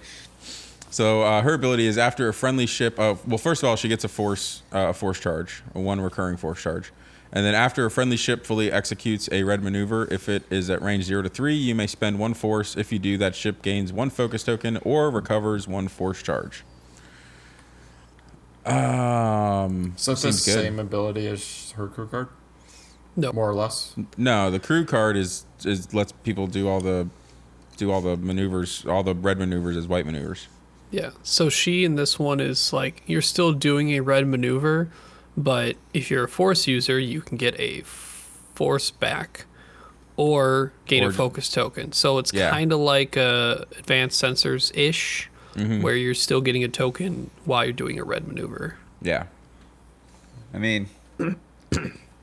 So 0.89 1.21
uh, 1.23 1.41
her 1.41 1.53
ability 1.53 1.85
is 1.85 1.97
after 1.97 2.29
a 2.29 2.33
friendly 2.33 2.65
ship. 2.65 2.97
Uh, 2.99 3.15
well, 3.27 3.37
first 3.37 3.61
of 3.63 3.69
all, 3.69 3.75
she 3.75 3.87
gets 3.89 4.03
a 4.03 4.07
force 4.09 4.61
uh, 4.73 4.87
a 4.89 4.93
force 4.93 5.19
charge, 5.19 5.63
a 5.75 5.79
one 5.79 5.99
recurring 6.01 6.37
force 6.37 6.61
charge, 6.61 6.91
and 7.31 7.45
then 7.45 7.53
after 7.55 7.85
a 7.85 7.91
friendly 7.91 8.17
ship 8.17 8.45
fully 8.45 8.71
executes 8.71 9.29
a 9.31 9.43
red 9.43 9.63
maneuver, 9.63 10.07
if 10.11 10.27
it 10.27 10.43
is 10.49 10.69
at 10.69 10.81
range 10.81 11.03
zero 11.03 11.21
to 11.21 11.29
three, 11.29 11.53
you 11.55 11.75
may 11.75 11.87
spend 11.87 12.17
one 12.19 12.33
force. 12.33 12.75
If 12.75 12.91
you 12.91 12.99
do, 12.99 13.17
that 13.17 13.35
ship 13.35 13.61
gains 13.61 13.93
one 13.93 14.09
focus 14.09 14.43
token 14.43 14.77
or 14.83 15.09
recovers 15.11 15.67
one 15.67 15.87
force 15.87 16.21
charge. 16.23 16.63
Um, 18.65 19.93
So 19.95 20.11
it's 20.11 20.21
the 20.21 20.31
seems 20.33 20.45
good. 20.45 20.63
same 20.63 20.79
ability 20.79 21.27
as 21.27 21.71
her 21.71 21.87
crew 21.87 22.07
card, 22.07 22.27
No, 23.15 23.31
more 23.31 23.49
or 23.49 23.55
less. 23.55 23.95
No, 24.17 24.51
the 24.51 24.59
crew 24.59 24.85
card 24.85 25.15
is 25.17 25.45
is 25.65 25.93
lets 25.93 26.11
people 26.11 26.47
do 26.47 26.67
all 26.67 26.79
the 26.81 27.07
do 27.77 27.91
all 27.91 28.01
the 28.01 28.17
maneuvers, 28.17 28.85
all 28.85 29.03
the 29.03 29.15
red 29.15 29.37
maneuvers 29.39 29.77
as 29.77 29.87
white 29.87 30.05
maneuvers. 30.05 30.47
Yeah. 30.91 31.11
So 31.23 31.49
she 31.49 31.85
in 31.85 31.95
this 31.95 32.19
one 32.19 32.39
is 32.39 32.73
like 32.73 33.01
you're 33.07 33.21
still 33.21 33.53
doing 33.53 33.91
a 33.91 34.01
red 34.01 34.27
maneuver, 34.27 34.89
but 35.39 35.75
if 35.93 36.11
you're 36.11 36.25
a 36.25 36.29
force 36.29 36.67
user, 36.67 36.99
you 36.99 37.21
can 37.21 37.37
get 37.37 37.59
a 37.59 37.81
force 38.53 38.91
back 38.91 39.45
or 40.17 40.73
gain 40.85 41.03
Or- 41.03 41.09
a 41.09 41.13
focus 41.13 41.49
token. 41.49 41.93
So 41.93 42.17
it's 42.19 42.33
Yeah. 42.33 42.49
kind 42.51 42.71
of 42.73 42.79
like 42.79 43.15
uh, 43.17 43.63
advanced 43.77 44.21
sensors 44.21 44.71
ish, 44.77 45.29
Mm-hmm. 45.55 45.81
where 45.81 45.95
you're 45.95 46.13
still 46.13 46.41
getting 46.41 46.63
a 46.63 46.67
token 46.67 47.31
while 47.43 47.63
you're 47.65 47.73
doing 47.73 47.99
a 47.99 48.03
red 48.03 48.27
maneuver. 48.27 48.75
Yeah, 49.01 49.23
I 50.53 50.57
mean, 50.59 50.87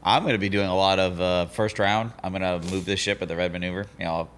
I'm 0.04 0.22
going 0.22 0.34
to 0.34 0.38
be 0.38 0.48
doing 0.48 0.68
a 0.68 0.76
lot 0.76 0.98
of 1.00 1.20
uh, 1.20 1.46
first 1.46 1.78
round. 1.80 2.12
I'm 2.22 2.32
going 2.32 2.42
to 2.62 2.70
move 2.70 2.84
this 2.84 3.00
ship 3.00 3.20
at 3.22 3.28
the 3.28 3.34
red 3.36 3.52
maneuver. 3.52 3.86
You 3.98 4.04
know, 4.04 4.28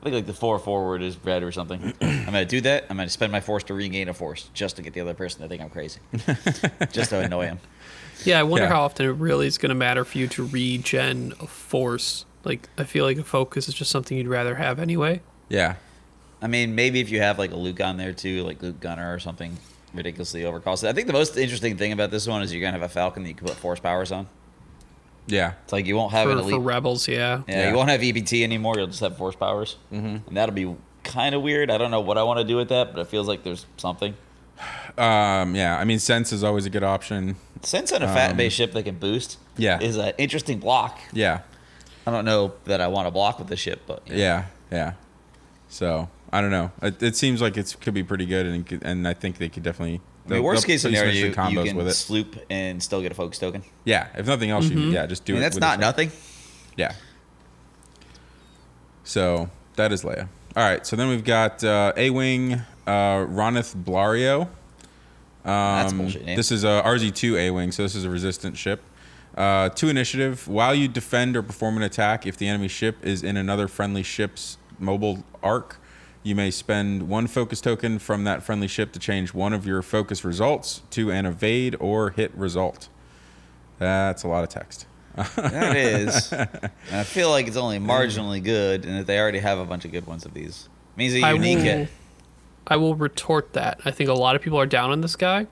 I 0.00 0.04
think 0.04 0.14
like 0.14 0.26
the 0.26 0.32
four 0.34 0.58
forward 0.60 1.02
is 1.02 1.16
red 1.24 1.42
or 1.42 1.50
something. 1.50 1.82
I'm 2.00 2.24
going 2.26 2.34
to 2.34 2.44
do 2.44 2.60
that. 2.60 2.86
I'm 2.88 2.96
going 2.96 3.08
to 3.08 3.12
spend 3.12 3.32
my 3.32 3.40
force 3.40 3.64
to 3.64 3.74
regain 3.74 4.08
a 4.08 4.14
force 4.14 4.48
just 4.54 4.76
to 4.76 4.82
get 4.82 4.92
the 4.94 5.00
other 5.00 5.14
person 5.14 5.42
to 5.42 5.48
think 5.48 5.60
I'm 5.60 5.70
crazy, 5.70 5.98
just 6.92 7.10
to 7.10 7.18
annoy 7.18 7.46
him. 7.46 7.58
Yeah, 8.24 8.40
I 8.40 8.42
wonder 8.42 8.64
Yeah. 8.66 8.70
how 8.72 8.82
often 8.82 9.06
it 9.06 9.10
really 9.12 9.46
is 9.46 9.58
going 9.58 9.68
to 9.70 9.74
matter 9.74 10.04
for 10.04 10.18
you 10.18 10.26
to 10.28 10.44
regen 10.44 11.32
a 11.40 11.46
force. 11.46 12.24
Like, 12.44 12.68
I 12.78 12.84
feel 12.84 13.04
like 13.04 13.18
a 13.18 13.24
focus 13.24 13.68
is 13.68 13.74
just 13.74 13.90
something 13.90 14.16
you'd 14.16 14.26
rather 14.28 14.54
have 14.56 14.78
anyway. 14.78 15.20
yeah, 15.48 15.76
I 16.42 16.46
mean, 16.46 16.74
maybe 16.74 17.00
if 17.00 17.10
you 17.10 17.20
have 17.20 17.38
like 17.38 17.50
a 17.52 17.56
Luke 17.56 17.80
on 17.80 17.96
there 17.96 18.12
too, 18.12 18.42
like 18.44 18.62
Luke 18.62 18.80
Gunner 18.80 19.12
or 19.12 19.18
something 19.18 19.56
ridiculously 19.94 20.42
overcosted. 20.42 20.86
I 20.88 20.92
think 20.92 21.06
the 21.06 21.12
most 21.12 21.36
interesting 21.36 21.76
thing 21.76 21.92
about 21.92 22.10
this 22.10 22.26
one 22.28 22.42
is 22.42 22.52
you're 22.52 22.60
going 22.60 22.74
to 22.74 22.78
have 22.80 22.88
a 22.88 22.92
Falcon 22.92 23.22
that 23.24 23.28
you 23.28 23.34
can 23.34 23.46
put 23.48 23.56
force 23.56 23.80
powers 23.80 24.12
on. 24.12 24.28
yeah. 25.26 25.54
It's 25.64 25.72
like 25.72 25.86
you 25.86 25.96
won't 25.96 26.12
have 26.12 26.26
For, 26.26 26.32
an 26.32 26.38
elite. 26.38 26.54
for 26.54 26.60
rebels, 26.60 27.08
yeah. 27.08 27.42
Yeah, 27.48 27.60
Yeah. 27.62 27.70
you 27.70 27.76
won't 27.76 27.88
have 27.90 28.00
EBT 28.02 28.42
anymore. 28.44 28.74
You'll 28.76 28.86
just 28.86 29.00
have 29.00 29.16
force 29.16 29.34
powers, 29.36 29.76
mm-hmm. 29.92 30.28
and 30.28 30.36
that'll 30.36 30.54
be 30.54 30.74
kind 31.04 31.34
of 31.34 31.42
weird. 31.42 31.70
I 31.70 31.78
don't 31.78 31.90
know 31.90 32.00
what 32.00 32.18
I 32.18 32.22
want 32.22 32.38
to 32.38 32.44
do 32.44 32.56
with 32.56 32.68
that, 32.68 32.92
but 32.94 33.00
it 33.00 33.08
feels 33.08 33.26
like 33.28 33.42
there's 33.42 33.66
something. 33.78 34.14
Um, 34.96 35.54
yeah, 35.54 35.78
I 35.78 35.84
mean, 35.84 35.98
sense 35.98 36.32
is 36.32 36.42
always 36.42 36.66
a 36.66 36.70
good 36.70 36.82
option. 36.82 37.36
Sense 37.62 37.92
on 37.92 38.02
a 38.02 38.06
fat 38.08 38.36
base 38.36 38.52
ship 38.52 38.72
that 38.72 38.82
can 38.84 38.96
boost, 38.96 39.36
Um, 39.36 39.62
Yeah. 39.62 39.80
is 39.80 39.96
an 39.96 40.12
interesting 40.18 40.58
block. 40.58 40.98
Yeah, 41.12 41.40
I 42.06 42.10
don't 42.10 42.24
know 42.24 42.52
that 42.64 42.80
I 42.80 42.86
want 42.88 43.06
to 43.06 43.10
block 43.10 43.38
with 43.38 43.48
the 43.48 43.56
ship, 43.56 43.82
but 43.86 44.02
you 44.06 44.14
know. 44.14 44.18
yeah, 44.20 44.44
yeah. 44.72 44.92
So 45.68 46.08
I 46.32 46.40
don't 46.40 46.50
know. 46.50 46.70
It, 46.82 47.02
it 47.02 47.16
seems 47.16 47.40
like 47.40 47.56
it 47.56 47.76
could 47.80 47.94
be 47.94 48.02
pretty 48.02 48.26
good, 48.26 48.46
and 48.46 48.66
could- 48.66 48.82
and 48.84 49.06
I 49.06 49.14
think 49.14 49.38
they 49.38 49.48
could 49.48 49.62
definitely. 49.62 50.00
I 50.26 50.32
mean, 50.34 50.42
worst 50.42 50.66
case 50.66 50.82
scenario, 50.82 51.10
you, 51.12 51.26
interesting 51.26 51.52
you 51.56 51.58
combos 51.60 51.66
can 51.68 51.76
with 51.76 51.88
it. 51.88 51.94
sloop 51.94 52.36
and 52.50 52.82
still 52.82 53.00
get 53.00 53.12
a 53.12 53.14
focus 53.14 53.38
token. 53.38 53.62
Yeah, 53.84 54.08
if 54.16 54.26
nothing 54.26 54.50
else, 54.50 54.68
you 54.68 54.78
yeah 54.90 55.06
just 55.06 55.24
do 55.24 55.32
I 55.32 55.34
mean, 55.34 55.42
it. 55.42 55.44
that's 55.46 55.54
with 55.56 55.62
not 55.62 55.80
nothing. 55.80 56.12
Yeah. 56.76 56.92
So 59.04 59.48
that 59.76 59.92
is 59.92 60.02
Leia. 60.04 60.28
All 60.56 60.64
right, 60.64 60.86
so 60.86 60.96
then 60.96 61.08
we've 61.08 61.24
got 61.24 61.62
uh, 61.64 61.92
A 61.96 62.10
Wing 62.10 62.60
uh, 62.88 63.26
Ronith 63.26 63.76
Blario. 63.76 64.42
Um, 64.42 64.48
That's 65.44 65.92
bullshit 65.92 66.24
name. 66.24 66.36
This 66.36 66.50
is 66.50 66.64
a 66.64 66.82
RZ2 66.84 67.38
A 67.38 67.50
Wing, 67.50 67.70
so 67.72 67.82
this 67.82 67.94
is 67.94 68.04
a 68.04 68.10
resistant 68.10 68.56
ship. 68.56 68.82
Uh, 69.36 69.68
two 69.68 69.88
initiative. 69.88 70.48
While 70.48 70.74
you 70.74 70.88
defend 70.88 71.36
or 71.36 71.42
perform 71.42 71.76
an 71.76 71.82
attack, 71.82 72.26
if 72.26 72.36
the 72.36 72.48
enemy 72.48 72.68
ship 72.68 72.96
is 73.04 73.22
in 73.22 73.36
another 73.36 73.68
friendly 73.68 74.02
ship's 74.02 74.58
mobile 74.78 75.22
arc, 75.42 75.80
you 76.22 76.34
may 76.34 76.50
spend 76.50 77.08
one 77.08 77.26
focus 77.26 77.60
token 77.60 77.98
from 77.98 78.24
that 78.24 78.42
friendly 78.42 78.66
ship 78.66 78.92
to 78.92 78.98
change 78.98 79.32
one 79.32 79.52
of 79.52 79.66
your 79.66 79.82
focus 79.82 80.24
results 80.24 80.82
to 80.90 81.10
an 81.12 81.26
evade 81.26 81.76
or 81.78 82.10
hit 82.10 82.34
result. 82.34 82.88
That's 83.78 84.24
a 84.24 84.28
lot 84.28 84.42
of 84.42 84.50
text. 84.50 84.86
That 85.36 85.76
is. 85.76 86.32
and 86.32 86.70
I 86.92 87.04
feel 87.04 87.30
like 87.30 87.46
it's 87.46 87.56
only 87.56 87.78
marginally 87.78 88.42
good, 88.42 88.84
and 88.84 88.98
that 88.98 89.06
they 89.06 89.18
already 89.20 89.38
have 89.38 89.58
a 89.58 89.64
bunch 89.64 89.84
of 89.84 89.92
good 89.92 90.06
ones 90.06 90.24
of 90.24 90.34
these. 90.34 90.68
means 90.96 91.14
a 91.14 91.22
I 91.22 91.32
unique 91.32 91.58
will, 91.58 91.64
hit. 91.64 91.88
I 92.68 92.76
will 92.76 92.94
retort 92.94 93.54
that. 93.54 93.80
I 93.84 93.90
think 93.90 94.08
a 94.10 94.14
lot 94.14 94.36
of 94.36 94.42
people 94.42 94.60
are 94.60 94.66
down 94.66 94.90
on 94.90 95.00
this 95.00 95.16
guy. 95.16 95.46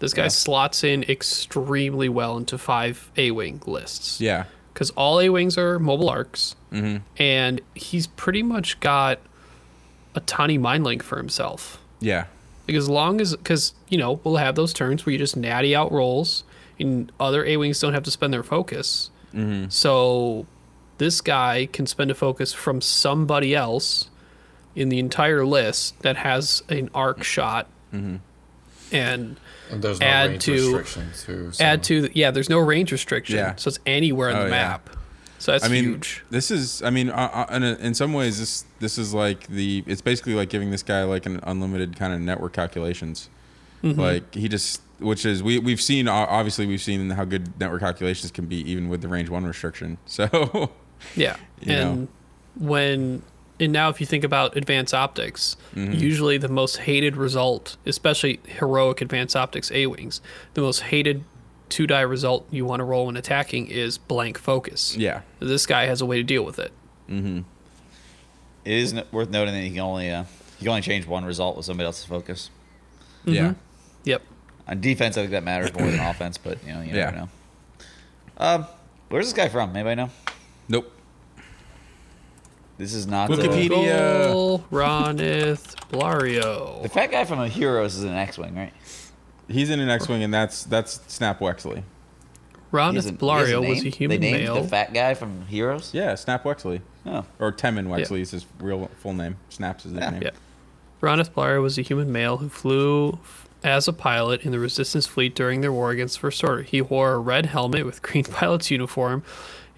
This 0.00 0.14
guy 0.14 0.24
Yeah. 0.24 0.28
slots 0.28 0.84
in 0.84 1.02
extremely 1.04 2.08
well 2.08 2.36
into 2.36 2.56
five 2.58 3.10
A 3.16 3.30
Wing 3.32 3.60
lists. 3.66 4.20
Yeah. 4.20 4.44
Because 4.72 4.90
all 4.90 5.20
A 5.20 5.28
Wings 5.30 5.58
are 5.58 5.78
mobile 5.78 6.08
arcs. 6.08 6.54
Mm-hmm. 6.72 6.98
And 7.20 7.60
he's 7.74 8.06
pretty 8.06 8.42
much 8.42 8.78
got 8.80 9.18
a 10.14 10.20
tiny 10.20 10.58
mind 10.58 10.84
link 10.84 11.02
for 11.02 11.16
himself. 11.16 11.80
Yeah. 12.00 12.26
Like 12.68 12.76
as 12.76 12.88
long 12.88 13.20
as, 13.20 13.34
because, 13.34 13.72
you 13.88 13.96
know, 13.98 14.20
we'll 14.22 14.36
have 14.36 14.54
those 14.54 14.72
turns 14.72 15.04
where 15.04 15.14
you 15.14 15.18
just 15.18 15.36
natty 15.36 15.74
out 15.74 15.90
rolls 15.90 16.44
and 16.78 17.10
other 17.18 17.44
A 17.44 17.56
Wings 17.56 17.80
don't 17.80 17.94
have 17.94 18.04
to 18.04 18.10
spend 18.10 18.32
their 18.32 18.42
focus. 18.42 19.10
Mm-hmm. 19.34 19.70
So 19.70 20.46
this 20.98 21.20
guy 21.20 21.66
can 21.72 21.86
spend 21.86 22.10
a 22.10 22.14
focus 22.14 22.52
from 22.52 22.80
somebody 22.80 23.54
else 23.54 24.07
in 24.78 24.88
the 24.88 24.98
entire 24.98 25.44
list 25.44 25.98
that 26.02 26.16
has 26.16 26.62
an 26.68 26.88
arc 26.94 27.22
shot. 27.24 27.66
Mm-hmm. 27.92 28.16
And 28.92 29.36
And 29.70 29.82
there's 29.82 30.00
no 30.00 30.06
Add 30.06 30.30
range 30.30 30.44
to- 30.44 30.52
restrictions 30.76 31.24
too. 31.24 31.52
So. 31.52 31.64
add 31.64 31.82
to, 31.84 32.02
the, 32.02 32.10
yeah, 32.14 32.30
there's 32.30 32.48
no 32.48 32.58
range 32.58 32.90
restriction. 32.92 33.36
Yeah. 33.36 33.54
So 33.56 33.68
it's 33.68 33.78
anywhere 33.84 34.30
on 34.30 34.36
Oh, 34.36 34.38
the 34.44 34.44
yeah. 34.46 34.50
map. 34.68 34.90
So 35.40 35.52
that's 35.52 35.64
I 35.64 35.68
mean, 35.68 35.84
huge. 35.84 36.24
this 36.30 36.50
is. 36.50 36.82
I 36.82 36.90
mean, 36.90 37.10
uh, 37.10 37.46
uh, 37.48 37.54
in, 37.54 37.62
a, 37.62 37.74
in 37.76 37.94
some 37.94 38.12
ways, 38.12 38.40
this 38.40 38.64
this 38.80 38.98
is 38.98 39.14
like 39.14 39.46
the. 39.46 39.84
It's 39.86 40.00
basically 40.00 40.34
like 40.34 40.48
giving 40.48 40.72
this 40.72 40.82
guy 40.82 41.04
like 41.04 41.26
an 41.26 41.38
unlimited 41.44 41.96
kind 41.96 42.12
of 42.12 42.20
network 42.20 42.52
calculations. 42.54 43.30
Mm-hmm. 43.84 44.00
Like 44.00 44.34
he 44.34 44.48
just, 44.48 44.82
which 44.98 45.24
is 45.24 45.40
we 45.40 45.60
we've 45.60 45.80
seen 45.80 46.08
obviously 46.08 46.66
we've 46.66 46.80
seen 46.82 47.10
how 47.10 47.24
good 47.24 47.56
network 47.60 47.80
calculations 47.82 48.32
can 48.32 48.46
be 48.46 48.56
even 48.68 48.88
with 48.88 49.00
the 49.00 49.06
range 49.08 49.28
one 49.28 49.44
restriction. 49.44 49.98
So 50.06 50.72
Yeah. 51.14 51.36
and 51.64 52.00
know. 52.02 52.08
when 52.56 53.22
and 53.60 53.72
now 53.72 53.88
if 53.88 54.00
you 54.00 54.06
think 54.06 54.24
about 54.24 54.56
advanced 54.56 54.94
optics, 54.94 55.56
Mm-hmm. 55.74 55.92
usually 55.92 56.38
the 56.38 56.48
most 56.48 56.76
hated 56.78 57.16
result, 57.16 57.76
especially 57.86 58.40
heroic 58.46 59.00
advanced 59.00 59.36
optics 59.36 59.70
A 59.72 59.86
wings, 59.86 60.20
the 60.54 60.60
most 60.60 60.80
hated 60.82 61.24
two 61.68 61.86
die 61.86 62.00
result 62.00 62.46
you 62.50 62.64
want 62.64 62.80
to 62.80 62.84
roll 62.84 63.06
when 63.06 63.16
attacking 63.16 63.66
is 63.68 63.98
blank 63.98 64.38
focus. 64.38 64.96
yeah, 64.96 65.20
This 65.40 65.66
guy 65.66 65.84
has 65.86 66.00
a 66.00 66.06
way 66.06 66.16
to 66.16 66.22
deal 66.22 66.42
with 66.44 66.58
it. 66.58 66.72
Mm-hmm. 67.10 67.40
It 68.64 68.72
is 68.72 68.92
n- 68.94 69.04
worth 69.12 69.30
noting 69.30 69.54
that 69.54 69.60
he 69.60 69.70
can 69.70 69.80
only 69.80 70.10
uh, 70.10 70.22
you 70.58 70.64
can 70.64 70.68
only 70.70 70.80
change 70.82 71.06
one 71.06 71.24
result 71.24 71.56
with 71.56 71.66
somebody 71.66 71.86
else's 71.86 72.04
focus. 72.06 72.50
yeah, 73.24 73.54
Yep. 74.04 74.22
On 74.66 74.80
defense, 74.80 75.16
I 75.16 75.20
think 75.22 75.30
that 75.32 75.44
matters 75.44 75.72
more 75.74 75.90
than 75.90 76.00
offense, 76.10 76.38
but 76.38 76.58
you 76.66 76.72
know, 76.72 76.80
you 76.80 76.88
Yeah. 76.88 77.04
never 77.06 77.16
know. 77.16 77.28
Um, 78.38 78.66
where's 79.08 79.26
this 79.26 79.32
guy 79.34 79.48
from? 79.48 79.70
Anybody 79.76 79.96
know? 79.96 80.10
nope. 80.68 80.92
This 82.78 82.94
is 82.94 83.06
not 83.06 83.28
Wikipedia. 83.28 83.42
the, 83.42 83.48
Wikipedia. 83.74 84.32
Gol 84.32 84.58
Ronith 84.70 85.74
Blario. 85.90 86.82
the 86.82 86.88
fat 86.88 87.10
guy 87.10 87.24
from 87.24 87.44
Heroes 87.50 87.96
is 87.96 88.04
an 88.04 88.14
X-wing, 88.14 88.54
right? 88.54 88.72
He's 89.48 89.70
in 89.70 89.80
an 89.80 89.88
X-wing, 89.88 90.22
and 90.22 90.32
that's 90.32 90.64
that's 90.64 91.00
Snap 91.12 91.40
Wexley. 91.40 91.76
He 91.76 91.82
has 91.82 93.06
Ronith 93.06 93.08
a- 93.08 93.12
Blario 93.12 93.66
was 93.68 93.84
a 93.84 93.88
human 93.88 94.20
they 94.20 94.30
named 94.32 94.44
male. 94.44 94.62
the 94.62 94.68
fat 94.68 94.92
guy 94.94 95.14
from 95.14 95.46
Heroes. 95.46 95.90
Yeah, 95.92 96.14
Snap 96.14 96.44
Wexley 96.44 96.80
Oh, 97.06 97.24
or 97.38 97.50
Temin 97.52 97.86
Wexley 97.88 98.20
is 98.20 98.30
his 98.30 98.46
real 98.60 98.90
full 98.98 99.14
name. 99.14 99.36
Snaps 99.48 99.86
is 99.86 99.92
his 99.92 100.00
Yeah. 100.00 100.10
name. 100.10 100.22
Yeah. 100.22 100.30
Ronith 101.00 101.30
Blario 101.30 101.62
was 101.62 101.78
a 101.78 101.82
human 101.82 102.12
male 102.12 102.36
who 102.38 102.48
flew 102.48 103.18
as 103.64 103.88
a 103.88 103.92
pilot 103.92 104.42
in 104.44 104.52
the 104.52 104.58
Resistance 104.58 105.06
fleet 105.06 105.34
during 105.34 105.62
their 105.62 105.72
war 105.72 105.90
against 105.90 106.14
the 106.16 106.20
First 106.20 106.44
Order. 106.44 106.62
He 106.62 106.80
wore 106.82 107.12
a 107.14 107.18
red 107.18 107.46
helmet 107.46 107.86
with 107.86 108.02
green 108.02 108.24
pilot's 108.30 108.70
uniform, 108.70 109.22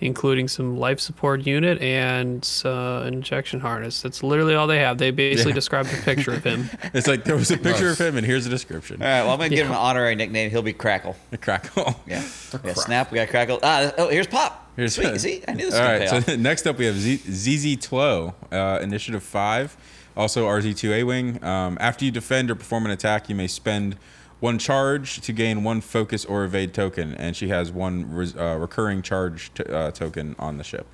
including 0.00 0.48
some 0.48 0.76
life 0.78 0.98
support 0.98 1.46
unit 1.46 1.80
and 1.82 2.48
uh, 2.64 3.02
an 3.04 3.12
injection 3.14 3.60
harness. 3.60 4.00
That's 4.00 4.22
literally 4.22 4.54
all 4.54 4.66
they 4.66 4.78
have. 4.78 4.98
They 4.98 5.10
basically 5.10 5.50
Yeah. 5.52 5.54
described 5.56 5.92
a 5.92 5.96
picture 6.02 6.32
of 6.32 6.42
him. 6.44 6.70
It's 6.94 7.06
like 7.06 7.24
there 7.24 7.36
was 7.36 7.50
a 7.50 7.56
picture 7.58 7.88
Nice. 7.88 8.00
of 8.00 8.06
him, 8.08 8.16
and 8.16 8.26
here's 8.26 8.46
a 8.46 8.50
description. 8.50 9.02
All 9.02 9.08
right, 9.08 9.22
well, 9.22 9.32
I'm 9.32 9.38
going 9.38 9.50
to 9.50 9.56
give 9.56 9.66
him 9.66 9.72
an 9.72 9.78
honorary 9.78 10.14
nickname. 10.14 10.50
He'll 10.50 10.62
be 10.62 10.72
Crackle. 10.72 11.16
Crackle. 11.40 11.94
Yeah. 12.06 12.22
yeah 12.52 12.58
Crack. 12.58 12.76
Snap, 12.76 13.12
we 13.12 13.16
got 13.16 13.28
Crackle. 13.28 13.58
Ah, 13.62 13.92
oh, 13.98 14.08
here's 14.08 14.26
Pop. 14.26 14.70
Here's 14.76 14.94
Sweet. 14.94 15.20
See, 15.20 15.42
I 15.46 15.52
knew 15.52 15.64
this 15.66 15.72
was 15.72 15.80
All 15.80 15.86
gonna 15.86 15.98
pay 15.98 16.06
So 16.06 16.16
off. 16.16 16.38
next 16.38 16.66
up, 16.66 16.78
we 16.78 16.86
have 16.86 16.96
Z- 16.96 17.22
Zizi 17.30 17.76
Tlo, 17.76 18.34
uh, 18.50 18.78
Initiative 18.82 19.22
Five, 19.22 19.76
also 20.16 20.46
RZ2A 20.46 21.04
wing. 21.06 21.42
Um, 21.44 21.76
after 21.80 22.04
you 22.04 22.10
defend 22.10 22.50
or 22.50 22.54
perform 22.54 22.86
an 22.86 22.90
attack, 22.90 23.28
you 23.28 23.34
may 23.34 23.46
spend 23.46 23.96
one 24.40 24.58
charge 24.58 25.20
to 25.20 25.32
gain 25.32 25.62
one 25.62 25.80
focus 25.80 26.24
or 26.24 26.44
evade 26.44 26.72
token, 26.74 27.14
and 27.14 27.36
she 27.36 27.48
has 27.48 27.70
one 27.70 28.12
res- 28.12 28.36
uh, 28.36 28.56
recurring 28.58 29.02
charge 29.02 29.52
t- 29.54 29.62
uh, 29.64 29.90
token 29.90 30.34
on 30.38 30.56
the 30.58 30.64
ship. 30.64 30.86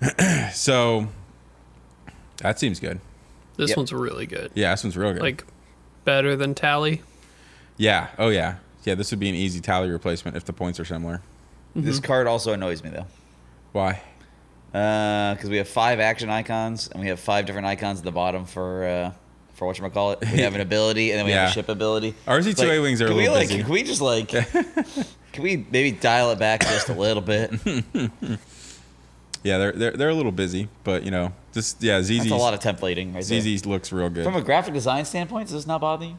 so 0.52 1.08
that 2.38 2.58
seems 2.58 2.80
good. 2.80 3.00
This 3.56 3.70
Yep. 3.70 3.76
one's 3.78 3.92
really 3.92 4.26
good. 4.26 4.50
Yeah, 4.54 4.72
this 4.72 4.84
one's 4.84 4.96
real 4.96 5.12
good. 5.12 5.22
Like 5.22 5.44
better 6.04 6.36
than 6.36 6.54
Tallie. 6.54 7.02
yeah. 7.76 8.08
Oh 8.18 8.28
yeah. 8.28 8.56
Yeah. 8.84 8.94
This 8.94 9.10
would 9.10 9.20
be 9.20 9.28
an 9.28 9.34
easy 9.34 9.60
Tallie 9.60 9.90
replacement 9.90 10.36
if 10.36 10.44
the 10.44 10.52
points 10.52 10.78
are 10.78 10.84
similar. 10.84 11.22
This 11.74 12.00
card 12.00 12.26
also 12.26 12.52
annoys 12.52 12.82
me, 12.82 12.88
though. 12.90 13.06
Why? 13.72 14.00
Because 14.72 15.50
we 15.50 15.58
have 15.58 15.68
five 15.68 16.00
action 16.00 16.30
icons, 16.30 16.88
and 16.88 17.00
we 17.02 17.08
have 17.08 17.20
five 17.20 17.44
different 17.46 17.66
icons 17.66 17.98
at 17.98 18.04
the 18.04 18.12
bottom 18.12 18.44
for 18.46 19.12
for 19.56 19.66
whatchamacallit. 19.66 20.20
We 20.32 20.38
have 20.38 20.54
an 20.54 20.60
ability, 20.70 21.10
and 21.10 21.18
then 21.18 21.26
we 21.26 21.32
have 21.32 21.50
a 21.50 21.52
ship 21.52 21.68
ability. 21.68 22.14
RZ2A 22.26 22.80
wings 22.82 23.02
are 23.02 23.06
a 23.06 23.14
we, 23.14 23.22
little 23.22 23.34
like, 23.34 23.48
busy. 23.48 23.62
Can 23.62 23.72
we 23.72 23.82
just, 23.82 24.00
like... 24.00 24.28
can 25.32 25.42
we 25.42 25.66
maybe 25.70 25.90
dial 25.90 26.30
it 26.30 26.38
back 26.38 26.60
just 26.60 26.88
a 26.88 26.94
little 26.94 27.22
bit? 27.22 27.50
Yeah, 29.42 29.58
they're 29.58 29.72
they're 29.72 29.90
they're 29.92 30.08
a 30.08 30.14
little 30.14 30.32
busy, 30.32 30.68
but 30.82 31.04
you 31.04 31.12
know, 31.12 31.32
just 31.52 31.80
yeah, 31.80 31.98
That's 31.98 32.08
Zizi's 32.08 32.32
a 32.32 32.36
lot 32.36 32.52
of 32.52 32.58
templating 32.58 33.14
right 33.14 33.24
there. 33.24 33.40
Zizi 33.40 33.58
looks 33.68 33.92
real 33.92 34.10
good. 34.10 34.24
From 34.24 34.34
a 34.34 34.42
graphic 34.42 34.74
design 34.74 35.04
standpoint, 35.04 35.46
does 35.46 35.52
this 35.52 35.68
not 35.68 35.80
bother 35.80 36.06
you? 36.06 36.16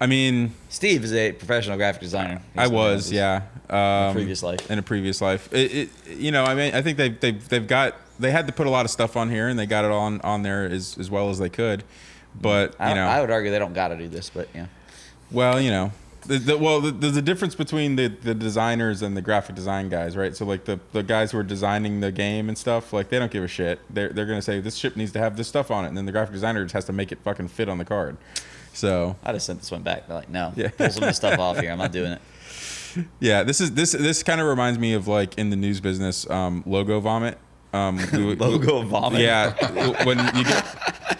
I 0.00 0.06
mean, 0.06 0.54
Steve 0.68 1.04
is 1.04 1.12
a 1.12 1.30
professional 1.30 1.76
graphic 1.76 2.00
designer. 2.00 2.42
I 2.56 2.66
was, 2.66 3.12
yeah. 3.12 3.42
Um, 3.68 4.14
previous 4.14 4.42
life. 4.42 4.68
In 4.68 4.80
a 4.80 4.82
previous 4.82 5.20
life, 5.20 5.52
it, 5.52 5.72
it, 5.72 6.16
you 6.16 6.32
know, 6.32 6.42
I 6.42 6.56
mean, 6.56 6.74
I 6.74 6.82
think 6.82 6.96
they've 6.96 7.20
they've 7.20 7.48
they've 7.48 7.68
got 7.68 7.94
they 8.18 8.32
had 8.32 8.48
to 8.48 8.52
put 8.52 8.66
a 8.66 8.70
lot 8.70 8.84
of 8.84 8.90
stuff 8.90 9.16
on 9.16 9.30
here, 9.30 9.46
and 9.46 9.56
they 9.56 9.66
got 9.66 9.84
it 9.84 9.92
on 9.92 10.20
on 10.22 10.42
there 10.42 10.64
as 10.64 10.98
as 10.98 11.08
well 11.08 11.30
as 11.30 11.38
they 11.38 11.50
could. 11.50 11.84
But 12.38 12.74
I, 12.78 12.90
you 12.90 12.94
know, 12.94 13.06
I 13.06 13.20
would 13.20 13.30
argue 13.30 13.50
they 13.50 13.58
don't 13.58 13.72
got 13.74 13.88
to 13.88 13.96
do 13.96 14.08
this, 14.08 14.30
but 14.30 14.48
yeah. 14.54 14.66
well, 15.30 15.60
you 15.60 15.70
know, 15.70 15.92
the, 16.26 16.38
the, 16.38 16.58
well, 16.58 16.80
the, 16.80 16.90
there's 16.90 17.16
a 17.16 17.22
difference 17.22 17.54
between 17.54 17.96
the 17.96 18.08
the 18.08 18.34
designers 18.34 19.02
and 19.02 19.16
the 19.16 19.22
graphic 19.22 19.56
design 19.56 19.88
guys, 19.88 20.16
right? 20.16 20.36
So 20.36 20.44
like 20.44 20.64
the 20.64 20.78
the 20.92 21.02
guys 21.02 21.32
who 21.32 21.38
are 21.38 21.42
designing 21.42 22.00
the 22.00 22.12
game 22.12 22.48
and 22.48 22.56
stuff, 22.56 22.92
like 22.92 23.08
they 23.08 23.18
don't 23.18 23.30
give 23.30 23.42
a 23.44 23.48
shit. 23.48 23.80
They're 23.88 24.10
they're 24.10 24.26
gonna 24.26 24.42
say 24.42 24.60
this 24.60 24.76
ship 24.76 24.96
needs 24.96 25.12
to 25.12 25.18
have 25.18 25.36
this 25.36 25.48
stuff 25.48 25.70
on 25.70 25.84
it, 25.84 25.88
and 25.88 25.96
then 25.96 26.06
the 26.06 26.12
graphic 26.12 26.32
designer 26.34 26.62
just 26.64 26.74
has 26.74 26.84
to 26.86 26.92
make 26.92 27.10
it 27.12 27.18
fucking 27.24 27.48
fit 27.48 27.68
on 27.68 27.78
the 27.78 27.84
card. 27.84 28.16
So 28.72 29.16
I 29.24 29.32
just 29.32 29.46
sent 29.46 29.60
this 29.60 29.70
one 29.70 29.82
back. 29.82 30.06
They're 30.06 30.16
like, 30.16 30.28
no, 30.30 30.52
Yeah. 30.56 30.68
pull 30.68 30.90
some 30.90 31.02
of 31.02 31.08
the 31.08 31.14
stuff 31.14 31.38
off 31.40 31.58
here. 31.58 31.72
I'm 31.72 31.78
not 31.78 31.92
doing 31.92 32.12
it. 32.12 32.20
Yeah, 33.20 33.44
this 33.44 33.60
is 33.60 33.72
this 33.74 33.92
this 33.92 34.24
kind 34.24 34.40
of 34.40 34.48
reminds 34.48 34.76
me 34.80 34.94
of 34.94 35.06
like 35.06 35.38
in 35.38 35.50
the 35.50 35.56
news 35.56 35.80
business, 35.80 36.28
um, 36.28 36.64
logo 36.66 36.98
vomit. 36.98 37.38
Um, 37.72 37.96
we- 38.12 38.34
Logo 38.36 38.82
vomit. 38.82 39.20
Yeah, 39.20 39.52
when 40.04 40.18
you 40.36 40.44
get 40.44 40.66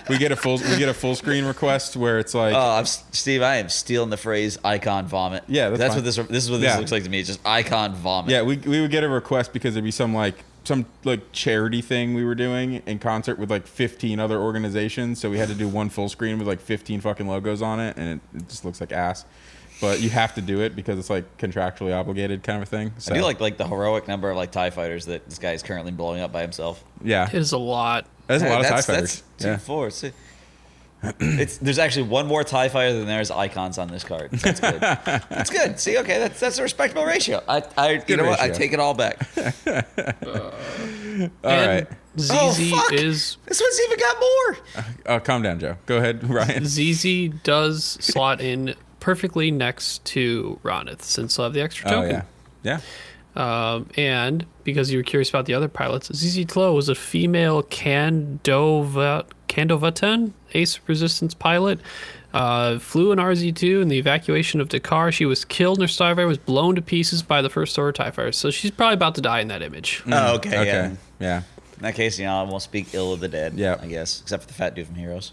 we 0.09 0.19
get 0.19 0.33
a 0.33 0.37
full 0.37 0.57
we 0.59 0.77
get 0.79 0.89
a 0.89 0.95
full 0.95 1.15
screen 1.15 1.45
request 1.45 1.97
where 1.97 2.19
it's 2.19 2.35
like 2.35 2.55
Oh, 2.55 2.79
I'm, 2.79 2.87
Steve, 2.87 3.43
I 3.43 3.57
am 3.57 3.69
stealing 3.69 4.11
the 4.11 4.17
phrase 4.17 4.59
"icon 4.65 5.07
vomit." 5.07 5.45
Yeah, 5.47 5.69
that's 5.71 5.79
that's 5.79 5.95
what 5.95 6.05
this. 6.05 6.17
This 6.17 6.45
is 6.45 6.51
what 6.51 6.61
this 6.61 6.73
Yeah. 6.73 6.79
looks 6.79 6.93
like 6.93 7.05
to 7.05 7.11
me. 7.11 7.21
It's 7.21 7.29
just 7.29 7.41
icon 7.47 7.95
vomit. 7.95 8.31
yeah 8.33 8.43
we 8.43 8.57
we 8.59 8.81
would 8.81 8.91
get 8.91 9.05
a 9.05 9.09
request 9.09 9.53
because 9.53 9.75
there'd 9.75 9.85
be 9.85 9.91
some 9.93 10.13
like 10.15 10.45
some 10.65 10.85
like 11.05 11.33
charity 11.33 11.81
thing 11.81 12.15
we 12.15 12.25
were 12.25 12.35
doing 12.35 12.83
in 12.85 12.99
concert 12.99 13.39
with 13.39 13.51
like 13.51 13.67
15 13.67 14.21
other 14.21 14.39
organizations, 14.39 15.19
so 15.21 15.31
we 15.31 15.39
had 15.39 15.49
to 15.49 15.55
do 15.55 15.67
one 15.69 15.89
full 15.89 16.09
screen 16.09 16.39
with 16.39 16.47
like 16.47 16.61
15 16.61 17.01
fucking 17.01 17.27
logos 17.27 17.63
on 17.63 17.81
it, 17.81 17.97
and 17.97 18.21
it, 18.35 18.37
it 18.39 18.49
just 18.49 18.65
looks 18.65 18.81
like 18.81 18.93
ass. 18.93 19.25
But 19.81 20.01
you 20.01 20.11
have 20.11 20.35
to 20.35 20.43
do 20.43 20.61
it 20.61 20.77
because 20.77 20.99
it's 20.99 21.09
like 21.11 21.39
contractually 21.39 21.95
obligated 21.99 22.43
kind 22.43 22.57
of 22.63 22.65
a 22.65 22.71
thing. 22.71 22.93
So, 22.99 23.15
I 23.15 23.19
do 23.19 23.23
like 23.25 23.41
like 23.41 23.57
the 23.57 23.67
heroic 23.67 24.09
number 24.09 24.31
of 24.31 24.37
like 24.37 24.51
Tie 24.53 24.71
fighters 24.71 25.07
that 25.07 25.25
this 25.27 25.39
guy 25.39 25.53
is 25.53 25.63
currently 25.63 25.93
blowing 25.93 26.21
up 26.21 26.33
by 26.33 26.43
himself. 26.43 26.85
yeah, 27.03 27.27
It 27.29 27.35
is 27.35 27.53
a 27.53 27.59
lot. 27.59 28.07
that's 28.27 28.43
a 28.43 28.49
lot 28.49 28.61
of 28.61 28.69
that's, 28.69 28.87
tie 28.87 28.93
fighters. 28.95 29.23
That's 29.39 29.43
two, 29.43 29.49
Yeah. 29.49 29.57
four, 29.57 29.91
six. 29.91 30.15
It's 31.19 31.57
there's 31.57 31.79
actually 31.79 32.09
one 32.09 32.27
more 32.27 32.45
Tie 32.45 32.69
fighter 32.69 32.93
than 32.93 33.07
there's 33.07 33.31
icons 33.31 33.79
on 33.79 33.89
this 33.89 34.05
card. 34.05 34.33
That's 34.33 34.61
good. 34.61 34.81
that's 34.83 35.49
good. 35.49 35.81
See, 35.81 35.97
okay, 35.97 36.19
that's 36.19 36.39
that's 36.39 36.59
a 36.59 36.63
respectable 36.63 37.07
ratio. 37.07 37.43
I, 37.49 37.63
I 37.79 37.91
you 37.93 38.01
Good 38.01 38.19
know 38.19 38.27
what? 38.27 38.39
I 38.39 38.51
take 38.51 38.75
it 38.75 38.81
all 38.81 38.93
back. 38.93 39.27
All 41.45 41.51
and 41.51 41.89
right, 41.89 41.89
Zizi 42.19 42.73
Oh, 42.73 42.77
fuck. 42.79 42.93
is 42.93 43.37
This 43.47 43.61
one's 43.61 43.81
even 43.87 43.99
got 43.99 44.17
more. 44.21 44.59
uh, 45.17 45.21
calm 45.21 45.43
down, 45.43 45.59
Joe. 45.59 45.77
Go 45.87 45.99
ahead, 45.99 46.23
Ryan. 46.31 46.65
Zizi 46.65 47.29
does 47.29 47.85
slot 47.85 48.41
in 48.41 48.75
perfectly 49.01 49.51
next 49.51 50.05
to 50.07 50.61
Ronith 50.63 51.03
since 51.03 51.37
they'll 51.37 51.45
have 51.47 51.55
the 51.55 51.61
extra 51.63 51.89
token. 51.91 51.99
Oh 51.99 52.03
token. 52.13 52.27
yeah, 52.63 52.81
yeah. 52.81 52.81
Um, 53.37 53.89
and 53.97 54.45
because 54.65 54.91
you 54.91 54.99
were 54.99 55.05
curious 55.05 55.29
about 55.31 55.47
the 55.47 55.55
other 55.55 55.69
pilots, 55.69 56.15
Zizi 56.15 56.45
Tlo 56.45 56.75
was 56.75 56.89
a 56.89 56.95
female 56.95 57.63
Candova, 57.63 59.25
Candovatan 59.49 60.33
ace 60.55 60.81
resistance 60.87 61.35
pilot. 61.35 61.81
Uh, 62.33 62.79
flew 62.79 63.11
an 63.11 63.19
RZ2 63.19 63.83
in 63.83 63.89
the 63.89 63.99
evacuation 63.99 64.61
of 64.61 64.69
D'Qar. 64.69 65.13
She 65.13 65.27
was 65.27 65.45
killed 65.45 65.79
and 65.81 65.89
her 65.89 65.93
starfire 65.93 66.29
was 66.29 66.39
blown 66.39 66.77
to 66.77 66.83
pieces 66.83 67.23
by 67.23 67.43
the 67.43 67.51
first 67.51 67.77
order 67.79 67.91
TIE 67.93 68.11
fighters. 68.13 68.37
So 68.37 68.51
she's 68.51 68.71
probably 68.71 68.95
about 68.95 69.17
to 69.17 69.21
die 69.21 69.41
in 69.41 69.49
that 69.49 69.63
image. 69.63 70.03
Oh, 70.07 70.37
okay, 70.37 70.59
Okay, 70.59 70.67
yeah. 70.67 70.93
yeah. 71.19 71.43
In 71.77 71.83
that 71.83 71.95
case, 71.95 72.19
you 72.19 72.27
know, 72.27 72.37
I 72.37 72.43
won't 72.45 72.63
speak 72.63 72.95
ill 72.95 73.13
of 73.13 73.21
the 73.21 73.29
dead. 73.29 73.55
Yeah. 73.55 73.79
I 73.81 73.87
guess, 73.87 74.21
except 74.21 74.43
for 74.45 74.47
the 74.49 74.55
fat 74.55 74.75
dude 74.75 74.87
from 74.87 74.97
Heroes. 74.97 75.33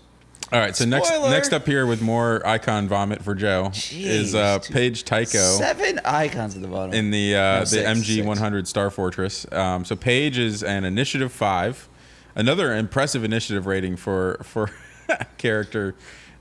All 0.51 0.59
right, 0.59 0.73
so 0.75 0.85
next 0.85 1.09
Spoiler! 1.09 1.29
next 1.29 1.51
up 1.51 1.65
here 1.65 1.85
with 1.85 2.01
more 2.01 2.45
icon 2.47 2.87
vomit 2.87 3.21
for 3.21 3.35
Joe 3.35 3.71
is 3.91 4.33
uh, 4.33 4.59
Jeez. 4.59 4.71
Paige 4.71 5.03
Tico 5.03 5.25
Seven 5.57 5.99
icons 6.05 6.55
at 6.55 6.61
the 6.61 6.69
bottom. 6.69 6.93
in 6.93 7.11
the 7.11 7.35
uh, 7.35 7.39
No, 7.39 7.59
the 7.61 7.65
six, 7.65 7.89
MG 7.89 8.15
six. 8.15 8.27
100 8.27 8.67
Star 8.67 8.89
Fortress. 8.89 9.45
Um, 9.51 9.83
so 9.83 9.97
Paige 9.97 10.37
is 10.37 10.63
an 10.63 10.85
Initiative 10.85 11.33
Five, 11.33 11.89
another 12.33 12.73
impressive 12.73 13.25
initiative 13.25 13.65
rating 13.65 13.97
for 13.97 14.37
for 14.41 14.71
a 15.09 15.25
character 15.37 15.95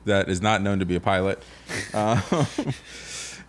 that 0.04 0.28
is 0.28 0.40
not 0.40 0.62
known 0.62 0.78
to 0.78 0.86
be 0.86 0.94
a 0.96 1.00
pilot. 1.00 1.42
Um, 1.94 2.22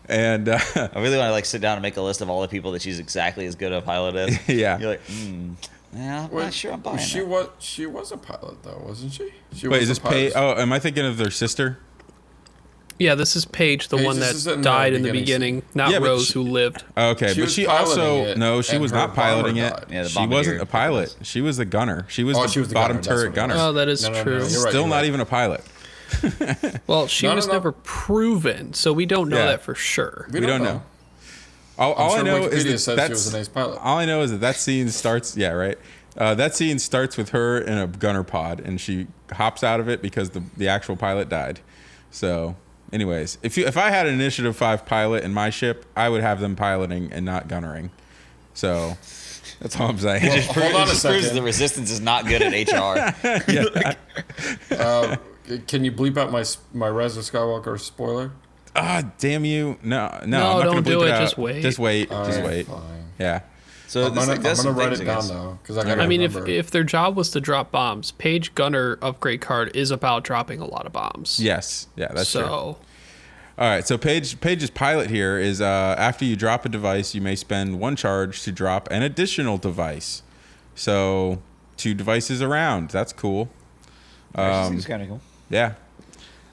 and 0.10 0.48
uh, 0.50 0.58
I 0.76 1.02
really 1.02 1.18
want 1.18 1.28
to 1.28 1.32
like 1.32 1.46
sit 1.46 1.62
down 1.62 1.74
and 1.74 1.82
make 1.82 1.98
a 1.98 2.02
list 2.02 2.22
of 2.22 2.30
all 2.30 2.42
the 2.42 2.48
people 2.48 2.72
that 2.72 2.82
she's 2.82 2.98
exactly 2.98 3.46
as 3.46 3.56
good 3.56 3.74
a 3.74 3.82
pilot 3.82 4.16
as. 4.16 4.40
Yeah. 4.50 4.80
You're 4.80 4.90
like, 4.92 5.02
hmm. 5.06 5.54
Yeah, 5.98 6.26
I'm 6.26 6.32
Wait, 6.32 6.44
not 6.44 6.54
sure 6.54 6.74
I'm 6.74 6.82
buying 6.82 7.00
She 7.00 7.20
that. 7.20 7.28
was 7.28 7.50
she 7.60 7.86
was 7.86 8.12
a 8.12 8.18
pilot 8.18 8.62
though, 8.64 8.82
wasn't 8.86 9.14
she? 9.14 9.34
She 9.56 9.68
wait, 9.68 9.80
was 9.82 9.90
is 9.90 9.98
this 9.98 10.00
Paige? 10.00 10.34
Oh, 10.36 10.54
am 10.56 10.72
I 10.72 10.80
thinking 10.80 11.06
of 11.06 11.18
their 11.18 11.32
sister? 11.32 11.80
Yeah, 13.00 13.14
this 13.16 13.36
is 13.36 13.46
Paige, 13.46 13.90
the 13.90 13.98
Paige, 13.98 14.06
one 14.08 14.20
that 14.20 14.26
that 14.28 14.36
is 14.36 14.48
in 14.48 14.58
the 14.62 14.64
died 14.64 14.94
in 14.94 15.04
the 15.04 15.12
beginning 15.12 15.58
beginning, 15.60 15.64
not 15.76 15.92
Yeah, 15.92 15.98
Rose, 16.00 16.28
she- 16.28 16.34
who 16.34 16.42
lived. 16.44 16.84
Okay, 16.98 17.34
She 17.34 17.42
but 17.42 17.50
she 17.52 17.66
also 17.68 18.24
it, 18.26 18.38
no, 18.38 18.62
she 18.62 18.78
was 18.78 18.92
not 18.92 19.14
piloting 19.16 19.58
it. 19.58 19.74
Yeah, 19.90 20.08
she 20.08 20.26
wasn't 20.26 20.62
a 20.62 20.66
pilot. 20.66 21.16
She 21.22 21.42
was 21.42 21.58
the 21.58 21.66
gunner. 21.66 22.06
She 22.10 22.24
was 22.24 22.38
Oh, 22.38 22.44
the 22.44 22.48
she 22.48 22.60
was 22.60 22.70
the 22.70 22.74
bottom 22.76 22.98
gunner, 22.98 23.04
turret 23.22 23.34
gunner. 23.36 23.56
Oh, 23.58 23.74
that 23.74 23.88
is 23.88 24.04
No, 24.04 24.10
no, 24.10 24.16
no, 24.18 24.24
true. 24.24 24.34
you're 24.34 24.64
right, 24.64 24.70
Still 24.72 24.88
not 24.88 24.96
right. 24.98 25.06
even 25.06 25.20
a 25.20 25.26
pilot. 25.26 25.62
Well, 26.88 27.08
she 27.08 27.26
No, 27.28 27.32
no, 27.34 27.36
was 27.36 27.48
no. 27.48 27.54
never 27.54 27.72
proven, 27.72 28.74
so 28.74 28.94
we 28.94 29.06
don't 29.06 29.30
know 29.30 29.38
Yeah. 29.38 29.46
that 29.48 29.62
for 29.62 29.76
sure. 29.76 30.28
We 30.32 30.40
don't 30.40 30.64
know. 30.64 30.82
All, 31.78 31.94
all 31.94 32.10
sure 32.12 32.20
I 32.20 32.24
know 32.24 32.42
Wikipedia 32.42 32.66
is 32.66 32.86
that 32.86 32.92
she 32.94 32.98
that's, 32.98 33.10
was 33.12 33.34
an 33.34 33.40
ace 33.40 33.48
pilot. 33.48 33.80
All 33.82 33.98
I 33.98 34.06
know 34.06 34.22
is 34.22 34.32
that 34.32 34.42
that 34.42 34.56
scene 34.56 34.90
starts. 34.90 35.38
Yeah, 35.38 35.52
right. 35.52 35.78
Uh, 36.18 36.34
that 36.36 36.56
scene 36.56 36.80
starts 36.80 37.18
with 37.18 37.30
her 37.30 37.60
in 37.60 37.78
a 37.78 37.88
gunner 37.88 38.24
pod, 38.24 38.60
and 38.60 38.82
she 38.82 39.08
hops 39.32 39.64
out 39.64 39.80
of 39.80 39.88
it 39.88 40.02
because 40.02 40.32
the 40.32 40.42
the 40.58 40.68
actual 40.68 40.96
pilot 40.96 41.30
died. 41.30 41.60
So, 42.10 42.56
anyways, 42.92 43.38
if 43.44 43.58
you 43.58 43.68
if 43.68 43.78
I 43.78 43.92
had 43.92 44.08
an 44.08 44.16
Initiative 44.16 44.56
Five 44.56 44.86
pilot 44.86 45.24
in 45.24 45.34
my 45.34 45.52
ship, 45.52 45.86
I 45.96 46.10
would 46.10 46.22
have 46.22 46.40
them 46.40 46.56
piloting 46.56 47.12
and 47.14 47.26
not 47.26 47.48
gunnering. 47.48 47.92
So, 48.56 48.98
that's 49.60 49.80
all 49.80 49.90
I'm 49.90 50.00
saying. 50.00 50.24
Just 50.24 50.52
Hold 50.54 50.74
on 50.74 50.90
a 50.90 50.96
second. 50.96 51.36
the 51.36 51.44
resistance 51.44 51.92
is 51.92 52.02
not 52.02 52.26
good 52.26 52.42
at 52.42 52.54
HR. 54.72 54.74
Uh, 54.74 55.16
can 55.68 55.84
you 55.84 55.92
bleep 55.92 56.18
out 56.18 56.32
my 56.32 56.42
s- 56.42 56.58
my 56.74 56.90
Rise 56.90 57.18
of 57.18 57.24
Skywalker 57.24 57.80
spoiler? 57.80 58.32
Ah, 58.78 59.04
damn 59.18 59.44
you! 59.44 59.78
No, 59.84 60.08
no, 60.26 60.26
No, 60.26 60.38
I'm 60.38 60.58
not 60.58 60.64
don't 60.64 60.74
gonna 60.76 60.82
do 60.86 61.00
bleep 61.00 61.16
it, 61.16 61.20
just 61.20 61.38
wait. 61.38 61.62
Just 61.62 61.80
wait. 61.80 62.10
just 62.10 62.38
Alright, 62.40 62.46
wait. 62.46 62.68
Fine. 62.68 62.82
Yeah. 63.20 63.42
so 63.88 64.06
I'm 64.06 64.14
gonna, 64.14 64.34
thing 64.34 64.44
does 64.44 64.60
I'm 64.60 64.74
gonna 64.76 64.78
write 64.78 64.94
it 64.94 64.98
down 65.04 65.16
guess. 65.16 65.30
though 65.30 65.58
because 65.62 65.78
I 65.78 65.84
got. 65.84 66.00
I 66.00 66.06
mean, 66.08 66.22
if 66.22 66.36
if 66.48 66.70
their 66.72 66.84
job 66.84 67.16
was 67.16 67.32
to 67.32 67.42
drop 67.42 67.72
bombs, 67.72 68.12
Paige 68.12 68.54
Gunner 68.54 69.00
upgrade 69.02 69.42
card 69.42 69.76
is 69.76 69.90
about 69.92 70.24
dropping 70.24 70.60
a 70.60 70.66
lot 70.66 70.86
of 70.86 70.94
bombs. 70.94 71.40
Yes. 71.42 71.88
Yeah. 71.96 72.10
That's 72.14 72.32
true. 72.32 72.42
so 72.42 72.48
All 72.50 72.78
right, 73.68 73.88
so 73.88 73.98
Paige 73.98 74.40
Paige's 74.42 74.70
pilot 74.70 75.10
here 75.10 75.40
is 75.40 75.60
uh, 75.62 75.96
after 75.98 76.24
you 76.26 76.36
drop 76.36 76.64
a 76.66 76.70
device, 76.70 77.16
you 77.16 77.22
may 77.22 77.36
spend 77.36 77.80
one 77.80 77.96
charge 77.96 78.44
to 78.44 78.52
drop 78.52 78.88
an 78.92 79.02
additional 79.02 79.58
device. 79.58 80.22
So 80.76 81.42
two 81.78 81.96
devices 81.96 82.42
around. 82.44 82.92
That's 82.92 83.14
cool. 83.14 83.50
Actually, 84.36 84.54
Um, 84.68 84.72
seems 84.74 84.86
kind 84.86 85.02
of 85.02 85.08
cool. 85.08 85.22
Yeah. 85.50 85.74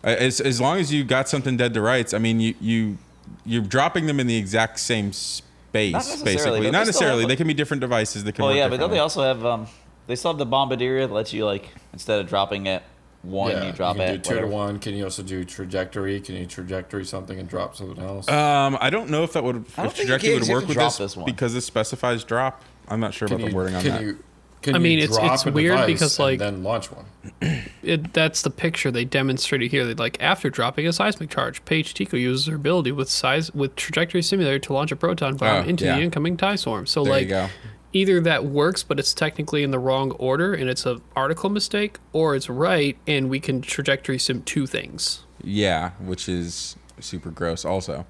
Uh, 0.05 0.09
As 0.11 0.41
as 0.41 0.61
long 0.61 0.79
as 0.79 0.93
you 0.93 1.03
got 1.05 1.29
something 1.29 1.57
dead 1.57 1.73
to 1.75 1.81
rights, 1.81 2.13
I 2.13 2.19
mean, 2.19 2.39
you 2.41 2.55
you 2.61 2.99
you're 3.47 3.63
dropping 3.63 4.07
them 4.07 4.21
in 4.21 4.27
the 4.27 4.37
exact 4.37 4.79
same 4.81 5.13
space, 5.13 5.93
Not 5.93 5.99
necessarily, 5.99 6.25
basically. 6.35 6.61
Not 6.61 6.73
they 6.73 6.87
necessarily. 6.87 7.21
have, 7.23 7.29
they 7.29 7.37
can 7.37 7.47
be 7.47 7.55
different 7.55 7.81
devices 7.81 8.25
that 8.25 8.33
can. 8.35 8.45
Well, 8.45 8.53
work 8.53 8.59
yeah, 8.59 8.69
but 8.69 8.79
don't 8.81 8.91
they 8.91 8.99
also 8.99 9.23
have 9.23 9.45
um 9.47 9.67
they 10.07 10.17
still 10.17 10.33
have 10.33 10.39
the 10.39 10.47
bombardier 10.47 11.07
that 11.07 11.13
lets 11.13 11.33
you 11.33 11.47
like 11.47 11.69
instead 11.93 12.21
of 12.21 12.29
dropping 12.29 12.67
it 12.67 12.83
one, 13.23 13.53
yeah, 13.53 13.67
you 13.67 13.73
drop 13.73 13.97
you 13.97 14.03
can 14.03 14.11
at 14.11 14.13
do 14.17 14.19
two 14.29 14.35
whatever. 14.35 14.47
to 14.49 14.55
one. 14.55 14.79
Can 14.79 14.95
you 14.95 15.05
also 15.05 15.23
do 15.23 15.43
trajectory? 15.45 16.21
Can 16.21 16.35
you 16.35 16.45
trajectory 16.45 17.07
something 17.07 17.39
and 17.39 17.49
drop 17.49 17.75
something 17.75 18.03
else? 18.05 18.29
Um, 18.29 18.77
I 18.83 18.91
don't 18.91 19.09
know 19.09 19.23
if 19.25 19.33
that 19.33 19.43
would 19.43 19.57
if 19.57 19.77
don't 19.77 19.87
think 19.87 19.97
you 19.99 20.05
trajectory 20.05 20.39
would 20.41 20.49
work 20.49 20.69
with 20.69 20.77
this, 20.77 20.99
this 20.99 21.17
one. 21.17 21.25
because 21.25 21.55
this 21.55 21.65
specifies 21.65 22.23
drop. 22.25 22.63
I'm 22.89 23.01
not 23.01 23.15
sure 23.15 23.27
can 23.29 23.37
about 23.37 23.45
you, 23.47 23.51
the 23.51 23.57
wording 23.57 23.75
on 23.77 23.83
can 23.83 23.93
that. 23.93 24.03
you? 24.03 24.19
Can 24.65 24.75
I 24.75 24.79
mean, 24.79 24.99
it's- 24.99 25.19
it's 25.21 25.45
weird 25.45 25.87
because, 25.87 26.19
like- 26.19 26.39
then 26.39 26.63
launch 26.63 26.91
one. 26.91 27.05
it, 27.83 28.13
that's 28.15 28.43
the 28.43 28.51
picture 28.51 28.91
they 28.91 29.05
demonstrated 29.05 29.71
here. 29.71 29.85
They 29.87 29.95
like 29.95 30.17
after 30.23 30.49
dropping 30.51 30.87
a 30.87 30.93
seismic 30.93 31.31
charge, 31.31 31.65
Paige 31.67 31.95
Tico 31.95 32.17
uses 32.17 32.47
her 32.47 32.57
ability 32.57 32.93
with 32.93 33.09
size 33.11 33.53
with 33.55 33.77
trajectory 33.77 34.23
simulator 34.23 34.59
to 34.59 34.73
launch 34.73 34.91
a 34.93 34.97
proton 34.97 35.37
bomb 35.37 35.65
Oh, 35.65 35.69
into 35.69 35.85
yeah. 35.85 35.97
the 35.97 36.03
incoming 36.03 36.37
tie 36.37 36.57
swarm. 36.57 36.87
So 36.87 37.05
There 37.05 37.13
like 37.13 37.51
either 37.93 38.21
that 38.23 38.45
works, 38.47 38.83
but 38.83 38.99
it's 38.99 39.13
technically 39.15 39.63
in 39.63 39.71
the 39.71 39.79
wrong 39.79 40.11
order 40.13 40.53
and 40.55 40.69
it's 40.71 40.85
an 40.87 41.01
article 41.15 41.51
mistake, 41.51 41.99
or 42.13 42.35
it's 42.35 42.49
right 42.49 42.97
and 43.07 43.29
we 43.31 43.39
can 43.41 43.61
trajectory 43.61 44.19
sim 44.19 44.43
two 44.43 44.67
things. 44.67 45.25
Yeah, 45.43 45.91
which 46.01 46.29
is 46.29 46.77
super 47.01 47.31
gross. 47.31 47.65
Also, 47.67 48.07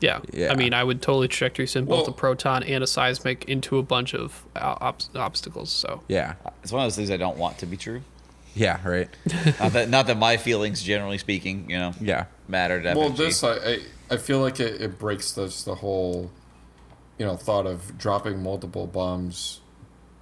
Yeah. 0.00 0.20
Yeah. 0.32 0.52
I 0.52 0.56
mean, 0.56 0.74
I 0.74 0.84
would 0.84 1.00
totally 1.02 1.28
trajectory 1.28 1.66
sim 1.66 1.86
both 1.86 2.02
Well- 2.06 2.10
a 2.10 2.12
proton 2.12 2.62
and 2.62 2.84
a 2.84 2.86
seismic 2.86 3.44
into 3.46 3.78
a 3.78 3.82
bunch 3.82 4.14
of 4.14 4.44
ob- 4.56 5.00
obstacles. 5.14 5.70
So 5.70 6.02
yeah, 6.08 6.34
It's 6.62 6.72
one 6.72 6.82
of 6.82 6.86
those 6.86 6.96
things 6.96 7.10
I 7.10 7.16
don't 7.16 7.36
want 7.38 7.58
to 7.58 7.66
be 7.66 7.76
true. 7.76 8.02
yeah, 8.54 8.78
right. 8.86 9.08
not 9.60 9.72
that 9.72 9.88
not 9.88 10.06
that 10.08 10.16
my 10.18 10.36
feelings, 10.36 10.82
generally 10.82 11.18
speaking, 11.18 11.68
you 11.70 11.78
know, 11.78 11.92
Yeah, 12.00 12.26
matter 12.48 12.80
to 12.82 12.94
Well, 12.94 13.10
FFG. 13.10 13.16
this 13.16 13.44
I, 13.44 13.52
I 13.56 13.78
I 14.10 14.16
feel 14.18 14.40
like 14.40 14.60
it, 14.60 14.80
it 14.80 14.98
breaks 14.98 15.32
this 15.32 15.64
the 15.64 15.74
whole, 15.76 16.30
you 17.18 17.26
know, 17.26 17.36
thought 17.36 17.66
of 17.66 17.96
dropping 17.98 18.42
multiple 18.42 18.86
bombs. 18.86 19.60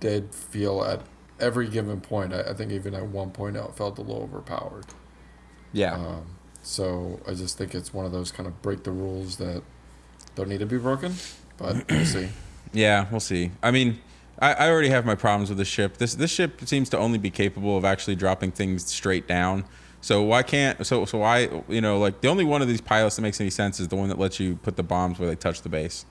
Did 0.01 0.35
feel 0.35 0.83
at 0.85 1.01
every 1.41 1.68
given 1.68 2.01
point. 2.01 2.33
I, 2.33 2.43
I 2.51 2.55
think 2.55 2.70
even 2.72 2.95
at 2.95 3.07
one 3.07 3.31
point 3.31 3.57
out 3.57 3.77
felt 3.77 3.99
a 3.99 4.03
little 4.03 4.22
overpowered. 4.22 4.87
yeah, 5.72 5.95
Um, 5.95 6.34
so 6.65 7.21
I 7.29 7.35
just 7.35 7.59
think 7.59 7.75
it's 7.75 7.93
one 7.95 8.07
of 8.07 8.12
those 8.12 8.33
kind 8.33 8.47
of 8.47 8.61
break 8.62 8.83
the 8.83 8.91
rules 8.91 9.37
that 9.37 9.62
don't 10.35 10.49
need 10.49 10.61
to 10.61 10.67
be 10.67 10.79
broken. 10.79 11.15
But 11.57 11.89
we'll 11.91 12.05
see. 12.05 12.29
yeah. 12.73 13.07
We'll 13.11 13.21
see. 13.21 13.53
I 13.62 13.71
mean, 13.71 14.01
I, 14.39 14.55
I 14.55 14.71
already 14.71 14.89
have 14.89 15.07
my 15.07 15.15
problems 15.15 15.49
with 15.49 15.59
the 15.59 15.65
ship. 15.65 15.99
This 15.99 16.15
this 16.15 16.31
ship 16.31 16.61
seems 16.67 16.89
to 16.91 16.99
only 16.99 17.19
be 17.19 17.31
capable 17.31 17.77
of 17.77 17.85
actually 17.85 18.17
dropping 18.17 18.53
things 18.53 18.87
straight 18.87 19.29
down. 19.29 19.65
So 20.01 20.23
why 20.23 20.43
can't 20.43 20.85
so 20.87 21.05
so 21.05 21.19
why 21.19 21.62
you 21.69 21.81
know 21.81 21.99
like 21.99 22.21
the 22.21 22.29
only 22.29 22.45
one 22.45 22.61
of 22.62 22.69
these 22.69 22.81
pilots 22.81 23.17
that 23.17 23.23
makes 23.23 23.41
any 23.41 23.51
sense 23.51 23.79
is 23.81 23.89
the 23.89 23.97
one 23.97 24.09
that 24.09 24.19
lets 24.19 24.41
you 24.41 24.57
put 24.57 24.77
the 24.77 24.83
bombs 24.83 25.19
where 25.19 25.29
they 25.29 25.37
touch 25.37 25.62
the 25.62 25.69
base. 25.69 26.05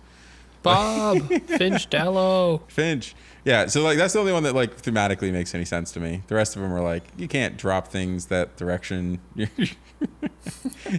Bob 0.62 1.28
Finch 1.48 1.90
Dallow. 1.90 2.62
Finch. 2.70 3.16
Yeah, 3.44 3.66
so 3.66 3.84
like 3.84 3.98
that's 3.98 4.14
the 4.14 4.20
only 4.20 4.32
one 4.32 4.44
that 4.44 4.56
like 4.56 4.82
thematically 4.82 5.32
makes 5.34 5.54
any 5.54 5.66
sense 5.66 5.92
to 5.92 6.00
me. 6.00 6.24
The 6.28 6.36
rest 6.36 6.56
of 6.56 6.62
them 6.62 6.72
are 6.72 6.82
like 6.82 7.04
you 7.18 7.28
can't 7.28 7.58
drop 7.58 7.90
things 7.90 8.28
that 8.28 8.56
direction. 8.56 9.20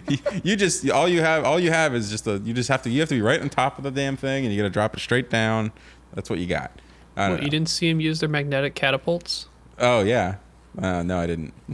you, 0.09 0.17
you 0.43 0.55
just 0.55 0.89
all 0.89 1.07
you 1.07 1.21
have 1.21 1.43
all 1.43 1.59
you 1.59 1.71
have 1.71 1.95
is 1.95 2.09
just 2.09 2.27
a 2.27 2.37
you 2.39 2.53
just 2.53 2.69
have 2.69 2.81
to 2.83 2.89
you 2.89 2.99
have 2.99 3.09
to 3.09 3.15
be 3.15 3.21
right 3.21 3.41
on 3.41 3.49
top 3.49 3.77
of 3.77 3.83
the 3.83 3.91
damn 3.91 4.17
thing 4.17 4.45
and 4.45 4.53
you 4.53 4.61
got 4.61 4.67
to 4.67 4.73
drop 4.73 4.95
it 4.95 4.99
straight 4.99 5.29
down. 5.29 5.71
That's 6.13 6.29
what 6.29 6.39
you 6.39 6.47
got. 6.47 6.71
I 7.15 7.27
don't 7.27 7.37
What, 7.37 7.43
you 7.43 7.49
didn't 7.49 7.69
see 7.69 7.89
him 7.89 7.99
use 7.99 8.19
their 8.19 8.29
magnetic 8.29 8.75
catapults? 8.75 9.47
Oh 9.79 10.01
yeah. 10.01 10.35
Uh, 10.77 11.03
no, 11.03 11.19
I 11.19 11.27
didn't. 11.27 11.53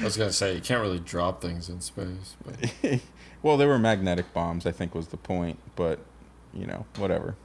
I 0.00 0.04
was 0.04 0.16
gonna 0.16 0.32
say 0.32 0.54
you 0.54 0.60
can't 0.60 0.80
really 0.80 0.98
drop 0.98 1.40
things 1.40 1.68
in 1.68 1.80
space, 1.80 2.36
but 2.44 3.00
well, 3.42 3.56
they 3.56 3.66
were 3.66 3.78
magnetic 3.78 4.32
bombs. 4.34 4.66
I 4.66 4.72
think 4.72 4.94
was 4.94 5.08
the 5.08 5.16
point, 5.16 5.58
but 5.76 6.00
you 6.52 6.66
know, 6.66 6.84
whatever. 6.96 7.36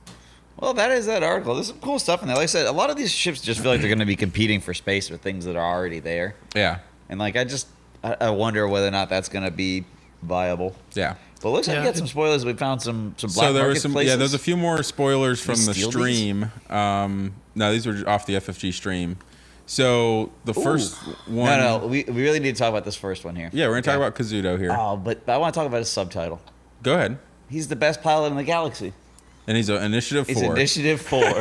Well, 0.59 0.73
that 0.73 0.91
is 0.91 1.05
that 1.05 1.21
article. 1.21 1.53
There's 1.53 1.67
some 1.67 1.79
cool 1.79 1.99
stuff 1.99 2.21
in 2.21 2.27
there. 2.27 2.35
Like 2.35 2.43
I 2.43 2.47
said, 2.47 2.65
a 2.65 2.71
lot 2.71 2.89
of 2.89 2.97
these 2.97 3.11
ships 3.11 3.41
just 3.41 3.61
feel 3.61 3.71
like 3.71 3.79
they're 3.79 3.89
going 3.89 3.99
to 3.99 4.05
be 4.05 4.15
competing 4.15 4.59
for 4.59 4.73
space 4.73 5.09
with 5.09 5.21
things 5.21 5.45
that 5.45 5.55
are 5.55 5.63
already 5.63 5.99
there. 5.99 6.35
Yeah. 6.55 6.79
And 7.09 7.19
like, 7.19 7.35
I 7.35 7.43
just, 7.43 7.67
I, 8.03 8.15
I 8.21 8.29
wonder 8.29 8.67
whether 8.67 8.87
or 8.87 8.91
not 8.91 9.09
that's 9.09 9.29
going 9.29 9.45
to 9.45 9.51
be 9.51 9.85
viable. 10.21 10.75
Yeah. 10.93 11.15
But 11.41 11.49
it 11.49 11.51
looks 11.51 11.67
like 11.67 11.75
Yeah. 11.75 11.81
we 11.81 11.87
got 11.87 11.97
some 11.97 12.07
spoilers. 12.07 12.43
We 12.45 12.53
found 12.53 12.81
some 12.81 13.13
some 13.17 13.29
black 13.29 13.47
so 13.47 13.53
there 13.53 13.61
market 13.63 13.73
was 13.75 13.81
some 13.83 13.91
places. 13.93 14.09
yeah 14.11 14.15
there's 14.15 14.33
a 14.33 14.39
few 14.39 14.57
more 14.57 14.81
spoilers 14.81 15.43
Can 15.45 15.55
from 15.55 15.65
the 15.65 15.73
steal 15.75 15.91
stream 15.91 16.51
um 16.69 17.33
no 17.53 17.71
these 17.71 17.85
were 17.85 18.03
off 18.09 18.25
the 18.25 18.33
ffg 18.33 18.73
stream 18.73 19.17
so 19.67 20.31
the 20.45 20.53
first 20.55 20.95
one 21.27 21.59
No, 21.59 21.79
no, 21.79 21.87
we, 21.87 22.03
we 22.05 22.23
really 22.23 22.39
need 22.39 22.55
to 22.55 22.59
talk 22.59 22.69
about 22.69 22.85
this 22.85 22.95
first 22.95 23.23
one 23.23 23.35
here. 23.35 23.51
yeah 23.53 23.67
we're 23.67 23.73
gonna 23.73 23.81
talk 23.83 23.95
about 23.97 24.15
Kazuda 24.15 24.57
here 24.57 24.75
Oh, 24.75 24.97
but, 24.97 25.25
but 25.27 25.33
I 25.33 25.37
want 25.37 25.53
to 25.53 25.59
talk 25.59 25.67
about 25.67 25.77
his 25.77 25.89
subtitle. 25.89 26.41
go 26.81 26.95
ahead 26.95 27.19
He's 27.49 27.67
the 27.67 27.75
best 27.75 28.01
pilot 28.01 28.27
in 28.31 28.35
the 28.35 28.43
galaxy. 28.43 28.93
And 29.49 29.55
he's 29.55 29.69
an 29.69 29.81
initiative 29.81 30.27
He's 30.27 30.41
four 30.41 30.53
Initiative 30.55 30.99
Four. 31.01 31.23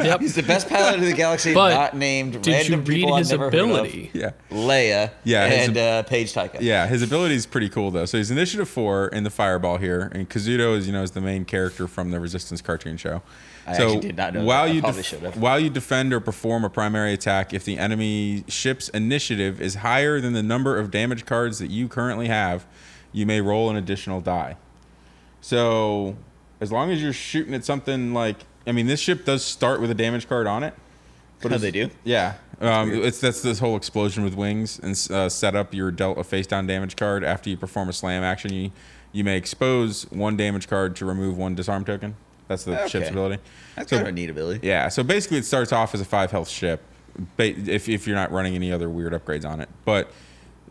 Yep. 0.00 0.20
He's 0.20 0.34
the 0.34 0.42
best 0.42 0.68
pilot 0.68 0.98
in 1.00 1.04
the 1.04 1.12
galaxy, 1.12 1.54
But 1.54 1.70
not 1.70 1.96
named 1.96 2.42
Did 2.42 2.46
random 2.52 2.72
you 2.80 2.86
read 2.86 2.94
people 3.00 3.16
his 3.16 3.32
I've 3.32 3.38
never 3.40 3.48
ability? 3.48 4.10
yeah 4.12 4.30
Heard 4.30 4.34
of. 4.50 4.56
Leia. 4.58 5.10
Yeah, 5.24 5.46
his 5.48 5.68
and 5.68 5.76
uh, 5.78 6.02
Paige 6.04 6.32
Tico. 6.32 6.58
yeah 6.60 6.86
his 6.86 7.02
ability 7.02 7.34
is 7.36 7.46
pretty 7.46 7.68
cool 7.68 7.90
though 7.90 8.04
so 8.04 8.16
he's 8.18 8.30
initiative 8.30 8.68
four 8.68 9.08
in 9.08 9.22
the 9.24 9.30
fireball 9.30 9.76
here 9.76 10.10
and 10.14 10.28
Kazuda 10.28 10.76
is 10.76 10.86
you 10.86 10.92
know 10.92 11.02
is 11.02 11.12
the 11.12 11.20
main 11.20 11.44
character 11.44 11.86
from 11.88 12.10
the 12.10 12.20
resistance 12.20 12.60
cartoon 12.60 12.96
show 12.96 13.22
I 13.66 13.76
so 13.76 13.84
actually 13.86 14.00
did 14.00 14.16
not 14.16 14.34
know 14.34 14.44
while 14.44 14.64
that. 14.64 14.70
I 14.70 14.74
you 14.74 14.80
probably 14.80 14.98
def- 15.00 15.06
should 15.06 15.22
have. 15.22 15.36
while 15.36 15.58
you 15.60 15.70
defend 15.70 16.12
or 16.12 16.20
perform 16.20 16.64
a 16.64 16.70
primary 16.70 17.12
attack 17.12 17.52
if 17.54 17.64
the 17.64 17.78
enemy 17.78 18.44
ship's 18.48 18.88
initiative 18.90 19.60
is 19.60 19.76
higher 19.76 20.20
than 20.20 20.32
the 20.32 20.42
number 20.42 20.76
of 20.78 20.90
damage 20.90 21.24
cards 21.26 21.58
that 21.60 21.70
you 21.70 21.86
currently 21.88 22.28
have 22.28 22.66
you 23.12 23.26
may 23.26 23.40
roll 23.40 23.68
an 23.70 23.76
additional 23.76 24.20
die 24.20 24.56
so 25.40 26.16
as 26.60 26.70
long 26.72 26.90
as 26.90 27.02
you're 27.02 27.12
shooting 27.12 27.54
at 27.54 27.64
something 27.64 28.12
like 28.12 28.36
i 28.66 28.72
mean 28.72 28.86
this 28.86 29.00
ship 29.00 29.24
does 29.24 29.44
start 29.44 29.80
with 29.80 29.90
a 29.90 29.94
damage 29.94 30.28
card 30.28 30.46
on 30.46 30.62
it. 30.62 30.74
Oh, 31.42 31.46
it's- 31.46 31.60
they 31.60 31.70
do? 31.70 31.88
yeah. 32.04 32.34
Um, 32.60 32.90
it's 32.92 33.20
that's 33.20 33.40
this 33.42 33.60
whole 33.60 33.76
explosion 33.76 34.24
with 34.24 34.34
wings 34.34 34.80
and 34.80 34.92
uh, 35.16 35.28
set 35.28 35.54
up 35.54 35.72
your 35.72 35.92
dealt 35.92 36.18
a 36.18 36.24
face 36.24 36.46
down 36.48 36.66
damage 36.66 36.96
card. 36.96 37.22
After 37.22 37.48
you 37.48 37.56
perform 37.56 37.88
a 37.88 37.92
slam 37.92 38.24
action 38.24 38.52
you 38.52 38.72
you 39.12 39.22
may 39.22 39.36
expose 39.36 40.02
one 40.10 40.36
damage 40.36 40.66
card 40.68 40.96
to 40.96 41.04
remove 41.06 41.38
one 41.38 41.54
disarm 41.54 41.84
token. 41.84 42.16
That's 42.48 42.64
the 42.64 42.86
ship's 42.88 43.10
ability. 43.10 43.40
That's 43.76 43.88
So- 43.90 43.96
kind 43.98 44.08
of 44.08 44.12
a 44.12 44.16
neat 44.16 44.28
ability. 44.30 44.66
yeah, 44.66 44.88
so 44.88 45.02
basically 45.04 45.38
it 45.38 45.44
starts 45.44 45.72
off 45.72 45.94
as 45.94 46.00
a 46.00 46.04
five 46.04 46.30
health 46.32 46.48
ship, 46.48 46.82
if 47.38 47.88
if 47.88 48.06
you're 48.08 48.16
not 48.16 48.32
running 48.32 48.54
any 48.56 48.72
other 48.72 48.88
weird 48.90 49.12
upgrades 49.12 49.48
on 49.48 49.60
it. 49.60 49.68
But 49.84 50.10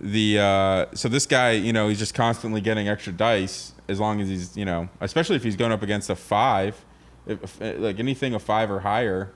the 0.01 0.39
uh, 0.39 0.85
so 0.95 1.07
this 1.07 1.25
guy, 1.25 1.51
you 1.51 1.71
know, 1.71 1.87
he's 1.87 1.99
just 1.99 2.13
constantly 2.13 2.59
getting 2.61 2.89
extra 2.89 3.13
dice 3.13 3.71
as 3.87 3.99
long 3.99 4.19
as 4.21 4.27
he's, 4.29 4.55
you 4.57 4.65
know, 4.65 4.89
especially 5.01 5.35
if 5.35 5.43
he's 5.43 5.55
going 5.55 5.71
up 5.71 5.81
against 5.83 6.09
a 6.09 6.15
five, 6.15 6.83
if, 7.25 7.61
if, 7.61 7.79
like 7.79 7.99
anything 7.99 8.33
a 8.33 8.39
five 8.39 8.69
or 8.71 8.79
higher, 8.81 9.31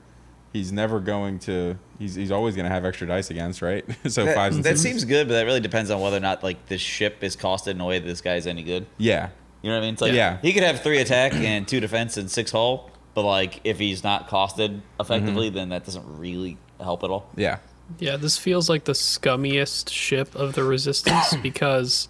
he's 0.54 0.72
never 0.72 1.00
going 1.00 1.40
to. 1.40 1.78
He's 2.00 2.16
he's 2.16 2.32
always 2.32 2.56
going 2.56 2.66
to 2.66 2.72
have 2.72 2.84
extra 2.86 3.06
dice 3.08 3.30
against, 3.30 3.62
right? 3.62 3.86
so 4.08 4.26
That, 4.26 4.36
fives 4.36 4.56
and 4.56 4.66
that 4.66 4.78
sixes. 4.78 4.82
seems 4.84 5.06
good, 5.06 5.28
but 5.28 5.34
that 5.36 5.46
really 5.46 5.60
depends 5.60 5.92
on 5.92 6.02
whether 6.02 6.18
or 6.18 6.22
not 6.22 6.44
like 6.44 6.66
the 6.68 6.78
ship 6.78 7.24
is 7.24 7.36
costed 7.36 7.72
in 7.72 7.82
a 7.82 7.86
way 7.86 8.00
that 8.00 8.08
this 8.08 8.22
guy's 8.22 8.48
any 8.48 8.64
good. 8.64 8.86
yeah, 8.98 9.30
You 9.62 9.70
know 9.70 9.76
what 9.76 9.84
I 9.84 9.86
mean? 9.86 9.94
It's 9.94 10.02
like 10.02 10.14
Yeah. 10.14 10.38
he 10.42 10.52
could 10.54 10.64
have 10.64 10.82
three 10.82 11.00
attack 11.00 11.34
and 11.34 11.68
two 11.68 11.80
defense 11.80 12.18
and 12.18 12.30
six 12.32 12.52
hull, 12.52 12.90
but 13.14 13.24
like 13.24 13.62
if 13.64 13.78
he's 13.78 14.04
not 14.04 14.28
costed 14.30 14.82
effectively, 15.00 15.48
Mm-hmm. 15.48 15.56
then 15.56 15.70
that 15.70 15.86
doesn't 15.86 16.06
really 16.18 16.58
help 16.80 17.04
at 17.04 17.12
all. 17.12 17.30
yeah, 17.36 17.58
Yeah, 18.00 18.18
this 18.18 18.38
feels 18.40 18.68
like 18.68 18.86
the 18.86 18.94
scummiest 18.94 19.90
ship 19.90 20.34
of 20.34 20.54
the 20.56 20.64
Resistance 20.64 21.36
because 21.44 22.08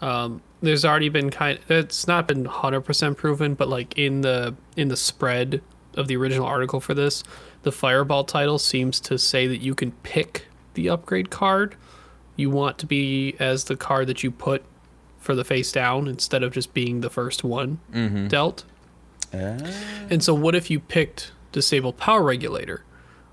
um, 0.00 0.40
there's 0.66 0.84
already 0.84 1.08
been 1.08 1.30
kind. 1.30 1.58
It's 1.68 2.06
not 2.06 2.28
been 2.28 2.44
hundred 2.44 2.82
percent 2.82 3.16
proven, 3.16 3.54
but 3.54 3.68
like 3.68 3.96
in 3.98 4.22
the 4.22 4.54
in 4.76 4.88
the 4.88 4.96
spread 4.96 5.62
of 5.94 6.08
the 6.08 6.16
original 6.16 6.46
article 6.46 6.80
for 6.80 6.94
this, 6.94 7.22
the 7.62 7.72
Fireball 7.72 8.24
title 8.24 8.58
seems 8.58 9.00
to 9.00 9.18
say 9.18 9.46
that 9.46 9.58
you 9.58 9.74
can 9.74 9.92
pick 10.02 10.46
the 10.74 10.88
upgrade 10.88 11.30
card 11.30 11.76
you 12.36 12.50
want 12.50 12.78
to 12.78 12.86
be 12.86 13.36
as 13.38 13.64
the 13.64 13.76
card 13.76 14.06
that 14.08 14.22
you 14.22 14.30
put 14.30 14.64
for 15.18 15.34
the 15.34 15.44
face 15.44 15.72
down 15.72 16.08
instead 16.08 16.42
of 16.42 16.52
just 16.52 16.74
being 16.74 17.00
the 17.00 17.10
first 17.10 17.44
one 17.44 17.78
mm-hmm. 17.92 18.28
dealt. 18.28 18.64
Ah. 19.32 19.58
And 20.10 20.22
so, 20.22 20.34
what 20.34 20.54
if 20.54 20.70
you 20.70 20.80
picked 20.80 21.32
Disable 21.52 21.92
Power 21.92 22.22
Regulator, 22.22 22.84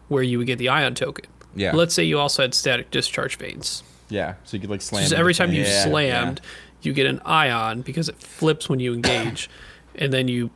where 0.07 0.23
you 0.23 0.37
would 0.37 0.47
get 0.47 0.57
the 0.57 0.69
ion 0.69 0.95
token? 0.95 1.25
Yeah. 1.55 1.75
Let's 1.75 1.93
say 1.93 2.03
you 2.03 2.17
also 2.17 2.43
had 2.43 2.53
static 2.53 2.91
discharge 2.91 3.37
vanes. 3.37 3.83
yeah. 4.09 4.35
So 4.45 4.55
you 4.55 4.61
could 4.61 4.69
like 4.69 4.81
slam. 4.81 5.03
Just 5.03 5.13
every 5.13 5.33
time 5.33 5.51
you. 5.51 5.63
Yeah, 5.63 5.83
slammed, 5.83 6.41
you 6.81 6.93
get 6.93 7.05
an 7.05 7.21
ion 7.25 7.81
because 7.81 8.09
it 8.09 8.15
flips 8.17 8.69
when 8.69 8.79
you 8.79 8.93
engage, 8.93 9.49
and 9.95 10.11
then 10.11 10.27
you 10.27 10.49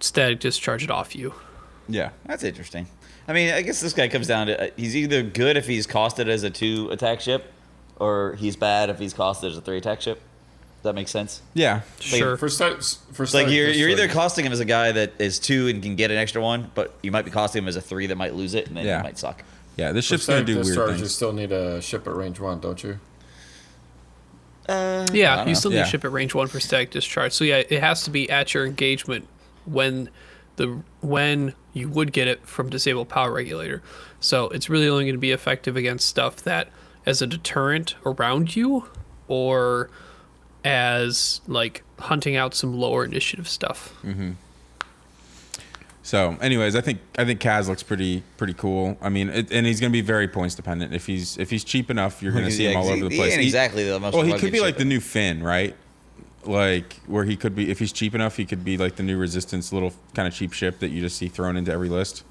static 0.00 0.40
discharge 0.40 0.82
it 0.84 0.90
off 0.90 1.14
you. 1.14 1.34
Yeah. 1.88 2.10
That's 2.26 2.44
interesting. 2.44 2.86
I 3.28 3.32
mean, 3.32 3.52
I 3.52 3.62
guess 3.62 3.80
this 3.80 3.92
guy 3.92 4.08
comes 4.08 4.26
down 4.26 4.48
to 4.48 4.60
uh, 4.60 4.70
he's 4.76 4.96
either 4.96 5.22
good 5.22 5.56
if 5.56 5.66
he's 5.66 5.86
costed 5.86 6.28
as 6.28 6.42
a 6.42 6.50
two 6.50 6.88
attack 6.90 7.20
ship, 7.20 7.52
or 7.96 8.34
he's 8.38 8.56
bad 8.56 8.90
if 8.90 8.98
he's 8.98 9.14
costed 9.14 9.50
as 9.50 9.56
a 9.56 9.60
three 9.60 9.78
attack 9.78 10.00
ship. 10.00 10.18
Does 10.18 10.84
that 10.90 10.94
make 10.96 11.06
sense? 11.06 11.42
Yeah. 11.54 11.82
Sure. 12.00 12.36
For 12.36 12.48
start, 12.48 12.82
for 13.12 13.22
It's 13.22 13.30
start, 13.30 13.44
like 13.44 13.54
you're, 13.54 13.68
you're 13.68 13.88
either 13.88 14.02
like- 14.02 14.10
costing 14.10 14.44
him 14.44 14.50
as 14.52 14.58
a 14.58 14.64
guy 14.64 14.90
that 14.90 15.12
is 15.20 15.38
two 15.38 15.68
and 15.68 15.80
can 15.80 15.94
get 15.94 16.10
an 16.10 16.16
extra 16.16 16.42
one, 16.42 16.72
but 16.74 16.92
you 17.04 17.12
might 17.12 17.24
be 17.24 17.30
costing 17.30 17.62
him 17.62 17.68
as 17.68 17.76
a 17.76 17.80
three 17.80 18.08
that 18.08 18.16
might 18.16 18.34
lose 18.34 18.54
it 18.54 18.66
and 18.66 18.76
then 18.76 18.84
Yeah. 18.86 18.98
it 18.98 19.04
might 19.04 19.18
suck. 19.18 19.44
Yeah. 19.76 19.92
This 19.92 20.06
for 20.08 20.14
ship's 20.14 20.26
gonna 20.26 20.38
static 20.38 20.46
do 20.46 20.54
weird 20.56 20.66
discharge, 20.66 21.00
You 21.00 21.06
still 21.06 21.32
need 21.32 21.52
a 21.52 21.80
ship 21.80 22.08
at 22.08 22.14
range 22.16 22.40
one, 22.40 22.58
don't 22.58 22.82
you? 22.82 22.98
Uh, 24.68 25.06
Yeah, 25.12 25.36
don't 25.36 25.46
you 25.48 25.52
know. 25.54 25.58
still 25.58 25.70
need 25.72 25.78
Yeah. 25.78 25.84
to 25.84 25.90
ship 25.90 26.04
at 26.04 26.12
range 26.12 26.34
one 26.34 26.46
for 26.46 26.60
static 26.60 26.90
discharge. 26.90 27.32
So 27.32 27.44
yeah, 27.44 27.62
it 27.68 27.80
has 27.80 28.04
to 28.04 28.10
be 28.10 28.30
at 28.30 28.54
your 28.54 28.64
engagement 28.66 29.26
when 29.64 30.08
the 30.56 30.82
when 31.00 31.54
you 31.72 31.88
would 31.88 32.12
get 32.12 32.28
it 32.28 32.46
from 32.46 32.68
disabled 32.68 33.08
power 33.08 33.32
regulator. 33.32 33.82
So 34.20 34.48
it's 34.50 34.68
really 34.68 34.88
only 34.88 35.04
going 35.04 35.14
to 35.14 35.18
be 35.18 35.32
effective 35.32 35.76
against 35.76 36.06
stuff 36.06 36.36
that 36.42 36.68
as 37.06 37.20
a 37.22 37.26
deterrent 37.26 37.94
around 38.06 38.54
you 38.54 38.86
or 39.28 39.88
as 40.64 41.40
like 41.46 41.82
hunting 41.98 42.36
out 42.36 42.54
some 42.54 42.74
lower 42.74 43.04
initiative 43.04 43.48
stuff. 43.48 43.92
So, 46.04 46.36
anyways, 46.40 46.74
I 46.74 46.80
think 46.80 46.98
I 47.16 47.24
think 47.24 47.40
Kaz 47.40 47.68
looks 47.68 47.82
pretty 47.82 48.22
pretty 48.36 48.54
cool. 48.54 48.96
I 49.00 49.08
mean, 49.08 49.28
it, 49.28 49.52
and 49.52 49.64
he's 49.66 49.80
going 49.80 49.90
to 49.90 49.96
be 49.96 50.00
very 50.00 50.26
points 50.26 50.54
dependent. 50.56 50.92
If 50.94 51.06
he's 51.06 51.38
if 51.38 51.48
he's 51.48 51.62
cheap 51.62 51.90
enough, 51.90 52.22
you're 52.22 52.32
going 52.32 52.44
to 52.44 52.50
see 52.50 52.66
him 52.66 52.76
all 52.76 52.88
over 52.88 53.08
the 53.08 53.16
place. 53.16 53.36
He- 53.36 53.42
exactly 53.44 53.84
the 53.88 54.00
most 54.00 54.14
well, 54.14 54.24
he 54.24 54.32
could 54.34 54.52
be 54.52 54.60
like 54.60 54.70
ship. 54.74 54.78
the 54.78 54.84
new 54.84 54.98
Finn, 55.00 55.42
right? 55.42 55.76
Like 56.44 56.94
where 57.06 57.22
he 57.24 57.36
could 57.36 57.54
be 57.54 57.70
if 57.70 57.78
he's 57.78 57.92
cheap 57.92 58.16
enough, 58.16 58.36
he 58.36 58.44
could 58.44 58.64
be 58.64 58.76
like 58.76 58.96
the 58.96 59.04
new 59.04 59.16
Resistance 59.16 59.72
little 59.72 59.92
kind 60.14 60.26
of 60.26 60.34
cheap 60.34 60.52
ship 60.52 60.80
that 60.80 60.88
you 60.88 61.00
just 61.00 61.16
see 61.16 61.28
thrown 61.28 61.56
into 61.56 61.70
every 61.70 61.88
list, 61.88 62.24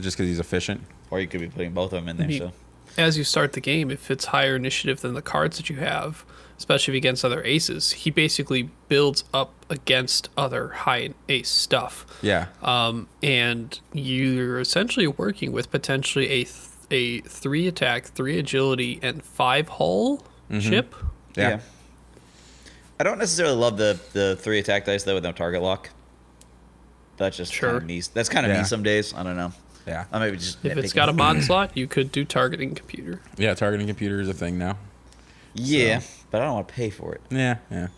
just 0.00 0.16
because 0.16 0.28
he's 0.28 0.40
efficient. 0.40 0.80
Or 1.10 1.20
you 1.20 1.26
could 1.28 1.40
be 1.40 1.48
putting 1.48 1.72
both 1.72 1.92
of 1.92 2.00
them 2.04 2.08
in 2.08 2.16
there. 2.16 2.28
He- 2.28 2.38
So 2.38 2.52
As 2.96 3.18
you 3.18 3.24
start 3.24 3.52
the 3.52 3.60
game, 3.60 3.90
if 3.90 4.10
it's 4.10 4.24
higher 4.26 4.56
initiative 4.56 5.02
than 5.02 5.12
the 5.12 5.20
cards 5.20 5.58
that 5.58 5.68
you 5.68 5.76
have, 5.76 6.24
especially 6.62 6.96
against 6.96 7.24
other 7.24 7.42
aces, 7.42 7.90
he 7.90 8.10
basically 8.10 8.70
builds 8.86 9.24
up 9.34 9.52
against 9.68 10.28
other 10.36 10.68
high 10.68 11.10
ace 11.28 11.48
stuff. 11.48 12.06
Yeah, 12.22 12.46
um, 12.62 13.08
and 13.20 13.78
you're 13.92 14.60
essentially 14.60 15.08
working 15.08 15.50
with 15.50 15.72
potentially 15.72 16.28
a 16.28 16.44
th- 16.44 16.56
a 16.92 17.20
three 17.22 17.66
attack, 17.66 18.04
three 18.06 18.38
agility, 18.38 19.00
and 19.02 19.24
five 19.24 19.68
hull 19.70 20.22
ship. 20.60 20.94
yeah, 21.34 21.48
yeah. 21.48 21.60
I 23.00 23.02
don't 23.02 23.18
necessarily 23.18 23.56
love 23.56 23.76
the 23.76 23.98
the 24.12 24.36
three 24.36 24.60
attack 24.60 24.84
dice 24.84 25.02
though 25.02 25.14
with 25.14 25.24
no 25.24 25.32
target 25.32 25.62
lock. 25.62 25.90
That's 27.16 27.36
just 27.36 27.50
kind 27.52 27.58
Sure. 27.58 27.76
of 27.78 27.84
me. 27.84 28.00
That's 28.14 28.28
kind 28.28 28.46
of 28.46 28.52
Yeah. 28.52 28.58
me 28.58 28.64
some 28.64 28.84
days. 28.84 29.12
I 29.14 29.24
don't 29.24 29.36
know. 29.36 29.52
yeah, 29.86 30.04
I 30.12 30.20
maybe 30.20 30.36
just 30.36 30.64
If 30.64 30.76
it's 30.78 30.92
got 30.92 31.08
a 31.08 31.12
mod 31.12 31.42
slot, 31.42 31.72
you 31.76 31.88
could 31.88 32.12
do 32.12 32.24
targeting 32.24 32.72
computer. 32.76 33.20
yeah. 33.36 33.52
Targeting 33.54 33.88
computer 33.88 34.20
is 34.20 34.28
a 34.28 34.32
thing 34.34 34.58
now. 34.58 34.76
yeah, 35.54 36.00
but 36.32 36.40
I 36.40 36.46
don't 36.46 36.54
want 36.54 36.68
to 36.68 36.74
pay 36.74 36.90
for 36.90 37.14
it. 37.14 37.20
Yeah, 37.30 37.58
yeah. 37.70 37.88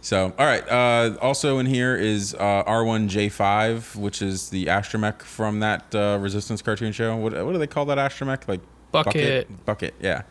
So, 0.00 0.34
all 0.36 0.46
right. 0.46 0.68
Uh, 0.68 1.16
also 1.22 1.60
in 1.60 1.66
here 1.66 1.94
is 1.94 2.34
uh, 2.34 2.64
R1J5, 2.64 3.94
which 3.94 4.20
is 4.20 4.50
the 4.50 4.66
astromech 4.66 5.22
from 5.22 5.60
that 5.60 5.94
uh, 5.94 6.18
Resistance 6.20 6.60
cartoon 6.60 6.90
show. 6.90 7.16
What, 7.16 7.32
what 7.32 7.52
do 7.52 7.58
they 7.58 7.68
call 7.68 7.84
that 7.84 7.98
astromech? 7.98 8.48
Like 8.48 8.60
Bucket. 8.90 9.64
Bucket. 9.64 9.94
Yeah. 10.00 10.22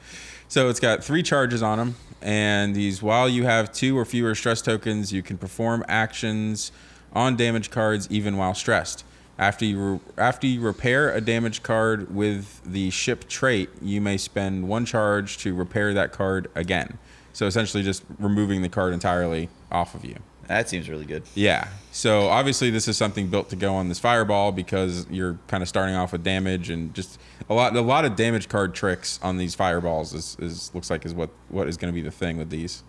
So 0.47 0.69
it's 0.69 0.81
got 0.81 1.03
three 1.03 1.23
charges 1.23 1.63
on 1.63 1.77
them, 1.77 1.95
and 2.21 2.75
these 2.75 3.01
while 3.01 3.29
you 3.29 3.45
have 3.45 3.71
two 3.71 3.97
or 3.97 4.03
fewer 4.03 4.35
stress 4.35 4.61
tokens, 4.61 5.13
you 5.13 5.23
can 5.23 5.37
perform 5.37 5.85
actions 5.87 6.73
on 7.13 7.37
damage 7.37 7.71
cards 7.71 8.07
even 8.11 8.35
while 8.35 8.53
stressed. 8.53 9.05
After 9.39 9.65
you 9.65 9.79
re- 9.79 9.99
after 10.17 10.47
you 10.47 10.59
repair 10.59 11.13
a 11.13 11.21
damaged 11.21 11.63
card 11.63 12.13
with 12.13 12.61
the 12.65 12.89
ship 12.89 13.29
trait, 13.29 13.69
you 13.81 14.01
may 14.01 14.17
spend 14.17 14.67
one 14.67 14.85
charge 14.85 15.37
to 15.39 15.55
repair 15.55 15.93
that 15.93 16.11
card 16.11 16.49
again. 16.53 16.99
So 17.33 17.45
essentially, 17.47 17.83
just 17.83 18.03
removing 18.19 18.61
the 18.61 18.69
card 18.69 18.93
entirely 18.93 19.49
off 19.71 19.95
of 19.95 20.03
you. 20.05 20.15
That 20.47 20.67
seems 20.67 20.89
really 20.89 21.05
good. 21.05 21.23
Yeah. 21.33 21.67
So 21.91 22.27
obviously, 22.27 22.69
this 22.71 22.87
is 22.87 22.97
something 22.97 23.27
built 23.27 23.49
to 23.51 23.55
go 23.55 23.73
on 23.73 23.87
this 23.87 23.99
fireball 23.99 24.51
because 24.51 25.07
you're 25.09 25.39
kind 25.47 25.63
of 25.63 25.69
starting 25.69 25.95
off 25.95 26.11
with 26.11 26.23
damage 26.23 26.69
and 26.69 26.93
just 26.93 27.19
a 27.49 27.53
lot, 27.53 27.75
a 27.75 27.81
lot 27.81 28.03
of 28.03 28.15
damage 28.17 28.49
card 28.49 28.75
tricks 28.75 29.19
on 29.23 29.37
these 29.37 29.55
fireballs. 29.55 30.13
Is, 30.13 30.35
is 30.39 30.71
looks 30.73 30.89
like 30.89 31.05
is 31.05 31.13
what 31.13 31.29
what 31.49 31.67
is 31.67 31.77
going 31.77 31.93
to 31.93 31.95
be 31.95 32.01
the 32.01 32.11
thing 32.11 32.37
with 32.37 32.49
these. 32.49 32.83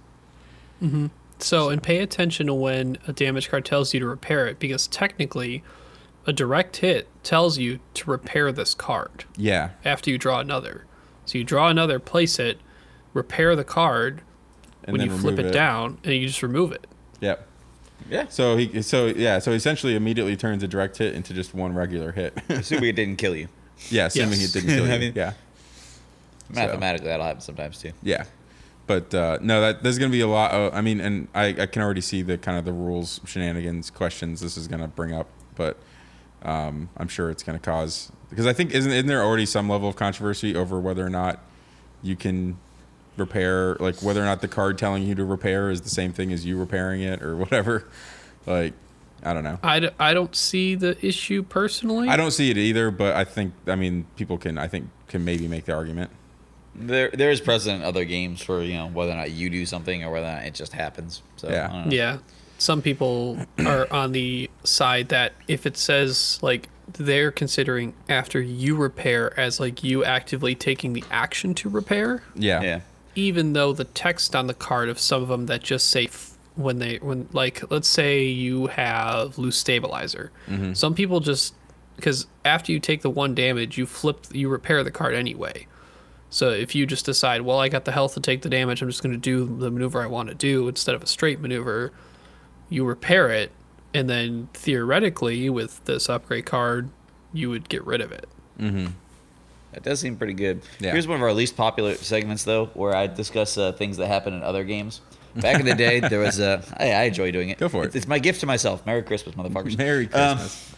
Mm-hmm. 0.82 1.06
So, 1.38 1.70
and 1.70 1.82
pay 1.82 1.98
attention 1.98 2.46
to 2.46 2.54
when 2.54 2.98
a 3.06 3.12
damage 3.12 3.48
card 3.50 3.64
tells 3.64 3.94
you 3.94 4.00
to 4.00 4.06
repair 4.06 4.46
it, 4.46 4.58
because 4.58 4.86
technically, 4.88 5.62
a 6.26 6.32
direct 6.32 6.76
hit 6.76 7.08
tells 7.24 7.58
you 7.58 7.80
to 7.94 8.10
repair 8.10 8.52
this 8.52 8.74
card 8.74 9.24
Yeah. 9.36 9.70
after 9.84 10.10
you 10.10 10.18
draw 10.18 10.38
another. 10.38 10.84
So 11.26 11.38
you 11.38 11.44
draw 11.44 11.68
another, 11.68 11.98
place 11.98 12.38
it, 12.38 12.58
repair 13.12 13.56
the 13.56 13.64
card. 13.64 14.22
And 14.84 14.92
when 14.92 14.98
then 15.00 15.10
you 15.10 15.16
flip 15.18 15.36
remove 15.36 15.50
it, 15.50 15.52
down, 15.54 15.98
and 16.04 16.14
you 16.14 16.26
just 16.26 16.42
remove 16.42 16.72
it. 16.72 16.86
Yep. 17.20 17.46
Yeah. 18.10 18.26
So 18.28 18.56
he 18.56 18.82
so 18.82 19.06
yeah 19.06 19.38
so 19.38 19.52
essentially 19.52 19.94
immediately 19.94 20.36
turns 20.36 20.62
a 20.64 20.68
direct 20.68 20.98
hit 20.98 21.14
into 21.14 21.32
just 21.34 21.54
one 21.54 21.74
regular 21.74 22.10
hit. 22.12 22.36
Assuming 22.48 22.88
it 22.90 22.96
didn't 22.96 23.16
kill 23.16 23.36
you. 23.36 23.48
yeah, 23.90 24.06
assuming 24.06 24.40
Yes. 24.40 24.50
it 24.54 24.60
didn't 24.60 24.74
kill 24.76 24.86
you. 24.88 24.92
I 24.92 24.98
mean- 24.98 25.12
yeah. 25.14 25.32
Mathematically, 26.50 27.08
that'll 27.08 27.24
happen 27.24 27.40
sometimes 27.40 27.78
too. 27.78 27.92
Yeah, 28.02 28.24
but 28.86 29.14
uh, 29.14 29.38
no, 29.40 29.60
that 29.62 29.82
there's 29.82 29.98
going 29.98 30.10
to 30.10 30.14
be 30.16 30.20
a 30.20 30.26
lot. 30.26 30.50
Of, 30.50 30.74
I 30.74 30.82
mean, 30.82 31.00
and 31.00 31.28
I, 31.34 31.46
I 31.46 31.66
can 31.66 31.80
already 31.80 32.02
see 32.02 32.20
the 32.20 32.36
kind 32.36 32.58
of 32.58 32.64
the 32.66 32.72
rules, 32.72 33.20
shenanigans, 33.24 33.88
questions 33.90 34.40
this 34.40 34.58
is 34.58 34.68
going 34.68 34.82
to 34.82 34.88
bring 34.88 35.14
up. 35.14 35.28
But 35.54 35.78
um, 36.42 36.90
I'm 36.98 37.08
sure 37.08 37.30
it's 37.30 37.42
going 37.42 37.58
to 37.58 37.64
cause 37.64 38.12
because 38.28 38.46
I 38.46 38.52
think 38.52 38.72
isn't 38.72 38.90
isn't 38.90 39.06
there 39.06 39.22
already 39.22 39.46
some 39.46 39.68
level 39.68 39.88
of 39.88 39.96
controversy 39.96 40.54
over 40.54 40.78
whether 40.78 41.06
or 41.06 41.10
not 41.10 41.40
you 42.02 42.16
can 42.16 42.58
repair, 43.16 43.74
like 43.80 44.02
whether 44.02 44.20
or 44.20 44.24
not 44.24 44.40
the 44.40 44.48
card 44.48 44.78
telling 44.78 45.02
you 45.02 45.14
to 45.14 45.24
repair 45.24 45.70
is 45.70 45.82
the 45.82 45.90
same 45.90 46.12
thing 46.12 46.32
as 46.32 46.44
you 46.46 46.58
repairing 46.58 47.02
it 47.02 47.22
or 47.22 47.36
whatever. 47.36 47.84
Like, 48.44 48.72
I 49.22 49.34
don't 49.34 49.44
know. 49.44 49.60
I, 49.62 49.78
d- 49.78 49.90
I 50.00 50.14
don't 50.14 50.34
see 50.34 50.74
the 50.74 50.96
issue 51.06 51.44
personally. 51.44 52.08
I 52.08 52.16
don't 52.16 52.32
see 52.32 52.50
it 52.50 52.58
either, 52.58 52.90
but 52.90 53.14
I 53.14 53.22
think 53.22 53.54
I 53.68 53.76
mean 53.76 54.04
people 54.16 54.36
can 54.36 54.58
I 54.58 54.66
think 54.66 54.88
can 55.06 55.24
maybe 55.24 55.46
make 55.46 55.64
the 55.66 55.74
argument. 55.74 56.10
There, 56.74 57.08
there 57.10 57.30
is 57.30 57.40
precedent 57.40 57.82
in 57.82 57.86
other 57.88 58.04
games 58.04 58.42
for 58.42 58.60
you 58.62 58.74
know 58.74 58.88
whether 58.88 59.12
or 59.12 59.14
not 59.14 59.30
you 59.30 59.48
do 59.48 59.64
something 59.64 60.02
or 60.02 60.10
whether 60.10 60.26
or 60.26 60.32
not 60.32 60.42
it 60.44 60.54
just 60.54 60.72
happens. 60.72 61.22
So 61.36 61.48
Yeah. 61.50 61.68
I 61.70 61.72
don't 61.72 61.86
know. 61.86 61.94
Yeah. 61.94 62.18
Some 62.58 62.82
people 62.82 63.38
are 63.64 63.86
on 63.92 64.10
the 64.10 64.50
side 64.64 65.10
that 65.10 65.34
if 65.46 65.66
it 65.66 65.76
says 65.76 66.40
like 66.42 66.68
they're 66.94 67.30
considering 67.30 67.94
after 68.08 68.40
you 68.40 68.74
repair 68.74 69.38
as 69.38 69.60
like 69.60 69.84
you 69.84 70.04
actively 70.04 70.56
taking 70.56 70.94
the 70.94 71.04
action 71.12 71.54
to 71.54 71.68
repair, 71.68 72.24
Yeah. 72.34 72.60
yeah. 72.62 72.80
Even 73.14 73.52
though 73.52 73.72
the 73.72 73.84
text 73.84 74.34
on 74.34 74.46
the 74.46 74.54
card 74.54 74.88
of 74.88 74.98
some 74.98 75.22
of 75.22 75.28
them 75.28 75.46
that 75.46 75.62
just 75.62 75.88
say 75.88 76.04
f- 76.04 76.36
when 76.54 76.78
they 76.78 76.96
when 76.98 77.28
like 77.32 77.70
let's 77.70 77.88
say 77.88 78.24
you 78.24 78.66
have 78.68 79.38
loose 79.38 79.56
stabilizer. 79.56 80.30
Mm-hmm. 80.48 80.74
Some 80.74 80.94
people 80.94 81.20
just 81.20 81.54
because 81.96 82.26
after 82.44 82.72
you 82.72 82.80
take 82.80 83.02
the 83.02 83.10
one 83.10 83.34
damage, 83.34 83.78
you 83.78 83.86
flip 83.86 84.26
you 84.32 84.48
repair 84.48 84.82
the 84.82 84.90
card 84.90 85.14
anyway. 85.14 85.66
So 86.30 86.48
if 86.48 86.74
you 86.74 86.86
just 86.86 87.04
decide, 87.04 87.42
well, 87.42 87.58
I 87.58 87.68
got 87.68 87.84
the 87.84 87.92
health 87.92 88.14
to 88.14 88.20
take 88.20 88.40
the 88.40 88.48
damage, 88.48 88.80
I'm 88.80 88.88
just 88.88 89.02
going 89.02 89.12
to 89.12 89.18
do 89.18 89.44
the 89.44 89.70
maneuver 89.70 90.02
I 90.02 90.06
want 90.06 90.30
to 90.30 90.34
do 90.34 90.66
instead 90.66 90.94
of 90.94 91.02
a 91.02 91.06
straight 91.06 91.40
maneuver, 91.40 91.92
you 92.70 92.86
repair 92.86 93.28
it, 93.28 93.52
and 93.92 94.08
then 94.08 94.48
theoretically 94.54 95.50
with 95.50 95.84
this 95.84 96.08
upgrade 96.08 96.46
card, 96.46 96.88
you 97.34 97.50
would 97.50 97.68
get 97.68 97.84
rid 97.84 98.00
of 98.00 98.12
it. 98.12 98.26
Mm-hmm. 98.58 98.86
That 99.72 99.82
does 99.82 100.00
seem 100.00 100.16
pretty 100.16 100.34
good. 100.34 100.62
Yeah. 100.80 100.92
Here's 100.92 101.06
one 101.08 101.16
of 101.16 101.22
our 101.22 101.32
least 101.32 101.56
popular 101.56 101.94
segments, 101.94 102.44
though, 102.44 102.66
where 102.74 102.94
I 102.94 103.06
discuss 103.06 103.56
uh, 103.56 103.72
things 103.72 103.96
that 103.96 104.06
happen 104.06 104.34
in 104.34 104.42
other 104.42 104.64
games. 104.64 105.00
Back 105.34 105.60
in 105.60 105.66
the 105.66 105.74
day, 105.74 106.00
there 106.08 106.20
was 106.20 106.38
uh, 106.40 106.62
I, 106.76 106.92
I 106.92 107.02
enjoy 107.04 107.30
doing 107.32 107.48
it. 107.48 107.58
Go 107.58 107.68
for 107.70 107.82
it. 107.84 107.86
It's, 107.86 107.96
it's 107.96 108.06
my 108.08 108.18
gift 108.18 108.40
to 108.40 108.46
myself. 108.46 108.84
Merry 108.84 109.02
Christmas, 109.02 109.34
motherfuckers. 109.34 109.78
Merry 109.78 110.04
Um, 110.12 110.36
Christmas. 110.38 110.74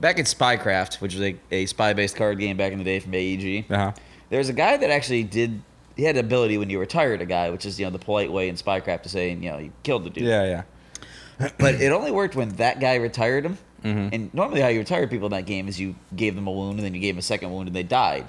back 0.00 0.18
in 0.18 0.24
Spycraft, 0.24 1.00
which 1.00 1.14
was 1.14 1.22
a, 1.22 1.36
a 1.52 1.66
spy-based 1.66 2.16
card 2.16 2.38
game 2.40 2.56
back 2.56 2.72
in 2.72 2.78
the 2.78 2.84
day 2.84 2.98
from 2.98 3.14
AEG, 3.14 3.70
uh 3.70 3.76
huh. 3.76 3.92
there's 4.28 4.48
a 4.48 4.52
guy 4.52 4.76
that 4.76 4.90
actually 4.90 5.22
did. 5.22 5.62
He 5.94 6.02
had 6.02 6.16
an 6.16 6.24
ability 6.26 6.58
when 6.58 6.68
you 6.68 6.80
retired 6.80 7.22
a 7.22 7.26
guy, 7.26 7.48
which 7.50 7.64
is 7.64 7.78
you 7.78 7.86
know 7.86 7.90
the 7.92 7.98
polite 8.00 8.30
way 8.32 8.48
in 8.48 8.56
Spycraft 8.56 9.02
to 9.04 9.08
say 9.08 9.30
you 9.30 9.50
know 9.52 9.58
you 9.58 9.72
killed 9.84 10.02
the 10.04 10.10
dude. 10.10 10.24
Yeah, 10.24 10.64
yeah. 11.38 11.50
But 11.58 11.76
it 11.76 11.92
only 11.92 12.10
worked 12.10 12.34
when 12.34 12.48
that 12.56 12.80
guy 12.80 12.96
retired 12.96 13.44
him. 13.46 13.56
Mm-hmm. 13.82 14.08
And 14.12 14.34
normally, 14.34 14.60
how 14.60 14.68
you 14.68 14.80
retire 14.80 15.06
people 15.06 15.26
in 15.26 15.32
that 15.32 15.46
game 15.46 15.68
is 15.68 15.78
you 15.78 15.94
gave 16.14 16.34
them 16.34 16.46
a 16.46 16.52
wound 16.52 16.78
and 16.78 16.86
then 16.86 16.94
you 16.94 17.00
gave 17.00 17.14
them 17.14 17.20
a 17.20 17.22
second 17.22 17.52
wound 17.52 17.68
and 17.68 17.76
they 17.76 17.82
died. 17.82 18.26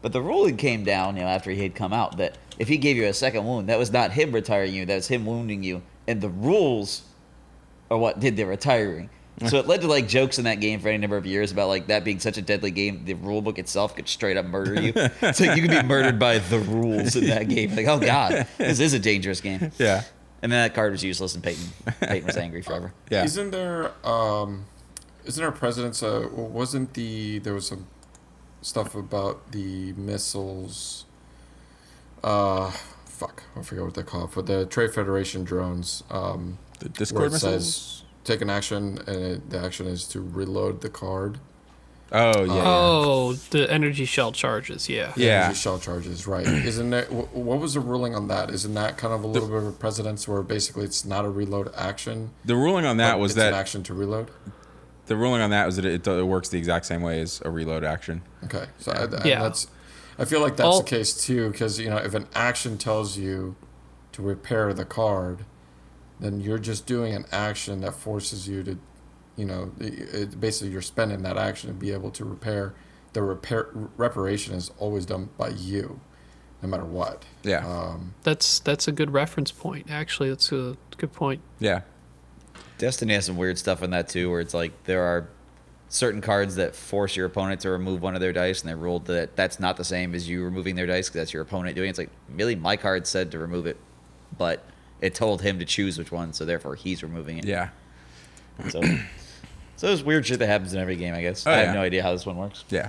But 0.00 0.12
the 0.12 0.22
ruling 0.22 0.56
came 0.56 0.84
down, 0.84 1.16
you 1.16 1.22
know, 1.22 1.28
after 1.28 1.50
he 1.50 1.62
had 1.62 1.74
come 1.74 1.92
out 1.92 2.18
that 2.18 2.38
if 2.58 2.68
he 2.68 2.76
gave 2.76 2.96
you 2.96 3.06
a 3.06 3.12
second 3.12 3.44
wound, 3.44 3.68
that 3.68 3.78
was 3.78 3.92
not 3.92 4.12
him 4.12 4.32
retiring 4.32 4.74
you, 4.74 4.86
that 4.86 4.94
was 4.94 5.08
him 5.08 5.26
wounding 5.26 5.62
you. 5.62 5.82
And 6.06 6.20
the 6.20 6.28
rules 6.28 7.02
are 7.90 7.98
what 7.98 8.20
did 8.20 8.36
the 8.36 8.44
retiring. 8.44 9.10
So 9.46 9.58
it 9.58 9.66
led 9.66 9.82
to 9.82 9.86
like 9.86 10.08
jokes 10.08 10.38
in 10.38 10.44
that 10.44 10.58
game 10.60 10.80
for 10.80 10.88
any 10.88 10.98
number 10.98 11.16
of 11.16 11.24
years 11.24 11.52
about 11.52 11.68
like 11.68 11.86
that 11.88 12.02
being 12.02 12.18
such 12.18 12.38
a 12.38 12.42
deadly 12.42 12.72
game. 12.72 13.04
The 13.04 13.14
rule 13.14 13.40
book 13.40 13.58
itself 13.58 13.94
could 13.94 14.08
straight 14.08 14.36
up 14.36 14.46
murder 14.46 14.80
you. 14.80 14.92
so 15.32 15.44
you 15.44 15.62
could 15.62 15.70
be 15.70 15.82
murdered 15.82 16.18
by 16.18 16.38
the 16.38 16.58
rules 16.58 17.14
in 17.14 17.26
that 17.26 17.48
game. 17.48 17.74
Like, 17.76 17.86
oh 17.86 18.00
god, 18.00 18.48
this 18.58 18.80
is 18.80 18.94
a 18.94 18.98
dangerous 18.98 19.40
game. 19.40 19.70
Yeah. 19.78 20.02
And 20.42 20.50
then 20.50 20.62
that 20.62 20.74
card 20.74 20.92
was 20.92 21.04
useless, 21.04 21.34
and 21.34 21.42
Peyton 21.44 21.68
Peyton 22.00 22.26
was 22.26 22.36
angry 22.36 22.62
forever. 22.62 22.92
Yeah. 23.10 23.24
Isn't 23.24 23.50
there 23.50 23.92
um 24.04 24.64
isn't 25.24 25.42
our 25.44 25.52
president's 25.52 26.02
uh 26.02 26.28
wasn't 26.32 26.94
the 26.94 27.38
there 27.40 27.54
was 27.54 27.66
some 27.66 27.86
stuff 28.62 28.94
about 28.94 29.52
the 29.52 29.92
missiles 29.94 31.04
uh 32.24 32.70
fuck, 33.06 33.42
I 33.56 33.62
forget 33.62 33.84
what 33.84 33.94
they're 33.94 34.04
called 34.04 34.32
for 34.32 34.42
the 34.42 34.66
Trade 34.66 34.92
Federation 34.94 35.44
drones. 35.44 36.02
Um 36.10 36.58
the 36.80 36.86
where 36.86 36.92
Discord 36.94 37.32
missiles. 37.32 37.64
says 37.64 38.02
take 38.24 38.40
an 38.40 38.50
action 38.50 38.98
and 39.06 39.16
it, 39.22 39.50
the 39.50 39.58
action 39.58 39.86
is 39.86 40.04
to 40.08 40.20
reload 40.20 40.80
the 40.80 40.88
card. 40.90 41.38
Oh 42.10 42.42
yeah. 42.44 42.54
yeah. 42.54 42.62
Oh, 42.64 43.32
the 43.50 43.70
energy 43.70 44.04
shell 44.06 44.32
charges. 44.32 44.88
Yeah. 44.88 45.12
Yeah. 45.16 45.44
Energy 45.44 45.58
shell 45.58 45.78
charges, 45.78 46.26
right? 46.26 46.46
Isn't 46.70 46.92
it? 46.94 47.08
wh- 47.08 47.34
What 47.36 47.58
was 47.60 47.74
the 47.74 47.80
ruling 47.80 48.14
on 48.14 48.28
that? 48.28 48.50
Isn't 48.50 48.72
that 48.74 48.96
kind 48.96 49.12
of 49.12 49.22
a 49.24 49.26
little 49.26 49.48
bit 49.48 49.58
of 49.58 49.66
a 49.66 49.72
precedence 49.72 50.26
where 50.26 50.40
basically 50.42 50.84
it's 50.84 51.04
not 51.04 51.24
a 51.26 51.28
reload 51.30 51.70
action? 51.76 52.30
The 52.46 52.56
ruling 52.56 52.86
on 52.86 52.96
that 52.96 53.18
was 53.18 53.32
it's 53.32 53.40
an 53.44 53.52
that 53.52 53.58
action 53.58 53.82
to 53.84 53.94
reload. 53.94 54.30
The 55.08 55.16
ruling 55.16 55.40
on 55.40 55.50
that 55.50 55.66
was 55.66 55.76
that 55.76 55.84
it, 55.84 56.06
it 56.06 56.22
works 56.26 56.48
the 56.50 56.58
exact 56.58 56.86
same 56.86 57.02
way 57.02 57.20
as 57.20 57.42
a 57.44 57.50
reload 57.50 57.82
action. 57.84 58.22
Okay, 58.44 58.66
so 58.78 58.92
I, 58.92 59.04
and 59.04 59.24
Yeah. 59.24 59.42
that's. 59.42 59.66
I 60.18 60.24
feel 60.24 60.40
like 60.40 60.56
that's 60.56 60.66
All- 60.66 60.78
the 60.82 60.88
case 60.88 61.14
too, 61.14 61.50
because 61.50 61.78
you 61.80 61.90
know 61.90 61.96
if 61.96 62.14
an 62.14 62.26
action 62.34 62.78
tells 62.78 63.16
you 63.16 63.56
to 64.12 64.22
repair 64.22 64.72
the 64.72 64.84
card, 64.84 65.44
then 66.20 66.40
you're 66.40 66.58
just 66.58 66.86
doing 66.86 67.14
an 67.14 67.24
action 67.30 67.80
that 67.82 67.94
forces 67.94 68.48
you 68.48 68.62
to, 68.64 68.78
you 69.36 69.44
know, 69.44 69.70
it, 69.78 69.92
it, 70.14 70.40
basically 70.40 70.70
you're 70.72 70.82
spending 70.82 71.22
that 71.22 71.36
action 71.36 71.68
to 71.70 71.74
be 71.74 71.92
able 71.92 72.10
to 72.12 72.24
repair. 72.24 72.74
The 73.12 73.22
repair 73.22 73.68
reparation 73.96 74.54
is 74.54 74.70
always 74.78 75.06
done 75.06 75.30
by 75.38 75.48
you, 75.50 76.00
no 76.62 76.68
matter 76.68 76.84
what. 76.84 77.24
Yeah. 77.44 77.66
Um, 77.66 78.14
That's 78.24 78.58
that's 78.60 78.88
a 78.88 78.92
good 78.92 79.12
reference 79.12 79.50
point. 79.52 79.88
Actually, 79.90 80.28
that's 80.30 80.50
a 80.52 80.76
good 80.96 81.12
point. 81.12 81.40
Yeah. 81.60 81.82
Destiny 82.78 83.14
has 83.14 83.26
some 83.26 83.36
weird 83.36 83.58
stuff 83.58 83.82
in 83.82 83.90
that 83.90 84.08
too, 84.08 84.30
where 84.30 84.40
it's 84.40 84.54
like 84.54 84.84
there 84.84 85.02
are 85.02 85.28
certain 85.88 86.20
cards 86.20 86.56
that 86.56 86.74
force 86.74 87.16
your 87.16 87.26
opponent 87.26 87.60
to 87.62 87.70
remove 87.70 88.02
one 88.02 88.14
of 88.14 88.20
their 88.20 88.32
dice, 88.32 88.60
and 88.60 88.68
they're 88.68 88.76
ruled 88.76 89.06
that 89.06 89.36
that's 89.36 89.58
not 89.58 89.76
the 89.76 89.84
same 89.84 90.14
as 90.14 90.28
you 90.28 90.44
removing 90.44 90.76
their 90.76 90.86
dice 90.86 91.08
because 91.08 91.20
that's 91.20 91.32
your 91.32 91.42
opponent 91.42 91.74
doing 91.74 91.86
it. 91.86 91.90
It's 91.90 91.98
like, 91.98 92.10
really, 92.32 92.54
my 92.54 92.76
card 92.76 93.06
said 93.06 93.30
to 93.32 93.38
remove 93.38 93.66
it, 93.66 93.76
but 94.36 94.64
it 95.00 95.14
told 95.14 95.42
him 95.42 95.58
to 95.58 95.64
choose 95.64 95.98
which 95.98 96.12
one, 96.12 96.32
so 96.32 96.44
therefore 96.44 96.74
he's 96.74 97.02
removing 97.02 97.38
it. 97.38 97.44
Yeah. 97.44 97.70
So, 98.70 98.80
so 99.76 99.86
there's 99.86 100.02
weird 100.02 100.26
shit 100.26 100.38
that 100.40 100.46
happens 100.46 100.74
in 100.74 100.80
every 100.80 100.96
game, 100.96 101.14
I 101.14 101.22
guess. 101.22 101.46
Oh, 101.46 101.50
I 101.50 101.56
yeah. 101.56 101.64
have 101.66 101.74
no 101.74 101.82
idea 101.82 102.02
how 102.02 102.12
this 102.12 102.26
one 102.26 102.36
works. 102.36 102.64
Yeah. 102.70 102.88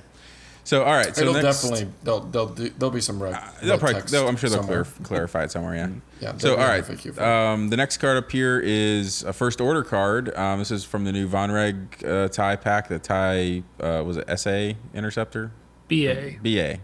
So 0.69 0.83
all 0.83 0.93
right. 0.93 1.15
So 1.15 1.21
it'll 1.21 1.33
next, 1.33 1.63
definitely 1.63 1.91
they'll 2.03 2.19
they'll 2.19 2.45
do, 2.45 2.69
there'll 2.77 2.93
be 2.93 3.01
some 3.01 3.21
reg, 3.23 3.33
They'll 3.59 3.71
reg 3.71 3.79
probably. 3.79 3.93
text 4.01 4.11
They'll, 4.11 4.27
I'm 4.27 4.35
sure 4.37 4.51
they'll 4.51 4.59
somewhere. 4.59 4.83
clar- 4.83 5.03
clarify 5.03 5.43
it 5.45 5.51
somewhere. 5.51 5.73
Yeah. 5.73 5.89
Yeah, 6.21 6.37
So 6.37 6.49
they'll 6.49 6.57
all 6.57 6.61
have 6.61 6.87
right. 6.87 6.95
a 7.03 7.07
FAQ 7.09 7.15
for 7.15 7.21
it. 7.21 7.27
Um, 7.27 7.69
the 7.69 7.77
next 7.77 7.97
card 7.97 8.17
up 8.17 8.31
here 8.31 8.59
is 8.63 9.23
a 9.23 9.33
first 9.33 9.61
order 9.61 9.83
card. 9.83 10.31
Um, 10.37 10.59
this 10.59 10.69
is 10.69 10.83
from 10.83 11.05
the 11.05 11.11
new 11.11 11.27
Vonreg 11.27 12.05
uh, 12.07 12.27
tie 12.29 12.55
pack. 12.55 12.87
The 12.87 12.99
tie 12.99 13.63
uh, 13.81 14.03
was 14.05 14.17
it 14.17 14.39
SA 14.39 14.73
Interceptor 14.93 15.51
BA. 15.87 16.33
BA. 16.43 16.77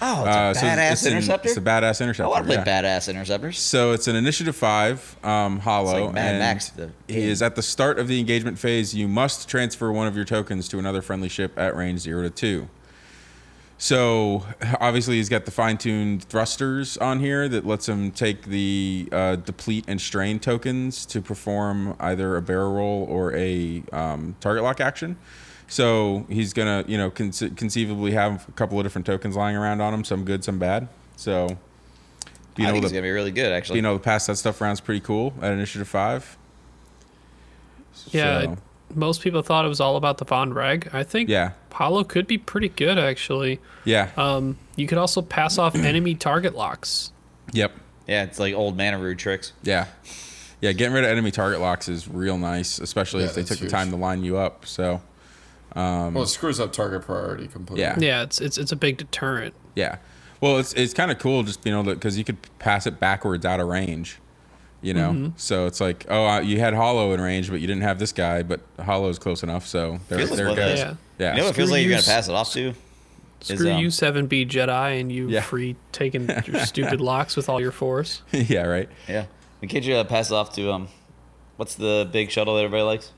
Oh, 0.00 0.24
it's 0.24 0.34
a 0.34 0.38
Uh, 0.40 0.54
so 0.54 0.66
badass 0.66 0.92
it's 0.92 1.04
an- 1.04 1.12
interceptor. 1.12 1.48
It's 1.50 1.58
a 1.58 1.60
badass 1.60 2.00
interceptor. 2.00 2.24
I 2.24 2.28
want 2.28 2.46
to 2.48 2.54
play 2.54 2.64
yeah. 2.64 2.82
badass 2.82 3.10
interceptors. 3.10 3.58
So 3.58 3.92
it's 3.92 4.08
an 4.08 4.16
initiative 4.16 4.56
five, 4.56 5.14
um, 5.22 5.60
Holo, 5.60 6.04
like 6.06 6.14
Mad 6.14 6.30
and 6.30 6.38
Max, 6.38 6.72
he 7.06 7.18
is 7.28 7.42
at 7.42 7.54
the 7.54 7.62
start 7.62 7.98
of 7.98 8.08
the 8.08 8.18
engagement 8.18 8.58
phase. 8.58 8.94
You 8.94 9.08
must 9.08 9.46
transfer 9.46 9.92
one 9.92 10.06
of 10.06 10.16
your 10.16 10.24
tokens 10.24 10.68
to 10.68 10.78
another 10.78 11.02
friendly 11.02 11.28
ship 11.28 11.58
at 11.58 11.76
range 11.76 12.00
zero 12.00 12.22
to 12.22 12.30
two. 12.30 12.68
So 13.78 14.44
obviously 14.80 15.16
he's 15.16 15.28
got 15.28 15.44
the 15.44 15.50
fine-tuned 15.50 16.24
thrusters 16.28 16.96
on 16.96 17.20
here 17.20 17.46
that 17.48 17.66
lets 17.66 17.88
him 17.88 18.10
take 18.10 18.44
the 18.46 19.08
uh, 19.12 19.36
deplete 19.36 19.84
and 19.86 20.00
strain 20.00 20.38
tokens 20.38 21.04
to 21.06 21.20
perform 21.20 21.94
either 22.00 22.36
a 22.36 22.42
barrel 22.42 22.72
roll 22.72 23.04
or 23.04 23.34
a 23.34 23.82
um, 23.92 24.34
target 24.40 24.62
lock 24.62 24.80
action. 24.80 25.16
So 25.68 26.24
he's 26.28 26.52
gonna, 26.52 26.84
you 26.86 26.96
know, 26.96 27.10
conce- 27.10 27.54
conceivably 27.56 28.12
have 28.12 28.48
a 28.48 28.52
couple 28.52 28.78
of 28.78 28.84
different 28.84 29.04
tokens 29.04 29.36
lying 29.36 29.56
around 29.56 29.80
on 29.80 29.92
him, 29.92 30.04
some 30.04 30.24
good, 30.24 30.42
some 30.44 30.58
bad. 30.58 30.88
So 31.16 31.46
being 32.54 32.68
I 32.68 32.72
think 32.72 32.76
able 32.76 32.76
it's 32.78 32.88
to 32.88 32.94
gonna 32.94 33.02
be 33.02 33.10
really 33.10 33.32
good, 33.32 33.52
actually. 33.52 33.74
being 33.74 33.84
able 33.84 33.98
to 33.98 34.04
pass 34.04 34.26
that 34.26 34.36
stuff 34.36 34.60
around 34.60 34.72
is 34.74 34.80
pretty 34.80 35.00
cool 35.00 35.34
at 35.42 35.52
Initiative 35.52 35.88
Five. 35.88 36.38
Yeah, 38.10 38.42
So, 38.42 38.56
most 38.96 39.20
people 39.20 39.42
thought 39.42 39.64
it 39.64 39.68
was 39.68 39.80
all 39.80 39.96
about 39.96 40.18
the 40.18 40.24
Vonreg. 40.24 40.92
I 40.94 41.02
think 41.04 41.28
yeah, 41.28 41.52
Holo 41.72 42.02
could 42.04 42.26
be 42.26 42.38
pretty 42.38 42.68
good 42.70 42.98
actually. 42.98 43.60
yeah, 43.84 44.10
Um, 44.16 44.56
you 44.76 44.86
could 44.86 44.98
also 44.98 45.22
pass 45.22 45.58
off 45.58 45.74
enemy 45.76 46.14
target 46.14 46.54
locks. 46.54 47.12
yep, 47.52 47.72
yeah, 48.08 48.24
it's 48.24 48.38
like 48.40 48.54
old 48.54 48.76
Manaroo 48.76 49.16
tricks. 49.16 49.52
yeah, 49.62 49.86
yeah. 50.60 50.72
Getting 50.72 50.94
rid 50.94 51.04
of 51.04 51.10
enemy 51.10 51.30
target 51.30 51.60
locks 51.60 51.88
is 51.88 52.08
real 52.08 52.38
nice, 52.38 52.78
especially 52.78 53.22
Yeah, 53.22 53.28
if 53.28 53.34
they 53.34 53.42
that's 53.42 53.60
took 53.60 53.68
the 53.68 53.68
time 53.68 53.90
to 53.90 53.96
line 53.96 54.24
you 54.24 54.36
up. 54.38 54.64
So, 54.66 55.02
well, 55.74 56.22
it 56.22 56.26
screws 56.28 56.58
up 56.58 56.72
target 56.72 57.02
priority 57.02 57.46
completely. 57.48 57.82
Yeah. 57.82 57.96
Yeah, 57.98 58.22
it's 58.22 58.40
it's 58.40 58.56
it's 58.58 58.72
a 58.72 58.76
big 58.76 58.96
deterrent. 58.96 59.54
yeah. 59.74 59.98
Well, 60.40 60.58
it's 60.58 60.72
it's 60.74 60.92
kind 60.92 61.10
of 61.10 61.18
cool 61.18 61.42
just 61.44 61.62
being 61.62 61.74
able 61.74 61.84
to 61.90 61.94
because 61.94 62.18
you 62.18 62.24
could 62.24 62.36
pass 62.58 62.86
it 62.86 63.00
backwards 63.00 63.44
out 63.46 63.58
of 63.60 63.68
range. 63.68 64.18
You 64.86 64.94
know, 64.94 65.10
Mm-hmm. 65.10 65.28
so 65.36 65.66
it's 65.66 65.80
like, 65.80 66.06
oh, 66.08 66.24
uh, 66.26 66.40
you 66.40 66.60
had 66.60 66.72
Holo 66.72 67.12
in 67.12 67.20
range, 67.20 67.50
but 67.50 67.60
you 67.60 67.66
didn't 67.66 67.82
have 67.82 67.98
this 67.98 68.12
guy, 68.12 68.42
but 68.44 68.60
Holo's 68.78 69.18
close 69.18 69.42
enough, 69.42 69.66
so 69.66 69.98
there, 70.08 70.18
Feels 70.18 70.30
like 70.30 70.36
there 70.36 70.48
it 70.48 70.56
goes. 70.56 70.72
of 70.74 70.78
Yeah. 70.78 70.94
Yeah, 71.18 71.30
You 71.32 71.38
know 71.38 71.44
what 71.46 71.50
it 71.50 71.56
feels 71.56 71.70
like 71.72 71.82
you're 71.82 71.90
gonna 71.90 72.02
pass 72.04 72.28
it 72.28 72.34
off 72.34 72.52
to? 72.52 72.68
Is, 72.68 73.58
Screw 73.58 73.72
um, 73.72 73.80
you, 73.80 73.90
seven 73.90 74.26
B 74.28 74.46
Jedi, 74.46 75.00
and 75.00 75.10
you 75.10 75.28
Yeah. 75.28 75.40
free 75.40 75.74
taking 75.90 76.28
your 76.46 76.60
stupid 76.64 77.00
locks 77.00 77.36
with 77.36 77.48
all 77.48 77.60
your 77.60 77.72
force. 77.72 78.22
yeah, 78.32 78.62
right. 78.62 78.88
Yeah. 79.08 79.24
And 79.60 79.68
can't 79.70 79.84
you 79.84 79.96
uh, 79.96 80.04
pass 80.04 80.30
it 80.30 80.34
off 80.34 80.52
to 80.54 80.70
um, 80.72 80.88
what's 81.56 81.74
the 81.74 82.08
big 82.12 82.30
shuttle 82.30 82.54
that 82.54 82.64
everybody 82.64 82.82
likes? 82.84 83.10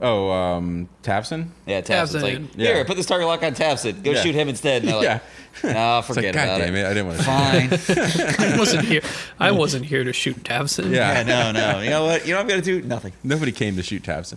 Oh, 0.00 0.30
um, 0.30 0.88
Tavson. 1.02 1.48
Yeah, 1.66 1.80
Tavson's 1.80 2.22
like, 2.22 2.34
Tavson. 2.38 2.54
here, 2.56 2.76
Yeah. 2.78 2.84
put 2.84 2.96
this 2.96 3.06
target 3.06 3.26
lock 3.26 3.42
on 3.42 3.54
Tavson. 3.54 4.02
Go 4.02 4.10
Yeah. 4.12 4.22
shoot 4.22 4.34
him 4.34 4.48
instead. 4.48 4.82
And 4.82 4.88
they're 4.90 4.96
like, 4.96 5.04
Yeah. 5.64 5.72
no, 5.72 5.98
It's 6.00 6.08
like, 6.10 6.16
forget 6.16 6.34
God 6.34 6.44
about 6.44 6.58
damn 6.58 6.74
it. 6.76 6.80
it, 6.80 6.84
I 6.86 6.88
didn't 6.94 7.06
want 7.06 7.18
to. 7.18 7.24
Fine. 7.24 8.44
I 8.54 8.58
wasn't 8.58 8.84
here. 8.84 9.00
I 9.40 9.50
wasn't 9.52 9.86
here 9.86 10.04
to 10.04 10.12
shoot 10.12 10.42
Tavson. 10.44 10.90
Yeah. 10.90 11.12
yeah, 11.12 11.22
no, 11.22 11.52
no. 11.52 11.80
You 11.80 11.88
know 11.90 12.04
what? 12.04 12.26
You 12.26 12.32
know 12.32 12.38
what 12.38 12.42
I'm 12.42 12.48
gonna 12.48 12.60
do? 12.62 12.82
Nothing. 12.82 13.14
Nobody 13.24 13.52
came 13.52 13.76
to 13.76 13.82
shoot 13.82 14.02
Tavson. 14.02 14.36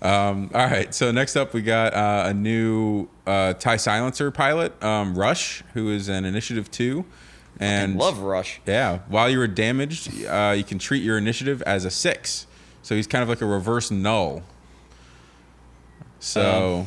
Um, 0.00 0.50
all 0.54 0.66
right, 0.66 0.94
so 0.94 1.10
next 1.10 1.34
up 1.36 1.54
we 1.54 1.62
got 1.62 1.92
uh, 1.94 2.24
a 2.26 2.34
new 2.34 3.08
uh, 3.26 3.54
TIE 3.54 3.76
silencer 3.78 4.30
pilot, 4.30 4.80
um, 4.82 5.18
Rush, 5.18 5.64
who 5.74 5.90
is 5.90 6.08
an 6.08 6.24
Initiative 6.24 6.70
2. 6.70 7.04
And 7.60 7.96
Love 7.96 8.18
Rush. 8.20 8.60
Yeah, 8.66 8.98
while 9.08 9.28
you 9.30 9.38
were 9.38 9.46
damaged, 9.48 10.24
uh, 10.26 10.54
you 10.56 10.64
can 10.64 10.78
treat 10.78 11.02
your 11.02 11.16
initiative 11.18 11.62
as 11.62 11.84
a 11.84 11.90
6. 11.90 12.46
So 12.82 12.94
he's 12.96 13.06
kind 13.06 13.22
of 13.22 13.28
like 13.28 13.40
a 13.40 13.46
reverse 13.46 13.90
null. 13.90 14.42
So, 16.20 16.86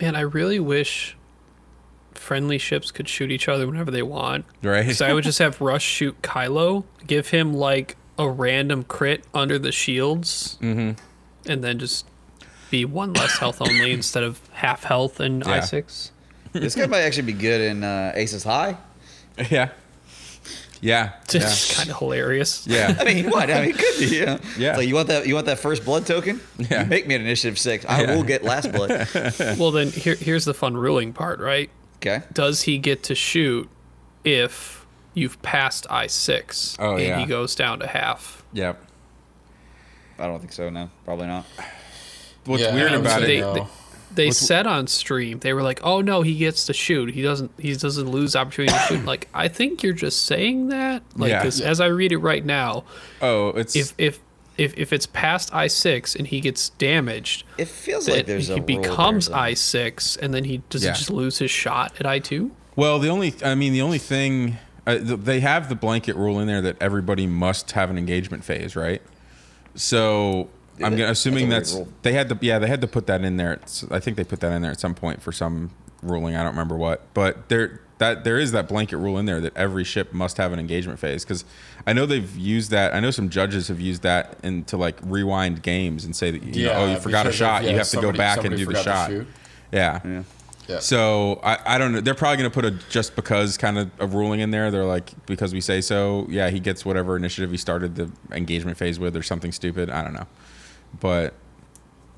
Man, 0.00 0.14
I 0.16 0.20
really 0.20 0.60
wish 0.60 1.16
friendly 2.14 2.58
ships 2.58 2.90
could 2.90 3.08
shoot 3.08 3.30
each 3.30 3.48
other 3.48 3.66
whenever 3.66 3.90
they 3.90 4.02
want. 4.02 4.44
right? 4.62 4.80
Because 4.82 5.00
I 5.00 5.12
would 5.12 5.24
just 5.24 5.38
have 5.38 5.60
Rush 5.60 5.84
shoot 5.84 6.20
Kylo, 6.22 6.84
give 7.06 7.28
him 7.28 7.54
like 7.54 7.96
a 8.18 8.28
random 8.28 8.82
crit 8.84 9.24
under 9.34 9.58
the 9.58 9.70
shields, 9.72 10.58
Mm-hmm. 10.60 10.92
and 11.50 11.62
then 11.64 11.78
just 11.78 12.06
be 12.70 12.84
one 12.84 13.12
less 13.12 13.38
health 13.38 13.60
only 13.60 13.92
instead 14.00 14.22
of 14.24 14.40
half 14.52 14.84
health 14.84 15.20
in 15.20 15.40
Yeah. 15.40 15.60
i6. 15.60 16.10
This 16.52 16.74
guy 16.74 16.86
might 16.86 17.02
actually 17.02 17.22
be 17.24 17.32
good 17.34 17.60
in 17.60 17.84
uh, 17.84 18.12
Aces 18.14 18.42
High. 18.42 18.76
yeah. 19.50 19.70
Yeah. 20.80 21.12
It's 21.24 21.34
Yeah. 21.34 21.40
just 21.40 21.76
kind 21.76 21.90
of 21.90 21.98
hilarious. 21.98 22.66
yeah. 22.66 22.96
I 22.98 23.04
mean, 23.04 23.30
what? 23.30 23.50
I 23.50 23.60
mean, 23.62 23.70
it 23.70 23.78
could 23.78 23.98
be. 23.98 24.16
Yeah. 24.16 24.38
Yeah. 24.58 24.70
It's 24.70 24.78
like 24.78 24.88
you 24.88 24.94
want 24.94 25.08
that? 25.08 25.26
You 25.26 25.34
want 25.34 25.46
that 25.46 25.58
first 25.58 25.84
blood 25.84 26.06
token? 26.06 26.40
Yeah. 26.58 26.82
You 26.82 26.86
make 26.88 27.06
me 27.06 27.14
an 27.14 27.22
initiative 27.22 27.58
six. 27.58 27.84
I 27.86 28.02
Yeah. 28.02 28.14
will 28.14 28.22
get 28.24 28.42
last 28.44 28.70
blood. 28.72 29.08
Well, 29.58 29.70
then 29.70 29.88
here, 29.90 30.14
here's 30.16 30.44
the 30.44 30.54
fun 30.54 30.76
ruling 30.76 31.12
part, 31.12 31.40
right? 31.40 31.70
Okay. 31.96 32.22
Does 32.32 32.62
he 32.62 32.78
get 32.78 33.02
to 33.04 33.14
shoot 33.14 33.68
if 34.24 34.84
you've 35.14 35.40
passed 35.42 35.86
i6 35.88 36.76
Oh, 36.78 36.92
and 36.96 37.00
yeah. 37.02 37.18
he 37.18 37.26
goes 37.26 37.54
down 37.54 37.78
to 37.80 37.86
half? 37.86 38.44
Yep. 38.52 38.82
I 40.18 40.26
don't 40.26 40.38
think 40.40 40.52
so. 40.52 40.68
No, 40.70 40.90
probably 41.04 41.26
not. 41.26 41.44
What's 42.44 42.62
Yeah, 42.62 42.74
weird 42.74 42.92
about 42.92 43.20
say 43.20 43.24
it? 43.24 43.26
They- 43.26 43.40
no. 43.60 43.68
They- 44.16 44.24
They 44.26 44.30
said 44.32 44.66
on 44.66 44.86
stream 44.88 45.38
they 45.40 45.52
were 45.52 45.62
like, 45.62 45.80
"Oh 45.84 46.00
no, 46.00 46.22
he 46.22 46.34
gets 46.36 46.66
to 46.66 46.72
shoot. 46.72 47.10
He 47.14 47.22
doesn't. 47.22 47.52
He 47.58 47.74
doesn't 47.74 48.10
lose 48.10 48.34
opportunity 48.34 48.72
to 48.76 48.80
shoot." 48.88 49.04
Like, 49.04 49.28
I 49.32 49.46
think 49.48 49.82
you're 49.82 49.92
just 49.92 50.22
saying 50.26 50.68
that. 50.68 51.02
Like, 51.14 51.30
Yeah. 51.30 51.42
'cause 51.42 51.60
Yeah. 51.60 51.68
as 51.70 51.80
I 51.80 51.86
read 51.86 52.10
it 52.12 52.18
right 52.18 52.44
now, 52.44 52.84
oh, 53.22 53.50
it's 53.50 53.76
if 53.76 53.92
if 53.98 54.18
if 54.58 54.72
if 54.76 54.92
it's 54.92 55.06
past 55.06 55.54
I 55.54 55.66
six 55.66 56.16
and 56.16 56.26
he 56.26 56.40
gets 56.40 56.70
damaged, 56.70 57.44
It 57.58 57.68
feels 57.68 58.08
like 58.08 58.24
there's 58.26 58.48
a 58.50 58.54
he 58.54 58.60
rule 58.60 58.66
becomes 58.66 59.28
there. 59.28 59.36
I 59.36 59.54
six, 59.54 60.16
and 60.16 60.32
then 60.34 60.44
he 60.44 60.62
does 60.70 60.82
Yeah. 60.82 60.92
he 60.92 60.98
just 60.98 61.10
lose 61.10 61.38
his 61.38 61.50
shot 61.50 61.92
at 62.00 62.06
I 62.06 62.18
two? 62.18 62.50
Well, 62.74 62.98
the 62.98 63.08
only, 63.08 63.34
I 63.44 63.54
mean, 63.54 63.72
the 63.74 63.82
only 63.82 63.98
thing, 63.98 64.56
uh, 64.86 64.96
they 65.00 65.40
have 65.40 65.68
the 65.68 65.74
blanket 65.74 66.16
rule 66.16 66.38
in 66.40 66.46
there 66.46 66.60
that 66.62 66.76
everybody 66.80 67.26
must 67.26 67.72
have 67.72 67.90
an 67.90 67.98
engagement 67.98 68.44
phase, 68.44 68.74
right? 68.76 69.02
So 69.74 70.48
I'm 70.82 70.96
they? 70.96 71.02
assuming 71.02 71.48
That's 71.48 71.70
that's, 71.70 71.74
a 71.74 71.76
weird 71.78 71.86
rule. 71.88 71.96
they 72.02 72.12
had 72.12 72.28
to, 72.28 72.38
yeah, 72.40 72.58
they 72.58 72.66
had 72.68 72.80
to 72.80 72.86
put 72.86 73.06
that 73.06 73.22
in 73.22 73.36
there. 73.36 73.54
It's, 73.54 73.84
I 73.90 74.00
think 74.00 74.16
they 74.16 74.24
put 74.24 74.40
that 74.40 74.52
in 74.52 74.62
there 74.62 74.70
at 74.70 74.80
some 74.80 74.94
point 74.94 75.22
for 75.22 75.32
some 75.32 75.70
ruling. 76.02 76.36
I 76.36 76.42
don't 76.42 76.52
remember 76.52 76.76
what, 76.76 77.02
but 77.14 77.48
there 77.48 77.80
that 77.98 78.24
there 78.24 78.38
is 78.38 78.52
that 78.52 78.68
blanket 78.68 78.98
rule 78.98 79.16
in 79.18 79.24
there 79.24 79.40
that 79.40 79.56
every 79.56 79.82
ship 79.84 80.12
must 80.12 80.36
have 80.36 80.52
an 80.52 80.58
engagement 80.58 80.98
phase 80.98 81.24
because 81.24 81.44
I 81.86 81.94
know 81.94 82.04
they've 82.04 82.36
used 82.36 82.70
that. 82.70 82.94
I 82.94 83.00
know 83.00 83.10
some 83.10 83.30
judges 83.30 83.68
have 83.68 83.80
used 83.80 84.02
that 84.02 84.36
in 84.42 84.64
to 84.64 84.76
like 84.76 84.98
rewind 85.02 85.62
games 85.62 86.04
and 86.04 86.14
say 86.14 86.30
that 86.30 86.42
you 86.42 86.66
know, 86.66 86.72
oh 86.72 86.90
you 86.92 86.98
forgot 86.98 87.26
a 87.26 87.30
because 87.30 87.34
of- 87.34 87.34
shot, 87.34 87.64
yeah, 87.64 87.70
you 87.70 87.76
have 87.78 87.88
to 87.88 88.00
go 88.00 88.12
back 88.12 88.44
and 88.44 88.56
do 88.56 88.66
the 88.66 88.82
shot. 88.82 89.10
Yeah. 89.72 90.00
Yeah. 90.04 90.22
Yeah. 90.68 90.80
So 90.80 91.40
I, 91.44 91.58
I 91.64 91.78
don't 91.78 91.92
know. 91.92 92.00
They're 92.00 92.14
probably 92.14 92.38
going 92.38 92.50
to 92.50 92.54
put 92.54 92.64
a 92.64 92.72
just 92.90 93.14
because 93.14 93.56
kind 93.56 93.78
of 93.78 93.90
a 94.00 94.06
ruling 94.06 94.40
in 94.40 94.50
there. 94.50 94.70
They're 94.72 94.84
like 94.84 95.10
because 95.26 95.54
we 95.54 95.60
say 95.60 95.80
so. 95.80 96.26
Yeah, 96.28 96.50
he 96.50 96.58
gets 96.58 96.84
whatever 96.84 97.16
initiative 97.16 97.52
he 97.52 97.56
started 97.56 97.94
the 97.94 98.10
engagement 98.32 98.76
phase 98.76 98.98
with, 98.98 99.16
or 99.16 99.22
something 99.22 99.52
stupid. 99.52 99.90
I 99.90 100.02
don't 100.02 100.12
know, 100.12 100.26
but 101.00 101.34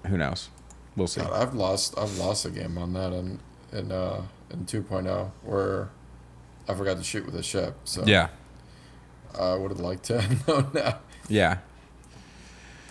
who 0.06 0.16
knows? 0.16 0.48
we'll 0.96 1.06
see. 1.06 1.20
God, 1.20 1.32
I've 1.32 1.54
lost 1.54 1.96
I've 1.98 2.16
lost 2.18 2.44
a 2.44 2.50
game 2.50 2.76
on 2.78 2.92
that 2.94 3.12
in 3.12 3.38
in 3.72 3.92
uh, 3.92 4.22
in 4.50 4.64
2.0 4.64 5.30
where 5.44 5.90
I 6.68 6.74
forgot 6.74 6.96
to 6.98 7.04
shoot 7.04 7.24
with 7.26 7.34
a 7.36 7.42
ship. 7.42 7.76
So 7.84 8.02
Yeah, 8.06 8.28
I 9.38 9.54
would 9.54 9.70
have 9.70 9.80
liked 9.80 10.04
to 10.04 10.22
know 10.48 10.68
now. 10.74 10.98
yeah. 11.28 11.58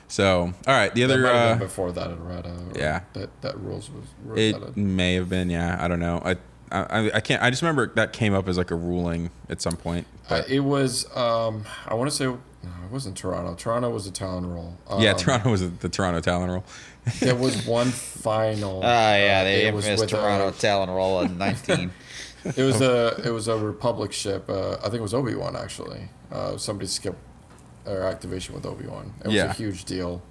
So, 0.10 0.54
all 0.66 0.74
right, 0.74 0.94
the 0.96 1.04
other 1.04 1.28
uh, 1.28 1.56
before 1.58 1.92
that 1.92 2.10
in 2.12 2.24
Red. 2.26 2.48
Yeah. 2.76 3.02
That 3.14 3.42
that 3.42 3.60
rules 3.60 3.90
was 3.90 4.38
it 4.38 4.56
added. 4.56 4.78
may 4.78 5.16
have 5.16 5.28
been. 5.28 5.50
Yeah, 5.50 5.78
I 5.82 5.90
don't 5.90 6.00
know. 6.00 6.22
I, 6.24 6.38
I 6.72 7.12
I 7.16 7.20
can't. 7.20 7.44
I 7.44 7.50
just 7.50 7.62
remember 7.62 7.88
that 7.96 8.14
came 8.14 8.34
up 8.34 8.48
as 8.48 8.58
like 8.58 8.72
a 8.72 8.76
ruling 8.76 9.32
at 9.50 9.62
some 9.62 9.76
point. 9.76 10.08
Uh, 10.30 10.44
it 10.48 10.62
was 10.62 11.06
um 11.16 11.66
I 11.86 11.94
want 11.96 12.10
to 12.10 12.16
say 12.16 12.34
no, 12.64 12.70
it 12.86 12.92
wasn't 12.92 13.16
Toronto. 13.18 13.56
Toronto 13.56 13.90
was 13.90 14.08
a 14.08 14.12
Talon 14.12 14.46
roll. 14.50 14.78
Um, 14.90 15.02
yeah, 15.02 15.14
Toronto 15.14 15.50
was 15.52 15.78
the 15.80 15.90
Toronto 15.90 16.20
Talon 16.22 16.50
roll. 16.52 16.64
there 17.20 17.36
was 17.36 17.66
one 17.68 17.88
final. 17.88 18.82
Ah, 18.84 19.16
yeah, 19.16 19.40
uh, 19.42 19.44
the 19.44 19.68
it 19.68 19.74
was 19.74 19.86
infamous 19.88 20.12
with, 20.12 20.20
uh, 20.20 20.22
Toronto 20.22 20.58
Talon 20.58 20.90
roll 20.90 21.22
in 21.22 21.38
19. 21.38 21.92
It 22.56 22.64
was 22.64 22.82
a 22.82 23.22
it 23.26 23.32
was 23.32 23.48
a 23.48 23.58
Republic 23.58 24.12
ship. 24.14 24.50
Uh, 24.50 24.74
I 24.78 24.84
think 24.84 24.96
it 24.96 25.02
was 25.02 25.14
Obi 25.14 25.36
Wan 25.36 25.56
actually. 25.56 26.10
Uh, 26.32 26.58
somebody 26.58 26.88
skipped 26.88 27.20
their 27.86 28.04
activation 28.04 28.54
with 28.56 28.66
Obi 28.66 28.88
Wan. 28.88 29.14
It 29.22 29.28
was 29.28 29.34
Yeah. 29.36 29.50
a 29.52 29.54
huge 29.54 29.86
deal. 29.86 30.22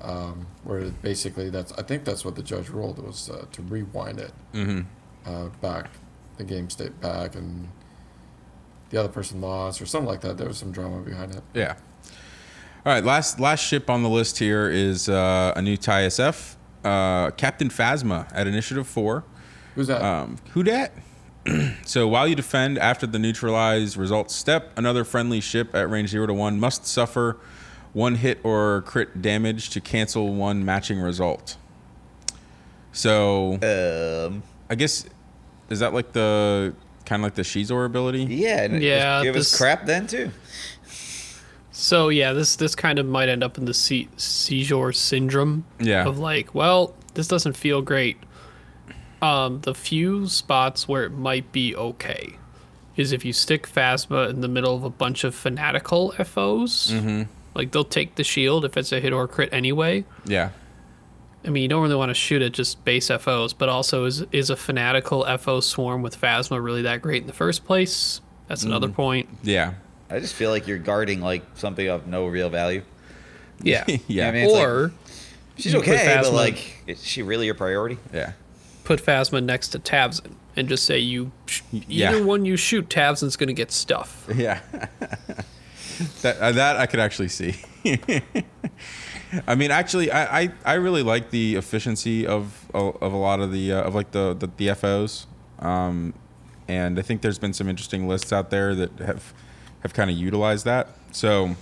Um, 0.00 0.46
where 0.62 0.82
basically 1.02 1.50
that's 1.50 1.72
I 1.72 1.82
think 1.82 2.04
that's 2.04 2.24
what 2.24 2.36
the 2.36 2.42
judge 2.42 2.68
ruled 2.68 3.04
was 3.04 3.28
uh, 3.30 3.46
to 3.50 3.62
rewind 3.62 4.20
it 4.20 4.32
Mm-hmm. 4.54 4.82
uh, 5.28 5.48
back, 5.60 5.90
the 6.36 6.44
game 6.44 6.70
state 6.70 7.00
back, 7.00 7.34
and 7.34 7.68
the 8.90 8.98
other 8.98 9.08
person 9.08 9.40
lost 9.40 9.80
or 9.80 9.86
something 9.86 10.08
like 10.08 10.20
that. 10.22 10.36
There 10.38 10.48
was 10.48 10.58
some 10.58 10.72
drama 10.72 11.00
behind 11.00 11.34
it. 11.34 11.42
Yeah. 11.54 11.76
All 12.86 12.92
right, 12.92 13.04
last 13.04 13.38
last 13.40 13.60
ship 13.60 13.90
on 13.90 14.02
the 14.02 14.08
list 14.08 14.38
here 14.38 14.70
is 14.70 15.08
uh, 15.08 15.52
a 15.56 15.60
new 15.60 15.76
TIE 15.76 16.02
SF, 16.02 16.54
uh, 16.84 17.30
Captain 17.32 17.68
Phasma 17.68 18.30
at 18.32 18.46
Initiative 18.46 18.86
Four. 18.86 19.24
Who's 19.74 19.88
that? 19.88 20.00
Um, 20.00 20.38
who 20.52 20.62
dat? 20.62 20.92
so 21.84 22.08
while 22.08 22.26
you 22.26 22.34
defend 22.34 22.78
after 22.78 23.06
the 23.06 23.18
neutralize 23.18 23.96
results 23.96 24.34
step, 24.34 24.72
another 24.76 25.04
friendly 25.04 25.40
ship 25.40 25.74
at 25.74 25.90
range 25.90 26.10
zero 26.10 26.26
to 26.26 26.34
one 26.34 26.58
must 26.58 26.86
suffer 26.86 27.38
one 27.92 28.16
hit 28.16 28.38
or 28.42 28.82
crit 28.82 29.20
damage 29.20 29.70
to 29.70 29.80
cancel 29.80 30.34
one 30.34 30.64
matching 30.64 31.00
result. 31.00 31.56
So 32.92 33.54
um, 33.62 34.42
I 34.70 34.74
guess 34.74 35.06
is 35.70 35.80
that 35.80 35.92
like 35.92 36.12
the 36.12 36.74
kind 37.08 37.20
of 37.22 37.24
like 37.24 37.34
the 37.34 37.42
Xizor 37.42 37.86
ability? 37.86 38.24
yeah, 38.24 38.62
and 38.62 38.76
it 38.76 38.82
Yeah, 38.82 39.18
was, 39.18 39.26
it 39.26 39.34
was 39.34 39.56
crap 39.56 39.86
then 39.86 40.06
too. 40.06 40.30
So 41.72 42.08
yeah, 42.08 42.32
this 42.32 42.56
this 42.56 42.74
kind 42.74 42.98
of 42.98 43.06
might 43.06 43.28
end 43.28 43.42
up 43.44 43.56
in 43.58 43.64
the 43.64 43.74
se- 43.74 44.08
seizure 44.16 44.92
syndrome. 44.92 45.64
Yeah. 45.78 46.06
Of 46.06 46.18
like, 46.18 46.54
well, 46.54 46.94
this 47.14 47.28
doesn't 47.28 47.56
feel 47.56 47.82
great. 47.82 48.16
Um, 49.22 49.60
the 49.62 49.74
few 49.74 50.28
spots 50.28 50.86
where 50.86 51.04
it 51.04 51.10
might 51.12 51.50
be 51.52 51.74
okay 51.74 52.34
is 52.96 53.12
if 53.12 53.24
you 53.24 53.32
stick 53.32 53.66
Phasma 53.68 54.28
in 54.30 54.40
the 54.40 54.48
middle 54.48 54.74
of 54.74 54.82
a 54.84 54.90
bunch 54.90 55.24
of 55.24 55.34
fanatical 55.34 56.12
FOs. 56.12 56.90
Mm-hmm. 56.92 57.22
Like 57.54 57.72
they'll 57.72 57.84
take 57.84 58.14
the 58.16 58.24
shield 58.24 58.64
if 58.64 58.76
it's 58.76 58.92
a 58.92 59.00
hit 59.00 59.12
or 59.12 59.26
crit 59.26 59.48
anyway. 59.52 60.04
Yeah. 60.24 60.50
I 61.44 61.50
mean, 61.50 61.62
you 61.62 61.68
don't 61.68 61.82
really 61.82 61.94
want 61.94 62.10
to 62.10 62.14
shoot 62.14 62.42
at 62.42 62.52
just 62.52 62.84
base 62.84 63.08
FOs, 63.08 63.52
but 63.52 63.68
also 63.68 64.04
is 64.04 64.24
is 64.32 64.50
a 64.50 64.56
fanatical 64.56 65.24
FO 65.38 65.60
swarm 65.60 66.02
with 66.02 66.20
Phasma 66.20 66.62
really 66.62 66.82
that 66.82 67.00
great 67.02 67.22
in 67.22 67.26
the 67.26 67.32
first 67.32 67.64
place? 67.64 68.20
That's 68.48 68.64
another 68.64 68.88
point. 68.88 69.28
Yeah. 69.42 69.74
I 70.10 70.20
just 70.20 70.34
feel 70.34 70.50
like 70.50 70.66
you're 70.66 70.78
guarding 70.78 71.20
like 71.20 71.42
something 71.54 71.86
of 71.88 72.06
no 72.06 72.26
real 72.26 72.48
value. 72.50 72.82
Yeah. 73.62 73.84
Yeah. 74.08 74.28
I 74.28 74.32
mean, 74.32 74.44
it's 74.44 74.52
like- 74.52 74.66
or 74.66 74.92
She's 75.58 75.72
You 75.72 75.80
put 75.80 75.88
okay, 75.88 76.20
but 76.22 76.32
like, 76.32 76.82
is 76.86 77.02
she 77.04 77.22
really 77.22 77.46
your 77.46 77.54
priority? 77.56 77.98
Yeah. 78.12 78.32
put 78.84 79.04
Phasma 79.04 79.42
next 79.44 79.68
to 79.70 79.78
Tavson 79.78 80.32
and 80.56 80.68
just 80.68 80.84
say 80.86 80.98
you 80.98 81.30
sh- 81.46 81.62
Yeah. 81.72 82.10
either 82.12 82.24
one 82.24 82.44
you 82.44 82.56
shoot, 82.56 82.88
Tavson's 82.88 83.36
gonna 83.36 83.52
get 83.52 83.70
stuff. 83.72 84.26
Yeah. 84.34 84.60
that 86.22 86.38
uh, 86.38 86.52
that 86.52 86.76
I 86.76 86.86
could 86.86 87.00
actually 87.00 87.28
see. 87.28 87.56
I 89.46 89.54
mean, 89.54 89.70
actually, 89.70 90.10
I, 90.10 90.40
I, 90.40 90.52
I 90.64 90.74
really 90.74 91.02
like 91.02 91.30
the 91.30 91.56
efficiency 91.56 92.26
of 92.26 92.66
of 92.74 93.00
a 93.12 93.16
lot 93.16 93.40
of 93.40 93.52
the 93.52 93.72
uh, 93.72 93.82
of 93.82 93.94
like 93.94 94.10
the 94.12 94.34
the, 94.34 94.48
the 94.56 94.74
FOs, 94.74 95.26
um, 95.58 96.14
and 96.66 96.98
I 96.98 97.02
think 97.02 97.22
there's 97.22 97.38
been 97.38 97.52
some 97.52 97.68
interesting 97.68 98.08
lists 98.08 98.32
out 98.32 98.50
there 98.50 98.74
that 98.74 98.98
have 98.98 99.32
have 99.82 99.94
kind 99.94 100.10
of 100.10 100.16
utilized 100.16 100.64
that. 100.64 100.88
So, 101.12 101.56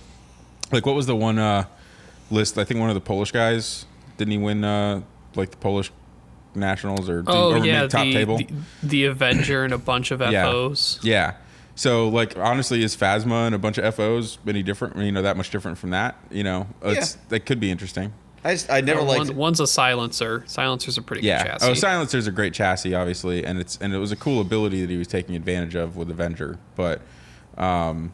like, 0.71 0.85
what 0.85 0.95
was 0.95 1.05
the 1.07 1.15
one 1.15 1.39
uh, 1.39 1.65
list? 2.31 2.57
I 2.57 2.63
think 2.63 2.79
one 2.79 2.89
of 2.89 2.95
the 2.95 3.01
Polish 3.01 3.31
guys 3.31 3.85
didn't 4.17 4.31
he 4.31 4.37
win 4.37 4.63
uh, 4.63 5.01
like 5.35 5.51
the 5.51 5.57
Polish 5.57 5.91
nationals 6.55 7.07
or, 7.09 7.23
Oh 7.27 7.61
yeah, 7.63 7.81
make 7.81 7.89
top 7.91 8.03
the, 8.03 8.13
table? 8.13 8.37
the 8.37 8.47
the 8.83 9.05
Avenger 9.05 9.63
and 9.63 9.73
a 9.73 9.77
bunch 9.77 10.11
of 10.11 10.21
Yeah. 10.21 10.49
FOs. 10.49 10.99
Yeah. 11.03 11.35
So 11.77 12.09
like 12.09 12.35
honestly, 12.37 12.83
is 12.83 12.95
Phasma 12.97 13.45
and 13.45 13.55
a 13.55 13.59
bunch 13.59 13.77
of 13.77 13.95
FOs 13.95 14.39
any 14.47 14.63
different? 14.63 14.97
You 14.97 15.11
know, 15.11 15.21
that 15.21 15.37
much 15.37 15.51
different 15.51 15.77
from 15.77 15.91
that? 15.91 16.15
You 16.31 16.43
know, 16.43 16.67
it's 16.81 17.13
that 17.29 17.45
could 17.45 17.59
be 17.59 17.69
interesting. 17.71 18.13
I 18.43 18.53
just, 18.53 18.71
I 18.71 18.81
never 18.81 19.01
Uh, 19.01 19.03
liked. 19.03 19.27
one, 19.29 19.35
one's 19.35 19.59
a 19.59 19.67
silencer. 19.67 20.43
Silencer's 20.47 20.97
a 20.97 21.01
pretty 21.01 21.25
Yeah. 21.25 21.43
good 21.43 21.49
chassis. 21.51 21.67
Oh, 21.69 21.73
Silencer's 21.73 22.27
a 22.27 22.31
great 22.31 22.53
chassis, 22.53 22.93
obviously, 22.95 23.45
and 23.45 23.59
it's 23.59 23.77
and 23.79 23.93
it 23.93 23.99
was 23.99 24.11
a 24.11 24.15
cool 24.15 24.41
ability 24.41 24.81
that 24.81 24.89
he 24.89 24.97
was 24.97 25.07
taking 25.07 25.35
advantage 25.35 25.75
of 25.75 25.95
with 25.95 26.09
Avenger. 26.09 26.57
But, 26.75 27.01
um, 27.57 28.11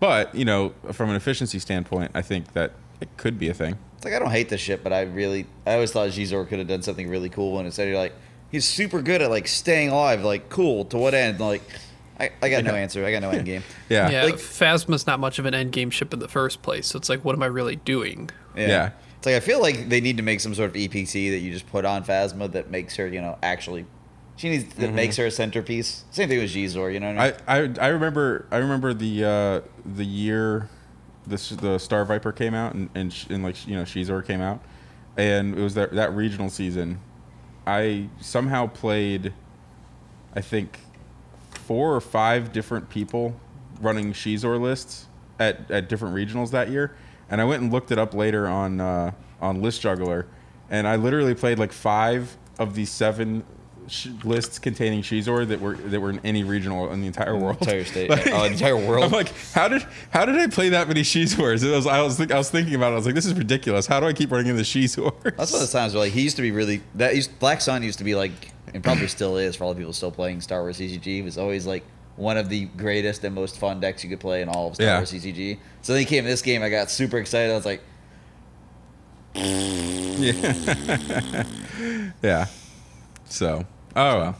but 0.00 0.34
you 0.34 0.44
know, 0.44 0.72
from 0.92 1.10
an 1.10 1.16
efficiency 1.16 1.58
standpoint, 1.58 2.12
I 2.14 2.22
think 2.22 2.54
that 2.54 2.72
it 3.00 3.08
could 3.18 3.38
be 3.38 3.48
a 3.48 3.54
thing. 3.54 3.76
It's 3.96 4.04
like 4.06 4.14
I 4.14 4.18
don't 4.18 4.30
hate 4.30 4.48
this 4.48 4.60
shit, 4.60 4.82
but 4.82 4.92
I 4.92 5.02
really, 5.02 5.46
I 5.66 5.74
always 5.74 5.92
thought 5.92 6.08
Xizor 6.10 6.48
could 6.48 6.58
have 6.60 6.68
done 6.68 6.82
something 6.82 7.08
really 7.10 7.28
cool. 7.28 7.58
And 7.58 7.66
instead, 7.66 7.88
you're 7.88 7.98
like, 7.98 8.14
he's 8.50 8.64
super 8.64 9.02
good 9.02 9.20
at 9.20 9.28
like 9.30 9.46
staying 9.48 9.90
alive. 9.90 10.24
Like, 10.24 10.48
cool. 10.48 10.84
To 10.86 10.96
what 10.96 11.12
end? 11.14 11.40
Like, 11.40 11.62
I, 12.22 12.30
I 12.40 12.48
got 12.48 12.64
no 12.64 12.72
Yeah. 12.74 12.80
answer. 12.80 13.04
I 13.04 13.10
got 13.12 13.20
no 13.22 13.30
end 13.30 13.44
game. 13.44 13.62
Yeah. 13.88 14.08
yeah, 14.10 14.24
like- 14.24 14.36
Phasma's 14.36 15.06
not 15.06 15.20
much 15.20 15.38
of 15.38 15.44
an 15.46 15.54
end 15.54 15.72
game 15.72 15.90
ship 15.90 16.12
in 16.14 16.20
the 16.20 16.28
first 16.28 16.62
place. 16.62 16.86
So 16.86 16.96
it's 16.96 17.08
like, 17.08 17.24
what 17.24 17.34
am 17.34 17.42
I 17.42 17.46
really 17.46 17.76
doing? 17.76 18.30
Yeah. 18.56 18.68
Yeah. 18.68 18.90
It's 19.18 19.26
like 19.26 19.34
I 19.36 19.40
feel 19.40 19.60
like 19.60 19.88
they 19.88 20.00
need 20.00 20.16
to 20.16 20.22
make 20.22 20.40
some 20.40 20.54
sort 20.54 20.70
of 20.70 20.76
EPT 20.76 21.12
that 21.12 21.38
you 21.40 21.52
just 21.52 21.66
put 21.68 21.84
on 21.84 22.04
Phasma 22.04 22.50
that 22.52 22.70
makes 22.70 22.96
her, 22.96 23.06
you 23.06 23.20
know, 23.20 23.38
actually. 23.42 23.86
She 24.36 24.48
needs 24.48 24.74
that 24.76 24.92
makes 24.94 25.16
her 25.18 25.26
a 25.26 25.30
centerpiece. 25.30 26.04
Same 26.10 26.28
thing 26.28 26.38
with 26.40 26.50
Xizor, 26.50 26.92
you 26.92 26.98
know. 27.00 27.14
What 27.14 27.40
I, 27.46 27.60
mean? 27.62 27.76
I, 27.80 27.84
I 27.84 27.86
I 27.86 27.88
remember 27.90 28.46
I 28.50 28.56
remember 28.56 28.94
the 28.94 29.24
uh, 29.24 29.60
the 29.84 30.04
year 30.04 30.68
this 31.26 31.50
the 31.50 31.78
Star 31.78 32.04
Viper 32.04 32.32
came 32.32 32.54
out 32.54 32.74
and 32.74 32.88
and, 32.94 33.12
sh- 33.12 33.26
and 33.28 33.44
like 33.44 33.64
you 33.68 33.76
know 33.76 33.82
Xizor 33.82 34.26
came 34.26 34.40
out, 34.40 34.60
and 35.16 35.56
it 35.56 35.60
was 35.62 35.74
that 35.74 35.92
that 35.92 36.12
regional 36.14 36.48
season. 36.48 36.98
I 37.66 38.08
somehow 38.20 38.66
played, 38.66 39.32
I 40.34 40.40
think, 40.40 40.80
four 41.72 41.94
or 41.96 42.00
five 42.02 42.52
different 42.52 42.90
people 42.90 43.34
running 43.80 44.12
Xizor 44.12 44.60
lists 44.60 45.06
at, 45.40 45.70
at 45.70 45.88
different 45.88 46.14
regionals 46.14 46.50
that 46.50 46.68
year, 46.68 46.94
and 47.30 47.40
I 47.40 47.44
went 47.46 47.62
and 47.62 47.72
looked 47.72 47.90
it 47.90 47.98
up 47.98 48.12
later 48.12 48.46
on 48.46 48.78
uh, 48.78 49.12
on 49.40 49.62
List 49.62 49.80
Juggler, 49.80 50.26
and 50.68 50.86
I 50.86 50.96
literally 50.96 51.34
played 51.34 51.58
like 51.58 51.72
five 51.72 52.36
of 52.58 52.74
the 52.74 52.84
seven 52.84 53.42
sh- 53.88 54.08
lists 54.22 54.58
containing 54.58 55.00
Xizor 55.00 55.48
that 55.48 55.62
were 55.62 55.76
that 55.76 55.98
were 55.98 56.10
in 56.10 56.20
any 56.24 56.44
regional 56.44 56.92
in 56.92 57.00
the 57.00 57.06
entire 57.06 57.34
world, 57.38 57.56
entire 57.62 57.84
state. 57.84 58.10
Like- 58.10 58.26
Oh, 58.26 58.40
the 58.42 58.52
entire 58.52 58.76
world. 58.76 59.04
I'm 59.04 59.10
like, 59.10 59.32
how 59.54 59.68
did 59.68 59.82
how 60.10 60.26
did 60.26 60.36
I 60.36 60.48
play 60.48 60.68
that 60.68 60.88
many 60.88 61.00
Xizors? 61.00 61.62
And 61.62 61.72
I 61.72 61.76
was 61.76 61.86
I 61.86 62.02
was, 62.02 62.18
think, 62.18 62.32
I 62.32 62.36
was 62.36 62.50
thinking 62.50 62.74
about 62.74 62.90
it. 62.90 62.92
I 62.92 62.96
was 62.96 63.06
like, 63.06 63.14
this 63.14 63.24
is 63.26 63.32
ridiculous. 63.32 63.86
How 63.86 63.98
do 63.98 64.04
I 64.06 64.12
keep 64.12 64.30
running 64.30 64.48
into 64.48 64.62
Xizors? 64.62 65.22
That's 65.38 65.52
one 65.52 65.62
of 65.62 65.66
the 65.68 65.72
times 65.72 65.94
where 65.94 66.02
like 66.04 66.12
he 66.12 66.20
used 66.20 66.36
to 66.36 66.42
be 66.42 66.50
really 66.50 66.82
that 66.96 67.16
used, 67.16 67.38
Black 67.38 67.62
Sun 67.62 67.82
used 67.82 67.96
to 67.98 68.04
be 68.04 68.14
like 68.14 68.51
and 68.74 68.82
probably 68.82 69.06
still 69.08 69.36
is 69.36 69.56
for 69.56 69.64
all 69.64 69.74
the 69.74 69.78
people 69.78 69.92
still 69.92 70.10
playing 70.12 70.40
Star 70.40 70.60
Wars 70.62 70.78
CCG. 70.78 71.04
He 71.04 71.22
was 71.22 71.38
always 71.38 71.66
like 71.66 71.84
one 72.16 72.36
of 72.36 72.48
the 72.48 72.66
greatest 72.76 73.24
and 73.24 73.34
most 73.34 73.58
fun 73.58 73.80
decks 73.80 74.04
you 74.04 74.10
could 74.10 74.20
play 74.20 74.42
in 74.42 74.48
all 74.48 74.68
of 74.68 74.74
Star 74.74 74.86
Yeah. 74.86 74.96
Wars 74.98 75.12
CCG. 75.12 75.58
So 75.82 75.92
then 75.92 76.00
he 76.00 76.06
came 76.06 76.24
to 76.24 76.30
this 76.30 76.42
game. 76.42 76.62
I 76.62 76.68
got 76.68 76.90
super 76.90 77.18
excited. 77.18 77.52
I 77.52 77.56
was 77.56 77.66
like, 77.66 77.82
Yeah. 82.22 82.46
So, 83.24 83.66
oh 83.96 84.18
well. 84.18 84.36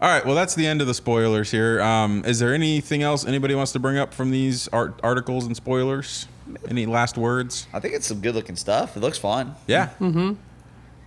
All 0.00 0.08
right. 0.08 0.26
Well, 0.26 0.34
that's 0.34 0.56
the 0.56 0.66
end 0.66 0.80
of 0.80 0.88
the 0.88 0.94
spoilers 0.94 1.52
here. 1.52 1.80
Um, 1.80 2.24
is 2.24 2.40
there 2.40 2.52
anything 2.54 3.04
else 3.04 3.24
anybody 3.24 3.54
wants 3.54 3.70
to 3.72 3.78
bring 3.78 3.98
up 3.98 4.12
from 4.12 4.32
these 4.32 4.66
art- 4.68 4.98
articles 5.04 5.46
and 5.46 5.54
spoilers? 5.54 6.26
Any 6.68 6.86
last 6.86 7.16
words? 7.16 7.68
I 7.72 7.78
think 7.78 7.94
it's 7.94 8.06
some 8.06 8.20
good 8.20 8.34
looking 8.34 8.56
stuff. 8.56 8.96
It 8.96 9.00
looks 9.00 9.18
fun. 9.18 9.54
Yeah. 9.68 9.90
Mm-hmm. 10.00 10.32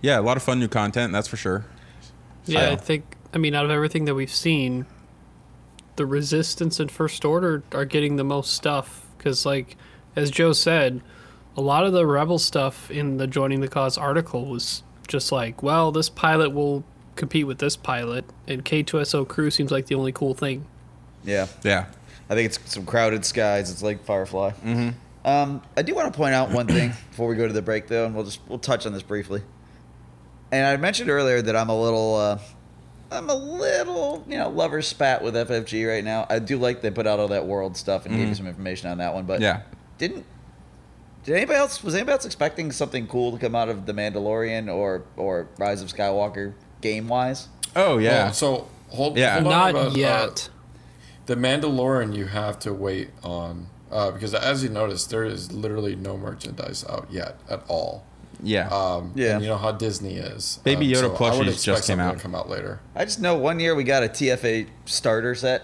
Yeah, 0.00 0.18
a 0.18 0.22
lot 0.22 0.38
of 0.38 0.42
fun 0.42 0.58
new 0.60 0.68
content. 0.68 1.12
That's 1.12 1.28
for 1.28 1.36
sure. 1.36 1.66
Yeah, 2.46 2.60
So- 2.66 2.72
I 2.72 2.76
think. 2.76 3.04
I 3.34 3.38
mean, 3.38 3.54
out 3.54 3.64
of 3.66 3.70
everything 3.70 4.06
that 4.06 4.14
we've 4.14 4.30
seen, 4.32 4.86
the 5.96 6.06
Resistance 6.06 6.80
and 6.80 6.90
First 6.90 7.24
Order 7.24 7.62
are 7.72 7.84
getting 7.84 8.16
the 8.16 8.24
most 8.24 8.52
stuff 8.54 9.04
because, 9.18 9.44
like, 9.44 9.76
as 10.14 10.30
Joe 10.30 10.52
said, 10.52 11.02
a 11.56 11.60
lot 11.60 11.84
of 11.84 11.92
the 11.92 12.06
Rebel 12.06 12.38
stuff 12.38 12.90
in 12.90 13.16
the 13.18 13.26
Joining 13.26 13.60
the 13.60 13.68
Cause 13.68 13.98
article 13.98 14.46
was 14.46 14.82
just 15.08 15.32
like, 15.32 15.62
well, 15.62 15.92
this 15.92 16.08
pilot 16.08 16.50
will 16.50 16.84
compete 17.14 17.46
with 17.46 17.58
this 17.58 17.76
pilot, 17.76 18.24
and 18.46 18.64
K2SO 18.64 19.26
crew 19.26 19.50
seems 19.50 19.70
like 19.70 19.86
the 19.86 19.94
only 19.94 20.12
cool 20.12 20.34
thing. 20.34 20.66
Yeah. 21.24 21.46
Yeah. 21.62 21.86
I 22.28 22.34
think 22.34 22.46
it's 22.46 22.58
some 22.72 22.84
crowded 22.86 23.24
skies. 23.24 23.70
It's 23.70 23.82
like 23.82 24.04
Firefly. 24.04 24.50
Mm-hmm. 24.64 24.90
Um, 25.28 25.62
I 25.76 25.82
do 25.82 25.94
want 25.94 26.12
to 26.12 26.16
point 26.16 26.34
out 26.34 26.50
one 26.50 26.66
thing 26.68 26.90
before 27.10 27.28
we 27.28 27.36
go 27.36 27.46
to 27.46 27.52
the 27.52 27.62
break, 27.62 27.88
though, 27.88 28.06
and 28.06 28.14
we'll 28.14 28.24
just 28.24 28.40
we'll 28.48 28.58
touch 28.58 28.86
on 28.86 28.92
this 28.92 29.02
briefly. 29.02 29.42
And 30.52 30.66
I 30.66 30.76
mentioned 30.76 31.10
earlier 31.10 31.42
that 31.42 31.56
I'm 31.56 31.68
a 31.68 31.80
little, 31.80 32.14
uh, 32.16 32.38
I'm 33.10 33.28
a 33.30 33.34
little, 33.34 34.24
you 34.28 34.36
know, 34.36 34.48
lover 34.48 34.82
spat 34.82 35.22
with 35.22 35.34
FFG 35.34 35.88
right 35.88 36.04
now. 36.04 36.26
I 36.28 36.38
do 36.38 36.58
like 36.58 36.80
they 36.82 36.90
put 36.90 37.06
out 37.06 37.18
all 37.20 37.28
that 37.28 37.46
world 37.46 37.76
stuff 37.76 38.04
and 38.06 38.16
gave 38.16 38.28
you 38.28 38.34
some 38.34 38.46
information 38.46 38.90
on 38.90 38.98
that 38.98 39.14
one, 39.14 39.24
but 39.26 39.34
Mm-hmm. 39.34 39.42
Yeah. 39.42 39.60
didn't. 39.98 40.24
Did 41.24 41.34
anybody 41.36 41.58
else 41.58 41.82
was 41.82 41.94
anybody 41.94 42.12
else 42.12 42.24
expecting 42.24 42.70
something 42.70 43.06
cool 43.08 43.32
to 43.32 43.38
come 43.38 43.54
out 43.56 43.68
of 43.68 43.84
the 43.86 43.92
Mandalorian 43.92 44.72
or 44.72 45.02
or 45.16 45.48
Rise 45.58 45.82
of 45.82 45.88
Skywalker 45.92 46.54
game 46.80 47.08
wise? 47.08 47.48
Oh 47.74 47.98
yeah. 47.98 48.24
Well, 48.26 48.32
so 48.32 48.68
hold, 48.90 49.16
Yeah. 49.18 49.34
hold 49.40 49.46
on 49.46 49.50
Not 49.50 49.70
about, 49.70 49.86
uh, 49.92 49.98
yet. 49.98 50.48
the 51.26 51.34
Mandalorian 51.34 52.14
you 52.14 52.26
have 52.26 52.58
to 52.60 52.72
wait 52.72 53.10
on 53.24 53.66
uh, 53.90 54.10
because 54.12 54.34
as 54.34 54.62
you 54.62 54.68
noticed, 54.68 55.10
there 55.10 55.24
is 55.24 55.50
literally 55.52 55.96
no 55.96 56.16
merchandise 56.16 56.84
out 56.88 57.08
yet 57.10 57.38
at 57.50 57.62
all. 57.68 58.04
Yeah. 58.42 58.68
Um, 58.68 59.12
Yeah. 59.14 59.34
And 59.34 59.42
you 59.42 59.48
know 59.48 59.56
how 59.56 59.72
Disney 59.72 60.14
is. 60.14 60.60
Baby 60.64 60.86
Um, 60.86 60.92
Yoda 60.92 61.00
so 61.00 61.10
plushies 61.10 61.40
expect 61.48 61.64
just 61.64 61.86
came 61.86 62.00
out. 62.00 62.16
To 62.16 62.20
come 62.20 62.34
out 62.34 62.48
later. 62.48 62.80
I 62.94 63.04
just 63.04 63.20
know 63.20 63.36
one 63.36 63.60
year 63.60 63.74
we 63.74 63.84
got 63.84 64.02
a 64.02 64.08
TFA 64.08 64.66
starter 64.84 65.34
set 65.34 65.62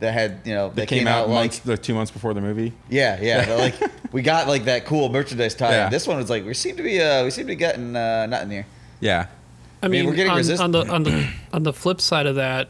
that 0.00 0.12
had 0.12 0.40
you 0.44 0.54
know 0.54 0.68
that, 0.68 0.76
that 0.76 0.88
came, 0.88 1.06
out, 1.06 1.28
like 1.28 1.50
months, 1.50 1.58
the 1.60 1.76
two 1.76 1.94
months 1.94 2.10
before 2.10 2.34
the 2.34 2.40
movie. 2.40 2.72
Yeah, 2.90 3.18
yeah. 3.20 3.54
like 3.54 3.74
we 4.12 4.22
got 4.22 4.48
like 4.48 4.64
that 4.64 4.84
cool 4.84 5.08
merchandise 5.08 5.54
tie. 5.54 5.70
Yeah. 5.70 5.88
This 5.88 6.06
one 6.06 6.16
was 6.18 6.30
like 6.30 6.44
we 6.44 6.54
seem 6.54 6.76
to 6.76 6.82
be 6.82 7.00
uh 7.00 7.24
we 7.24 7.30
seem 7.30 7.44
to 7.44 7.52
be 7.52 7.56
getting 7.56 7.96
uh 7.96 8.26
nothing 8.26 8.50
here. 8.50 8.66
Yeah. 9.00 9.26
I 9.82 9.88
mean, 9.88 10.00
mean, 10.02 10.10
we're 10.10 10.16
getting 10.16 10.32
on, 10.32 10.38
resist- 10.38 10.62
on 10.62 10.72
the 10.72 10.86
on 10.88 11.02
the 11.02 11.28
on 11.52 11.62
the 11.62 11.72
flip 11.72 12.00
side 12.00 12.26
of 12.26 12.36
that, 12.36 12.68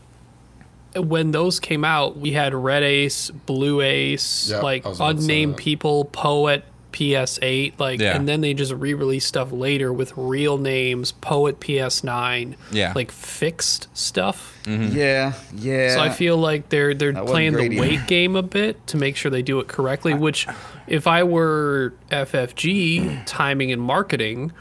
when 0.97 1.31
those 1.31 1.61
came 1.61 1.85
out, 1.85 2.16
we 2.16 2.33
had 2.33 2.55
Red 2.55 2.83
Ace, 2.83 3.31
Blue 3.31 3.81
Ace, 3.81 4.51
Yeah, 4.51 4.61
like 4.61 4.85
I 4.85 4.89
was 4.89 4.99
about 4.99 5.16
to 5.16 5.23
say 5.23 5.24
unnamed 5.24 5.57
people, 5.57 6.05
Poet, 6.07 6.65
PS8, 6.97 7.74
like, 7.78 8.01
Yeah. 8.01 8.16
and 8.16 8.27
then 8.27 8.40
they 8.40 8.55
just 8.55 8.73
re-release 8.73 9.27
stuff 9.27 9.52
later 9.52 9.93
with 9.93 10.14
real 10.16 10.56
names, 10.56 11.12
Poet 11.12 11.60
PS9, 11.60 12.56
Yeah. 12.73 12.93
like 12.97 13.10
fixed 13.12 13.89
stuff. 13.93 14.59
Mm-hmm. 14.64 14.97
Yeah, 14.97 15.32
yeah. 15.55 15.94
So 15.94 16.01
I 16.01 16.09
feel 16.09 16.39
like 16.39 16.70
they're 16.70 16.94
they're 16.94 17.12
That 17.12 17.27
playing 17.27 17.52
the 17.52 17.64
either. 17.64 17.81
weight 17.81 18.06
game 18.06 18.35
a 18.35 18.43
bit 18.43 18.86
to 18.89 18.97
make 18.97 19.16
sure 19.16 19.31
they 19.31 19.43
do 19.43 19.60
it 19.60 19.68
correctly. 19.68 20.14
Which, 20.14 20.47
if 20.86 21.06
I 21.06 21.23
were 21.23 21.93
FFG 22.10 23.24
timing 23.27 23.70
and 23.73 23.82
marketing, 23.82 24.52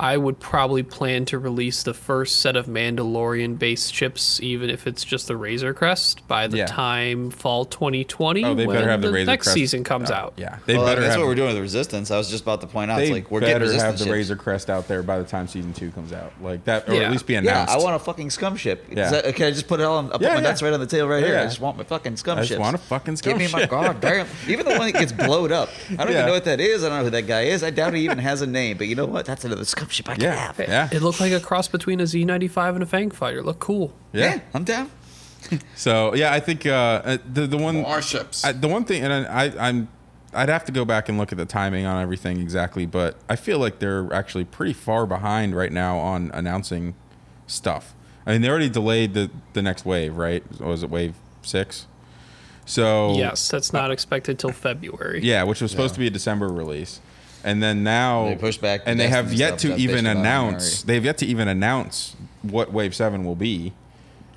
I 0.00 0.16
would 0.16 0.40
probably 0.40 0.82
plan 0.82 1.26
to 1.26 1.38
release 1.38 1.82
the 1.82 1.92
first 1.92 2.40
set 2.40 2.56
of 2.56 2.66
Mandalorian-based 2.66 3.92
chips, 3.92 4.40
even 4.42 4.70
if 4.70 4.86
it's 4.86 5.04
just 5.04 5.28
the 5.28 5.36
Razor 5.36 5.74
Crest, 5.74 6.26
by 6.26 6.46
the 6.46 6.56
Yeah. 6.58 6.66
time 6.66 7.30
fall 7.30 7.66
2020 7.66 8.42
Oh, 8.44 8.54
they 8.54 8.66
when 8.66 8.76
better 8.76 8.90
have 8.90 9.02
the, 9.02 9.12
Razor 9.12 9.26
next 9.26 9.44
Crest 9.48 9.54
season 9.54 9.84
comes 9.84 10.10
out. 10.10 10.16
out. 10.20 10.32
Yeah. 10.38 10.56
They 10.64 10.76
well, 10.78 10.86
better 10.86 11.02
that's 11.02 11.12
have 11.16 11.20
what 11.20 11.28
we're 11.28 11.34
doing 11.34 11.48
with 11.48 11.56
the 11.56 11.60
Resistance. 11.62 12.10
I 12.10 12.16
was 12.16 12.30
just 12.30 12.42
about 12.44 12.62
to 12.62 12.66
point 12.66 12.90
out. 12.90 12.96
They 12.96 13.02
It's 13.04 13.12
like 13.12 13.30
we're 13.30 13.40
getting 13.40 13.56
better 13.56 13.64
Resistance 13.66 13.90
have 13.90 13.98
the 13.98 14.04
ships. 14.04 14.12
Razor 14.14 14.36
Crest 14.36 14.70
out 14.70 14.88
there 14.88 15.02
by 15.02 15.18
the 15.18 15.24
time 15.24 15.46
season 15.46 15.74
two 15.74 15.90
comes 15.90 16.14
out, 16.14 16.32
like 16.42 16.64
that, 16.64 16.88
or 16.88 16.94
Yeah. 16.94 17.02
at 17.02 17.10
least 17.12 17.26
be 17.26 17.34
announced. 17.34 17.46
Yeah, 17.54 17.62
announced. 17.64 17.74
I 17.74 17.82
want 17.90 17.96
a 17.96 17.98
fucking 18.04 18.30
scum 18.30 18.56
ship. 18.56 18.86
Is 18.90 18.96
Yeah. 18.96 19.10
that- 19.10 19.36
can 19.36 19.46
I 19.46 19.50
just 19.50 19.68
put 19.68 19.80
it 19.80 19.82
all? 19.82 19.98
On, 19.98 20.06
I'll 20.06 20.12
put 20.12 20.22
Yeah, 20.22 20.28
my 20.28 20.34
yeah. 20.36 20.40
nuts 20.40 20.62
right 20.62 20.72
on 20.72 20.80
the 20.80 20.86
tail 20.86 21.06
right 21.08 21.22
here. 21.22 21.34
Yeah. 21.34 21.42
I 21.42 21.44
just 21.44 21.60
want 21.60 21.76
my 21.76 21.84
fucking 21.84 22.16
scum 22.16 22.36
ship. 22.36 22.38
I 22.38 22.40
just 22.42 22.48
ships. 22.52 22.60
want 22.60 22.74
a 22.74 22.78
fucking 22.78 23.16
scum. 23.16 23.38
Give 23.38 23.48
scum 23.50 23.60
me 23.60 23.66
my 23.68 23.68
ship. 23.68 23.70
god 23.70 24.00
damn. 24.00 24.26
Even 24.48 24.64
the 24.66 24.78
one 24.78 24.90
that 24.92 24.98
gets 24.98 25.12
blowed 25.26 25.52
up. 25.52 25.68
I 25.90 26.04
don't 26.04 26.08
Yeah. 26.08 26.12
even 26.20 26.26
know 26.26 26.32
what 26.32 26.44
that 26.44 26.60
is. 26.60 26.84
I 26.84 26.88
don't 26.88 26.98
know 26.98 27.04
who 27.04 27.10
that 27.10 27.26
guy 27.26 27.42
is. 27.42 27.62
I 27.62 27.68
doubt 27.70 27.92
he 27.92 28.00
even 28.04 28.18
has 28.18 28.40
a 28.40 28.46
name. 28.46 28.78
But 28.78 28.86
you 28.86 28.94
know 28.94 29.04
what? 29.06 29.26
That's 29.26 29.44
another 29.44 29.64
scum 29.64 29.88
ship 29.90 30.08
I 30.08 30.14
can 30.14 30.22
Yeah. 30.24 30.34
have. 30.34 30.58
Yeah. 30.58 30.88
It 30.92 31.02
looked 31.02 31.20
like 31.20 31.32
a 31.32 31.40
cross 31.40 31.68
between 31.68 32.00
a 32.00 32.04
Z95 32.04 32.74
and 32.74 32.82
a 32.82 32.86
Fang 32.86 33.10
Fighter. 33.10 33.42
Look 33.42 33.58
cool. 33.58 33.92
yeah. 34.12 34.40
I'm 34.54 34.64
down. 34.64 34.90
So 35.74 36.14
yeah, 36.14 36.32
I 36.32 36.38
think 36.40 36.66
uh, 36.66 36.70
uh, 37.04 37.18
the 37.32 37.46
the 37.46 37.56
one 37.56 37.76
More 37.82 38.02
ships. 38.02 38.44
I, 38.44 38.52
the 38.52 38.68
one 38.68 38.84
thing, 38.84 39.02
and 39.02 39.12
I, 39.26 39.46
I 39.46 39.68
I'm 39.68 39.88
I'd 40.34 40.48
have 40.50 40.64
to 40.66 40.72
go 40.72 40.84
back 40.84 41.08
and 41.08 41.16
look 41.18 41.32
at 41.32 41.38
the 41.38 41.46
timing 41.46 41.86
on 41.86 42.00
everything 42.00 42.40
exactly, 42.40 42.84
but 42.86 43.16
I 43.28 43.36
feel 43.36 43.58
like 43.58 43.78
they're 43.80 44.12
actually 44.12 44.44
pretty 44.44 44.74
far 44.74 45.06
behind 45.06 45.56
right 45.56 45.72
now 45.72 45.96
on 45.98 46.30
announcing 46.34 46.94
stuff. 47.46 47.94
I 48.26 48.32
mean, 48.32 48.42
they 48.42 48.48
already 48.50 48.68
delayed 48.68 49.14
the 49.14 49.30
the 49.54 49.62
next 49.62 49.84
wave, 49.86 50.14
right? 50.16 50.44
Was 50.60 50.82
it 50.82 50.90
wave 50.90 51.14
six? 51.42 51.86
So 52.66 53.14
Yes, 53.14 53.48
that's 53.48 53.72
not 53.72 53.90
expected 53.90 54.38
till 54.38 54.52
February. 54.52 55.20
yeah, 55.24 55.42
which 55.42 55.60
was 55.62 55.70
supposed 55.70 55.92
Yeah. 55.94 55.96
to 55.96 56.00
be 56.00 56.06
a 56.08 56.10
December 56.10 56.48
release, 56.48 57.00
and 57.44 57.62
then 57.62 57.82
now 57.82 58.24
They 58.26 58.36
pushed 58.36 58.60
back 58.60 58.84
the 58.84 58.90
and 58.90 59.00
they 59.00 59.08
have 59.08 59.32
yet 59.32 59.58
to 59.60 59.74
even 59.76 60.06
announce. 60.06 60.82
They've 60.82 61.04
yet 61.04 61.18
to 61.18 61.26
even 61.26 61.48
announce 61.48 62.16
what 62.42 62.72
Wave 62.72 62.94
Seven 62.94 63.24
will 63.24 63.36
be, 63.36 63.72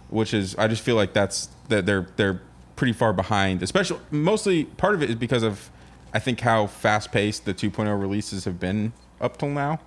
which 0.10 0.34
is 0.34 0.56
I 0.58 0.68
just 0.68 0.82
feel 0.82 0.96
like 0.96 1.14
that's 1.14 1.50
that 1.70 1.86
they're 1.86 2.08
they're 2.16 2.42
pretty 2.76 2.94
far 2.94 3.14
behind. 3.14 3.62
Especially 3.64 4.00
mostly 4.12 4.66
part 4.66 4.96
of 4.96 5.04
it 5.04 5.10
is 5.10 5.16
because 5.16 5.44
of 5.44 5.70
I 6.14 6.20
think 6.20 6.40
how 6.42 6.68
fast 6.68 7.12
paced 7.12 7.46
the 7.46 7.54
2.0 7.54 8.00
releases 8.00 8.46
have 8.46 8.60
been 8.60 8.94
up 9.20 9.38
till 9.38 9.50
now. 9.50 9.80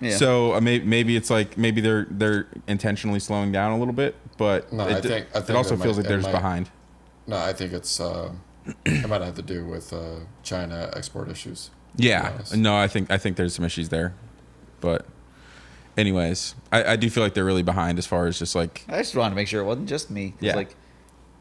Yeah. 0.00 0.16
So 0.16 0.54
uh, 0.54 0.60
may, 0.60 0.80
maybe 0.80 1.16
it's 1.16 1.30
like 1.30 1.56
maybe 1.56 1.80
they're 1.80 2.06
they're 2.10 2.46
intentionally 2.66 3.20
slowing 3.20 3.52
down 3.52 3.72
a 3.72 3.78
little 3.78 3.94
bit, 3.94 4.16
but 4.36 4.70
No, 4.72 4.86
it, 4.88 4.96
I 4.96 5.00
think- 5.00 5.26
I 5.34 5.38
it 5.38 5.50
also 5.50 5.74
it 5.74 5.80
feels 5.80 5.96
might- 5.96 6.02
like 6.02 6.08
they're 6.08 6.18
just 6.20 6.32
behind. 6.32 6.70
no, 7.26 7.36
I 7.38 7.52
think 7.52 7.72
it's 7.72 8.00
uh, 8.00 8.32
it 8.84 9.08
might 9.08 9.22
have 9.22 9.36
to 9.36 9.42
do 9.42 9.64
with 9.64 9.92
uh, 9.92 10.20
China 10.42 10.90
export 10.94 11.30
issues. 11.30 11.70
Yeah, 11.96 12.38
no, 12.54 12.76
I 12.76 12.88
think 12.88 13.10
I 13.10 13.18
think 13.18 13.36
there's 13.36 13.54
some 13.54 13.64
issues 13.64 13.88
there, 13.88 14.14
but 14.80 15.06
anyways, 15.96 16.54
I, 16.72 16.84
I 16.92 16.96
do 16.96 17.08
feel 17.10 17.22
like 17.22 17.34
they're 17.34 17.44
really 17.44 17.62
behind 17.62 17.98
as 17.98 18.06
far 18.06 18.26
as 18.26 18.38
just 18.38 18.54
like 18.54 18.84
I 18.88 18.98
just 18.98 19.14
wanted 19.14 19.30
to 19.30 19.36
make 19.36 19.48
sure 19.48 19.60
it 19.60 19.64
wasn't 19.64 19.88
just 19.88 20.10
me. 20.10 20.30
'Cause, 20.30 20.38
Yeah. 20.40 20.56
Like, 20.56 20.74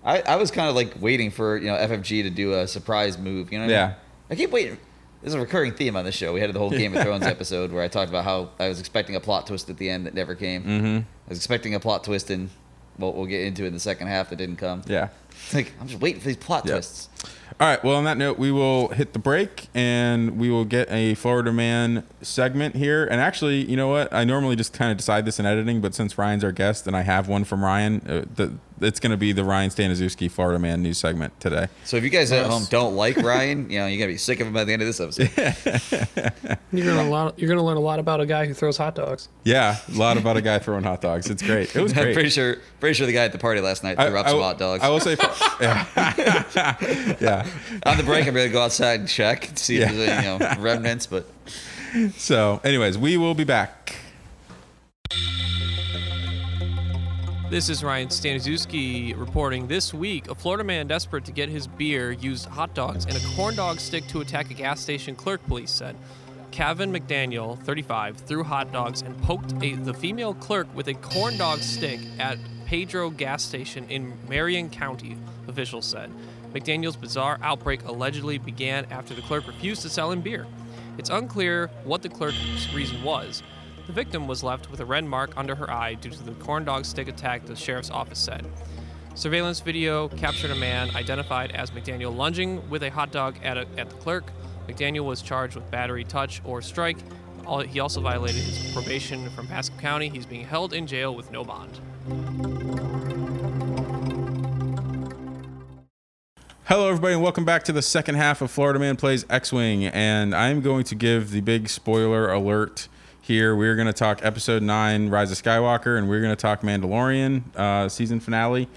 I, 0.05 0.21
I 0.21 0.35
was 0.35 0.51
kind 0.51 0.69
of 0.69 0.75
like 0.75 0.95
waiting 1.01 1.31
for 1.31 1.57
you 1.57 1.67
know 1.67 1.75
FFG 1.75 2.23
to 2.23 2.29
do 2.29 2.53
a 2.53 2.67
surprise 2.67 3.17
move. 3.17 3.51
You 3.51 3.59
know. 3.59 3.65
What 3.65 3.71
I, 3.73 3.77
Yeah. 3.77 3.87
mean? 3.87 3.95
I 4.31 4.35
keep 4.35 4.51
waiting. 4.51 4.77
There's 5.21 5.33
a 5.35 5.39
recurring 5.39 5.73
theme 5.73 5.95
on 5.95 6.03
this 6.03 6.15
show. 6.15 6.33
We 6.33 6.41
had 6.41 6.51
the 6.53 6.59
whole 6.59 6.69
Game 6.69 6.95
of 6.95 7.01
Thrones 7.05 7.25
episode 7.25 7.71
where 7.71 7.81
I 7.81 7.87
talked 7.87 8.09
about 8.09 8.25
how 8.25 8.49
I 8.59 8.67
was 8.67 8.79
expecting 8.81 9.15
a 9.15 9.21
plot 9.21 9.47
twist 9.47 9.69
at 9.69 9.77
the 9.77 9.89
end 9.89 10.05
that 10.05 10.13
never 10.13 10.35
came. 10.35 10.63
Mm-hmm. 10.63 10.97
I 10.97 11.29
was 11.29 11.37
expecting 11.37 11.73
a 11.75 11.79
plot 11.79 12.03
twist 12.03 12.29
in. 12.29 12.49
Well, 12.99 13.13
we'll 13.13 13.25
get 13.25 13.41
into 13.41 13.63
it 13.63 13.67
in 13.67 13.73
the 13.73 13.79
second 13.79 14.07
half 14.07 14.29
that 14.29 14.35
didn't 14.35 14.57
come. 14.57 14.81
yeah. 14.85 15.07
It's 15.45 15.53
like 15.53 15.71
I'm 15.79 15.87
just 15.87 16.01
waiting 16.01 16.21
for 16.21 16.27
these 16.27 16.37
plot 16.37 16.65
Yeah. 16.65 16.73
twists. 16.73 17.09
All 17.59 17.67
right. 17.67 17.83
Well, 17.83 17.95
on 17.97 18.03
that 18.05 18.17
note, 18.17 18.39
we 18.39 18.51
will 18.51 18.87
hit 18.89 19.13
the 19.13 19.19
break 19.19 19.67
and 19.75 20.39
we 20.39 20.49
will 20.49 20.65
get 20.65 20.89
a 20.91 21.13
Florida 21.13 21.53
Man 21.53 22.03
segment 22.23 22.75
here. 22.75 23.05
And 23.05 23.21
actually, 23.21 23.63
you 23.69 23.77
know 23.77 23.89
what? 23.89 24.11
I 24.11 24.23
normally 24.23 24.55
just 24.55 24.73
kind 24.73 24.89
of 24.91 24.97
decide 24.97 25.25
this 25.25 25.39
in 25.39 25.45
editing, 25.45 25.79
but 25.79 25.93
since 25.93 26.17
Ryan's 26.17 26.43
our 26.43 26.51
guest 26.51 26.87
and 26.87 26.97
I 26.97 27.01
have 27.01 27.27
one 27.27 27.43
from 27.43 27.63
Ryan, 27.63 28.01
uh, 28.09 28.25
the, 28.35 28.53
it's 28.81 28.99
going 28.99 29.11
to 29.11 29.17
be 29.17 29.31
the 29.33 29.43
Ryan 29.43 29.69
Staniszewski 29.69 30.31
Florida 30.31 30.57
Man 30.57 30.81
news 30.81 30.97
segment 30.97 31.39
today. 31.39 31.67
So 31.83 31.95
if 31.95 32.03
you 32.03 32.09
guys 32.09 32.31
at 32.31 32.41
Yes. 32.41 32.47
home 32.51 32.65
don't 32.71 32.95
like 32.95 33.17
Ryan, 33.21 33.69
you 33.69 33.79
know 33.79 33.85
you're 33.85 33.99
gonna 33.99 34.11
be 34.13 34.17
sick 34.17 34.39
of 34.39 34.47
him 34.47 34.53
by 34.53 34.63
the 34.63 34.73
end 34.73 34.81
of 34.81 34.87
this 34.87 34.99
episode. 34.99 35.29
You're 36.71 36.87
gonna 36.87 37.07
a 37.07 37.09
lot, 37.09 37.37
you're 37.37 37.47
gonna 37.49 37.63
learn 37.63 37.77
a 37.77 37.81
lot 37.81 37.99
about 37.99 38.19
a 38.19 38.25
guy 38.25 38.47
who 38.47 38.55
throws 38.55 38.77
hot 38.77 38.95
dogs. 38.95 39.29
Yeah, 39.43 39.77
a 39.87 39.91
lot 39.95 40.17
about 40.17 40.37
a 40.37 40.41
guy 40.41 40.57
throwing 40.57 40.83
hot 40.83 41.01
dogs. 41.01 41.29
It's 41.29 41.43
great. 41.43 41.75
It 41.75 41.81
was 41.81 41.91
I'm 41.95 42.01
great. 42.03 42.13
pretty 42.15 42.29
sure, 42.29 42.57
pretty 42.79 42.95
sure 42.95 43.05
the 43.05 43.13
guy 43.13 43.25
at 43.25 43.31
the 43.31 43.37
party 43.37 43.61
last 43.61 43.83
night 43.83 43.99
I- 43.99 44.07
threw 44.09 44.17
up 44.17 44.25
I 44.25 44.29
some 44.29 44.37
will- 44.39 44.43
hot 44.45 44.57
dogs. 44.57 44.83
I 44.83 44.89
will 44.89 44.99
say, 44.99 45.15
yeah, 45.61 47.15
yeah. 47.19 47.47
On 47.85 47.97
the 47.97 48.03
break, 48.03 48.27
I'm 48.27 48.33
gonna 48.33 48.49
go 48.49 48.61
outside 48.61 48.99
and 48.99 49.09
check 49.09 49.41
to 49.41 49.57
see 49.57 49.79
Yeah. 49.79 49.89
if 49.91 49.95
there's 49.97 50.09
any 50.09 50.27
you 50.27 50.39
know 50.39 50.55
remnants. 50.59 51.07
But 51.07 51.25
So, 52.17 52.59
anyways, 52.63 52.97
we 52.97 53.17
will 53.17 53.35
be 53.35 53.43
back. 53.43 53.95
This 57.49 57.69
is 57.69 57.83
Ryan 57.83 58.07
Staniszewski 58.07 59.15
reporting. 59.19 59.67
This 59.67 59.93
week, 59.93 60.27
a 60.27 60.33
Florida 60.33 60.63
man 60.63 60.87
desperate 60.87 61.23
to 61.25 61.31
get 61.31 61.49
his 61.49 61.67
beer 61.67 62.11
used 62.11 62.47
hot 62.47 62.73
dogs 62.73 63.05
and 63.05 63.15
a 63.15 63.19
corn 63.35 63.55
dog 63.55 63.79
stick 63.79 64.07
to 64.07 64.21
attack 64.21 64.49
a 64.49 64.55
gas 64.55 64.81
station 64.81 65.15
clerk, 65.15 65.45
police 65.45 65.69
said. 65.69 65.95
Kevin 66.49 66.91
McDaniel, 66.91 67.59
35, 67.63 68.17
threw 68.17 68.43
hot 68.43 68.71
dogs 68.71 69.03
and 69.03 69.19
poked 69.21 69.53
a, 69.63 69.73
the 69.75 69.93
female 69.93 70.33
clerk 70.33 70.67
with 70.75 70.87
a 70.87 70.93
corn 70.95 71.37
dog 71.37 71.59
stick 71.59 71.99
at 72.19 72.37
Pedro 72.65 73.09
gas 73.09 73.43
station 73.43 73.85
in 73.89 74.17
Marion 74.27 74.69
County, 74.69 75.17
officials 75.47 75.85
said. 75.85 76.11
McDaniel's 76.53 76.95
bizarre 76.95 77.39
outbreak 77.41 77.83
allegedly 77.85 78.37
began 78.37 78.85
after 78.91 79.13
the 79.13 79.21
clerk 79.21 79.47
refused 79.47 79.81
to 79.81 79.89
sell 79.89 80.11
him 80.11 80.21
beer. 80.21 80.45
It's 80.97 81.09
unclear 81.09 81.67
what 81.83 82.01
the 82.01 82.09
clerk's 82.09 82.71
reason 82.73 83.03
was. 83.03 83.41
The 83.87 83.93
victim 83.93 84.27
was 84.27 84.43
left 84.43 84.71
with 84.71 84.79
a 84.79 84.85
red 84.85 85.03
mark 85.03 85.33
under 85.35 85.55
her 85.55 85.69
eye 85.69 85.95
due 85.95 86.11
to 86.11 86.23
the 86.23 86.31
corn 86.33 86.63
dog 86.63 86.85
stick 86.85 87.07
attack, 87.07 87.45
the 87.45 87.55
sheriff's 87.55 87.89
office 87.89 88.19
said. 88.19 88.45
Surveillance 89.15 89.59
video 89.59 90.07
captured 90.09 90.51
a 90.51 90.55
man 90.55 90.89
identified 90.95 91.51
as 91.51 91.71
McDaniel 91.71 92.15
lunging 92.15 92.67
with 92.69 92.83
a 92.83 92.89
hot 92.89 93.11
dog 93.11 93.35
at, 93.43 93.57
a, 93.57 93.67
at 93.77 93.89
the 93.89 93.95
clerk. 93.97 94.31
McDaniel 94.67 95.05
was 95.05 95.21
charged 95.21 95.55
with 95.55 95.69
battery, 95.69 96.03
touch, 96.03 96.41
or 96.45 96.61
strike. 96.61 96.97
He 97.67 97.79
also 97.79 97.99
violated 97.99 98.41
his 98.41 98.71
probation 98.73 99.29
from 99.31 99.47
Pasco 99.47 99.75
County. 99.77 100.07
He's 100.07 100.25
being 100.25 100.45
held 100.45 100.73
in 100.73 100.87
jail 100.87 101.13
with 101.13 101.29
no 101.29 101.43
bond. 101.43 101.79
Hello, 106.65 106.89
everybody, 106.89 107.13
and 107.13 107.23
welcome 107.23 107.45
back 107.45 107.63
to 107.63 107.71
the 107.71 107.81
second 107.81 108.15
half 108.15 108.41
of 108.41 108.51
Florida 108.51 108.77
Man 108.77 108.97
Plays 108.97 109.25
X 109.29 109.53
Wing. 109.53 109.85
And 109.85 110.35
I'm 110.35 110.59
going 110.59 110.83
to 110.85 110.95
give 110.95 111.31
the 111.31 111.39
big 111.39 111.69
spoiler 111.69 112.29
alert 112.29 112.89
here. 113.21 113.55
We're 113.55 113.75
going 113.75 113.87
to 113.87 113.93
talk 113.93 114.19
episode 114.21 114.61
9, 114.63 115.07
Rise 115.11 115.31
of 115.31 115.41
Skywalker, 115.41 115.97
and 115.97 116.09
we're 116.09 116.19
going 116.19 116.35
to 116.35 116.41
talk 116.41 116.59
Mandalorian 116.59 117.55
uh, 117.55 117.87
season 117.87 118.19
finale. 118.19 118.67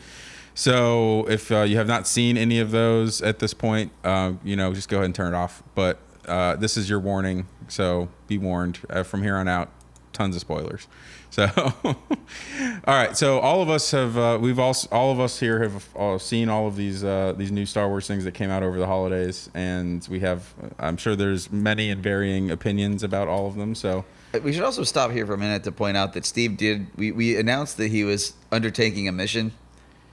So 0.55 1.27
if 1.29 1.51
uh, 1.51 1.63
you 1.63 1.79
have 1.79 1.89
not 1.89 2.07
seen 2.07 2.37
any 2.37 2.61
of 2.61 2.71
those 2.71 3.21
at 3.23 3.41
this 3.41 3.55
point, 3.55 3.91
uh, 4.05 4.35
you 4.45 4.55
know, 4.55 4.73
just 4.73 4.89
go 4.89 4.99
ahead 4.99 5.07
and 5.07 5.15
turn 5.17 5.35
it 5.35 5.37
off. 5.37 5.65
But 5.75 5.99
uh, 6.29 6.55
this 6.55 6.77
is 6.77 6.89
your 6.89 7.01
warning. 7.01 7.49
So 7.67 8.09
be 8.29 8.39
warned 8.39 8.79
uh, 8.89 9.03
from 9.03 9.25
here 9.25 9.35
on 9.35 9.49
out. 9.49 9.73
tons 10.13 10.37
of 10.37 10.43
spoilers. 10.43 10.87
So, 11.37 11.51
all 11.85 11.97
right. 12.87 13.15
So 13.15 13.41
all 13.41 13.61
of 13.61 13.69
us 13.69 13.91
have 13.91 14.17
uh, 14.17 14.39
we've 14.41 14.59
all 14.59 14.75
all 14.91 15.13
of 15.13 15.21
us 15.21 15.39
here 15.39 15.63
have 15.63 15.87
uh, 15.95 16.17
seen 16.17 16.49
all 16.49 16.67
of 16.67 16.77
these 16.77 17.05
uh, 17.05 17.35
these 17.37 17.53
new 17.53 17.67
Star 17.67 17.89
Wars 17.89 18.07
things 18.07 18.25
that 18.25 18.33
came 18.33 18.49
out 18.49 18.63
over 18.63 18.79
the 18.79 18.87
holidays, 18.87 19.51
and 19.53 20.07
we 20.11 20.21
have 20.21 20.55
I'm 20.79 20.97
sure 20.97 21.15
there's 21.15 21.53
many 21.53 21.91
and 21.91 22.03
varying 22.03 22.51
opinions 22.51 23.03
about 23.03 23.29
all 23.29 23.47
of 23.49 23.55
them. 23.57 23.75
So 23.75 24.07
We 24.43 24.55
should 24.55 24.63
also 24.63 24.83
stop 24.83 25.11
here 25.11 25.27
for 25.27 25.35
a 25.35 25.39
minute 25.39 25.63
to 25.65 25.73
point 25.73 25.99
out 25.99 26.15
that 26.15 26.25
Steve 26.25 26.57
did. 26.57 26.87
We, 26.97 27.13
we 27.13 27.37
announced 27.37 27.77
that 27.77 27.89
he 27.89 28.03
was 28.03 28.33
undertaking 28.51 29.07
a 29.07 29.13
mission 29.13 29.53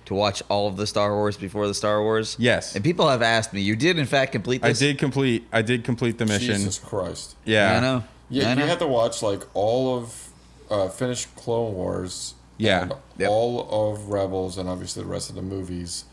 to 0.04 0.14
watch 0.14 0.44
all 0.50 0.68
of 0.68 0.76
the 0.76 0.86
Star 0.86 1.16
Wars 1.16 1.38
before 1.38 1.70
the 1.70 1.74
Star 1.74 2.02
Wars. 2.02 2.36
Yes. 2.38 2.76
And 2.76 2.84
people 2.84 3.08
have 3.08 3.22
asked 3.22 3.54
me, 3.54 3.62
you 3.62 3.78
did 3.78 3.98
in 3.98 4.08
fact 4.08 4.34
complete 4.34 4.62
I 4.62 4.74
did 4.74 4.98
complete 4.98 5.48
I 5.54 5.62
did 5.62 5.86
complete 5.86 6.18
the 6.18 6.26
mission. 6.26 6.56
Jesus 6.56 6.80
Christ. 6.80 7.38
Yeah. 7.46 7.78
I 7.78 7.80
know. 7.80 8.04
Yeah, 8.30 8.48
I 8.48 8.50
you 8.50 8.56
know. 8.58 8.66
had 8.66 8.80
to 8.80 8.88
watch 8.88 9.22
like 9.22 9.44
all 9.54 9.96
of 9.96 10.23
uh, 10.74 10.90
finish 10.90 11.26
Clone 11.36 11.74
Wars. 11.74 12.34
Yeah. 12.58 12.84
and 12.84 12.94
Yep. 13.18 13.30
all 13.30 13.92
of 13.92 14.10
Rebels 14.10 14.58
and 14.58 14.68
obviously 14.70 15.04
the 15.04 15.10
rest 15.10 15.30
of 15.30 15.36
the 15.36 15.42
movies 15.42 16.06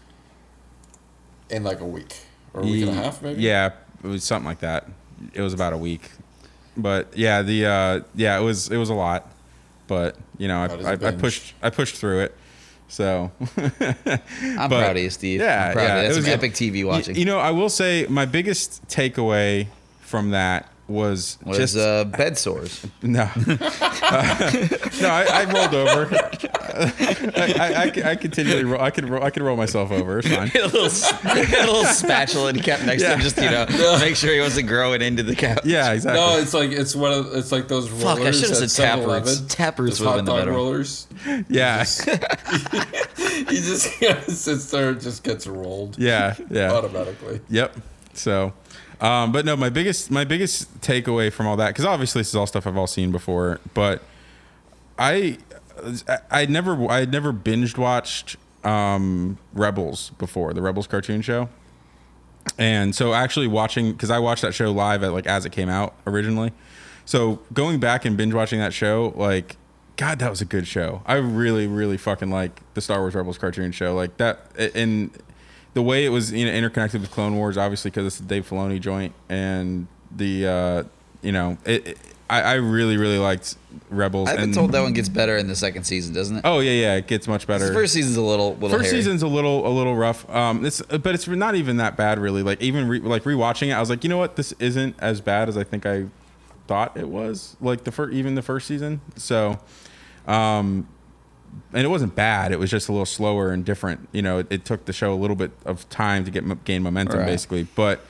in 1.51 1.65
like 1.65 1.81
a 1.81 1.87
week 1.87 2.15
or 2.55 2.63
a 2.63 2.65
week 2.65 2.83
and 2.87 2.91
a 2.91 2.95
half, 3.03 3.23
maybe. 3.23 3.43
Yeah, 3.43 3.71
it 4.03 4.07
was 4.07 4.25
something 4.25 4.47
like 4.47 4.61
that. 4.61 4.87
It 5.35 5.43
was 5.43 5.53
about 5.53 5.73
a 5.73 5.77
week, 5.77 6.11
but 6.77 7.17
yeah, 7.17 7.43
the 7.43 7.67
uh, 7.67 8.01
yeah, 8.15 8.39
it 8.39 8.43
was 8.43 8.71
it 8.71 8.77
was 8.79 8.89
a 8.91 8.95
lot, 8.95 9.31
but 9.87 10.17
you 10.39 10.49
know, 10.49 10.67
That 10.67 10.81
is 10.81 10.87
I, 10.87 10.89
a 10.89 10.93
I, 10.93 10.95
I 10.95 10.97
binge. 10.97 11.21
pushed 11.21 11.55
I 11.63 11.71
pushed 11.71 11.97
through 11.97 12.21
it. 12.21 12.37
So 12.89 13.31
I'm 13.57 13.61
but- 14.69 14.69
proud 14.69 14.97
of 14.97 15.03
you, 15.03 15.11
Steve. 15.11 15.41
Yeah, 15.41 15.69
I'm 15.69 15.73
proud 15.75 15.83
yeah, 15.85 15.95
of 15.97 16.03
you. 16.03 16.05
it 16.13 16.17
was 16.17 16.25
some 16.25 16.33
epic 16.35 16.53
TV 16.55 16.85
Y- 16.85 16.91
watching. 16.91 17.17
You 17.17 17.25
know, 17.27 17.39
I 17.39 17.51
will 17.51 17.69
say 17.69 18.07
my 18.09 18.25
biggest 18.27 18.87
takeaway 18.89 19.67
from 20.01 20.31
that 20.31 20.69
was, 20.91 21.39
was 21.45 21.57
just 21.57 21.77
uh, 21.77 22.05
bed 22.05 22.37
sores. 22.37 22.85
no, 23.03 23.31
Uh, 24.11 24.51
no. 25.01 25.09
I, 25.09 25.25
I 25.31 25.45
rolled 25.53 25.73
over. 25.75 26.09
I, 26.13 27.33
I, 27.37 28.03
I, 28.07 28.11
I 28.11 28.17
continually 28.17 28.65
roll. 28.65 28.81
I 28.81 28.91
could 28.91 29.09
roll, 29.09 29.23
I 29.23 29.31
could 29.31 29.43
roll 29.43 29.57
myself 29.57 29.93
over. 29.93 30.19
It's 30.19 30.29
fine. 30.29 30.49
a, 30.55 30.67
little, 30.67 30.87
a 30.87 31.67
little 31.67 31.85
spatula 31.85 32.49
and 32.49 32.57
he 32.57 32.63
kept 32.63 32.85
next 32.85 33.03
to 33.03 33.11
him 33.11 33.21
just, 33.21 33.37
you 33.37 33.51
know, 33.51 33.67
make 34.01 34.17
sure 34.17 34.35
he 34.35 34.41
wasn't 34.41 34.67
growing 34.67 35.01
into 35.01 35.23
the 35.23 35.37
couch. 35.37 35.61
Yeah, 35.65 35.93
exactly. 35.93 36.21
No, 36.21 36.39
it's 36.39 36.53
like 36.55 36.71
it's 36.73 36.97
one 36.97 37.13
of 37.13 37.33
it's 37.35 37.53
like 37.53 37.69
those 37.69 37.89
rollers. 37.91 38.03
Fuck, 38.03 38.19
I 38.27 38.31
should've 38.33 38.69
said 38.71 38.85
tap 38.85 38.99
7-Eleven. 38.99 39.29
roots. 39.29 39.55
Tap 39.55 39.79
roots 39.79 40.01
would've 40.01 40.17
been 40.17 40.25
the 40.25 40.33
better 40.33 40.51
rollers. 40.53 41.07
yeah, 41.49 41.85
He 43.49 43.57
just 43.57 43.99
sits 44.29 44.71
there 44.73 44.91
and 44.91 45.01
just 45.01 45.23
gets 45.23 45.47
rolled 45.47 45.99
yeah, 45.99 46.35
yeah. 46.51 46.73
automatically. 46.73 47.41
Yep. 47.49 47.77
So, 48.15 48.53
um, 49.01 49.33
but 49.33 49.45
no, 49.45 49.57
my 49.57 49.71
biggest 49.71 50.11
my 50.11 50.25
biggest 50.25 50.81
takeaway 50.81 51.33
from 51.33 51.47
all 51.47 51.57
that 51.57 51.69
because 51.69 51.87
obviously 51.87 52.21
this 52.21 52.29
is 52.29 52.35
all 52.35 52.47
stuff 52.47 52.67
I've 52.67 52.77
all 52.77 52.87
seen 52.87 53.11
before, 53.11 53.61
but 53.73 54.03
I 54.99 55.39
I 56.31 56.45
never 56.47 56.87
I 56.91 57.07
never 57.07 57.33
binged 57.33 57.79
watched 57.79 58.37
um, 58.63 59.39
Rebels 59.55 60.11
before 60.19 60.53
the 60.53 60.61
Rebels 60.61 60.87
cartoon 60.87 61.23
show, 61.23 61.49
and 62.59 62.95
so 62.95 63.15
actually 63.15 63.47
watching 63.47 63.93
because 63.93 64.11
I 64.11 64.19
watched 64.19 64.43
that 64.43 64.53
show 64.53 64.71
live 64.71 65.03
at 65.03 65.13
like 65.13 65.27
as 65.27 65.47
it 65.47 65.53
came 65.53 65.71
out 65.71 65.95
originally, 66.07 66.53
so 67.07 67.41
going 67.55 67.81
back 67.81 68.05
and 68.05 68.17
binge 68.17 68.35
watching 68.35 68.59
that 68.61 68.75
show 68.75 69.13
like. 69.17 69.57
God, 69.97 70.19
that 70.21 70.31
was 70.31 70.41
a 70.41 70.47
good 70.47 70.67
show. 70.67 71.03
I 71.05 71.17
really, 71.17 71.67
really 71.67 71.99
fucking 71.99 72.31
like 72.31 72.63
the 72.73 72.81
Star 72.81 73.01
Wars 73.01 73.15
Rebels 73.15 73.37
cartoon 73.37 73.71
show. 73.71 73.95
Like 73.95 74.17
that, 74.17 74.47
and 74.75 75.11
the 75.75 75.83
way 75.83 76.05
it 76.05 76.09
was 76.11 76.33
you 76.33 76.45
know, 76.47 76.53
interconnected 76.53 77.01
with 77.01 77.11
Clone 77.11 77.37
Wars, 77.37 77.57
obviously 77.57 77.91
because 77.91 78.07
it's 78.07 78.19
the 78.19 78.25
Dave 78.25 78.49
Filoni 78.49 78.81
joint, 78.81 79.15
and 79.29 79.87
the 80.15 80.47
uh, 80.47 80.83
you 81.23 81.33
know, 81.33 81.59
it, 81.65 81.87
it- 81.89 81.99
I, 82.31 82.43
I 82.43 82.55
really, 82.55 82.97
really 82.97 83.19
liked 83.19 83.57
Rebels. 83.91 84.29
I've 84.29 84.37
been 84.37 84.45
and, 84.45 84.55
told 84.55 84.71
that 84.71 84.83
one 84.83 84.93
gets 84.93 85.09
better 85.09 85.37
in 85.37 85.49
the 85.49 85.57
second 85.57 85.83
season, 85.83 86.15
doesn't 86.15 86.37
it? 86.37 86.43
Oh 86.45 86.61
yeah, 86.61 86.71
yeah, 86.71 86.95
it 86.95 87.09
gets 87.09 87.27
much 87.27 87.45
better. 87.45 87.67
the 87.67 87.75
first 87.75 87.93
season's 87.93 88.17
a 88.17 88.23
little, 88.23 88.55
little 88.55 88.71
First 88.71 88.85
hairy. 88.91 88.99
season's 89.03 89.25
a 89.25 89.27
little 89.27 89.67
a 89.67 89.73
little 89.73 89.97
rough. 89.97 90.31
Um, 90.31 90.65
it's 90.65 90.81
but 90.81 91.09
it's 91.09 91.27
not 91.27 91.57
even 91.57 91.79
that 91.79 91.97
bad 91.97 92.21
really. 92.21 92.45
Like 92.45 92.63
even 92.63 92.87
re, 92.87 93.01
like 93.01 93.25
rewatching 93.25 93.71
it, 93.71 93.73
I 93.73 93.81
was 93.81 93.91
like, 93.91 94.05
you 94.05 94.11
know 94.11 94.17
what, 94.17 94.37
this 94.37 94.53
isn't 94.61 94.95
as 95.01 95.21
bad 95.21 95.49
as 95.49 95.57
I 95.57 95.65
think 95.65 95.87
I 95.87 96.07
thought 96.69 96.97
it 96.97 97.09
was. 97.09 97.57
Like 97.61 97.83
the 97.83 97.91
first 97.91 98.15
even 98.15 98.37
the 98.37 98.43
first 98.43 98.69
season. 98.69 99.01
So, 99.17 99.59
um, 100.29 100.87
and 101.73 101.85
it 101.85 101.89
wasn't 101.89 102.15
bad. 102.15 102.53
It 102.53 102.59
was 102.59 102.71
just 102.71 102.89
a 102.89 102.93
little 102.93 103.07
slower 103.07 103.53
and 103.53 103.65
different. 103.65 104.09
You 104.13 104.23
know, 104.23 104.39
it, 104.39 104.47
it 104.51 104.65
took 104.65 104.85
the 104.87 104.93
show 104.93 105.13
a 105.13 105.17
little 105.17 105.37
bit 105.37 105.53
of 105.65 105.89
time 105.89 106.25
to 106.25 106.31
get 106.31 106.65
gain 106.65 106.83
momentum, 106.83 107.21
Right. 107.21 107.27
basically. 107.27 107.65
But 107.75 108.05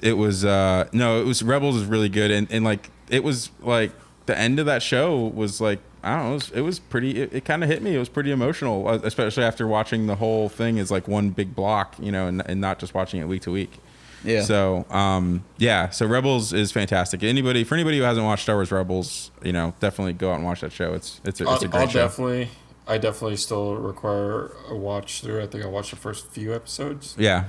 it 0.00 0.14
was 0.14 0.44
uh 0.44 0.88
no, 0.92 1.20
it 1.20 1.24
was 1.24 1.42
Rebels 1.42 1.76
is 1.76 1.84
really 1.84 2.08
good, 2.08 2.30
and 2.30 2.46
and 2.50 2.64
like 2.64 2.90
it 3.08 3.22
was 3.24 3.50
like 3.60 3.92
the 4.26 4.36
end 4.38 4.58
of 4.58 4.66
that 4.66 4.82
show 4.82 5.16
was 5.28 5.60
like 5.60 5.78
I 6.02 6.16
don't 6.16 6.24
know, 6.26 6.30
it 6.30 6.34
was, 6.34 6.50
it 6.50 6.60
was 6.60 6.78
pretty. 6.78 7.20
It, 7.22 7.32
it 7.32 7.44
kind 7.44 7.64
of 7.64 7.68
hit 7.70 7.82
me. 7.82 7.94
It 7.94 7.98
was 7.98 8.08
pretty 8.08 8.30
emotional, 8.30 8.86
uh, 8.86 9.00
especially 9.02 9.42
after 9.42 9.66
watching 9.66 10.06
the 10.06 10.14
whole 10.14 10.48
thing 10.48 10.78
as 10.78 10.88
like 10.90 11.08
one 11.08 11.30
big 11.30 11.56
block, 11.56 11.96
you 11.98 12.12
know, 12.12 12.28
and, 12.28 12.42
and 12.48 12.60
not 12.60 12.78
just 12.78 12.94
watching 12.94 13.20
it 13.20 13.24
week 13.26 13.42
to 13.42 13.50
week. 13.50 13.78
Yeah. 14.22 14.42
So, 14.42 14.86
um, 14.90 15.44
yeah. 15.58 15.88
So 15.90 16.06
Rebels 16.06 16.52
is 16.52 16.70
fantastic. 16.70 17.24
Anybody 17.24 17.64
for 17.64 17.74
anybody 17.74 17.98
who 17.98 18.04
hasn't 18.04 18.24
watched 18.24 18.42
Star 18.44 18.54
Wars 18.54 18.70
Rebels, 18.70 19.32
you 19.42 19.52
know, 19.52 19.74
definitely 19.80 20.12
go 20.12 20.30
out 20.30 20.36
and 20.36 20.44
watch 20.44 20.60
that 20.60 20.70
show. 20.72 20.94
It's 20.94 21.20
it's 21.24 21.40
a, 21.40 21.52
it's 21.52 21.62
a 21.64 21.68
great 21.68 21.80
I'll 21.82 21.88
show. 21.88 22.02
definitely, 22.06 22.48
I 22.88 22.98
definitely 22.98 23.36
still 23.36 23.74
require 23.76 24.52
a 24.68 24.76
watch 24.76 25.20
through. 25.22 25.42
I 25.42 25.46
think 25.46 25.64
I 25.64 25.66
watched 25.66 25.90
the 25.90 25.96
first 25.96 26.28
few 26.30 26.54
episodes. 26.54 27.16
Yeah. 27.18 27.44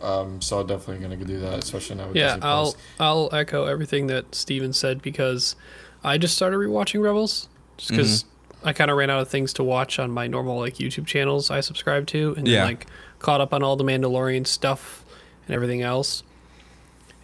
Um, 0.00 0.40
so 0.40 0.60
I'm 0.60 0.66
definitely 0.66 1.02
gonna 1.02 1.16
do 1.16 1.40
that, 1.40 1.58
especially 1.58 1.96
now 1.96 2.06
with 2.08 2.16
Yeah, 2.16 2.34
Disney 2.36 2.42
I'll 2.42 2.62
Plus. 2.72 2.76
I'll 3.00 3.28
echo 3.32 3.64
everything 3.66 4.06
that 4.06 4.34
Steven 4.34 4.72
said 4.72 5.02
because 5.02 5.56
I 6.04 6.16
just 6.18 6.36
started 6.36 6.56
rewatching 6.58 7.02
Rebels 7.02 7.48
just 7.76 7.90
because 7.90 8.22
Mm-hmm. 8.24 8.68
I 8.68 8.72
kind 8.72 8.90
of 8.90 8.96
ran 8.96 9.08
out 9.08 9.20
of 9.20 9.28
things 9.28 9.52
to 9.54 9.62
watch 9.62 10.00
on 10.00 10.10
my 10.10 10.26
normal 10.26 10.58
like 10.58 10.74
YouTube 10.74 11.06
channels 11.06 11.48
I 11.50 11.60
subscribe 11.60 12.06
to, 12.08 12.34
and 12.36 12.46
Yeah. 12.48 12.58
then 12.60 12.66
like 12.66 12.86
caught 13.20 13.40
up 13.40 13.52
on 13.54 13.62
all 13.62 13.76
the 13.76 13.84
Mandalorian 13.84 14.46
stuff 14.48 15.04
and 15.46 15.54
everything 15.54 15.82
else. 15.82 16.22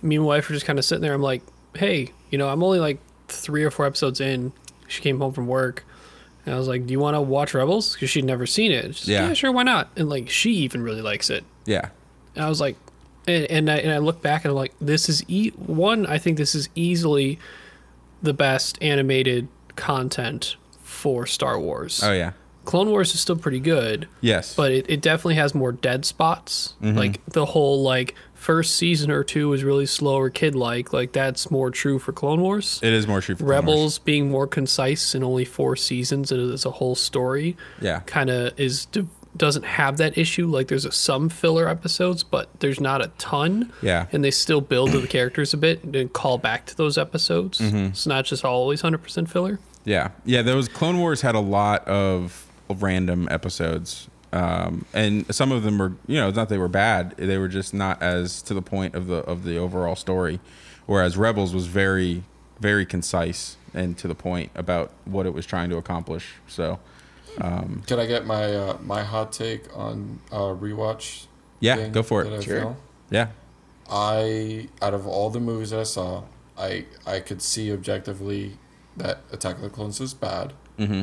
Me 0.03 0.17
and 0.17 0.25
my 0.25 0.29
wife 0.29 0.49
were 0.49 0.55
just 0.55 0.67
kind 0.67 0.79
of 0.79 0.85
sitting 0.85 1.03
there. 1.03 1.13
I'm 1.15 1.23
like, 1.23 1.43
hey, 1.75 2.13
you 2.31 2.39
know, 2.39 2.49
I'm 2.49 2.63
only 2.63 2.79
like 2.79 2.99
three 3.29 3.65
or 3.65 3.71
four 3.73 3.85
episodes 3.87 4.21
in. 4.21 4.53
She 4.87 5.01
came 5.03 5.19
home 5.19 5.33
from 5.33 5.47
work. 5.49 5.85
And 6.47 6.55
I 6.55 6.59
was 6.59 6.69
like, 6.69 6.87
"Do 6.87 6.93
you 6.93 7.01
want 7.01 7.15
to 7.15 7.21
watch 7.21 7.55
Rebels?" 7.55 7.95
Because 7.95 8.11
she'd 8.11 8.25
never 8.25 8.47
seen 8.47 8.71
it. 8.73 8.97
She's 8.97 9.09
like, 9.09 9.13
Yeah. 9.15 9.29
yeah, 9.29 9.35
sure, 9.35 9.53
why 9.53 9.63
not? 9.63 9.89
And 9.97 10.09
like, 10.09 10.29
she 10.29 10.51
even 10.57 10.83
really 10.83 11.03
likes 11.03 11.31
it. 11.31 11.45
Yeah. 11.65 11.89
And 12.35 12.45
I 12.45 12.49
was 12.49 12.61
like, 12.61 12.77
and, 13.27 13.45
and 13.47 13.71
I 13.71 13.77
and 13.79 13.93
I 13.93 13.99
look 13.99 14.21
back 14.23 14.45
and 14.45 14.51
I'm 14.51 14.57
like, 14.57 14.75
this 14.81 15.09
is 15.09 15.25
e- 15.29 15.51
one. 15.57 16.05
I 16.07 16.19
think 16.19 16.37
this 16.37 16.55
is 16.55 16.69
easily 16.75 17.39
the 18.23 18.35
best 18.35 18.79
animated 18.83 19.49
content 19.77 20.57
for 20.83 21.27
Star 21.27 21.59
Wars. 21.59 22.01
Oh 22.03 22.13
yeah. 22.13 22.33
Clone 22.65 22.89
Wars 22.89 23.13
is 23.15 23.21
still 23.21 23.37
pretty 23.37 23.61
good, 23.61 24.09
Yes. 24.23 24.55
but 24.55 24.73
it, 24.73 24.87
it 24.89 25.03
definitely 25.03 25.35
has 25.35 25.55
more 25.55 25.71
dead 25.73 26.07
spots. 26.07 26.75
Mm-hmm. 26.83 26.97
Like 26.97 27.25
the 27.27 27.45
whole 27.45 27.83
like 27.83 28.15
first 28.45 28.77
season 28.77 29.11
or 29.11 29.25
two 29.25 29.49
was 29.49 29.65
really 29.65 29.87
slow 29.87 30.17
or 30.17 30.29
kid 30.31 30.55
like. 30.55 30.93
Like 30.93 31.13
that's 31.13 31.51
more 31.51 31.71
true 31.71 31.99
for 31.99 32.13
Clone 32.13 32.41
Wars. 32.43 32.79
it 32.83 32.93
is 32.93 33.07
more 33.07 33.21
true 33.23 33.35
for 33.37 33.45
Clone 33.45 33.49
Wars. 33.49 33.63
Rebels 33.65 33.99
being 33.99 34.31
more 34.31 34.47
concise 34.47 35.15
in 35.15 35.25
only 35.25 35.45
four 35.47 35.77
seasons 35.77 36.31
and 36.31 36.53
it's 36.53 36.67
a 36.67 36.71
whole 36.71 36.95
story 36.95 37.57
Yeah. 37.81 38.01
kind 38.01 38.29
of 38.31 38.59
is 38.61 38.87
doesn't 39.37 39.65
have 39.65 39.97
that 39.97 40.17
issue 40.17 40.47
like 40.47 40.69
there's 40.69 40.85
a, 40.85 40.93
some 40.93 41.29
filler 41.29 41.69
episodes 41.69 42.23
but 42.23 42.49
there's 42.61 42.79
not 42.81 43.03
a 43.05 43.09
ton 43.19 43.73
Yeah. 43.83 44.07
and 44.13 44.23
they 44.23 44.31
still 44.31 44.61
build 44.61 44.93
to 44.93 45.01
the 45.01 45.09
characters 45.09 45.53
a 45.53 45.57
bit 45.57 45.83
and 45.83 46.13
call 46.13 46.39
back 46.39 46.67
to 46.67 46.77
those 46.77 46.97
episodes 46.99 47.59
Mm-hmm. 47.61 47.77
it's 47.87 48.07
not 48.07 48.27
just 48.27 48.45
always 48.45 48.83
100% 48.83 49.29
filler 49.29 49.59
Yeah, 49.85 50.11
yeah. 50.25 50.43
Those 50.43 50.69
Clone 50.69 50.99
Wars 50.99 51.23
had 51.23 51.35
a 51.35 51.41
lot 51.41 51.87
of 51.89 52.47
random 52.69 53.27
episodes, 53.31 54.09
um, 54.35 54.85
and 54.93 55.33
some 55.35 55.53
of 55.53 55.63
them 55.63 55.79
were, 55.79 55.93
you 56.07 56.17
know, 56.21 56.31
not 56.31 56.49
they 56.49 56.59
were 56.59 56.69
bad. 56.69 57.15
They 57.17 57.39
were 57.39 57.49
just 57.49 57.73
not 57.73 58.03
as 58.03 58.43
to 58.43 58.55
the 58.55 58.63
point 58.63 58.95
of 58.95 59.07
the 59.07 59.19
of 59.19 59.45
the 59.45 59.57
overall 59.59 59.97
story. 59.97 60.41
Whereas 60.87 61.17
Rebels 61.17 61.55
was 61.55 61.67
very, 61.67 62.25
very 62.61 62.85
concise 62.85 63.57
and 63.73 63.97
to 63.99 64.09
the 64.09 64.15
point 64.15 64.51
about 64.55 64.91
what 65.05 65.25
it 65.27 65.33
was 65.33 65.47
trying 65.47 65.71
to 65.71 65.77
accomplish. 65.77 66.35
So, 66.47 66.79
Can 67.39 67.99
I 68.01 68.07
get 68.07 68.27
my 68.27 68.55
uh, 68.55 68.79
my 68.83 69.03
hot 69.03 69.33
take 69.33 69.63
on 69.77 70.19
uh, 70.33 70.55
rewatch? 70.55 71.27
Yeah, 71.61 71.89
go 71.89 72.03
for 72.03 72.23
it. 72.23 72.31
that 72.31 72.41
I 72.41 72.43
Sure. 72.43 72.61
feel? 72.61 72.77
yeah, 73.11 73.29
I 73.91 74.69
out 74.83 74.95
of 74.95 75.07
all 75.07 75.31
the 75.31 75.41
movies 75.41 75.71
that 75.71 75.81
I 75.81 75.85
saw, 75.85 76.25
I 76.59 76.87
I 77.07 77.21
could 77.21 77.41
see 77.41 77.73
objectively 77.73 78.59
that 78.97 79.21
Attack 79.33 79.57
of 79.57 79.63
the 79.63 79.71
Clones 79.71 80.01
was 80.01 80.15
bad. 80.15 80.53
Mm-hmm. 80.79 81.03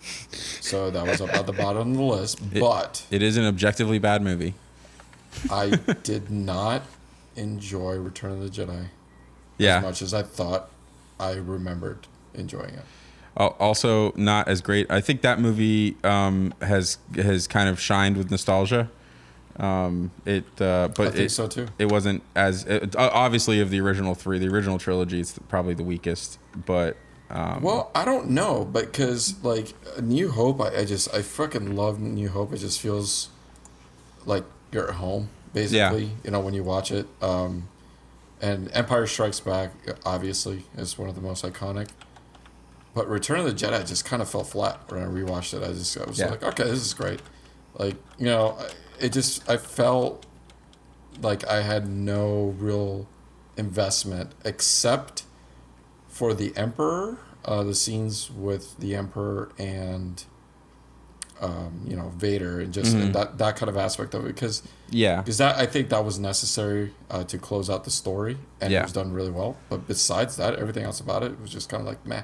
So 0.60 0.90
that 0.90 1.06
was 1.06 1.20
up 1.20 1.32
at 1.32 1.46
the 1.46 1.52
bottom 1.52 1.92
of 1.92 1.96
the 1.96 2.02
list. 2.02 2.40
but 2.58 3.06
it 3.12 3.22
is 3.22 3.36
an 3.36 3.44
objectively 3.44 4.00
bad 4.00 4.20
movie. 4.20 4.54
I 5.48 5.76
did 6.02 6.28
not 6.28 6.82
enjoy 7.36 7.94
Return 7.94 8.32
of 8.32 8.40
the 8.40 8.48
Jedi 8.48 8.88
Yeah, 9.58 9.76
as 9.76 9.82
much 9.84 10.02
as 10.02 10.12
I 10.12 10.22
thought 10.22 10.70
I 11.20 11.34
remembered 11.34 12.08
enjoying 12.34 12.74
it. 12.74 12.84
Also 13.36 14.12
not 14.16 14.48
as 14.48 14.60
great. 14.60 14.90
I 14.90 15.00
think 15.00 15.20
that 15.20 15.38
movie 15.38 15.96
um, 16.02 16.52
has 16.62 16.98
has 17.14 17.46
kind 17.46 17.68
of 17.68 17.78
shined 17.78 18.16
with 18.16 18.30
nostalgia. 18.30 18.90
Um, 19.58 20.10
it, 20.24 20.44
uh, 20.60 20.88
but 20.88 21.08
I 21.08 21.10
think 21.10 21.24
it, 21.26 21.30
so 21.30 21.46
too. 21.46 21.68
it 21.78 21.90
wasn't 21.90 22.22
as 22.34 22.64
it, 22.64 22.94
obviously 22.96 23.60
of 23.60 23.70
the 23.70 23.80
original 23.80 24.14
three. 24.14 24.38
The 24.38 24.48
original 24.48 24.78
trilogy 24.78 25.20
is 25.20 25.38
probably 25.48 25.74
the 25.74 25.84
weakest, 25.84 26.38
but 26.66 26.96
Um, 27.30 27.62
Well, 27.62 27.90
I 27.94 28.04
don't 28.04 28.30
know, 28.30 28.64
but 28.64 28.86
because 28.92 29.42
like 29.42 29.74
A 29.96 30.02
New 30.02 30.30
Hope, 30.30 30.60
I, 30.60 30.78
I 30.78 30.84
just 30.84 31.12
I 31.14 31.22
fucking 31.22 31.74
love 31.76 32.00
New 32.00 32.28
Hope. 32.28 32.52
It 32.52 32.58
just 32.58 32.80
feels 32.80 33.28
like 34.24 34.44
you're 34.72 34.88
at 34.88 34.94
home, 34.96 35.28
basically. 35.52 36.10
You 36.24 36.30
know 36.30 36.40
when 36.40 36.54
you 36.54 36.62
watch 36.64 36.90
it. 36.92 37.06
Um, 37.20 37.68
and 38.40 38.70
Empire 38.74 39.06
Strikes 39.06 39.40
Back, 39.40 39.72
obviously, 40.04 40.64
is 40.76 40.98
one 40.98 41.08
of 41.08 41.14
the 41.14 41.20
most 41.22 41.44
iconic. 41.44 41.88
But 42.94 43.08
Return 43.08 43.40
of 43.40 43.44
the 43.46 43.52
Jedi 43.52 43.86
just 43.86 44.04
kind 44.04 44.22
of 44.22 44.28
fell 44.30 44.44
flat 44.44 44.80
when 44.90 45.02
I 45.02 45.06
rewatched 45.06 45.54
it. 45.54 45.62
I 45.62 45.72
just 45.72 45.98
I 45.98 46.04
was 46.04 46.18
Yeah. 46.18 46.30
like, 46.30 46.42
okay, 46.42 46.64
this 46.64 46.80
is 46.84 46.94
great. 46.94 47.20
Like 47.76 47.96
you 48.18 48.26
know, 48.26 48.56
it 49.00 49.12
just 49.12 49.48
I 49.50 49.56
felt 49.56 50.24
like 51.20 51.46
I 51.46 51.62
had 51.62 51.88
no 51.88 52.54
real 52.58 53.06
investment 53.56 54.30
except 54.44 55.24
for 56.16 56.32
the 56.34 56.52
Emperor, 56.56 57.18
uh, 57.44 57.62
the 57.62 57.74
scenes 57.74 58.30
with 58.30 58.76
the 58.78 58.94
Emperor 58.94 59.50
and 59.58 60.24
um, 61.40 61.82
you 61.86 61.94
know 61.96 62.08
Vader, 62.16 62.60
and 62.60 62.72
just 62.72 62.92
that 63.12 63.36
that 63.38 63.56
kind 63.56 63.68
of 63.68 63.76
aspect 63.76 64.14
of 64.14 64.24
it, 64.24 64.28
because 64.34 64.62
yeah, 64.90 65.20
because 65.20 65.36
that 65.38 65.56
I 65.56 65.66
think 65.66 65.90
that 65.90 66.02
was 66.04 66.18
necessary 66.18 66.94
uh, 67.10 67.24
to 67.24 67.36
close 67.38 67.68
out 67.68 67.84
the 67.84 67.90
story, 67.90 68.38
and 68.60 68.72
Yeah. 68.72 68.80
it 68.80 68.82
was 68.84 68.92
done 68.92 69.12
really 69.12 69.30
well. 69.30 69.56
But 69.68 69.86
besides 69.86 70.36
that, 70.36 70.54
everything 70.56 70.84
else 70.84 70.98
about 71.00 71.22
it 71.22 71.38
was 71.40 71.50
just 71.50 71.68
kind 71.68 71.82
of 71.82 71.86
like 71.86 72.06
meh. 72.06 72.22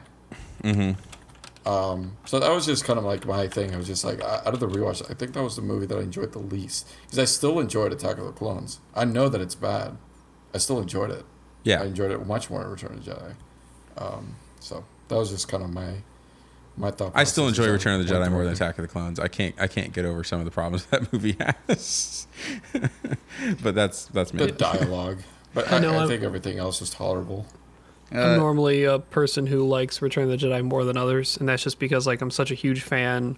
Mm-hmm. 0.65 1.69
Um, 1.69 2.17
so 2.25 2.41
that 2.41 2.51
was 2.51 2.65
just 2.67 2.85
kind 2.85 2.99
of 2.99 3.05
like 3.05 3.27
my 3.27 3.47
thing. 3.47 3.73
I 3.73 3.77
was 3.77 3.87
just 3.87 4.05
like, 4.05 4.21
out 4.21 4.53
of 4.53 4.59
the 4.61 4.67
rewatch, 4.67 5.09
I 5.09 5.15
think 5.15 5.33
that 5.35 5.43
was 5.45 5.55
the 5.57 5.63
movie 5.63 5.87
that 5.87 5.97
I 5.97 6.01
enjoyed 6.01 6.33
the 6.33 6.41
least 6.41 6.89
because 7.03 7.19
I 7.21 7.25
still 7.25 7.61
enjoyed 7.61 7.93
Attack 7.93 8.19
of 8.19 8.25
the 8.25 8.33
Clones. 8.33 8.81
I 8.97 9.05
know 9.05 9.29
that 9.29 9.41
it's 9.41 9.55
bad, 9.55 9.97
I 10.55 10.59
still 10.59 10.81
enjoyed 10.81 11.11
it. 11.11 11.25
yeah. 11.65 11.83
I 11.83 11.85
enjoyed 11.85 12.11
it 12.11 12.27
much 12.27 12.51
more 12.51 12.63
in 12.63 12.69
Return 12.71 12.95
of 12.95 13.05
the 13.05 13.11
Jedi. 13.13 13.35
Um, 13.99 14.35
so 14.61 14.85
that 15.09 15.17
was 15.17 15.31
just 15.31 15.49
kind 15.49 15.63
of 15.63 15.71
my 15.73 15.95
my 16.77 16.91
thought. 16.91 17.13
I 17.15 17.25
still 17.25 17.49
enjoy 17.49 17.69
Return 17.71 18.01
of 18.01 18.07
the 18.07 18.13
Jedi 18.15 18.31
more 18.31 18.45
than. 18.45 18.53
Attack 18.55 18.79
of 18.79 18.83
the 18.83 18.89
Clones. 18.89 19.19
I 19.21 19.29
can't 19.29 19.55
I 19.61 19.67
can't 19.67 19.93
get 19.93 20.05
over 20.05 20.25
some 20.25 20.39
of 20.39 20.45
the 20.45 20.51
problems 20.51 20.87
that 20.91 21.13
movie 21.13 21.37
has. 21.41 22.27
but 23.63 23.75
that's 23.75 24.07
that's 24.07 24.33
me. 24.35 24.47
The 24.47 24.53
dialogue, 24.53 25.19
but 25.55 25.71
I 25.73 25.77
I, 25.77 25.81
know, 25.81 25.93
I, 25.95 25.99
I'm- 25.99 26.09
think 26.09 26.23
everything 26.23 26.59
else 26.59 26.81
is 26.83 26.91
tolerable. 26.91 27.47
I'm 28.11 28.19
Uh, 28.19 28.37
normally 28.37 28.85
a 28.85 28.99
person 28.99 29.47
who 29.47 29.67
likes 29.67 30.03
Return 30.03 30.31
of 30.31 30.39
the 30.39 30.47
Jedi 30.47 30.63
more 30.63 30.85
than 30.85 30.99
others, 30.99 31.37
and 31.39 31.49
that's 31.49 31.63
just 31.63 31.79
because 31.79 32.07
like 32.07 32.21
I'm 32.21 32.31
such 32.31 32.51
a 32.51 32.55
huge 32.55 32.83
fan 32.83 33.37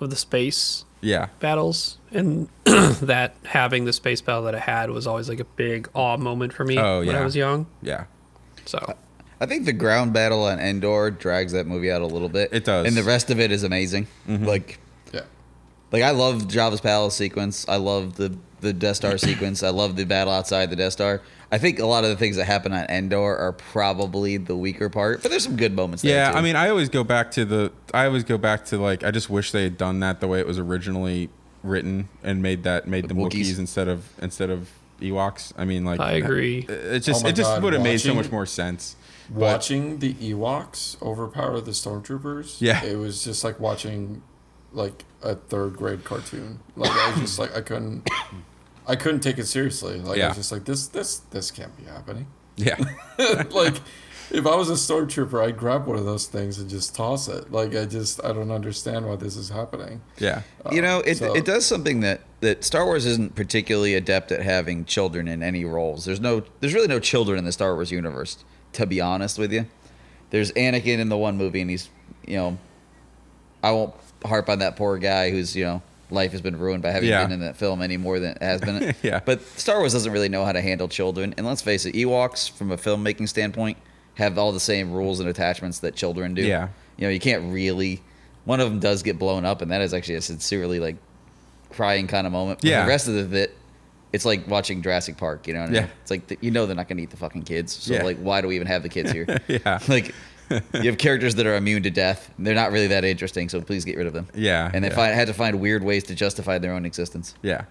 of 0.00 0.08
the 0.10 0.16
space 0.16 0.84
Yeah. 1.02 1.28
battles, 1.40 1.98
and 2.10 2.48
that 2.64 3.34
having 3.44 3.84
the 3.84 3.92
space 3.92 4.22
battle 4.22 4.42
that 4.44 4.54
I 4.54 4.58
had 4.60 4.90
was 4.90 5.06
always 5.06 5.28
like 5.28 5.40
a 5.40 5.44
big 5.44 5.88
awe 5.94 6.16
moment 6.16 6.54
for 6.54 6.64
me 6.64 6.78
Oh, 6.78 7.00
yeah. 7.02 7.12
when. 7.12 7.16
I 7.22 7.24
was 7.24 7.36
young. 7.36 7.66
Yeah. 7.82 8.04
So 8.64 8.94
I 9.40 9.46
think 9.46 9.64
the 9.66 9.72
ground 9.72 10.12
battle 10.12 10.44
on 10.44 10.58
Endor 10.58 11.10
drags 11.10 11.52
that 11.52 11.66
movie 11.66 11.90
out 11.90 12.02
a 12.02 12.06
little 12.06 12.28
bit. 12.28 12.50
It 12.52 12.64
does. 12.64 12.86
and 12.86 12.96
the 12.96 13.02
rest 13.02 13.30
of 13.30 13.38
it 13.38 13.50
is 13.52 13.62
amazing. 13.62 14.06
Mm-hmm. 14.28 14.46
Like, 14.46 14.78
Yeah, 15.12 15.22
like 15.92 16.02
I 16.02 16.10
love 16.10 16.44
Jabba's 16.44 16.80
palace 16.80 17.14
sequence. 17.14 17.68
I 17.68 17.76
love 17.76 18.16
the 18.16 18.36
the 18.60 18.72
Death 18.72 18.96
Star 18.96 19.18
sequence. 19.18 19.62
I 19.62 19.68
love 19.68 19.96
the 19.96 20.04
battle 20.04 20.32
outside 20.32 20.70
the 20.70 20.76
Death 20.76 20.92
Star. 20.94 21.20
I 21.52 21.58
think 21.58 21.78
a 21.78 21.86
lot 21.86 22.02
of 22.04 22.10
the 22.10 22.16
things 22.16 22.36
that 22.36 22.46
happen 22.46 22.72
on 22.72 22.86
Endor 22.86 23.36
are 23.36 23.52
probably 23.52 24.36
the 24.38 24.56
weaker 24.56 24.88
part, 24.88 25.22
but 25.22 25.30
there's 25.30 25.44
some 25.44 25.56
good 25.56 25.74
moments. 25.76 26.02
there 26.02 26.16
Yeah. 26.16 26.32
I 26.36 26.40
mean, 26.40 26.56
I 26.56 26.70
always 26.70 26.88
go 26.88 27.04
back 27.04 27.30
to 27.32 27.44
the. 27.44 27.70
I 27.94 28.06
always 28.06 28.24
go 28.24 28.38
back 28.38 28.64
to 28.66 28.78
like. 28.78 29.04
I 29.04 29.10
just 29.10 29.30
wish 29.30 29.52
they 29.52 29.64
had 29.64 29.76
done 29.78 30.00
that 30.00 30.20
the 30.20 30.26
way 30.26 30.40
it 30.40 30.46
was 30.46 30.58
originally 30.58 31.28
written 31.62 32.08
and 32.22 32.42
made 32.42 32.62
that 32.64 32.88
made 32.88 33.04
The 33.04 33.08
them 33.08 33.18
Wookiees. 33.18 33.42
Wookiees 33.50 33.58
instead 33.58 33.86
of 33.88 34.08
instead 34.20 34.50
of 34.50 34.70
Ewoks. 35.00 35.52
I 35.56 35.64
mean, 35.66 35.84
like 35.84 36.00
I 36.00 36.12
agree. 36.12 36.60
It, 36.60 36.70
it 36.70 37.00
just 37.00 37.24
Oh 37.24 37.28
it 37.28 37.36
just 37.36 37.50
God, 37.50 37.62
would 37.62 37.74
have 37.74 37.82
made 37.82 38.00
so 38.00 38.14
much 38.14 38.32
more 38.32 38.46
sense. 38.46 38.96
But 39.30 39.38
watching 39.40 39.98
the 39.98 40.14
Ewoks 40.14 41.00
overpower 41.02 41.60
the 41.60 41.72
stormtroopers. 41.72 42.60
Yeah. 42.60 42.84
it 42.84 42.96
was 42.96 43.24
just 43.24 43.42
like 43.44 43.58
watching 43.60 44.22
like 44.72 45.04
a 45.22 45.34
third 45.34 45.76
grade 45.76 46.04
cartoon. 46.04 46.60
Like 46.76 46.90
I 46.92 47.10
was 47.12 47.20
just 47.20 47.38
like 47.38 47.56
I 47.56 47.60
couldn't, 47.60 48.08
I 48.86 48.94
couldn't 48.96 49.20
take 49.20 49.38
it 49.38 49.46
seriously. 49.46 50.00
Like 50.00 50.20
I 50.20 50.28
was 50.28 50.36
just 50.36 50.52
like 50.52 50.64
this, 50.64 50.88
this, 50.88 51.18
this 51.30 51.50
can't 51.50 51.76
be 51.76 51.84
happening. 51.84 52.26
yeah, 52.56 52.76
like 53.50 53.74
if 54.30 54.44
I 54.46 54.54
was 54.56 54.68
a 54.68 54.74
stormtrooper, 54.74 55.44
I'd 55.44 55.56
grab 55.56 55.86
one 55.86 55.96
of 55.96 56.04
those 56.04 56.26
things 56.26 56.58
and 56.58 56.68
just 56.68 56.94
toss 56.94 57.28
it. 57.28 57.50
Like 57.52 57.74
I 57.76 57.84
just, 57.84 58.22
I 58.24 58.32
don't 58.32 58.50
understand 58.50 59.06
why 59.06 59.16
this 59.16 59.36
is 59.36 59.48
happening. 59.50 60.00
yeah, 60.18 60.42
uh, 60.64 60.70
you 60.72 60.82
know, 60.82 60.98
it, 61.00 61.18
so- 61.18 61.34
it 61.34 61.44
does 61.44 61.64
something 61.64 62.00
that, 62.00 62.22
that 62.40 62.64
Star 62.64 62.84
Wars 62.84 63.06
isn't 63.06 63.34
particularly 63.34 63.94
adept 63.94 64.30
at 64.32 64.42
having 64.42 64.84
children 64.84 65.28
in 65.28 65.42
any 65.42 65.64
roles. 65.64 66.04
There's 66.04 66.20
no, 66.20 66.42
there's 66.60 66.74
really 66.74 66.88
no 66.88 66.98
children 67.00 67.38
in 67.38 67.44
the 67.44 67.52
Star 67.52 67.74
Wars 67.74 67.90
universe. 67.92 68.44
To 68.76 68.86
be 68.86 69.00
honest 69.00 69.38
with 69.38 69.52
you, 69.52 69.66
there's 70.30 70.52
Anakin 70.52 70.98
in 70.98 71.08
the 71.08 71.16
one 71.16 71.36
movie, 71.36 71.60
and 71.60 71.70
he's, 71.70 71.88
you 72.26 72.36
know, 72.36 72.58
I 73.62 73.70
won't 73.72 73.94
harp 74.24 74.48
on 74.48 74.58
that 74.60 74.76
poor 74.76 74.98
guy 74.98 75.30
whose, 75.30 75.54
you 75.56 75.64
know, 75.64 75.82
life 76.10 76.32
has 76.32 76.40
been 76.40 76.58
ruined 76.58 76.82
by 76.82 76.90
having 76.90 77.08
Yeah. 77.08 77.22
been 77.24 77.32
in 77.32 77.40
that 77.40 77.56
film 77.56 77.80
any 77.82 77.96
more 77.96 78.18
than 78.20 78.32
it 78.32 78.42
has 78.42 78.60
been. 78.60 78.94
Yeah. 79.02 79.20
But 79.24 79.42
Star 79.58 79.78
Wars 79.78 79.92
doesn't 79.92 80.12
really 80.12 80.28
know 80.28 80.44
how 80.44 80.52
to 80.52 80.60
handle 80.60 80.88
children, 80.88 81.34
and 81.36 81.46
let's 81.46 81.62
face 81.62 81.84
it, 81.86 81.94
Ewoks, 81.94 82.50
from 82.50 82.70
a 82.70 82.76
filmmaking 82.76 83.28
standpoint, 83.28 83.76
have 84.14 84.38
all 84.38 84.52
the 84.52 84.60
same 84.60 84.92
rules 84.92 85.20
and 85.20 85.28
attachments 85.28 85.78
that 85.80 85.94
children 85.94 86.34
do. 86.34 86.42
Yeah. 86.42 86.68
You 86.96 87.06
know, 87.06 87.10
you 87.10 87.20
can't 87.20 87.52
really. 87.52 88.02
One 88.44 88.60
of 88.60 88.70
them 88.70 88.78
does 88.78 89.02
get 89.02 89.18
blown 89.18 89.44
up, 89.44 89.60
and 89.62 89.70
that 89.70 89.80
is 89.80 89.92
actually 89.94 90.14
a 90.16 90.22
sincerely 90.22 90.80
like 90.80 90.96
crying 91.70 92.06
kind 92.06 92.26
of 92.26 92.32
moment. 92.32 92.60
But 92.60 92.68
Yeah. 92.70 92.82
The 92.84 92.88
rest 92.88 93.08
of 93.08 93.14
the 93.14 93.24
bit, 93.24 93.56
it's 94.12 94.24
like 94.24 94.46
watching 94.48 94.82
Jurassic 94.82 95.16
Park. 95.16 95.46
You 95.46 95.54
know 95.54 95.60
what 95.60 95.68
I 95.70 95.72
mean? 95.72 95.82
Yeah. 95.82 95.88
It's 96.02 96.10
like 96.10 96.26
th- 96.26 96.40
you 96.42 96.50
know 96.50 96.66
they're 96.66 96.76
not 96.76 96.88
going 96.88 96.96
to 96.98 97.02
eat 97.02 97.10
the 97.10 97.16
fucking 97.16 97.42
kids. 97.42 97.72
So 97.74 97.94
Yeah. 97.94 98.02
like, 98.04 98.18
why 98.18 98.40
do 98.40 98.48
we 98.48 98.54
even 98.56 98.66
have 98.68 98.82
the 98.82 98.88
kids 98.88 99.10
here? 99.12 99.26
Yeah. 99.48 99.78
Like, 99.88 100.14
you 100.74 100.82
have 100.90 100.96
characters 100.98 101.34
that 101.34 101.46
are 101.46 101.56
immune 101.56 101.82
to 101.82 101.90
death. 101.90 102.30
They're 102.38 102.54
not 102.54 102.70
really 102.70 102.86
that 102.86 103.04
interesting. 103.04 103.48
So 103.48 103.60
please 103.60 103.84
get 103.84 103.96
rid 103.96 104.06
of 104.06 104.12
them. 104.12 104.28
Yeah, 104.32 104.70
And 104.72 104.84
they 104.84 104.88
yeah. 104.90 104.94
find, 104.94 105.12
had 105.14 105.26
to 105.26 105.34
find 105.34 105.58
weird 105.60 105.82
ways 105.82 106.04
to 106.04 106.14
justify 106.14 106.58
their 106.58 106.72
own 106.72 106.86
existence. 106.86 107.34
yeah. 107.42 107.64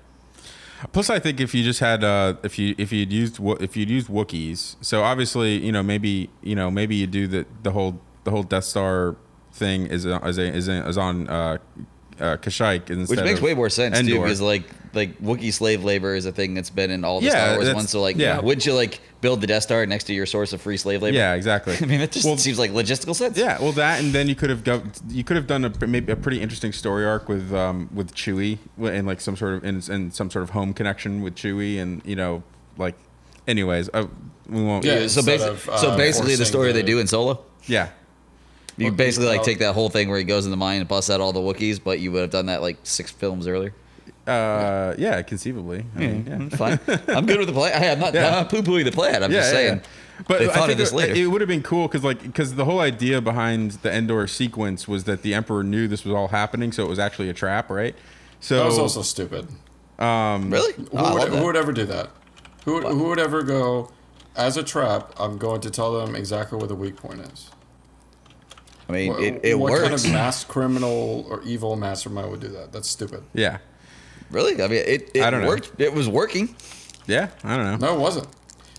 Plus, 0.91 1.09
I 1.09 1.19
think 1.19 1.39
if 1.39 1.55
you 1.55 1.63
just 1.63 1.79
had 1.79 2.03
uh, 2.03 2.33
if 2.43 2.59
you 2.59 2.75
if 2.77 2.91
you'd 2.91 3.11
used 3.11 3.39
if 3.61 3.77
you'd 3.77 3.89
used 3.89 4.07
Wookiees, 4.07 4.75
so 4.81 5.03
obviously 5.03 5.57
you 5.65 5.71
know 5.71 5.81
maybe 5.81 6.29
you 6.43 6.53
know 6.53 6.69
maybe 6.69 6.95
you 6.95 7.07
do 7.07 7.27
the 7.27 7.45
the 7.63 7.71
whole 7.71 8.01
the 8.25 8.29
whole 8.31 8.43
Death 8.43 8.65
Star 8.65 9.15
thing 9.53 9.87
is 9.87 10.05
is 10.05 10.37
a, 10.37 10.43
is, 10.53 10.67
a, 10.67 10.85
is 10.87 10.97
on 10.97 11.27
uh, 11.29 11.57
uh, 12.19 12.37
Kashyyyk 12.37 12.89
instead 12.89 13.09
Which 13.17 13.25
makes 13.25 13.39
of 13.39 13.43
way 13.43 13.53
more 13.53 13.69
sense 13.69 13.99
too, 13.99 14.21
because 14.21 14.41
like 14.41 14.63
like 14.93 15.19
Wookiee 15.19 15.51
slave 15.51 15.83
labor 15.83 16.15
is 16.15 16.25
a 16.25 16.31
thing 16.31 16.53
that's 16.53 16.69
been 16.69 16.89
in 16.89 17.03
all 17.03 17.19
the 17.19 17.25
Yeah, 17.25 17.31
Star 17.31 17.55
Wars 17.57 17.73
ones. 17.73 17.89
So 17.89 18.01
like, 18.01 18.15
yeah. 18.15 18.39
wouldn't 18.39 18.65
you 18.65 18.73
like 18.73 19.01
build 19.19 19.41
the 19.41 19.47
Death 19.47 19.63
Star 19.63 19.85
next 19.85 20.05
to 20.05 20.13
your 20.13 20.25
source 20.25 20.53
of 20.53 20.61
free 20.61 20.77
slave 20.77 21.01
labor? 21.01 21.17
Yeah, 21.17 21.33
exactly. 21.33 21.75
I 21.81 21.85
mean, 21.85 21.99
that 21.99 22.13
just 22.13 22.25
Well, 22.25 22.37
seems 22.37 22.57
like 22.57 22.71
logistical 22.71 23.13
sense. 23.13 23.37
Yeah, 23.37 23.59
well, 23.61 23.73
that 23.73 23.99
and 24.01 24.13
then 24.13 24.29
you 24.29 24.35
could 24.35 24.49
have 24.49 24.63
go, 24.63 24.81
you 25.09 25.23
could 25.25 25.35
have 25.35 25.47
done 25.47 25.65
a 25.65 25.87
maybe 25.87 26.11
a 26.13 26.15
pretty 26.15 26.41
interesting 26.41 26.71
story 26.71 27.05
arc 27.05 27.27
with 27.27 27.53
um 27.53 27.89
with 27.93 28.13
Chewie 28.15 28.57
and 28.81 29.05
like 29.05 29.19
some 29.19 29.35
sort 29.35 29.55
of 29.55 29.65
in, 29.65 29.81
in 29.91 30.11
some 30.11 30.29
sort 30.31 30.43
of 30.43 30.51
home 30.51 30.73
connection 30.73 31.21
with 31.21 31.35
Chewie 31.35 31.79
and 31.81 32.01
you 32.05 32.15
know 32.15 32.43
like 32.77 32.95
anyways 33.47 33.89
uh, 33.93 34.07
we 34.47 34.63
won't 34.63 34.85
Yeah. 34.85 35.07
So 35.07 35.19
Instead 35.19 35.25
basically, 35.25 35.49
of, 35.55 35.69
uh, 35.69 35.77
so 35.77 35.97
basically, 35.97 36.31
the 36.31 36.37
forcing 36.37 36.45
story 36.51 36.71
they 36.71 36.83
do 36.83 36.99
in 36.99 37.07
Solo. 37.07 37.43
yeah 37.67 37.89
You 38.77 38.87
Well, 38.87 38.95
basically 38.95 39.27
like 39.27 39.37
well- 39.37 39.45
take 39.45 39.59
that 39.59 39.73
whole 39.73 39.89
thing 39.89 40.09
where 40.09 40.17
he 40.17 40.23
goes 40.25 40.45
in 40.45 40.51
the 40.51 40.57
mine 40.57 40.79
and 40.79 40.87
busts 40.87 41.09
out 41.09 41.21
all 41.21 41.31
the 41.33 41.39
Wookiees, 41.39 41.79
but 41.83 41.99
you 41.99 42.11
would 42.11 42.21
have 42.21 42.29
done 42.31 42.47
that 42.47 42.61
like 42.61 42.77
six 42.83 43.09
films 43.11 43.47
earlier. 43.47 43.73
uh 44.27 44.95
yeah 44.97 45.21
conceivably 45.21 45.85
I 45.95 45.99
mean, 45.99 46.25
yeah. 46.27 46.33
Mm, 46.37 46.57
Fine, 46.57 46.79
I'm 47.15 47.25
good 47.25 47.37
with 47.37 47.47
the 47.47 47.53
plan. 47.53 47.79
Hey, 47.79 47.91
I'm 47.91 47.99
not, 47.99 48.13
Yeah. 48.13 48.31
Not 48.31 48.49
poo-pooing 48.49 48.83
the 48.85 48.91
plan. 48.91 49.23
I'm 49.23 49.31
just 49.31 49.49
saying. 49.51 49.81
But 50.27 50.39
they 50.39 50.45
I 50.45 50.53
thought 50.53 50.61
of 50.61 50.65
think 50.67 50.77
this 50.79 50.91
it, 50.93 50.95
later. 50.95 51.13
it 51.13 51.27
would 51.27 51.41
have 51.41 51.47
been 51.47 51.61
cool 51.63 51.87
because 51.87 52.03
like 52.03 52.21
because 52.23 52.55
the 52.55 52.65
whole 52.65 52.79
idea 52.79 53.21
behind 53.21 53.71
the 53.83 53.91
Endor 53.93 54.27
sequence 54.27 54.87
was 54.87 55.03
that 55.03 55.21
the 55.23 55.33
Emperor 55.33 55.61
knew 55.63 55.87
this 55.87 56.03
was 56.05 56.13
all 56.13 56.29
happening, 56.29 56.71
so 56.71 56.83
it 56.85 56.89
was 56.89 56.99
actually 56.99 57.29
a 57.29 57.33
trap, 57.33 57.69
right? 57.69 57.95
So 58.39 58.57
That 58.57 58.65
was 58.65 58.79
also 58.79 59.01
stupid. 59.01 59.47
really? 59.99 60.73
Who, 60.73 60.87
Oh, 60.93 60.97
I 61.05 61.13
would, 61.25 61.33
who 61.33 61.43
would 61.45 61.55
ever 61.57 61.71
do 61.73 61.85
that? 61.85 62.09
Who, 62.65 62.81
who 62.81 63.09
would 63.09 63.19
ever 63.19 63.43
go 63.43 63.89
as 64.35 64.55
a 64.57 64.63
trap? 64.63 65.13
I'm 65.19 65.37
going 65.37 65.61
to 65.61 65.69
tell 65.69 65.93
them 66.05 66.15
exactly 66.15 66.57
where 66.57 66.67
the 66.67 66.75
weak 66.75 66.95
point 66.95 67.19
is. 67.21 67.49
I 68.87 68.91
mean, 68.91 69.11
What, 69.13 69.23
it, 69.23 69.39
it 69.43 69.55
what 69.59 69.71
works. 69.71 69.81
kind 69.83 69.93
of 69.95 70.11
mass 70.11 70.43
criminal 70.43 71.25
or 71.29 71.41
evil 71.43 71.75
mastermind 71.75 72.29
would 72.31 72.39
do 72.41 72.49
that? 72.49 72.71
That's 72.71 72.87
stupid. 72.87 73.23
yeah, 73.33 73.57
really? 74.31 74.61
I 74.61 74.67
mean, 74.67 74.83
it, 74.85 75.11
it 75.13 75.23
I 75.23 75.29
don't 75.29 75.41
know. 75.41 75.47
worked. 75.47 75.71
It 75.79 75.93
was 75.93 76.07
working. 76.07 76.55
yeah, 77.07 77.29
I 77.43 77.55
don't 77.57 77.65
know. 77.81 77.87
No, 77.87 77.95
it 77.95 77.99
wasn't. 77.99 78.27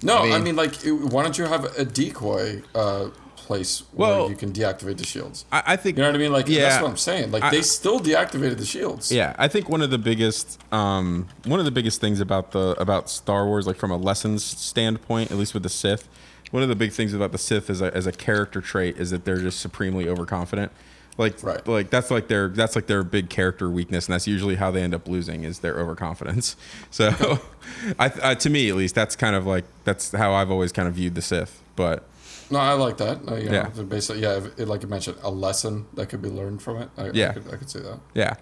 No, 0.03 0.19
I 0.19 0.21
I 0.21 0.31
mean- 0.35 0.45
mean, 0.45 0.57
like, 0.57 0.85
it- 0.85 0.93
why 0.93 1.23
don't 1.23 1.37
you 1.39 1.45
have 1.47 1.65
a 1.79 1.85
decoy 1.85 2.63
uh, 2.75 3.09
place 3.37 3.83
Well- 3.95 4.23
where 4.23 4.31
you 4.31 4.37
can 4.37 4.53
deactivate 4.53 4.99
the 4.99 5.05
shields? 5.07 5.45
I, 5.51 5.63
I 5.69 5.77
think 5.77 5.97
You 5.97 6.03
know 6.03 6.11
what 6.11 6.17
I 6.17 6.19
mean? 6.19 6.33
Like, 6.33 6.49
yeah, 6.49 6.63
that's 6.69 6.83
what 6.83 6.91
I'm 6.91 6.97
saying. 6.97 7.31
Like, 7.33 7.43
I- 7.45 7.51
they 7.51 7.63
still 7.63 7.99
deactivated 7.99 8.59
the 8.59 8.67
shields. 8.67 9.11
Yeah, 9.11 9.35
I 9.39 9.49
think 9.49 9.69
one 9.69 9.83
of 9.83 9.91
the 9.91 9.99
biggest 9.99 10.61
um, 10.73 11.27
one 11.47 11.59
of 11.59 11.65
the 11.65 11.71
biggest 11.73 12.01
things 12.01 12.21
about 12.21 12.53
the 12.53 12.77
about 12.79 13.09
Star 13.11 13.47
Wars, 13.47 13.67
like 13.67 13.77
from 13.77 13.91
a 13.91 13.97
lessons 13.97 14.45
standpoint, 14.45 15.31
at 15.33 15.37
least 15.39 15.55
with 15.55 15.63
the 15.65 15.69
Sith, 15.69 16.09
one 16.51 16.63
of 16.63 16.69
the 16.69 16.77
big 16.77 16.93
things 16.93 17.13
about 17.15 17.33
the 17.33 17.39
Sith 17.39 17.69
as 17.71 17.81
a, 17.81 17.95
as 17.95 18.07
a 18.07 18.13
character 18.13 18.61
trait 18.61 18.97
is 18.99 19.11
that 19.11 19.25
they're 19.25 19.39
just 19.41 19.61
supremely 19.61 20.09
overconfident. 20.09 20.73
Like, 21.19 21.43
Right. 21.43 21.67
like 21.67 21.89
that's 21.91 22.11
like 22.11 22.29
their 22.29 22.49
that's 22.49 22.77
like 22.77 22.89
their 22.89 23.03
big 23.03 23.31
character 23.31 23.71
weakness, 23.71 24.07
and 24.07 24.13
that's 24.13 24.27
usually 24.27 24.57
how 24.57 24.71
they 24.71 24.83
end 24.83 24.95
up 24.95 25.09
losing 25.09 25.45
is 25.45 25.61
their 25.61 25.75
overconfidence. 25.79 26.57
So, 26.91 27.41
I, 27.99 28.13
I 28.23 28.35
to 28.35 28.51
me 28.51 28.69
at 28.69 28.77
least, 28.77 28.95
that's 28.95 29.17
kind 29.17 29.35
of 29.35 29.47
like 29.47 29.65
that's 29.85 30.13
how 30.13 30.33
I've 30.35 30.51
always 30.51 30.73
kind 30.73 30.87
of 30.89 30.95
viewed 30.95 31.15
the 31.15 31.23
Sith. 31.23 31.63
But 31.75 32.05
No, 32.51 32.59
I 32.59 32.75
like 32.75 32.99
that. 32.99 33.27
Uh, 33.27 33.37
you 33.37 33.47
know, 33.49 33.53
Yeah. 33.77 33.83
Basically, 33.85 34.23
yeah, 34.23 34.41
it, 34.59 34.69
like 34.69 34.83
you 34.83 34.89
mentioned, 34.89 35.17
a 35.23 35.31
lesson 35.31 35.87
that 35.95 36.11
could 36.11 36.21
be 36.21 36.29
learned 36.29 36.61
from 36.63 36.83
it. 36.83 36.91
I, 36.99 37.11
Yeah. 37.13 37.31
I 37.31 37.33
could, 37.33 37.55
I 37.55 37.57
could 37.57 37.71
see 37.71 37.81
that. 37.81 37.99
Yeah. 38.15 38.35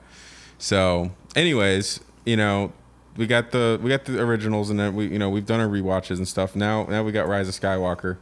So, 0.59 1.13
anyways, 1.37 2.01
you 2.25 2.37
know, 2.37 2.73
we 3.17 3.27
got 3.27 3.51
the 3.51 3.79
we 3.83 3.91
got 3.91 4.05
the 4.05 4.21
originals, 4.21 4.71
and 4.71 4.79
then 4.79 4.95
we 4.95 5.07
you 5.07 5.19
know 5.19 5.31
we've 5.31 5.47
done 5.47 5.61
our 5.61 5.69
rewatches 5.69 6.17
and 6.19 6.27
stuff. 6.27 6.57
Now 6.57 6.85
now 6.85 7.03
we 7.03 7.13
got 7.13 7.29
Rise 7.29 7.49
of 7.49 7.55
Skywalker. 7.55 8.17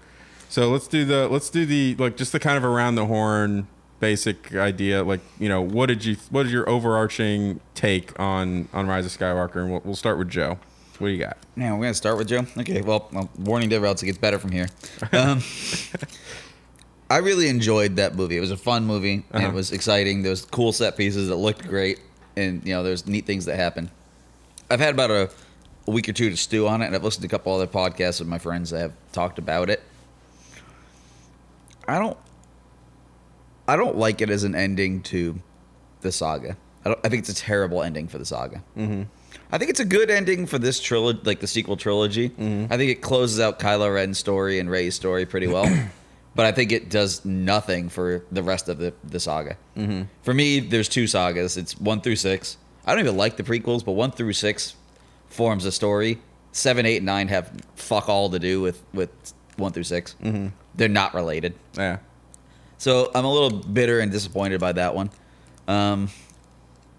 So 0.48 0.70
let's 0.70 0.86
do 0.86 1.04
the 1.04 1.28
let's 1.28 1.48
do 1.48 1.64
the 1.64 1.94
like 1.96 2.16
just 2.16 2.32
the 2.32 2.40
kind 2.40 2.58
of 2.58 2.64
around 2.64 2.96
the 2.96 3.06
horn 3.06 3.68
basic 4.00 4.54
idea. 4.54 5.02
Like 5.02 5.20
you 5.38 5.48
know, 5.48 5.62
what 5.62 5.86
did 5.86 6.04
you 6.04 6.16
what 6.30 6.46
is 6.46 6.52
your 6.52 6.68
overarching 6.68 7.60
take 7.74 8.18
on 8.20 8.68
on 8.72 8.86
Rise 8.86 9.06
of 9.06 9.12
Skywalker? 9.12 9.56
And 9.56 9.70
we'll, 9.70 9.82
we'll 9.84 9.96
start 9.96 10.18
with 10.18 10.28
Joe. 10.28 10.58
What 10.98 11.08
do 11.08 11.14
you 11.14 11.18
got? 11.18 11.38
Now 11.56 11.74
we're 11.76 11.84
gonna 11.84 11.94
start 11.94 12.18
with 12.18 12.28
Joe. 12.28 12.46
Okay, 12.58 12.82
well, 12.82 13.08
well 13.12 13.30
warning 13.38 13.70
to 13.70 13.76
everyone 13.76 13.94
else, 13.94 14.02
it 14.02 14.06
gets 14.06 14.18
better 14.18 14.38
from 14.38 14.52
here. 14.52 14.68
Um, 15.12 15.42
I 17.10 17.18
really 17.18 17.48
enjoyed 17.48 17.96
that 17.96 18.14
movie. 18.14 18.38
It 18.38 18.40
was 18.40 18.50
a 18.50 18.56
fun 18.56 18.86
movie. 18.86 19.22
Uh-huh. 19.32 19.48
it 19.48 19.52
was 19.52 19.70
exciting. 19.70 20.22
There 20.22 20.30
was 20.30 20.46
cool 20.46 20.72
set 20.72 20.96
pieces 20.96 21.28
that 21.28 21.36
looked 21.36 21.66
great, 21.68 22.00
and 22.36 22.66
you 22.66 22.72
know, 22.72 22.82
there's 22.82 23.06
neat 23.06 23.26
things 23.26 23.44
that 23.44 23.56
happened. 23.56 23.90
I've 24.72 24.80
had 24.80 24.94
about 24.94 25.10
a, 25.10 25.30
a 25.86 25.90
week 25.90 26.08
or 26.08 26.14
two 26.14 26.30
to 26.30 26.36
stew 26.36 26.66
on 26.66 26.80
it, 26.80 26.86
and 26.86 26.94
I've 26.94 27.04
listened 27.04 27.22
to 27.22 27.26
a 27.26 27.30
couple 27.30 27.52
other 27.54 27.66
podcasts 27.66 28.20
with 28.20 28.28
my 28.28 28.38
friends 28.38 28.70
that 28.70 28.80
have 28.80 28.92
talked 29.12 29.38
about 29.38 29.68
it. 29.68 29.82
I 31.86 31.98
don't. 31.98 32.16
I 33.68 33.76
don't 33.76 33.96
like 33.96 34.22
it 34.22 34.30
as 34.30 34.44
an 34.44 34.54
ending 34.54 35.02
to 35.02 35.40
the 36.00 36.10
saga. 36.10 36.56
I, 36.84 36.88
don't, 36.88 37.00
I 37.04 37.10
think 37.10 37.20
it's 37.20 37.28
a 37.28 37.34
terrible 37.34 37.82
ending 37.82 38.08
for 38.08 38.16
the 38.18 38.24
saga. 38.24 38.62
Mm-hmm. 38.76 39.02
I 39.52 39.58
think 39.58 39.70
it's 39.70 39.80
a 39.80 39.84
good 39.84 40.10
ending 40.10 40.46
for 40.46 40.58
this 40.58 40.80
trilogy, 40.80 41.20
like 41.24 41.40
the 41.40 41.46
sequel 41.46 41.76
trilogy. 41.76 42.32
I 42.70 42.76
think 42.76 42.90
it 42.90 43.02
closes 43.02 43.40
out 43.40 43.60
Kylo 43.60 43.94
Ren's 43.94 44.18
story 44.18 44.58
and 44.58 44.70
Rey's 44.70 44.94
story 44.94 45.26
pretty 45.26 45.46
well. 45.46 45.64
but 46.34 46.46
I 46.46 46.52
think 46.52 46.72
it 46.72 46.88
does 46.88 47.24
nothing 47.24 47.90
for 47.90 48.24
the 48.32 48.42
rest 48.42 48.68
of 48.70 48.78
the, 48.78 48.94
the 49.04 49.20
saga. 49.20 49.56
Mm-hmm. 49.76 50.02
For 50.22 50.32
me, 50.32 50.60
there's 50.60 50.88
two 50.88 51.06
sagas. 51.06 51.58
It's 51.58 51.78
one 51.78 52.00
through 52.00 52.16
six. 52.16 52.56
I 52.86 52.92
don't 52.92 53.00
even 53.04 53.16
like 53.16 53.36
the 53.36 53.42
prequels, 53.42 53.84
but 53.84 53.92
one 53.92 54.10
through 54.10 54.32
six 54.32 54.74
forms 55.28 55.64
a 55.64 55.72
story. 55.72 56.18
Seven, 56.52 56.84
eight, 56.84 56.98
and 56.98 57.06
nine 57.06 57.28
have 57.28 57.50
fuck 57.76 58.08
all 58.08 58.28
to 58.30 58.38
do 58.38 58.60
with, 58.60 58.82
with 58.92 59.10
one 59.56 59.72
through 59.72 59.84
6 59.84 60.16
Mm-hmm. 60.22 60.48
They're 60.74 60.88
not 60.88 61.14
related. 61.14 61.54
Yeah. 61.74 61.98
So 62.78 63.10
I'm 63.14 63.24
a 63.24 63.32
little 63.32 63.50
bitter 63.50 64.00
and 64.00 64.10
disappointed 64.10 64.60
by 64.60 64.72
that 64.72 64.94
one. 64.94 65.10
Um, 65.68 66.08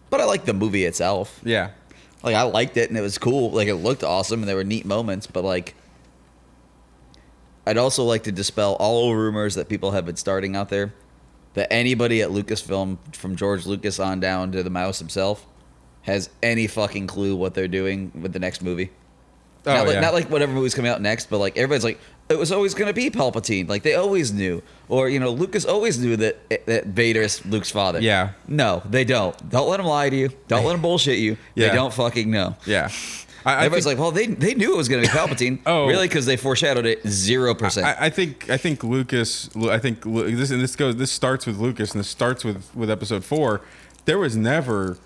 but 0.10 0.22
I 0.22 0.26
like 0.26 0.46
the 0.46 0.54
movie 0.54 0.86
itself. 0.86 1.40
Yeah. 1.44 1.72
Like 2.22 2.36
I 2.36 2.44
liked 2.44 2.78
it 2.78 2.90
and 2.90 2.98
it 2.98 3.02
was 3.02 3.18
cool. 3.18 3.52
Like 3.52 3.68
it 3.68 3.76
looked 3.76 4.04
awesome 4.04 4.42
and 4.42 4.50
there 4.50 4.56
were 4.56 4.64
neat 4.64 4.86
moments. 4.86 5.28
But 5.28 5.44
like, 5.44 5.76
I'd 7.66 7.78
also 7.78 8.04
like 8.04 8.24
to 8.24 8.32
dispel 8.32 8.76
all 8.80 9.16
rumors 9.16 9.56
that 9.56 9.70
people 9.70 9.92
have 9.92 10.06
been 10.06 10.16
starting 10.16 10.56
out 10.56 10.70
there 10.70 10.94
that 11.54 11.72
anybody 11.72 12.22
at 12.22 12.30
Lucasfilm, 12.30 12.98
from 13.16 13.36
George 13.36 13.66
Lucas 13.66 14.00
on 14.00 14.20
down 14.20 14.52
to 14.52 14.64
the 14.64 14.70
mouse 14.70 15.00
himself, 15.00 15.46
has 16.04 16.30
any 16.42 16.68
fucking 16.68 17.08
clue 17.08 17.36
what 17.36 17.54
they're 17.54 17.68
doing 17.68 18.12
with 18.22 18.34
the 18.34 18.40
next 18.40 18.62
movie. 18.62 18.92
Oh, 19.66 19.74
not, 19.74 19.86
like, 19.88 19.94
yeah. 19.96 20.02
not 20.02 20.14
like 20.14 20.30
whatever 20.30 20.52
movie's 20.52 20.76
coming 20.76 20.92
out 20.92 21.02
next, 21.02 21.30
but 21.30 21.38
like 21.38 21.56
everybody's 21.58 21.86
like, 21.86 21.98
it 22.30 22.38
was 22.38 22.52
always 22.52 22.74
going 22.74 22.88
to 22.88 22.94
be 22.94 23.10
Palpatine. 23.10 23.70
Like 23.70 23.84
they 23.84 23.96
always 23.96 24.34
knew, 24.34 24.62
or 24.90 25.08
you 25.08 25.20
know, 25.20 25.30
Lucas 25.32 25.66
always 25.66 26.00
knew 26.00 26.18
that 26.18 26.38
eh, 26.52 26.58
that 26.66 26.88
Vader's 26.88 27.46
Luke's 27.46 27.72
father. 27.72 28.02
Yeah. 28.02 28.32
No, 28.48 28.82
they 28.90 29.06
don't. 29.06 29.50
Don't 29.50 29.70
let 29.70 29.78
them 29.78 29.86
lie 29.86 30.10
to 30.10 30.16
you. 30.16 30.30
Don't 30.48 30.66
let 30.66 30.74
them 30.74 30.82
bullshit 30.88 31.20
you. 31.20 31.38
Yeah. 31.56 31.70
They 31.70 31.76
don't 31.76 31.94
fucking 31.94 32.30
know. 32.30 32.56
Yeah. 32.66 32.90
I, 33.46 33.52
I 33.54 33.56
Everybody's 33.66 33.86
think- 33.86 34.00
like, 34.00 34.04
well, 34.04 34.12
they 34.12 34.28
they 34.28 34.54
knew 34.56 34.74
it 34.74 34.78
was 34.78 34.90
going 34.90 35.04
to 35.04 35.10
be 35.10 35.14
Palpatine. 35.18 35.60
Oh. 35.66 35.88
really? 35.88 36.08
Because 36.08 36.26
they 36.26 36.36
foreshadowed 36.38 36.86
it 36.86 37.06
zero 37.08 37.54
percent. 37.56 37.88
I, 37.88 38.08
I 38.08 38.10
think 38.10 38.50
I 38.50 38.58
think 38.58 38.84
Lucas. 38.84 39.50
I 39.56 39.80
think 39.80 40.04
this 40.04 40.52
and 40.52 40.62
this 40.62 40.76
goes. 40.76 40.98
This 40.98 41.12
starts 41.12 41.46
with 41.46 41.58
Lucas, 41.58 41.92
and 41.92 42.00
this 42.02 42.10
starts 42.10 42.44
with 42.44 42.70
with 42.76 42.90
episode 42.90 43.24
four. 43.24 43.62
There 44.06 44.18
was 44.18 44.36
never 44.36 44.98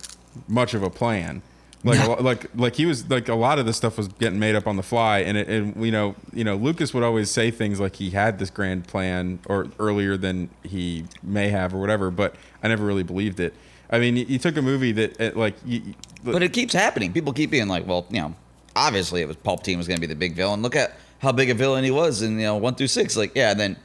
much 0.48 0.74
of 0.74 0.84
a 0.84 0.90
plan. 0.90 1.42
Like 1.84 2.00
a 2.00 2.22
like 2.22 2.48
like 2.56 2.76
he 2.76 2.86
was 2.86 3.08
like 3.10 3.30
a 3.30 3.36
lot 3.36 3.60
of 3.60 3.66
this 3.66 3.78
stuff 3.78 3.98
was 3.98 4.08
getting 4.08 4.40
made 4.40 4.56
up 4.56 4.68
on 4.68 4.78
the 4.78 4.84
fly, 4.84 5.20
and 5.20 5.38
it 5.38 5.48
and 5.48 5.86
you 5.86 5.92
know 5.92 6.16
you 6.34 6.44
know 6.44 6.56
Lucas 6.56 6.94
would 6.94 7.04
always 7.04 7.30
say 7.30 7.52
things 7.52 7.80
like 7.80 7.96
he 7.98 8.10
had 8.10 8.40
this 8.40 8.50
grand 8.50 8.88
plan 8.88 9.40
or 9.46 9.68
earlier 9.80 10.18
than 10.18 10.50
he 10.64 11.06
may 11.22 11.50
have 11.50 11.74
or 11.74 11.78
whatever, 11.78 12.10
but 12.10 12.36
I 12.64 12.68
never 12.68 12.84
really 12.86 13.04
believed 13.04 13.40
it. 13.40 13.54
I 13.92 14.00
mean, 14.00 14.18
you, 14.18 14.26
you 14.26 14.40
took 14.40 14.58
a 14.58 14.62
movie 14.62 14.92
that 14.94 15.20
it, 15.22 15.38
like 15.38 15.56
you, 15.66 15.82
But 16.24 16.44
it 16.44 16.52
keeps 16.52 16.74
happening. 16.74 17.14
People 17.14 17.32
keep 17.32 17.52
being 17.52 17.68
like, 17.68 17.88
well, 17.88 18.06
you 18.10 18.22
know, 18.22 18.36
obviously 18.76 19.22
it 19.22 19.28
was 19.28 19.38
Palpatine 19.38 19.78
was 19.78 19.88
going 19.88 19.98
to 19.98 20.02
be 20.02 20.08
the 20.08 20.16
big 20.16 20.34
villain. 20.34 20.62
Look 20.62 20.76
at 20.76 20.98
how 21.20 21.32
big 21.32 21.50
a 21.50 21.54
villain 21.54 21.84
he 21.84 21.92
was 21.92 22.22
in 22.22 22.34
you 22.34 22.46
know 22.46 22.58
one 22.58 22.76
through 22.76 22.88
six. 22.88 23.16
Like, 23.16 23.34
yeah, 23.36 23.52
and 23.52 23.60
then 23.60 23.78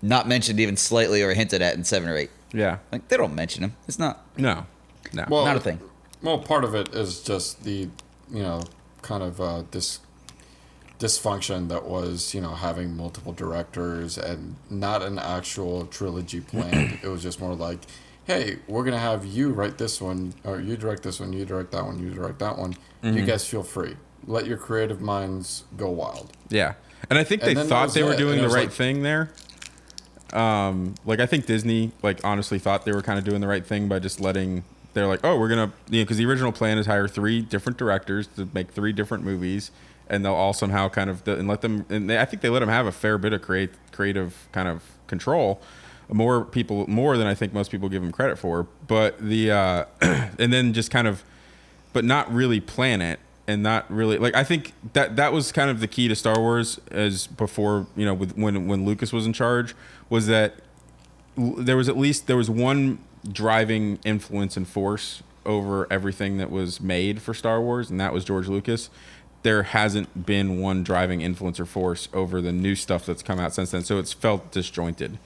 not 0.00 0.26
mentioned 0.26 0.60
even 0.60 0.76
slightly 0.76 1.22
or 1.22 1.34
hinted 1.34 1.60
at 1.60 1.74
in 1.74 1.84
seven 1.84 2.08
or 2.08 2.16
eight. 2.16 2.30
yeah 2.52 2.78
Like 2.90 3.06
they 3.08 3.16
don't 3.16 3.34
mention 3.34 3.64
him. 3.64 3.74
It's 3.86 3.98
not. 3.98 4.24
no 4.38 4.66
no 5.12 5.24
Well, 5.28 5.44
Not 5.44 5.56
a 5.56 5.60
thing. 5.60 5.78
Well, 6.22 6.38
part 6.38 6.64
of 6.64 6.74
it 6.74 6.94
is 6.94 7.20
just 7.22 7.64
the, 7.64 7.88
you 8.30 8.42
know, 8.42 8.62
kind 9.02 9.22
of 9.22 9.40
uh, 9.40 9.62
this 9.70 10.00
dysfunction 10.98 11.68
that 11.68 11.84
was, 11.86 12.34
you 12.34 12.40
know, 12.40 12.54
having 12.54 12.96
multiple 12.96 13.32
directors 13.32 14.18
and 14.18 14.56
not 14.68 15.02
an 15.02 15.18
actual 15.18 15.86
trilogy 15.86 16.40
planned. 16.52 16.98
it 17.02 17.08
was 17.08 17.22
just 17.22 17.40
more 17.40 17.54
like, 17.54 17.78
hey, 18.24 18.58
we're 18.66 18.84
gonna 18.84 18.98
have 18.98 19.24
you 19.24 19.50
write 19.50 19.78
this 19.78 20.00
one, 20.00 20.34
or 20.44 20.60
you 20.60 20.76
direct 20.76 21.02
this 21.02 21.20
one, 21.20 21.32
you 21.32 21.44
direct 21.44 21.70
that 21.72 21.84
one, 21.84 21.98
you 21.98 22.10
direct 22.10 22.38
that 22.40 22.58
one. 22.58 22.74
You 23.02 23.24
guys 23.24 23.46
feel 23.46 23.62
free. 23.62 23.96
Let 24.26 24.44
your 24.46 24.58
creative 24.58 25.00
minds 25.00 25.64
go 25.76 25.88
wild. 25.88 26.32
Yeah, 26.50 26.74
and 27.08 27.18
I 27.18 27.22
think 27.24 27.42
And 27.44 27.56
they 27.56 27.64
thought 27.64 27.94
they 27.94 28.02
were 28.02 28.12
it. 28.14 28.18
doing 28.18 28.40
And 28.40 28.50
the 28.50 28.54
right 28.54 28.64
like- 28.66 28.72
thing 28.72 29.02
there. 29.02 29.30
Um, 30.32 30.94
like 31.06 31.20
I 31.20 31.26
think 31.26 31.46
Disney, 31.46 31.92
like 32.02 32.20
honestly, 32.24 32.58
thought 32.58 32.84
they 32.84 32.92
were 32.92 33.00
kind 33.02 33.18
of 33.18 33.24
doing 33.24 33.40
the 33.40 33.46
right 33.46 33.64
thing 33.64 33.88
by 33.88 33.98
just 34.00 34.20
letting. 34.20 34.64
They're 34.98 35.06
like, 35.06 35.20
oh, 35.24 35.38
we're 35.38 35.48
gonna, 35.48 35.72
you 35.88 36.00
know, 36.00 36.04
because 36.04 36.16
the 36.16 36.26
original 36.26 36.52
plan 36.52 36.78
is 36.78 36.86
hire 36.86 37.08
three 37.08 37.40
different 37.40 37.78
directors 37.78 38.26
to 38.36 38.48
make 38.52 38.70
three 38.70 38.92
different 38.92 39.24
movies, 39.24 39.70
and 40.08 40.24
they'll 40.24 40.34
all 40.34 40.52
somehow 40.52 40.88
kind 40.88 41.08
of 41.08 41.26
and 41.28 41.48
let 41.48 41.60
them. 41.60 41.86
And 41.88 42.10
they, 42.10 42.18
I 42.18 42.24
think 42.24 42.42
they 42.42 42.48
let 42.48 42.60
them 42.60 42.68
have 42.68 42.86
a 42.86 42.92
fair 42.92 43.18
bit 43.18 43.32
of 43.32 43.42
create 43.42 43.70
creative 43.92 44.48
kind 44.52 44.68
of 44.68 44.82
control. 45.06 45.60
More 46.10 46.42
people, 46.44 46.88
more 46.88 47.18
than 47.18 47.26
I 47.26 47.34
think 47.34 47.52
most 47.52 47.70
people 47.70 47.88
give 47.90 48.02
them 48.02 48.12
credit 48.12 48.38
for. 48.38 48.66
But 48.86 49.18
the, 49.18 49.50
uh, 49.50 49.84
and 50.00 50.52
then 50.52 50.72
just 50.72 50.90
kind 50.90 51.06
of 51.06 51.22
but 51.92 52.04
not 52.04 52.32
really 52.32 52.60
plan 52.60 53.00
it 53.02 53.18
and 53.46 53.62
not 53.62 53.90
really 53.90 54.18
like 54.18 54.36
I 54.36 54.44
think 54.44 54.72
that 54.92 55.16
that 55.16 55.32
was 55.32 55.50
kind 55.52 55.70
of 55.70 55.80
the 55.80 55.88
key 55.88 56.06
to 56.08 56.14
Star 56.14 56.38
Wars 56.38 56.78
as 56.90 57.26
before 57.26 57.86
you 57.96 58.04
know 58.04 58.14
with 58.14 58.36
when 58.36 58.68
when 58.68 58.84
Lucas 58.84 59.12
was 59.12 59.26
in 59.26 59.32
charge 59.32 59.74
was 60.10 60.26
that 60.26 60.56
there 61.36 61.76
was 61.76 61.88
at 61.88 61.96
least 61.96 62.26
there 62.26 62.36
was 62.36 62.50
one 62.50 62.98
driving 63.30 63.98
influence 64.04 64.56
and 64.56 64.66
force 64.66 65.22
over 65.44 65.86
everything 65.90 66.38
that 66.38 66.50
was 66.50 66.80
made 66.80 67.22
for 67.22 67.34
Star 67.34 67.60
Wars 67.60 67.90
and 67.90 68.00
that 68.00 68.12
was 68.12 68.24
George 68.24 68.48
Lucas. 68.48 68.90
There 69.42 69.62
hasn't 69.62 70.26
been 70.26 70.60
one 70.60 70.82
driving 70.82 71.20
influence 71.20 71.60
or 71.60 71.66
force 71.66 72.08
over 72.12 72.40
the 72.40 72.52
new 72.52 72.74
stuff 72.74 73.06
that's 73.06 73.22
come 73.22 73.38
out 73.38 73.54
since 73.54 73.70
then, 73.70 73.84
so 73.84 73.98
it's 73.98 74.12
felt 74.12 74.50
disjointed. 74.50 75.18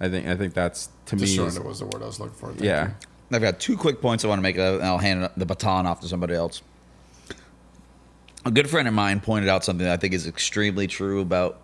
I 0.00 0.08
think 0.08 0.26
I 0.26 0.36
think 0.36 0.54
that's 0.54 0.88
to 1.06 1.16
me. 1.16 1.22
is- 1.22 1.30
Disjointed 1.30 1.64
was 1.64 1.78
the 1.78 1.86
word 1.86 2.02
I 2.02 2.06
was 2.06 2.18
looking 2.18 2.34
for. 2.34 2.48
Thank 2.48 2.62
yeah. 2.62 2.88
you. 2.88 2.94
I've 3.32 3.42
got 3.42 3.60
two 3.60 3.76
quick 3.76 4.00
points 4.00 4.24
I 4.24 4.28
want 4.28 4.40
to 4.40 4.42
make, 4.42 4.58
uh, 4.58 4.74
and 4.78 4.82
I'll 4.82 4.98
hand 4.98 5.30
the 5.36 5.46
baton 5.46 5.86
off 5.86 6.00
to 6.00 6.08
somebody 6.08 6.34
else. 6.34 6.62
A 8.44 8.50
good 8.50 8.68
friend 8.68 8.88
of 8.88 8.94
mine 8.94 9.20
pointed 9.20 9.48
out 9.48 9.64
something 9.64 9.84
that 9.84 9.92
I 9.92 9.96
think 9.98 10.14
is 10.14 10.26
extremely 10.26 10.88
true 10.88 11.20
about 11.20 11.60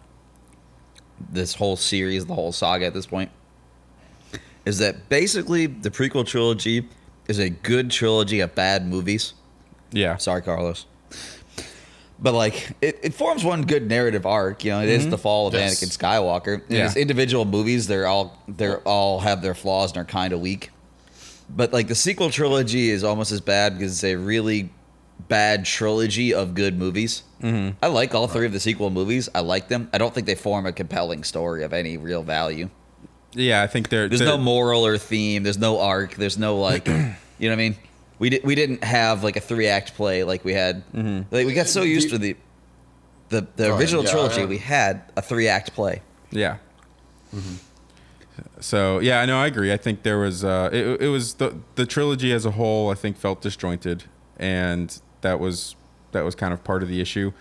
this 1.30 1.54
whole 1.54 1.76
series, 1.76 2.26
the 2.26 2.34
whole 2.34 2.52
saga 2.52 2.86
at 2.86 2.94
this 2.94 3.06
point, 3.06 3.30
is 4.66 4.78
that 4.78 5.08
basically 5.08 5.66
the 5.66 5.90
prequel 5.90 6.26
trilogy 6.26 6.86
is 7.28 7.38
a 7.38 7.48
good 7.48 7.90
trilogy 7.90 8.40
of 8.40 8.54
bad 8.54 8.86
movies. 8.86 9.32
Yeah. 9.92 10.16
Sorry, 10.18 10.42
Carlos. 10.42 10.84
But 12.18 12.34
like 12.34 12.72
it, 12.80 12.98
it 13.02 13.14
forms 13.14 13.44
one 13.44 13.62
good 13.62 13.88
narrative 13.88 14.26
arc, 14.26 14.64
you 14.64 14.70
know. 14.70 14.80
It 14.80 14.88
is 14.88 15.08
the 15.08 15.18
fall 15.18 15.46
of 15.46 15.54
Yes. 15.54 15.82
Anakin 15.82 15.96
Skywalker. 15.96 16.54
And 16.62 16.70
Yeah. 16.70 16.84
As 16.84 16.96
individual 16.96 17.44
movies, 17.44 17.86
they're 17.86 18.06
all 18.06 18.38
they're 18.48 18.80
all 18.80 19.20
have 19.20 19.42
their 19.42 19.54
flaws 19.54 19.92
and 19.92 19.98
are 19.98 20.04
kind 20.04 20.32
of 20.32 20.40
weak. 20.40 20.70
But 21.48 21.72
like 21.72 21.88
the 21.88 21.94
sequel 21.94 22.30
trilogy 22.30 22.90
is 22.90 23.04
almost 23.04 23.32
as 23.32 23.40
bad 23.40 23.74
because 23.78 23.92
it's 23.92 24.04
a 24.04 24.16
really 24.16 24.70
bad 25.28 25.64
trilogy 25.64 26.32
of 26.34 26.54
good 26.54 26.78
movies. 26.78 27.22
Mm-hmm. 27.42 27.76
I 27.82 27.88
like 27.88 28.14
all 28.14 28.28
three 28.28 28.46
of 28.46 28.52
the 28.52 28.60
sequel 28.60 28.90
movies. 28.90 29.28
I 29.34 29.40
like 29.40 29.68
them. 29.68 29.88
I 29.92 29.98
don't 29.98 30.12
think 30.14 30.26
they 30.26 30.34
form 30.34 30.66
a 30.66 30.72
compelling 30.72 31.22
story 31.22 31.64
of 31.64 31.72
any 31.72 31.96
real 31.98 32.22
value. 32.22 32.70
Yeah, 33.36 33.62
I 33.62 33.66
think 33.66 33.88
they're 33.90 34.08
There's 34.08 34.20
no 34.20 34.38
moral 34.38 34.84
or 34.86 34.98
theme. 34.98 35.42
There's 35.42 35.58
no 35.58 35.78
arc. 35.80 36.14
There's 36.14 36.38
no 36.38 36.56
like, 36.58 36.86
you 36.88 36.94
know 36.94 37.12
what 37.38 37.52
I 37.52 37.56
mean? 37.56 37.76
We 38.18 38.30
did 38.30 38.44
we 38.44 38.54
didn't 38.54 38.82
have 38.82 39.22
like 39.22 39.36
a 39.36 39.40
three 39.40 39.66
act 39.68 39.94
play 39.94 40.24
like 40.24 40.44
we 40.44 40.54
had. 40.54 40.82
Like 41.30 41.46
we 41.46 41.52
got 41.52 41.66
so 41.66 41.82
used 41.82 42.08
to 42.10 42.18
the 42.18 42.34
the 43.28 43.42
the 43.42 43.46
Go 43.56 43.64
ahead, 43.68 43.80
original 43.80 44.04
yeah, 44.04 44.10
trilogy. 44.10 44.40
yeah. 44.40 44.46
We 44.46 44.58
had 44.58 45.02
a 45.16 45.22
three 45.22 45.48
act 45.48 45.74
play. 45.74 46.00
Yeah. 46.30 46.56
So 48.60 48.98
yeah, 49.00 49.20
I 49.20 49.26
know 49.26 49.38
I 49.38 49.46
agree. 49.46 49.72
I 49.72 49.76
think 49.76 50.02
there 50.02 50.18
was 50.18 50.44
uh, 50.44 50.70
it, 50.72 51.02
it 51.02 51.08
was 51.08 51.34
the 51.34 51.56
the 51.74 51.86
trilogy 51.86 52.32
as 52.32 52.44
a 52.46 52.52
whole. 52.52 52.90
I 52.90 52.94
think 52.94 53.16
felt 53.16 53.40
disjointed, 53.42 54.04
and 54.38 54.98
that 55.20 55.40
was 55.40 55.74
that 56.12 56.24
was 56.24 56.34
kind 56.34 56.52
of 56.52 56.62
part 56.64 56.82
of 56.82 56.88
the 56.88 57.00
issue. 57.00 57.32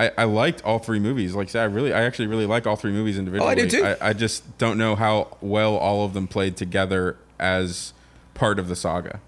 I, 0.00 0.10
I 0.16 0.24
liked 0.24 0.64
all 0.64 0.78
three 0.78 0.98
movies. 0.98 1.34
Like 1.34 1.48
I 1.48 1.50
said, 1.50 1.62
I 1.62 1.64
really, 1.64 1.92
I 1.92 2.02
actually 2.04 2.28
really 2.28 2.46
like 2.46 2.66
all 2.66 2.76
three 2.76 2.92
movies 2.92 3.18
individually. 3.18 3.52
Oh, 3.52 3.54
do 3.54 3.68
too. 3.68 3.84
I, 3.84 4.08
I 4.08 4.12
just 4.14 4.56
don't 4.56 4.78
know 4.78 4.96
how 4.96 5.36
well 5.42 5.76
all 5.76 6.06
of 6.06 6.14
them 6.14 6.26
played 6.26 6.56
together 6.56 7.18
as 7.38 7.92
part 8.32 8.58
of 8.58 8.68
the 8.68 8.76
saga. 8.76 9.20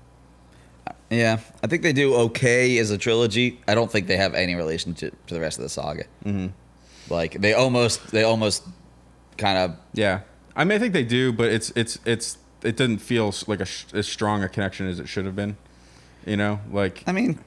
Yeah, 1.10 1.40
I 1.62 1.66
think 1.66 1.82
they 1.82 1.92
do 1.92 2.14
okay 2.14 2.78
as 2.78 2.90
a 2.90 2.96
trilogy. 2.96 3.60
I 3.68 3.74
don't 3.74 3.92
think 3.92 4.06
they 4.06 4.16
have 4.16 4.34
any 4.34 4.54
relationship 4.54 5.14
to 5.26 5.34
the 5.34 5.40
rest 5.40 5.58
of 5.58 5.62
the 5.62 5.68
saga. 5.68 6.04
Mm-hmm. 6.24 6.46
Like 7.12 7.38
they 7.38 7.52
almost, 7.52 8.10
they 8.10 8.22
almost 8.22 8.64
kind 9.36 9.58
of. 9.58 9.76
Yeah, 9.92 10.20
I 10.56 10.64
mean, 10.64 10.76
I 10.76 10.78
think 10.78 10.94
they 10.94 11.04
do, 11.04 11.30
but 11.34 11.50
it's 11.50 11.70
it's 11.76 11.98
it's 12.06 12.38
it 12.62 12.78
doesn't 12.78 12.98
feel 12.98 13.34
like 13.46 13.60
a 13.60 13.66
as 13.92 14.08
strong 14.08 14.42
a 14.42 14.48
connection 14.48 14.88
as 14.88 14.98
it 14.98 15.06
should 15.06 15.26
have 15.26 15.36
been. 15.36 15.58
You 16.24 16.38
know, 16.38 16.60
like 16.70 17.02
I 17.06 17.12
mean, 17.12 17.40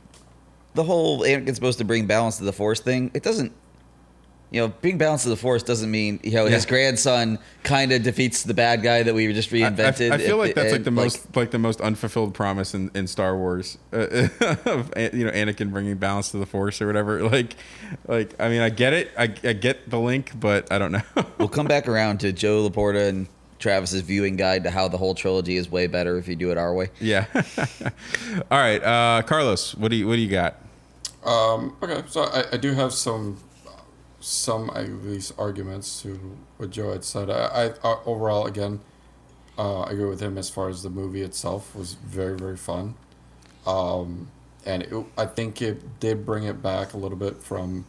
the 0.76 0.84
whole 0.84 1.22
Anakin's 1.22 1.56
supposed 1.56 1.80
to 1.80 1.86
bring 1.86 2.06
balance 2.06 2.38
to 2.38 2.44
the 2.44 2.54
Force 2.54 2.80
thing. 2.82 3.10
It 3.14 3.24
doesn't. 3.24 3.52
You 4.52 4.62
know, 4.62 4.68
being 4.82 4.98
balanced 5.00 5.24
to 5.24 5.30
the 5.30 5.36
Force 5.36 5.64
doesn't 5.64 5.90
mean 5.90 6.20
you 6.24 6.32
know 6.32 6.46
his 6.46 6.66
grandson 6.68 7.40
kind 7.64 7.92
of 7.92 8.04
defeats 8.04 8.44
the 8.44 8.54
bad 8.54 8.84
guy 8.84 9.02
that 9.04 9.14
we 9.14 9.34
just 9.34 9.52
I- 9.52 9.58
I- 9.58 9.60
reinvented. 9.62 10.12
I, 10.12 10.18
feel 10.20 10.38
like 10.38 10.54
that's 10.56 10.72
like 10.72 10.84
the 10.84 10.92
most 10.92 11.36
like 11.36 11.52
the 11.52 11.60
most 11.60 11.82
unfulfilled 11.82 12.34
promise 12.36 12.74
in, 12.74 12.92
in 12.94 13.08
Star 13.08 13.36
Wars 13.36 13.78
uh, 13.92 13.98
of 14.66 14.94
you 14.96 15.26
know 15.26 15.32
Anakin 15.32 15.72
bringing 15.72 15.98
balance 15.98 16.30
to 16.32 16.38
the 16.38 16.46
Force 16.46 16.80
or 16.82 16.88
whatever. 16.88 17.24
Like, 17.30 17.56
like 18.08 18.40
I 18.40 18.48
mean, 18.50 18.62
I 18.62 18.70
get 18.70 18.94
it, 18.94 19.12
I, 19.18 19.24
I 19.24 19.54
get 19.54 19.90
the 19.90 20.00
link, 20.00 20.32
but 20.40 20.72
I 20.72 20.78
don't 20.78 20.92
know. 20.92 21.02
We'll 21.40 21.50
come 21.50 21.66
back 21.68 21.88
around 21.88 22.20
to 22.20 22.32
Joe 22.32 22.70
Laporta 22.70 23.10
and 23.10 23.28
Travis's 23.60 24.02
viewing 24.02 24.36
guide 24.36 24.64
to 24.66 24.70
how 24.72 24.88
the 24.88 24.98
whole 24.98 25.16
trilogy 25.16 25.58
is 25.58 25.70
way 25.70 25.88
better 25.88 26.18
if 26.18 26.28
you 26.28 26.36
do 26.36 26.52
it 26.52 26.58
our 26.58 26.74
way. 26.74 26.92
yeah. 27.02 27.26
All 28.52 28.60
right, 28.60 28.82
uh, 28.84 29.24
Carlos, 29.24 29.76
what 29.76 29.90
do 29.90 29.98
you 29.98 30.08
what 30.08 30.16
do 30.16 30.22
you 30.22 30.30
got? 30.30 30.56
Um, 31.26 31.76
okay, 31.82 32.04
so 32.08 32.24
I, 32.24 32.46
I 32.54 32.58
do 32.58 32.74
have 32.74 32.94
some 32.94 33.38
some 34.20 34.72
at 34.74 34.90
least 35.04 35.34
arguments 35.38 36.02
to 36.02 36.38
what 36.58 36.70
Joe 36.72 36.92
had 36.92 37.04
said. 37.04 37.30
I, 37.30 37.46
I 37.46 37.66
uh, 37.84 38.00
overall 38.06 38.46
again, 38.46 38.80
uh, 39.58 39.82
I 39.82 39.92
agree 39.92 40.06
with 40.06 40.20
him 40.20 40.38
as 40.38 40.50
far 40.50 40.70
as 40.70 40.84
the 40.84 40.90
movie 40.90 41.22
itself 41.22 41.76
was 41.76 41.94
very 41.96 42.38
very 42.38 42.58
fun, 42.58 42.96
um, 43.66 44.30
and 44.66 44.84
it, 44.84 45.06
I 45.18 45.26
think 45.26 45.62
it 45.62 46.00
did 46.00 46.26
bring 46.26 46.44
it 46.44 46.62
back 46.62 46.94
a 46.94 46.98
little 46.98 47.18
bit 47.18 47.42
from 47.42 47.86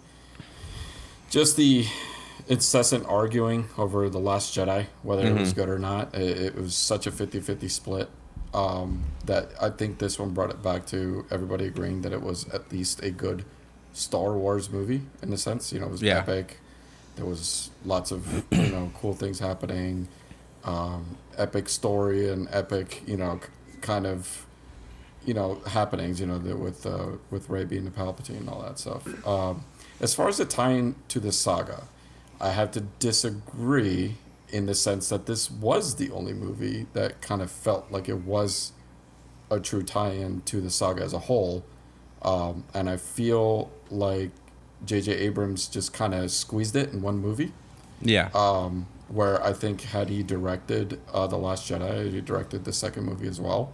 just 1.28 1.56
the 1.56 1.86
incessant 2.48 3.04
arguing 3.06 3.66
over 3.76 4.08
the 4.08 4.20
Last 4.20 4.56
Jedi, 4.56 4.86
whether 5.02 5.26
it 5.26 5.38
was 5.38 5.52
good 5.52 5.68
or 5.68 5.78
not. 5.78 6.14
It, 6.14 6.38
it 6.38 6.54
was 6.54 6.74
such 6.76 7.06
a 7.06 7.10
50-50 7.10 7.68
split 7.70 8.08
um, 8.56 9.04
that 9.26 9.50
I 9.60 9.68
think 9.70 9.98
this 9.98 10.18
one 10.18 10.30
brought 10.30 10.50
it 10.50 10.62
back 10.62 10.86
to 10.86 11.26
everybody 11.30 11.66
agreeing 11.66 12.02
that 12.02 12.12
it 12.12 12.22
was 12.22 12.48
at 12.48 12.72
least 12.72 13.02
a 13.02 13.10
good 13.10 13.44
Star 13.92 14.32
Wars 14.32 14.70
movie 14.70 15.02
in 15.22 15.32
a 15.32 15.36
sense. 15.38 15.72
You 15.72 15.80
know, 15.80 15.86
it 15.86 15.92
was 15.92 16.02
Yeah. 16.02 16.18
epic. 16.18 16.58
There 17.16 17.26
was 17.26 17.70
lots 17.84 18.10
of 18.10 18.44
you 18.50 18.68
know 18.68 18.90
cool 19.00 19.14
things 19.14 19.38
happening, 19.40 20.08
um, 20.64 21.16
epic 21.36 21.68
story 21.68 22.28
and 22.30 22.48
epic 22.50 23.02
you 23.06 23.16
know 23.16 23.40
kind 23.80 24.06
of 24.06 24.44
you 25.24 25.34
know 25.34 25.60
happenings 25.66 26.20
you 26.20 26.26
know 26.26 26.38
the, 26.38 26.56
with 26.56 26.84
uh, 26.86 27.12
with 27.30 27.48
Rey 27.50 27.64
being 27.64 27.84
the 27.84 27.90
Palpatine 27.90 28.38
and 28.40 28.48
all 28.50 28.62
that 28.62 28.78
stuff. 28.78 29.02
Um, 29.26 29.64
as 30.00 30.14
far 30.14 30.28
as 30.28 30.36
the 30.38 30.44
tying 30.44 30.94
to 31.08 31.18
the 31.20 31.32
saga, 31.32 31.84
I 32.40 32.50
have 32.50 32.70
to 32.72 32.80
disagree 32.80 34.16
in 34.56 34.66
the 34.66 34.74
sense 34.74 35.08
that 35.10 35.26
this 35.26 35.50
was 35.50 35.96
the 35.96 36.10
only 36.10 36.32
movie 36.32 36.86
that 36.94 37.20
kind 37.20 37.40
of 37.42 37.50
felt 37.50 37.90
like 37.90 38.08
it 38.08 38.22
was 38.22 38.72
a 39.50 39.60
true 39.60 39.82
tie-in 39.82 40.40
to 40.42 40.60
the 40.60 40.70
saga 40.70 41.02
as 41.02 41.12
a 41.12 41.20
whole, 41.20 41.64
um, 42.22 42.64
and 42.74 42.90
I 42.90 42.96
feel 42.96 43.70
like 43.90 44.30
J.J. 44.84 45.12
Abrams 45.12 45.68
just 45.68 45.92
kind 45.92 46.14
of 46.14 46.30
squeezed 46.30 46.74
it 46.76 46.92
in 46.92 47.00
one 47.02 47.18
movie 47.18 47.52
Yeah, 48.02 48.30
um, 48.34 48.86
where 49.08 49.42
I 49.44 49.52
think 49.52 49.82
had 49.82 50.08
he 50.08 50.22
directed 50.22 51.00
uh, 51.12 51.26
the 51.28 51.36
Last 51.38 51.70
Jedi, 51.70 52.10
he 52.12 52.20
directed 52.20 52.64
the 52.64 52.72
second 52.72 53.04
movie 53.04 53.28
as 53.28 53.40
well. 53.40 53.72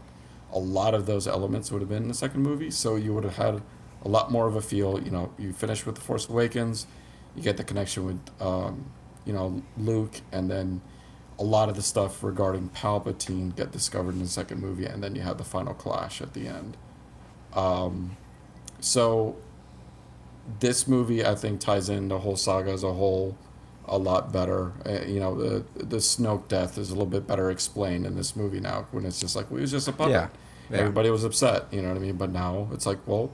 A 0.52 0.58
lot 0.58 0.92
of 0.94 1.06
those 1.06 1.26
elements 1.26 1.72
would 1.72 1.80
have 1.80 1.88
been 1.88 2.02
in 2.02 2.08
the 2.08 2.14
second 2.14 2.42
movie, 2.42 2.70
so 2.70 2.96
you 2.96 3.14
would 3.14 3.24
have 3.24 3.36
had 3.36 3.62
a 4.04 4.08
lot 4.08 4.30
more 4.30 4.46
of 4.46 4.54
a 4.56 4.60
feel. 4.60 5.00
You 5.02 5.10
know, 5.10 5.32
you 5.38 5.52
finish 5.54 5.86
with 5.86 5.94
the 5.94 6.02
Force 6.02 6.28
Awakens, 6.28 6.86
you 7.34 7.42
get 7.42 7.56
the 7.56 7.64
connection 7.64 8.04
with, 8.04 8.20
um, 8.40 8.84
you 9.24 9.32
know, 9.32 9.62
Luke, 9.76 10.20
and 10.30 10.50
then 10.50 10.80
a 11.38 11.44
lot 11.44 11.68
of 11.68 11.76
the 11.76 11.82
stuff 11.82 12.22
regarding 12.22 12.68
Palpatine 12.70 13.54
get 13.56 13.72
discovered 13.72 14.14
in 14.14 14.20
the 14.20 14.28
second 14.28 14.60
movie, 14.60 14.84
and 14.84 15.02
then 15.02 15.14
you 15.14 15.22
have 15.22 15.38
the 15.38 15.44
final 15.44 15.74
clash 15.74 16.20
at 16.20 16.34
the 16.34 16.46
end. 16.46 16.76
Um, 17.54 18.16
so 18.80 19.36
this 20.60 20.88
movie 20.88 21.24
I 21.24 21.34
think 21.34 21.60
ties 21.60 21.88
in 21.88 22.08
the 22.08 22.20
whole 22.20 22.36
saga 22.36 22.72
as 22.72 22.82
a 22.82 22.92
whole 22.92 23.36
a 23.86 23.98
lot 23.98 24.32
better. 24.32 24.72
Uh, 24.86 25.04
you 25.06 25.20
know, 25.20 25.34
the 25.34 25.64
the 25.74 25.98
Snoke 25.98 26.48
death 26.48 26.78
is 26.78 26.90
a 26.90 26.92
little 26.92 27.06
bit 27.06 27.26
better 27.26 27.50
explained 27.50 28.06
in 28.06 28.16
this 28.16 28.36
movie 28.36 28.60
now 28.60 28.86
when 28.90 29.04
it's 29.04 29.20
just 29.20 29.36
like 29.36 29.50
well, 29.50 29.58
he 29.58 29.62
was 29.62 29.70
just 29.70 29.88
a 29.88 29.92
puppet. 29.92 30.12
Yeah. 30.12 30.28
Yeah. 30.70 30.78
Everybody 30.78 31.10
was 31.10 31.24
upset, 31.24 31.66
you 31.70 31.82
know 31.82 31.88
what 31.88 31.96
I 31.96 32.00
mean? 32.00 32.16
But 32.16 32.30
now 32.30 32.68
it's 32.72 32.86
like, 32.86 32.98
well, 33.06 33.30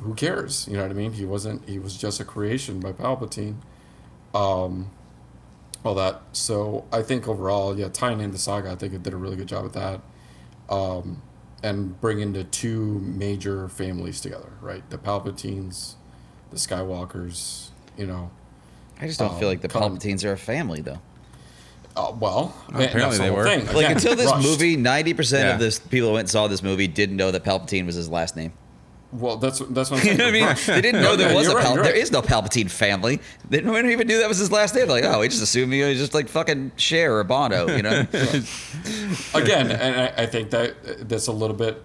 who 0.00 0.14
cares? 0.14 0.66
You 0.68 0.76
know 0.76 0.82
what 0.82 0.90
I 0.90 0.94
mean? 0.94 1.12
He 1.12 1.24
wasn't 1.24 1.66
he 1.68 1.78
was 1.78 1.96
just 1.96 2.20
a 2.20 2.24
creation 2.24 2.80
by 2.80 2.92
Palpatine. 2.92 3.56
Um 4.34 4.90
all 5.84 5.94
that. 5.94 6.20
So 6.32 6.84
I 6.92 7.02
think 7.02 7.28
overall, 7.28 7.78
yeah, 7.78 7.88
tying 7.88 8.20
in 8.20 8.30
the 8.32 8.38
saga, 8.38 8.70
I 8.72 8.74
think 8.76 8.92
it 8.94 9.02
did 9.02 9.12
a 9.12 9.16
really 9.16 9.36
good 9.36 9.48
job 9.48 9.62
with 9.64 9.74
that. 9.74 10.00
Um 10.68 11.22
and 11.62 12.00
bringing 12.00 12.32
the 12.34 12.44
two 12.44 13.00
major 13.00 13.68
families 13.68 14.20
together, 14.20 14.52
right? 14.60 14.88
The 14.90 14.98
Palpatines, 14.98 15.94
the 16.50 16.56
Skywalkers, 16.56 17.70
you 17.96 18.06
know. 18.06 18.30
I 19.00 19.06
just 19.06 19.18
don't 19.18 19.32
Um, 19.32 19.38
feel 19.40 19.48
like 19.48 19.60
the 19.60 19.68
come- 19.68 19.96
Palpatines 19.98 20.24
are 20.24 20.32
a 20.32 20.36
family 20.38 20.80
though. 20.82 20.98
Uh, 21.96 22.12
well, 22.20 22.54
apparently 22.68 23.00
that's 23.00 23.18
they 23.18 23.30
were. 23.30 23.42
Thing. 23.44 23.66
Like 23.66 23.76
Again, 23.76 23.90
until 23.92 24.14
this 24.14 24.30
rushed. 24.30 24.46
movie, 24.46 24.76
ninety 24.76 25.14
percent 25.14 25.46
Yeah. 25.46 25.54
of 25.54 25.58
this 25.60 25.80
people 25.80 26.08
who 26.08 26.14
went 26.14 26.24
and 26.26 26.30
saw 26.30 26.46
this 26.46 26.62
movie 26.62 26.86
didn't 26.86 27.16
know 27.16 27.32
that 27.32 27.42
Palpatine 27.44 27.86
was 27.86 27.96
his 27.96 28.08
last 28.08 28.36
name. 28.36 28.52
Well, 29.10 29.38
that's 29.38 29.60
that's 29.60 29.90
what 29.90 30.00
I'm 30.00 30.04
saying. 30.04 30.18
You 30.18 30.18
know 30.18 30.24
what 30.26 30.34
I 30.34 30.54
mean? 30.54 30.56
They 30.66 30.80
didn't 30.82 31.02
know 31.02 31.16
there 31.16 31.30
no, 31.30 31.34
was 31.36 31.48
a 31.48 31.54
right, 31.56 31.64
Pal- 31.64 31.76
right. 31.78 31.94
is 31.96 32.12
no 32.12 32.20
Palpatine 32.20 32.70
family. 32.70 33.20
They 33.48 33.60
didn't 33.60 33.90
even 33.90 34.06
knew 34.06 34.18
that 34.18 34.28
was 34.28 34.36
his 34.38 34.52
last 34.52 34.74
name. 34.74 34.88
Like, 34.88 35.04
oh, 35.04 35.20
we 35.20 35.28
just 35.28 35.42
assumed 35.42 35.72
he 35.72 35.82
was 35.82 35.96
just 35.96 36.12
like 36.12 36.28
fucking 36.28 36.72
Cher 36.76 37.16
or 37.16 37.24
Bono, 37.24 37.68
you 37.74 37.82
know? 37.82 38.00
again, 39.34 39.70
and 39.70 40.00
I, 40.00 40.12
I 40.22 40.26
think 40.26 40.50
that 40.50 41.08
that's 41.08 41.26
a 41.26 41.32
little 41.32 41.56
bit 41.56 41.82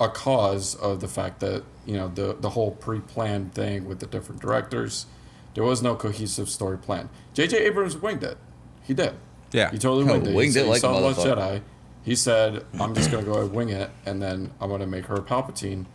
a 0.00 0.08
cause 0.08 0.74
of 0.76 1.00
the 1.00 1.08
fact 1.08 1.40
that 1.40 1.62
you 1.84 1.94
know 1.96 2.08
the 2.08 2.34
the 2.40 2.50
whole 2.50 2.70
pre-planned 2.70 3.54
thing 3.54 3.86
with 3.86 4.00
the 4.00 4.06
different 4.06 4.40
directors. 4.40 5.06
There 5.54 5.64
was 5.64 5.82
no 5.82 5.94
cohesive 5.94 6.50
story 6.50 6.76
plan. 6.76 7.08
J.J. 7.32 7.56
Abrams 7.64 7.96
winged 7.96 8.22
it. 8.22 8.36
He 8.82 8.92
did. 8.92 9.14
Yeah. 9.52 9.70
He 9.70 9.78
totally 9.78 10.04
Oh, 10.04 10.12
winged 10.12 10.26
it. 10.28 10.34
winged 10.34 10.54
he, 10.54 10.60
it 10.60 10.66
like 10.66 10.76
he 10.76 10.80
saw 10.80 10.98
Last. 10.98 11.20
Jedi. 11.20 11.62
He 12.02 12.14
said, 12.14 12.64
"I'm 12.78 12.94
just 12.94 13.10
gonna 13.10 13.24
go 13.24 13.40
and 13.40 13.52
wing 13.52 13.70
it, 13.70 13.90
and 14.04 14.22
then 14.22 14.52
I'm 14.60 14.68
gonna 14.70 14.86
make 14.86 15.06
her 15.06 15.16
Palpatine, 15.18 15.86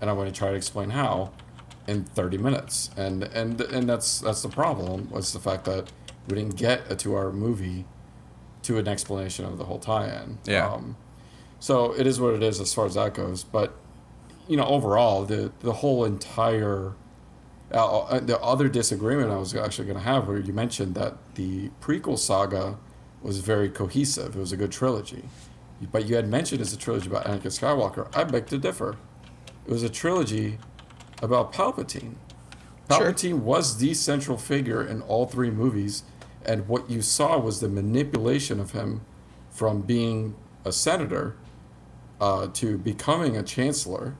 and 0.00 0.08
I'm 0.10 0.16
gonna 0.16 0.32
try 0.32 0.50
to 0.50 0.56
explain 0.56 0.90
how." 0.90 1.32
in 1.88 2.04
30 2.04 2.38
minutes. 2.38 2.90
And 2.96 3.24
and 3.24 3.60
and 3.60 3.88
that's 3.88 4.20
that's 4.20 4.42
the 4.42 4.48
problem 4.48 5.10
was 5.10 5.32
the 5.32 5.40
fact 5.40 5.64
that 5.64 5.90
we 6.28 6.36
didn't 6.36 6.56
get 6.56 6.82
a 6.92 6.94
two-hour 6.94 7.32
movie 7.32 7.86
to 8.62 8.76
an 8.78 8.86
explanation 8.86 9.46
of 9.46 9.56
the 9.56 9.64
whole 9.64 9.78
tie-in. 9.78 10.38
Yeah. 10.44 10.68
um, 10.70 10.96
so 11.58 11.92
it 11.94 12.06
is 12.06 12.20
what 12.20 12.34
it 12.34 12.42
is 12.42 12.60
as 12.60 12.72
far 12.72 12.86
as 12.86 12.94
that 12.94 13.14
goes 13.14 13.42
but 13.42 13.74
you 14.46 14.56
know 14.56 14.66
overall 14.66 15.24
the 15.24 15.50
the 15.60 15.72
whole 15.72 16.04
entire 16.04 16.92
uh, 17.72 18.00
uh, 18.00 18.20
the 18.20 18.38
other 18.40 18.68
disagreement 18.68 19.30
I 19.30 19.36
was 19.36 19.54
actually 19.54 19.86
going 19.86 19.98
to 19.98 20.04
have 20.04 20.28
where 20.28 20.38
you 20.38 20.52
mentioned 20.52 20.94
that 20.94 21.16
the 21.34 21.70
prequel 21.80 22.18
saga 22.18 22.78
was 23.20 23.40
very 23.40 23.68
cohesive. 23.68 24.36
It 24.36 24.38
was 24.38 24.52
a 24.52 24.56
good 24.56 24.72
trilogy. 24.72 25.24
But 25.92 26.06
you 26.06 26.16
had 26.16 26.28
mentioned 26.28 26.60
it's 26.60 26.72
a 26.72 26.78
trilogy 26.78 27.08
about 27.08 27.24
Anakin 27.24 27.46
Skywalker. 27.46 28.08
I 28.16 28.24
beg 28.24 28.46
to 28.46 28.58
differ 28.58 28.96
it 29.68 29.72
was 29.72 29.82
a 29.82 29.90
trilogy 29.90 30.58
about 31.20 31.52
Palpatine. 31.52 32.14
Sure. 32.90 33.12
Palpatine 33.12 33.40
was 33.40 33.76
the 33.76 33.92
central 33.92 34.38
figure 34.38 34.82
in 34.82 35.02
all 35.02 35.26
three 35.26 35.50
movies, 35.50 36.04
and 36.46 36.66
what 36.66 36.88
you 36.88 37.02
saw 37.02 37.38
was 37.38 37.60
the 37.60 37.68
manipulation 37.68 38.60
of 38.60 38.72
him 38.72 39.02
from 39.50 39.82
being 39.82 40.34
a 40.64 40.72
senator 40.72 41.36
uh, 42.18 42.46
to 42.54 42.78
becoming 42.78 43.36
a 43.36 43.42
chancellor, 43.42 44.16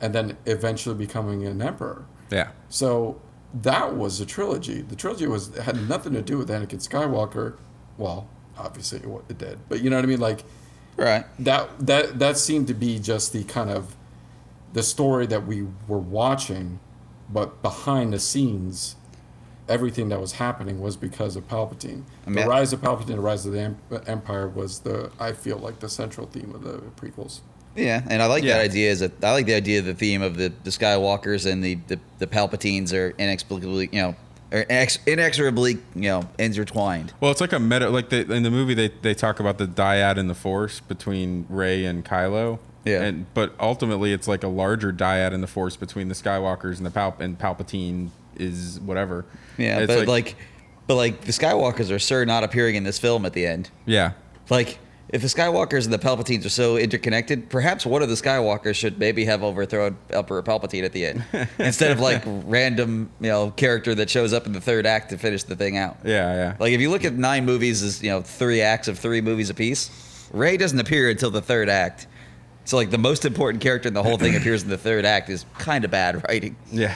and 0.00 0.12
then 0.12 0.36
eventually 0.46 0.96
becoming 0.96 1.46
an 1.46 1.62
emperor. 1.62 2.04
yeah, 2.30 2.50
So 2.68 3.20
that 3.54 3.94
was 3.94 4.20
a 4.20 4.26
trilogy. 4.26 4.82
The 4.82 4.96
trilogy 4.96 5.28
was 5.28 5.56
had 5.58 5.88
nothing 5.88 6.12
to 6.14 6.22
do 6.22 6.38
with 6.38 6.48
Anakin 6.48 6.86
Skywalker. 6.86 7.56
Well, 7.96 8.28
obviously 8.58 8.98
it, 8.98 9.24
it 9.28 9.38
did, 9.38 9.60
but 9.68 9.80
you 9.80 9.90
know 9.90 9.96
what 9.96 10.04
I 10.04 10.08
mean. 10.08 10.20
Like 10.20 10.42
right. 10.96 11.24
that 11.38 11.86
that 11.86 12.18
that 12.18 12.36
seemed 12.36 12.66
to 12.66 12.74
be 12.74 12.98
just 12.98 13.32
the 13.32 13.44
kind 13.44 13.70
of 13.70 13.94
the 14.72 14.82
story 14.82 15.26
that 15.26 15.46
we 15.46 15.66
were 15.86 15.98
watching 15.98 16.78
but 17.30 17.62
behind 17.62 18.12
the 18.12 18.18
scenes 18.18 18.96
everything 19.68 20.08
that 20.08 20.20
was 20.20 20.32
happening 20.32 20.80
was 20.80 20.96
because 20.96 21.36
of 21.36 21.46
palpatine 21.48 22.02
I 22.26 22.30
mean, 22.30 22.44
the 22.44 22.48
rise 22.48 22.72
of 22.72 22.80
palpatine 22.80 23.06
the 23.16 23.20
rise 23.20 23.44
of 23.46 23.52
the 23.52 23.74
empire 24.06 24.48
was 24.48 24.80
the 24.80 25.10
i 25.20 25.32
feel 25.32 25.58
like 25.58 25.80
the 25.80 25.88
central 25.88 26.26
theme 26.26 26.54
of 26.54 26.62
the 26.62 26.78
prequels 27.00 27.40
Yeah, 27.76 28.02
and 28.08 28.22
I 28.22 28.26
like 28.26 28.42
Yeah. 28.42 28.56
that 28.56 28.64
idea. 28.70 28.90
Is 28.90 29.00
that 29.00 29.12
I 29.22 29.32
like 29.32 29.46
the 29.46 29.54
idea, 29.54 29.78
of 29.80 29.84
the 29.84 29.94
theme 29.94 30.20
of 30.22 30.36
the, 30.36 30.52
the 30.64 30.70
Skywalkers 30.70 31.46
and 31.50 31.62
the, 31.62 31.74
the, 31.86 32.00
the 32.18 32.26
Palpatines 32.26 32.92
are 32.92 33.10
inexplicably, 33.18 33.88
you 33.92 34.00
know, 34.02 34.16
are 34.50 34.64
inex- 34.64 34.98
inexorably, 35.06 35.74
you 35.94 36.08
know, 36.10 36.28
intertwined. 36.40 37.12
Well, 37.20 37.30
it's 37.30 37.40
like 37.40 37.52
a 37.52 37.60
meta. 37.60 37.88
Like 37.90 38.08
the, 38.08 38.20
in 38.32 38.42
the 38.42 38.50
movie, 38.50 38.74
they 38.74 38.88
they 39.02 39.14
talk 39.14 39.38
about 39.38 39.58
the 39.58 39.66
dyad 39.66 40.16
in 40.16 40.26
the 40.26 40.34
Force 40.34 40.80
between 40.80 41.46
Rey 41.48 41.84
and 41.84 42.04
Kylo. 42.04 42.58
Yeah. 42.88 43.02
And 43.02 43.26
but 43.34 43.54
ultimately, 43.60 44.12
it's 44.12 44.26
like 44.28 44.42
a 44.44 44.48
larger 44.48 44.92
dyad 44.92 45.32
in 45.32 45.40
the 45.40 45.46
Force 45.46 45.76
between 45.76 46.08
the 46.08 46.14
Skywalkers 46.14 46.78
and 46.78 46.86
the 46.86 46.90
Pal 46.90 47.14
and 47.20 47.38
Palpatine 47.38 48.10
is 48.36 48.80
whatever. 48.80 49.24
Yeah, 49.56 49.80
It's 49.80 49.94
but 49.94 50.06
like, 50.06 50.36
but 50.86 50.94
like 50.94 51.22
the 51.22 51.32
Skywalkers 51.32 51.90
are 51.90 51.98
sure 51.98 52.24
not 52.24 52.44
appearing 52.44 52.76
in 52.76 52.84
this 52.84 52.98
film 52.98 53.26
at 53.26 53.32
the 53.32 53.46
end. 53.46 53.70
yeah, 53.84 54.12
Like, 54.48 54.78
if 55.08 55.22
the 55.22 55.28
Skywalkers 55.28 55.84
and 55.84 55.92
the 55.92 55.98
Palpatines 55.98 56.44
are 56.44 56.50
so 56.50 56.76
interconnected, 56.76 57.48
perhaps 57.48 57.86
one 57.86 58.02
of 58.02 58.08
the 58.10 58.14
Skywalkers 58.14 58.74
should 58.76 58.98
maybe 58.98 59.24
have 59.24 59.42
overthrown 59.42 59.96
Emperor 60.10 60.42
Palpatine 60.42 60.84
at 60.84 60.92
the 60.92 61.06
end, 61.06 61.24
instead 61.58 61.90
of 61.90 61.98
like 62.00 62.22
random, 62.26 63.10
you 63.20 63.28
know, 63.28 63.50
character 63.50 63.94
that 63.96 64.10
shows 64.10 64.32
up 64.32 64.46
in 64.46 64.52
the 64.52 64.60
third 64.60 64.86
act 64.86 65.10
to 65.10 65.18
finish 65.18 65.42
the 65.44 65.56
thing 65.56 65.76
out. 65.78 65.96
yeah, 66.04 66.34
yeah. 66.34 66.56
Like 66.60 66.72
if 66.72 66.80
you 66.80 66.90
look 66.90 67.04
at 67.04 67.14
nine 67.14 67.44
movies 67.46 67.82
as 67.82 68.02
you 68.02 68.10
know 68.10 68.20
three 68.22 68.60
acts 68.60 68.86
of 68.86 68.98
three 68.98 69.20
movies 69.20 69.50
apiece, 69.50 69.90
Rey 70.32 70.56
doesn't 70.58 70.78
appear 70.78 71.08
until 71.10 71.30
the 71.30 71.42
third 71.42 71.68
act. 71.68 72.06
So 72.68 72.76
like 72.76 72.90
the 72.90 72.98
most 72.98 73.24
important 73.24 73.62
character 73.62 73.88
in 73.88 73.94
the 73.94 74.02
whole 74.02 74.18
thing 74.18 74.36
appears 74.36 74.62
in 74.62 74.68
the 74.68 74.76
third 74.76 75.06
act 75.06 75.30
is 75.30 75.46
kind 75.56 75.86
of 75.86 75.90
bad 75.90 76.22
writing. 76.28 76.54
yeah. 76.70 76.94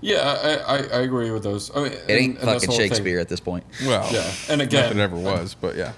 Yeah, 0.00 0.62
I, 0.66 0.76
I, 0.76 0.76
I 0.78 1.00
agree 1.02 1.32
with 1.32 1.42
those. 1.42 1.74
I 1.76 1.82
mean, 1.82 1.92
It 1.92 2.10
ain't 2.10 2.38
fucking 2.40 2.70
Shakespeare 2.70 3.18
at 3.18 3.28
this 3.28 3.40
point. 3.40 3.64
Well, 3.84 4.08
Yeah, 4.12 4.30
and 4.48 4.60
again, 4.60 4.88
that 4.88 4.96
it 4.96 5.00
ever 5.00 5.16
was, 5.16 5.54
but 5.54 5.76
yeah. 5.76 5.92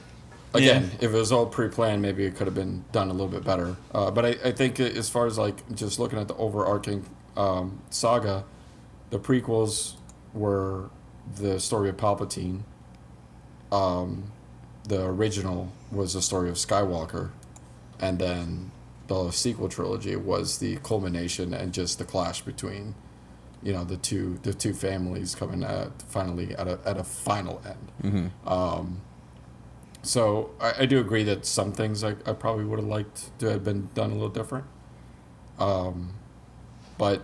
again, 0.55 0.91
if 1.01 1.05
it 1.05 1.11
was 1.11 1.31
all 1.33 1.47
pre-planned, 1.47 2.01
maybe 2.01 2.25
it 2.25 2.37
could 2.37 2.47
have 2.47 2.55
been 2.55 2.85
done 2.93 3.09
a 3.09 3.13
little 3.13 3.29
bit 3.29 3.45
better. 3.45 3.77
Uh, 3.95 4.11
but 4.11 4.25
I, 4.25 4.29
I 4.45 4.53
think 4.53 4.81
as 4.81 5.11
far 5.11 5.27
as 5.27 5.37
like 5.37 5.57
just 5.75 5.99
looking 5.99 6.19
at 6.19 6.29
the 6.29 6.37
overarching 6.37 7.05
um, 7.37 7.83
saga, 7.91 8.45
the 9.11 9.19
prequels 9.19 9.95
were 10.33 10.91
the 11.37 11.61
story 11.61 11.91
of 11.91 11.97
Palpatine. 11.99 12.61
Um, 13.73 14.33
the 14.87 15.05
original 15.05 15.71
was 15.91 16.13
the 16.15 16.23
story 16.23 16.49
of 16.51 16.57
Skywalker, 16.57 17.31
and 18.01 18.19
then 18.19 18.71
the 19.07 19.31
sequel 19.31 19.69
trilogy 19.69 20.17
was 20.17 20.59
the 20.59 20.77
culmination 20.77 21.53
and 21.55 21.73
just 21.75 21.99
the 21.99 22.05
clash 22.05 22.41
between, 22.41 22.95
you 23.63 23.73
know, 23.73 23.85
the 23.85 23.97
two 23.97 24.39
the 24.43 24.55
two 24.55 24.73
families 24.73 25.35
coming 25.35 25.63
at 25.63 26.03
finally 26.03 26.55
at 26.57 26.67
a 26.69 26.79
at 26.85 26.97
a 26.97 27.05
final 27.05 27.63
end. 27.67 28.31
Um, 28.47 29.03
so 30.03 30.51
I, 30.61 30.73
I 30.81 30.87
do 30.87 31.01
agree 31.01 31.23
that 31.25 31.47
some 31.47 31.73
things 31.73 32.03
I, 32.05 32.11
I 32.27 32.33
probably 32.33 32.65
would 32.65 32.79
have 32.79 32.89
liked 32.89 33.39
to 33.41 33.51
have 33.51 33.65
been 33.65 33.89
done 33.95 34.11
a 34.11 34.15
little 34.15 34.29
different. 34.29 34.65
Um, 35.59 36.15
but 36.99 37.23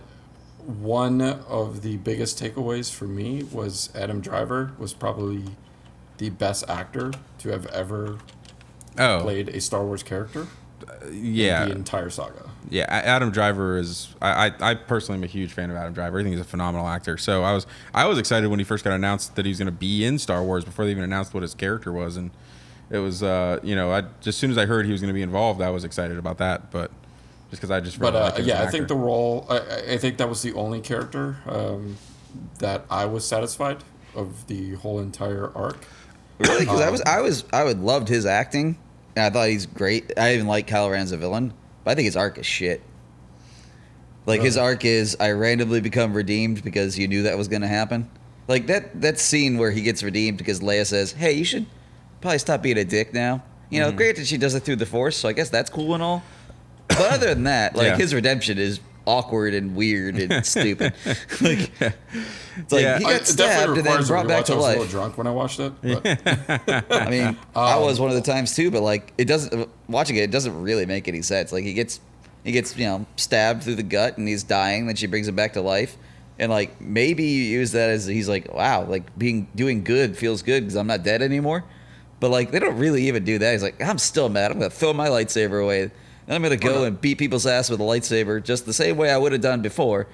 one 0.57 1.21
of 1.21 1.81
the 1.81 1.97
biggest 1.97 2.39
takeaways 2.39 2.93
for 2.93 3.05
me 3.05 3.43
was 3.43 3.89
Adam 3.95 4.21
Driver 4.21 4.73
was 4.77 4.93
probably 4.93 5.43
the 6.17 6.29
best 6.29 6.63
actor 6.69 7.11
to 7.39 7.49
have 7.49 7.65
ever 7.67 8.19
Oh, 8.99 9.21
played 9.21 9.49
a 9.49 9.61
Star 9.61 9.85
Wars 9.85 10.03
character 10.03 10.47
yeah. 11.11 11.65
the 11.65 11.71
entire 11.71 12.09
saga. 12.09 12.49
Yeah, 12.69 12.85
Adam 12.89 13.31
Driver 13.31 13.77
is. 13.77 14.15
I, 14.21 14.47
I, 14.47 14.71
I 14.71 14.73
personally 14.75 15.17
am 15.19 15.23
a 15.23 15.27
huge 15.27 15.51
fan 15.51 15.69
of 15.69 15.75
Adam 15.75 15.93
Driver. 15.93 16.19
I 16.19 16.23
think 16.23 16.33
he's 16.35 16.41
a 16.41 16.47
phenomenal 16.47 16.87
actor. 16.87 17.17
So 17.17 17.43
I 17.43 17.53
was 17.53 17.65
I 17.93 18.05
was 18.05 18.17
excited 18.17 18.47
when 18.49 18.59
he 18.59 18.65
first 18.65 18.83
got 18.83 18.93
announced 18.93 19.35
that 19.35 19.45
he 19.45 19.49
was 19.49 19.57
going 19.57 19.65
to 19.65 19.71
be 19.71 20.05
in 20.05 20.17
Star 20.19 20.41
Wars 20.43 20.63
before 20.63 20.85
they 20.85 20.91
even 20.91 21.03
announced 21.03 21.33
what 21.33 21.43
his 21.43 21.53
character 21.53 21.91
was, 21.91 22.15
and 22.17 22.31
it 22.89 22.99
was 22.99 23.23
uh 23.23 23.59
you 23.63 23.75
know 23.75 23.91
I 23.91 24.01
just 24.01 24.27
as 24.27 24.35
soon 24.37 24.51
as 24.51 24.57
I 24.57 24.65
heard 24.65 24.85
he 24.85 24.91
was 24.91 25.01
going 25.01 25.09
to 25.09 25.13
be 25.13 25.21
involved, 25.21 25.61
I 25.61 25.69
was 25.69 25.83
excited 25.83 26.17
about 26.17 26.37
that. 26.37 26.71
But 26.71 26.91
just 27.49 27.61
because 27.61 27.71
I 27.71 27.81
just 27.81 27.97
really 27.97 28.13
But 28.13 28.17
uh, 28.17 28.23
like 28.25 28.33
him 28.35 28.41
as 28.41 28.47
yeah, 28.47 28.63
I 28.63 28.67
think 28.67 28.87
the 28.87 28.95
role. 28.95 29.45
I, 29.49 29.57
I- 29.57 29.93
I 29.93 29.97
think 29.97 30.17
that 30.17 30.29
was 30.29 30.41
the 30.41 30.53
only 30.53 30.79
character 30.79 31.37
um, 31.47 31.97
that 32.59 32.85
I 32.89 33.05
was 33.05 33.27
satisfied 33.27 33.83
of 34.15 34.47
the 34.47 34.75
whole 34.75 34.99
entire 34.99 35.51
arc. 35.55 35.85
Really, 36.39 36.61
because 36.61 36.79
I 36.81 36.89
was, 36.89 37.01
I 37.01 37.19
was, 37.21 37.43
I 37.51 37.63
would 37.65 37.79
loved 37.81 38.07
his 38.07 38.25
acting, 38.25 38.77
and 39.15 39.25
I 39.25 39.29
thought 39.29 39.49
he's 39.49 39.65
great. 39.65 40.11
I 40.17 40.33
even 40.35 40.47
like 40.47 40.67
Kylo 40.67 40.91
Ren 40.91 41.01
as 41.01 41.11
a 41.11 41.17
villain, 41.17 41.53
but 41.83 41.91
I 41.91 41.95
think 41.95 42.05
his 42.05 42.15
arc 42.15 42.37
is 42.37 42.45
shit. 42.45 42.81
Like 44.25 44.41
his 44.41 44.57
arc 44.57 44.85
is, 44.85 45.17
I 45.19 45.31
randomly 45.31 45.81
become 45.81 46.13
redeemed 46.13 46.63
because 46.63 46.97
you 46.97 47.07
knew 47.07 47.23
that 47.23 47.37
was 47.37 47.47
going 47.47 47.63
to 47.63 47.67
happen. 47.67 48.09
Like 48.47 48.67
that 48.67 49.01
that 49.01 49.19
scene 49.19 49.57
where 49.57 49.71
he 49.71 49.81
gets 49.81 50.03
redeemed 50.03 50.37
because 50.37 50.59
Leia 50.59 50.85
says, 50.85 51.13
"Hey, 51.13 51.33
you 51.33 51.43
should 51.43 51.65
probably 52.19 52.37
stop 52.39 52.61
being 52.61 52.77
a 52.77 52.83
dick 52.83 53.13
now." 53.13 53.43
You 53.69 53.79
know, 53.79 53.87
mm-hmm. 53.87 53.97
granted 53.97 54.27
she 54.27 54.37
does 54.37 54.53
it 54.53 54.61
through 54.63 54.75
the 54.75 54.85
Force, 54.85 55.15
so 55.15 55.29
I 55.29 55.33
guess 55.33 55.49
that's 55.49 55.69
cool 55.69 55.93
and 55.93 56.03
all. 56.03 56.23
But 56.89 57.13
other 57.13 57.27
than 57.27 57.45
that, 57.45 57.75
like 57.75 57.87
Yeah. 57.87 57.97
his 57.97 58.13
redemption 58.13 58.57
is 58.57 58.81
awkward 59.05 59.53
and 59.53 59.75
weird 59.75 60.15
and 60.17 60.45
stupid. 60.45 60.93
like, 61.41 61.71
it's 62.57 62.71
like 62.71 62.81
Yeah. 62.83 62.99
he 62.99 63.05
I- 63.05 63.17
got 63.17 63.27
stabbed 63.27 63.77
and 63.77 63.85
then 63.85 64.03
brought 64.05 64.27
back 64.27 64.45
to 64.45 64.53
I 64.53 64.55
was 64.55 64.65
a 64.65 64.67
life. 64.67 64.77
little 64.79 64.91
drunk 64.91 65.17
when 65.17 65.27
I 65.27 65.31
watched 65.31 65.59
it. 65.59 65.73
But 65.81 66.05
I 66.91 67.09
mean, 67.09 67.37
I 67.55 67.73
Um, 67.73 67.83
was 67.83 67.99
one 67.99 68.09
of 68.09 68.15
the 68.15 68.21
times 68.21 68.55
too, 68.55 68.71
but 68.71 68.81
like 68.81 69.13
it 69.17 69.25
doesn't 69.25 69.69
watching 69.87 70.15
it, 70.17 70.23
it 70.23 70.31
doesn't 70.31 70.61
really 70.61 70.85
make 70.85 71.07
any 71.07 71.21
sense. 71.21 71.51
Like 71.51 71.63
he 71.63 71.73
gets 71.73 71.99
he 72.43 72.51
gets, 72.51 72.75
you 72.77 72.85
know, 72.85 73.05
stabbed 73.17 73.63
through 73.63 73.75
the 73.75 73.83
gut 73.83 74.17
and 74.17 74.27
he's 74.27 74.43
dying, 74.43 74.87
then 74.87 74.95
she 74.95 75.07
brings 75.07 75.27
him 75.27 75.35
back 75.35 75.53
to 75.53 75.61
life. 75.61 75.97
And 76.39 76.51
like 76.51 76.79
maybe 76.81 77.23
you 77.23 77.43
use 77.43 77.71
that 77.73 77.89
as 77.89 78.05
he's 78.07 78.27
like, 78.29 78.51
wow, 78.53 78.83
like 78.83 79.15
being 79.17 79.47
doing 79.55 79.83
good 79.83 80.17
feels 80.17 80.41
good 80.41 80.61
because 80.61 80.75
I'm 80.75 80.87
not 80.87 81.03
dead 81.03 81.21
anymore. 81.21 81.63
But 82.19 82.29
like 82.31 82.51
they 82.51 82.59
don't 82.59 82.77
really 82.77 83.07
even 83.07 83.23
do 83.23 83.37
that. 83.39 83.51
He's 83.51 83.63
like, 83.63 83.81
I'm 83.81 83.97
still 83.97 84.29
mad. 84.29 84.51
I'm 84.51 84.57
gonna 84.59 84.69
throw 84.71 84.93
my 84.93 85.07
lightsaber 85.07 85.63
away. 85.63 85.91
And 86.27 86.35
I'm 86.35 86.41
gonna 86.41 86.57
go 86.57 86.83
and 86.83 86.99
beat 86.99 87.17
people's 87.17 87.45
ass 87.45 87.69
with 87.69 87.79
a 87.79 87.83
lightsaber 87.83 88.43
just 88.43 88.65
the 88.65 88.73
same 88.73 88.97
way 88.97 89.11
I 89.11 89.17
would 89.17 89.31
have 89.31 89.41
done 89.41 89.61
before. 89.61 90.07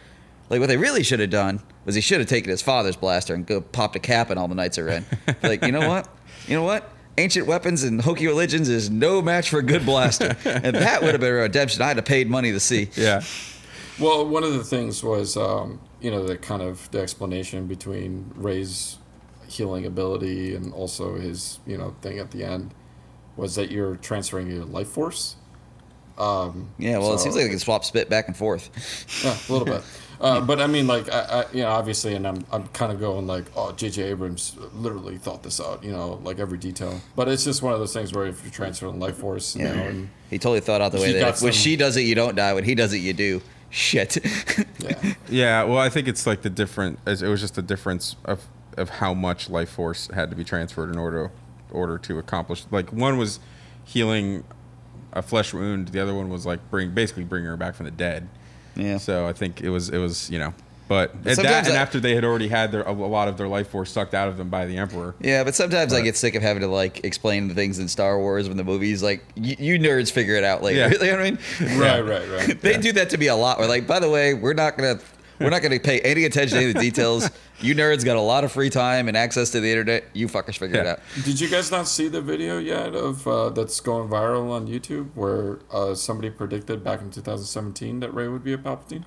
Like 0.49 0.59
what 0.59 0.67
they 0.67 0.77
really 0.77 1.03
should 1.03 1.19
have 1.19 1.29
done 1.29 1.61
was 1.85 1.95
he 1.95 2.01
should 2.01 2.19
have 2.19 2.29
taken 2.29 2.49
his 2.49 2.61
father's 2.61 2.95
blaster 2.95 3.33
and 3.33 3.45
go 3.45 3.61
popped 3.61 3.95
a 3.95 3.99
cap 3.99 4.31
in 4.31 4.37
all 4.37 4.47
the 4.47 4.55
Knights 4.55 4.77
of 4.77 4.85
Ren. 4.85 5.05
like, 5.43 5.63
you 5.63 5.71
know 5.71 5.87
what? 5.87 6.07
You 6.47 6.55
know 6.55 6.63
what? 6.63 6.89
Ancient 7.17 7.47
weapons 7.47 7.83
and 7.83 8.01
hokey 8.01 8.27
religions 8.27 8.69
is 8.69 8.89
no 8.89 9.21
match 9.21 9.49
for 9.49 9.59
a 9.59 9.63
good 9.63 9.85
blaster. 9.85 10.37
and 10.45 10.75
that 10.75 11.01
would 11.01 11.11
have 11.11 11.21
been 11.21 11.31
a 11.31 11.35
redemption 11.35 11.81
I'd 11.81 11.97
have 11.97 12.05
paid 12.05 12.29
money 12.29 12.51
to 12.51 12.59
see. 12.59 12.89
yeah. 12.95 13.23
well, 13.99 14.25
one 14.27 14.43
of 14.43 14.53
the 14.53 14.63
things 14.63 15.03
was, 15.03 15.35
um, 15.35 15.81
you 15.99 16.11
know, 16.11 16.25
the 16.25 16.37
kind 16.37 16.61
of 16.61 16.89
the 16.91 17.01
explanation 17.01 17.65
between 17.65 18.31
Rey's 18.35 18.97
healing 19.47 19.85
ability 19.85 20.55
and 20.55 20.73
also 20.73 21.15
his, 21.15 21.59
you 21.65 21.77
know, 21.77 21.95
thing 22.01 22.19
at 22.19 22.31
the 22.31 22.43
end 22.43 22.73
was 23.35 23.55
that 23.55 23.71
you're 23.71 23.95
transferring 23.95 24.49
your 24.49 24.65
life 24.65 24.89
force. 24.89 25.36
Um, 26.17 26.69
Yeah, 26.77 26.97
well, 26.97 27.13
it 27.13 27.19
seems 27.19 27.35
like 27.35 27.45
they 27.45 27.49
can 27.49 27.59
swap 27.59 27.85
spit 27.85 28.09
back 28.09 28.27
and 28.27 28.35
forth. 28.35 28.69
Yeah, 29.23 29.37
a 29.47 29.51
little 29.51 29.65
bit. 29.65 29.83
Uh, 30.19 30.41
but 30.45 30.59
I 30.59 30.67
mean, 30.67 30.87
like, 30.87 31.11
I, 31.13 31.19
I, 31.19 31.45
you 31.53 31.61
know, 31.61 31.69
obviously, 31.69 32.15
and 32.15 32.27
I'm, 32.27 32.43
I'm 32.51 32.67
kind 32.69 32.91
of 32.91 32.99
going 32.99 33.27
like, 33.27 33.45
oh, 33.55 33.71
J.J. 33.71 34.03
Abrams 34.03 34.55
literally 34.73 35.17
thought 35.17 35.43
this 35.43 35.61
out, 35.61 35.83
you 35.83 35.91
know, 35.91 36.19
like 36.23 36.39
every 36.39 36.57
detail. 36.57 36.99
But 37.15 37.27
it's 37.27 37.43
just 37.43 37.61
one 37.61 37.73
of 37.73 37.79
those 37.79 37.93
things 37.93 38.13
where 38.13 38.25
if 38.25 38.43
you're 38.43 38.51
transferring 38.51 38.99
life 38.99 39.17
force, 39.17 39.55
Yeah. 39.55 39.69
you 39.69 39.75
know, 39.75 39.83
and 39.83 40.09
He 40.29 40.39
totally 40.39 40.59
thought 40.61 40.81
out 40.81 40.91
the 40.91 40.99
way 40.99 41.07
He 41.07 41.13
that 41.13 41.19
got 41.19 41.35
if, 41.35 41.41
when 41.41 41.53
she 41.53 41.75
does 41.75 41.97
it, 41.97 42.01
you 42.01 42.15
don't 42.15 42.35
die. 42.35 42.53
When 42.53 42.63
he 42.63 42.73
does 42.73 42.93
it, 42.93 42.97
you 42.99 43.13
do. 43.13 43.41
Shit. 43.69 44.17
yeah, 44.79 45.13
Yeah, 45.29 45.63
well, 45.63 45.77
I 45.77 45.89
think 45.89 46.07
it's 46.07 46.25
like 46.25 46.41
the 46.41 46.49
different. 46.49 46.99
It 47.05 47.21
was 47.23 47.41
just 47.41 47.55
the 47.55 47.61
difference 47.61 48.15
of 48.25 48.47
of 48.77 48.89
how 48.89 49.11
much 49.13 49.49
life 49.49 49.69
force 49.69 50.07
had 50.13 50.29
to 50.29 50.35
be 50.35 50.43
transferred 50.43 50.89
in 50.89 50.97
order 50.97 51.31
order 51.71 51.97
to 51.97 52.17
accomplish. 52.19 52.63
Like 52.71 52.93
one 52.93 53.17
was 53.17 53.39
healing 53.83 54.43
a 55.13 55.21
flesh 55.21 55.53
wound, 55.53 55.89
the 55.89 55.99
other 55.99 56.13
one 56.13 56.29
was 56.29 56.45
like 56.45 56.69
bring 56.69 56.91
basically 56.91 57.23
bringing 57.23 57.47
her 57.47 57.57
back 57.57 57.75
from 57.75 57.85
the 57.85 57.91
dead. 57.91 58.27
yeah. 58.75 58.97
So 58.97 59.27
I 59.27 59.33
think 59.33 59.61
it 59.61 59.69
was 59.69 59.89
it 59.89 59.97
was 59.97 60.29
you 60.29 60.39
know, 60.39 60.53
but, 60.87 61.13
and 61.13 61.23
that 61.25 61.35
sometimes 61.35 61.67
and 61.67 61.75
after 61.75 61.99
they 61.99 62.15
had 62.15 62.23
already 62.23 62.47
had 62.47 62.71
their, 62.71 62.83
a 62.83 62.93
lot 62.93 63.27
of 63.27 63.37
their 63.37 63.47
life 63.47 63.69
force 63.69 63.91
sucked 63.91 64.13
out 64.13 64.29
of 64.29 64.37
them 64.37 64.49
by 64.49 64.65
the 64.65 64.77
emperor. 64.77 65.15
Yeah, 65.19 65.43
but 65.43 65.53
sometimes 65.53 65.93
I 65.93 66.01
get 66.01 66.15
sick 66.15 66.35
of 66.35 66.41
having 66.41 66.61
to 66.61 66.67
like 66.67 67.03
explain 67.03 67.49
the 67.49 67.53
things 67.53 67.79
in 67.79 67.87
Star 67.87 68.17
Wars 68.17 68.47
when 68.47 68.57
the 68.57 68.63
movies 68.63 69.03
like 69.03 69.23
you, 69.35 69.55
you 69.59 69.79
nerds 69.79 70.11
figure 70.11 70.35
it 70.35 70.43
out 70.43 70.63
later. 70.63 70.79
Yeah. 70.79 70.89
you 71.05 71.11
know 71.11 71.17
what 71.17 71.19
I 71.19 71.31
mean? 71.31 71.79
right, 71.79 72.01
right, 72.01 72.29
right. 72.29 72.61
They 72.67 72.77
do 72.77 72.93
that 72.93 73.09
to 73.11 73.17
me 73.17 73.27
a 73.27 73.35
lot. 73.35 73.59
We're 73.59 73.67
like, 73.67 73.85
by 73.85 73.99
the 73.99 74.09
way, 74.09 74.33
we're 74.33 74.53
not 74.53 74.77
gonna 74.77 74.99
we're 75.39 75.49
not 75.49 75.61
gonna 75.61 75.79
pay 75.79 75.99
any 76.01 76.25
attention 76.25 76.57
to 76.57 76.61
any 76.63 76.69
of 76.71 76.75
the 76.75 76.81
details. 76.81 77.29
You 77.61 77.73
nerds 77.75 78.05
got 78.05 78.17
a 78.17 78.21
lot 78.21 78.43
of 78.43 78.51
free 78.51 78.69
time 78.69 79.07
and 79.07 79.17
access 79.17 79.49
to 79.51 79.59
the 79.59 79.69
internet. 79.69 80.05
You 80.13 80.27
fuckers 80.27 80.57
figure 80.57 80.79
it 80.81 80.87
out. 80.87 80.99
Did 81.23 81.39
you 81.39 81.49
guys 81.49 81.71
not 81.71 81.87
see 81.87 82.07
the 82.07 82.21
video 82.21 82.59
yet 82.59 82.93
of 82.95 83.27
uh, 83.27 83.49
that's 83.49 83.79
going 83.79 84.09
viral 84.09 84.51
on 84.51 84.67
YouTube 84.67 85.09
where 85.15 85.59
uh, 85.71 85.95
somebody 85.95 86.29
predicted 86.29 86.83
back 86.83 87.01
in 87.01 87.09
2017 87.09 87.99
that 88.01 88.13
Rey 88.13 88.27
would 88.27 88.43
be 88.43 88.53
a 88.53 88.57
Palpatine? 88.57 89.05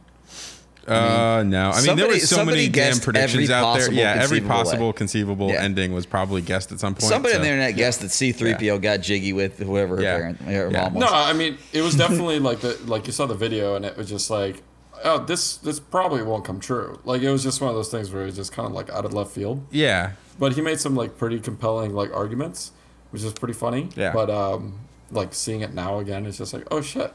Uh, 0.88 1.44
no, 1.46 1.70
I 1.70 1.74
mean 1.74 1.84
somebody- 1.84 1.96
there 1.96 2.08
was 2.08 2.28
so 2.28 2.44
many 2.44 2.66
damn 2.68 2.98
predictions 2.98 3.50
out 3.50 3.78
there. 3.78 3.92
Yeah, 3.92 4.12
every 4.12 4.38
conceivable 4.40 4.48
way. 4.48 4.48
possible 4.64 4.92
conceivable 4.94 5.48
Yeah. 5.50 5.62
ending 5.62 5.92
was 5.92 6.06
probably 6.06 6.40
guessed 6.42 6.72
at 6.72 6.80
some 6.80 6.94
point. 6.94 7.04
Somebody 7.04 7.34
on 7.34 7.42
the 7.42 7.48
internet 7.48 7.76
guessed 7.76 8.00
that 8.00 8.10
C-3PO 8.10 8.80
got 8.80 9.02
jiggy 9.02 9.32
with 9.34 9.58
whoever 9.58 9.96
her 9.96 10.02
Yeah. 10.02 10.16
parent, 10.16 10.40
her 10.40 10.70
Yeah. 10.72 10.80
mom 10.84 10.94
was. 10.94 11.02
No, 11.04 11.08
I 11.12 11.32
mean 11.34 11.58
it 11.72 11.82
was 11.82 11.94
definitely 11.96 12.38
like 12.40 12.60
the 12.60 12.78
like 12.86 13.06
you 13.06 13.12
saw 13.12 13.26
the 13.26 13.34
video 13.34 13.76
and 13.76 13.84
it 13.84 13.96
was 13.96 14.08
just 14.08 14.30
like, 14.30 14.62
oh, 15.04 15.18
this 15.24 15.56
this 15.58 15.80
probably 15.80 16.22
won't 16.22 16.44
come 16.44 16.60
true. 16.60 16.98
Like 17.04 17.22
it 17.22 17.30
was 17.30 17.42
just 17.42 17.60
one 17.60 17.70
of 17.70 17.76
those 17.76 17.90
things 17.90 18.10
where 18.12 18.22
it 18.22 18.26
was 18.26 18.36
just 18.36 18.52
kind 18.52 18.66
of 18.66 18.72
like 18.72 18.90
out 18.90 19.04
of 19.04 19.12
left 19.12 19.30
field. 19.32 19.66
Yeah, 19.70 20.12
But 20.38 20.52
he 20.54 20.60
made 20.60 20.80
some 20.80 20.94
like 20.96 21.16
pretty 21.18 21.40
compelling 21.40 21.94
like 21.94 22.12
arguments, 22.12 22.72
which 23.10 23.22
is 23.22 23.32
pretty 23.32 23.54
funny. 23.54 23.88
Yeah. 23.96 24.12
But 24.12 24.30
um, 24.30 24.78
like 25.10 25.34
seeing 25.34 25.60
it 25.62 25.74
now 25.74 25.98
again, 25.98 26.26
it's 26.26 26.38
just 26.38 26.52
like, 26.52 26.66
oh 26.70 26.80
shit, 26.80 27.12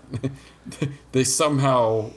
they 1.12 1.24
somehow, 1.24 2.12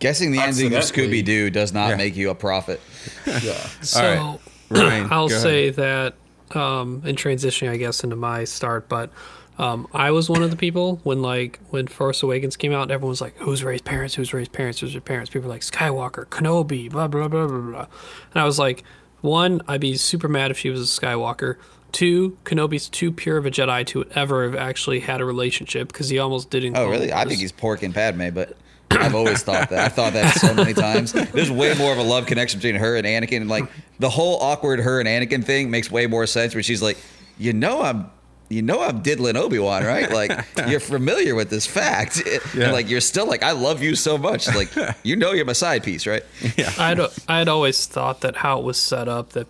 Guessing 0.00 0.32
the 0.32 0.38
ending 0.40 0.74
of 0.74 0.82
Scooby 0.82 1.24
Doo 1.24 1.48
does 1.50 1.72
not 1.72 1.90
Yeah. 1.90 1.96
make 1.96 2.16
you 2.16 2.30
a 2.30 2.34
prophet. 2.34 2.80
yeah. 3.26 3.54
So 3.82 4.40
Ryan, 4.70 5.08
I'll 5.10 5.28
go 5.28 5.34
ahead. 5.34 5.42
say 5.42 5.70
that 5.70 6.14
um, 6.52 7.02
in 7.04 7.16
transitioning, 7.16 7.70
I 7.70 7.76
guess, 7.76 8.02
into 8.04 8.16
my 8.16 8.44
start, 8.44 8.88
but 8.88 9.10
um, 9.58 9.86
I 9.92 10.10
was 10.10 10.28
one 10.28 10.42
of 10.42 10.50
the 10.50 10.56
people 10.56 11.00
when 11.04 11.22
like 11.22 11.60
when 11.70 11.86
Force 11.86 12.22
Awakens 12.22 12.56
came 12.56 12.72
out, 12.72 12.90
everyone 12.90 13.10
was 13.10 13.20
like, 13.20 13.36
"Who's 13.38 13.62
Rey's 13.62 13.82
parents? 13.82 14.14
Who's 14.14 14.32
Rey's 14.32 14.48
parents? 14.48 14.80
Who's 14.80 14.94
her 14.94 15.00
parents?" 15.00 15.30
People 15.30 15.48
were 15.48 15.54
like 15.54 15.62
Skywalker, 15.62 16.26
Kenobi, 16.26 16.90
blah 16.90 17.08
blah 17.08 17.28
blah 17.28 17.46
blah 17.46 17.58
blah. 17.58 17.86
And 18.32 18.42
I 18.42 18.44
was 18.44 18.58
like, 18.58 18.82
one, 19.20 19.62
I'd 19.66 19.80
be 19.80 19.96
super 19.96 20.28
mad 20.28 20.50
if 20.50 20.58
she 20.58 20.68
was 20.68 20.80
a 20.80 21.00
Skywalker. 21.00 21.56
Two, 21.92 22.36
Kenobi's 22.44 22.88
too 22.88 23.12
pure 23.12 23.36
of 23.36 23.46
a 23.46 23.50
Jedi 23.50 23.86
to 23.86 24.04
ever 24.14 24.44
have 24.44 24.56
actually 24.56 25.00
had 25.00 25.20
a 25.20 25.24
relationship 25.24 25.88
because 25.88 26.08
he 26.08 26.18
almost 26.18 26.50
didn't. 26.50 26.76
Oh, 26.76 26.88
really? 26.90 27.12
I 27.12 27.24
think 27.24 27.40
he's 27.40 27.52
pork 27.52 27.82
and 27.82 27.94
Padme, 27.94 28.30
but 28.34 28.56
I've 28.90 29.14
always 29.14 29.42
thought 29.42 29.70
that. 29.70 29.78
I've 29.78 29.92
thought 29.92 30.12
that 30.12 30.34
so 30.34 30.52
many 30.52 30.74
times. 30.88 31.12
There's 31.12 31.50
way 31.50 31.74
more 31.74 31.92
of 31.92 31.98
a 31.98 32.02
love 32.02 32.26
connection 32.26 32.58
between 32.58 32.74
her 32.74 32.96
and 32.96 33.06
Anakin. 33.06 33.38
And 33.42 33.48
like 33.48 33.64
the 33.98 34.10
whole 34.10 34.42
awkward 34.42 34.80
her 34.80 35.00
and 35.00 35.08
Anakin 35.08 35.44
thing 35.44 35.70
makes 35.70 35.90
way 35.90 36.06
more 36.06 36.26
sense. 36.26 36.54
Where 36.54 36.62
she's 36.62 36.82
like, 36.82 36.98
you 37.38 37.52
know, 37.52 37.82
I'm. 37.82 38.10
You 38.54 38.62
know 38.62 38.80
I'm 38.82 39.00
diddling 39.02 39.36
Obi 39.36 39.58
Wan, 39.58 39.84
right? 39.84 40.10
Like 40.10 40.32
you're 40.68 40.80
familiar 40.80 41.34
with 41.34 41.50
this 41.50 41.66
fact, 41.66 42.22
Yeah. 42.54 42.64
and 42.64 42.72
like 42.72 42.88
you're 42.88 43.00
still 43.00 43.26
like 43.26 43.42
I 43.42 43.52
love 43.52 43.82
you 43.82 43.94
so 43.96 44.16
much. 44.16 44.46
Like 44.54 44.70
you 45.02 45.16
know 45.16 45.32
you're 45.32 45.44
my 45.44 45.52
side 45.52 45.82
piece, 45.82 46.06
right? 46.06 46.22
Yeah. 46.56 46.72
I'd 46.78 47.00
I'd 47.28 47.48
always 47.48 47.86
thought 47.86 48.20
that 48.22 48.36
how 48.36 48.58
it 48.60 48.64
was 48.64 48.78
set 48.78 49.08
up 49.08 49.30
that 49.30 49.46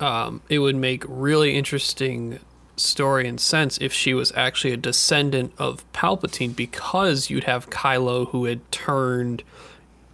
um, 0.00 0.40
it 0.48 0.58
would 0.58 0.76
make 0.76 1.04
really 1.06 1.56
interesting 1.56 2.40
story 2.76 3.28
and 3.28 3.38
sense 3.38 3.76
if 3.78 3.92
she 3.92 4.14
was 4.14 4.32
actually 4.34 4.72
a 4.72 4.76
descendant 4.78 5.52
of 5.58 5.90
Palpatine 5.92 6.56
because 6.56 7.28
you'd 7.28 7.44
have 7.44 7.68
Kylo 7.68 8.28
who 8.30 8.46
had 8.46 8.60
turned 8.72 9.42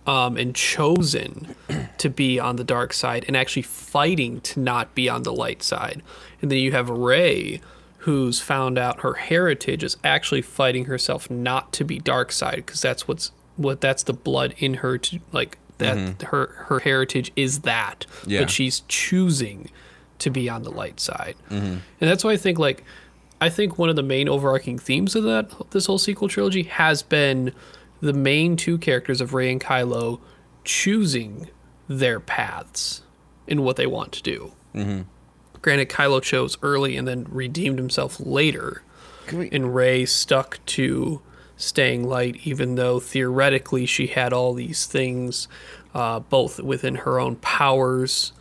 um, 0.07 0.37
and 0.37 0.55
chosen 0.55 1.55
to 1.99 2.09
be 2.11 2.39
on 2.41 2.57
the 2.57 2.65
dark 2.65 2.93
side 2.93 3.25
and 3.29 3.37
actually 3.37 3.63
fighting 3.63 4.41
to 4.43 4.59
not 4.61 4.95
be 4.95 5.09
on 5.09 5.23
the 5.23 5.33
light 5.33 5.63
side, 5.63 6.03
and 6.43 6.51
then 6.51 6.59
you 6.59 6.73
have 6.73 6.89
Rey 6.91 7.61
who's 8.07 8.41
found 8.41 8.79
out 8.79 9.01
her 9.01 9.15
heritage 9.15 9.83
is 9.83 9.97
actually 10.05 10.41
fighting 10.41 10.85
herself 10.85 11.29
not 11.29 11.73
to 11.73 11.83
be 11.83 11.99
dark 11.99 12.31
side 12.31 12.55
because 12.55 12.81
that's 12.81 13.09
what's 13.09 13.33
what 13.57 13.81
that's 13.81 14.05
the 14.05 14.13
blood 14.13 14.55
in 14.59 14.75
her 14.75 14.97
to 14.97 15.19
like 15.33 15.59
that 15.79 15.97
mm-hmm. 15.97 16.27
her 16.27 16.67
her 16.69 16.79
heritage 16.79 17.33
is 17.35 17.63
that 17.63 18.07
Yeah. 18.25 18.43
but 18.43 18.51
she's 18.51 18.85
choosing 18.87 19.73
to 20.21 20.31
be 20.31 20.49
on 20.49 20.63
the 20.63 20.71
light 20.71 21.01
side. 21.01 21.35
Mm-hmm. 21.51 21.67
And 21.67 21.83
that's 21.99 22.23
why 22.23 22.31
i 22.31 22.37
think 22.37 22.61
like 22.61 22.85
i 23.41 23.49
think 23.49 23.77
one 23.77 23.89
of 23.89 23.97
the 23.97 24.05
main 24.05 24.29
overarching 24.29 24.79
themes 24.79 25.17
of 25.17 25.25
that 25.25 25.51
this 25.73 25.87
whole 25.87 25.99
sequel 25.99 26.29
trilogy 26.29 26.63
has 26.63 27.03
been 27.03 27.53
the 28.01 28.13
main 28.13 28.55
two 28.57 28.79
characters 28.79 29.21
of 29.21 29.35
Rey 29.35 29.51
and 29.51 29.61
kylo 29.61 30.21
choosing 30.63 31.51
their 31.89 32.21
paths 32.21 33.03
in 33.49 33.65
what 33.65 33.75
they 33.75 33.89
want 33.89 34.13
to 34.13 34.23
do 34.23 34.53
mm-hmm. 34.73 35.03
Granted 35.67 35.89
kylo 35.89 36.23
chose 36.23 36.57
early 36.63 36.97
and 36.97 37.09
then 37.09 37.27
redeemed 37.29 37.77
himself 37.77 38.21
later 38.21 38.83
we, 39.33 39.51
and 39.51 39.75
Rey 39.75 40.07
stuck 40.07 40.65
to 40.67 41.21
staying 41.57 42.09
light, 42.09 42.37
even 42.45 42.77
though 42.77 43.01
theoretically 43.01 43.85
she 43.85 44.07
had 44.07 44.33
all 44.33 44.55
these 44.55 44.87
things, 44.87 45.49
uh, 45.93 46.21
both 46.21 46.61
within 46.61 46.95
her 46.95 47.19
own 47.19 47.35
powers 47.35 48.33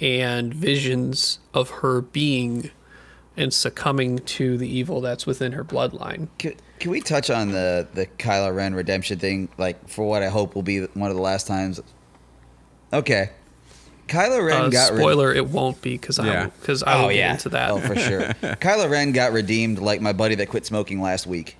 and 0.00 0.54
visions 0.54 1.38
of 1.52 1.68
her 1.68 2.00
being 2.00 2.70
and 3.36 3.52
succumbing 3.52 4.20
to 4.20 4.56
the 4.56 4.66
evil 4.66 5.02
that's 5.02 5.26
within 5.26 5.52
her 5.52 5.64
bloodline. 5.66 6.28
Can, 6.38 6.54
can 6.78 6.90
we 6.90 7.02
touch 7.02 7.28
on 7.28 7.52
the 7.52 7.86
the 7.92 8.06
Kylo 8.06 8.56
Ren 8.56 8.72
redemption 8.72 9.18
thing? 9.18 9.50
Like 9.58 9.86
for 9.86 10.08
what 10.08 10.22
I 10.22 10.30
hope 10.30 10.54
will 10.54 10.62
be 10.62 10.80
one 10.80 11.10
of 11.10 11.16
the 11.16 11.22
last 11.22 11.46
times. 11.46 11.78
Okay, 12.90 13.32
Kylo 14.10 14.44
Ren 14.44 14.62
Uh, 14.64 14.68
got 14.68 14.92
re- 14.92 14.98
spoiler, 14.98 15.32
it 15.32 15.46
won't 15.48 15.80
be 15.80 15.92
because 15.92 16.18
Yeah. 16.18 16.44
I 16.44 16.46
because 16.60 16.82
I 16.82 16.96
will 16.96 17.06
oh 17.06 17.08
get 17.08 17.16
yeah, 17.16 17.32
into 17.32 17.48
that. 17.50 17.70
Oh 17.70 17.80
for 17.80 17.96
sure. 17.96 18.20
Kylo 18.60 18.90
Ren 18.90 19.12
got 19.12 19.32
redeemed 19.32 19.78
like 19.78 20.00
my 20.00 20.12
buddy 20.12 20.34
that 20.36 20.48
quit 20.48 20.66
smoking 20.66 21.00
last 21.00 21.26
week. 21.26 21.56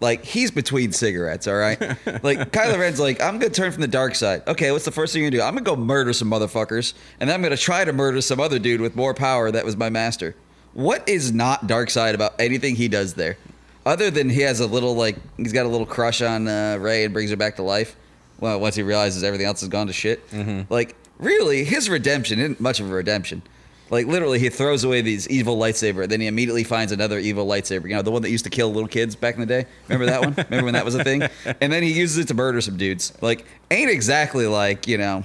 Like 0.00 0.24
he's 0.24 0.50
between 0.50 0.92
cigarettes, 0.92 1.46
all 1.46 1.56
right. 1.56 1.80
Like 2.22 2.38
Kylo 2.52 2.78
Ren's 2.78 3.00
like, 3.00 3.20
I'm 3.22 3.38
gonna 3.38 3.50
turn 3.52 3.72
from 3.72 3.80
the 3.82 3.88
dark 3.88 4.14
side. 4.14 4.42
Okay, 4.46 4.70
what's 4.72 4.84
the 4.84 4.90
first 4.90 5.12
thing 5.12 5.22
you're 5.22 5.30
gonna 5.30 5.42
do? 5.42 5.46
I'm 5.46 5.54
gonna 5.54 5.64
go 5.64 5.76
murder 5.76 6.12
some 6.12 6.30
motherfuckers, 6.30 6.92
and 7.20 7.28
then 7.30 7.34
I'm 7.34 7.42
gonna 7.42 7.56
try 7.56 7.84
to 7.84 7.92
murder 7.92 8.20
some 8.20 8.40
other 8.40 8.58
dude 8.58 8.80
with 8.80 8.94
more 8.96 9.14
power 9.14 9.50
that 9.50 9.64
was 9.64 9.76
my 9.76 9.88
master. 9.88 10.34
What 10.74 11.08
is 11.08 11.32
not 11.32 11.66
dark 11.66 11.88
side 11.88 12.14
about 12.14 12.34
anything 12.38 12.76
he 12.76 12.88
does 12.88 13.14
there, 13.14 13.38
other 13.86 14.10
than 14.10 14.28
he 14.28 14.42
has 14.42 14.60
a 14.60 14.66
little 14.66 14.94
like 14.94 15.16
he's 15.38 15.52
got 15.54 15.64
a 15.64 15.68
little 15.70 15.86
crush 15.86 16.20
on 16.20 16.46
uh, 16.46 16.76
Rey 16.78 17.04
and 17.04 17.14
brings 17.14 17.30
her 17.30 17.36
back 17.36 17.56
to 17.56 17.62
life. 17.62 17.96
Well, 18.38 18.60
once 18.60 18.74
he 18.74 18.82
realizes 18.82 19.24
everything 19.24 19.46
else 19.46 19.60
has 19.60 19.70
gone 19.70 19.86
to 19.86 19.94
shit, 19.94 20.22
like 20.68 20.94
really, 21.18 21.64
his 21.64 21.88
redemption 21.88 22.38
isn't 22.38 22.60
much 22.60 22.80
of 22.80 22.90
a 22.90 22.94
redemption. 22.94 23.42
Like 23.88 24.06
literally, 24.06 24.40
he 24.40 24.48
throws 24.48 24.82
away 24.82 25.00
these 25.00 25.28
evil 25.28 25.56
lightsaber, 25.56 26.08
then 26.08 26.20
he 26.20 26.26
immediately 26.26 26.64
finds 26.64 26.90
another 26.90 27.18
evil 27.18 27.46
lightsaber. 27.46 27.84
You 27.84 27.94
know, 27.94 28.02
the 28.02 28.10
one 28.10 28.22
that 28.22 28.30
used 28.30 28.44
to 28.44 28.50
kill 28.50 28.72
little 28.72 28.88
kids 28.88 29.14
back 29.14 29.34
in 29.34 29.40
the 29.40 29.46
day. 29.46 29.66
Remember 29.88 30.06
that 30.06 30.20
one? 30.20 30.34
Remember 30.50 30.64
when 30.64 30.74
that 30.74 30.84
was 30.84 30.96
a 30.96 31.04
thing? 31.04 31.22
And 31.60 31.72
then 31.72 31.82
he 31.82 31.92
uses 31.92 32.18
it 32.18 32.28
to 32.28 32.34
murder 32.34 32.60
some 32.60 32.76
dudes. 32.76 33.12
Like, 33.20 33.46
ain't 33.70 33.90
exactly 33.90 34.46
like 34.46 34.88
you 34.88 34.98
know, 34.98 35.24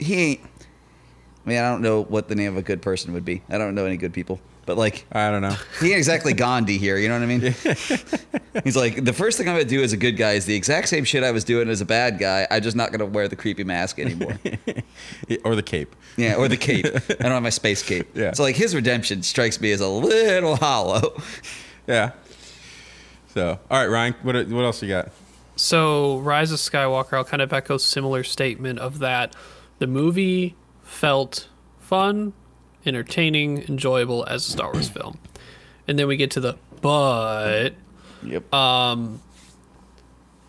he 0.00 0.14
ain't. 0.14 0.40
I 1.46 1.48
mean, 1.48 1.58
I 1.58 1.70
don't 1.70 1.82
know 1.82 2.02
what 2.02 2.28
the 2.28 2.34
name 2.34 2.52
of 2.52 2.56
a 2.56 2.62
good 2.62 2.82
person 2.82 3.12
would 3.12 3.24
be. 3.24 3.42
I 3.48 3.58
don't 3.58 3.74
know 3.74 3.84
any 3.84 3.98
good 3.98 4.14
people, 4.14 4.40
but 4.66 4.76
like, 4.76 5.06
I 5.12 5.30
don't 5.30 5.42
know. 5.42 5.56
he 5.80 5.88
ain't 5.88 5.98
exactly 5.98 6.32
Gandhi 6.32 6.78
here. 6.78 6.96
You 6.98 7.08
know 7.08 7.18
what 7.18 7.22
I 7.22 7.26
mean? 7.26 7.40
He's 8.64 8.76
like, 8.76 9.04
the 9.04 9.12
first 9.12 9.38
thing 9.38 9.48
I'm 9.48 9.54
gonna 9.54 9.64
do 9.64 9.82
as 9.82 9.92
a 9.92 9.96
good 9.96 10.16
guy 10.16 10.32
is 10.32 10.46
the 10.46 10.54
exact 10.54 10.88
same 10.88 11.04
shit 11.04 11.24
I 11.24 11.30
was 11.30 11.44
doing 11.44 11.68
as 11.68 11.80
a 11.80 11.84
bad 11.84 12.18
guy. 12.18 12.46
I'm 12.50 12.62
just 12.62 12.76
not 12.76 12.92
gonna 12.92 13.06
wear 13.06 13.28
the 13.28 13.36
creepy 13.36 13.64
mask 13.64 13.98
anymore. 13.98 14.38
or 15.44 15.54
the 15.54 15.62
cape. 15.62 15.94
Yeah, 16.16 16.36
or 16.36 16.48
the 16.48 16.56
cape. 16.56 16.86
I 16.86 17.14
don't 17.22 17.32
have 17.32 17.42
my 17.42 17.50
space 17.50 17.82
cape. 17.82 18.08
Yeah. 18.14 18.32
So 18.32 18.42
like 18.42 18.56
his 18.56 18.74
redemption 18.74 19.22
strikes 19.22 19.60
me 19.60 19.72
as 19.72 19.80
a 19.80 19.88
little 19.88 20.56
hollow. 20.56 21.20
Yeah. 21.86 22.12
So, 23.34 23.58
all 23.70 23.80
right, 23.80 23.86
Ryan, 23.86 24.14
what 24.22 24.48
what 24.48 24.64
else 24.64 24.80
you 24.82 24.88
got? 24.88 25.10
So, 25.56 26.18
Rise 26.18 26.50
of 26.50 26.58
Skywalker, 26.58 27.14
I'll 27.14 27.24
kind 27.24 27.42
of 27.42 27.52
echo 27.52 27.76
similar 27.78 28.24
statement 28.24 28.78
of 28.78 29.00
that. 29.00 29.36
The 29.78 29.86
movie 29.86 30.56
felt 30.82 31.48
fun, 31.78 32.32
entertaining, 32.86 33.62
enjoyable 33.68 34.24
as 34.26 34.46
a 34.46 34.50
Star 34.50 34.72
Wars 34.72 34.88
film. 34.88 35.18
And 35.86 35.98
then 35.98 36.06
we 36.06 36.16
get 36.16 36.30
to 36.32 36.40
the 36.40 36.56
but 36.80 37.74
Yep. 38.24 38.52
Um, 38.52 39.20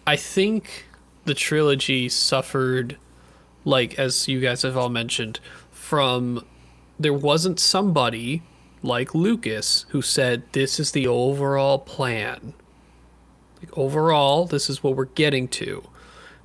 I 0.07 0.15
think 0.15 0.85
the 1.25 1.33
trilogy 1.33 2.09
suffered, 2.09 2.97
like 3.63 3.99
as 3.99 4.27
you 4.27 4.39
guys 4.39 4.61
have 4.61 4.77
all 4.77 4.89
mentioned, 4.89 5.39
from 5.71 6.45
there 6.99 7.13
wasn't 7.13 7.59
somebody 7.59 8.43
like 8.81 9.13
Lucas 9.13 9.85
who 9.89 10.01
said 10.01 10.43
this 10.53 10.79
is 10.79 10.91
the 10.91 11.07
overall 11.07 11.79
plan. 11.79 12.53
Like 13.59 13.77
overall, 13.77 14.45
this 14.45 14.69
is 14.69 14.83
what 14.83 14.95
we're 14.95 15.05
getting 15.05 15.47
to, 15.49 15.83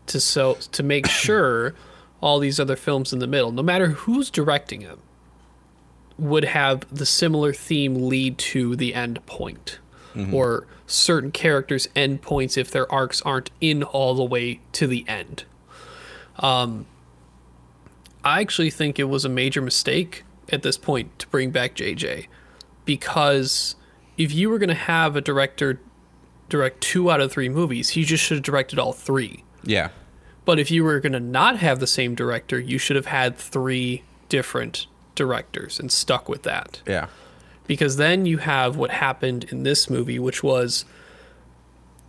to 0.07 0.21
so 0.21 0.55
to 0.73 0.83
make 0.83 1.07
sure 1.09 1.75
all 2.21 2.39
these 2.39 2.59
other 2.59 2.77
films 2.77 3.13
in 3.13 3.19
the 3.19 3.27
middle, 3.27 3.53
no 3.53 3.63
matter 3.63 3.89
who's 3.89 4.31
directing 4.31 4.81
them, 4.81 5.01
would 6.21 6.45
have 6.45 6.87
the 6.95 7.07
similar 7.07 7.53
theme 7.53 8.09
lead 8.09 8.39
to 8.39 8.77
the 8.77 8.95
end 8.95 9.25
point 9.27 9.79
or 10.33 10.67
certain 10.87 11.31
characters' 11.31 11.89
end 11.95 12.21
points 12.21 12.57
if 12.57 12.71
their 12.71 12.91
arcs 12.93 13.23
aren't 13.23 13.51
in 13.61 13.83
all 13.83 14.15
the 14.15 14.25
way 14.25 14.61
to 14.73 14.87
the 14.87 15.05
end. 15.09 15.45
Um, 16.41 16.87
I 18.25 18.41
actually 18.41 18.71
think 18.71 18.99
it 18.99 19.05
was 19.05 19.25
a 19.25 19.29
major 19.29 19.63
mistake 19.63 20.25
at 20.51 20.63
this 20.63 20.77
point 20.77 21.17
to 21.21 21.29
bring 21.29 21.51
back 21.51 21.75
JJ 21.75 22.27
because 22.85 23.77
if 24.19 24.33
you 24.35 24.51
were 24.51 24.59
going 24.59 24.69
to 24.69 24.75
have 24.75 25.17
a 25.17 25.21
director 25.21 25.81
direct 26.49 26.81
two 26.81 27.11
out 27.11 27.21
of 27.21 27.31
three 27.31 27.49
movies, 27.49 27.91
he 27.91 28.05
just 28.05 28.25
should 28.25 28.37
have 28.37 28.45
directed 28.45 28.79
all 28.79 28.93
three. 28.93 29.45
Yeah. 29.63 29.91
But 30.45 30.59
if 30.59 30.71
you 30.71 30.83
were 30.83 30.99
going 30.99 31.13
to 31.13 31.21
not 31.21 31.59
have 31.59 31.79
the 31.79 31.87
same 31.87 32.15
director, 32.15 32.59
you 32.59 32.77
should 32.77 32.97
have 32.97 33.07
had 33.07 33.37
three 33.39 34.03
different 34.29 34.87
directors 35.21 35.79
and 35.79 35.93
stuck 35.93 36.31
with 36.31 36.45
that. 36.45 36.81
Yeah. 36.87 37.09
Because 37.67 37.99
then 37.99 38.25
you 38.25 38.39
have 38.39 38.79
what 38.79 38.91
happened 38.91 39.45
in 39.51 39.65
this 39.65 39.91
movie, 39.91 40.19
which 40.19 40.43
was 40.43 40.87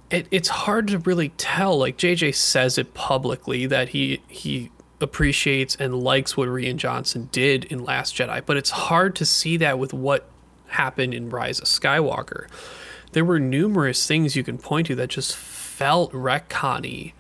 it, 0.10 0.30
it's 0.32 0.48
hard 0.48 0.88
to 0.88 1.00
really 1.00 1.30
tell. 1.36 1.78
Like 1.78 1.98
JJ 1.98 2.34
says 2.36 2.78
it 2.78 2.94
publicly 2.94 3.66
that 3.66 3.90
he 3.90 4.22
he 4.30 4.72
appreciates 5.02 5.76
and 5.76 6.02
likes 6.02 6.38
what 6.38 6.48
Rian 6.48 6.78
Johnson 6.78 7.28
did 7.34 7.66
in 7.66 7.84
Last 7.84 8.16
Jedi, 8.16 8.46
but 8.46 8.56
it's 8.56 8.70
hard 8.70 9.14
to 9.18 9.26
see 9.26 9.58
that 9.58 9.78
with 9.78 9.94
what 9.94 10.30
happened 10.68 11.14
in 11.14 11.30
Rise 11.30 11.60
of 11.60 11.66
Skywalker. 11.66 12.48
There 13.12 13.26
were 13.26 13.42
numerous 13.42 14.08
things 14.08 14.38
you 14.38 14.44
can 14.46 14.58
point 14.58 14.88
to 14.88 14.96
that 14.96 15.10
just 15.10 15.36
felt 15.36 16.14
retconny. 16.14 17.12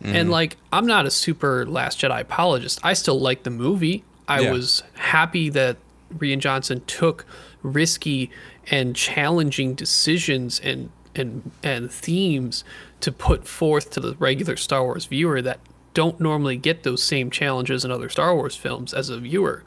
And 0.00 0.14
mm-hmm. 0.14 0.30
like, 0.30 0.56
I'm 0.72 0.86
not 0.86 1.04
a 1.04 1.10
super 1.10 1.66
Last 1.66 2.00
Jedi 2.00 2.20
apologist. 2.20 2.78
I 2.84 2.92
still 2.92 3.18
like 3.18 3.42
the 3.42 3.50
movie. 3.50 4.04
I 4.32 4.40
Yeah. 4.40 4.52
was 4.52 4.82
happy 4.94 5.48
that 5.50 5.76
Rian 6.16 6.38
Johnson 6.38 6.82
took 6.86 7.24
risky 7.62 8.30
and 8.70 8.94
challenging 8.96 9.74
decisions 9.74 10.60
and 10.60 10.90
and 11.14 11.50
and 11.62 11.90
themes 11.90 12.64
to 13.00 13.12
put 13.12 13.46
forth 13.46 13.90
to 13.90 14.00
the 14.00 14.14
regular 14.18 14.56
Star 14.56 14.82
Wars 14.82 15.04
viewer 15.06 15.42
that 15.42 15.60
don't 15.94 16.18
normally 16.20 16.56
get 16.56 16.82
those 16.84 17.02
same 17.02 17.30
challenges 17.30 17.84
in 17.84 17.90
other 17.90 18.08
Star 18.08 18.34
Wars 18.34 18.56
films 18.56 18.94
as 18.94 19.10
a 19.10 19.18
viewer. 19.18 19.62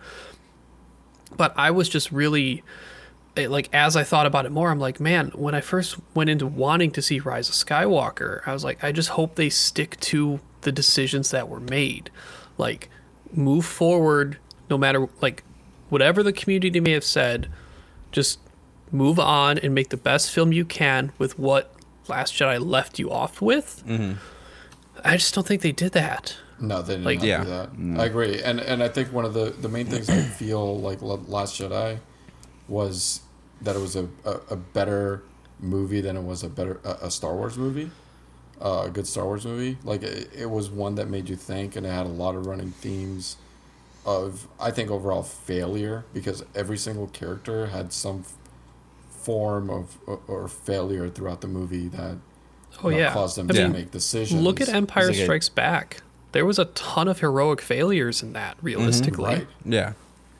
But 1.37 1.53
I 1.57 1.71
was 1.71 1.89
just 1.89 2.11
really 2.11 2.63
it, 3.35 3.51
like 3.51 3.69
as 3.73 3.95
I 3.97 4.03
thought 4.03 4.25
about 4.25 4.45
it 4.45 4.51
more, 4.51 4.71
I'm 4.71 4.79
like, 4.79 4.99
man, 4.99 5.29
when 5.35 5.53
I 5.53 5.61
first 5.61 5.97
went 6.13 6.29
into 6.29 6.47
wanting 6.47 6.91
to 6.91 7.01
see 7.01 7.19
Rise 7.19 7.49
of 7.49 7.55
Skywalker, 7.55 8.41
I 8.47 8.53
was 8.53 8.63
like, 8.63 8.81
I 8.83 8.91
just 8.93 9.09
hope 9.09 9.35
they 9.35 9.49
stick 9.49 9.99
to 10.01 10.39
the 10.61 10.71
decisions 10.71 11.31
that 11.31 11.49
were 11.49 11.59
made. 11.59 12.09
Like 12.57 12.89
move 13.33 13.65
forward 13.65 14.37
no 14.69 14.77
matter 14.77 15.07
like 15.21 15.43
whatever 15.89 16.23
the 16.23 16.33
community 16.33 16.79
may 16.79 16.91
have 16.91 17.03
said, 17.03 17.49
just 18.11 18.39
move 18.91 19.19
on 19.19 19.57
and 19.59 19.73
make 19.75 19.89
the 19.89 19.97
best 19.97 20.31
film 20.31 20.51
you 20.53 20.65
can 20.65 21.11
with 21.17 21.37
what 21.39 21.71
Last 22.07 22.33
Jedi 22.33 22.63
left 22.63 22.99
you 22.99 23.11
off 23.11 23.41
with. 23.41 23.83
I 25.03 25.17
just 25.17 25.33
don't 25.35 25.45
think 25.45 25.61
they 25.61 25.71
did 25.71 25.91
that. 25.93 26.37
No, 26.59 26.81
they 26.81 26.95
did 26.95 27.05
Like- 27.05 27.17
not 27.19 27.25
Yeah. 27.27 27.43
do 27.43 27.49
that. 27.49 28.01
I 28.01 28.05
agree, 28.05 28.41
and 28.41 28.59
and 28.59 28.81
I 28.81 28.87
think 28.87 29.11
one 29.11 29.25
of 29.25 29.33
the 29.33 29.53
the 29.59 29.67
main 29.69 29.85
things 29.87 30.09
I 30.09 30.21
feel 30.21 30.79
like 30.79 30.99
Last 31.01 31.59
Jedi 31.59 31.99
was 32.67 33.21
that 33.61 33.75
it 33.75 33.79
was 33.79 33.95
a, 33.95 34.07
a, 34.23 34.39
a 34.51 34.55
better 34.55 35.23
movie 35.59 36.01
than 36.01 36.15
it 36.17 36.23
was 36.23 36.43
a 36.43 36.49
better 36.49 36.79
a, 36.83 37.05
a 37.07 37.11
Star 37.11 37.35
Wars 37.35 37.57
movie, 37.57 37.91
uh, 38.61 38.83
a 38.85 38.89
good 38.89 39.05
Star 39.07 39.25
Wars 39.25 39.45
movie. 39.45 39.77
Like 39.83 40.03
it, 40.03 40.29
it 40.33 40.49
was 40.49 40.69
one 40.69 40.95
that 40.95 41.09
made 41.09 41.27
you 41.29 41.35
think, 41.35 41.75
and 41.75 41.85
it 41.85 41.89
had 41.89 42.05
a 42.05 42.09
lot 42.09 42.35
of 42.35 42.45
running 42.45 42.71
themes 42.71 43.35
of 44.05 44.47
I 44.59 44.71
think 44.71 44.91
overall 44.91 45.23
failure 45.23 46.05
because 46.13 46.43
every 46.53 46.77
single 46.77 47.07
character 47.07 47.67
had 47.67 47.91
some 47.91 48.19
f- 48.25 48.33
form 49.09 49.69
of 49.69 49.97
or, 50.05 50.19
or 50.27 50.47
failure 50.47 51.09
throughout 51.09 51.41
the 51.41 51.47
movie 51.47 51.87
that 51.89 52.17
Oh 52.83 52.89
you 52.89 52.95
know, 52.95 53.01
yeah. 53.03 53.13
caused 53.13 53.37
them 53.37 53.47
I 53.49 53.53
to 53.53 53.63
mean, 53.63 53.71
make 53.71 53.91
decisions. 53.91 54.41
Look 54.41 54.59
at 54.61 54.69
Empire 54.69 55.07
like 55.07 55.15
a- 55.17 55.23
Strikes 55.23 55.49
Back. 55.49 56.01
There 56.33 56.45
was 56.45 56.59
a 56.59 56.65
ton 56.65 57.07
of 57.07 57.19
heroic 57.21 57.61
failures 57.61 58.21
in 58.21 58.33
that, 58.33 58.57
mm-hmm. 58.57 58.65
realistically. 58.65 59.23
right. 59.25 59.47
Yeah. 59.63 59.93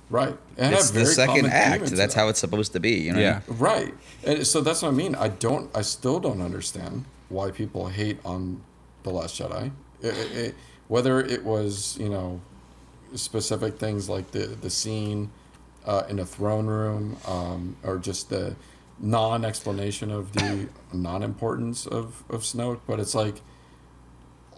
Right. 0.10 0.38
And 0.58 0.76
It's 0.76 0.92
the 0.92 1.06
second 1.06 1.48
act. 1.48 1.86
That's 1.86 1.96
that. 1.96 2.14
how 2.14 2.28
it's 2.28 2.40
supposed 2.40 2.74
to 2.74 2.80
be. 2.80 2.92
You 3.00 3.14
know. 3.14 3.20
Yeah. 3.20 3.42
Right. 3.48 3.94
And 4.24 4.46
so 4.46 4.62
that's 4.62 4.82
what 4.84 4.90
I 4.90 4.92
mean. 4.92 5.16
I 5.16 5.30
don't. 5.30 5.70
I 5.76 5.82
still 5.82 6.20
don't 6.20 6.42
understand 6.42 7.06
why 7.30 7.50
people 7.52 7.88
hate 7.88 8.20
on 8.26 8.62
the 9.04 9.10
Last 9.10 9.40
Jedi. 9.40 9.72
It, 10.02 10.08
it, 10.16 10.38
it- 10.38 10.56
whether 10.88 11.20
it 11.22 11.44
was 11.44 11.98
you 12.00 12.10
know 12.10 12.40
specific 13.16 13.78
things 13.80 14.10
like 14.10 14.32
the 14.32 14.46
the 14.48 14.70
scene 14.70 15.32
uh, 15.86 16.04
in 16.10 16.18
the 16.18 16.26
throne 16.26 16.68
room, 16.68 17.18
um, 17.28 17.76
or 17.84 17.98
just 17.98 18.30
the 18.30 18.56
non-explanation 19.00 20.10
of 20.12 20.32
the 20.34 20.68
non-importance 20.94 21.86
of 21.86 22.24
of 22.30 22.42
Snoke, 22.42 22.80
but 22.88 23.00
it's 23.00 23.14
like 23.16 23.42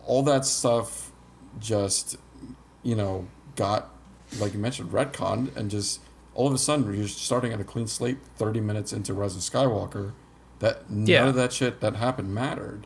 all 0.05 0.23
that 0.23 0.45
stuff 0.45 1.11
just 1.59 2.17
you 2.83 2.95
know 2.95 3.27
got 3.55 3.89
like 4.39 4.53
you 4.53 4.59
mentioned 4.59 4.91
retconned 4.91 5.55
and 5.55 5.71
just 5.71 5.99
all 6.35 6.47
of 6.47 6.53
a 6.53 6.57
sudden 6.57 6.93
you're 6.95 7.07
starting 7.07 7.51
at 7.51 7.59
a 7.59 7.63
clean 7.63 7.87
slate 7.87 8.17
30 8.37 8.59
minutes 8.61 8.93
into 8.93 9.13
Rise 9.13 9.35
of 9.35 9.41
Skywalker 9.41 10.13
that 10.59 10.89
none 10.89 11.07
Yeah. 11.07 11.27
of 11.27 11.35
that 11.35 11.51
shit 11.53 11.79
that 11.81 11.95
happened 11.95 12.33
mattered. 12.33 12.85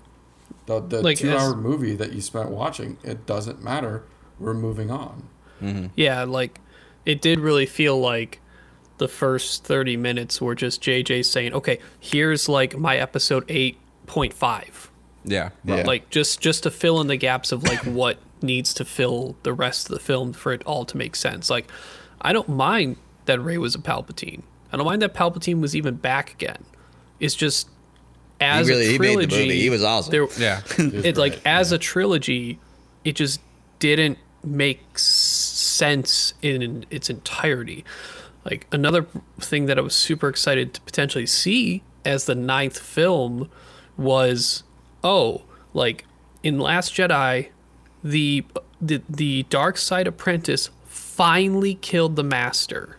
The 0.67 0.79
the 0.79 1.01
Like, 1.01 1.17
two 1.17 1.35
hour 1.35 1.55
movie 1.55 1.95
that 1.95 2.13
you 2.13 2.21
spent 2.21 2.49
watching, 2.49 2.97
it 3.03 3.25
doesn't 3.25 3.61
matter. 3.63 4.03
We're 4.39 4.53
moving 4.53 4.89
on. 4.89 5.23
Mm-hmm. 5.61 5.87
Yeah, 5.95 6.23
like 6.23 6.59
it 7.05 7.21
did 7.21 7.39
really 7.39 7.65
feel 7.65 7.99
like 7.99 8.39
the 8.97 9.07
first 9.07 9.63
30 9.65 9.97
minutes 9.97 10.39
were 10.41 10.55
just 10.55 10.81
JJ 10.83 11.25
saying, 11.25 11.53
"Okay, 11.53 11.79
here's 11.99 12.47
like 12.49 12.77
my 12.77 12.97
episode 12.97 13.47
8.5." 14.07 14.89
Yeah. 15.23 15.49
Yeah. 15.63 15.83
Like 15.85 16.09
just 16.09 16.41
just 16.41 16.63
to 16.63 16.71
fill 16.71 16.99
in 17.01 17.07
the 17.07 17.15
gaps 17.17 17.51
of 17.51 17.63
like 17.63 17.79
what 17.85 18.17
needs 18.41 18.73
to 18.75 18.85
fill 18.85 19.35
the 19.43 19.53
rest 19.53 19.87
of 19.89 19.93
the 19.93 19.99
film 19.99 20.33
for 20.33 20.51
it 20.51 20.63
all 20.65 20.83
to 20.85 20.97
make 20.97 21.15
sense. 21.15 21.49
Like 21.49 21.69
I 22.21 22.33
don't 22.33 22.49
mind 22.49 22.97
that 23.25 23.39
Rey 23.39 23.57
was 23.57 23.75
a 23.75 23.79
Palpatine. 23.79 24.41
I 24.73 24.77
don't 24.77 24.85
mind 24.85 25.01
that 25.03 25.13
Palpatine 25.13 25.61
was 25.61 25.75
even 25.75 25.95
back 25.95 26.31
again. 26.31 26.63
It's 27.19 27.35
just 27.35 27.69
as 28.39 28.67
really- 28.67 28.87
a 28.87 28.91
he 28.93 28.97
made 28.97 29.09
the 29.19 29.27
trilogy, 29.27 29.43
movie. 29.47 29.61
He 29.61 29.69
was 29.69 29.83
awesome. 29.83 30.11
There, 30.11 30.27
Yeah. 30.39 30.61
it 30.77 31.17
like 31.17 31.33
great, 31.33 31.41
as 31.45 31.71
a 31.71 31.77
trilogy, 31.77 32.59
it 33.03 33.15
just 33.15 33.41
didn't 33.79 34.17
make 34.43 34.79
s- 34.95 35.30
sense 35.81 36.35
in 36.43 36.85
its 36.91 37.09
entirety. 37.09 37.83
Like 38.45 38.67
another 38.71 39.07
thing 39.39 39.65
that 39.65 39.79
I 39.79 39.81
was 39.81 39.95
super 39.95 40.29
excited 40.29 40.75
to 40.75 40.81
potentially 40.81 41.25
see 41.25 41.81
as 42.05 42.25
the 42.25 42.35
ninth 42.35 42.77
film 42.77 43.49
was, 43.97 44.63
oh, 45.03 45.41
like 45.73 46.05
in 46.43 46.59
Last 46.59 46.93
Jedi, 46.93 47.49
the 48.03 48.45
the 48.79 49.01
the 49.09 49.43
dark 49.49 49.77
side 49.77 50.05
apprentice 50.05 50.69
finally 50.85 51.75
killed 51.75 52.15
the 52.15 52.23
master, 52.23 52.97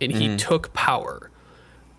and 0.00 0.12
he 0.12 0.28
mm. 0.28 0.38
took 0.38 0.72
power. 0.72 1.30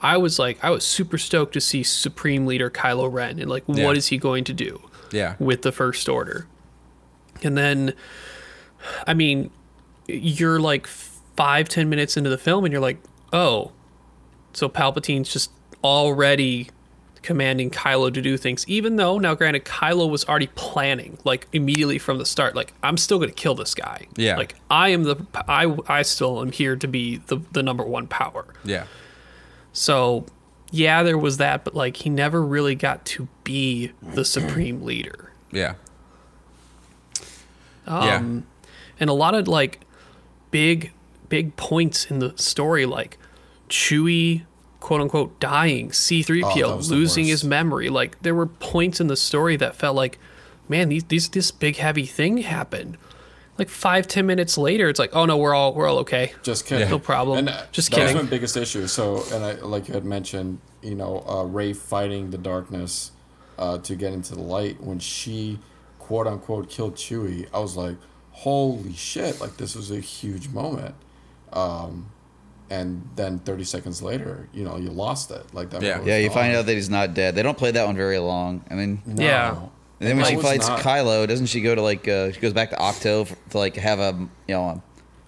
I 0.01 0.15
was 0.15 0.39
like, 0.39 0.63
I 0.63 0.69
was 0.69 0.85
super 0.85 1.17
stoked 1.17 1.53
to 1.53 1.61
see 1.61 1.83
Supreme 1.83 2.45
Leader 2.45 2.69
Kylo 2.69 3.11
Ren 3.11 3.37
and 3.37 3.49
like, 3.49 3.65
Yeah. 3.67 3.85
what 3.85 3.97
is 3.97 4.07
he 4.07 4.17
going 4.17 4.45
to 4.45 4.53
do? 4.53 4.81
Yeah. 5.11 5.35
with 5.39 5.63
the 5.63 5.73
First 5.73 6.07
Order. 6.07 6.47
And 7.43 7.57
then, 7.57 7.93
I 9.07 9.13
mean, 9.13 9.49
you're 10.13 10.59
like 10.59 10.87
five, 10.87 11.69
ten 11.69 11.89
minutes 11.89 12.17
into 12.17 12.29
the 12.29 12.37
film, 12.37 12.65
and 12.65 12.71
you're 12.71 12.81
like, 12.81 12.97
oh, 13.33 13.71
so 14.53 14.67
Palpatine's 14.69 15.31
just 15.31 15.51
already 15.83 16.69
commanding 17.21 17.69
Kylo 17.69 18.13
to 18.13 18.21
do 18.21 18.37
things, 18.37 18.65
even 18.67 18.95
though 18.95 19.17
now, 19.19 19.35
granted, 19.35 19.65
Kylo 19.65 20.09
was 20.09 20.23
already 20.25 20.47
planning, 20.55 21.17
like 21.25 21.47
immediately 21.51 21.99
from 21.99 22.17
the 22.17 22.25
start, 22.25 22.55
like 22.55 22.73
I'm 22.81 22.95
still 22.97 23.19
gonna 23.19 23.31
kill 23.33 23.55
this 23.55 23.75
guy. 23.75 24.07
Yeah. 24.15 24.37
like 24.37 24.55
I 24.71 24.89
am 24.89 25.03
the 25.03 25.17
I 25.47 25.75
I 25.87 26.01
still 26.03 26.41
am 26.41 26.51
here 26.53 26.75
to 26.77 26.87
be 26.87 27.17
the 27.17 27.41
the 27.51 27.61
number 27.61 27.83
one 27.83 28.07
power. 28.07 28.45
Yeah. 28.63 28.85
So, 29.73 30.25
yeah, 30.71 31.03
there 31.03 31.17
was 31.17 31.37
that, 31.37 31.63
but 31.63 31.75
like 31.75 31.97
he 31.97 32.09
never 32.09 32.41
really 32.41 32.73
got 32.75 33.05
to 33.07 33.27
be 33.43 33.91
the 34.01 34.23
supreme 34.35 34.81
leader. 34.83 35.31
Yeah. 35.51 35.75
Um, 37.87 38.03
Yeah. 38.05 38.17
and 39.01 39.09
a 39.09 39.13
lot 39.13 39.35
of 39.35 39.47
like 39.47 39.81
big 40.51 40.91
big 41.29 41.55
points 41.55 42.09
in 42.09 42.19
the 42.19 42.33
story 42.37 42.85
like 42.85 43.17
chewie 43.69 44.43
quote 44.79 45.01
unquote 45.01 45.39
dying 45.39 45.89
c3po 45.89 46.63
Oh, 46.63 46.77
that 46.77 46.89
losing 46.89 47.25
his 47.25 47.43
memory 47.43 47.89
like 47.89 48.19
there 48.21 48.33
were 48.33 48.47
points 48.47 48.99
in 48.99 49.07
the 49.07 49.17
story 49.17 49.55
that 49.57 49.75
felt 49.75 49.95
like 49.95 50.17
man 50.67 50.89
these, 50.89 51.03
these 51.05 51.29
this 51.29 51.51
big 51.51 51.75
heavy 51.77 52.05
thing 52.05 52.37
happened 52.37 52.97
like 53.57 53.69
five 53.69 54.07
ten 54.07 54.25
minutes 54.25 54.57
later 54.57 54.87
it's 54.89 54.99
like 54.99 55.11
oh 55.13 55.25
no 55.25 55.37
we're 55.37 55.53
all 55.53 55.73
we're 55.73 55.87
all 55.87 55.99
okay 55.99 56.33
Just 56.43 56.65
kidding. 56.65 56.89
No 56.89 56.97
problem. 56.97 57.39
And 57.39 57.49
uh, 57.49 57.63
Just 57.71 57.91
that 57.91 57.97
kidding. 57.97 58.15
was 58.15 58.23
my 58.23 58.29
biggest 58.29 58.55
issue. 58.55 58.87
So, 58.87 59.21
and 59.33 59.43
I 59.43 59.53
like 59.55 59.89
you 59.89 59.93
had 59.93 60.05
mentioned, 60.05 60.59
you 60.81 60.95
know, 60.95 61.25
uh, 61.27 61.43
Rey 61.43 61.73
fighting 61.73 62.31
the 62.31 62.37
darkness 62.37 63.11
uh, 63.57 63.77
to 63.79 63.95
get 63.97 64.13
into 64.13 64.33
the 64.33 64.41
light. 64.41 64.81
When 64.81 64.97
she, 64.99 65.59
quote 65.99 66.25
unquote, 66.25 66.69
killed 66.69 66.95
Chewie, 66.95 67.47
I 67.53 67.59
was 67.59 67.75
like, 67.75 67.97
holy 68.39 68.93
shit! 68.93 69.39
Like 69.41 69.57
this 69.57 69.75
was 69.75 69.91
a 69.91 69.99
huge 69.99 70.49
moment. 70.49 70.95
Um, 71.53 72.09
and 72.69 73.07
then 73.15 73.39
30 73.39 73.63
seconds 73.63 74.01
later, 74.03 74.47
you 74.53 74.63
know, 74.63 74.77
you 74.77 74.91
lost 74.91 75.31
it. 75.31 75.43
Like 75.53 75.71
that. 75.71 75.81
Yeah. 75.81 75.97
was 75.99 76.07
Yeah, 76.07 76.17
you 76.17 76.27
gone. 76.27 76.35
find 76.37 76.55
out 76.55 76.65
that 76.67 76.73
he's 76.75 76.89
not 76.89 77.15
dead. 77.15 77.33
They 77.33 77.41
don't 77.41 77.57
play 77.57 77.71
that 77.71 77.85
one 77.87 77.95
very 77.95 78.19
long. 78.19 78.63
I 78.69 78.75
mean, 78.75 79.01
No. 79.07 79.23
Yeah. 79.23 79.49
and 79.57 79.69
then 80.07 80.17
when 80.17 80.25
That 80.25 80.29
she 80.29 80.37
fights 80.37 80.67
not- 80.67 80.79
Kylo, 80.81 81.27
doesn't 81.27 81.47
she 81.47 81.61
go 81.61 81.73
to 81.73 81.81
like 81.81 82.07
uh, 82.07 82.31
she 82.31 82.39
goes 82.39 82.53
back 82.53 82.69
to 82.69 82.75
Ahch-To 82.75 83.25
for, 83.25 83.35
to 83.51 83.57
like 83.57 83.75
have 83.77 83.97
a 83.99 84.11
you 84.47 84.53
know 84.53 84.83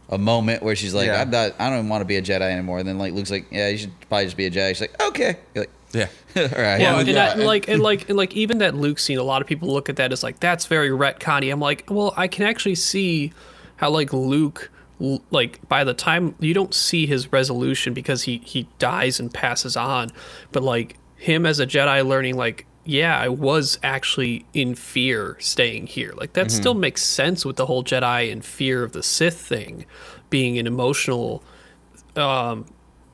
a, 0.10 0.16
a 0.16 0.18
moment 0.20 0.62
where 0.62 0.76
she's 0.76 0.94
like, 0.94 1.08
Yeah. 1.08 1.20
I'm 1.22 1.32
not, 1.32 1.54
I 1.58 1.70
don't 1.70 1.80
even 1.80 1.90
want 1.90 2.02
to 2.02 2.06
be 2.06 2.18
a 2.18 2.22
Jedi 2.22 2.42
anymore. 2.42 2.78
And 2.78 2.88
then 2.88 3.00
like 3.00 3.14
Luke's 3.14 3.32
like, 3.32 3.48
yeah, 3.50 3.70
you 3.70 3.78
should 3.80 4.00
probably 4.08 4.26
just 4.26 4.38
be 4.38 4.46
a 4.46 4.52
Jedi. 4.52 4.70
She's 4.70 4.82
like, 4.82 5.02
okay. 5.02 5.38
You're 5.56 5.64
like, 5.64 5.72
Yeah. 5.94 6.08
all 6.36 6.44
right. 6.44 6.80
yeah, 6.80 7.00
and, 7.00 7.08
yeah, 7.08 7.26
I, 7.26 7.32
and- 7.32 7.44
like 7.44 7.68
and 7.68 7.82
like 7.82 8.10
and 8.10 8.18
like 8.18 8.34
even 8.36 8.60
that 8.60 8.76
Luke 8.76 9.00
scene, 9.00 9.18
a 9.18 9.24
lot 9.24 9.42
of 9.42 9.48
people 9.48 9.70
look 9.70 9.90
at 9.90 9.96
that 9.98 10.12
as 10.12 10.24
like 10.24 10.40
that's 10.40 10.66
very 10.66 10.90
retconny. 10.90 11.52
I'm 11.52 11.60
like, 11.60 11.86
well, 11.90 12.14
I 12.18 12.28
can 12.28 12.46
actually 12.46 12.76
see 12.76 13.34
how 13.78 13.90
like 13.90 14.14
Luke, 14.14 14.72
like 15.32 15.68
by 15.68 15.84
the 15.84 15.94
time 15.94 16.36
you 16.40 16.54
don't 16.54 16.74
see 16.74 17.06
his 17.06 17.32
resolution 17.32 17.94
because 17.94 18.24
he 18.24 18.38
he 18.46 18.68
dies 18.80 19.20
and 19.20 19.34
passes 19.34 19.76
on, 19.76 20.12
but 20.52 20.64
like 20.64 20.98
him 21.18 21.46
as 21.46 21.60
a 21.60 21.68
Jedi 21.68 22.06
learning 22.06 22.36
like. 22.36 22.66
Yeah, 22.84 23.16
I 23.16 23.30
was 23.30 23.78
actually 23.84 24.44
in 24.56 24.74
fear 24.74 25.38
staying 25.40 25.86
here. 25.86 26.14
Like 26.16 26.34
that 26.34 26.48
mm-hmm. 26.48 26.60
still 26.60 26.74
makes 26.74 27.04
sense 27.04 27.46
with 27.46 27.56
the 27.56 27.68
whole 27.68 27.84
Jedi 27.84 28.32
and 28.32 28.44
fear 28.44 28.84
of 28.84 28.92
the 28.92 29.04
Sith 29.04 29.40
thing 29.40 29.86
being 30.32 30.58
an 30.58 30.66
emotional 30.66 31.44
um, 32.16 32.66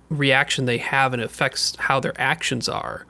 reaction 0.10 0.66
they 0.66 0.78
have 0.78 1.14
and 1.14 1.22
affects 1.22 1.76
how 1.78 2.00
their 2.00 2.14
actions 2.20 2.70
are. 2.70 3.06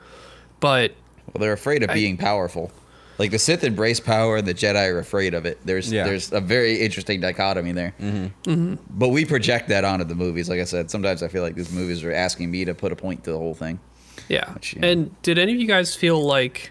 But 0.60 0.92
Well, 1.32 1.40
they're 1.40 1.52
afraid 1.52 1.82
of 1.82 1.90
being 1.92 2.16
powerful. 2.16 2.72
Like 3.18 3.30
the 3.32 3.38
Sith 3.38 3.64
embrace 3.64 3.98
power 3.98 4.36
and 4.36 4.46
the 4.46 4.54
Jedi 4.54 4.88
are 4.92 4.98
afraid 4.98 5.34
of 5.34 5.44
it. 5.44 5.58
There's 5.64 5.92
Yeah. 5.92 6.04
there's 6.04 6.32
a 6.32 6.40
very 6.40 6.80
interesting 6.80 7.20
dichotomy 7.20 7.72
there. 7.72 7.92
Mm-hmm. 8.00 8.74
But 8.90 9.08
we 9.08 9.24
project 9.24 9.68
that 9.68 9.84
onto 9.84 10.04
the 10.04 10.14
movies. 10.14 10.48
Like 10.48 10.60
I 10.60 10.64
said, 10.64 10.90
sometimes 10.90 11.22
I 11.22 11.28
feel 11.28 11.42
like 11.42 11.56
these 11.56 11.72
movies 11.72 12.04
are 12.04 12.12
asking 12.12 12.50
me 12.50 12.64
to 12.64 12.74
put 12.74 12.92
a 12.92 12.96
point 12.96 13.24
to 13.24 13.32
the 13.32 13.38
whole 13.38 13.54
thing. 13.54 13.80
Yeah. 14.28 14.52
Which, 14.52 14.74
yeah. 14.74 14.86
And 14.86 15.22
did 15.22 15.38
any 15.38 15.52
of 15.52 15.60
you 15.60 15.66
guys 15.66 15.94
feel 15.96 16.20
like 16.24 16.70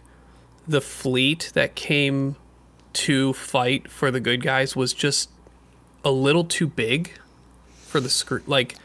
the 0.68 0.82
fleet 0.82 1.52
that 1.54 1.76
came 1.76 2.36
to 2.94 3.34
fight 3.34 3.90
for 3.92 4.10
the 4.10 4.20
good 4.20 4.42
guys 4.42 4.76
was 4.76 4.94
just 4.94 5.30
a 6.06 6.12
little 6.12 6.44
too 6.46 6.68
big 6.68 7.12
for 7.86 8.00
the 8.00 8.10
screw? 8.10 8.42
Like, 8.48 8.76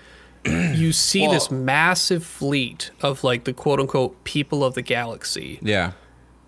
you 0.44 0.92
see 0.92 1.26
this 1.28 1.50
massive 1.50 2.24
fleet 2.24 2.90
of 3.00 3.22
like 3.24 3.44
the 3.44 3.52
quote 3.52 3.80
unquote 3.80 4.22
people 4.24 4.64
of 4.64 4.74
the 4.74 4.82
galaxy, 4.82 5.58
Yeah. 5.62 5.92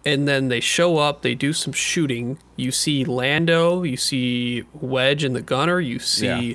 and 0.05 0.27
then 0.27 0.49
they 0.49 0.61
show 0.61 0.99
up, 0.99 1.23
they 1.23 1.35
do 1.35 1.53
some 1.53 1.73
shooting. 1.73 2.39
You 2.57 2.73
see 2.73 3.05
Lando, 3.05 3.83
you 3.85 3.97
see 3.97 4.65
Wedge 4.75 5.23
and 5.25 5.35
the 5.37 5.43
gunner, 5.43 5.81
you 5.81 5.99
see. 5.99 6.27
Yeah. 6.27 6.55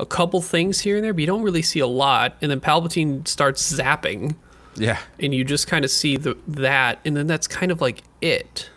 A 0.00 0.06
couple 0.06 0.40
things 0.40 0.80
here 0.80 0.94
and 0.94 1.04
there, 1.04 1.12
but 1.12 1.20
you 1.20 1.26
don't 1.26 1.42
really 1.42 1.60
see 1.62 1.80
a 1.80 1.86
lot. 1.88 2.36
And 2.40 2.50
then 2.52 2.60
Palpatine 2.60 3.26
starts 3.26 3.72
zapping, 3.72 4.36
Yeah. 4.76 4.98
and 5.18 5.34
you 5.34 5.42
just 5.42 5.66
kind 5.66 5.84
of 5.84 5.90
see 5.90 6.16
the 6.16 6.36
that, 6.46 7.00
and 7.04 7.16
then 7.16 7.26
that's 7.26 7.48
kind 7.48 7.72
of 7.72 7.80
like 7.80 8.04
it. 8.22 8.70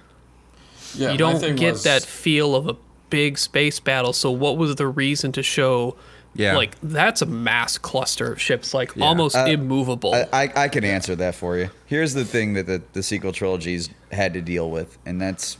Yeah, 0.95 1.11
you 1.11 1.17
don't 1.19 1.39
get 1.55 1.73
was- 1.73 1.83
that 1.83 2.01
feel 2.03 2.55
of 2.55 2.67
a 2.67 2.75
big 3.11 3.37
space 3.37 3.79
battle. 3.79 4.13
So 4.13 4.31
what 4.31 4.57
was 4.57 4.75
the 4.77 4.87
reason 4.87 5.31
to 5.33 5.43
show? 5.43 5.95
Yeah. 6.33 6.55
like 6.55 6.75
that's 6.81 7.21
a 7.21 7.25
mass 7.25 7.77
cluster 7.77 8.31
of 8.31 8.41
ships, 8.41 8.73
like 8.73 8.93
Yeah. 8.95 9.05
almost 9.05 9.35
Uh, 9.35 9.45
immovable. 9.49 10.13
I, 10.15 10.27
I, 10.31 10.53
I 10.55 10.67
can 10.69 10.83
answer 10.85 11.15
that 11.17 11.35
for 11.35 11.57
you. 11.57 11.69
Here's 11.85 12.13
the 12.13 12.23
thing 12.25 12.53
that 12.53 12.67
the, 12.67 12.81
the 12.93 13.03
sequel 13.03 13.31
trilogies 13.33 13.89
had 14.11 14.33
to 14.35 14.41
deal 14.41 14.69
with, 14.71 14.97
and 15.05 15.21
that's 15.21 15.57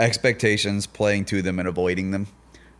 expectations, 0.00 0.86
playing 0.86 1.24
to 1.26 1.42
them, 1.42 1.58
and 1.58 1.68
avoiding 1.68 2.10
them. 2.10 2.26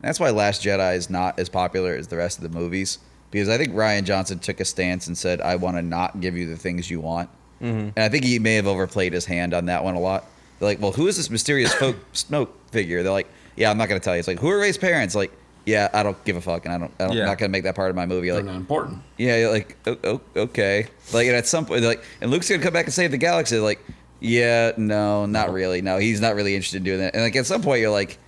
That's 0.00 0.20
why 0.20 0.30
Last 0.30 0.62
Jedi 0.62 0.96
is 0.96 1.08
not 1.10 1.38
as 1.38 1.48
popular 1.48 1.94
as 1.94 2.08
the 2.08 2.16
rest 2.16 2.38
of 2.38 2.42
the 2.50 2.58
movies, 2.58 2.98
because 3.30 3.48
I 3.48 3.58
think 3.58 3.72
Rian 3.74 4.04
Johnson 4.04 4.38
took 4.38 4.60
a 4.60 4.64
stance 4.64 5.06
and 5.06 5.16
said, 5.16 5.40
I 5.40 5.56
want 5.56 5.76
to 5.76 5.82
not 5.82 6.20
give 6.20 6.36
you 6.36 6.46
the 6.46 6.56
things 6.56 6.90
you 6.90 7.00
want. 7.00 7.30
And 7.58 7.94
I 7.96 8.10
think 8.10 8.24
he 8.24 8.38
may 8.38 8.54
have 8.56 8.66
overplayed 8.66 9.14
his 9.14 9.24
hand 9.24 9.54
on 9.54 9.64
that 9.66 9.82
one 9.82 9.94
a 9.94 9.98
lot. 10.00 10.26
They're 10.58 10.68
like, 10.68 10.80
well, 10.80 10.92
who 10.92 11.06
is 11.06 11.16
this 11.16 11.30
mysterious 11.30 11.72
folk 11.72 11.96
Snoke 12.12 12.50
figure? 12.70 13.02
They're 13.02 13.12
like, 13.12 13.28
yeah, 13.56 13.70
I'm 13.70 13.78
not 13.78 13.88
going 13.88 13.98
to 13.98 14.04
tell 14.04 14.14
you. 14.14 14.18
It's 14.18 14.28
like, 14.28 14.38
who 14.38 14.50
are 14.50 14.58
Rey's 14.60 14.76
parents? 14.76 15.14
Like, 15.14 15.32
yeah, 15.66 15.88
I 15.92 16.02
don't 16.02 16.22
give 16.24 16.36
a 16.36 16.40
fuck, 16.40 16.64
and 16.64 16.72
I 16.72 16.78
don't, 16.78 16.92
I 16.98 17.04
don't 17.08 17.16
Yeah. 17.16 17.22
I'm 17.24 17.28
not 17.28 17.38
going 17.38 17.50
to 17.50 17.52
make 17.52 17.64
that 17.64 17.74
part 17.74 17.90
of 17.90 17.96
my 17.96 18.06
movie. 18.06 18.28
They're 18.28 18.36
Like, 18.36 18.44
not 18.46 18.56
important. 18.56 19.02
yeah, 19.18 19.36
you're 19.36 19.50
like 19.50 19.76
o- 19.86 19.98
o- 20.04 20.20
okay, 20.42 20.86
like 21.12 21.26
and 21.26 21.36
at 21.36 21.46
some 21.46 21.66
point, 21.66 21.82
like, 21.84 22.02
and 22.20 22.30
Luke's 22.30 22.48
gonna 22.48 22.62
come 22.62 22.72
back 22.72 22.84
and 22.86 22.94
save 22.94 23.10
the 23.10 23.18
galaxy. 23.18 23.58
Like, 23.58 23.84
yeah, 24.20 24.72
no, 24.78 25.26
not 25.26 25.52
really. 25.52 25.82
No, 25.82 25.98
he's 25.98 26.20
not 26.20 26.34
really 26.36 26.54
interested 26.54 26.78
in 26.78 26.84
doing 26.84 27.00
that. 27.00 27.14
And 27.14 27.22
like 27.24 27.36
at 27.36 27.44
some 27.46 27.60
point, 27.62 27.80
you're 27.82 27.90
like, 27.90 28.18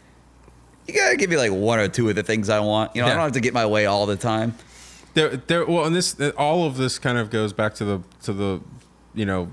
you 0.87 0.95
gotta 0.95 1.17
give 1.17 1.31
me 1.31 1.37
like 1.37 1.53
one 1.53 1.79
or 1.79 1.89
two 1.89 2.09
of 2.11 2.17
the 2.17 2.23
things 2.23 2.49
I 2.51 2.61
want. 2.61 2.95
You 2.97 3.03
know, 3.03 3.09
I 3.09 3.11
don't 3.13 3.21
have 3.21 3.33
to 3.33 3.41
get 3.41 3.55
my 3.55 3.67
way 3.67 3.87
all 3.87 4.05
the 4.07 4.17
time. 4.17 4.55
There, 5.15 5.37
there. 5.37 5.65
Well, 5.65 5.85
and 5.85 5.95
this, 5.97 6.17
all 6.37 6.67
of 6.67 6.77
this 6.77 6.99
kind 6.99 7.19
of 7.19 7.31
goes 7.31 7.53
back 7.53 7.75
to 7.77 7.85
the, 7.85 8.01
to 8.25 8.33
the, 8.33 8.61
you 9.15 9.25
know, 9.27 9.49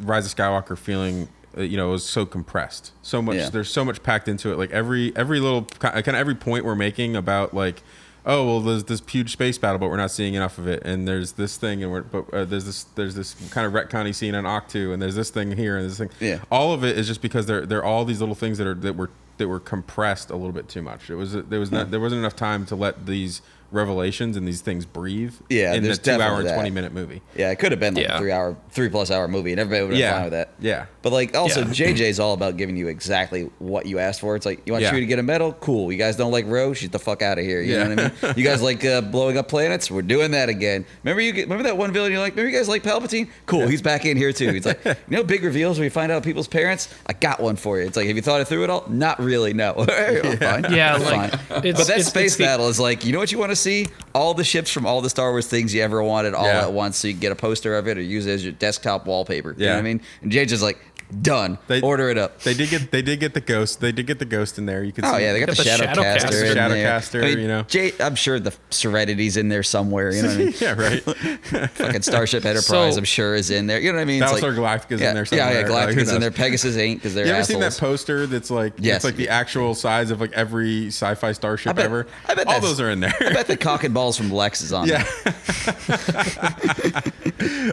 Rise 0.00 0.26
of 0.26 0.34
Skywalker 0.36 0.76
feeling. 0.76 1.28
Uh, 1.56 1.62
You 1.62 1.76
know, 1.76 1.88
it 1.88 1.92
was 1.92 2.04
so 2.04 2.26
compressed. 2.26 2.92
So 3.02 3.22
much. 3.22 3.36
Yeah. 3.36 3.50
There's 3.50 3.70
so 3.70 3.84
much 3.84 4.02
packed 4.02 4.28
into 4.28 4.52
it. 4.52 4.58
Like 4.58 4.70
every, 4.70 5.14
every 5.16 5.40
little 5.40 5.64
kind 5.64 5.98
of 5.98 6.14
every 6.14 6.34
point 6.34 6.64
we're 6.64 6.74
making 6.74 7.16
about 7.16 7.54
like, 7.54 7.82
oh 8.24 8.46
well, 8.46 8.60
there's 8.60 8.84
this 8.84 9.02
huge 9.08 9.32
space 9.32 9.58
battle, 9.58 9.78
but 9.78 9.88
we're 9.88 9.96
not 9.96 10.10
seeing 10.10 10.34
enough 10.34 10.58
of 10.58 10.68
it. 10.68 10.82
And 10.84 11.08
there's 11.08 11.32
this 11.32 11.56
thing, 11.56 11.82
and 11.82 11.90
we're, 11.90 12.02
but 12.02 12.32
uh, 12.32 12.44
there's 12.44 12.64
this, 12.64 12.84
there's 12.94 13.14
this 13.14 13.34
kind 13.50 13.66
of 13.66 13.72
retconny 13.72 14.14
scene 14.14 14.34
on 14.34 14.44
Ahch-To, 14.44 14.92
and 14.92 15.02
there's 15.02 15.16
this 15.16 15.30
thing 15.30 15.56
here, 15.56 15.76
and 15.76 15.88
this 15.88 15.98
thing. 15.98 16.10
Yeah. 16.20 16.38
All 16.50 16.72
of 16.72 16.84
it 16.84 16.96
is 16.96 17.06
just 17.08 17.20
because 17.20 17.46
they're, 17.46 17.66
they're 17.66 17.84
all 17.84 18.04
these 18.04 18.20
little 18.20 18.34
things 18.36 18.58
that 18.58 18.66
are 18.66 18.74
that 18.74 18.96
were 18.96 19.10
that 19.38 19.48
were 19.48 19.60
compressed 19.60 20.30
a 20.30 20.36
little 20.36 20.52
bit 20.52 20.68
too 20.68 20.82
much. 20.82 21.10
It 21.10 21.16
was 21.16 21.32
there 21.32 21.58
was 21.58 21.72
not 21.72 21.90
there 21.90 21.98
wasn't 22.00 22.20
enough 22.20 22.36
time 22.36 22.64
to 22.66 22.76
let 22.76 23.06
these 23.06 23.42
revelations 23.72 24.36
and 24.36 24.46
these 24.46 24.60
things 24.60 24.84
breathe. 24.86 25.34
Yeah, 25.48 25.74
in 25.74 25.82
the 25.82 25.96
two 25.96 26.12
hour 26.12 26.38
and 26.38 26.46
that. 26.48 26.54
twenty 26.54 26.70
minute 26.70 26.92
movie. 26.92 27.22
Yeah, 27.36 27.50
it 27.50 27.56
could 27.58 27.72
have 27.72 27.80
been 27.80 27.94
like 27.94 28.04
Yeah. 28.04 28.16
a 28.16 28.18
three 28.18 28.30
hour, 28.30 28.56
three 28.70 28.88
plus 28.88 29.10
hour 29.10 29.26
movie, 29.28 29.50
and 29.52 29.60
everybody 29.60 29.82
would 29.82 29.90
have 29.92 29.98
Yeah. 30.00 30.12
fine 30.14 30.22
with 30.24 30.32
that. 30.32 30.50
Yeah. 30.60 30.84
But 31.02 31.12
like, 31.12 31.36
also 31.36 31.60
Yeah. 31.66 31.72
JJ's 31.72 32.20
all 32.20 32.34
about 32.34 32.56
giving 32.56 32.76
you 32.76 32.88
exactly 32.88 33.50
what 33.58 33.86
you 33.86 33.98
asked 33.98 34.20
for. 34.20 34.36
It's 34.36 34.46
like 34.46 34.60
you 34.66 34.72
want 34.72 34.82
Yeah. 34.84 34.92
Chewie 34.92 35.00
to 35.00 35.06
get 35.06 35.18
a 35.18 35.22
medal, 35.22 35.52
cool. 35.60 35.90
You 35.90 35.98
guys 35.98 36.16
don't 36.16 36.30
like 36.30 36.46
Rose, 36.46 36.78
she's 36.78 36.90
the 36.90 36.98
fuck 36.98 37.22
out 37.22 37.38
of 37.38 37.44
here. 37.44 37.60
You 37.62 37.72
Yeah. 37.74 37.84
know 37.88 38.02
what 38.04 38.12
I 38.22 38.26
mean? 38.28 38.34
You 38.36 38.44
guys 38.44 38.62
like 38.70 38.84
uh, 38.84 39.00
blowing 39.00 39.36
up 39.38 39.48
planets, 39.48 39.90
we're 39.90 40.02
doing 40.02 40.30
that 40.32 40.48
again. 40.48 40.84
Remember 41.02 41.20
you? 41.22 41.32
Remember 41.32 41.64
that 41.64 41.76
one 41.76 41.92
villain 41.92 42.12
you're 42.12 42.20
like, 42.20 42.34
remember 42.34 42.50
you 42.50 42.56
guys 42.56 42.68
like 42.68 42.82
Palpatine? 42.82 43.28
Cool, 43.46 43.66
he's 43.66 43.82
back 43.82 44.04
in 44.04 44.16
here 44.16 44.32
too. 44.32 44.52
He's 44.52 44.66
like, 44.66 44.80
you 44.84 44.94
know, 45.08 45.24
big 45.24 45.42
reveals 45.42 45.78
where 45.78 45.84
you 45.84 45.90
find 45.90 46.12
out 46.12 46.22
people's 46.22 46.48
parents. 46.48 46.88
I 47.06 47.14
got 47.14 47.40
one 47.40 47.56
for 47.56 47.80
you. 47.80 47.86
It's 47.86 47.96
like, 47.96 48.06
have 48.06 48.16
you 48.16 48.22
thought 48.22 48.40
it 48.40 48.48
through 48.48 48.64
at 48.64 48.70
all? 48.70 48.84
Not 48.88 49.18
really. 49.20 49.52
No. 49.54 49.72
Fine. 49.84 50.72
Yeah, 50.72 50.96
like, 50.96 51.30
Fine. 51.32 51.64
it's- 51.64 51.76
but 51.78 51.86
that 51.86 51.98
it's- 51.98 52.06
space 52.08 52.26
it's 52.32 52.36
the- 52.36 52.44
battle 52.44 52.68
is 52.68 52.78
like, 52.80 53.04
you 53.04 53.12
know 53.12 53.18
what 53.18 53.32
you 53.32 53.38
want 53.38 53.50
to 53.50 53.56
see? 53.62 53.86
All 54.14 54.34
the 54.34 54.44
ships 54.44 54.70
from 54.70 54.84
all 54.86 55.00
the 55.00 55.10
Star 55.10 55.30
Wars 55.30 55.46
things 55.46 55.74
you 55.74 55.82
ever 55.82 56.02
wanted 56.02 56.34
all 56.34 56.44
Yeah. 56.46 56.62
at 56.62 56.72
once, 56.72 56.98
so 56.98 57.08
you 57.08 57.14
can 57.14 57.20
get 57.20 57.32
a 57.32 57.36
poster 57.36 57.76
of 57.76 57.88
it 57.88 57.96
or 57.98 58.02
use 58.02 58.26
it 58.26 58.32
as 58.32 58.42
your 58.44 58.52
desktop 58.52 59.06
wallpaper. 59.06 59.54
You 59.56 59.66
know 59.66 59.72
what 59.72 59.78
I 59.78 59.82
mean? 59.82 60.00
And 60.22 60.30
just 60.32 60.62
like, 60.62 60.78
done. 61.20 61.58
They- 61.66 61.80
Order 61.82 62.08
it 62.10 62.18
up. 62.18 62.40
They 62.40 62.54
did 62.54 62.70
get 62.70 62.90
they 62.90 63.02
did 63.02 63.20
get 63.20 63.34
the 63.34 63.40
ghost. 63.40 63.80
They 63.80 63.92
did 63.92 64.06
get 64.06 64.18
the 64.18 64.24
ghost 64.24 64.58
in 64.58 64.66
there. 64.66 64.82
You 64.82 64.92
could 64.92 65.04
Oh 65.04 65.16
see 65.16 65.22
yeah, 65.22 65.32
they 65.32 65.40
got, 65.40 65.48
Got 65.48 65.56
the, 65.58 65.62
the 65.64 65.70
Shadowcaster. 65.70 66.54
Shadowcaster. 66.54 66.54
Shadowcaster, 66.54 67.22
I 67.24 67.28
mean, 67.30 67.38
you 67.40 67.48
know. 67.48 67.62
Jay, 67.64 67.92
I'm 68.00 68.14
sure 68.14 68.38
the 68.40 68.54
Serenity's 68.70 69.36
in 69.36 69.48
there 69.48 69.62
somewhere. 69.62 70.12
You 70.12 70.22
know 70.22 70.28
what 70.28 70.36
I 70.36 70.44
mean? 70.44 70.54
yeah, 70.60 70.72
right. 70.72 71.02
Fucking 71.72 72.02
Starship 72.02 72.44
Enterprise, 72.44 72.94
So- 72.94 72.98
I'm 72.98 73.04
sure 73.04 73.34
is 73.34 73.50
in 73.50 73.66
there. 73.66 73.80
You 73.80 73.92
know 73.92 73.96
what 73.98 74.02
I 74.02 74.04
mean? 74.06 74.22
It's 74.22 74.32
Battlestar 74.32 74.54
Galactica's 74.56 75.00
in 75.00 75.00
yeah, 75.00 75.12
there 75.12 75.26
Yeah, 75.30 75.36
yeah, 75.36 75.44
somewhere. 75.44 75.62
Like, 75.62 75.88
Galactica's 75.88 76.08
in 76.08 76.14
knows? 76.14 76.20
there. 76.20 76.30
Pegasus 76.30 76.76
ain't 76.76 76.98
because 77.00 77.14
they're 77.14 77.26
You 77.26 77.32
ever 77.32 77.40
assholes. 77.40 77.48
seen 77.48 77.60
that 77.60 77.76
poster 77.78 78.26
that's 78.26 78.50
like 78.50 78.72
Yes. 78.78 78.96
it's 78.96 79.04
like 79.04 79.16
the 79.16 79.28
actual 79.28 79.74
size 79.74 80.10
of 80.10 80.20
like 80.20 80.32
every 80.32 80.86
sci-fi 80.88 81.32
starship 81.32 81.70
I 81.70 81.72
bet- 81.74 81.84
ever? 81.86 82.06
I 82.28 82.34
bet 82.34 82.46
all 82.46 82.60
those 82.60 82.80
are 82.80 82.90
in 82.90 83.00
there. 83.00 83.14
I 83.20 83.32
bet 83.32 83.46
the 83.46 83.56
cock 83.56 83.84
and 83.84 83.92
balls 83.94 84.16
from 84.16 84.30
Lexx 84.30 84.62
is 84.62 84.72
on 84.72 84.86
yeah. 84.88 85.04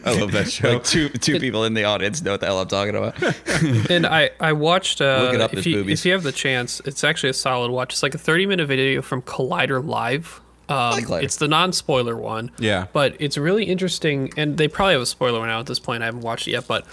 I 0.06 0.18
love 0.20 0.32
that 0.32 0.50
show. 0.52 0.74
Like 0.74 0.84
two 0.84 1.10
two 1.10 1.40
people 1.40 1.66
in 1.66 1.74
the 1.74 1.84
audience 1.86 2.22
know 2.22 2.32
what 2.32 2.40
the 2.40 2.46
hell 2.48 2.60
I'm 2.60 2.68
talking 2.68 2.96
about. 2.96 3.16
and 3.90 4.06
I 4.06 4.32
I 4.40 4.54
watched. 4.54 5.02
Uh, 5.02 5.24
Look 5.24 5.34
it 5.36 5.42
up, 5.42 5.54
if 5.54 5.66
you 5.66 5.76
boobies. 5.78 6.02
if 6.02 6.06
you 6.06 6.12
have 6.14 6.24
the 6.24 6.32
chance, 6.32 6.82
it's 6.86 7.04
actually 7.04 7.30
a 7.30 7.34
solid 7.34 7.72
watch. 7.72 7.94
It's 7.94 8.04
like 8.04 8.16
a 8.16 8.20
30 8.20 8.46
minute 8.46 8.68
video 8.68 9.02
from 9.02 9.22
Collider 9.22 9.84
Live. 9.86 10.42
Um, 10.70 11.04
like 11.06 11.24
it's 11.24 11.38
the 11.38 11.48
non 11.48 11.74
spoiler 11.74 12.16
one. 12.16 12.52
Yeah. 12.60 12.88
but 12.94 13.16
it's 13.20 13.38
really 13.38 13.64
interesting, 13.66 14.32
and 14.38 14.58
they 14.58 14.68
probably 14.68 14.94
have 14.94 15.02
a 15.02 15.06
spoiler 15.08 15.40
one 15.40 15.50
out 15.50 15.62
at 15.62 15.66
this 15.66 15.80
point. 15.80 16.04
I 16.04 16.06
haven't 16.06 16.22
watched 16.22 16.48
it 16.48 16.52
yet, 16.52 16.68
but 16.68 16.86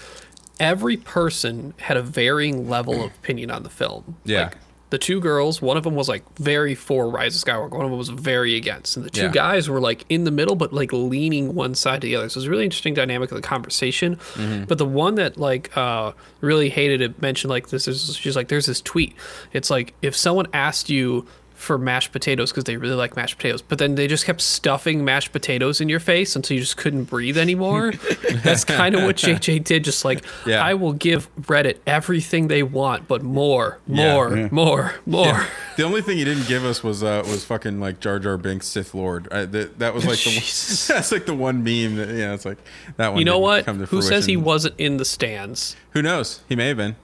every 0.59 0.97
person 0.97 1.73
had 1.77 1.95
a 1.97 2.01
varying 2.01 2.67
level 2.69 3.03
of 3.03 3.11
opinion 3.15 3.51
on 3.51 3.61
the 3.63 3.69
film. 3.69 4.17
Yeah. 4.25 4.43
Like, 4.45 4.57
the 4.89 4.97
two 4.97 5.19
girls, 5.19 5.61
one 5.61 5.75
of 5.75 5.83
them 5.83 5.95
was 5.95 6.07
like 6.07 6.23
very 6.37 6.73
for 6.73 7.09
Rise 7.09 7.35
of 7.35 7.45
Skywalker, 7.45 7.71
one 7.71 7.83
of 7.85 7.91
them 7.91 7.97
was 7.97 8.07
very 8.09 8.55
against, 8.55 8.95
and 8.95 9.05
the 9.05 9.09
two 9.09 9.23
Yeah. 9.23 9.31
guys 9.31 9.69
were 9.69 9.81
like 9.81 10.05
in 10.07 10.23
the 10.23 10.31
middle, 10.31 10.55
but 10.55 10.71
like 10.71 10.93
leaning 10.93 11.53
one 11.55 11.75
side 11.75 12.01
to 12.01 12.07
the 12.07 12.15
other. 12.15 12.29
So 12.29 12.37
it 12.37 12.41
was 12.41 12.45
a 12.47 12.49
really 12.49 12.63
interesting 12.63 12.93
dynamic 12.93 13.31
of 13.31 13.35
the 13.35 13.41
conversation. 13.41 14.15
Mm-hmm. 14.35 14.63
But 14.65 14.77
the 14.77 14.85
one 14.85 15.15
that 15.15 15.37
like 15.37 15.75
uh, 15.75 16.13
really 16.41 16.69
hated 16.69 17.01
it 17.01 17.21
mentioned 17.21 17.49
like 17.51 17.67
this 17.69 17.87
is 17.87 18.15
she's 18.15 18.35
like, 18.35 18.47
there's 18.47 18.65
this 18.67 18.79
tweet. 18.81 19.13
It's 19.51 19.69
like 19.69 19.93
if 20.01 20.15
someone 20.15 20.47
asked 20.53 20.89
you 20.89 21.25
for 21.57 21.77
mashed 21.79 22.11
potatoes 22.11 22.51
because 22.51 22.65
they 22.65 22.77
really 22.77 22.93
like 22.95 23.15
mashed 23.15 23.35
potatoes, 23.37 23.63
but 23.63 23.79
then 23.79 23.95
they 23.95 24.07
just 24.07 24.25
kept 24.25 24.39
stuffing 24.41 25.03
mashed 25.03 25.31
potatoes 25.31 25.81
in 25.81 25.89
your 25.89 25.99
face 25.99 26.35
until 26.35 26.53
you 26.55 26.61
just 26.61 26.77
couldn't 26.77 27.05
breathe 27.05 27.35
anymore. 27.37 27.93
That's 28.43 28.63
kind 28.63 28.93
of 28.95 29.01
what 29.03 29.15
JJ 29.17 29.63
did. 29.63 29.83
Just 29.83 30.05
like 30.05 30.23
Yeah. 30.45 30.63
I 30.63 30.75
will 30.75 30.93
give 30.93 31.33
Reddit 31.41 31.79
everything 31.87 32.47
they 32.47 32.61
want, 32.61 33.07
but 33.07 33.23
more, 33.23 33.79
more, 33.87 34.37
Yeah. 34.37 34.49
more, 34.51 34.95
more. 35.05 35.45
The 35.77 35.83
only 35.83 36.01
thing 36.01 36.17
he 36.17 36.23
didn't 36.23 36.47
give 36.47 36.65
us 36.65 36.83
was 36.83 37.03
uh, 37.03 37.21
was 37.27 37.45
fucking 37.45 37.79
like 37.79 37.99
Jar 37.99 38.17
Jar 38.17 38.35
Binks 38.35 38.65
Sith 38.65 38.95
Lord. 38.95 39.31
I, 39.31 39.45
that, 39.45 39.77
that 39.77 39.93
was 39.93 40.05
like 40.07 40.17
the 40.17 40.31
one, 40.31 40.35
that's 40.97 41.11
like 41.11 41.27
the 41.27 41.35
one 41.35 41.57
meme 41.63 41.97
that 41.97 42.09
yeah, 42.09 42.33
it's 42.33 42.45
like 42.45 42.57
that 42.95 43.09
one. 43.09 43.19
You 43.19 43.25
know 43.25 43.33
didn't 43.33 43.43
what? 43.43 43.65
come 43.65 43.79
to 43.79 43.85
Who 43.85 44.01
says 44.01 44.25
he 44.25 44.37
wasn't 44.37 44.73
in 44.79 44.97
the 44.97 45.05
stands? 45.05 45.75
Who 45.91 46.01
knows? 46.01 46.41
He 46.49 46.55
may 46.55 46.69
have 46.69 46.77
been. 46.77 46.95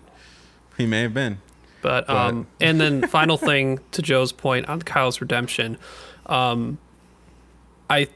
He 0.75 0.87
may 0.87 1.03
have 1.03 1.13
been. 1.13 1.37
But 1.83 2.09
um, 2.09 2.47
and 2.59 2.81
then 2.81 3.05
final 3.07 3.37
thing 3.37 3.79
to 3.91 4.01
Joe's 4.01 4.31
point 4.31 4.67
on 4.67 4.81
Kyle's 4.81 5.21
redemption, 5.21 5.77
um, 6.25 6.79
I, 7.89 8.07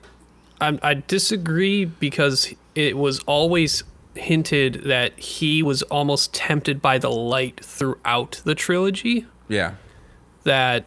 I 0.59 0.79
I 0.81 0.93
disagree 0.95 1.85
because 1.85 2.53
it 2.73 2.97
was 2.97 3.19
always 3.27 3.83
hinted 4.15 4.85
that 4.85 5.19
he 5.19 5.61
was 5.61 5.83
almost 5.83 6.33
tempted 6.33 6.81
by 6.81 6.97
the 6.97 7.11
light 7.11 7.63
throughout 7.63 8.41
the 8.45 8.55
trilogy. 8.55 9.27
Yeah. 9.49 9.75
That 10.45 10.85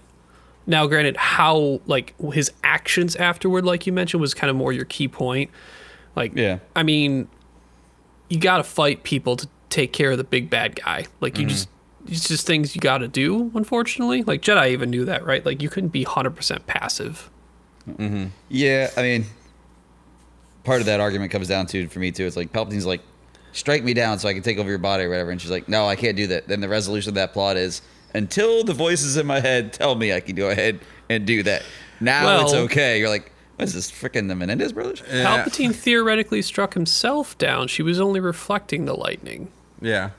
now, 0.66 0.86
granted, 0.86 1.16
how 1.19 1.81
like 1.86 2.15
his 2.32 2.51
actions 2.65 3.15
afterward, 3.16 3.65
like 3.65 3.86
you 3.86 3.93
mentioned, 3.93 4.20
was 4.20 4.35
kind 4.35 4.51
of 4.51 4.57
more 4.57 4.73
your 4.73 4.86
key 4.86 5.07
point. 5.07 5.51
Like, 6.16 6.35
Yeah. 6.35 6.61
I 6.74 6.82
mean, 6.82 7.28
you 8.31 8.39
got 8.39 8.57
to 8.57 8.65
fight 8.65 9.02
people 9.02 9.36
to 9.36 9.48
take 9.69 9.93
care 9.93 10.11
of 10.12 10.19
the 10.19 10.24
big 10.24 10.48
bad 10.48 10.77
guy. 10.77 11.07
Like 11.20 11.39
you 11.39 11.47
just 11.47 11.69
it's 12.06 12.28
just 12.28 12.47
things 12.47 12.74
you 12.74 12.81
got 12.81 12.98
to 12.98 13.09
do. 13.09 13.51
Unfortunately, 13.55 14.22
like 14.22 14.43
Jedi 14.43 14.70
even 14.70 14.90
knew 14.90 15.05
that, 15.05 15.24
right? 15.24 15.44
Like 15.44 15.62
you 15.62 15.68
couldn't 15.68 15.90
be 15.90 16.05
hundred 16.05 16.36
percent 16.36 16.66
passive. 16.66 17.31
Mm-hmm. 17.89 18.27
Yeah, 18.48 18.90
I 18.97 19.02
mean, 19.02 19.24
part 20.64 20.81
of 20.81 20.86
that 20.86 21.01
argument 21.01 21.32
comes 21.32 21.48
down 21.48 21.66
to 21.68 21.89
for 21.89 21.98
me 21.98 22.12
too. 22.12 22.27
It's 22.27 22.36
like 22.36 22.52
Palpatine's 22.52 22.86
like, 22.86 23.01
strike 23.52 23.82
me 23.82 23.94
down 23.94 24.18
so 24.18 24.28
I 24.28 24.35
can 24.35 24.43
take 24.43 24.59
over 24.59 24.68
your 24.68 24.78
body 24.78 25.05
or 25.05 25.10
whatever. 25.10 25.31
And 25.31 25.40
she's 25.40 25.51
like, 25.51 25.68
no, 25.68 25.86
I 25.86 25.97
can't 25.97 26.16
do 26.16 26.27
that. 26.28 26.48
Then 26.48 26.60
the 26.60 26.68
resolution 26.68 27.10
of 27.10 27.14
that 27.16 27.32
plot 27.32 27.56
is 27.56 27.82
until 28.14 28.64
the 28.64 28.74
voices 28.74 29.16
in 29.16 29.27
my 29.27 29.40
head 29.40 29.72
tell 29.72 29.94
me 29.94 30.12
I 30.12 30.20
can 30.20 30.36
go 30.36 30.51
ahead 30.51 30.81
and 31.09 31.27
do 31.27 31.43
that. 31.43 31.62
Now 32.01 32.43
it's 32.43 32.55
okay. 32.55 32.98
You're 32.98 33.09
like, 33.09 33.32
what 33.56 33.64
is 33.64 33.74
this 33.74 33.90
freaking 33.90 34.28
the 34.28 34.35
Menendez 34.35 34.72
brothers? 34.72 35.02
Yeah. 35.10 35.44
Palpatine 35.44 35.74
theoretically 35.74 36.43
struck 36.43 36.74
himself 36.74 37.36
down. 37.39 37.68
She 37.68 37.82
was 37.82 38.01
only 38.01 38.20
reflecting 38.20 38.86
the 38.86 38.94
lightning. 38.94 39.51
Yeah. 39.82 40.10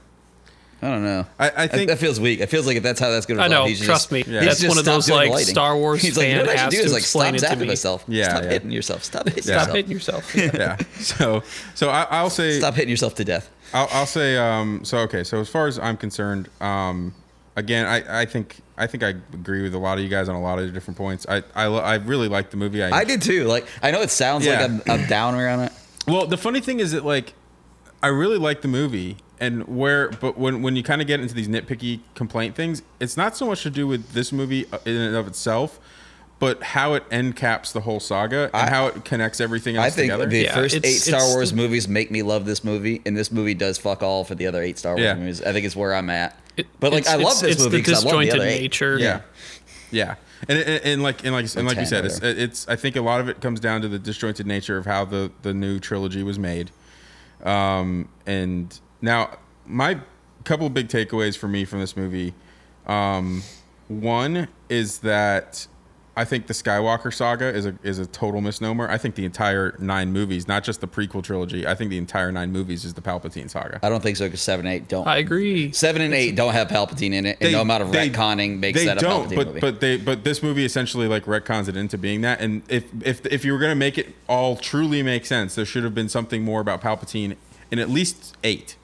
I 0.82 0.90
don't 0.90 1.04
know. 1.04 1.26
I- 1.40 1.46
I 1.46 1.50
That- 1.50 1.72
think- 1.72 1.90
that 1.90 2.00
feels 2.00 2.20
weak. 2.20 2.40
It 2.40 2.48
feels 2.48 2.66
like 2.66 2.76
if 2.78 2.84
that's 2.84 3.00
how 3.00 3.12
that's 3.12 3.26
going 3.28 3.38
to 3.38 3.44
I 3.44 3.48
resolve, 3.48 3.66
know, 3.70 3.74
he 3.74 3.76
trust 3.86 4.10
just, 4.10 4.12
me. 4.12 4.24
Yeah. 4.28 4.46
That's 4.46 4.64
one 4.68 4.78
of 4.80 4.86
those, 4.86 5.10
like, 5.10 5.30
lighting. 5.30 5.46
Star 5.48 5.78
Wars 5.78 6.02
He's 6.04 6.18
like, 6.18 6.26
fan 6.28 6.40
what 6.46 6.50
I 6.50 6.56
should 6.64 6.70
do 6.72 6.80
is 6.80 6.94
like 6.94 7.04
stop 7.04 7.34
zapping 7.36 7.68
myself. 7.68 8.04
Yeah, 8.08 8.30
stop 8.30 8.44
yeah. 8.44 8.50
hitting 8.50 8.72
yourself. 8.72 9.04
Stop 9.04 9.28
hitting 9.30 9.44
Yeah. 9.46 9.62
Stop 9.64 9.76
yourself. 9.76 10.32
hitting 10.32 10.42
yourself. 10.52 10.58
Yeah. 10.58 10.78
Yeah. 10.88 11.02
So 11.02 11.44
so 11.76 11.90
I, 11.90 12.08
I'll 12.10 12.30
say 12.30 12.58
Stop 12.60 12.74
hitting 12.76 12.90
yourself 12.90 13.16
to 13.16 13.24
death. 13.26 13.50
I'll, 13.74 13.88
I'll 13.92 14.06
say 14.06 14.38
um, 14.38 14.84
so. 14.84 14.98
Okay, 15.00 15.24
so 15.24 15.40
as 15.40 15.48
far 15.50 15.68
as 15.68 15.78
I'm 15.80 15.96
concerned, 15.98 16.50
um, 16.60 17.14
again, 17.56 17.86
I, 17.86 18.22
I 18.22 18.26
think 18.26 18.58
I 18.78 18.88
think 18.88 19.04
I 19.04 19.10
agree 19.34 19.62
with 19.62 19.74
a 19.76 19.78
lot 19.78 19.98
of 19.98 20.04
you 20.04 20.10
guys 20.10 20.28
on 20.30 20.36
a 20.36 20.42
lot 20.42 20.60
of 20.60 20.74
different 20.74 20.98
points. 20.98 21.26
I 21.30 21.44
I, 21.56 21.66
I 21.68 21.96
really 21.96 22.28
like 22.28 22.50
the 22.50 22.58
movie. 22.58 22.84
I 22.84 22.90
I 22.90 23.04
did 23.06 23.22
too. 23.22 23.46
Like 23.46 23.66
I 23.84 23.92
know 23.92 24.02
it 24.02 24.10
sounds 24.10 24.46
Yeah. 24.46 24.62
like 24.62 24.70
I'm, 24.90 25.02
I'm 25.02 25.08
downer 25.08 25.48
on 25.48 25.60
it. 25.62 25.72
Well, 26.08 26.26
the 26.26 26.38
funny 26.38 26.60
thing 26.60 26.80
is 26.80 26.92
that 26.92 27.06
like 27.06 27.34
I 28.04 28.08
really 28.08 28.38
like 28.40 28.62
the 28.62 28.68
movie 28.68 29.18
and 29.42 29.68
where 29.68 30.10
but 30.12 30.38
when 30.38 30.62
when 30.62 30.78
you 30.78 30.84
kind 30.84 31.02
of 31.02 31.08
get 31.08 31.20
into 31.20 31.34
these 31.34 31.50
nitpicky 31.50 32.00
complaint 32.16 32.56
things, 32.56 32.82
it's 33.02 33.18
not 33.18 33.36
so 33.36 33.48
much 33.48 33.64
to 33.64 33.70
do 33.70 33.86
with 33.88 34.14
this 34.14 34.32
movie 34.32 34.66
in 34.86 34.96
and 34.96 35.16
of 35.16 35.28
itself, 35.28 35.80
but 36.40 36.62
how 36.64 36.94
it 36.94 37.04
end 37.12 37.36
caps 37.36 37.72
the 37.74 37.82
whole 37.82 38.00
saga 38.00 38.46
and 38.54 38.68
I- 38.68 38.70
how 38.70 38.88
it 38.88 39.04
connects 39.04 39.42
everything 39.42 39.76
else 39.76 39.88
I 39.88 39.90
think 39.90 40.12
together. 40.12 40.28
the 40.30 40.44
Yeah, 40.44 40.54
first 40.56 40.76
it's- 40.76 40.94
eight 40.94 41.00
Star 41.00 41.28
Wars 41.34 41.50
the- 41.50 41.58
movies 41.58 41.88
make 41.88 42.12
me 42.12 42.22
love 42.24 42.46
this 42.46 42.64
movie, 42.64 43.02
and 43.06 43.18
this 43.18 43.32
movie 43.32 43.54
does 43.56 43.78
fuck 43.78 44.02
all 44.04 44.24
for 44.24 44.36
the 44.36 44.48
other 44.48 44.62
eight 44.62 44.78
Star 44.80 44.94
Wars 44.94 45.04
Yeah. 45.04 45.16
movies. 45.16 45.42
I 45.42 45.52
think 45.52 45.66
it's 45.66 45.76
where 45.76 45.94
I'm 45.96 46.10
at. 46.10 46.38
It- 46.56 46.68
but 46.80 46.94
like, 46.94 47.08
I 47.08 47.16
love 47.16 47.40
this 47.42 47.52
it's 47.56 47.64
movie 47.64 47.78
the 47.78 47.84
because 47.84 48.06
I 48.06 48.10
love 48.10 48.20
the 48.20 48.26
disjointed 48.26 48.36
other 48.42 48.50
eight. 48.50 48.62
nature. 48.62 48.98
yeah 49.00 49.22
yeah 49.94 50.16
and, 50.48 50.58
and, 50.58 50.82
and 50.86 51.04
like 51.04 51.24
and 51.26 51.34
like 51.34 51.46
and 51.56 51.68
like 51.68 51.78
you 51.78 51.86
said 51.86 52.06
it's, 52.06 52.18
it's 52.22 52.66
i 52.70 52.78
think 52.78 52.96
a 52.96 53.02
lot 53.02 53.20
of 53.20 53.28
it 53.28 53.42
comes 53.42 53.60
down 53.60 53.82
to 53.82 53.90
the 53.90 54.00
disjointed 54.00 54.48
nature 54.48 54.78
of 54.78 54.86
how 54.86 55.04
the 55.04 55.30
the 55.42 55.54
new 55.54 55.80
trilogy 55.80 56.24
was 56.24 56.40
made 56.40 56.72
um 57.44 58.08
and 58.26 58.80
now 59.02 59.38
my 59.66 60.00
couple 60.44 60.66
of 60.68 60.74
big 60.74 60.88
takeaways 60.88 61.38
for 61.38 61.48
me 61.48 61.66
from 61.66 61.80
this 61.80 61.96
movie 61.96 62.34
um 62.88 63.44
one 63.88 64.48
is 64.70 65.00
that 65.00 65.68
I 66.16 66.26
think 66.26 66.48
the 66.48 66.54
Skywalker 66.54 67.14
saga 67.14 67.46
is 67.46 67.66
a 67.66 67.74
is 67.84 67.98
a 67.98 68.06
total 68.06 68.42
misnomer. 68.42 68.90
I 68.90 68.98
think 68.98 69.16
the 69.16 69.24
entire 69.24 69.76
nine 69.80 70.12
movies, 70.12 70.46
not 70.46 70.64
just 70.64 70.82
the 70.82 70.88
prequel 70.88 71.24
trilogy, 71.24 71.66
I 71.66 71.74
think 71.74 71.90
the 71.90 71.98
entire 71.98 72.34
nine 72.34 72.52
movies 72.52 72.84
is 72.84 72.94
the 72.94 73.02
Palpatine 73.02 73.50
saga. 73.50 73.80
I 73.82 73.88
don't 73.88 74.04
think 74.04 74.18
so 74.18 74.26
because 74.26 74.42
seven, 74.42 74.66
and 74.66 74.76
eight 74.76 74.90
don't. 74.90 75.08
I 75.08 75.18
agree. 75.18 75.72
seven 75.72 76.02
and 76.02 76.14
eight 76.14 76.36
don't 76.36 76.52
have 76.52 76.68
Palpatine 76.68 77.14
in 77.14 77.26
it, 77.26 77.38
and 77.40 77.54
no 77.54 77.62
amount 77.62 77.84
of 77.84 77.92
they- 77.94 78.10
retconning 78.10 78.60
makes 78.60 78.80
they 78.80 78.86
that 78.88 78.98
a 78.98 79.00
don't, 79.02 79.30
Palpatine 79.30 79.36
but 79.38 79.48
movie. 79.48 79.60
but 79.62 79.80
they 79.80 79.98
but 79.98 80.24
this 80.26 80.44
movie 80.44 80.66
essentially 80.66 81.08
like 81.08 81.24
retcons 81.26 81.70
it 81.70 81.78
into 81.78 81.98
being 81.98 82.20
that. 82.22 82.42
And 82.42 82.62
if 82.68 82.84
if 83.06 83.26
if 83.28 83.46
you 83.46 83.54
were 83.54 83.60
gonna 83.60 83.74
make 83.76 83.98
it 83.98 84.14
all 84.28 84.58
truly 84.58 85.02
make 85.04 85.26
sense, 85.26 85.56
there 85.56 85.66
should 85.66 85.86
have 85.86 85.96
been 85.96 86.10
something 86.10 86.44
more 86.44 86.60
about 86.60 86.82
Palpatine 86.82 87.38
in 87.72 87.80
at 87.80 87.90
least 87.90 88.36
eight, 88.44 88.76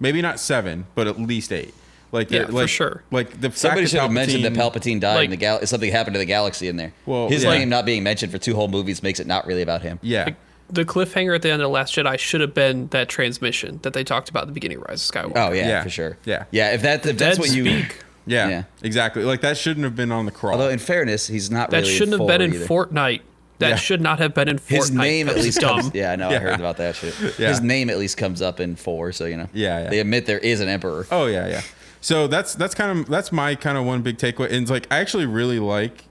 maybe 0.00 0.20
not 0.22 0.40
seven, 0.40 0.86
but 0.94 1.06
at 1.06 1.20
least 1.20 1.52
eight. 1.52 1.74
Like 2.12 2.30
Yeah, 2.30 2.40
the- 2.40 2.46
for 2.46 2.52
like, 2.52 2.68
sure. 2.68 3.02
Like 3.12 3.40
the 3.40 3.52
Somebody 3.52 3.86
should 3.86 3.98
that 3.98 4.02
have 4.02 4.10
mentioned 4.10 4.44
that 4.44 4.52
Palpatine- 4.54 4.72
Palpatine 4.96 5.00
died 5.00 5.14
like- 5.14 5.24
in 5.26 5.30
the 5.30 5.36
gal. 5.36 5.64
Something 5.64 5.92
happened 5.92 6.14
to 6.14 6.18
the 6.18 6.24
galaxy 6.24 6.66
in 6.66 6.76
there. 6.76 6.92
Well, 7.06 7.28
his 7.28 7.44
yeah. 7.44 7.50
name 7.58 7.68
not 7.68 7.84
being 7.86 8.02
mentioned 8.02 8.32
for 8.32 8.38
two 8.38 8.54
whole 8.56 8.66
movies 8.68 9.00
makes 9.02 9.20
it 9.20 9.28
not 9.28 9.46
really 9.46 9.62
about 9.62 9.82
him. 9.82 10.00
Yeah, 10.02 10.30
The 10.72 10.84
cliffhanger 10.84 11.34
at 11.34 11.42
the 11.42 11.50
end 11.50 11.62
of 11.62 11.66
The 11.66 11.68
Last 11.68 11.94
Jedi 11.94 12.18
should 12.18 12.40
have 12.40 12.54
been 12.54 12.88
that 12.88 13.08
transmission 13.08 13.78
that 13.82 13.92
they 13.92 14.02
talked 14.04 14.28
about 14.28 14.42
at 14.42 14.46
the 14.48 14.52
beginning 14.54 14.78
of 14.78 14.84
Rise 14.88 15.08
of 15.08 15.14
Skywalker. 15.14 15.32
Oh 15.36 15.52
yeah, 15.52 15.68
Yeah. 15.68 15.82
for 15.84 15.90
sure. 15.90 16.16
Yeah. 16.24 16.44
yeah. 16.50 16.72
If 16.72 16.82
that 16.82 17.06
if 17.06 17.16
that's 17.18 17.36
Dead 17.36 17.38
what 17.38 17.52
you. 17.54 17.64
speak. 17.64 17.96
yeah, 18.26 18.48
Yeah. 18.48 18.62
exactly. 18.82 19.22
Like 19.24 19.40
that 19.42 19.56
shouldn't 19.56 19.84
have 19.84 19.94
been 19.96 20.10
on 20.12 20.26
the 20.26 20.32
crawl. 20.32 20.54
Although 20.54 20.68
in 20.70 20.78
fairness, 20.80 21.26
he's 21.28 21.50
not 21.50 21.70
That 21.70 21.82
really. 21.82 21.92
shouldn't 21.92 22.12
have 22.12 22.20
in 22.22 22.26
been 22.26 22.42
in 22.42 22.54
either. 22.54 22.66
Fortnite. 22.66 23.20
That 23.60 23.68
Yeah. 23.70 23.76
should 23.76 24.00
not 24.00 24.18
have 24.18 24.34
been 24.34 24.48
in 24.48 24.58
Fortnite. 24.58 24.76
His 24.76 24.90
name 24.90 25.28
at 25.28 25.36
least 25.36 25.60
dumb. 25.60 25.80
comes. 25.80 25.94
Yeah, 25.94 26.12
I 26.12 26.16
know. 26.16 26.28
I 26.28 26.38
heard 26.38 26.54
about 26.58 26.78
that 26.78 26.96
shit. 26.96 27.14
Yeah. 27.38 27.48
His 27.48 27.60
name 27.60 27.88
at 27.90 27.98
least 27.98 28.16
comes 28.16 28.42
up 28.42 28.58
in 28.58 28.74
four, 28.74 29.12
so 29.12 29.26
you 29.26 29.36
know. 29.36 29.48
Yeah, 29.52 29.84
yeah. 29.84 29.90
They 29.90 30.00
admit 30.00 30.26
there 30.26 30.38
is 30.38 30.60
an 30.60 30.68
emperor. 30.68 31.06
Oh 31.10 31.26
yeah, 31.26 31.46
yeah. 31.46 31.62
So 32.00 32.26
that's 32.26 32.54
that's 32.54 32.74
kind 32.74 32.98
of 32.98 33.06
that's 33.08 33.30
my 33.30 33.54
kind 33.54 33.78
of 33.78 33.84
one 33.84 34.02
big 34.02 34.16
takeaway. 34.18 34.46
And 34.46 34.62
it's 34.62 34.70
like 34.70 34.86
I 34.90 34.98
actually 34.98 35.26
really 35.26 35.58
like 35.58 36.04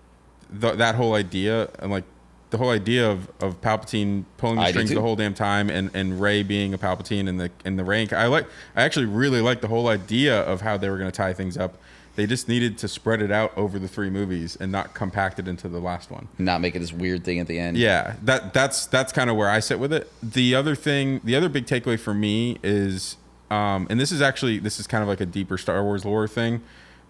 the, 0.49 0.71
that 0.73 0.95
whole 0.95 1.15
idea 1.15 1.69
and 1.79 1.91
like 1.91 2.03
the 2.51 2.57
whole 2.57 2.69
idea 2.69 3.09
of, 3.09 3.29
of 3.41 3.61
Palpatine 3.61 4.25
pulling 4.37 4.55
the 4.55 4.63
I 4.63 4.71
strings 4.71 4.89
the 4.89 5.01
whole 5.01 5.15
damn 5.15 5.35
time 5.35 5.69
and, 5.69 5.91
and 5.93 6.19
Rey 6.19 6.41
being 6.41 6.73
a 6.73 6.77
Palpatine 6.77 7.27
and 7.27 7.39
the 7.39 7.51
and 7.65 7.77
the 7.77 7.83
rank. 7.83 8.13
I 8.13 8.27
like 8.27 8.47
I 8.75 8.83
actually 8.83 9.05
really 9.05 9.41
like 9.41 9.61
the 9.61 9.67
whole 9.67 9.87
idea 9.87 10.39
of 10.41 10.61
how 10.61 10.77
they 10.77 10.89
were 10.89 10.97
going 10.97 11.11
to 11.11 11.15
tie 11.15 11.33
things 11.33 11.57
up. 11.57 11.77
They 12.19 12.27
just 12.27 12.49
needed 12.49 12.77
to 12.79 12.89
spread 12.89 13.21
it 13.21 13.31
out 13.31 13.57
over 13.57 13.79
the 13.79 13.87
three 13.87 14.09
movies 14.09 14.57
and 14.59 14.73
not 14.73 14.93
compact 14.93 15.39
it 15.39 15.47
into 15.47 15.69
the 15.69 15.79
last 15.79 16.11
one. 16.11 16.27
Not 16.37 16.59
making 16.59 16.81
this 16.81 16.91
weird 16.91 17.23
thing 17.23 17.39
at 17.39 17.47
the 17.47 17.57
end. 17.57 17.77
Yeah, 17.77 18.17
that 18.23 18.53
that's 18.53 18.87
that's 18.87 19.13
kind 19.13 19.29
of 19.29 19.37
where 19.37 19.47
I 19.47 19.61
sit 19.61 19.79
with 19.79 19.93
it. 19.93 20.11
The 20.21 20.53
other 20.53 20.75
thing, 20.75 21.21
the 21.23 21.37
other 21.37 21.47
big 21.47 21.65
takeaway 21.65 21.97
for 21.97 22.13
me 22.13 22.57
is, 22.61 23.15
um, 23.49 23.87
and 23.89 23.97
this 24.01 24.11
is 24.11 24.21
actually 24.21 24.59
this 24.59 24.81
is 24.81 24.85
kind 24.85 25.01
of 25.01 25.07
like 25.07 25.21
a 25.21 25.25
deeper 25.25 25.57
Star 25.57 25.81
Wars 25.81 26.03
lore 26.03 26.27
thing, 26.27 26.61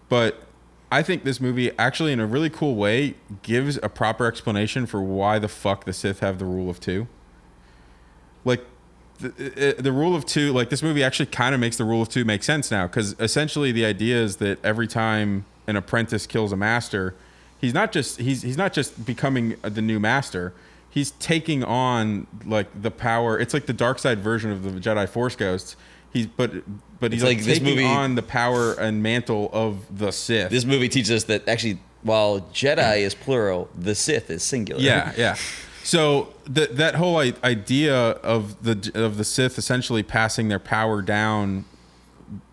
but 0.08 0.44
I 0.92 1.02
think 1.02 1.24
this 1.24 1.40
movie 1.40 1.76
actually, 1.76 2.12
in 2.12 2.20
a 2.20 2.26
really 2.26 2.48
cool 2.48 2.76
way, 2.76 3.16
gives 3.42 3.80
a 3.82 3.88
proper 3.88 4.26
explanation 4.26 4.86
for 4.86 5.02
why 5.02 5.40
the 5.40 5.48
fuck 5.48 5.86
the 5.86 5.92
Sith 5.92 6.20
have 6.20 6.38
the 6.38 6.44
rule 6.44 6.70
of 6.70 6.78
two. 6.78 7.08
Like. 8.44 8.64
The, 9.20 9.28
uh, 9.28 9.78
uh, 9.78 9.82
the 9.82 9.92
rule 9.92 10.14
of 10.16 10.24
two, 10.24 10.52
like 10.52 10.70
this 10.70 10.82
movie, 10.82 11.02
actually 11.04 11.26
kind 11.26 11.54
of 11.54 11.60
makes 11.60 11.76
the 11.76 11.84
rule 11.84 12.02
of 12.02 12.08
two 12.08 12.24
make 12.24 12.42
sense 12.42 12.70
now 12.70 12.86
because 12.86 13.14
essentially 13.20 13.70
the 13.72 13.84
idea 13.84 14.16
is 14.22 14.36
that 14.36 14.64
every 14.64 14.86
time 14.86 15.44
an 15.66 15.76
apprentice 15.76 16.26
kills 16.26 16.52
a 16.52 16.56
master, 16.56 17.14
he's 17.60 17.74
not 17.74 17.92
just 17.92 18.18
he's 18.20 18.42
he's 18.42 18.56
not 18.56 18.72
just 18.72 19.04
becoming 19.04 19.56
uh, 19.62 19.68
the 19.68 19.82
new 19.82 20.00
master. 20.00 20.52
He's 20.88 21.12
taking 21.12 21.62
on 21.62 22.26
like 22.44 22.68
the 22.82 22.90
power 22.90 23.38
it's 23.38 23.54
like 23.54 23.66
the 23.66 23.72
dark 23.72 23.98
side 24.00 24.18
version 24.20 24.50
of 24.50 24.62
the 24.62 24.70
jedi 24.80 25.08
force 25.08 25.36
ghosts. 25.36 25.76
He's 26.12 26.26
but 26.26 26.50
but 26.98 27.12
he's 27.12 27.22
like, 27.22 27.36
like 27.38 27.44
this 27.46 27.58
taking 27.58 27.74
movie- 27.76 27.84
on 27.84 28.14
the 28.16 28.22
power 28.22 28.72
and 28.72 29.02
mantle 29.02 29.50
of 29.52 29.96
the 29.96 30.10
sith. 30.10 30.50
This 30.50 30.64
movie 30.64 30.88
teaches 30.88 31.10
us 31.12 31.24
that 31.24 31.46
actually, 31.48 31.78
while 32.02 32.40
Jedi 32.52 33.00
is 33.00 33.14
plural, 33.14 33.68
the 33.78 33.94
Sith 33.94 34.30
is 34.30 34.42
singular. 34.42 34.80
yeah 34.82 35.12
yeah 35.16 35.36
so 35.82 36.28
that 36.46 36.76
that 36.76 36.94
whole 36.96 37.16
i- 37.18 37.34
idea 37.44 37.96
of 37.96 38.62
the 38.62 38.90
of 38.94 39.16
the 39.16 39.24
sith 39.24 39.58
essentially 39.58 40.02
passing 40.02 40.48
their 40.48 40.58
power 40.58 41.02
down 41.02 41.64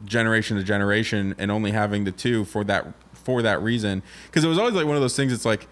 generation 0.06 0.58
to 0.58 0.64
generation 0.64 1.36
and 1.38 1.52
only 1.52 1.72
having 1.72 2.04
the 2.04 2.12
two 2.12 2.46
for 2.46 2.64
that 2.64 2.88
for 3.14 3.42
that 3.42 3.62
reason. 3.62 4.02
Because 4.28 4.44
it 4.44 4.48
was 4.48 4.58
always 4.58 4.74
like 4.74 4.86
one 4.86 4.96
of 4.96 5.02
those 5.02 5.16
things 5.16 5.34
it's 5.34 5.46
like 5.46 5.68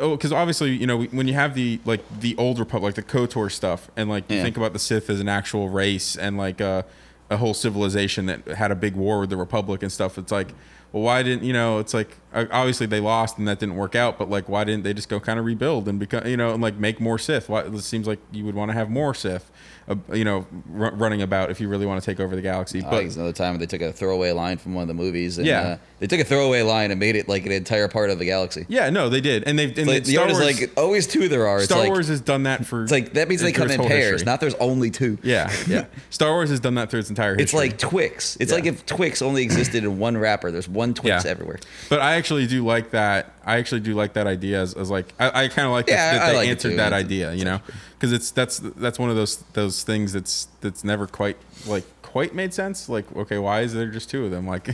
oh, 0.00 0.16
because 0.16 0.32
obviously 0.32 0.70
you 0.70 0.86
know 0.86 1.02
when 1.04 1.28
you 1.28 1.34
have 1.34 1.54
the 1.54 1.78
like 1.84 2.02
the 2.20 2.34
old 2.36 2.58
republic 2.58 2.94
the 2.94 3.02
kotor 3.02 3.50
stuff 3.52 3.90
and 3.96 4.08
like 4.08 4.28
you 4.30 4.38
think 4.42 4.56
about 4.56 4.72
the 4.72 4.78
sith 4.78 5.10
as 5.10 5.20
an 5.20 5.28
actual 5.28 5.68
race 5.68 6.16
and 6.16 6.38
like 6.38 6.60
a, 6.60 6.84
a 7.30 7.36
whole 7.36 7.52
civilization 7.54 8.26
that 8.26 8.46
had 8.48 8.70
a 8.70 8.74
big 8.74 8.96
war 8.96 9.20
with 9.20 9.30
the 9.30 9.36
republic 9.36 9.82
and 9.82 9.92
stuff 9.92 10.16
it's 10.16 10.32
like 10.32 10.48
well 10.94 11.02
why 11.02 11.24
didn't 11.24 11.42
you 11.42 11.52
know 11.52 11.80
it's 11.80 11.92
like 11.92 12.16
obviously 12.32 12.86
they 12.86 13.00
lost 13.00 13.36
and 13.36 13.48
that 13.48 13.58
didn't 13.58 13.74
work 13.74 13.96
out 13.96 14.16
but 14.16 14.30
like 14.30 14.48
why 14.48 14.62
didn't 14.62 14.84
they 14.84 14.94
just 14.94 15.08
go 15.08 15.18
kind 15.18 15.40
of 15.40 15.44
rebuild 15.44 15.88
and 15.88 15.98
become 15.98 16.24
you 16.24 16.36
know 16.36 16.54
and 16.54 16.62
like 16.62 16.76
make 16.76 17.00
more 17.00 17.18
sith? 17.18 17.48
Why 17.48 17.62
it 17.62 17.78
seems 17.80 18.06
like 18.06 18.20
you 18.32 18.44
would 18.44 18.54
want 18.54 18.70
to 18.70 18.74
have 18.74 18.88
more 18.88 19.12
sith 19.12 19.50
uh, 19.88 19.94
you 20.12 20.24
know 20.24 20.46
r- 20.78 20.92
running 20.94 21.22
about 21.22 21.50
if 21.50 21.60
you 21.60 21.68
really 21.68 21.86
want 21.86 22.02
to 22.02 22.06
take 22.06 22.20
over 22.20 22.34
the 22.34 22.42
galaxy 22.42 22.82
I 22.82 22.90
but 22.90 23.04
it's 23.04 23.16
another 23.16 23.32
time 23.32 23.58
they 23.58 23.66
took 23.66 23.82
a 23.82 23.92
throwaway 23.92 24.32
line 24.32 24.58
from 24.58 24.74
one 24.74 24.82
of 24.82 24.88
the 24.88 24.94
movies. 24.94 25.38
And, 25.38 25.46
Yeah. 25.46 25.60
uh, 25.60 25.76
they 26.00 26.06
took 26.06 26.20
a 26.20 26.24
throwaway 26.24 26.62
line 26.62 26.90
and 26.90 27.00
made 27.00 27.16
it 27.16 27.28
like 27.28 27.46
an 27.46 27.52
entire 27.52 27.88
part 27.88 28.10
of 28.10 28.18
the 28.18 28.24
galaxy. 28.24 28.66
Yeah, 28.68 28.90
no, 28.90 29.08
they 29.08 29.20
did, 29.20 29.44
and 29.44 29.58
they've 29.58 29.76
and 29.78 29.86
Like, 29.86 30.04
the 30.04 30.12
Star 30.14 30.26
Wars. 30.28 30.38
like 30.40 30.70
always 30.76 31.06
two 31.06 31.28
there 31.28 31.46
are. 31.46 31.56
It's 31.58 31.66
Star 31.66 31.80
like, 31.80 31.88
Wars 31.90 32.08
has 32.08 32.20
done 32.20 32.42
that 32.44 32.66
for. 32.66 32.82
It's 32.82 32.92
like 32.92 33.12
that 33.14 33.28
means 33.28 33.40
they 33.42 33.52
come 33.52 33.70
in 33.70 33.80
pairs. 33.80 34.12
history. 34.20 34.24
Not 34.26 34.40
there's 34.40 34.54
only 34.54 34.90
two. 34.90 35.18
Yeah, 35.22 35.50
yeah. 35.66 35.86
Star 36.10 36.30
Wars 36.32 36.50
has 36.50 36.60
done 36.60 36.74
that 36.76 36.90
through 36.90 37.00
its 37.00 37.08
entire 37.10 37.34
history. 37.36 37.42
It's 37.44 37.52
like 37.54 37.78
Twix. 37.78 38.36
It's 38.40 38.50
Yeah. 38.50 38.56
like 38.56 38.66
if 38.66 38.84
Twix 38.86 39.22
only 39.22 39.42
existed 39.42 39.84
in 39.84 39.98
one 39.98 40.16
wrapper. 40.16 40.50
There's 40.50 40.68
one 40.68 40.94
Twix 40.94 41.24
Yeah. 41.24 41.30
everywhere. 41.30 41.58
But 41.88 42.00
I 42.00 42.14
actually 42.14 42.46
do 42.46 42.64
like 42.64 42.90
that. 42.92 43.32
I 43.46 43.58
actually 43.58 43.80
do 43.80 43.94
like 43.94 44.14
that 44.14 44.26
idea 44.26 44.60
as, 44.62 44.74
as 44.74 44.90
like 44.90 45.12
I, 45.18 45.44
I 45.44 45.48
kind 45.48 45.66
of 45.66 45.72
like 45.72 45.88
Yeah, 45.88 46.12
that, 46.14 46.18
that 46.26 46.30
they 46.32 46.36
like 46.38 46.48
answered 46.48 46.76
that 46.78 46.92
idea. 46.92 47.32
You 47.34 47.44
know, 47.44 47.60
because 47.94 48.12
it's 48.12 48.30
that's 48.30 48.58
that's 48.58 48.98
one 48.98 49.10
of 49.10 49.16
those 49.16 49.36
those 49.54 49.82
things 49.84 50.12
that's 50.12 50.48
that's 50.60 50.84
never 50.84 51.06
quite 51.06 51.36
like 51.66 51.84
quite 52.02 52.34
made 52.34 52.54
sense. 52.54 52.88
Like, 52.88 53.10
okay, 53.16 53.38
why 53.38 53.62
is 53.62 53.74
there 53.74 53.86
just 53.90 54.08
two 54.10 54.24
of 54.24 54.30
them? 54.30 54.46
Like, 54.46 54.68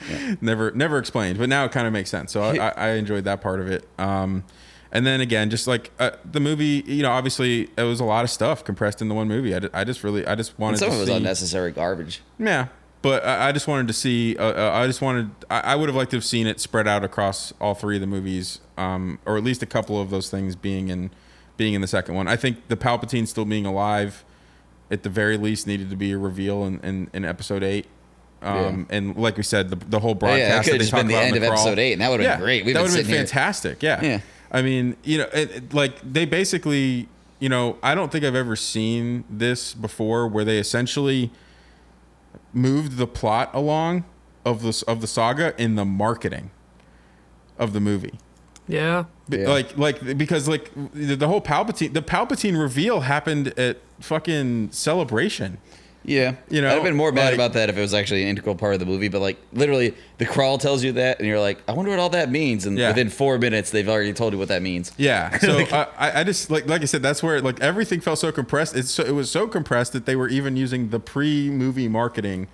never 0.40 0.70
never 0.72 0.98
explained. 0.98 1.38
But 1.38 1.48
now 1.48 1.64
it 1.64 1.72
kind 1.72 1.86
of 1.86 1.92
makes 1.92 2.10
sense. 2.10 2.32
So 2.32 2.42
I, 2.42 2.56
I, 2.56 2.68
I 2.68 2.88
enjoyed 2.92 3.24
that 3.24 3.40
part 3.40 3.60
of 3.60 3.68
it. 3.70 3.86
Um, 3.98 4.44
and 4.92 5.04
then 5.04 5.20
again, 5.20 5.50
just 5.50 5.66
like 5.66 5.90
uh, 5.98 6.12
the 6.24 6.40
movie, 6.40 6.82
you 6.86 7.02
know, 7.02 7.10
obviously 7.10 7.68
it 7.76 7.82
was 7.82 8.00
a 8.00 8.04
lot 8.04 8.24
of 8.24 8.30
stuff 8.30 8.64
compressed 8.64 9.02
in 9.02 9.08
the 9.08 9.14
one 9.14 9.28
movie. 9.28 9.54
I, 9.54 9.60
I 9.74 9.84
just 9.84 10.04
really, 10.04 10.24
I 10.26 10.36
just 10.36 10.58
wanted 10.58 10.74
And 10.74 10.78
some 10.78 10.88
to 10.90 10.94
of 10.94 10.98
it 10.98 11.00
was 11.02 11.08
see. 11.10 11.16
unnecessary 11.16 11.72
garbage. 11.72 12.22
Yeah, 12.38 12.68
but 13.06 13.24
I, 13.24 13.48
I 13.48 13.52
just 13.52 13.68
wanted 13.68 13.86
to 13.86 13.92
see. 13.92 14.36
Uh, 14.36 14.44
uh, 14.44 14.70
I 14.74 14.86
just 14.88 15.00
wanted. 15.00 15.30
I, 15.48 15.60
I 15.60 15.74
would 15.76 15.88
have 15.88 15.94
liked 15.94 16.10
to 16.10 16.16
have 16.16 16.24
seen 16.24 16.46
it 16.48 16.58
spread 16.58 16.88
out 16.88 17.04
across 17.04 17.52
all 17.60 17.74
three 17.74 17.96
of 17.96 18.00
the 18.00 18.06
movies, 18.06 18.60
um, 18.76 19.18
or 19.24 19.36
at 19.36 19.44
least 19.44 19.62
a 19.62 19.66
couple 19.66 20.00
of 20.00 20.10
those 20.10 20.28
things 20.30 20.56
being 20.56 20.88
in 20.88 21.10
being 21.56 21.74
in 21.74 21.80
the 21.80 21.86
second 21.86 22.14
one. 22.16 22.26
I 22.26 22.34
think 22.36 22.66
the 22.68 22.76
Palpatine 22.76 23.28
still 23.28 23.44
being 23.44 23.64
alive 23.64 24.24
at 24.90 25.02
the 25.04 25.08
very 25.08 25.36
least 25.36 25.66
needed 25.68 25.88
to 25.90 25.96
be 25.96 26.10
a 26.12 26.18
reveal 26.18 26.64
in, 26.64 26.80
in, 26.80 27.10
in 27.12 27.24
episode 27.24 27.62
eight. 27.62 27.86
Um, 28.42 28.86
And 28.90 29.16
like 29.16 29.36
we 29.36 29.42
said, 29.42 29.70
the, 29.70 29.76
the 29.76 29.98
whole 30.00 30.16
Oh, 30.20 30.26
yeah, 30.26 30.36
that 30.36 30.64
broadcast. 30.64 30.64
could 30.64 30.72
have 30.74 30.80
just 30.80 30.92
been 30.92 31.06
the 31.08 31.16
end 31.16 31.36
of 31.36 31.42
episode 31.42 31.78
eight, 31.78 31.92
and 31.94 32.02
that 32.02 32.10
would 32.10 32.20
have 32.20 32.38
been 32.38 32.44
great. 32.44 32.64
We've 32.64 32.74
that 32.74 32.82
would 32.82 32.90
have 32.90 32.98
been 32.98 33.06
here- 33.06 33.18
fantastic. 33.26 33.82
Yeah. 33.82 34.02
Yeah. 34.02 34.20
I 34.52 34.62
mean, 34.62 34.96
you 35.04 35.18
know, 35.18 35.28
it, 35.32 35.50
it- 35.50 35.74
like 35.74 35.94
they 36.02 36.24
basically, 36.24 37.08
you 37.40 37.48
know, 37.48 37.78
I 37.82 37.94
don't 37.94 38.12
think 38.12 38.24
I've 38.24 38.34
ever 38.36 38.54
seen 38.56 39.24
this 39.30 39.74
before, 39.74 40.28
where 40.28 40.44
they 40.44 40.58
essentially 40.58 41.30
moved 42.56 42.96
the 42.96 43.06
plot 43.06 43.50
along 43.52 44.04
of 44.44 44.62
this 44.62 44.82
of 44.82 45.00
the 45.00 45.06
saga 45.06 45.54
in 45.60 45.74
the 45.74 45.84
marketing 45.84 46.50
of 47.58 47.72
the 47.72 47.80
movie. 47.80 48.18
Yeah. 48.68 49.04
Yeah. 49.28 49.48
Like, 49.48 49.76
like 49.76 50.18
because 50.18 50.48
like 50.48 50.70
the, 50.92 51.14
the 51.14 51.28
whole 51.28 51.40
Palpatine, 51.40 51.92
the 51.92 52.02
Palpatine 52.02 52.60
reveal 52.60 53.00
happened 53.00 53.58
at 53.58 53.78
fucking 54.00 54.70
Celebration. 54.72 55.58
Yeah, 56.08 56.36
You 56.48 56.62
know, 56.62 56.68
I'd 56.68 56.74
have 56.74 56.84
been 56.84 56.94
more 56.94 57.10
mad 57.10 57.24
like- 57.24 57.34
about 57.34 57.52
that 57.54 57.68
if 57.68 57.76
it 57.76 57.80
was 57.80 57.92
actually 57.92 58.22
an 58.22 58.28
integral 58.28 58.54
part 58.54 58.74
of 58.74 58.78
the 58.80 58.86
movie. 58.86 59.08
But 59.08 59.20
like, 59.22 59.36
literally, 59.52 59.92
the 60.18 60.24
crawl 60.24 60.56
tells 60.56 60.84
you 60.84 60.92
that, 60.92 61.18
and 61.18 61.26
you're 61.26 61.40
like, 61.40 61.58
I 61.66 61.72
wonder 61.72 61.90
what 61.90 61.98
all 61.98 62.10
that 62.10 62.30
means. 62.30 62.64
And 62.64 62.78
Yeah. 62.78 62.88
within 62.88 63.10
four 63.10 63.38
minutes, 63.38 63.70
they've 63.72 63.88
already 63.88 64.12
told 64.12 64.32
you 64.32 64.38
what 64.38 64.46
that 64.48 64.62
means. 64.62 64.92
Yeah. 64.96 65.36
So 65.40 65.58
I, 65.58 65.86
I 65.98 66.20
I 66.20 66.24
just 66.24 66.48
like 66.48 66.68
like 66.68 66.82
I 66.82 66.84
said, 66.84 67.02
that's 67.02 67.22
where 67.24 67.40
like 67.40 67.60
everything 67.60 68.00
felt 68.00 68.20
so 68.20 68.30
compressed. 68.30 68.76
It's 68.76 68.90
so, 68.92 69.02
it 69.02 69.10
was 69.16 69.30
so 69.30 69.48
compressed 69.48 69.92
that 69.94 70.06
they 70.06 70.14
were 70.14 70.28
even 70.28 70.56
using 70.56 70.90
the 70.90 71.00
pre-movie 71.00 71.88
marketing, 71.88 72.46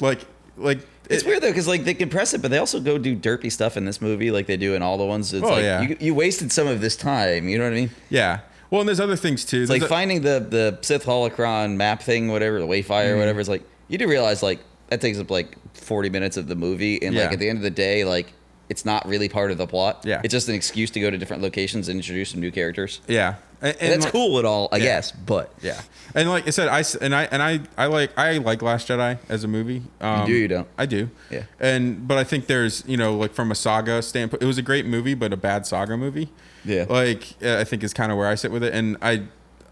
like 0.00 0.26
like 0.58 0.80
It's 1.08 1.22
it- 1.22 1.26
weird 1.28 1.42
though, 1.42 1.50
because 1.50 1.68
like 1.68 1.84
they 1.84 1.94
compress 1.94 2.34
it, 2.34 2.42
but 2.42 2.50
they 2.50 2.58
also 2.58 2.80
go 2.80 2.98
do 2.98 3.14
derpy 3.14 3.52
stuff 3.52 3.76
in 3.76 3.84
this 3.84 4.00
movie, 4.00 4.32
like 4.32 4.46
they 4.46 4.56
do 4.56 4.74
in 4.74 4.82
all 4.82 4.98
the 4.98 5.04
ones. 5.04 5.32
It's 5.32 5.44
Oh, 5.44 5.50
like 5.50 5.62
yeah. 5.62 5.80
you, 5.82 5.96
you 6.00 6.14
wasted 6.14 6.50
some 6.50 6.66
of 6.66 6.80
this 6.80 6.96
time. 6.96 7.48
You 7.48 7.58
know 7.58 7.64
what 7.64 7.72
I 7.72 7.76
mean? 7.76 7.90
Yeah. 8.10 8.40
Well, 8.70 8.80
and 8.80 8.88
there's 8.88 9.00
other 9.00 9.16
things 9.16 9.44
too. 9.44 9.62
It's 9.62 9.70
like 9.70 9.82
a- 9.82 9.88
finding 9.88 10.22
the 10.22 10.40
the 10.40 10.78
Sith 10.82 11.04
holocron 11.04 11.76
map 11.76 12.02
thing, 12.02 12.28
whatever, 12.28 12.58
the 12.60 12.66
Wayfinder, 12.66 12.86
Mm-hmm. 12.86 13.14
or 13.14 13.18
whatever. 13.18 13.40
It's 13.40 13.48
like 13.48 13.62
you 13.88 13.98
do 13.98 14.08
realize 14.08 14.42
like 14.42 14.60
that 14.88 15.00
takes 15.00 15.18
up 15.18 15.30
like 15.30 15.56
40 15.74 16.10
minutes 16.10 16.36
of 16.36 16.46
the 16.48 16.56
movie, 16.56 17.02
and 17.02 17.14
like 17.16 17.32
at 17.32 17.38
the 17.38 17.48
end 17.48 17.58
of 17.58 17.62
the 17.62 17.70
day, 17.70 18.04
like 18.04 18.32
it's 18.68 18.84
not 18.84 19.06
really 19.06 19.28
part 19.28 19.52
of 19.52 19.58
the 19.58 19.66
plot. 19.66 20.02
Yeah. 20.04 20.20
it's 20.24 20.32
just 20.32 20.48
an 20.48 20.56
excuse 20.56 20.90
to 20.90 21.00
go 21.00 21.08
to 21.08 21.16
different 21.16 21.40
locations 21.40 21.88
and 21.88 21.98
introduce 21.98 22.30
some 22.30 22.40
new 22.40 22.50
characters. 22.50 23.00
yeah. 23.06 23.36
And, 23.62 23.74
And 23.80 23.92
that's 23.92 24.04
like- 24.04 24.12
cool 24.12 24.36
and 24.38 24.46
all, 24.46 24.68
I 24.72 24.76
Yeah. 24.78 24.84
guess, 24.84 25.12
but 25.12 25.50
Yeah. 25.62 25.80
And 26.14 26.28
like 26.28 26.46
I 26.46 26.50
said, 26.50 26.68
I 26.68 26.84
and 27.00 27.14
I 27.14 27.22
and 27.30 27.40
I 27.42 27.60
I 27.78 27.86
like 27.86 28.10
I 28.18 28.38
like 28.38 28.60
Last 28.62 28.88
Jedi 28.88 29.18
as 29.28 29.44
a 29.44 29.48
movie. 29.48 29.82
Um, 30.00 30.26
do, 30.26 30.32
you 30.32 30.46
don't? 30.48 30.66
I 30.76 30.84
do. 30.86 31.08
Yeah. 31.30 31.44
And 31.60 32.06
but 32.08 32.18
I 32.18 32.24
think 32.24 32.48
there's 32.48 32.82
you 32.86 32.96
know 32.96 33.16
like 33.16 33.32
from 33.32 33.50
a 33.50 33.54
saga 33.54 34.02
standpoint, 34.02 34.42
it 34.42 34.46
was 34.46 34.58
a 34.58 34.62
great 34.62 34.84
movie, 34.84 35.14
but 35.14 35.32
a 35.32 35.36
bad 35.38 35.64
saga 35.66 35.96
movie. 35.96 36.28
Yeah. 36.66 36.86
Like 36.88 37.42
I 37.42 37.64
think 37.64 37.82
is 37.84 37.94
kind 37.94 38.10
of 38.12 38.18
where 38.18 38.26
I 38.28 38.34
sit 38.34 38.50
with 38.52 38.62
it, 38.64 38.74
and 38.74 38.96
I. 39.02 39.22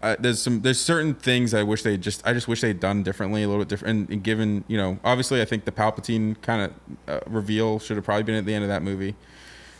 I, 0.03 0.15
there's 0.19 0.39
some 0.39 0.61
there's 0.61 0.79
certain 0.79 1.15
things 1.15 1.53
I 1.55 1.63
wish 1.63 1.81
they 1.81 1.97
just 1.97 2.21
I 2.27 2.33
just 2.33 2.47
wish 2.47 2.61
they'd 2.61 2.79
done 2.79 3.01
differently 3.01 3.41
a 3.41 3.47
little 3.47 3.61
bit 3.63 3.69
different 3.69 3.97
and, 4.01 4.09
and 4.11 4.23
given 4.23 4.63
you 4.67 4.77
know 4.77 4.99
obviously 5.03 5.41
I 5.41 5.45
think 5.45 5.65
the 5.65 5.71
Palpatine 5.71 6.39
kind 6.43 6.61
of 6.61 6.73
uh, 7.07 7.19
reveal 7.27 7.79
should 7.79 7.95
have 7.95 8.05
probably 8.05 8.21
been 8.21 8.35
at 8.35 8.45
the 8.45 8.53
end 8.53 8.63
of 8.63 8.67
that 8.67 8.83
movie. 8.83 9.15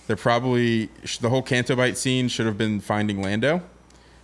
They're 0.08 0.16
probably 0.16 0.90
sh- 1.04 1.18
the 1.18 1.30
whole 1.30 1.44
Canto 1.44 1.76
Bight 1.76 1.96
scene 1.96 2.28
should 2.28 2.48
have 2.48 2.58
been 2.58 2.80
finding 2.80 3.22
Lando. 3.22 3.62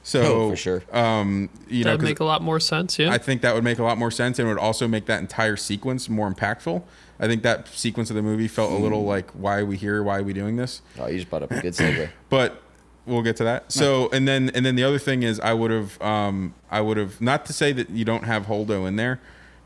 So 0.02 0.22
Oh, 0.22 0.50
for 0.52 0.56
sure. 0.56 0.84
Um, 0.92 1.50
you 1.68 1.84
know, 1.84 1.90
That'd 1.92 2.00
'cause 2.00 2.10
make 2.10 2.20
a 2.22 2.26
lot 2.26 2.42
more 2.42 2.60
sense. 2.60 2.98
Yeah. 2.98 3.12
I 3.12 3.20
think 3.20 3.42
that 3.42 3.54
would 3.54 3.64
make 3.66 3.78
a 3.78 3.84
lot 3.84 4.00
more 4.00 4.12
sense 4.12 4.40
and 4.40 4.48
would 4.48 4.58
also 4.58 4.88
make 4.88 5.06
that 5.06 5.20
entire 5.20 5.58
sequence 5.58 6.10
more 6.10 6.34
impactful. 6.34 6.82
I 7.20 7.28
think 7.28 7.44
that 7.44 7.68
sequence 7.68 8.10
of 8.10 8.16
the 8.16 8.24
movie 8.24 8.48
felt 8.48 8.72
a 8.72 8.76
little 8.78 9.04
like, 9.06 9.30
why 9.32 9.60
are 9.60 9.66
we 9.68 9.78
here? 9.78 10.02
Why 10.02 10.18
are 10.20 10.24
we 10.24 10.34
doing 10.34 10.56
this? 10.56 10.82
oh, 11.00 11.06
you 11.08 11.18
just 11.18 11.30
brought 11.30 11.44
up 11.44 11.52
a 11.52 11.62
good 11.62 11.74
segue. 11.74 12.10
But 12.30 12.60
we'll 13.06 13.22
get 13.22 13.36
to 13.38 13.44
that. 13.46 13.72
So, 13.72 14.10
and 14.12 14.28
then 14.28 14.50
and 14.54 14.66
then 14.66 14.76
the 14.76 14.84
other 14.84 15.00
thing 15.00 15.24
is, 15.24 15.40
I 15.40 15.54
would 15.54 15.72
have, 15.72 16.02
um, 16.02 16.54
I 16.70 16.82
would 16.82 16.98
have 16.98 17.20
not 17.22 17.46
to 17.48 17.54
say 17.54 17.72
that 17.74 17.90
you 17.90 18.06
don't 18.06 18.24
have 18.26 18.46
Holdo 18.48 18.88
in 18.88 18.96
there, 18.96 19.20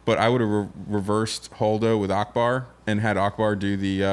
but 0.06 0.18
I 0.18 0.30
would 0.30 0.42
have 0.42 0.50
re- 0.50 0.68
reversed 0.88 1.52
Holdo 1.54 2.00
with 2.00 2.10
Ackbar 2.10 2.66
and 2.88 3.02
had 3.02 3.18
Ackbar 3.18 3.58
do 3.60 3.76
the 3.78 4.04
uh, 4.04 4.08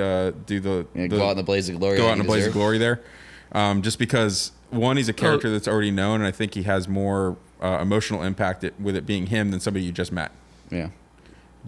uh, 0.00 0.32
do 0.46 0.60
the, 0.60 0.86
Yeah, 0.94 1.02
the 1.02 1.08
go 1.08 1.26
out 1.28 1.30
in 1.32 1.36
the 1.36 1.42
blaze 1.42 1.68
of 1.68 1.78
glory. 1.78 1.96
go 1.96 2.08
out 2.08 2.12
in 2.14 2.20
a 2.20 2.22
you 2.22 2.28
blaze 2.28 2.46
of 2.46 2.52
glory 2.52 2.78
there, 2.78 3.00
um, 3.52 3.82
just 3.82 3.98
because 3.98 4.52
one 4.70 4.96
he's 4.96 5.08
a 5.08 5.12
character 5.12 5.50
that's 5.50 5.68
already 5.68 5.90
known, 5.90 6.20
and 6.20 6.26
I 6.26 6.30
think 6.32 6.54
he 6.54 6.62
has 6.64 6.88
more 6.88 7.36
uh, 7.62 7.78
emotional 7.80 8.22
impact 8.22 8.64
it, 8.64 8.74
with 8.80 8.96
it 8.96 9.06
being 9.06 9.26
him 9.26 9.50
than 9.50 9.60
somebody 9.60 9.84
you 9.84 9.92
just 9.92 10.10
met. 10.12 10.32
Yeah, 10.70 10.88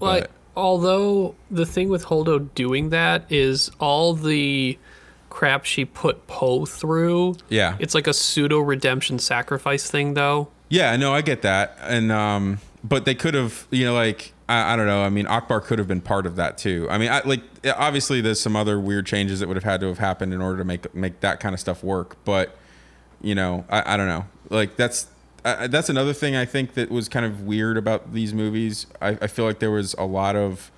Like, 0.00 0.22
But- 0.24 0.30
although 0.56 1.34
the 1.50 1.64
thing 1.66 1.88
with 1.88 2.06
Holdo 2.06 2.48
doing 2.54 2.88
that 2.90 3.24
is 3.30 3.70
all 3.78 4.14
the 4.14 4.76
crap 5.36 5.66
she 5.66 5.84
put 5.84 6.26
Poe 6.26 6.64
through. 6.64 7.36
Yeah. 7.50 7.76
It's 7.78 7.94
like 7.94 8.06
a 8.06 8.14
pseudo 8.14 8.58
redemption 8.58 9.18
sacrifice 9.18 9.90
thing, 9.90 10.14
though. 10.14 10.48
Yeah, 10.70 10.96
no, 10.96 11.12
I 11.12 11.20
get 11.20 11.42
that, 11.42 11.76
and 11.82 12.10
um, 12.10 12.58
but 12.82 13.04
they 13.04 13.14
could 13.14 13.34
have, 13.34 13.68
you 13.70 13.84
know, 13.84 13.92
like 13.92 14.32
I, 14.48 14.72
I 14.72 14.76
don't 14.76 14.86
know. 14.86 15.02
I 15.02 15.10
mean, 15.10 15.26
Ackbar 15.26 15.62
could 15.62 15.78
have 15.78 15.86
been 15.86 16.00
part 16.00 16.24
of 16.24 16.36
that 16.36 16.56
too. 16.56 16.88
I 16.90 16.96
mean, 16.96 17.10
I, 17.10 17.20
like 17.24 17.42
obviously 17.76 18.22
there's 18.22 18.40
some 18.40 18.56
other 18.56 18.80
weird 18.80 19.06
changes 19.06 19.40
that 19.40 19.46
would 19.46 19.58
have 19.58 19.64
had 19.64 19.80
to 19.80 19.88
have 19.88 19.98
happened 19.98 20.32
in 20.32 20.40
order 20.40 20.56
to 20.58 20.64
make 20.64 20.92
make 20.94 21.20
that 21.20 21.38
kind 21.38 21.52
of 21.52 21.60
stuff 21.60 21.84
work. 21.84 22.16
But 22.24 22.56
you 23.20 23.34
know, 23.34 23.64
I, 23.68 23.94
I 23.94 23.96
don't 23.98 24.08
know. 24.08 24.24
Like 24.48 24.76
that's 24.76 25.06
that's 25.42 25.88
another 25.90 26.14
thing 26.14 26.34
I 26.34 26.46
think 26.46 26.74
that 26.74 26.90
was 26.90 27.08
kind 27.08 27.26
of 27.26 27.42
weird 27.42 27.76
about 27.76 28.12
these 28.12 28.32
movies. 28.32 28.86
I, 29.00 29.10
I 29.10 29.26
feel 29.26 29.44
like 29.44 29.58
there 29.58 29.70
was 29.70 29.94
a 29.98 30.06
lot 30.06 30.34
of 30.34 30.72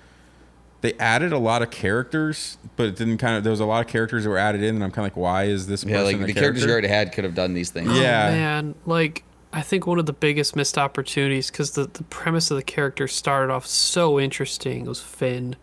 they 0.81 0.93
added 0.93 1.33
a 1.33 1.37
lot 1.37 1.61
of 1.61 1.71
characters, 1.71 2.57
but 2.75 2.85
it 2.87 2.95
didn't 2.95 3.17
kind 3.17 3.35
of. 3.37 3.43
There 3.43 3.51
was 3.51 3.59
a 3.59 3.65
lot 3.65 3.85
of 3.85 3.91
characters 3.91 4.23
that 4.23 4.29
were 4.29 4.37
added 4.37 4.63
in, 4.63 4.75
and 4.75 4.83
I'm 4.83 4.91
kind 4.91 5.05
of 5.07 5.11
like, 5.15 5.17
why 5.17 5.43
is 5.45 5.67
this? 5.67 5.83
yeah. 5.83 5.97
person 5.97 6.19
Like 6.21 6.29
a 6.29 6.33
the 6.33 6.39
characters 6.39 6.63
you 6.63 6.71
already 6.71 6.87
had 6.87 7.11
could 7.11 7.23
have 7.23 7.35
done 7.35 7.53
these 7.53 7.69
things. 7.69 7.89
Oh, 7.89 7.93
yeah. 8.01 8.27
Oh, 8.29 8.31
man, 8.31 8.75
like 8.85 9.23
I 9.51 9.61
think 9.61 9.87
one 9.87 9.99
of 9.99 10.05
the 10.05 10.13
biggest 10.13 10.55
missed 10.55 10.77
opportunities 10.77 11.49
because 11.51 11.71
the 11.71 11.85
the 11.91 12.03
premise 12.05 12.49
of 12.51 12.57
the 12.57 12.63
character 12.63 13.07
started 13.07 13.51
off 13.51 13.65
so 13.65 14.19
interesting. 14.19 14.85
It 14.85 14.89
was 14.89 15.01
Finn. 15.01 15.55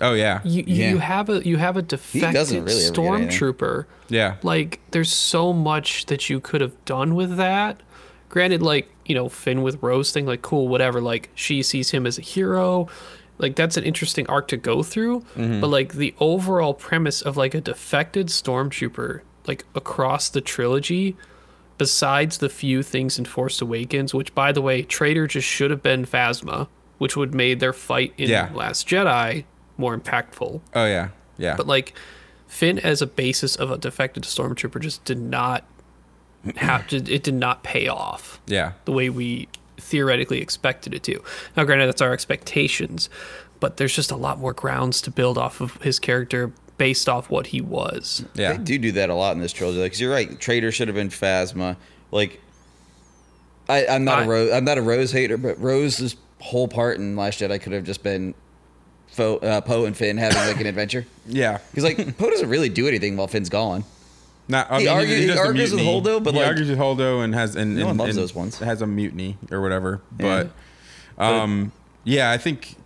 Oh 0.00 0.12
yeah, 0.14 0.40
You 0.44 0.64
Yeah. 0.66 0.90
you 0.90 0.98
have 0.98 1.28
a 1.28 1.46
you 1.46 1.56
have 1.58 1.76
a 1.76 1.82
defective 1.82 2.50
really 2.50 2.56
ever 2.56 2.66
get 2.66 2.74
anything. 2.74 3.28
stormtrooper. 3.28 3.84
yeah. 4.08 4.36
Like 4.42 4.80
there's 4.90 5.12
so 5.12 5.52
much 5.52 6.06
that 6.06 6.28
you 6.28 6.40
could 6.40 6.60
have 6.60 6.84
done 6.84 7.14
with 7.14 7.36
that. 7.36 7.80
Granted, 8.28 8.60
like 8.62 8.88
you 9.06 9.14
know 9.14 9.28
Finn 9.28 9.62
with 9.62 9.80
Rose 9.82 10.10
thing, 10.10 10.26
like 10.26 10.42
cool, 10.42 10.66
whatever. 10.66 11.00
Like 11.00 11.30
she 11.36 11.62
sees 11.62 11.90
him 11.90 12.06
as 12.06 12.18
a 12.18 12.22
hero. 12.22 12.88
Like 13.38 13.56
that's 13.56 13.76
an 13.76 13.84
interesting 13.84 14.26
arc 14.28 14.48
to 14.48 14.56
go 14.56 14.82
through. 14.82 15.20
Mm-hmm. 15.36 15.60
But 15.60 15.68
like 15.68 15.94
the 15.94 16.14
overall 16.20 16.74
premise 16.74 17.22
of 17.22 17.36
like 17.36 17.54
a 17.54 17.60
defected 17.60 18.28
stormtrooper, 18.28 19.22
like 19.46 19.64
across 19.74 20.28
the 20.28 20.40
trilogy, 20.40 21.16
besides 21.78 22.38
the 22.38 22.48
few 22.48 22.82
things 22.82 23.18
in 23.18 23.24
Force 23.24 23.60
Awakens, 23.60 24.14
which 24.14 24.34
by 24.34 24.52
the 24.52 24.62
way, 24.62 24.82
Traitor 24.82 25.26
just 25.26 25.48
should 25.48 25.70
have 25.70 25.82
been 25.82 26.04
Phasma, 26.04 26.68
which 26.98 27.16
would 27.16 27.34
made 27.34 27.60
their 27.60 27.72
fight 27.72 28.12
in 28.16 28.30
Yeah. 28.30 28.50
Last 28.54 28.88
Jedi 28.88 29.44
more 29.76 29.96
impactful. 29.96 30.60
Oh 30.74 30.86
yeah, 30.86 31.08
yeah. 31.36 31.56
But 31.56 31.66
like 31.66 31.94
Finn 32.46 32.78
as 32.78 33.02
a 33.02 33.06
basis 33.06 33.56
of 33.56 33.70
a 33.70 33.78
defected 33.78 34.22
stormtrooper 34.22 34.80
just 34.80 35.04
did 35.04 35.20
not 35.20 35.64
have 36.56 36.92
it 36.92 37.22
did 37.22 37.34
not 37.34 37.62
pay 37.62 37.88
off 37.88 38.40
yeah. 38.46 38.72
the 38.84 38.92
way 38.92 39.10
we 39.10 39.48
theoretically 39.76 40.40
expected 40.40 40.94
it 40.94 41.02
to. 41.04 41.22
Now 41.56 41.64
granted 41.64 41.86
that's 41.86 42.02
our 42.02 42.12
expectations, 42.12 43.08
but 43.60 43.76
there's 43.76 43.94
just 43.94 44.10
a 44.10 44.16
lot 44.16 44.38
more 44.38 44.52
grounds 44.52 45.00
to 45.02 45.10
build 45.10 45.38
off 45.38 45.60
of 45.60 45.80
his 45.82 45.98
character 45.98 46.52
based 46.76 47.08
off 47.08 47.30
what 47.30 47.48
he 47.48 47.60
was. 47.60 48.24
Yeah. 48.34 48.52
They 48.52 48.58
do 48.58 48.78
do 48.78 48.92
that 48.92 49.10
a 49.10 49.14
lot 49.14 49.34
in 49.36 49.40
this 49.40 49.52
trilogy. 49.52 49.78
Like, 49.80 49.92
'cause 49.92 50.00
you're 50.00 50.10
right. 50.12 50.38
Traitor 50.40 50.72
should 50.72 50.88
have 50.88 50.94
been 50.96 51.08
Phasma. 51.08 51.76
Like, 52.10 52.40
I, 53.68 53.86
I'm 53.86 54.04
not 54.04 54.20
I- 54.20 54.24
a 54.24 54.28
Rose. 54.28 54.52
I'm 54.52 54.64
not 54.64 54.78
a 54.78 54.82
Rose 54.82 55.12
hater, 55.12 55.36
but 55.36 55.58
Rose's 55.60 56.16
whole 56.40 56.68
part 56.68 56.98
in 56.98 57.16
Last 57.16 57.40
Jedi 57.40 57.60
could 57.60 57.72
have 57.72 57.84
just 57.84 58.02
been 58.02 58.34
Fo, 59.06 59.36
uh, 59.38 59.60
Poe 59.60 59.84
and 59.86 59.96
Finn 59.96 60.16
having 60.18 60.36
like 60.38 60.60
an 60.60 60.66
adventure. 60.66 61.06
Yeah. 61.26 61.58
Because 61.70 61.84
like 61.84 62.18
Poe 62.18 62.28
doesn't 62.30 62.48
really 62.48 62.68
do 62.68 62.86
anything 62.88 63.16
while 63.16 63.28
Finn's 63.28 63.48
gone. 63.48 63.84
Not, 64.46 64.70
I 64.70 64.78
He 64.80 64.84
mean, 64.84 64.94
argue- 64.94 65.16
he 65.16 65.26
does 65.26 65.36
the 65.36 65.42
argues 65.42 65.72
with 65.72 65.80
mutiny. 65.80 66.00
Holdo, 66.00 66.22
but, 66.22 66.34
he 66.34 66.40
like- 66.40 66.48
argues 66.48 66.68
with 66.68 66.78
Holdo 66.78 67.24
and 67.24 67.34
has 67.34 67.56
and, 67.56 67.76
No 67.76 67.86
one 67.86 67.96
loves 67.96 68.10
and 68.10 68.18
those 68.22 68.34
ones. 68.34 68.58
Has 68.58 68.82
a 68.82 68.86
mutiny 68.86 69.38
or 69.50 69.60
whatever. 69.60 70.02
Yeah. 70.18 70.44
But, 71.16 71.24
um, 71.24 71.72
yeah, 72.04 72.30
I 72.30 72.36
think 72.38 72.76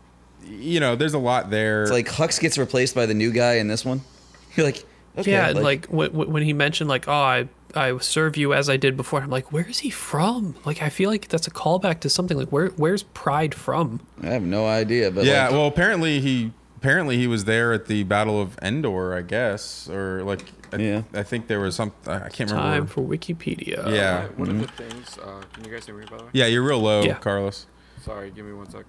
you 0.51 0.81
know, 0.81 0.97
there's 0.97 1.15
a 1.15 1.19
lot 1.19 1.51
there. 1.51 1.83
It's 1.83 1.93
like 1.93 2.09
Hux 2.09 2.41
gets 2.41 2.57
replaced 2.59 2.95
by 2.95 3.07
the 3.07 3.15
new 3.15 3.33
guy 3.33 3.55
in 3.55 3.69
this 3.69 3.85
one. 3.85 4.01
You're 4.57 4.67
like, 4.67 4.85
okay, 5.17 5.33
yeah, 5.33 5.51
and 5.51 5.63
like, 5.63 5.87
when, 5.87 6.11
when 6.13 6.43
he 6.43 6.53
mentioned 6.53 6.89
like, 6.89 7.07
oh, 7.09 7.13
I 7.13 7.49
I 7.75 7.99
serve 7.99 8.37
you 8.37 8.55
as 8.55 8.71
I 8.71 8.77
did 8.79 8.97
before. 8.97 9.21
I'm 9.21 9.29
like, 9.31 9.53
where 9.53 9.69
is 9.69 9.81
he 9.81 9.91
from? 9.91 10.55
Like, 10.65 10.83
I 10.83 10.89
feel 10.89 11.11
like 11.11 11.29
that's 11.29 11.47
a 11.47 11.51
callback 11.51 12.01
to 12.01 12.09
something. 12.11 12.37
Like, 12.37 12.49
where 12.51 12.69
where's 12.69 13.03
Pryde 13.03 13.55
from? 13.55 14.01
I 14.23 14.29
have 14.29 14.43
no 14.43 14.67
idea, 14.67 15.11
but 15.11 15.25
yeah. 15.25 15.45
like, 15.45 15.53
well, 15.53 15.67
apparently 15.67 16.21
he 16.21 16.53
apparently 16.79 17.17
he 17.19 17.27
was 17.27 17.45
there 17.45 17.73
at 17.73 17.87
the 17.87 18.05
Battle 18.05 18.41
of 18.41 18.57
Endor, 18.63 19.15
I 19.15 19.23
guess, 19.23 19.89
or 19.89 20.23
like 20.23 20.41
I, 20.73 20.77
Yeah. 20.77 21.03
I 21.15 21.23
think 21.23 21.49
there 21.49 21.61
was 21.61 21.75
some. 21.77 21.93
I 22.07 22.29
can't 22.29 22.51
remember. 22.51 22.57
Time 22.79 22.87
for 22.87 23.03
Wikipedia. 23.03 23.91
Yeah. 23.93 24.15
Alright, 24.23 24.39
One 24.39 24.51
of 24.51 24.61
the 24.61 24.69
things. 24.69 25.19
Uh, 25.19 25.43
can 25.53 25.65
you 25.65 25.71
guys 25.71 25.87
hear 25.87 25.95
me 25.97 26.07
by 26.11 26.19
the 26.19 26.25
way? 26.25 26.31
Yeah, 26.33 26.47
you're 26.47 26.63
real 26.63 26.81
low, 26.81 27.03
Yeah. 27.03 27.15
Carlos. 27.15 27.67
Sorry, 28.05 28.31
give 28.31 28.45
me 28.47 28.53
one 28.53 28.71
sec. 28.71 28.85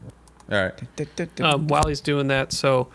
All 0.51 0.57
right. 0.61 1.41
Um, 1.41 1.67
while 1.67 1.83
he's 1.87 2.01
doing 2.01 2.27
that, 2.27 2.51
so, 2.53 2.87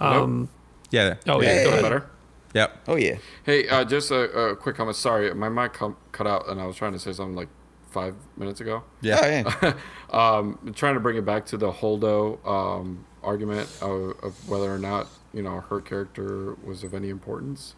um, 0.00 0.48
Yeah. 0.90 1.14
oh 1.26 1.40
yeah, 1.42 1.48
Hey. 1.48 1.64
go 1.64 1.70
ahead. 1.70 1.82
Better. 1.82 2.06
Yep. 2.54 2.78
oh 2.88 2.96
yeah, 2.96 3.16
Hey, 3.44 3.68
uh, 3.68 3.84
just 3.84 4.10
a, 4.10 4.30
a 4.50 4.56
quick 4.56 4.76
comment. 4.76 4.96
Sorry, 4.96 5.32
my 5.34 5.48
mic 5.50 5.74
com- 5.74 5.96
cut 6.12 6.26
out, 6.26 6.48
and 6.48 6.58
I 6.60 6.66
was 6.66 6.74
trying 6.76 6.92
to 6.92 6.98
say 6.98 7.12
something 7.12 7.36
like 7.36 7.48
five 7.90 8.14
minutes 8.36 8.60
ago. 8.60 8.82
Yeah. 9.02 9.20
Oh, 9.22 9.26
yeah. 9.62 9.72
um, 10.38 10.72
trying 10.74 10.94
to 10.94 11.00
bring 11.00 11.16
it 11.18 11.24
back 11.26 11.44
to 11.46 11.56
the 11.58 11.70
Holdo 11.70 12.38
um, 12.46 13.04
argument 13.26 13.68
of, 13.82 14.14
of 14.22 14.48
whether 14.48 14.72
or 14.72 14.78
not 14.78 15.08
you 15.34 15.42
know 15.42 15.60
her 15.68 15.80
character 15.80 16.54
was 16.64 16.82
of 16.84 16.94
any 16.94 17.08
importance. 17.10 17.74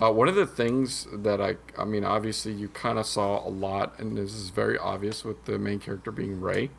Uh, 0.00 0.12
one 0.12 0.28
of 0.28 0.34
the 0.36 0.46
things 0.46 1.06
that 1.12 1.40
I, 1.40 1.56
I 1.76 1.84
mean, 1.84 2.04
obviously 2.04 2.52
you 2.52 2.68
kind 2.68 2.98
of 3.00 3.06
saw 3.06 3.46
a 3.46 3.50
lot, 3.50 3.98
and 3.98 4.16
this 4.16 4.32
is 4.32 4.50
very 4.50 4.78
obvious 4.78 5.24
with 5.24 5.44
the 5.44 5.58
main 5.58 5.80
character 5.80 6.12
being 6.12 6.40
Rey, 6.40 6.70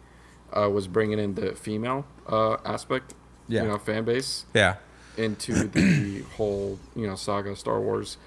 uh, 0.55 0.69
was 0.69 0.87
bringing 0.87 1.19
in 1.19 1.35
the 1.35 1.53
female 1.53 2.05
uh, 2.27 2.55
aspect, 2.63 3.13
Yeah. 3.49 3.63
you 3.63 3.67
know, 3.69 3.77
fan 3.77 4.05
base 4.05 4.45
Yeah. 4.53 4.75
into 5.17 5.67
the 5.67 6.23
whole 6.37 6.79
you 6.95 7.05
know 7.07 7.15
saga 7.15 7.55
Star 7.57 7.79
Wars. 7.81 8.17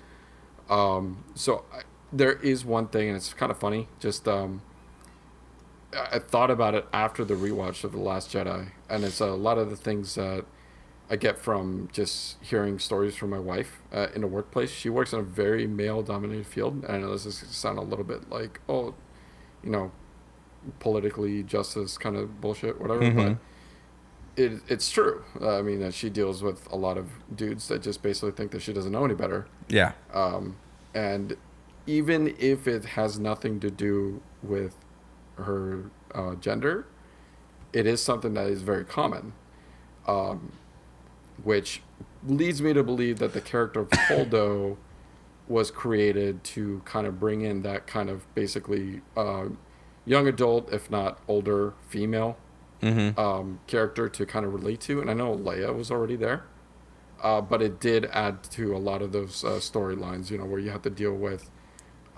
Um, 0.68 1.24
so 1.34 1.64
I, 1.72 1.82
there 2.12 2.32
is 2.34 2.64
one 2.64 2.86
thing, 2.88 3.08
and 3.08 3.16
it's 3.16 3.32
kind 3.32 3.50
of 3.50 3.58
funny. 3.58 3.88
Just 3.98 4.28
um, 4.28 4.60
I 5.94 6.18
thought 6.18 6.50
about 6.50 6.74
it 6.74 6.86
after 6.92 7.24
the 7.24 7.34
rewatch 7.34 7.84
of 7.84 7.92
the 7.92 7.98
Last 7.98 8.32
Jedi, 8.32 8.70
and 8.88 9.04
it's 9.04 9.20
a 9.20 9.26
lot 9.26 9.58
of 9.58 9.70
the 9.70 9.76
things 9.76 10.14
that 10.14 10.44
I 11.10 11.16
get 11.16 11.38
from 11.38 11.88
just 11.92 12.42
hearing 12.42 12.78
stories 12.78 13.14
from 13.14 13.30
my 13.30 13.38
wife 13.38 13.82
uh, 13.92 14.08
in 14.14 14.22
the 14.22 14.26
workplace. 14.26 14.70
She 14.70 14.88
works 14.88 15.12
in 15.12 15.18
a 15.18 15.22
very 15.22 15.66
male-dominated 15.66 16.46
field, 16.46 16.84
and 16.84 16.96
I 16.96 16.98
know 16.98 17.12
this 17.12 17.26
is 17.26 17.36
sound 17.50 17.78
a 17.78 17.82
little 17.82 18.04
bit 18.04 18.30
like 18.30 18.60
oh, 18.68 18.94
you 19.62 19.70
know, 19.70 19.92
politically 20.80 21.42
justice 21.42 21.98
kind 21.98 22.16
of 22.16 22.40
bullshit, 22.40 22.80
whatever, 22.80 23.10
but 23.10 23.36
it, 24.36 24.62
it's 24.68 24.90
true. 24.90 25.24
Uh, 25.40 25.58
I 25.58 25.62
mean, 25.62 25.80
that 25.80 25.94
she 25.94 26.08
deals 26.08 26.42
with 26.42 26.70
a 26.72 26.76
lot 26.76 26.96
of 26.96 27.10
dudes 27.34 27.68
that 27.68 27.82
just 27.82 28.02
basically 28.02 28.32
think 28.32 28.50
that 28.52 28.62
she 28.62 28.72
doesn't 28.72 28.92
know 28.92 29.04
any 29.04 29.14
better. 29.14 29.46
Yeah. 29.68 29.92
Um, 30.12 30.56
and 30.94 31.36
even 31.86 32.34
if 32.38 32.66
it 32.66 32.84
has 32.84 33.18
nothing 33.18 33.60
to 33.60 33.70
do 33.70 34.22
with 34.42 34.76
her 35.42 35.90
uh, 36.14 36.34
gender, 36.36 36.86
it 37.72 37.86
is 37.86 38.02
something 38.02 38.34
that 38.34 38.46
is 38.46 38.62
very 38.62 38.84
common. 38.84 39.32
Um, 40.06 40.52
which 41.42 41.82
leads 42.26 42.62
me 42.62 42.72
to 42.72 42.82
believe 42.82 43.18
that 43.18 43.32
the 43.32 43.40
character 43.40 43.80
of 43.80 43.90
Holdo 43.90 44.76
was 45.48 45.70
created 45.70 46.42
to 46.44 46.82
kind 46.84 47.06
of 47.06 47.18
bring 47.18 47.42
in 47.42 47.62
that 47.62 47.86
kind 47.86 48.08
of 48.08 48.32
basically 48.34 49.02
uh, 49.16 49.46
young 50.04 50.26
adult, 50.26 50.72
if 50.72 50.90
not 50.90 51.18
older, 51.28 51.74
female 51.88 52.36
um, 53.18 53.60
character 53.66 54.08
to 54.08 54.26
kind 54.26 54.46
of 54.46 54.52
relate 54.52 54.80
to. 54.82 55.00
And 55.00 55.10
I 55.10 55.14
know 55.14 55.36
Leia 55.36 55.74
was 55.74 55.90
already 55.90 56.16
there, 56.16 56.44
uh, 57.22 57.40
but 57.40 57.62
it 57.62 57.80
did 57.80 58.06
add 58.06 58.42
to 58.44 58.76
a 58.76 58.78
lot 58.78 59.02
of 59.02 59.12
those 59.12 59.44
uh, 59.44 59.58
storylines, 59.58 60.30
you 60.30 60.38
know, 60.38 60.44
where 60.44 60.60
you 60.60 60.70
have 60.70 60.82
to 60.82 60.90
deal 60.90 61.14
with, 61.14 61.50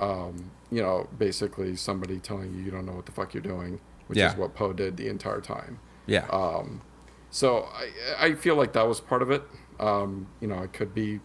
um, 0.01 0.51
you 0.71 0.83
know, 0.83 1.09
basically 1.19 1.77
somebody 1.77 2.19
telling 2.19 2.55
you 2.55 2.63
you 2.63 2.71
don't 2.71 2.87
know 2.87 2.93
what 2.93 3.07
the 3.07 3.13
fuck 3.13 3.35
you're 3.35 3.43
doing, 3.43 3.81
which 4.07 4.19
Yeah. 4.19 4.33
is 4.33 4.37
what 4.37 4.55
Poe 4.55 4.73
did 4.73 4.97
the 4.97 5.09
entire 5.09 5.41
time. 5.41 5.79
Yeah. 6.07 6.27
Um, 6.31 6.83
so 7.31 7.69
I, 7.73 8.27
I 8.27 8.35
feel 8.35 8.57
like 8.57 8.73
that 8.75 8.87
was 8.87 9.01
part 9.01 9.23
of 9.23 9.31
it. 9.31 9.43
Um, 9.81 10.29
you 10.41 10.49
know, 10.49 10.59
I 10.59 10.67
could 10.67 10.95
be 10.95 11.21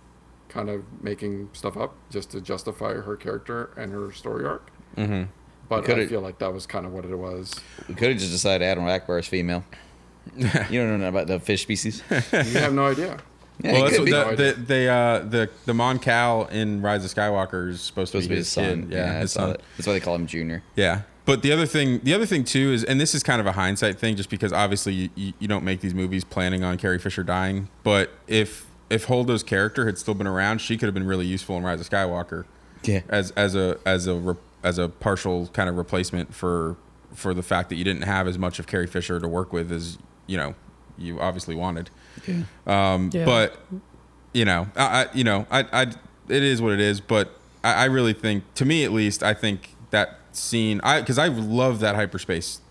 kind 0.47 0.69
of 0.69 0.83
making 1.03 1.49
stuff 1.53 1.77
up 1.77 1.95
just 2.09 2.31
to 2.31 2.41
justify 2.41 2.93
her 2.95 3.15
character 3.15 3.71
and 3.77 3.91
her 3.91 4.11
story 4.11 4.45
arc. 4.45 4.71
Mm-hmm. 4.97 5.29
But 5.67 5.87
I 5.87 6.07
feel 6.07 6.21
like 6.21 6.39
that 6.39 6.51
was 6.51 6.65
kind 6.65 6.87
of 6.87 6.91
what 6.93 7.05
it 7.05 7.15
was. 7.15 7.53
We 7.87 7.93
could 7.93 8.09
have 8.09 8.17
just 8.17 8.31
decided 8.31 8.65
Admiral 8.65 8.99
Ackbar 8.99 9.19
is 9.19 9.27
female. 9.27 9.63
you 10.35 10.47
don't 10.47 10.99
know 10.99 11.07
about 11.09 11.27
the 11.27 11.39
fish 11.39 11.61
species. 11.61 12.01
You 12.09 12.17
have 12.37 12.73
no 12.73 12.87
idea. 12.87 13.19
Yeah, 13.61 13.73
well, 13.73 13.83
that's 13.83 13.99
what 13.99 14.37
the, 14.37 14.43
the, 14.43 14.61
they 14.61 14.87
uh 14.87 15.19
the 15.19 15.49
the 15.65 15.73
Mon 15.73 15.99
Cal 15.99 16.45
in 16.45 16.81
Rise 16.81 17.03
of 17.03 17.13
Skywalker 17.13 17.69
is 17.69 17.81
supposed, 17.81 18.11
supposed 18.11 18.25
to 18.25 18.29
be 18.29 18.35
his 18.37 18.47
son. 18.47 18.83
kid. 18.83 18.93
Yeah, 18.93 19.17
I 19.17 19.19
his 19.19 19.33
son. 19.33 19.51
that. 19.51 19.61
That's 19.77 19.87
why 19.87 19.93
they 19.93 19.99
call 19.99 20.15
him 20.15 20.27
Junior. 20.27 20.63
Yeah. 20.75 21.01
But 21.25 21.43
the 21.43 21.51
other 21.51 21.67
thing, 21.67 21.99
the 21.99 22.13
other 22.15 22.25
thing 22.25 22.43
too 22.43 22.71
is, 22.71 22.83
and 22.83 22.99
this 22.99 23.13
is 23.13 23.21
kind 23.21 23.39
of 23.39 23.45
a 23.45 23.51
hindsight 23.51 23.99
thing, 23.99 24.15
just 24.15 24.31
because 24.31 24.51
obviously 24.51 24.93
you, 24.93 25.09
you, 25.13 25.33
you 25.37 25.47
don't 25.47 25.63
make 25.63 25.79
these 25.81 25.93
movies 25.93 26.23
planning 26.23 26.63
on 26.63 26.77
Carrie 26.77 26.97
Fisher 26.97 27.23
dying. 27.23 27.69
But 27.83 28.11
if 28.27 28.65
if 28.89 29.05
Holdo's 29.05 29.43
character 29.43 29.85
had 29.85 29.97
still 29.97 30.15
been 30.15 30.25
around, 30.25 30.59
she 30.59 30.77
could 30.77 30.87
have 30.87 30.95
been 30.95 31.05
really 31.05 31.27
useful 31.27 31.55
in 31.57 31.63
Rise 31.63 31.81
of 31.81 31.89
Skywalker. 31.89 32.45
Yeah. 32.83 33.01
As 33.09 33.31
as 33.31 33.55
a 33.55 33.77
as 33.85 34.07
a 34.07 34.15
re, 34.15 34.35
as 34.63 34.77
a 34.77 34.89
partial 34.89 35.47
kind 35.47 35.69
of 35.69 35.77
replacement 35.77 36.33
for 36.33 36.77
for 37.13 37.33
the 37.33 37.43
fact 37.43 37.69
that 37.69 37.75
you 37.75 37.83
didn't 37.83 38.03
have 38.03 38.27
as 38.27 38.37
much 38.37 38.57
of 38.57 38.67
Carrie 38.67 38.87
Fisher 38.87 39.19
to 39.19 39.27
work 39.27 39.53
with 39.53 39.71
as 39.71 39.97
you 40.25 40.37
know 40.37 40.55
you 40.97 41.19
obviously 41.19 41.55
wanted. 41.55 41.89
Um, 42.67 43.09
Yeah. 43.13 43.25
But 43.25 43.57
you 44.33 44.45
know, 44.45 44.67
I, 44.75 44.83
I 45.03 45.07
you 45.13 45.23
know, 45.23 45.45
I, 45.49 45.65
I, 45.71 45.81
it 46.27 46.43
is 46.43 46.61
what 46.61 46.73
it 46.73 46.79
is. 46.79 47.01
But 47.01 47.31
I, 47.63 47.73
I 47.73 47.85
really 47.85 48.13
think, 48.13 48.43
to 48.55 48.65
me 48.65 48.83
at 48.83 48.91
least, 48.91 49.23
I 49.23 49.33
think 49.33 49.75
that 49.91 50.19
scene, 50.31 50.79
I 50.83 50.99
because 51.01 51.17
I 51.17 51.27
love 51.27 51.79
that 51.79 51.95
hyperspace 51.95 52.61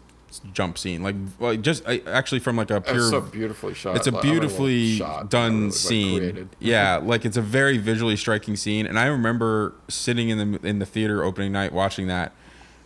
jump 0.53 0.77
scene, 0.79 1.03
like, 1.03 1.17
like 1.41 1.63
just 1.63 1.83
I, 1.89 2.03
actually 2.07 2.39
from 2.41 2.57
like 2.57 2.71
a 2.71 2.81
pure. 2.81 2.97
It's 2.99 3.11
so 3.11 3.21
beautifully 3.21 3.75
shot. 3.75 3.97
It's 3.97 4.07
a 4.07 4.11
Like, 4.11 4.25
I 4.25 4.27
don't 4.27 4.35
know, 4.35 4.41
beautifully 4.41 4.97
shot, 4.97 5.31
done 5.31 5.59
really, 5.59 5.71
scene. 5.73 6.19
created. 6.19 6.49
Yeah, 6.61 6.97
like 7.03 7.25
it's 7.25 7.37
a 7.37 7.43
very 7.43 7.79
visually 7.79 8.17
striking 8.17 8.55
scene, 8.55 8.87
and 8.87 8.99
I 8.99 9.07
remember 9.07 9.75
sitting 9.89 10.29
in 10.29 10.53
the 10.53 10.67
in 10.67 10.79
the 10.79 10.87
theater 10.87 11.25
opening 11.25 11.53
night 11.53 11.73
watching 11.73 12.07
that, 12.09 12.33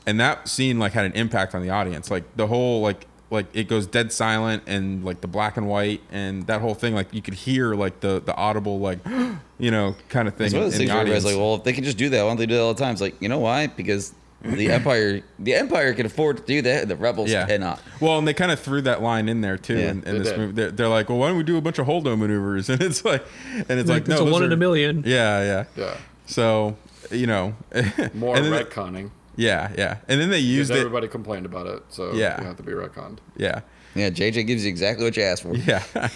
and 0.07 0.19
that 0.21 0.49
scene 0.49 0.79
like 0.79 0.93
had 0.93 1.05
an 1.05 1.13
impact 1.13 1.55
on 1.55 1.63
the 1.63 1.71
audience. 1.71 2.11
Like 2.11 2.25
the 2.37 2.47
whole 2.47 2.81
like 2.81 3.07
like 3.33 3.47
it 3.55 3.65
goes 3.69 3.87
dead 3.87 4.13
silent 4.13 4.63
and 4.67 5.05
like 5.05 5.21
the 5.23 5.27
black 5.27 5.57
and 5.57 5.67
white 5.67 6.01
and 6.13 6.47
that 6.47 6.61
whole 6.61 6.75
thing. 6.75 6.95
Like 6.95 7.13
you 7.13 7.23
could 7.23 7.35
hear 7.35 7.75
like 7.75 8.01
the 8.01 8.21
the 8.25 8.35
audible 8.37 8.79
like 8.79 8.99
you 9.59 9.71
know 9.71 9.97
kind 10.09 10.29
of 10.29 10.35
thing 10.35 10.47
It's 10.47 10.55
in, 10.55 10.61
one 10.61 10.67
of 10.67 10.73
those 10.73 10.81
in 10.81 10.87
things 10.87 10.91
the 10.91 10.95
where 10.95 11.03
audience. 11.03 11.25
like, 11.25 11.37
well, 11.37 11.55
if 11.57 11.65
they 11.65 11.73
can 11.73 11.83
just 11.85 11.99
do 11.99 12.09
that, 12.11 12.23
why 12.23 12.29
don't 12.29 12.37
they 12.37 12.47
do 12.47 12.55
that 12.55 12.61
all 12.63 12.75
the 12.75 12.81
time? 12.83 12.93
It's 12.93 13.01
like, 13.01 13.21
you 13.21 13.29
know 13.29 13.39
why? 13.41 13.67
Because 13.69 14.15
the 14.43 14.71
Empire, 14.73 15.23
the 15.39 15.55
Empire 15.55 15.95
can 15.95 16.05
afford 16.07 16.37
to 16.39 16.43
do 16.45 16.63
that. 16.63 16.89
The 16.89 16.97
rebels 16.97 17.31
yeah. 17.31 17.47
cannot. 17.47 17.81
Well, 18.01 18.19
and 18.19 18.27
they 18.29 18.35
kind 18.35 18.51
of 18.53 18.61
threw 18.61 18.83
that 18.83 19.01
line 19.01 19.29
in 19.29 19.41
there 19.41 19.57
too 19.57 19.79
Yeah, 19.79 19.91
in, 19.91 20.03
in 20.03 20.13
they 20.13 20.19
this 20.19 20.29
did. 20.29 20.39
movie. 20.39 20.53
They're, 20.53 20.71
they're 20.73 20.89
like, 20.89 21.09
well, 21.09 21.19
why 21.19 21.29
don't 21.29 21.37
we 21.39 21.45
do 21.45 21.57
a 21.57 21.61
bunch 21.61 21.79
of 21.79 21.87
holdo 21.87 22.19
maneuvers? 22.19 22.69
And 22.73 22.83
it's 22.83 23.05
like, 23.05 23.25
and 23.55 23.79
it's 23.79 23.89
like, 23.89 23.89
Like, 23.89 24.01
it's 24.03 24.09
no, 24.11 24.17
a 24.17 24.25
those 24.25 24.33
one 24.33 24.43
in 24.43 24.53
a 24.53 24.57
million. 24.57 25.05
Yeah, 25.07 25.43
yeah. 25.43 25.65
Yeah. 25.77 25.97
So 26.27 26.77
you 27.11 27.27
know, 27.27 27.55
More 28.15 28.37
and 28.37 28.45
then 28.47 28.65
retconning. 28.65 29.11
Yeah, 29.37 29.73
yeah, 29.77 29.99
and 30.09 30.21
then 30.21 30.31
they 30.31 30.39
Because 30.41 30.45
used 30.45 30.71
it. 30.71 30.79
everybody 30.79 31.09
complained 31.09 31.47
about 31.47 31.67
it, 31.67 31.83
so 31.89 32.13
Yeah. 32.13 32.41
you 32.41 32.47
have 32.47 32.57
to 32.57 32.63
be 32.63 32.73
retconned. 32.73 33.19
Yeah, 33.37 33.61
Yeah, 33.95 34.11
JJ 34.11 34.47
gives 34.47 34.65
you 34.65 34.69
exactly 34.71 35.05
what 35.05 35.17
you 35.17 35.23
asked 35.23 35.43
for. 35.43 35.55
yeah, 35.55 35.83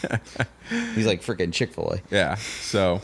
He's 0.95 1.07
like 1.07 1.23
freaking 1.23 1.53
Chick 1.53 1.73
Fil 1.75 1.95
A. 1.95 2.15
yeah. 2.15 2.35
So, 2.35 3.01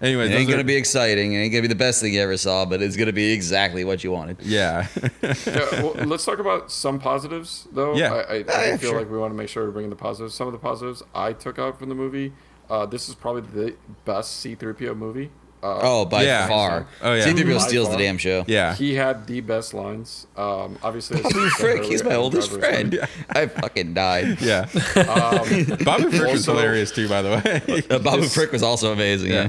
anyways, 0.00 0.30
It 0.30 0.34
ain't 0.34 0.48
gonna 0.48 0.60
are- 0.60 0.64
be 0.64 0.76
exciting. 0.76 1.32
It 1.32 1.38
ain't 1.38 1.52
gonna 1.52 1.62
be 1.62 1.68
the 1.68 1.74
best 1.74 2.00
thing 2.02 2.14
you 2.14 2.20
ever 2.20 2.36
saw, 2.36 2.64
but 2.64 2.82
it's 2.82 2.96
gonna 2.96 3.12
be 3.12 3.32
exactly 3.32 3.84
what 3.84 4.04
you 4.04 4.12
wanted. 4.12 4.36
Yeah, 4.42 4.86
yeah, 5.22 5.82
well, 5.82 5.94
let's 6.06 6.24
talk 6.24 6.38
about 6.38 6.70
some 6.70 6.98
positives, 6.98 7.66
though. 7.72 7.94
Yeah. 7.94 8.12
I, 8.12 8.18
I, 8.18 8.34
I 8.34 8.38
yeah, 8.38 8.76
feel 8.76 8.90
sure. 8.90 8.98
like 9.00 9.10
we 9.10 9.18
want 9.18 9.32
to 9.32 9.36
make 9.36 9.48
sure 9.48 9.64
we 9.66 9.72
bring 9.72 9.84
in 9.84 9.90
the 9.90 9.96
positives. 9.96 10.34
Some 10.34 10.46
of 10.46 10.52
the 10.52 10.58
positives 10.58 11.02
I 11.14 11.32
took 11.32 11.58
out 11.58 11.78
from 11.78 11.88
the 11.88 11.94
movie. 11.94 12.32
Uh, 12.70 12.86
this 12.86 13.08
is 13.08 13.14
probably 13.14 13.42
the 13.42 13.74
best 14.06 14.40
C-3PO 14.40 14.96
movie. 14.96 15.30
Uh, 15.62 15.78
Oh, 15.82 16.04
by 16.04 16.24
Yeah. 16.24 16.48
far. 16.48 16.86
Oh, 17.02 17.14
yeah. 17.14 17.24
C-3PO 17.24 17.54
By 17.58 17.66
steals 17.66 17.88
the 17.90 17.96
damn 17.96 18.18
show. 18.18 18.44
yeah. 18.48 18.74
He 18.74 18.94
had 18.94 19.26
the 19.26 19.40
best 19.40 19.72
lines. 19.74 20.26
Um, 20.36 20.76
obviously, 20.82 21.18
as 21.18 21.22
Bobby 21.32 21.38
I 21.38 21.48
said 21.50 21.52
Frick, 21.52 21.84
he's 21.84 22.02
my 22.02 22.14
oldest 22.16 22.50
Driver 22.50 22.66
is 22.66 22.70
friend. 22.72 23.08
I 23.30 23.46
fucking 23.46 23.94
died. 23.94 24.38
Yeah, 24.42 24.62
Um, 24.96 25.64
Babu 25.84 26.10
Frik 26.10 26.32
is 26.34 26.48
Also- 26.48 26.54
hilarious 26.54 26.90
too, 26.90 27.08
by 27.08 27.22
the 27.22 27.28
way. 27.30 27.78
Uh, 27.90 27.98
Boba 28.00 28.20
This- 28.22 28.34
Frick 28.34 28.50
was 28.52 28.62
also 28.62 28.92
amazing. 28.92 29.30
Yeah. 29.30 29.42
Yeah. 29.42 29.48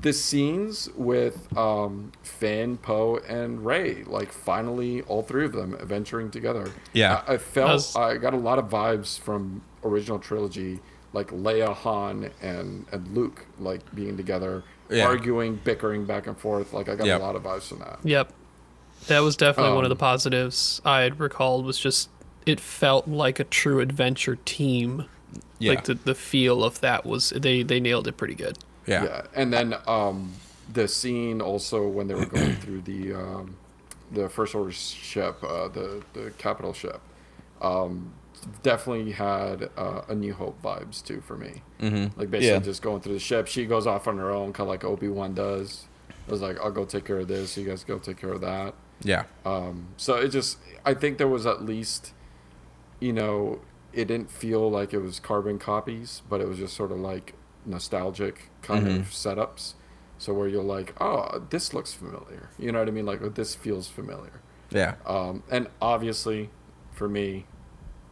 the 0.00 0.12
scenes 0.12 0.88
with 0.96 1.48
um, 1.56 2.12
Finn, 2.22 2.76
Poe, 2.76 3.18
and 3.28 3.64
Rey, 3.64 4.04
like 4.06 4.30
finally 4.32 5.02
all 5.02 5.22
three 5.22 5.44
of 5.44 5.52
them 5.52 5.74
adventuring 5.80 6.30
together. 6.30 6.70
Yeah. 6.92 7.22
I, 7.26 7.34
I 7.34 7.38
felt 7.38 7.68
That's- 7.68 7.96
I 7.96 8.16
got 8.16 8.32
a 8.34 8.36
lot 8.36 8.58
of 8.58 8.66
vibes 8.68 9.18
from 9.18 9.62
original 9.84 10.18
trilogy, 10.18 10.78
like 11.12 11.28
Leia, 11.30 11.74
Han, 11.74 12.30
and 12.42 12.86
and 12.92 13.08
Luke, 13.16 13.46
like 13.58 13.80
being 13.94 14.16
together, 14.16 14.62
Yeah. 14.90 15.06
arguing, 15.06 15.56
bickering 15.62 16.04
back 16.06 16.26
and 16.26 16.36
forth. 16.38 16.72
Like 16.72 16.88
I 16.88 16.96
got 16.96 17.06
Yep. 17.06 17.20
a 17.20 17.22
lot 17.24 17.36
of 17.36 17.42
vibes 17.42 17.64
from 17.68 17.80
that. 17.80 17.98
Yep. 18.04 18.32
That 19.08 19.20
was 19.20 19.36
definitely 19.36 19.74
one 19.74 19.84
of 19.84 19.90
the 19.90 19.94
Um, 19.94 19.98
positives 19.98 20.80
I 20.84 21.00
had 21.00 21.20
recalled 21.20 21.64
was 21.64 21.78
just 21.78 22.08
it 22.46 22.58
felt 22.60 23.06
like 23.06 23.38
a 23.38 23.44
true 23.44 23.80
adventure 23.80 24.36
team. 24.44 25.04
yeah, 25.58 25.72
Like 25.72 25.84
the, 25.84 25.94
the 25.94 26.14
feel 26.14 26.64
of 26.64 26.80
that 26.80 27.04
was 27.04 27.30
they 27.30 27.62
they 27.62 27.80
nailed 27.80 28.06
it 28.08 28.16
pretty 28.16 28.34
good. 28.34 28.58
yeah, 28.86 29.04
Yeah, 29.04 29.22
and 29.34 29.52
then 29.52 29.74
um, 29.86 30.32
the 30.72 30.88
scene 30.88 31.40
also 31.42 31.86
when 31.86 32.08
they 32.08 32.14
were 32.14 32.26
going 32.26 32.54
through 32.62 32.82
the 32.82 33.14
um, 33.14 33.56
the 34.10 34.28
first 34.30 34.54
order 34.54 34.72
ship, 34.72 35.42
uh, 35.44 35.68
the 35.68 36.02
the 36.14 36.30
capital 36.38 36.72
ship, 36.72 37.00
um, 37.60 38.12
definitely 38.62 39.12
had 39.12 39.70
uh, 39.76 40.02
a 40.08 40.14
New 40.14 40.34
Hope 40.34 40.60
vibes 40.62 41.04
too 41.04 41.20
for 41.20 41.36
me. 41.36 41.62
Mm-hmm. 41.80 42.18
Like 42.18 42.30
basically 42.30 42.48
Yeah. 42.48 42.58
just 42.60 42.82
going 42.82 43.00
through 43.00 43.14
the 43.14 43.18
ship, 43.20 43.46
she 43.46 43.66
goes 43.66 43.86
off 43.86 44.06
on 44.08 44.18
her 44.18 44.30
own, 44.30 44.52
kind 44.52 44.66
of 44.66 44.68
like 44.68 44.84
Obi 44.84 45.08
Wan 45.08 45.34
does. 45.34 45.86
I 46.26 46.30
was 46.30 46.42
like, 46.42 46.58
I'll 46.60 46.70
go 46.70 46.84
take 46.84 47.04
care 47.04 47.18
of 47.18 47.28
this. 47.28 47.56
You 47.56 47.66
guys 47.66 47.84
go 47.84 47.98
take 47.98 48.18
care 48.18 48.32
of 48.32 48.40
that. 48.42 48.74
yeah, 49.02 49.24
Um, 49.46 49.88
so 49.96 50.16
it 50.16 50.28
just, 50.28 50.58
I 50.84 50.92
think 50.94 51.16
there 51.18 51.28
was 51.28 51.46
at 51.46 51.64
least, 51.64 52.12
you 53.00 53.12
know, 53.12 53.60
it 53.92 54.06
didn't 54.08 54.30
feel 54.30 54.70
like 54.70 54.92
it 54.92 54.98
was 54.98 55.18
carbon 55.20 55.58
copies, 55.58 56.22
but 56.28 56.40
it 56.40 56.48
was 56.48 56.58
just 56.58 56.76
sort 56.76 56.92
of 56.92 56.98
like 56.98 57.34
nostalgic 57.64 58.50
kind 58.62 58.86
of 58.88 59.06
setups. 59.10 59.74
So 60.18 60.32
where 60.34 60.48
you're 60.48 60.64
like, 60.64 60.94
oh, 61.00 61.44
this 61.50 61.72
looks 61.72 61.94
familiar. 61.94 62.50
You 62.58 62.72
know 62.72 62.80
what 62.80 62.88
I 62.88 62.90
mean? 62.90 63.06
Like, 63.06 63.34
this 63.36 63.54
feels 63.54 63.86
familiar. 63.88 64.40
Yeah. 64.70 64.96
Um, 65.06 65.44
and 65.50 65.68
obviously, 65.80 66.50
for 66.92 67.08
me, 67.08 67.46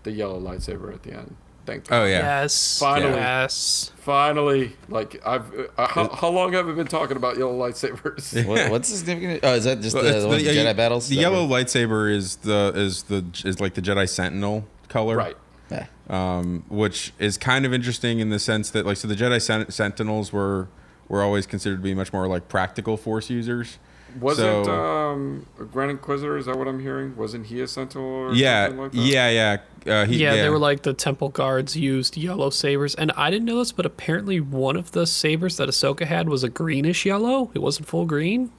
the 0.06 0.12
yellow 0.12 0.40
lightsaber 0.40 0.94
at 0.94 1.02
the 1.02 1.12
end. 1.12 1.36
Thank 1.66 1.90
Oh 1.90 2.04
yeah. 2.04 2.42
Yes. 2.42 2.78
Finally. 2.78 3.14
Yes. 3.16 3.90
Finally, 3.98 4.76
like 4.88 5.20
I've 5.26 5.52
uh, 5.76 5.86
how, 5.88 6.08
how 6.08 6.28
long 6.28 6.52
have 6.52 6.64
we 6.66 6.72
been 6.74 6.86
talking 6.86 7.16
about 7.16 7.36
yellow 7.36 7.58
lightsabers? 7.58 8.46
What, 8.46 8.70
what's 8.70 8.88
the 8.88 8.96
significant? 8.98 9.40
Oh, 9.42 9.54
is 9.54 9.64
that 9.64 9.80
just 9.80 9.96
Well, 9.96 10.04
the, 10.04 10.36
the, 10.36 10.44
the- 10.44 10.60
in 10.60 10.66
uh, 10.66 10.70
Jedi 10.72 10.76
battles? 10.76 11.08
The 11.08 11.16
yellow 11.16 11.44
what- 11.44 11.66
lightsaber 11.66 12.08
is 12.14 12.36
the 12.36 12.72
is 12.76 13.02
the 13.04 13.24
is 13.44 13.60
like 13.60 13.74
the 13.74 13.82
Jedi 13.82 14.08
Sentinel 14.08 14.64
color, 14.88 15.16
right. 15.16 15.36
Yeah. 15.68 15.86
Um, 16.08 16.62
which 16.68 17.12
is 17.18 17.36
kind 17.36 17.66
of 17.66 17.74
interesting 17.74 18.20
in 18.20 18.28
the 18.28 18.38
sense 18.38 18.70
that 18.70 18.86
like 18.86 18.96
so 18.96 19.08
the 19.08 19.16
Jedi 19.16 19.42
Sen- 19.42 19.68
Sentinels 19.68 20.32
were 20.32 20.68
were 21.08 21.22
always 21.24 21.46
considered 21.46 21.78
to 21.78 21.82
be 21.82 21.94
much 21.94 22.12
more 22.12 22.28
like 22.28 22.46
practical 22.48 22.96
Force 22.96 23.28
users. 23.28 23.78
Wasn't 24.20 24.66
So- 24.66 24.72
um, 24.72 25.46
Grand 25.72 25.90
Inquisitor? 25.90 26.36
Is 26.36 26.46
that 26.46 26.56
what 26.58 26.68
I'm 26.68 26.80
hearing? 26.80 27.16
Wasn't 27.16 27.46
he 27.46 27.60
a 27.60 27.66
Sentinel? 27.68 28.06
Or 28.06 28.32
Yeah, 28.32 28.66
something 28.66 28.82
like 28.82 28.92
that? 28.92 28.98
yeah, 28.98 29.28
yeah. 29.30 29.56
Uh, 30.00 30.04
he, 30.04 30.16
Yeah, 30.22 30.34
they 30.34 30.48
were 30.50 30.58
like 30.58 30.82
the 30.82 30.92
temple 30.94 31.28
guards 31.28 31.76
used 31.76 32.16
yellow 32.16 32.50
sabers, 32.50 32.94
and 32.96 33.12
I 33.16 33.30
didn't 33.30 33.44
know 33.44 33.58
this, 33.58 33.70
but 33.72 33.86
apparently 33.86 34.40
one 34.40 34.76
of 34.76 34.90
the 34.92 35.06
sabers 35.06 35.56
that 35.58 35.68
Ahsoka 35.68 36.06
had 36.06 36.28
was 36.28 36.42
a 36.42 36.48
greenish 36.48 37.06
yellow. 37.06 37.50
It 37.54 37.60
wasn't 37.60 37.86
full 37.88 38.04
green. 38.06 38.50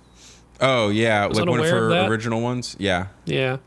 oh 0.62 0.90
yeah, 0.90 1.26
was 1.28 1.38
like 1.38 1.48
one 1.48 1.60
of 1.60 1.66
unaware 1.66 1.86
of 1.90 1.92
her 2.06 2.12
original 2.12 2.42
ones. 2.42 2.76
Yeah, 2.80 3.08
Yeah. 3.26 3.58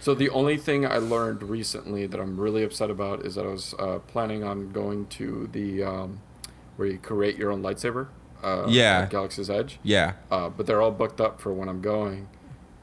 So 0.00 0.14
the 0.14 0.28
only 0.30 0.56
thing 0.56 0.86
I 0.86 0.98
learned 0.98 1.42
recently 1.42 2.06
that 2.06 2.20
I'm 2.20 2.38
really 2.38 2.62
upset 2.62 2.90
about 2.90 3.24
is 3.26 3.34
that 3.34 3.44
I 3.44 3.48
was 3.48 3.74
uh, 3.78 3.98
planning 4.06 4.44
on 4.44 4.70
going 4.70 5.06
to 5.18 5.48
the 5.50 5.82
um, 5.82 6.20
where 6.76 6.86
you 6.86 6.98
create 6.98 7.36
your 7.36 7.50
own 7.50 7.60
lightsaber. 7.62 8.06
Uh, 8.46 8.66
Yeah. 8.68 9.00
at 9.02 9.10
Galaxy's 9.10 9.50
Edge. 9.50 9.78
yeah. 9.82 10.12
Uh, 10.30 10.48
but 10.48 10.66
they're 10.66 10.80
all 10.80 10.90
booked 10.92 11.20
up 11.20 11.40
for 11.40 11.52
when 11.52 11.68
I'm 11.68 11.80
going. 11.80 12.28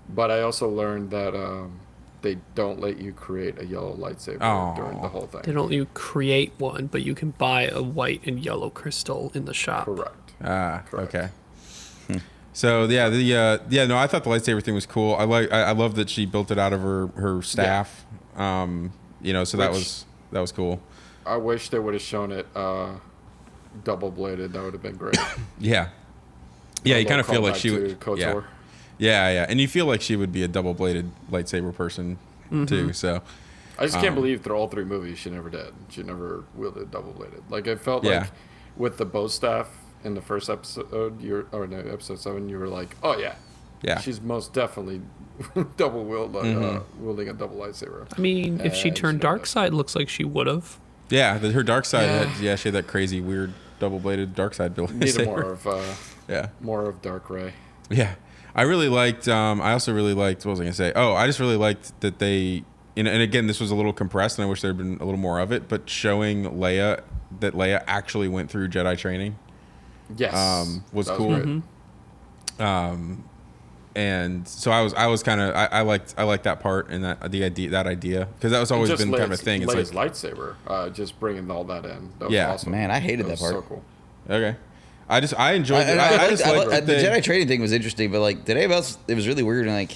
But 0.09 0.29
I 0.31 0.41
also 0.41 0.67
learned 0.67 1.09
that 1.11 1.33
um, 1.33 1.79
they 2.21 2.37
don't 2.55 2.79
let 2.79 2.97
you 2.99 3.13
create 3.13 3.59
a 3.59 3.65
yellow 3.65 3.95
lightsaber 3.95 4.41
Aw. 4.41 4.75
during 4.75 5.01
the 5.01 5.07
whole 5.07 5.27
thing. 5.27 5.41
They 5.45 5.53
don't 5.53 5.67
let 5.69 5.75
you 5.75 5.85
create 5.93 6.51
one, 6.57 6.87
but 6.87 7.03
you 7.03 7.15
can 7.15 7.31
buy 7.31 7.67
a 7.67 7.81
white 7.81 8.21
and 8.25 8.39
yellow 8.43 8.69
crystal 8.69 9.31
in 9.33 9.45
the 9.45 9.53
shop. 9.53 9.85
Correct. 9.85 10.31
Ah, 10.43 10.83
Correct. 10.89 11.15
okay. 11.15 11.29
So 12.55 12.83
yeah, 12.83 13.09
the 13.09 13.35
uh, 13.35 13.57
yeah 13.69 13.87
no, 13.87 13.97
I 13.97 14.05
thought 14.05 14.23
the 14.23 14.29
lightsaber 14.29 14.61
thing 14.61 14.75
was 14.75 14.85
cool. 14.85 15.15
I 15.15 15.23
like 15.23 15.51
I, 15.51 15.63
I 15.63 15.71
love 15.71 15.95
that 15.95 16.07
she 16.07 16.27
built 16.27 16.51
it 16.51 16.59
out 16.59 16.71
of 16.71 16.81
her 16.81 17.07
her 17.15 17.41
staff. 17.41 18.05
Um, 18.35 18.93
you 19.23 19.33
know, 19.33 19.43
so 19.43 19.57
that 19.57 19.71
was 19.71 20.05
that 20.31 20.39
was 20.39 20.51
cool. 20.51 20.79
I 21.25 21.37
wish 21.37 21.69
they 21.69 21.79
would 21.79 21.95
have 21.95 22.03
shown 22.03 22.31
it 22.31 22.45
uh, 22.55 22.97
double 23.83 24.11
bladed. 24.11 24.53
That 24.53 24.63
would 24.63 24.73
have 24.73 24.83
been 24.83 24.95
great. 24.97 25.17
Yeah, 25.59 25.89
yeah, 26.83 26.97
you 26.97 27.05
kind 27.05 27.19
of 27.21 27.27
feel 27.27 27.41
like 27.41 27.55
she 27.55 27.71
would. 27.71 27.87
Yeah. 27.89 27.95
KOTOR. 27.95 28.43
yeah, 28.97 29.29
yeah, 29.29 29.45
and 29.47 29.61
you 29.61 29.67
feel 29.67 29.85
like 29.85 30.01
she 30.01 30.15
would 30.15 30.31
be 30.31 30.43
a 30.43 30.47
double 30.47 30.73
bladed 30.73 31.09
lightsaber 31.31 31.73
person 31.73 32.17
too. 32.67 32.91
So 32.93 33.21
I 33.79 33.83
just 33.85 33.95
can't 33.95 34.09
Um, 34.09 34.15
believe 34.15 34.41
through 34.43 34.55
all 34.55 34.67
three 34.67 34.83
movies 34.85 35.17
she 35.17 35.29
never 35.29 35.49
did. 35.49 35.73
She 35.89 36.03
never 36.03 36.43
wielded 36.55 36.91
double 36.91 37.13
bladed. 37.13 37.43
Like 37.49 37.65
it 37.67 37.79
felt 37.79 38.03
Yeah. 38.03 38.19
like 38.21 38.31
with 38.77 38.97
the 38.97 39.05
bow 39.05 39.27
staff 39.27 39.69
in 40.03 40.13
the 40.15 40.21
first 40.21 40.49
episode, 40.49 41.21
you're 41.21 41.45
or 41.53 41.65
no 41.67 41.77
episode 41.79 42.19
seven, 42.19 42.49
you 42.49 42.59
were 42.59 42.67
like, 42.67 42.95
oh 43.01 43.17
yeah, 43.17 43.35
yeah, 43.81 43.99
she's 43.99 44.19
most 44.21 44.51
definitely 44.53 45.01
double 45.77 46.03
wield, 46.03 46.35
uh, 46.35 46.41
Mm-hmm. 46.41 47.05
wielding 47.05 47.29
a 47.29 47.33
double 47.33 47.55
lightsaber. 47.57 48.05
I 48.15 48.19
mean, 48.21 48.59
if 48.61 48.75
she 48.75 48.91
turned 48.91 49.19
she- 49.19 49.21
dark 49.21 49.45
side, 49.45 49.73
looks 49.73 49.95
like 49.95 50.09
she 50.09 50.23
would 50.25 50.47
have. 50.47 50.77
yeah. 51.09 51.37
The, 51.37 51.51
her 51.53 51.63
dark 51.63 51.85
side, 51.85 52.03
Yeah. 52.03 52.23
had, 52.25 52.43
yeah, 52.43 52.55
she 52.55 52.67
had 52.69 52.75
that 52.75 52.87
crazy 52.87 53.21
weird 53.21 53.53
double 53.83 53.99
bladed 53.99 54.33
dark 54.33 54.53
side 54.53 54.73
build. 54.73 54.93
Needed 54.95 55.25
more 55.31 55.41
of 55.41 55.67
uh, 55.67 55.81
yeah. 56.29 56.49
more 56.61 56.85
of 56.85 57.01
Dark 57.01 57.29
Rey. 57.29 57.53
Yeah, 57.89 58.15
I 58.55 58.61
really 58.61 58.87
liked. 58.87 59.27
Um, 59.27 59.61
I 59.61 59.73
also 59.73 59.93
really 59.93 60.13
liked. 60.13 60.45
What 60.45 60.51
was 60.51 60.61
I 60.61 60.63
gonna 60.63 60.73
say? 60.73 60.93
Oh, 60.95 61.13
I 61.13 61.27
just 61.27 61.39
really 61.39 61.57
liked 61.57 61.99
that 62.01 62.19
they. 62.19 62.63
You 62.95 63.03
know, 63.03 63.11
and 63.11 63.21
again, 63.21 63.47
this 63.47 63.59
was 63.59 63.71
a 63.71 63.75
little 63.75 63.91
compressed, 63.91 64.37
and 64.37 64.45
I 64.45 64.49
wish 64.49 64.61
there 64.61 64.69
had 64.69 64.77
been 64.77 64.97
a 65.01 65.03
little 65.03 65.19
more 65.19 65.39
of 65.39 65.51
it. 65.51 65.67
But 65.67 65.89
showing 65.89 66.43
Leia 66.45 67.01
that 67.41 67.53
Leia 67.55 67.83
actually 67.87 68.27
went 68.29 68.49
through 68.51 68.69
Jedi 68.69 68.97
training, 68.97 69.37
Yes, 70.15 70.33
Um, 70.33 70.83
was 70.93 71.07
That 71.07 71.17
cool. 71.17 71.39
great. 71.41 71.63
And 73.95 74.47
so 74.47 74.71
I 74.71 74.81
was, 74.81 74.93
I 74.93 75.07
was 75.07 75.21
kind 75.23 75.39
of, 75.41 75.55
I, 75.55 75.65
I 75.67 75.81
liked, 75.81 76.15
I 76.17 76.23
liked 76.23 76.45
that 76.45 76.59
part 76.59 76.89
and 76.89 77.03
that 77.03 77.31
the 77.31 77.43
idea, 77.43 77.69
that 77.71 77.85
idea, 77.87 78.27
because 78.35 78.51
that 78.51 78.59
was 78.59 78.71
always 78.71 78.89
Just 78.89 79.03
been 79.03 79.11
kind 79.11 79.23
of 79.23 79.31
a 79.31 79.37
thing. 79.37 79.61
It's 79.61 79.73
Leia's 79.73 79.93
like, 79.93 80.11
lightsaber, 80.13 80.55
uh, 80.67 80.89
just 80.89 81.19
bringing 81.19 81.49
all 81.51 81.63
that 81.65 81.85
in. 81.85 82.09
That 82.19 82.25
was 82.25 82.33
Yeah. 82.33 82.51
awesome. 82.51 82.71
Man, 82.71 82.89
I 82.91 82.99
hated 82.99 83.25
that 83.27 83.31
was 83.31 83.39
part. 83.39 83.53
So 83.53 83.61
cool. 83.61 83.83
okay, 84.29 84.55
I 85.09 85.19
just, 85.19 85.37
I 85.39 85.53
enjoyed. 85.53 85.85
I, 85.87 85.91
it. 85.91 85.97
I, 85.99 86.01
I, 86.01 86.07
I 86.07 86.13
I 86.13 86.17
liked- 86.17 86.29
just 86.31 86.45
liked 86.47 86.59
li- 86.65 86.69
that 86.71 86.85
the 86.87 86.93
Jedi 86.93 87.23
training 87.23 87.47
thing 87.47 87.61
was 87.61 87.71
interesting, 87.71 88.11
but 88.11 88.19
like, 88.21 88.45
did 88.45 88.57
anybody 88.57 88.75
else? 88.77 88.97
It 89.07 89.15
was 89.15 89.27
really 89.27 89.43
weird. 89.43 89.67
And 89.67 89.75
like, 89.75 89.91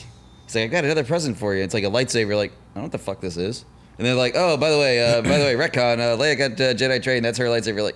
it's 0.46 0.54
like, 0.56 0.66
I 0.66 0.68
got 0.68 0.84
another 0.86 1.04
present 1.04 1.38
for 1.38 1.56
you. 1.56 1.64
It's 1.64 1.74
like 1.74 1.84
a 1.84 1.88
lightsaber. 1.90 2.36
Like, 2.36 2.52
I 2.52 2.56
don't 2.74 2.76
know 2.76 2.82
what 2.84 2.92
the 2.92 2.98
fuck 3.00 3.20
this 3.22 3.36
is. 3.38 3.66
And 3.98 4.06
they're 4.06 4.14
like, 4.14 4.34
oh, 4.36 4.58
by 4.58 4.70
the 4.70 4.78
way, 4.78 5.00
uh, 5.04 5.22
by 5.24 5.40
the 5.40 5.44
way, 5.46 5.56
retcon, 5.56 6.00
uh, 6.00 6.16
Leia 6.22 6.38
got 6.38 6.52
uh, 6.52 6.74
Jedi 6.76 7.02
trained. 7.02 7.26
That's 7.26 7.40
her 7.40 7.46
lightsaber. 7.46 7.82
Like, 7.82 7.96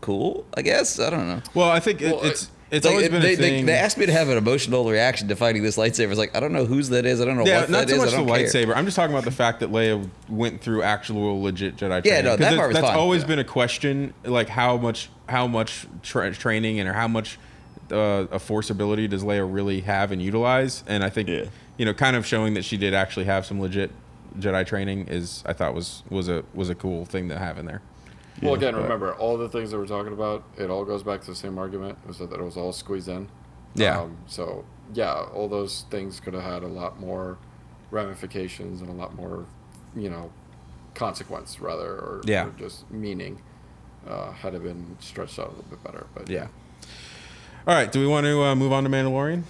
cool, 0.00 0.44
I 0.56 0.62
guess. 0.62 0.98
I 0.98 1.10
don't 1.10 1.28
know. 1.28 1.42
Well, 1.54 1.70
I 1.70 1.80
think 1.80 2.02
it, 2.02 2.12
Well, 2.12 2.24
it's, 2.24 2.50
it's 2.70 2.84
Like, 2.84 2.92
always 2.94 3.08
been 3.08 3.22
they, 3.22 3.34
a 3.34 3.36
thing. 3.36 3.66
they 3.66 3.72
asked 3.74 3.96
me 3.98 4.06
to 4.06 4.12
have 4.12 4.28
an 4.28 4.36
emotional 4.36 4.88
reaction 4.88 5.28
to 5.28 5.36
finding 5.36 5.62
this 5.62 5.76
lightsaber. 5.76 6.10
It's 6.10 6.18
like, 6.18 6.34
I 6.36 6.40
don't 6.40 6.52
know 6.52 6.64
whose 6.64 6.88
that 6.90 7.06
is. 7.06 7.20
I 7.20 7.24
don't 7.24 7.36
know 7.36 7.46
Yeah, 7.46 7.60
what 7.62 7.70
not 7.70 7.86
that 7.86 7.88
so 7.90 7.94
is. 8.04 8.12
much 8.12 8.14
I 8.14 8.24
the 8.24 8.30
lightsaber. 8.66 8.76
I'm 8.76 8.84
just 8.84 8.96
talking 8.96 9.12
about 9.14 9.24
the 9.24 9.30
fact 9.30 9.60
that 9.60 9.70
Leia 9.70 10.08
went 10.28 10.60
through 10.60 10.82
actual 10.82 11.42
legit 11.42 11.76
Jedi 11.76 12.02
training. 12.02 12.04
Yeah, 12.04 12.20
no, 12.22 12.30
that 12.30 12.38
that's, 12.38 12.56
part 12.56 12.68
was 12.68 12.74
that's 12.76 12.86
fine. 12.88 12.96
always 12.98 13.22
Yeah. 13.22 13.28
been 13.28 13.38
a 13.38 13.44
question, 13.44 14.14
like 14.24 14.48
how 14.48 14.76
much 14.76 15.08
how 15.28 15.46
much 15.46 15.86
tra- 16.02 16.32
training 16.32 16.78
and 16.80 16.88
or 16.88 16.92
how 16.92 17.08
much 17.08 17.38
uh, 17.92 18.26
a 18.32 18.38
force 18.38 18.68
ability 18.70 19.06
does 19.08 19.22
Leia 19.22 19.46
really 19.48 19.80
have 19.82 20.10
and 20.12 20.20
utilize? 20.20 20.82
And 20.86 21.04
I 21.04 21.08
think 21.10 21.28
Yeah. 21.28 21.44
you 21.76 21.84
know, 21.84 21.94
kind 21.94 22.16
of 22.16 22.26
showing 22.26 22.54
that 22.54 22.64
she 22.64 22.76
did 22.76 22.94
actually 22.94 23.26
have 23.26 23.46
some 23.46 23.60
legit 23.60 23.90
Jedi 24.38 24.66
training 24.66 25.06
is 25.08 25.42
I 25.46 25.52
thought 25.52 25.72
was 25.74 26.02
was 26.10 26.28
a 26.28 26.42
was 26.52 26.68
a 26.68 26.74
cool 26.74 27.04
thing 27.04 27.28
to 27.28 27.38
have 27.38 27.58
in 27.58 27.66
there. 27.66 27.80
Well, 28.42 28.54
again, 28.54 28.74
but- 28.74 28.82
remember 28.82 29.14
all 29.14 29.36
the 29.38 29.48
things 29.48 29.70
that 29.70 29.78
we're 29.78 29.86
talking 29.86 30.12
about. 30.12 30.44
It 30.58 30.68
all 30.70 30.84
goes 30.84 31.02
back 31.02 31.20
to 31.22 31.26
the 31.26 31.34
same 31.36 31.58
argument: 31.58 31.98
was 32.06 32.18
that 32.18 32.32
it 32.32 32.40
was 32.42 32.56
all 32.56 32.72
squeezed 32.72 33.08
in. 33.08 33.28
Yeah. 33.74 34.00
Um, 34.00 34.16
so 34.26 34.64
yeah, 34.94 35.12
all 35.34 35.48
those 35.48 35.84
things 35.90 36.20
could 36.20 36.34
have 36.34 36.42
had 36.42 36.62
a 36.62 36.68
lot 36.68 37.00
more 37.00 37.38
ramifications 37.90 38.80
and 38.80 38.90
a 38.90 38.92
lot 38.92 39.14
more, 39.14 39.46
you 39.94 40.10
know, 40.10 40.30
consequence 40.94 41.60
rather, 41.60 41.86
or, 41.90 42.20
Yeah. 42.24 42.46
or 42.46 42.50
just 42.58 42.90
meaning, 42.90 43.40
uh, 44.08 44.32
had 44.32 44.54
it 44.54 44.62
been 44.62 44.96
stretched 45.00 45.38
out 45.38 45.46
a 45.46 45.50
little 45.50 45.64
bit 45.70 45.82
better. 45.84 46.06
But 46.14 46.28
Yeah. 46.30 46.46
All 47.66 47.74
right. 47.74 47.90
Do 47.90 48.00
we 48.00 48.06
want 48.06 48.24
to 48.26 48.42
uh, 48.42 48.54
move 48.54 48.72
on 48.72 48.84
to 48.84 48.90
Mandalorian? 48.90 49.42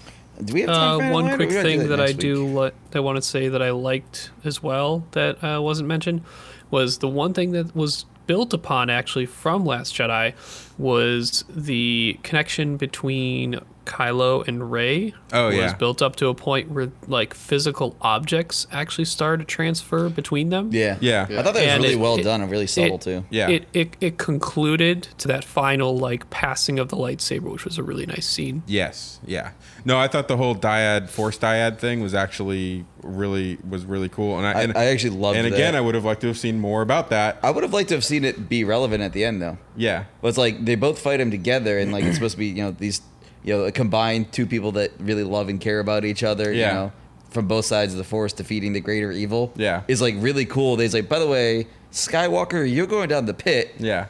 Do 0.44 0.54
we 0.54 0.60
have 0.62 0.70
Uh, 0.70 0.98
for 0.98 1.10
one 1.12 1.26
quick 1.34 1.38
We 1.50 1.54
gotta 1.54 1.62
do 1.62 1.78
thing 1.78 1.88
that 1.88 2.00
I 2.00 2.12
do 2.12 2.44
week. 2.46 2.54
let 2.56 2.74
I 2.94 3.00
want 3.00 3.16
to 3.16 3.22
say 3.22 3.48
that 3.48 3.62
I 3.62 3.70
liked 3.70 4.30
as 4.44 4.62
well 4.62 5.04
that 5.12 5.42
uh, 5.44 5.60
wasn't 5.62 5.88
mentioned 5.88 6.22
was 6.70 6.98
the 6.98 7.08
one 7.08 7.32
thing 7.34 7.52
that 7.52 7.74
was 7.76 8.04
built 8.26 8.52
upon 8.52 8.90
actually 8.90 9.26
from 9.26 9.64
Last 9.64 9.94
Jedi 9.94 10.34
was 10.78 11.44
the 11.48 12.18
connection 12.22 12.76
between 12.76 13.60
Kylo 13.86 14.46
and 14.46 14.70
Rey. 14.70 15.14
Oh, 15.32 15.46
was 15.46 15.56
yeah. 15.56 15.74
built 15.74 16.02
up 16.02 16.16
to 16.16 16.26
a 16.28 16.34
point 16.34 16.70
where 16.70 16.90
like 17.06 17.32
physical 17.32 17.96
objects 18.02 18.66
actually 18.72 19.06
started 19.06 19.48
to 19.48 19.54
transfer 19.54 20.08
between 20.08 20.50
them. 20.50 20.70
Yeah. 20.72 20.98
Yeah. 21.00 21.22
I 21.22 21.42
thought 21.42 21.54
that 21.54 21.54
was 21.54 21.62
And 21.62 21.82
really 21.82 21.94
it- 21.94 22.00
well 22.00 22.18
it- 22.18 22.22
done 22.24 22.42
and 22.42 22.50
really 22.50 22.66
subtle 22.66 22.96
it- 22.96 23.00
too. 23.00 23.24
Yeah. 23.30 23.48
It, 23.48 23.68
it 23.72 23.96
it 24.00 24.18
concluded 24.18 25.08
to 25.18 25.28
that 25.28 25.44
final 25.44 25.96
like 25.96 26.28
passing 26.30 26.78
of 26.78 26.88
the 26.88 26.96
lightsaber, 26.96 27.50
which 27.52 27.64
was 27.64 27.78
a 27.78 27.82
really 27.82 28.06
nice 28.06 28.26
scene. 28.26 28.62
Yes. 28.66 29.20
Yeah. 29.24 29.52
No, 29.84 29.98
I 29.98 30.08
thought 30.08 30.28
the 30.28 30.36
whole 30.36 30.54
dyad 30.54 31.08
force 31.08 31.38
dyad 31.38 31.78
thing 31.78 32.00
was 32.02 32.14
actually 32.14 32.84
really 33.02 33.56
was 33.68 33.84
really 33.84 34.08
cool, 34.08 34.36
and 34.36 34.46
I 34.46 34.52
I, 34.52 34.62
and, 34.62 34.76
I 34.76 34.84
actually 34.86 35.10
loved 35.16 35.38
and 35.38 35.46
that. 35.46 35.54
again, 35.54 35.76
I 35.76 35.80
would 35.80 35.94
have 35.94 36.04
liked 36.04 36.22
to 36.22 36.26
have 36.26 36.38
seen 36.38 36.58
more 36.58 36.82
about 36.82 37.10
that. 37.10 37.38
I 37.42 37.50
would 37.50 37.62
have 37.62 37.72
liked 37.72 37.90
to 37.90 37.94
have 37.94 38.04
seen 38.04 38.24
it 38.24 38.48
be 38.48 38.64
relevant 38.64 39.02
at 39.02 39.12
the 39.12 39.24
end 39.24 39.40
though. 39.40 39.58
Yeah. 39.76 40.04
But 40.20 40.28
it's 40.28 40.38
like 40.38 40.64
they 40.64 40.74
both 40.74 40.98
fight 40.98 41.20
him 41.20 41.30
together, 41.30 41.78
and 41.78 41.92
like 41.92 42.02
it's 42.04 42.16
supposed 42.16 42.32
to 42.32 42.38
be 42.38 42.46
you 42.46 42.64
know 42.64 42.72
these 42.72 43.00
you 43.46 43.54
know 43.54 43.64
a 43.64 43.72
combined 43.72 44.30
two 44.32 44.44
people 44.44 44.72
that 44.72 44.90
really 44.98 45.24
love 45.24 45.48
and 45.48 45.58
care 45.58 45.80
about 45.80 46.04
each 46.04 46.22
other. 46.22 46.52
Yeah. 46.52 46.68
You 46.68 46.74
know, 46.74 46.92
from 47.30 47.48
both 47.48 47.64
sides 47.64 47.92
of 47.94 47.98
the 47.98 48.04
force 48.04 48.32
defeating 48.34 48.72
the 48.74 48.80
greater 48.80 49.10
evil. 49.12 49.52
Yeah. 49.56 49.82
is 49.88 50.02
like 50.02 50.14
really 50.18 50.44
cool. 50.44 50.76
He's 50.76 50.92
like, 50.94 51.08
by 51.08 51.18
the 51.18 51.26
way, 51.26 51.66
Skywalker, 51.92 52.70
you're 52.70 52.86
going 52.86 53.08
down 53.08 53.24
the 53.26 53.34
pit, 53.34 53.74
Yeah. 53.78 54.06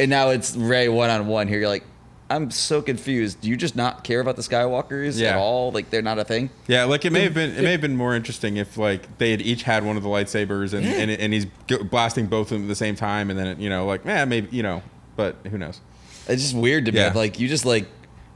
and 0.00 0.08
now 0.10 0.30
it's 0.30 0.56
Rey 0.56 0.88
one 0.88 1.10
on 1.10 1.26
one 1.26 1.48
here. 1.48 1.60
You're 1.60 1.68
like. 1.68 1.84
I'm 2.28 2.50
so 2.50 2.82
confused. 2.82 3.40
Do 3.40 3.48
you 3.48 3.56
just 3.56 3.76
not 3.76 4.02
care 4.02 4.18
about 4.18 4.34
the 4.34 4.42
Skywalkers 4.42 5.16
Yeah. 5.16 5.28
at 5.28 5.36
all? 5.36 5.70
Like 5.70 5.90
they're 5.90 6.02
not 6.02 6.18
a 6.18 6.24
thing? 6.24 6.50
Yeah, 6.66 6.82
like 6.82 7.04
it 7.04 7.12
may 7.12 7.22
have 7.22 7.34
been 7.34 7.52
it 7.52 7.62
may 7.62 7.70
have 7.70 7.80
been 7.80 7.94
more 7.96 8.16
interesting 8.16 8.56
if 8.56 8.76
like 8.76 9.18
they 9.18 9.30
had 9.30 9.40
each 9.40 9.62
had 9.62 9.84
one 9.84 9.96
of 9.96 10.02
the 10.02 10.08
lightsabers 10.08 10.74
and 10.74 10.84
and, 10.84 11.08
and 11.08 11.32
he's 11.32 11.46
blasting 11.88 12.26
both 12.26 12.50
of 12.50 12.58
them 12.58 12.62
at 12.62 12.68
the 12.68 12.74
same 12.74 12.96
time 12.96 13.30
and 13.30 13.38
then 13.38 13.46
it, 13.46 13.58
you 13.58 13.70
know 13.70 13.86
like 13.86 14.04
man 14.04 14.28
maybe 14.28 14.48
you 14.50 14.64
know 14.64 14.82
but 15.14 15.36
who 15.48 15.56
knows 15.56 15.80
It's 16.26 16.42
just 16.42 16.56
weird 16.56 16.86
to 16.86 16.90
me. 16.90 16.98
Yeah. 16.98 17.12
Like 17.14 17.38
you 17.38 17.46
just 17.46 17.64
like 17.64 17.86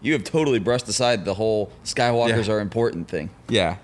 you 0.02 0.12
have 0.14 0.24
totally 0.24 0.58
brushed 0.58 0.88
aside 0.88 1.24
the 1.24 1.34
whole 1.34 1.70
Skywalkers 1.84 2.46
Yeah. 2.46 2.54
are 2.54 2.60
important 2.60 3.08
thing. 3.08 3.30
yeah 3.48 3.76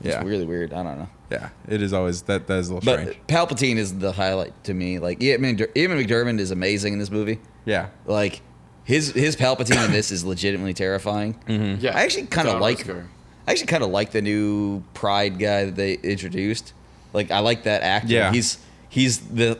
It's 0.00 0.08
yeah 0.14 0.22
really 0.24 0.44
weird. 0.46 0.72
I 0.72 0.82
don't 0.82 0.98
know. 0.98 1.08
yeah 1.30 1.48
it 1.68 1.80
is 1.82 1.92
always 1.92 2.22
that 2.22 2.46
that 2.46 2.58
is 2.58 2.68
a 2.68 2.74
little 2.74 2.84
But 2.92 3.00
strange 3.00 3.18
Palpatine 3.28 3.76
is 3.76 3.98
the 3.98 4.12
highlight 4.12 4.52
to 4.64 4.74
me. 4.74 4.98
Like 4.98 5.22
Ian 5.22 5.40
Mc- 5.42 5.70
Ian 5.76 5.90
McDiarmid 5.92 6.38
is 6.40 6.50
amazing 6.50 6.92
in 6.94 6.98
this 6.98 7.10
movie. 7.10 7.38
yeah 7.64 7.88
Like 8.06 8.42
his 8.84 9.12
his 9.12 9.36
Palpatine 9.36 9.84
in 9.86 9.92
this 9.92 10.10
is 10.10 10.24
legitimately 10.24 10.74
terrifying. 10.74 11.34
Mm-hmm. 11.46 11.84
yeah, 11.84 11.96
I 11.96 12.02
actually 12.02 12.26
kind 12.26 12.48
of 12.48 12.60
like. 12.60 12.88
I 12.88 13.50
actually 13.50 13.66
kind 13.68 13.82
of 13.84 13.90
like 13.90 14.10
the 14.12 14.22
new 14.22 14.82
Pryde 14.94 15.38
guy 15.38 15.64
that 15.66 15.76
they 15.76 15.94
introduced. 15.94 16.72
Like 17.12 17.30
I 17.30 17.38
like 17.40 17.62
that 17.64 17.82
actor. 17.82 18.08
Yeah. 18.12 18.32
he's 18.32 18.58
he's 18.88 19.18
the 19.18 19.58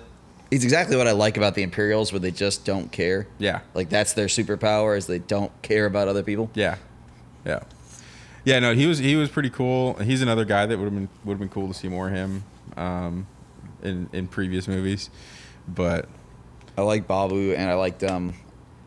he's 0.53 0.65
exactly 0.65 0.97
what 0.97 1.09
I 1.09 1.13
like 1.13 1.37
about 1.39 1.55
the 1.55 1.63
Imperials, 1.63 2.13
where 2.13 2.21
they 2.21 2.31
just 2.31 2.65
don't 2.65 2.93
care. 2.93 3.27
Yeah. 3.39 3.61
like 3.75 3.89
that's 3.89 4.13
their 4.13 4.27
superpower 4.27 4.97
is 4.97 5.07
they 5.07 5.19
don't 5.19 5.51
care 5.63 5.87
about 5.87 6.09
other 6.09 6.23
people. 6.23 6.51
Yeah, 6.55 6.77
yeah, 7.47 7.61
yeah. 8.45 8.59
No, 8.59 8.75
he 8.75 8.87
was 8.87 8.99
he 8.99 9.17
was 9.17 9.29
pretty 9.31 9.51
cool. 9.51 9.95
He's 9.95 10.23
another 10.23 10.45
guy 10.45 10.67
that 10.67 10.79
would 10.79 10.85
have 10.85 10.95
been 10.95 11.09
would 11.25 11.33
have 11.35 11.41
been 11.41 11.49
cool 11.49 11.69
to 11.69 11.75
see 11.75 11.89
more 11.89 12.09
of 12.09 12.15
him 12.15 12.45
um, 12.77 13.27
in 13.83 14.09
in 14.13 14.29
previous 14.29 14.69
movies, 14.69 15.11
but 15.67 16.09
I 16.77 16.83
like 16.83 17.07
Babu, 17.09 17.53
and 17.55 17.71
I 17.71 17.75
liked 17.75 18.03
um, 18.05 18.35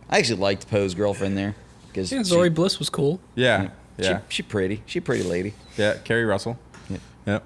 I 0.10 0.20
actually 0.20 0.40
liked 0.42 0.70
Poe's 0.70 0.94
girlfriend 0.94 1.38
there 1.38 1.56
because 1.88 2.12
Yeah, 2.12 2.24
Zori 2.24 2.50
Bliss 2.50 2.78
was 2.80 2.90
cool. 2.90 3.20
yeah, 3.36 3.70
yeah, 3.98 4.20
she, 4.30 4.38
she 4.38 4.44
pretty, 4.44 4.84
she 4.86 5.00
pretty 5.00 5.24
lady. 5.24 5.54
yeah. 5.78 5.96
Keri 6.04 6.26
Russell. 6.26 6.58
Yeah. 6.90 6.98
Yep. 7.26 7.44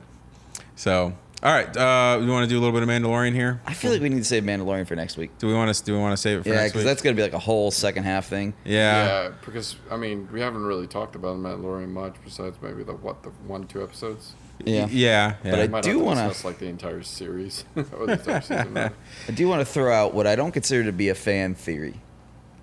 So, 0.76 1.14
all 1.42 1.54
right, 1.54 1.76
uh, 1.78 2.18
we 2.20 2.28
want 2.30 2.44
to 2.44 2.50
do 2.50 2.58
a 2.58 2.62
little 2.62 2.74
bit 2.74 2.84
of 2.84 2.90
Mandalorian 2.90 3.34
here. 3.34 3.62
I 3.66 3.74
feel 3.74 3.92
like 3.92 4.02
we 4.02 4.10
need 4.10 4.18
to 4.18 4.24
save 4.26 4.44
Mandalorian 4.44 4.86
for 4.88 4.96
next 4.96 5.16
week. 5.16 5.38
Do 5.38 5.48
we 5.48 5.54
want 5.54 5.74
to 5.74 5.84
do 5.84 5.94
we 5.94 6.00
want 6.00 6.12
to 6.14 6.18
save 6.18 6.40
it 6.40 6.44
for 6.44 6.50
Yeah, 6.50 6.56
next 6.56 6.72
because 6.74 6.84
week? 6.84 6.88
that's 6.92 7.02
gonna 7.02 7.16
be 7.16 7.22
like 7.22 7.34
a 7.34 7.40
whole 7.40 7.72
second 7.72 8.04
half 8.04 8.28
thing. 8.28 8.54
yeah. 8.66 9.06
Yeah, 9.26 9.32
because 9.46 9.78
I 9.90 9.98
mean, 9.98 10.28
we 10.34 10.42
haven't 10.42 10.64
really 10.66 10.88
talked 10.88 11.16
about 11.16 11.38
Mandalorian 11.38 11.90
much 11.90 12.16
besides 12.26 12.58
maybe 12.62 12.84
the 12.84 12.94
what 12.94 13.24
the 13.24 13.30
one 13.48 13.68
two 13.68 13.82
episodes. 13.84 14.34
Yeah, 14.66 14.88
yeah, 14.92 15.36
yeah. 15.46 15.52
But 15.52 15.60
I 15.60 15.62
We 15.64 15.68
might 15.70 15.84
do 15.84 15.90
have 15.92 16.00
to 16.00 16.04
wanna- 16.04 16.28
discuss 16.28 16.44
like 16.46 16.60
the 16.60 16.68
entire 16.68 17.02
series 17.04 17.64
or 17.78 18.06
the 18.08 18.12
entire 18.14 18.42
season. 18.42 18.74
now. 18.74 18.92
I 19.28 19.32
do 19.32 19.48
want 19.48 19.62
to 19.62 19.66
throw 19.66 19.94
out 19.94 20.14
what 20.14 20.28
I 20.28 20.36
don't 20.36 20.52
consider 20.52 20.84
to 20.84 20.92
be 20.92 21.08
a 21.08 21.16
fan 21.16 21.56
theory 21.56 22.02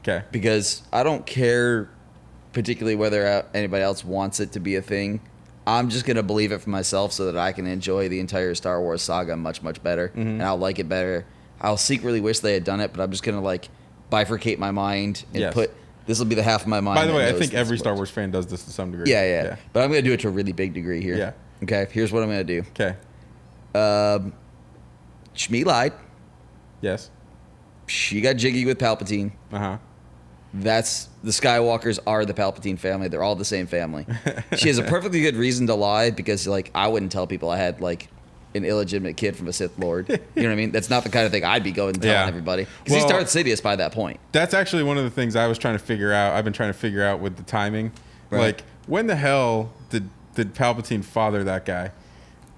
okay. 0.02 0.22
because 0.30 0.82
I 0.92 1.02
don't 1.02 1.24
care 1.24 1.88
particularly 2.52 2.96
whether 2.96 3.26
uh, 3.26 3.42
anybody 3.54 3.82
else 3.82 4.04
wants 4.04 4.40
it 4.40 4.52
to 4.52 4.60
be 4.60 4.76
a 4.76 4.82
thing. 4.82 5.20
I'm 5.66 5.88
just 5.88 6.04
gonna 6.06 6.22
believe 6.22 6.52
it 6.52 6.60
for 6.60 6.70
myself 6.70 7.12
so 7.12 7.26
that 7.30 7.36
I 7.36 7.52
can 7.52 7.66
enjoy 7.66 8.08
the 8.08 8.20
entire 8.20 8.54
Star 8.54 8.80
Wars 8.80 9.02
saga 9.02 9.36
much 9.36 9.62
much 9.62 9.82
better, 9.82 10.08
Mm-hmm. 10.08 10.20
and 10.20 10.42
I'll 10.42 10.56
like 10.58 10.78
it 10.78 10.88
better. 10.88 11.26
I'll 11.60 11.76
secretly 11.76 12.20
wish 12.20 12.38
they 12.40 12.52
had 12.54 12.64
done 12.64 12.80
it, 12.80 12.92
but 12.92 13.02
I'm 13.02 13.10
just 13.10 13.22
gonna 13.22 13.40
like 13.40 13.68
bifurcate 14.12 14.58
my 14.58 14.70
mind 14.70 15.24
and 15.32 15.40
Yes. 15.42 15.54
put 15.54 15.70
this 16.06 16.18
will 16.20 16.26
be 16.26 16.36
the 16.36 16.42
half 16.44 16.62
of 16.62 16.68
my 16.68 16.80
mind. 16.80 16.94
By 16.96 17.06
the 17.06 17.12
way, 17.14 17.28
I 17.28 17.32
think 17.32 17.52
every 17.52 17.78
Star 17.78 17.94
Wars 17.96 18.10
fan 18.10 18.30
does 18.30 18.46
this 18.46 18.62
to 18.64 18.70
some 18.70 18.92
degree. 18.92 19.10
Yeah, 19.10 19.24
yeah, 19.24 19.56
But 19.72 19.82
I'm 19.82 19.88
gonna 19.90 20.02
do 20.02 20.12
it 20.12 20.20
to 20.20 20.28
a 20.28 20.30
really 20.30 20.52
big 20.52 20.72
degree 20.72 21.02
here. 21.02 21.16
Yeah. 21.16 21.32
Okay. 21.64 21.88
Here's 21.90 22.12
what 22.12 22.22
I'm 22.22 22.28
gonna 22.28 22.44
do. 22.44 22.62
Okay. 22.78 22.94
Um, 23.74 24.32
Shmi 25.34 25.64
lied. 25.64 25.92
Yes. 26.80 27.10
She 27.88 28.20
got 28.20 28.36
jiggy 28.36 28.64
with 28.64 28.78
Palpatine. 28.78 29.32
Uh 29.52 29.58
huh. 29.58 29.78
That's 30.54 31.08
the 31.22 31.30
Skywalkers 31.32 31.98
are 32.06 32.24
the 32.24 32.32
Palpatine 32.34 32.78
family. 32.78 33.08
They're 33.08 33.22
all 33.22 33.34
the 33.36 33.44
same 33.44 33.66
family. 33.66 34.06
she 34.56 34.68
has 34.68 34.78
a 34.78 34.82
perfectly 34.82 35.20
good 35.20 35.36
reason 35.36 35.66
to 35.66 35.74
lie 35.74 36.10
because, 36.10 36.46
like, 36.46 36.70
I 36.74 36.88
wouldn't 36.88 37.12
tell 37.12 37.26
people 37.26 37.50
I 37.50 37.58
had 37.58 37.80
like 37.80 38.08
an 38.54 38.64
illegitimate 38.64 39.18
kid 39.18 39.36
from 39.36 39.48
a 39.48 39.52
Sith 39.52 39.78
Lord. 39.78 40.08
You 40.08 40.16
know 40.16 40.48
what 40.48 40.52
I 40.52 40.54
mean? 40.54 40.70
That's 40.70 40.88
not 40.88 41.02
the 41.04 41.10
kind 41.10 41.26
of 41.26 41.32
thing 41.32 41.44
I'd 41.44 41.62
be 41.62 41.72
going 41.72 41.94
and 41.94 42.02
telling 42.02 42.16
Yeah. 42.16 42.26
everybody. 42.26 42.66
Because 42.84 42.92
Well- 42.98 43.02
he 43.02 43.06
started 43.26 43.28
Sidious 43.28 43.62
by 43.62 43.76
that 43.76 43.92
point. 43.92 44.18
That's 44.32 44.54
actually 44.54 44.82
one 44.84 44.96
of 44.96 45.04
the 45.04 45.10
things 45.10 45.36
I 45.36 45.46
was 45.46 45.58
trying 45.58 45.74
to 45.74 45.84
figure 45.84 46.10
out. 46.12 46.32
I've 46.32 46.44
been 46.44 46.54
trying 46.54 46.70
to 46.72 46.78
figure 46.78 47.02
out 47.04 47.20
with 47.20 47.36
the 47.36 47.42
timing. 47.42 47.92
Right. 48.30 48.40
Like, 48.40 48.62
when 48.86 49.08
the 49.08 49.16
hell 49.16 49.72
did 49.90 50.08
did 50.36 50.54
Palpatine 50.54 51.02
father 51.04 51.44
that 51.44 51.64
guy? 51.66 51.90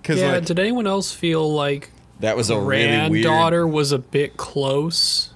Because 0.03 0.21
Yeah, 0.21 0.33
like, 0.33 0.45
did 0.45 0.59
anyone 0.61 0.87
else 0.87 1.13
feel 1.13 1.53
like 1.53 1.91
That 2.21 2.37
was 2.37 2.51
a 2.51 2.59
really 2.61 2.87
weird. 3.11 3.25
granddaughter 3.25 3.67
was 3.67 3.91
a 3.93 3.99
bit 3.99 4.37
close? 4.37 5.31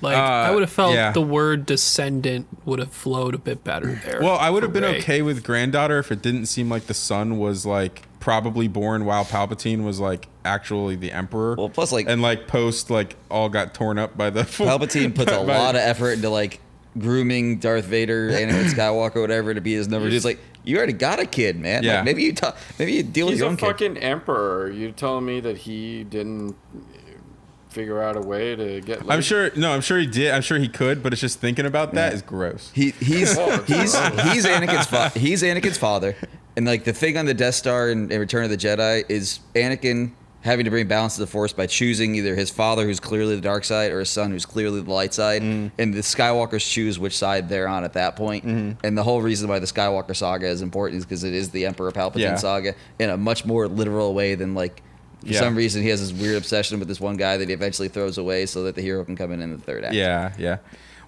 Like 0.00 0.16
I 0.16 0.48
Uh, 0.48 0.54
would 0.54 0.62
have 0.62 0.70
felt 0.70 0.94
yeah. 0.94 1.10
the 1.12 1.20
word 1.20 1.66
descendant 1.66 2.46
would 2.64 2.78
have 2.78 2.92
flowed 2.92 3.34
a 3.34 3.38
bit 3.38 3.64
better 3.64 4.00
there. 4.04 4.20
well, 4.22 4.36
I 4.38 4.48
would 4.50 4.62
have 4.62 4.72
been 4.72 4.84
Rey. 4.84 4.98
okay 4.98 5.22
with 5.22 5.42
granddaughter 5.42 5.98
if 5.98 6.12
it 6.12 6.22
didn't 6.22 6.46
seem 6.46 6.68
like 6.68 6.86
the 6.86 6.94
son 6.94 7.38
was 7.38 7.66
like 7.66 8.02
probably 8.20 8.68
born 8.68 9.04
while 9.04 9.24
Palpatine 9.24 9.84
was 9.84 9.98
like 10.00 10.28
actually 10.44 10.94
the 10.96 11.10
emperor. 11.12 11.54
Well, 11.56 11.68
plus, 11.68 11.90
like- 11.92 12.08
and 12.08 12.22
like 12.22 12.46
post 12.46 12.90
like 12.90 13.16
all 13.30 13.48
got 13.48 13.74
torn 13.74 13.98
up 13.98 14.16
by 14.16 14.30
the 14.30 14.42
Palpatine 14.44 15.14
puts 15.14 15.32
a 15.32 15.40
lot 15.40 15.74
of 15.74 15.80
effort 15.80 16.12
into 16.12 16.28
like 16.30 16.60
grooming 16.98 17.58
Darth 17.58 17.84
Vader, 17.84 18.30
Anakin 18.30 18.64
Skywalker, 18.74 19.20
whatever, 19.20 19.52
to 19.54 19.60
be 19.60 19.74
his 19.74 19.88
number. 19.88 20.08
He's 20.08 20.24
like, 20.24 20.38
you 20.64 20.76
already 20.76 20.92
got 20.92 21.18
a 21.20 21.26
kid, 21.26 21.58
man. 21.58 21.82
Yeah. 21.82 21.96
Like, 21.96 22.04
maybe 22.06 22.22
you 22.24 22.32
talk. 22.34 22.56
maybe 22.78 22.92
you 22.92 23.02
deal 23.02 23.26
with 23.28 23.38
your 23.38 23.46
a 23.46 23.50
own 23.50 23.56
kid. 23.56 23.66
fucking 23.66 23.96
emperor. 23.98 24.70
You 24.70 24.92
telling 24.92 25.24
me 25.24 25.40
that 25.40 25.56
he 25.58 26.04
didn't 26.04 26.56
figure 27.78 28.02
out 28.02 28.16
a 28.16 28.20
way 28.20 28.56
to 28.56 28.80
get? 28.80 29.02
I'm 29.08 29.22
sure. 29.22 29.50
No, 29.54 29.72
I'm 29.72 29.80
sure 29.80 29.98
he 29.98 30.06
did. 30.06 30.32
I'm 30.32 30.42
sure 30.42 30.58
he 30.58 30.68
could. 30.68 31.02
But 31.02 31.12
it's 31.12 31.20
just 31.20 31.38
thinking 31.38 31.64
about 31.64 31.94
that 31.94 32.12
is 32.12 32.22
gross. 32.22 32.70
He 32.74 32.90
he's 32.90 33.38
Oh, 33.38 33.62
he's 33.66 33.94
he's 34.32 34.44
Anakin's 34.44 34.86
fa- 34.86 35.16
he's 35.18 35.42
Anakin's 35.42 35.78
father, 35.78 36.16
and 36.56 36.66
like 36.66 36.84
the 36.84 36.92
thing 36.92 37.16
on 37.16 37.26
the 37.26 37.34
Death 37.34 37.54
Star 37.54 37.90
in, 37.90 38.10
in 38.10 38.18
Return 38.18 38.44
of 38.44 38.50
the 38.50 38.56
Jedi 38.56 39.04
is 39.08 39.40
Anakin 39.54 40.12
having 40.40 40.64
to 40.64 40.70
bring 40.70 40.86
balance 40.86 41.14
to 41.14 41.20
the 41.20 41.26
Force 41.26 41.52
by 41.52 41.66
choosing 41.66 42.14
either 42.14 42.34
his 42.34 42.48
father, 42.50 42.84
who's 42.84 43.00
clearly 43.00 43.34
the 43.34 43.40
dark 43.40 43.64
side, 43.64 43.90
or 43.92 43.98
his 44.00 44.08
son, 44.08 44.30
who's 44.30 44.46
clearly 44.46 44.80
the 44.80 44.90
light 44.90 45.12
side, 45.12 45.42
mm. 45.42 45.70
and 45.78 45.92
the 45.92 46.00
Skywalkers 46.00 46.68
choose 46.68 46.98
which 46.98 47.16
side 47.16 47.48
they're 47.48 47.68
on 47.68 47.84
at 47.84 47.92
that 47.94 48.16
point. 48.16 48.44
Mm-hmm. 48.46 48.86
And 48.86 48.96
the 48.96 49.02
whole 49.02 49.20
reason 49.20 49.48
why 49.48 49.58
the 49.58 49.66
Skywalker 49.66 50.14
saga 50.14 50.46
is 50.46 50.62
important 50.62 50.98
is 50.98 51.04
because 51.04 51.24
it 51.24 51.34
is 51.34 51.50
the 51.50 51.66
Emperor 51.66 51.90
Palpatine 51.92 52.18
Yeah. 52.20 52.36
saga 52.36 52.74
in 52.98 53.10
a 53.10 53.16
much 53.16 53.44
more 53.44 53.68
literal 53.68 54.14
way 54.14 54.34
than 54.34 54.54
like. 54.54 54.82
For 55.22 55.26
Yeah. 55.32 55.40
some 55.40 55.56
reason, 55.56 55.82
he 55.82 55.88
has 55.88 56.00
this 56.00 56.12
weird 56.18 56.36
obsession 56.36 56.78
with 56.78 56.88
this 56.88 57.00
one 57.00 57.16
guy 57.16 57.36
that 57.36 57.48
he 57.48 57.54
eventually 57.54 57.88
throws 57.88 58.18
away 58.18 58.46
so 58.46 58.62
that 58.64 58.74
the 58.76 58.82
hero 58.82 59.04
can 59.04 59.16
come 59.16 59.32
in 59.32 59.40
in 59.42 59.50
the 59.52 59.58
third 59.58 59.84
act. 59.84 59.94
Yeah, 59.94 60.32
yeah. 60.38 60.58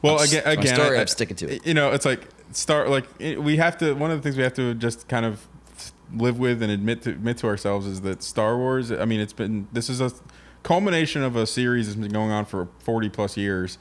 Well, 0.03 0.17
My- 0.17 0.25
again, 0.25 0.43
again, 0.47 0.75
story, 0.75 0.97
I- 0.99 1.03
I'm 1.03 1.07
sticking 1.07 1.37
to 1.37 1.55
it. 1.55 1.67
You 1.67 1.75
know, 1.75 1.93
it's 1.93 2.05
like 2.07 2.27
start 2.53 2.89
like 2.89 3.05
we 3.21 3.57
have 3.59 3.79
to. 3.79 3.93
One 3.95 4.11
of 4.11 4.19
the 4.19 4.23
things 4.23 4.37
we 4.37 4.43
have 4.43 4.55
to 4.55 4.75
just 4.75 5.07
kind 5.09 5.25
of 5.27 5.47
live 6.17 6.39
with 6.39 6.61
and 6.63 6.73
admit 6.73 7.03
to 7.03 7.11
admit 7.11 7.37
to 7.39 7.47
ourselves 7.47 7.87
is 7.87 8.01
that 8.01 8.23
Star 8.23 8.57
Wars. 8.57 8.91
I 8.91 9.05
mean, 9.05 9.21
it's 9.21 9.33
been 9.33 9.69
this 9.73 9.89
is 9.89 10.01
a 10.01 10.11
culmination 10.63 11.23
of 11.23 11.37
a 11.37 11.47
series 11.47 11.87
that's 11.87 11.97
been 11.99 12.11
going 12.13 12.31
on 12.31 12.45
for 12.47 12.69
40 12.81 13.09
plus 13.09 13.37
years. 13.37 13.79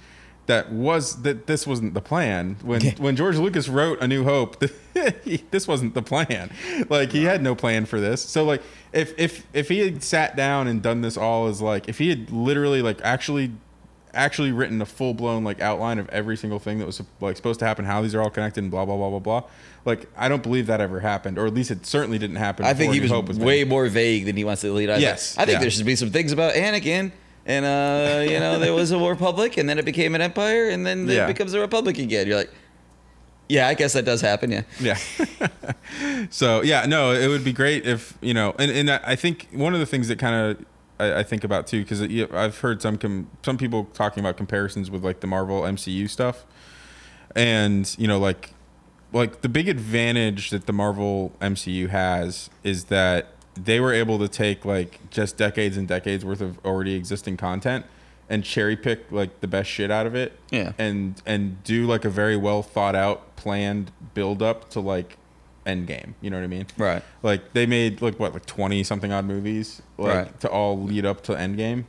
That 0.49 0.71
was 0.71 1.21
that 1.21 1.45
this 1.45 1.67
wasn't 1.67 1.93
the 1.93 2.01
plan 2.01 2.57
when 2.63 2.81
when 2.97 3.15
George 3.15 3.37
Lucas 3.37 3.69
wrote 3.69 4.01
A 4.01 4.07
New 4.07 4.23
Hope. 4.23 4.57
this 5.51 5.67
wasn't 5.67 5.93
the 5.93 6.01
plan. 6.01 6.51
Like 6.89 7.11
he 7.11 7.25
had 7.25 7.43
no 7.43 7.53
plan 7.53 7.85
for 7.85 7.99
this. 7.99 8.23
So 8.23 8.43
like 8.45 8.63
if 8.91 9.13
if 9.19 9.45
if 9.53 9.69
he 9.69 9.77
had 9.81 10.01
sat 10.01 10.35
down 10.35 10.67
and 10.67 10.81
done 10.81 11.01
this 11.01 11.17
all 11.17 11.45
as 11.45 11.61
like 11.61 11.87
if 11.87 11.99
he 11.99 12.09
had 12.09 12.31
literally 12.31 12.81
like 12.81 12.99
actually 13.03 13.51
actually 14.13 14.51
written 14.51 14.81
a 14.81 14.87
full 14.87 15.13
blown 15.13 15.43
like 15.43 15.61
outline 15.61 15.99
of 15.99 16.09
every 16.09 16.35
single 16.35 16.57
thing 16.57 16.79
that 16.79 16.85
was 16.87 16.99
like 17.21 17.37
supposed 17.37 17.59
to 17.59 17.67
happen, 17.67 17.85
how 17.85 18.01
these 18.01 18.15
are 18.15 18.21
all 18.23 18.31
connected, 18.31 18.63
and 18.63 18.71
blah 18.71 18.85
blah 18.85 18.97
blah 18.97 19.09
blah 19.11 19.19
blah. 19.19 19.43
Like 19.85 20.07
I 20.17 20.29
don't 20.29 20.41
believe 20.41 20.65
that 20.65 20.81
ever 20.81 20.99
happened, 20.99 21.37
or 21.37 21.45
at 21.45 21.53
least 21.53 21.69
it 21.69 21.85
certainly 21.85 22.17
didn't 22.17 22.37
happen. 22.37 22.65
I 22.65 22.73
think 22.73 22.93
he 22.93 23.01
was, 23.01 23.11
was 23.11 23.37
way 23.37 23.59
made. 23.59 23.69
more 23.69 23.87
vague 23.87 24.25
than 24.25 24.35
he 24.35 24.43
wants 24.43 24.61
to 24.61 24.73
lead. 24.73 24.89
I 24.89 24.97
Yes, 24.97 25.37
I 25.37 25.45
think 25.45 25.57
yeah. 25.57 25.59
there 25.61 25.69
should 25.69 25.85
be 25.85 25.95
some 25.95 26.09
things 26.09 26.31
about 26.31 26.55
Anakin, 26.55 27.11
and 27.45 27.66
uh, 27.66 28.22
you 28.32 28.40
know, 28.40 28.59
there 28.59 28.74
was 28.74 28.92
a 28.92 28.98
republic, 29.00 29.58
and 29.58 29.68
then 29.68 29.80
it 29.80 29.85
became 29.85 30.16
an 30.16 30.22
empire, 30.22 30.69
and 30.69 30.85
then 30.85 31.08
Yeah. 31.08 31.26
it 31.26 31.27
becomes 31.27 31.53
a 31.53 31.59
republic 31.59 31.98
again. 31.98 32.27
You're 32.27 32.38
like, 32.38 32.51
yeah, 33.48 33.68
I 33.68 33.74
guess 33.74 33.93
that 33.93 34.06
does 34.06 34.22
happen. 34.22 34.51
Yeah, 34.51 34.64
Yeah. 34.80 34.98
so 36.30 36.61
yeah, 36.61 36.85
no, 36.85 37.11
it 37.11 37.27
would 37.27 37.43
be 37.43 37.53
great 37.53 37.85
if 37.85 38.18
you 38.22 38.34
know, 38.34 38.53
and 38.59 38.69
and 38.72 38.90
I 38.92 39.16
think 39.16 39.48
one 39.51 39.74
of 39.74 39.80
the 39.80 39.85
things 39.85 40.08
that 40.09 40.19
kind 40.19 40.35
of 40.58 40.66
I, 41.00 41.19
I 41.19 41.24
think 41.24 41.43
about 41.43 41.66
too, 41.68 41.82
because 41.84 42.01
I've 42.01 42.59
heard 42.59 42.82
some 42.82 42.98
com- 42.98 43.30
some 43.43 43.58
people 43.58 43.85
talking 43.93 44.22
about 44.22 44.38
comparisons 44.38 44.92
with 44.92 45.03
like 45.03 45.22
the 45.22 45.27
Marvel 45.27 45.61
MCU 45.61 46.09
stuff, 46.09 46.45
and 47.35 47.93
you 47.98 48.08
know, 48.08 48.19
like 48.19 48.53
like 49.11 49.42
the 49.42 49.50
big 49.50 49.68
advantage 49.68 50.51
that 50.51 50.68
the 50.68 50.74
Marvel 50.74 51.32
MCU 51.42 51.90
has 51.90 52.50
is 52.64 52.85
that 52.85 53.34
they 53.65 53.79
were 53.79 53.93
able 53.93 54.19
to 54.19 54.27
take 54.27 54.65
like 54.65 54.99
just 55.09 55.38
decades 55.38 55.77
and 55.77 55.88
decades 55.88 56.23
worth 56.25 56.41
of 56.41 56.57
already 56.65 56.93
existing 56.95 57.38
content 57.38 57.85
and 58.29 58.43
cherry 58.43 58.75
pick 58.75 59.11
like 59.11 59.41
the 59.41 59.47
best 59.47 59.69
shit 59.69 59.89
out 59.89 60.05
of 60.05 60.15
it 60.15 60.38
Yeah. 60.51 60.73
and 60.77 61.21
and 61.25 61.63
do 61.63 61.85
like 61.88 62.05
a 62.05 62.09
very 62.09 62.38
well 62.38 62.61
thought 62.61 62.95
out 62.95 63.35
planned 63.35 63.91
build 64.13 64.41
up 64.41 64.69
to 64.71 64.79
like 64.79 65.17
endgame 65.65 66.13
you 66.21 66.29
know 66.29 66.38
what 66.38 66.43
i 66.43 66.47
mean 66.47 66.65
Right. 66.77 67.03
like 67.23 67.53
they 67.53 67.65
made 67.65 68.01
like 68.01 68.19
what 68.19 68.33
like 68.33 68.45
20 68.45 68.83
something 68.83 69.11
odd 69.11 69.25
movies 69.25 69.81
like 69.97 70.15
Right. 70.15 70.39
to 70.41 70.49
all 70.49 70.81
lead 70.81 71.05
up 71.05 71.21
to 71.23 71.33
endgame 71.33 71.85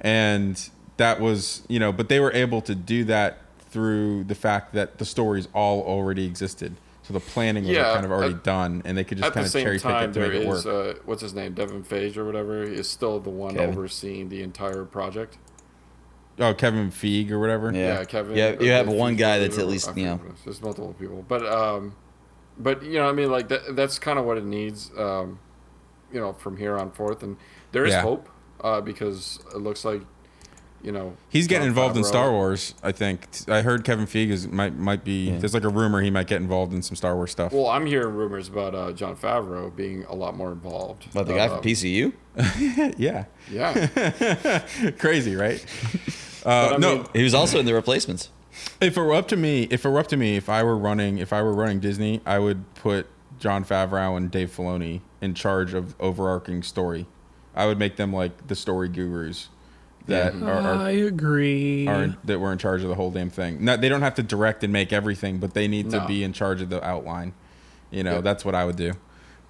and 0.00 0.68
that 0.96 1.20
was 1.20 1.62
you 1.68 1.78
know 1.78 1.92
but 1.92 2.08
they 2.08 2.20
were 2.20 2.32
able 2.32 2.60
to 2.62 2.74
do 2.74 3.04
that 3.04 3.38
through 3.70 4.24
the 4.24 4.34
fact 4.34 4.74
that 4.74 4.98
the 4.98 5.04
stories 5.04 5.48
all 5.54 5.80
already 5.82 6.26
existed 6.26 6.74
so 7.02 7.12
the 7.12 7.20
planning 7.20 7.64
was 7.64 7.76
like, 7.76 7.84
Yeah, 7.86 7.92
kind 7.94 8.04
of 8.06 8.12
already 8.12 8.34
at- 8.34 8.44
done 8.44 8.82
and 8.84 8.96
they 8.96 9.04
could 9.04 9.18
just 9.18 9.32
kind 9.32 9.44
of 9.44 9.50
same 9.52 9.64
cherry 9.64 9.78
pick 9.78 9.86
it 9.90 10.12
to 10.14 10.20
make 10.20 10.32
it 10.42 10.46
work 10.46 10.58
is 10.58 10.66
uh, 10.66 10.94
what's 11.04 11.22
his 11.22 11.34
name, 11.34 11.52
Devin 11.54 11.82
Feige 11.84 12.16
or 12.16 12.24
whatever, 12.24 12.62
is 12.62 12.88
still 12.88 13.18
the 13.20 13.30
one 13.30 13.54
Kevin. 13.54 13.70
overseeing 13.70 14.28
the 14.28 14.42
entire 14.42 14.84
project. 14.84 15.38
oh 16.38 16.54
kevin 16.54 16.90
feige 16.90 17.30
or 17.30 17.38
whatever 17.38 17.72
Yeah. 17.72 17.98
Yeah, 17.98 18.04
Kevin. 18.04 18.36
Yeah, 18.36 18.56
you 18.60 18.70
have 18.72 18.88
one 18.88 19.14
Feige, 19.14 19.18
guy 19.18 19.38
that's 19.40 19.58
at 19.58 19.66
least, 19.66 19.88
I 19.88 19.94
you 19.94 20.04
know. 20.06 20.16
forget 20.18 20.26
what 20.26 20.34
it 20.34 20.38
is. 20.38 20.44
There's 20.44 20.62
multiple 20.62 20.94
people, 20.98 21.24
but 21.28 21.44
um, 21.46 21.94
but 22.58 22.82
you 22.82 22.94
know, 22.94 23.08
I 23.08 23.12
mean, 23.12 23.30
like 23.30 23.48
that, 23.48 23.74
that's 23.76 23.98
kind 23.98 24.18
of 24.18 24.24
what 24.24 24.38
it 24.38 24.44
needs. 24.44 24.90
Um, 24.96 25.38
you 26.12 26.20
know, 26.20 26.32
from 26.34 26.56
here 26.58 26.76
on 26.78 26.90
forth, 26.92 27.22
and 27.22 27.36
there 27.72 27.84
is 27.86 27.92
Yeah. 27.94 28.02
hope 28.02 28.28
uh, 28.60 28.80
because 28.82 29.40
it 29.54 29.58
looks 29.58 29.84
like 29.84 30.02
you 30.82 30.92
know. 30.92 31.16
He's 31.28 31.46
getting 31.46 31.68
involved 31.68 31.96
in 31.96 32.04
Star 32.04 32.30
Wars. 32.30 32.74
I 32.82 32.92
think 32.92 33.26
I 33.48 33.62
heard 33.62 33.84
Kevin 33.84 34.06
Feige 34.06 34.30
is 34.30 34.48
might 34.48 34.76
might 34.76 35.04
be. 35.04 35.30
There's 35.30 35.54
like 35.54 35.64
a 35.64 35.68
rumor 35.68 36.00
he 36.00 36.10
might 36.10 36.26
get 36.26 36.40
involved 36.40 36.72
in 36.72 36.82
some 36.82 36.96
Star 36.96 37.14
Wars 37.14 37.30
stuff. 37.30 37.52
Well, 37.52 37.68
I'm 37.68 37.86
hearing 37.86 38.14
rumors 38.14 38.48
about 38.48 38.74
uh, 38.74 38.92
Jon 38.92 39.16
Favreau 39.16 39.74
being 39.74 40.04
a 40.04 40.14
lot 40.14 40.36
more 40.36 40.52
involved. 40.52 41.06
But 41.14 41.26
the 41.26 41.34
guy 41.34 41.46
Um, 41.46 41.56
from 41.56 41.64
PCU? 41.64 42.12
yeah, 42.98 43.24
Yeah. 43.50 44.92
crazy, 44.98 45.36
right? 45.36 45.64
Uh, 46.44 46.76
no, 46.80 46.96
mean, 46.96 47.06
He 47.14 47.22
was 47.22 47.34
also 47.34 47.60
in 47.60 47.66
the 47.66 47.72
replacements. 47.72 48.28
if 48.80 48.96
it 48.96 49.00
were 49.00 49.14
up 49.14 49.28
to 49.28 49.36
me, 49.36 49.68
if 49.70 49.84
it 49.84 49.88
were 49.88 50.00
up 50.00 50.08
to 50.08 50.16
me, 50.16 50.34
if 50.34 50.48
I 50.48 50.64
were 50.64 50.76
running, 50.76 51.18
if 51.18 51.32
I 51.32 51.40
were 51.40 51.52
running 51.52 51.78
Disney, 51.78 52.20
I 52.26 52.40
would 52.40 52.74
put 52.74 53.06
Jon 53.38 53.64
Favreau 53.64 54.16
and 54.16 54.28
Dave 54.28 54.50
Filoni 54.50 55.02
in 55.20 55.34
charge 55.34 55.72
of 55.72 55.94
overarching 56.00 56.64
story. 56.64 57.06
I 57.54 57.66
would 57.66 57.78
make 57.78 57.94
them 57.94 58.12
like 58.12 58.48
the 58.48 58.56
story 58.56 58.88
gurus 58.88 59.50
that 60.06 60.32
mm-hmm. 60.32 60.48
are, 60.48 60.52
are 60.52 60.74
I 60.76 60.90
agree. 60.90 61.86
are 61.86 62.04
in, 62.04 62.16
that 62.24 62.38
were 62.38 62.52
in 62.52 62.58
charge 62.58 62.82
of 62.82 62.88
the 62.88 62.94
whole 62.94 63.10
damn 63.10 63.30
thing. 63.30 63.64
Not, 63.64 63.80
they 63.80 63.88
don't 63.88 64.02
have 64.02 64.14
to 64.16 64.22
direct 64.22 64.64
and 64.64 64.72
make 64.72 64.92
everything, 64.92 65.38
but 65.38 65.54
they 65.54 65.68
need 65.68 65.90
to 65.90 66.04
be 66.06 66.24
in 66.24 66.32
charge 66.32 66.60
of 66.60 66.70
the 66.70 66.84
outline. 66.84 67.34
You 67.90 68.02
know, 68.02 68.14
Yeah. 68.14 68.20
that's 68.20 68.44
what 68.44 68.54
I 68.54 68.64
would 68.64 68.76
do. 68.76 68.92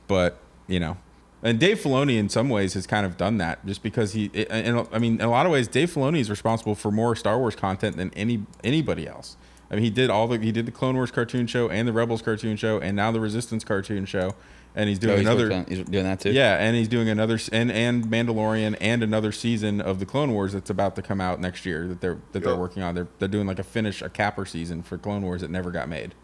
But 0.09 0.39
you 0.67 0.81
know, 0.81 0.97
and 1.43 1.59
Dave 1.59 1.81
Filoni 1.81 2.19
in 2.19 2.29
some 2.29 2.49
ways 2.49 2.75
has 2.75 2.87
kind 2.87 3.05
of 3.05 3.17
done 3.17 3.39
that, 3.39 3.65
just 3.67 3.83
because 3.83 4.13
he. 4.13 4.31
it- 4.33 4.49
And 4.51 4.87
I 4.93 4.99
mean, 4.99 5.15
in 5.15 5.23
a 5.23 5.31
lot 5.31 5.47
of 5.47 5.53
ways, 5.53 5.69
Dave 5.69 5.93
Filoni 5.93 6.19
is 6.19 6.31
responsible 6.31 6.75
for 6.75 6.91
more 6.91 7.17
Star 7.17 7.39
Wars 7.39 7.57
content 7.57 7.97
than 7.97 8.13
any 8.15 8.45
anybody 8.63 9.09
else. 9.09 9.37
I 9.71 9.77
mean, 9.77 9.85
he 9.85 9.91
did 9.91 10.11
all 10.11 10.29
the 10.29 10.39
he 10.39 10.53
did 10.53 10.67
the 10.67 10.73
Clone 10.73 10.97
Wars 10.97 11.11
cartoon 11.11 11.47
show 11.47 11.69
and 11.69 11.89
the 11.89 11.93
Rebels 11.93 12.21
cartoon 12.21 12.57
show 12.57 12.79
and 12.79 12.95
now 12.95 13.11
the 13.11 13.21
Resistance 13.21 13.65
cartoon 13.65 14.05
show, 14.05 14.35
and 14.75 14.89
he's 14.89 14.99
doing 14.99 15.15
Oh, 15.15 15.17
he's, 15.18 15.26
another. 15.26 15.52
on- 15.52 15.67
he's 15.67 15.81
doing 15.84 16.05
that 16.05 16.20
too? 16.20 16.33
Yeah, 16.33 16.57
and 16.57 16.75
he's 16.76 16.89
doing 16.89 17.09
another 17.09 17.39
and 17.52 17.70
and 17.70 18.07
Mandalorian 18.07 18.76
and 18.81 19.02
another 19.02 19.33
season 19.33 19.81
of 19.81 19.99
the 19.99 20.07
Clone 20.07 20.33
Wars 20.33 20.52
that's 20.52 20.70
about 20.70 20.97
to 20.97 21.02
come 21.02 21.20
out 21.20 21.41
next 21.41 21.65
year 21.67 21.86
that 21.89 22.01
they're 22.01 22.18
that 22.33 22.42
they're 22.42 22.57
working 22.57 22.83
on. 22.83 22.94
They're 22.94 23.09
they're 23.18 23.28
doing 23.28 23.47
like 23.47 23.59
a 23.59 23.65
finish 23.65 24.01
a 24.02 24.09
capper 24.09 24.47
season 24.47 24.83
for 24.83 24.97
Clone 24.99 25.23
Wars 25.23 25.41
that 25.42 25.51
never 25.51 25.70
got 25.70 25.89
made. 25.89 26.15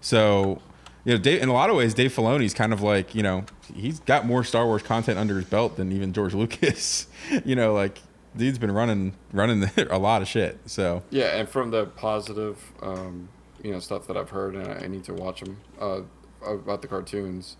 So, 0.00 0.60
you 1.04 1.12
know, 1.14 1.18
Dave, 1.18 1.42
in 1.42 1.48
a 1.48 1.52
lot 1.52 1.70
of 1.70 1.76
ways, 1.76 1.94
Dave 1.94 2.14
Filoni's 2.14 2.54
kind 2.54 2.72
of 2.72 2.82
like 2.82 3.14
you 3.14 3.22
know 3.22 3.44
he's 3.74 4.00
got 4.00 4.26
more 4.26 4.44
Star 4.44 4.66
Wars 4.66 4.82
content 4.82 5.18
under 5.18 5.36
his 5.36 5.44
belt 5.46 5.76
than 5.76 5.92
even 5.92 6.12
George 6.12 6.34
Lucas. 6.34 7.06
you 7.44 7.56
know, 7.56 7.74
like 7.74 7.98
dude's 8.36 8.58
been 8.58 8.72
running 8.72 9.14
running 9.32 9.64
a 9.90 9.98
lot 9.98 10.22
of 10.22 10.28
shit. 10.28 10.58
So 10.66 11.02
yeah, 11.10 11.36
and 11.36 11.48
from 11.48 11.70
the 11.70 11.86
positive, 11.86 12.58
um, 12.82 13.28
you 13.62 13.72
know, 13.72 13.78
stuff 13.78 14.06
that 14.08 14.16
I've 14.16 14.30
heard, 14.30 14.54
and 14.54 14.66
I, 14.66 14.84
I 14.84 14.86
need 14.88 15.04
to 15.04 15.14
watch 15.14 15.40
them 15.40 15.58
uh, 15.80 16.00
about 16.46 16.82
the 16.82 16.88
cartoons. 16.88 17.56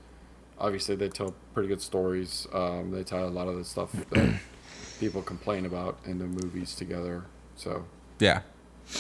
Obviously, 0.59 0.95
they 0.97 1.09
tell 1.09 1.35
pretty 1.53 1.69
good 1.69 1.83
stories. 1.83 2.47
Um, 2.53 2.91
they 2.91 3.03
tie 3.03 3.21
a 3.21 3.27
lot 3.29 3.49
of 3.49 3.57
the 3.57 3.65
stuff 3.65 3.91
that 4.11 4.41
people 5.01 5.23
complain 5.23 5.67
about 5.67 5.99
in 6.05 6.19
the 6.19 6.27
movies 6.27 6.75
together. 6.75 7.25
So 7.57 7.85
yeah, 8.21 8.43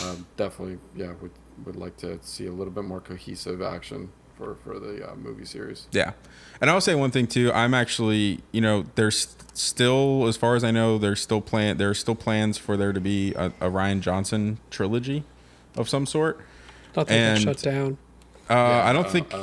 um, 0.03 0.27
definitely, 0.37 0.79
yeah, 0.97 1.13
would 1.21 1.33
would 1.65 1.77
like 1.77 1.97
to 1.99 2.19
see 2.23 2.47
a 2.47 2.53
little 2.53 2.73
bit 2.73 2.85
more 2.85 3.01
cohesive 3.01 3.63
action 3.63 4.11
for 4.37 4.57
for 4.65 4.79
the 4.79 5.09
uh, 5.11 5.15
movie 5.15 5.45
series. 5.45 5.87
Yeah. 5.93 6.13
And 6.61 6.71
I'll 6.71 6.81
say 6.81 6.95
one 6.95 7.11
thing 7.11 7.27
too. 7.27 7.53
I'm 7.53 7.75
actually, 7.75 8.41
you 8.53 8.61
know, 8.61 8.85
there's 8.95 9.37
still, 9.55 10.27
as 10.27 10.37
far 10.37 10.57
as 10.57 10.65
I 10.65 10.71
know, 10.71 10.99
there's 10.99 11.21
still 11.21 11.41
plan. 11.41 11.77
There's 11.77 11.99
still 11.99 12.15
plans 12.15 12.59
for 12.59 12.77
there 12.77 12.93
to 12.93 13.01
be 13.01 13.33
a, 13.35 13.47
a 13.61 13.71
Rian 13.71 14.01
Johnson 14.01 14.59
trilogy 14.71 15.25
of 15.77 15.89
some 15.89 16.07
sort. 16.07 16.41
Thought 16.93 17.09
they 17.09 17.19
and- 17.19 17.41
shut 17.41 17.59
down. 17.59 17.99
Uh, 18.49 18.55
Yeah, 18.55 18.85
I 18.85 18.93
don't 18.93 19.07
uh, 19.07 19.11
think. 19.11 19.35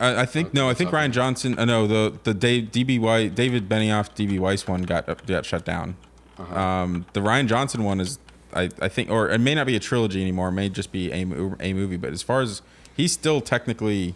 Uh, 0.00 0.04
I, 0.04 0.22
I 0.22 0.26
think 0.26 0.54
no. 0.54 0.68
I 0.68 0.74
think 0.74 0.90
Rian 0.90 1.10
Johnson. 1.10 1.58
Uh, 1.58 1.64
no, 1.64 1.86
the 1.86 2.18
the 2.24 2.34
Dave, 2.34 2.70
DB 2.70 3.00
White, 3.00 3.34
David 3.34 3.68
Benioff, 3.68 4.14
DB 4.14 4.38
Weiss 4.38 4.66
one 4.66 4.82
got 4.82 5.26
got 5.26 5.44
shut 5.44 5.64
down. 5.64 5.96
Um, 6.38 7.06
the 7.14 7.20
Rian 7.20 7.46
Johnson 7.48 7.82
one 7.82 8.00
is, 8.00 8.18
I, 8.52 8.70
I 8.80 8.88
think, 8.88 9.10
or 9.10 9.28
it 9.28 9.38
may 9.38 9.54
not 9.54 9.66
be 9.66 9.74
a 9.74 9.80
trilogy 9.80 10.22
anymore. 10.22 10.48
It 10.48 10.52
may 10.52 10.68
just 10.68 10.92
be 10.92 11.10
a 11.10 11.22
a 11.60 11.72
movie. 11.72 11.96
But 11.96 12.12
as 12.12 12.22
far 12.22 12.40
as 12.42 12.62
he's 12.96 13.12
still 13.12 13.40
technically, 13.40 14.14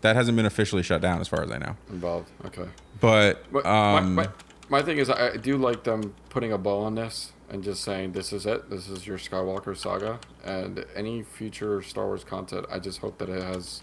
that 0.00 0.16
hasn't 0.16 0.36
been 0.36 0.46
officially 0.46 0.82
shut 0.82 1.00
down, 1.00 1.20
as 1.20 1.28
far 1.28 1.42
as 1.42 1.50
I 1.50 1.58
know. 1.58 1.76
involved. 1.90 2.30
Okay. 2.46 2.68
But 3.00 3.44
But 3.52 3.66
um, 3.66 4.14
my, 4.14 4.24
my, 4.24 4.28
my 4.68 4.82
thing 4.82 4.98
is, 4.98 5.10
I 5.10 5.30
I 5.32 5.36
do 5.36 5.56
like 5.56 5.84
them 5.84 6.14
putting 6.28 6.52
a 6.52 6.58
bow 6.58 6.80
on 6.80 6.96
this 6.96 7.32
and 7.48 7.62
just 7.62 7.84
saying, 7.84 8.12
this 8.12 8.32
is 8.32 8.46
it. 8.46 8.68
This 8.70 8.88
is 8.88 9.06
your 9.06 9.18
Skywalker 9.18 9.76
saga. 9.76 10.18
And 10.44 10.84
any 10.96 11.22
future 11.22 11.82
Star 11.82 12.06
Wars 12.06 12.24
content, 12.24 12.66
I 12.70 12.78
just 12.78 12.98
hope 12.98 13.18
that 13.18 13.28
it 13.28 13.42
has 13.42 13.82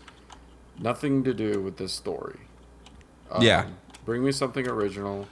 nothing 0.82 1.24
to 1.24 1.34
do 1.34 1.62
with 1.62 1.78
this 1.78 1.94
story. 1.94 2.40
Um, 3.32 3.42
Yeah. 3.44 3.68
Bring 4.06 4.24
me 4.24 4.32
something 4.32 4.68
original. 4.68 5.28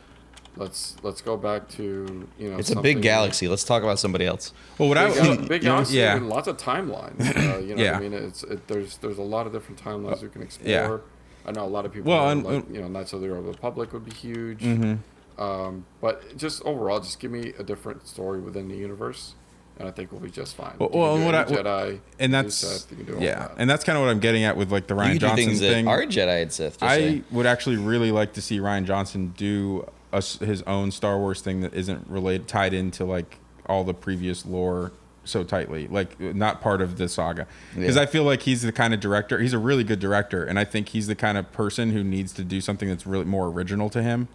Let's 0.55 0.95
let's 1.03 1.21
go 1.21 1.37
back 1.37 1.67
to 1.69 2.27
you 2.37 2.51
know. 2.51 2.57
It's 2.57 2.69
a 2.71 2.81
big 2.81 3.01
galaxy. 3.01 3.47
Let's 3.47 3.63
talk 3.63 3.81
about 3.83 3.97
somebody 3.99 4.25
else. 4.25 4.51
well, 4.77 4.89
what 4.89 4.97
I 4.97 5.07
Big, 5.07 5.15
gal- 5.23 5.47
big 5.47 5.61
galaxy 5.61 5.97
yeah. 5.97 6.15
and 6.17 6.27
lots 6.29 6.47
of 6.47 6.57
timelines. 6.57 7.19
Uh, 7.35 7.59
you 7.59 7.75
know 7.75 7.83
Yeah. 7.83 7.93
what 7.93 7.99
I 7.99 8.09
mean? 8.09 8.13
It's 8.13 8.43
it, 8.43 8.67
there's 8.67 8.97
there's 8.97 9.17
a 9.17 9.23
lot 9.23 9.47
of 9.47 9.53
different 9.53 9.81
timelines 9.81 10.21
you 10.21 10.29
can 10.29 10.41
explore. 10.41 10.69
yeah. 10.69 10.97
I 11.45 11.51
know 11.51 11.63
a 11.65 11.67
lot 11.67 11.85
of 11.85 11.93
people. 11.93 12.11
Well, 12.11 12.29
and- 12.29 12.43
like, 12.43 12.69
you 12.69 12.81
know, 12.81 12.87
Knights 12.87 13.13
of 13.13 13.21
the 13.21 13.33
Old 13.33 13.45
Republic 13.45 13.93
would 13.93 14.05
be 14.05 14.11
huge. 14.11 14.59
Mm-hmm. 14.61 15.41
Um, 15.41 15.85
but 16.01 16.35
just 16.37 16.61
overall, 16.63 16.99
just 16.99 17.19
give 17.19 17.31
me 17.31 17.53
a 17.57 17.63
different 17.63 18.05
story 18.07 18.39
within 18.41 18.67
the 18.67 18.75
universe, 18.75 19.35
and 19.79 19.87
I 19.87 19.91
think 19.91 20.11
we'll 20.11 20.21
be 20.21 20.29
just 20.29 20.55
fine. 20.55 20.73
Well- 20.77 20.89
well, 20.93 21.15
and 21.15 21.25
what 21.25 21.33
I- 21.35 21.45
Jedi, 21.45 21.99
and 22.19 22.33
that's 22.33 22.55
Sith, 22.55 22.87
you 22.91 23.03
can 23.05 23.17
do 23.17 23.23
yeah, 23.23 23.39
that. 23.39 23.51
and 23.57 23.69
that's 23.69 23.83
kind 23.83 23.97
of 23.97 24.03
what 24.03 24.09
I'm 24.11 24.19
getting 24.19 24.43
at 24.43 24.55
with 24.57 24.71
like 24.71 24.87
the 24.87 24.93
Rian 24.93 25.11
can 25.11 25.19
Johnson 25.19 25.45
things 25.47 25.59
thing. 25.59 25.85
that 25.85 25.91
are 25.91 26.03
Jedi 26.03 26.41
and 26.43 26.51
Sith. 26.51 26.73
Just 26.79 26.83
I 26.83 26.97
saying. 26.97 27.23
would 27.31 27.45
actually 27.45 27.77
really 27.77 28.11
like 28.11 28.33
to 28.33 28.41
see 28.41 28.59
Rian 28.59 28.85
Johnson 28.85 29.33
do 29.37 29.87
a 30.11 30.17
s 30.17 30.37
his 30.39 30.61
own 30.63 30.91
Star 30.91 31.17
Wars 31.17 31.41
thing 31.41 31.61
that 31.61 31.73
isn't 31.73 32.07
related 32.09 32.47
tied 32.47 32.73
into 32.73 33.05
like 33.05 33.37
all 33.67 33.83
the 33.83 33.93
previous 33.93 34.45
lore 34.45 34.91
so 35.23 35.43
tightly, 35.43 35.87
like 35.87 36.19
not 36.19 36.59
part 36.59 36.81
of 36.81 36.97
the 36.97 37.07
saga. 37.07 37.45
Because 37.75 37.95
Yeah. 37.95 38.01
I 38.01 38.05
feel 38.07 38.23
like 38.23 38.41
he's 38.41 38.63
the 38.63 38.71
kind 38.71 38.93
of 38.95 38.99
director. 38.99 39.37
He's 39.39 39.53
a 39.53 39.59
really 39.59 39.83
good 39.83 39.99
director, 39.99 40.43
and 40.43 40.57
I 40.57 40.65
think 40.65 40.89
he's 40.89 41.05
the 41.07 41.13
kind 41.15 41.37
of 41.37 41.51
person 41.51 41.91
who 41.91 42.03
needs 42.03 42.33
to 42.33 42.43
do 42.43 42.59
something 42.61 42.89
that's 42.89 43.05
really 43.05 43.25
more 43.25 43.47
original 43.47 43.89
to 43.91 44.01
him. 44.01 44.27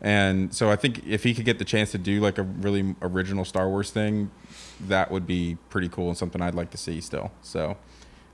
And 0.00 0.54
so 0.54 0.70
I 0.70 0.76
think 0.76 1.04
if 1.06 1.24
he 1.24 1.34
could 1.34 1.44
get 1.44 1.58
the 1.58 1.64
chance 1.64 1.90
to 1.92 1.98
do 1.98 2.20
like 2.20 2.38
a 2.38 2.42
really 2.42 2.94
original 3.02 3.44
Star 3.44 3.68
Wars 3.68 3.90
thing, 3.90 4.30
that 4.80 5.10
would 5.10 5.26
be 5.26 5.58
pretty 5.70 5.88
cool 5.88 6.08
and 6.08 6.16
something 6.16 6.40
I'd 6.40 6.54
like 6.54 6.70
to 6.70 6.76
see 6.76 7.00
still. 7.00 7.32
So 7.42 7.76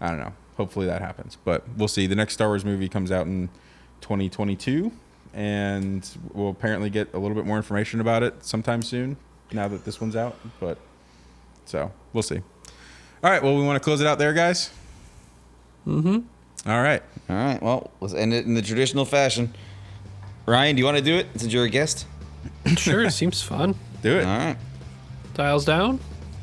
I 0.01 0.09
don't 0.09 0.19
know. 0.19 0.35
Hopefully 0.57 0.87
that 0.87 1.01
happens, 1.01 1.37
but 1.45 1.65
we'll 1.77 1.89
see. 1.89 2.07
The 2.07 2.15
next 2.15 2.35
Star 2.35 2.49
Wars 2.49 2.65
movie 2.65 2.89
comes 2.89 3.11
out 3.11 3.27
in 3.27 3.49
2022, 4.03 4.93
and 5.33 6.09
we'll 6.33 6.51
apparently 6.51 6.91
get 6.91 7.13
a 7.13 7.19
little 7.19 7.35
bit 7.35 7.45
more 7.45 7.57
information 7.57 8.01
about 8.01 8.23
it 8.23 8.45
sometime 8.45 8.83
soon. 8.83 9.17
Now 9.51 9.67
that 9.69 9.85
this 9.85 10.01
one's 10.01 10.15
out, 10.15 10.37
but 10.61 10.79
so 11.65 11.91
we'll 12.13 12.23
see. 12.23 12.41
All 13.23 13.31
right. 13.31 13.43
Well, 13.43 13.57
we 13.57 13.65
want 13.65 13.77
to 13.77 13.85
close 13.85 14.01
it 14.01 14.07
out 14.07 14.19
there, 14.19 14.33
guys. 14.33 14.71
Mm-hmm. 15.87 16.21
All 16.71 16.83
right. 16.83 17.03
All 17.29 17.37
right. 17.37 17.63
Well, 17.63 17.91
let's 18.01 18.15
end 18.15 18.33
it 18.33 18.47
in 18.47 18.55
the 18.55 18.63
traditional 18.63 19.05
fashion. 19.05 19.55
Ryan, 20.47 20.77
do 20.77 20.81
you 20.81 20.85
want 20.87 20.99
to 20.99 21.03
do 21.03 21.17
it 21.17 21.27
since 21.37 21.53
you're 21.53 21.65
a 21.65 21.71
guest? 21.71 22.07
Sure, 22.77 23.05
it 23.05 23.13
seems 23.13 23.43
fun. 23.43 23.75
Do 24.03 24.19
it. 24.19 24.25
All 24.25 24.39
right. 24.39 24.57
Dials 25.35 25.65
down. 25.65 25.99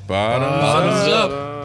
Bottoms 0.08 0.52
Bottoms 0.52 1.08
up. 1.14 1.32
up. 1.32 1.61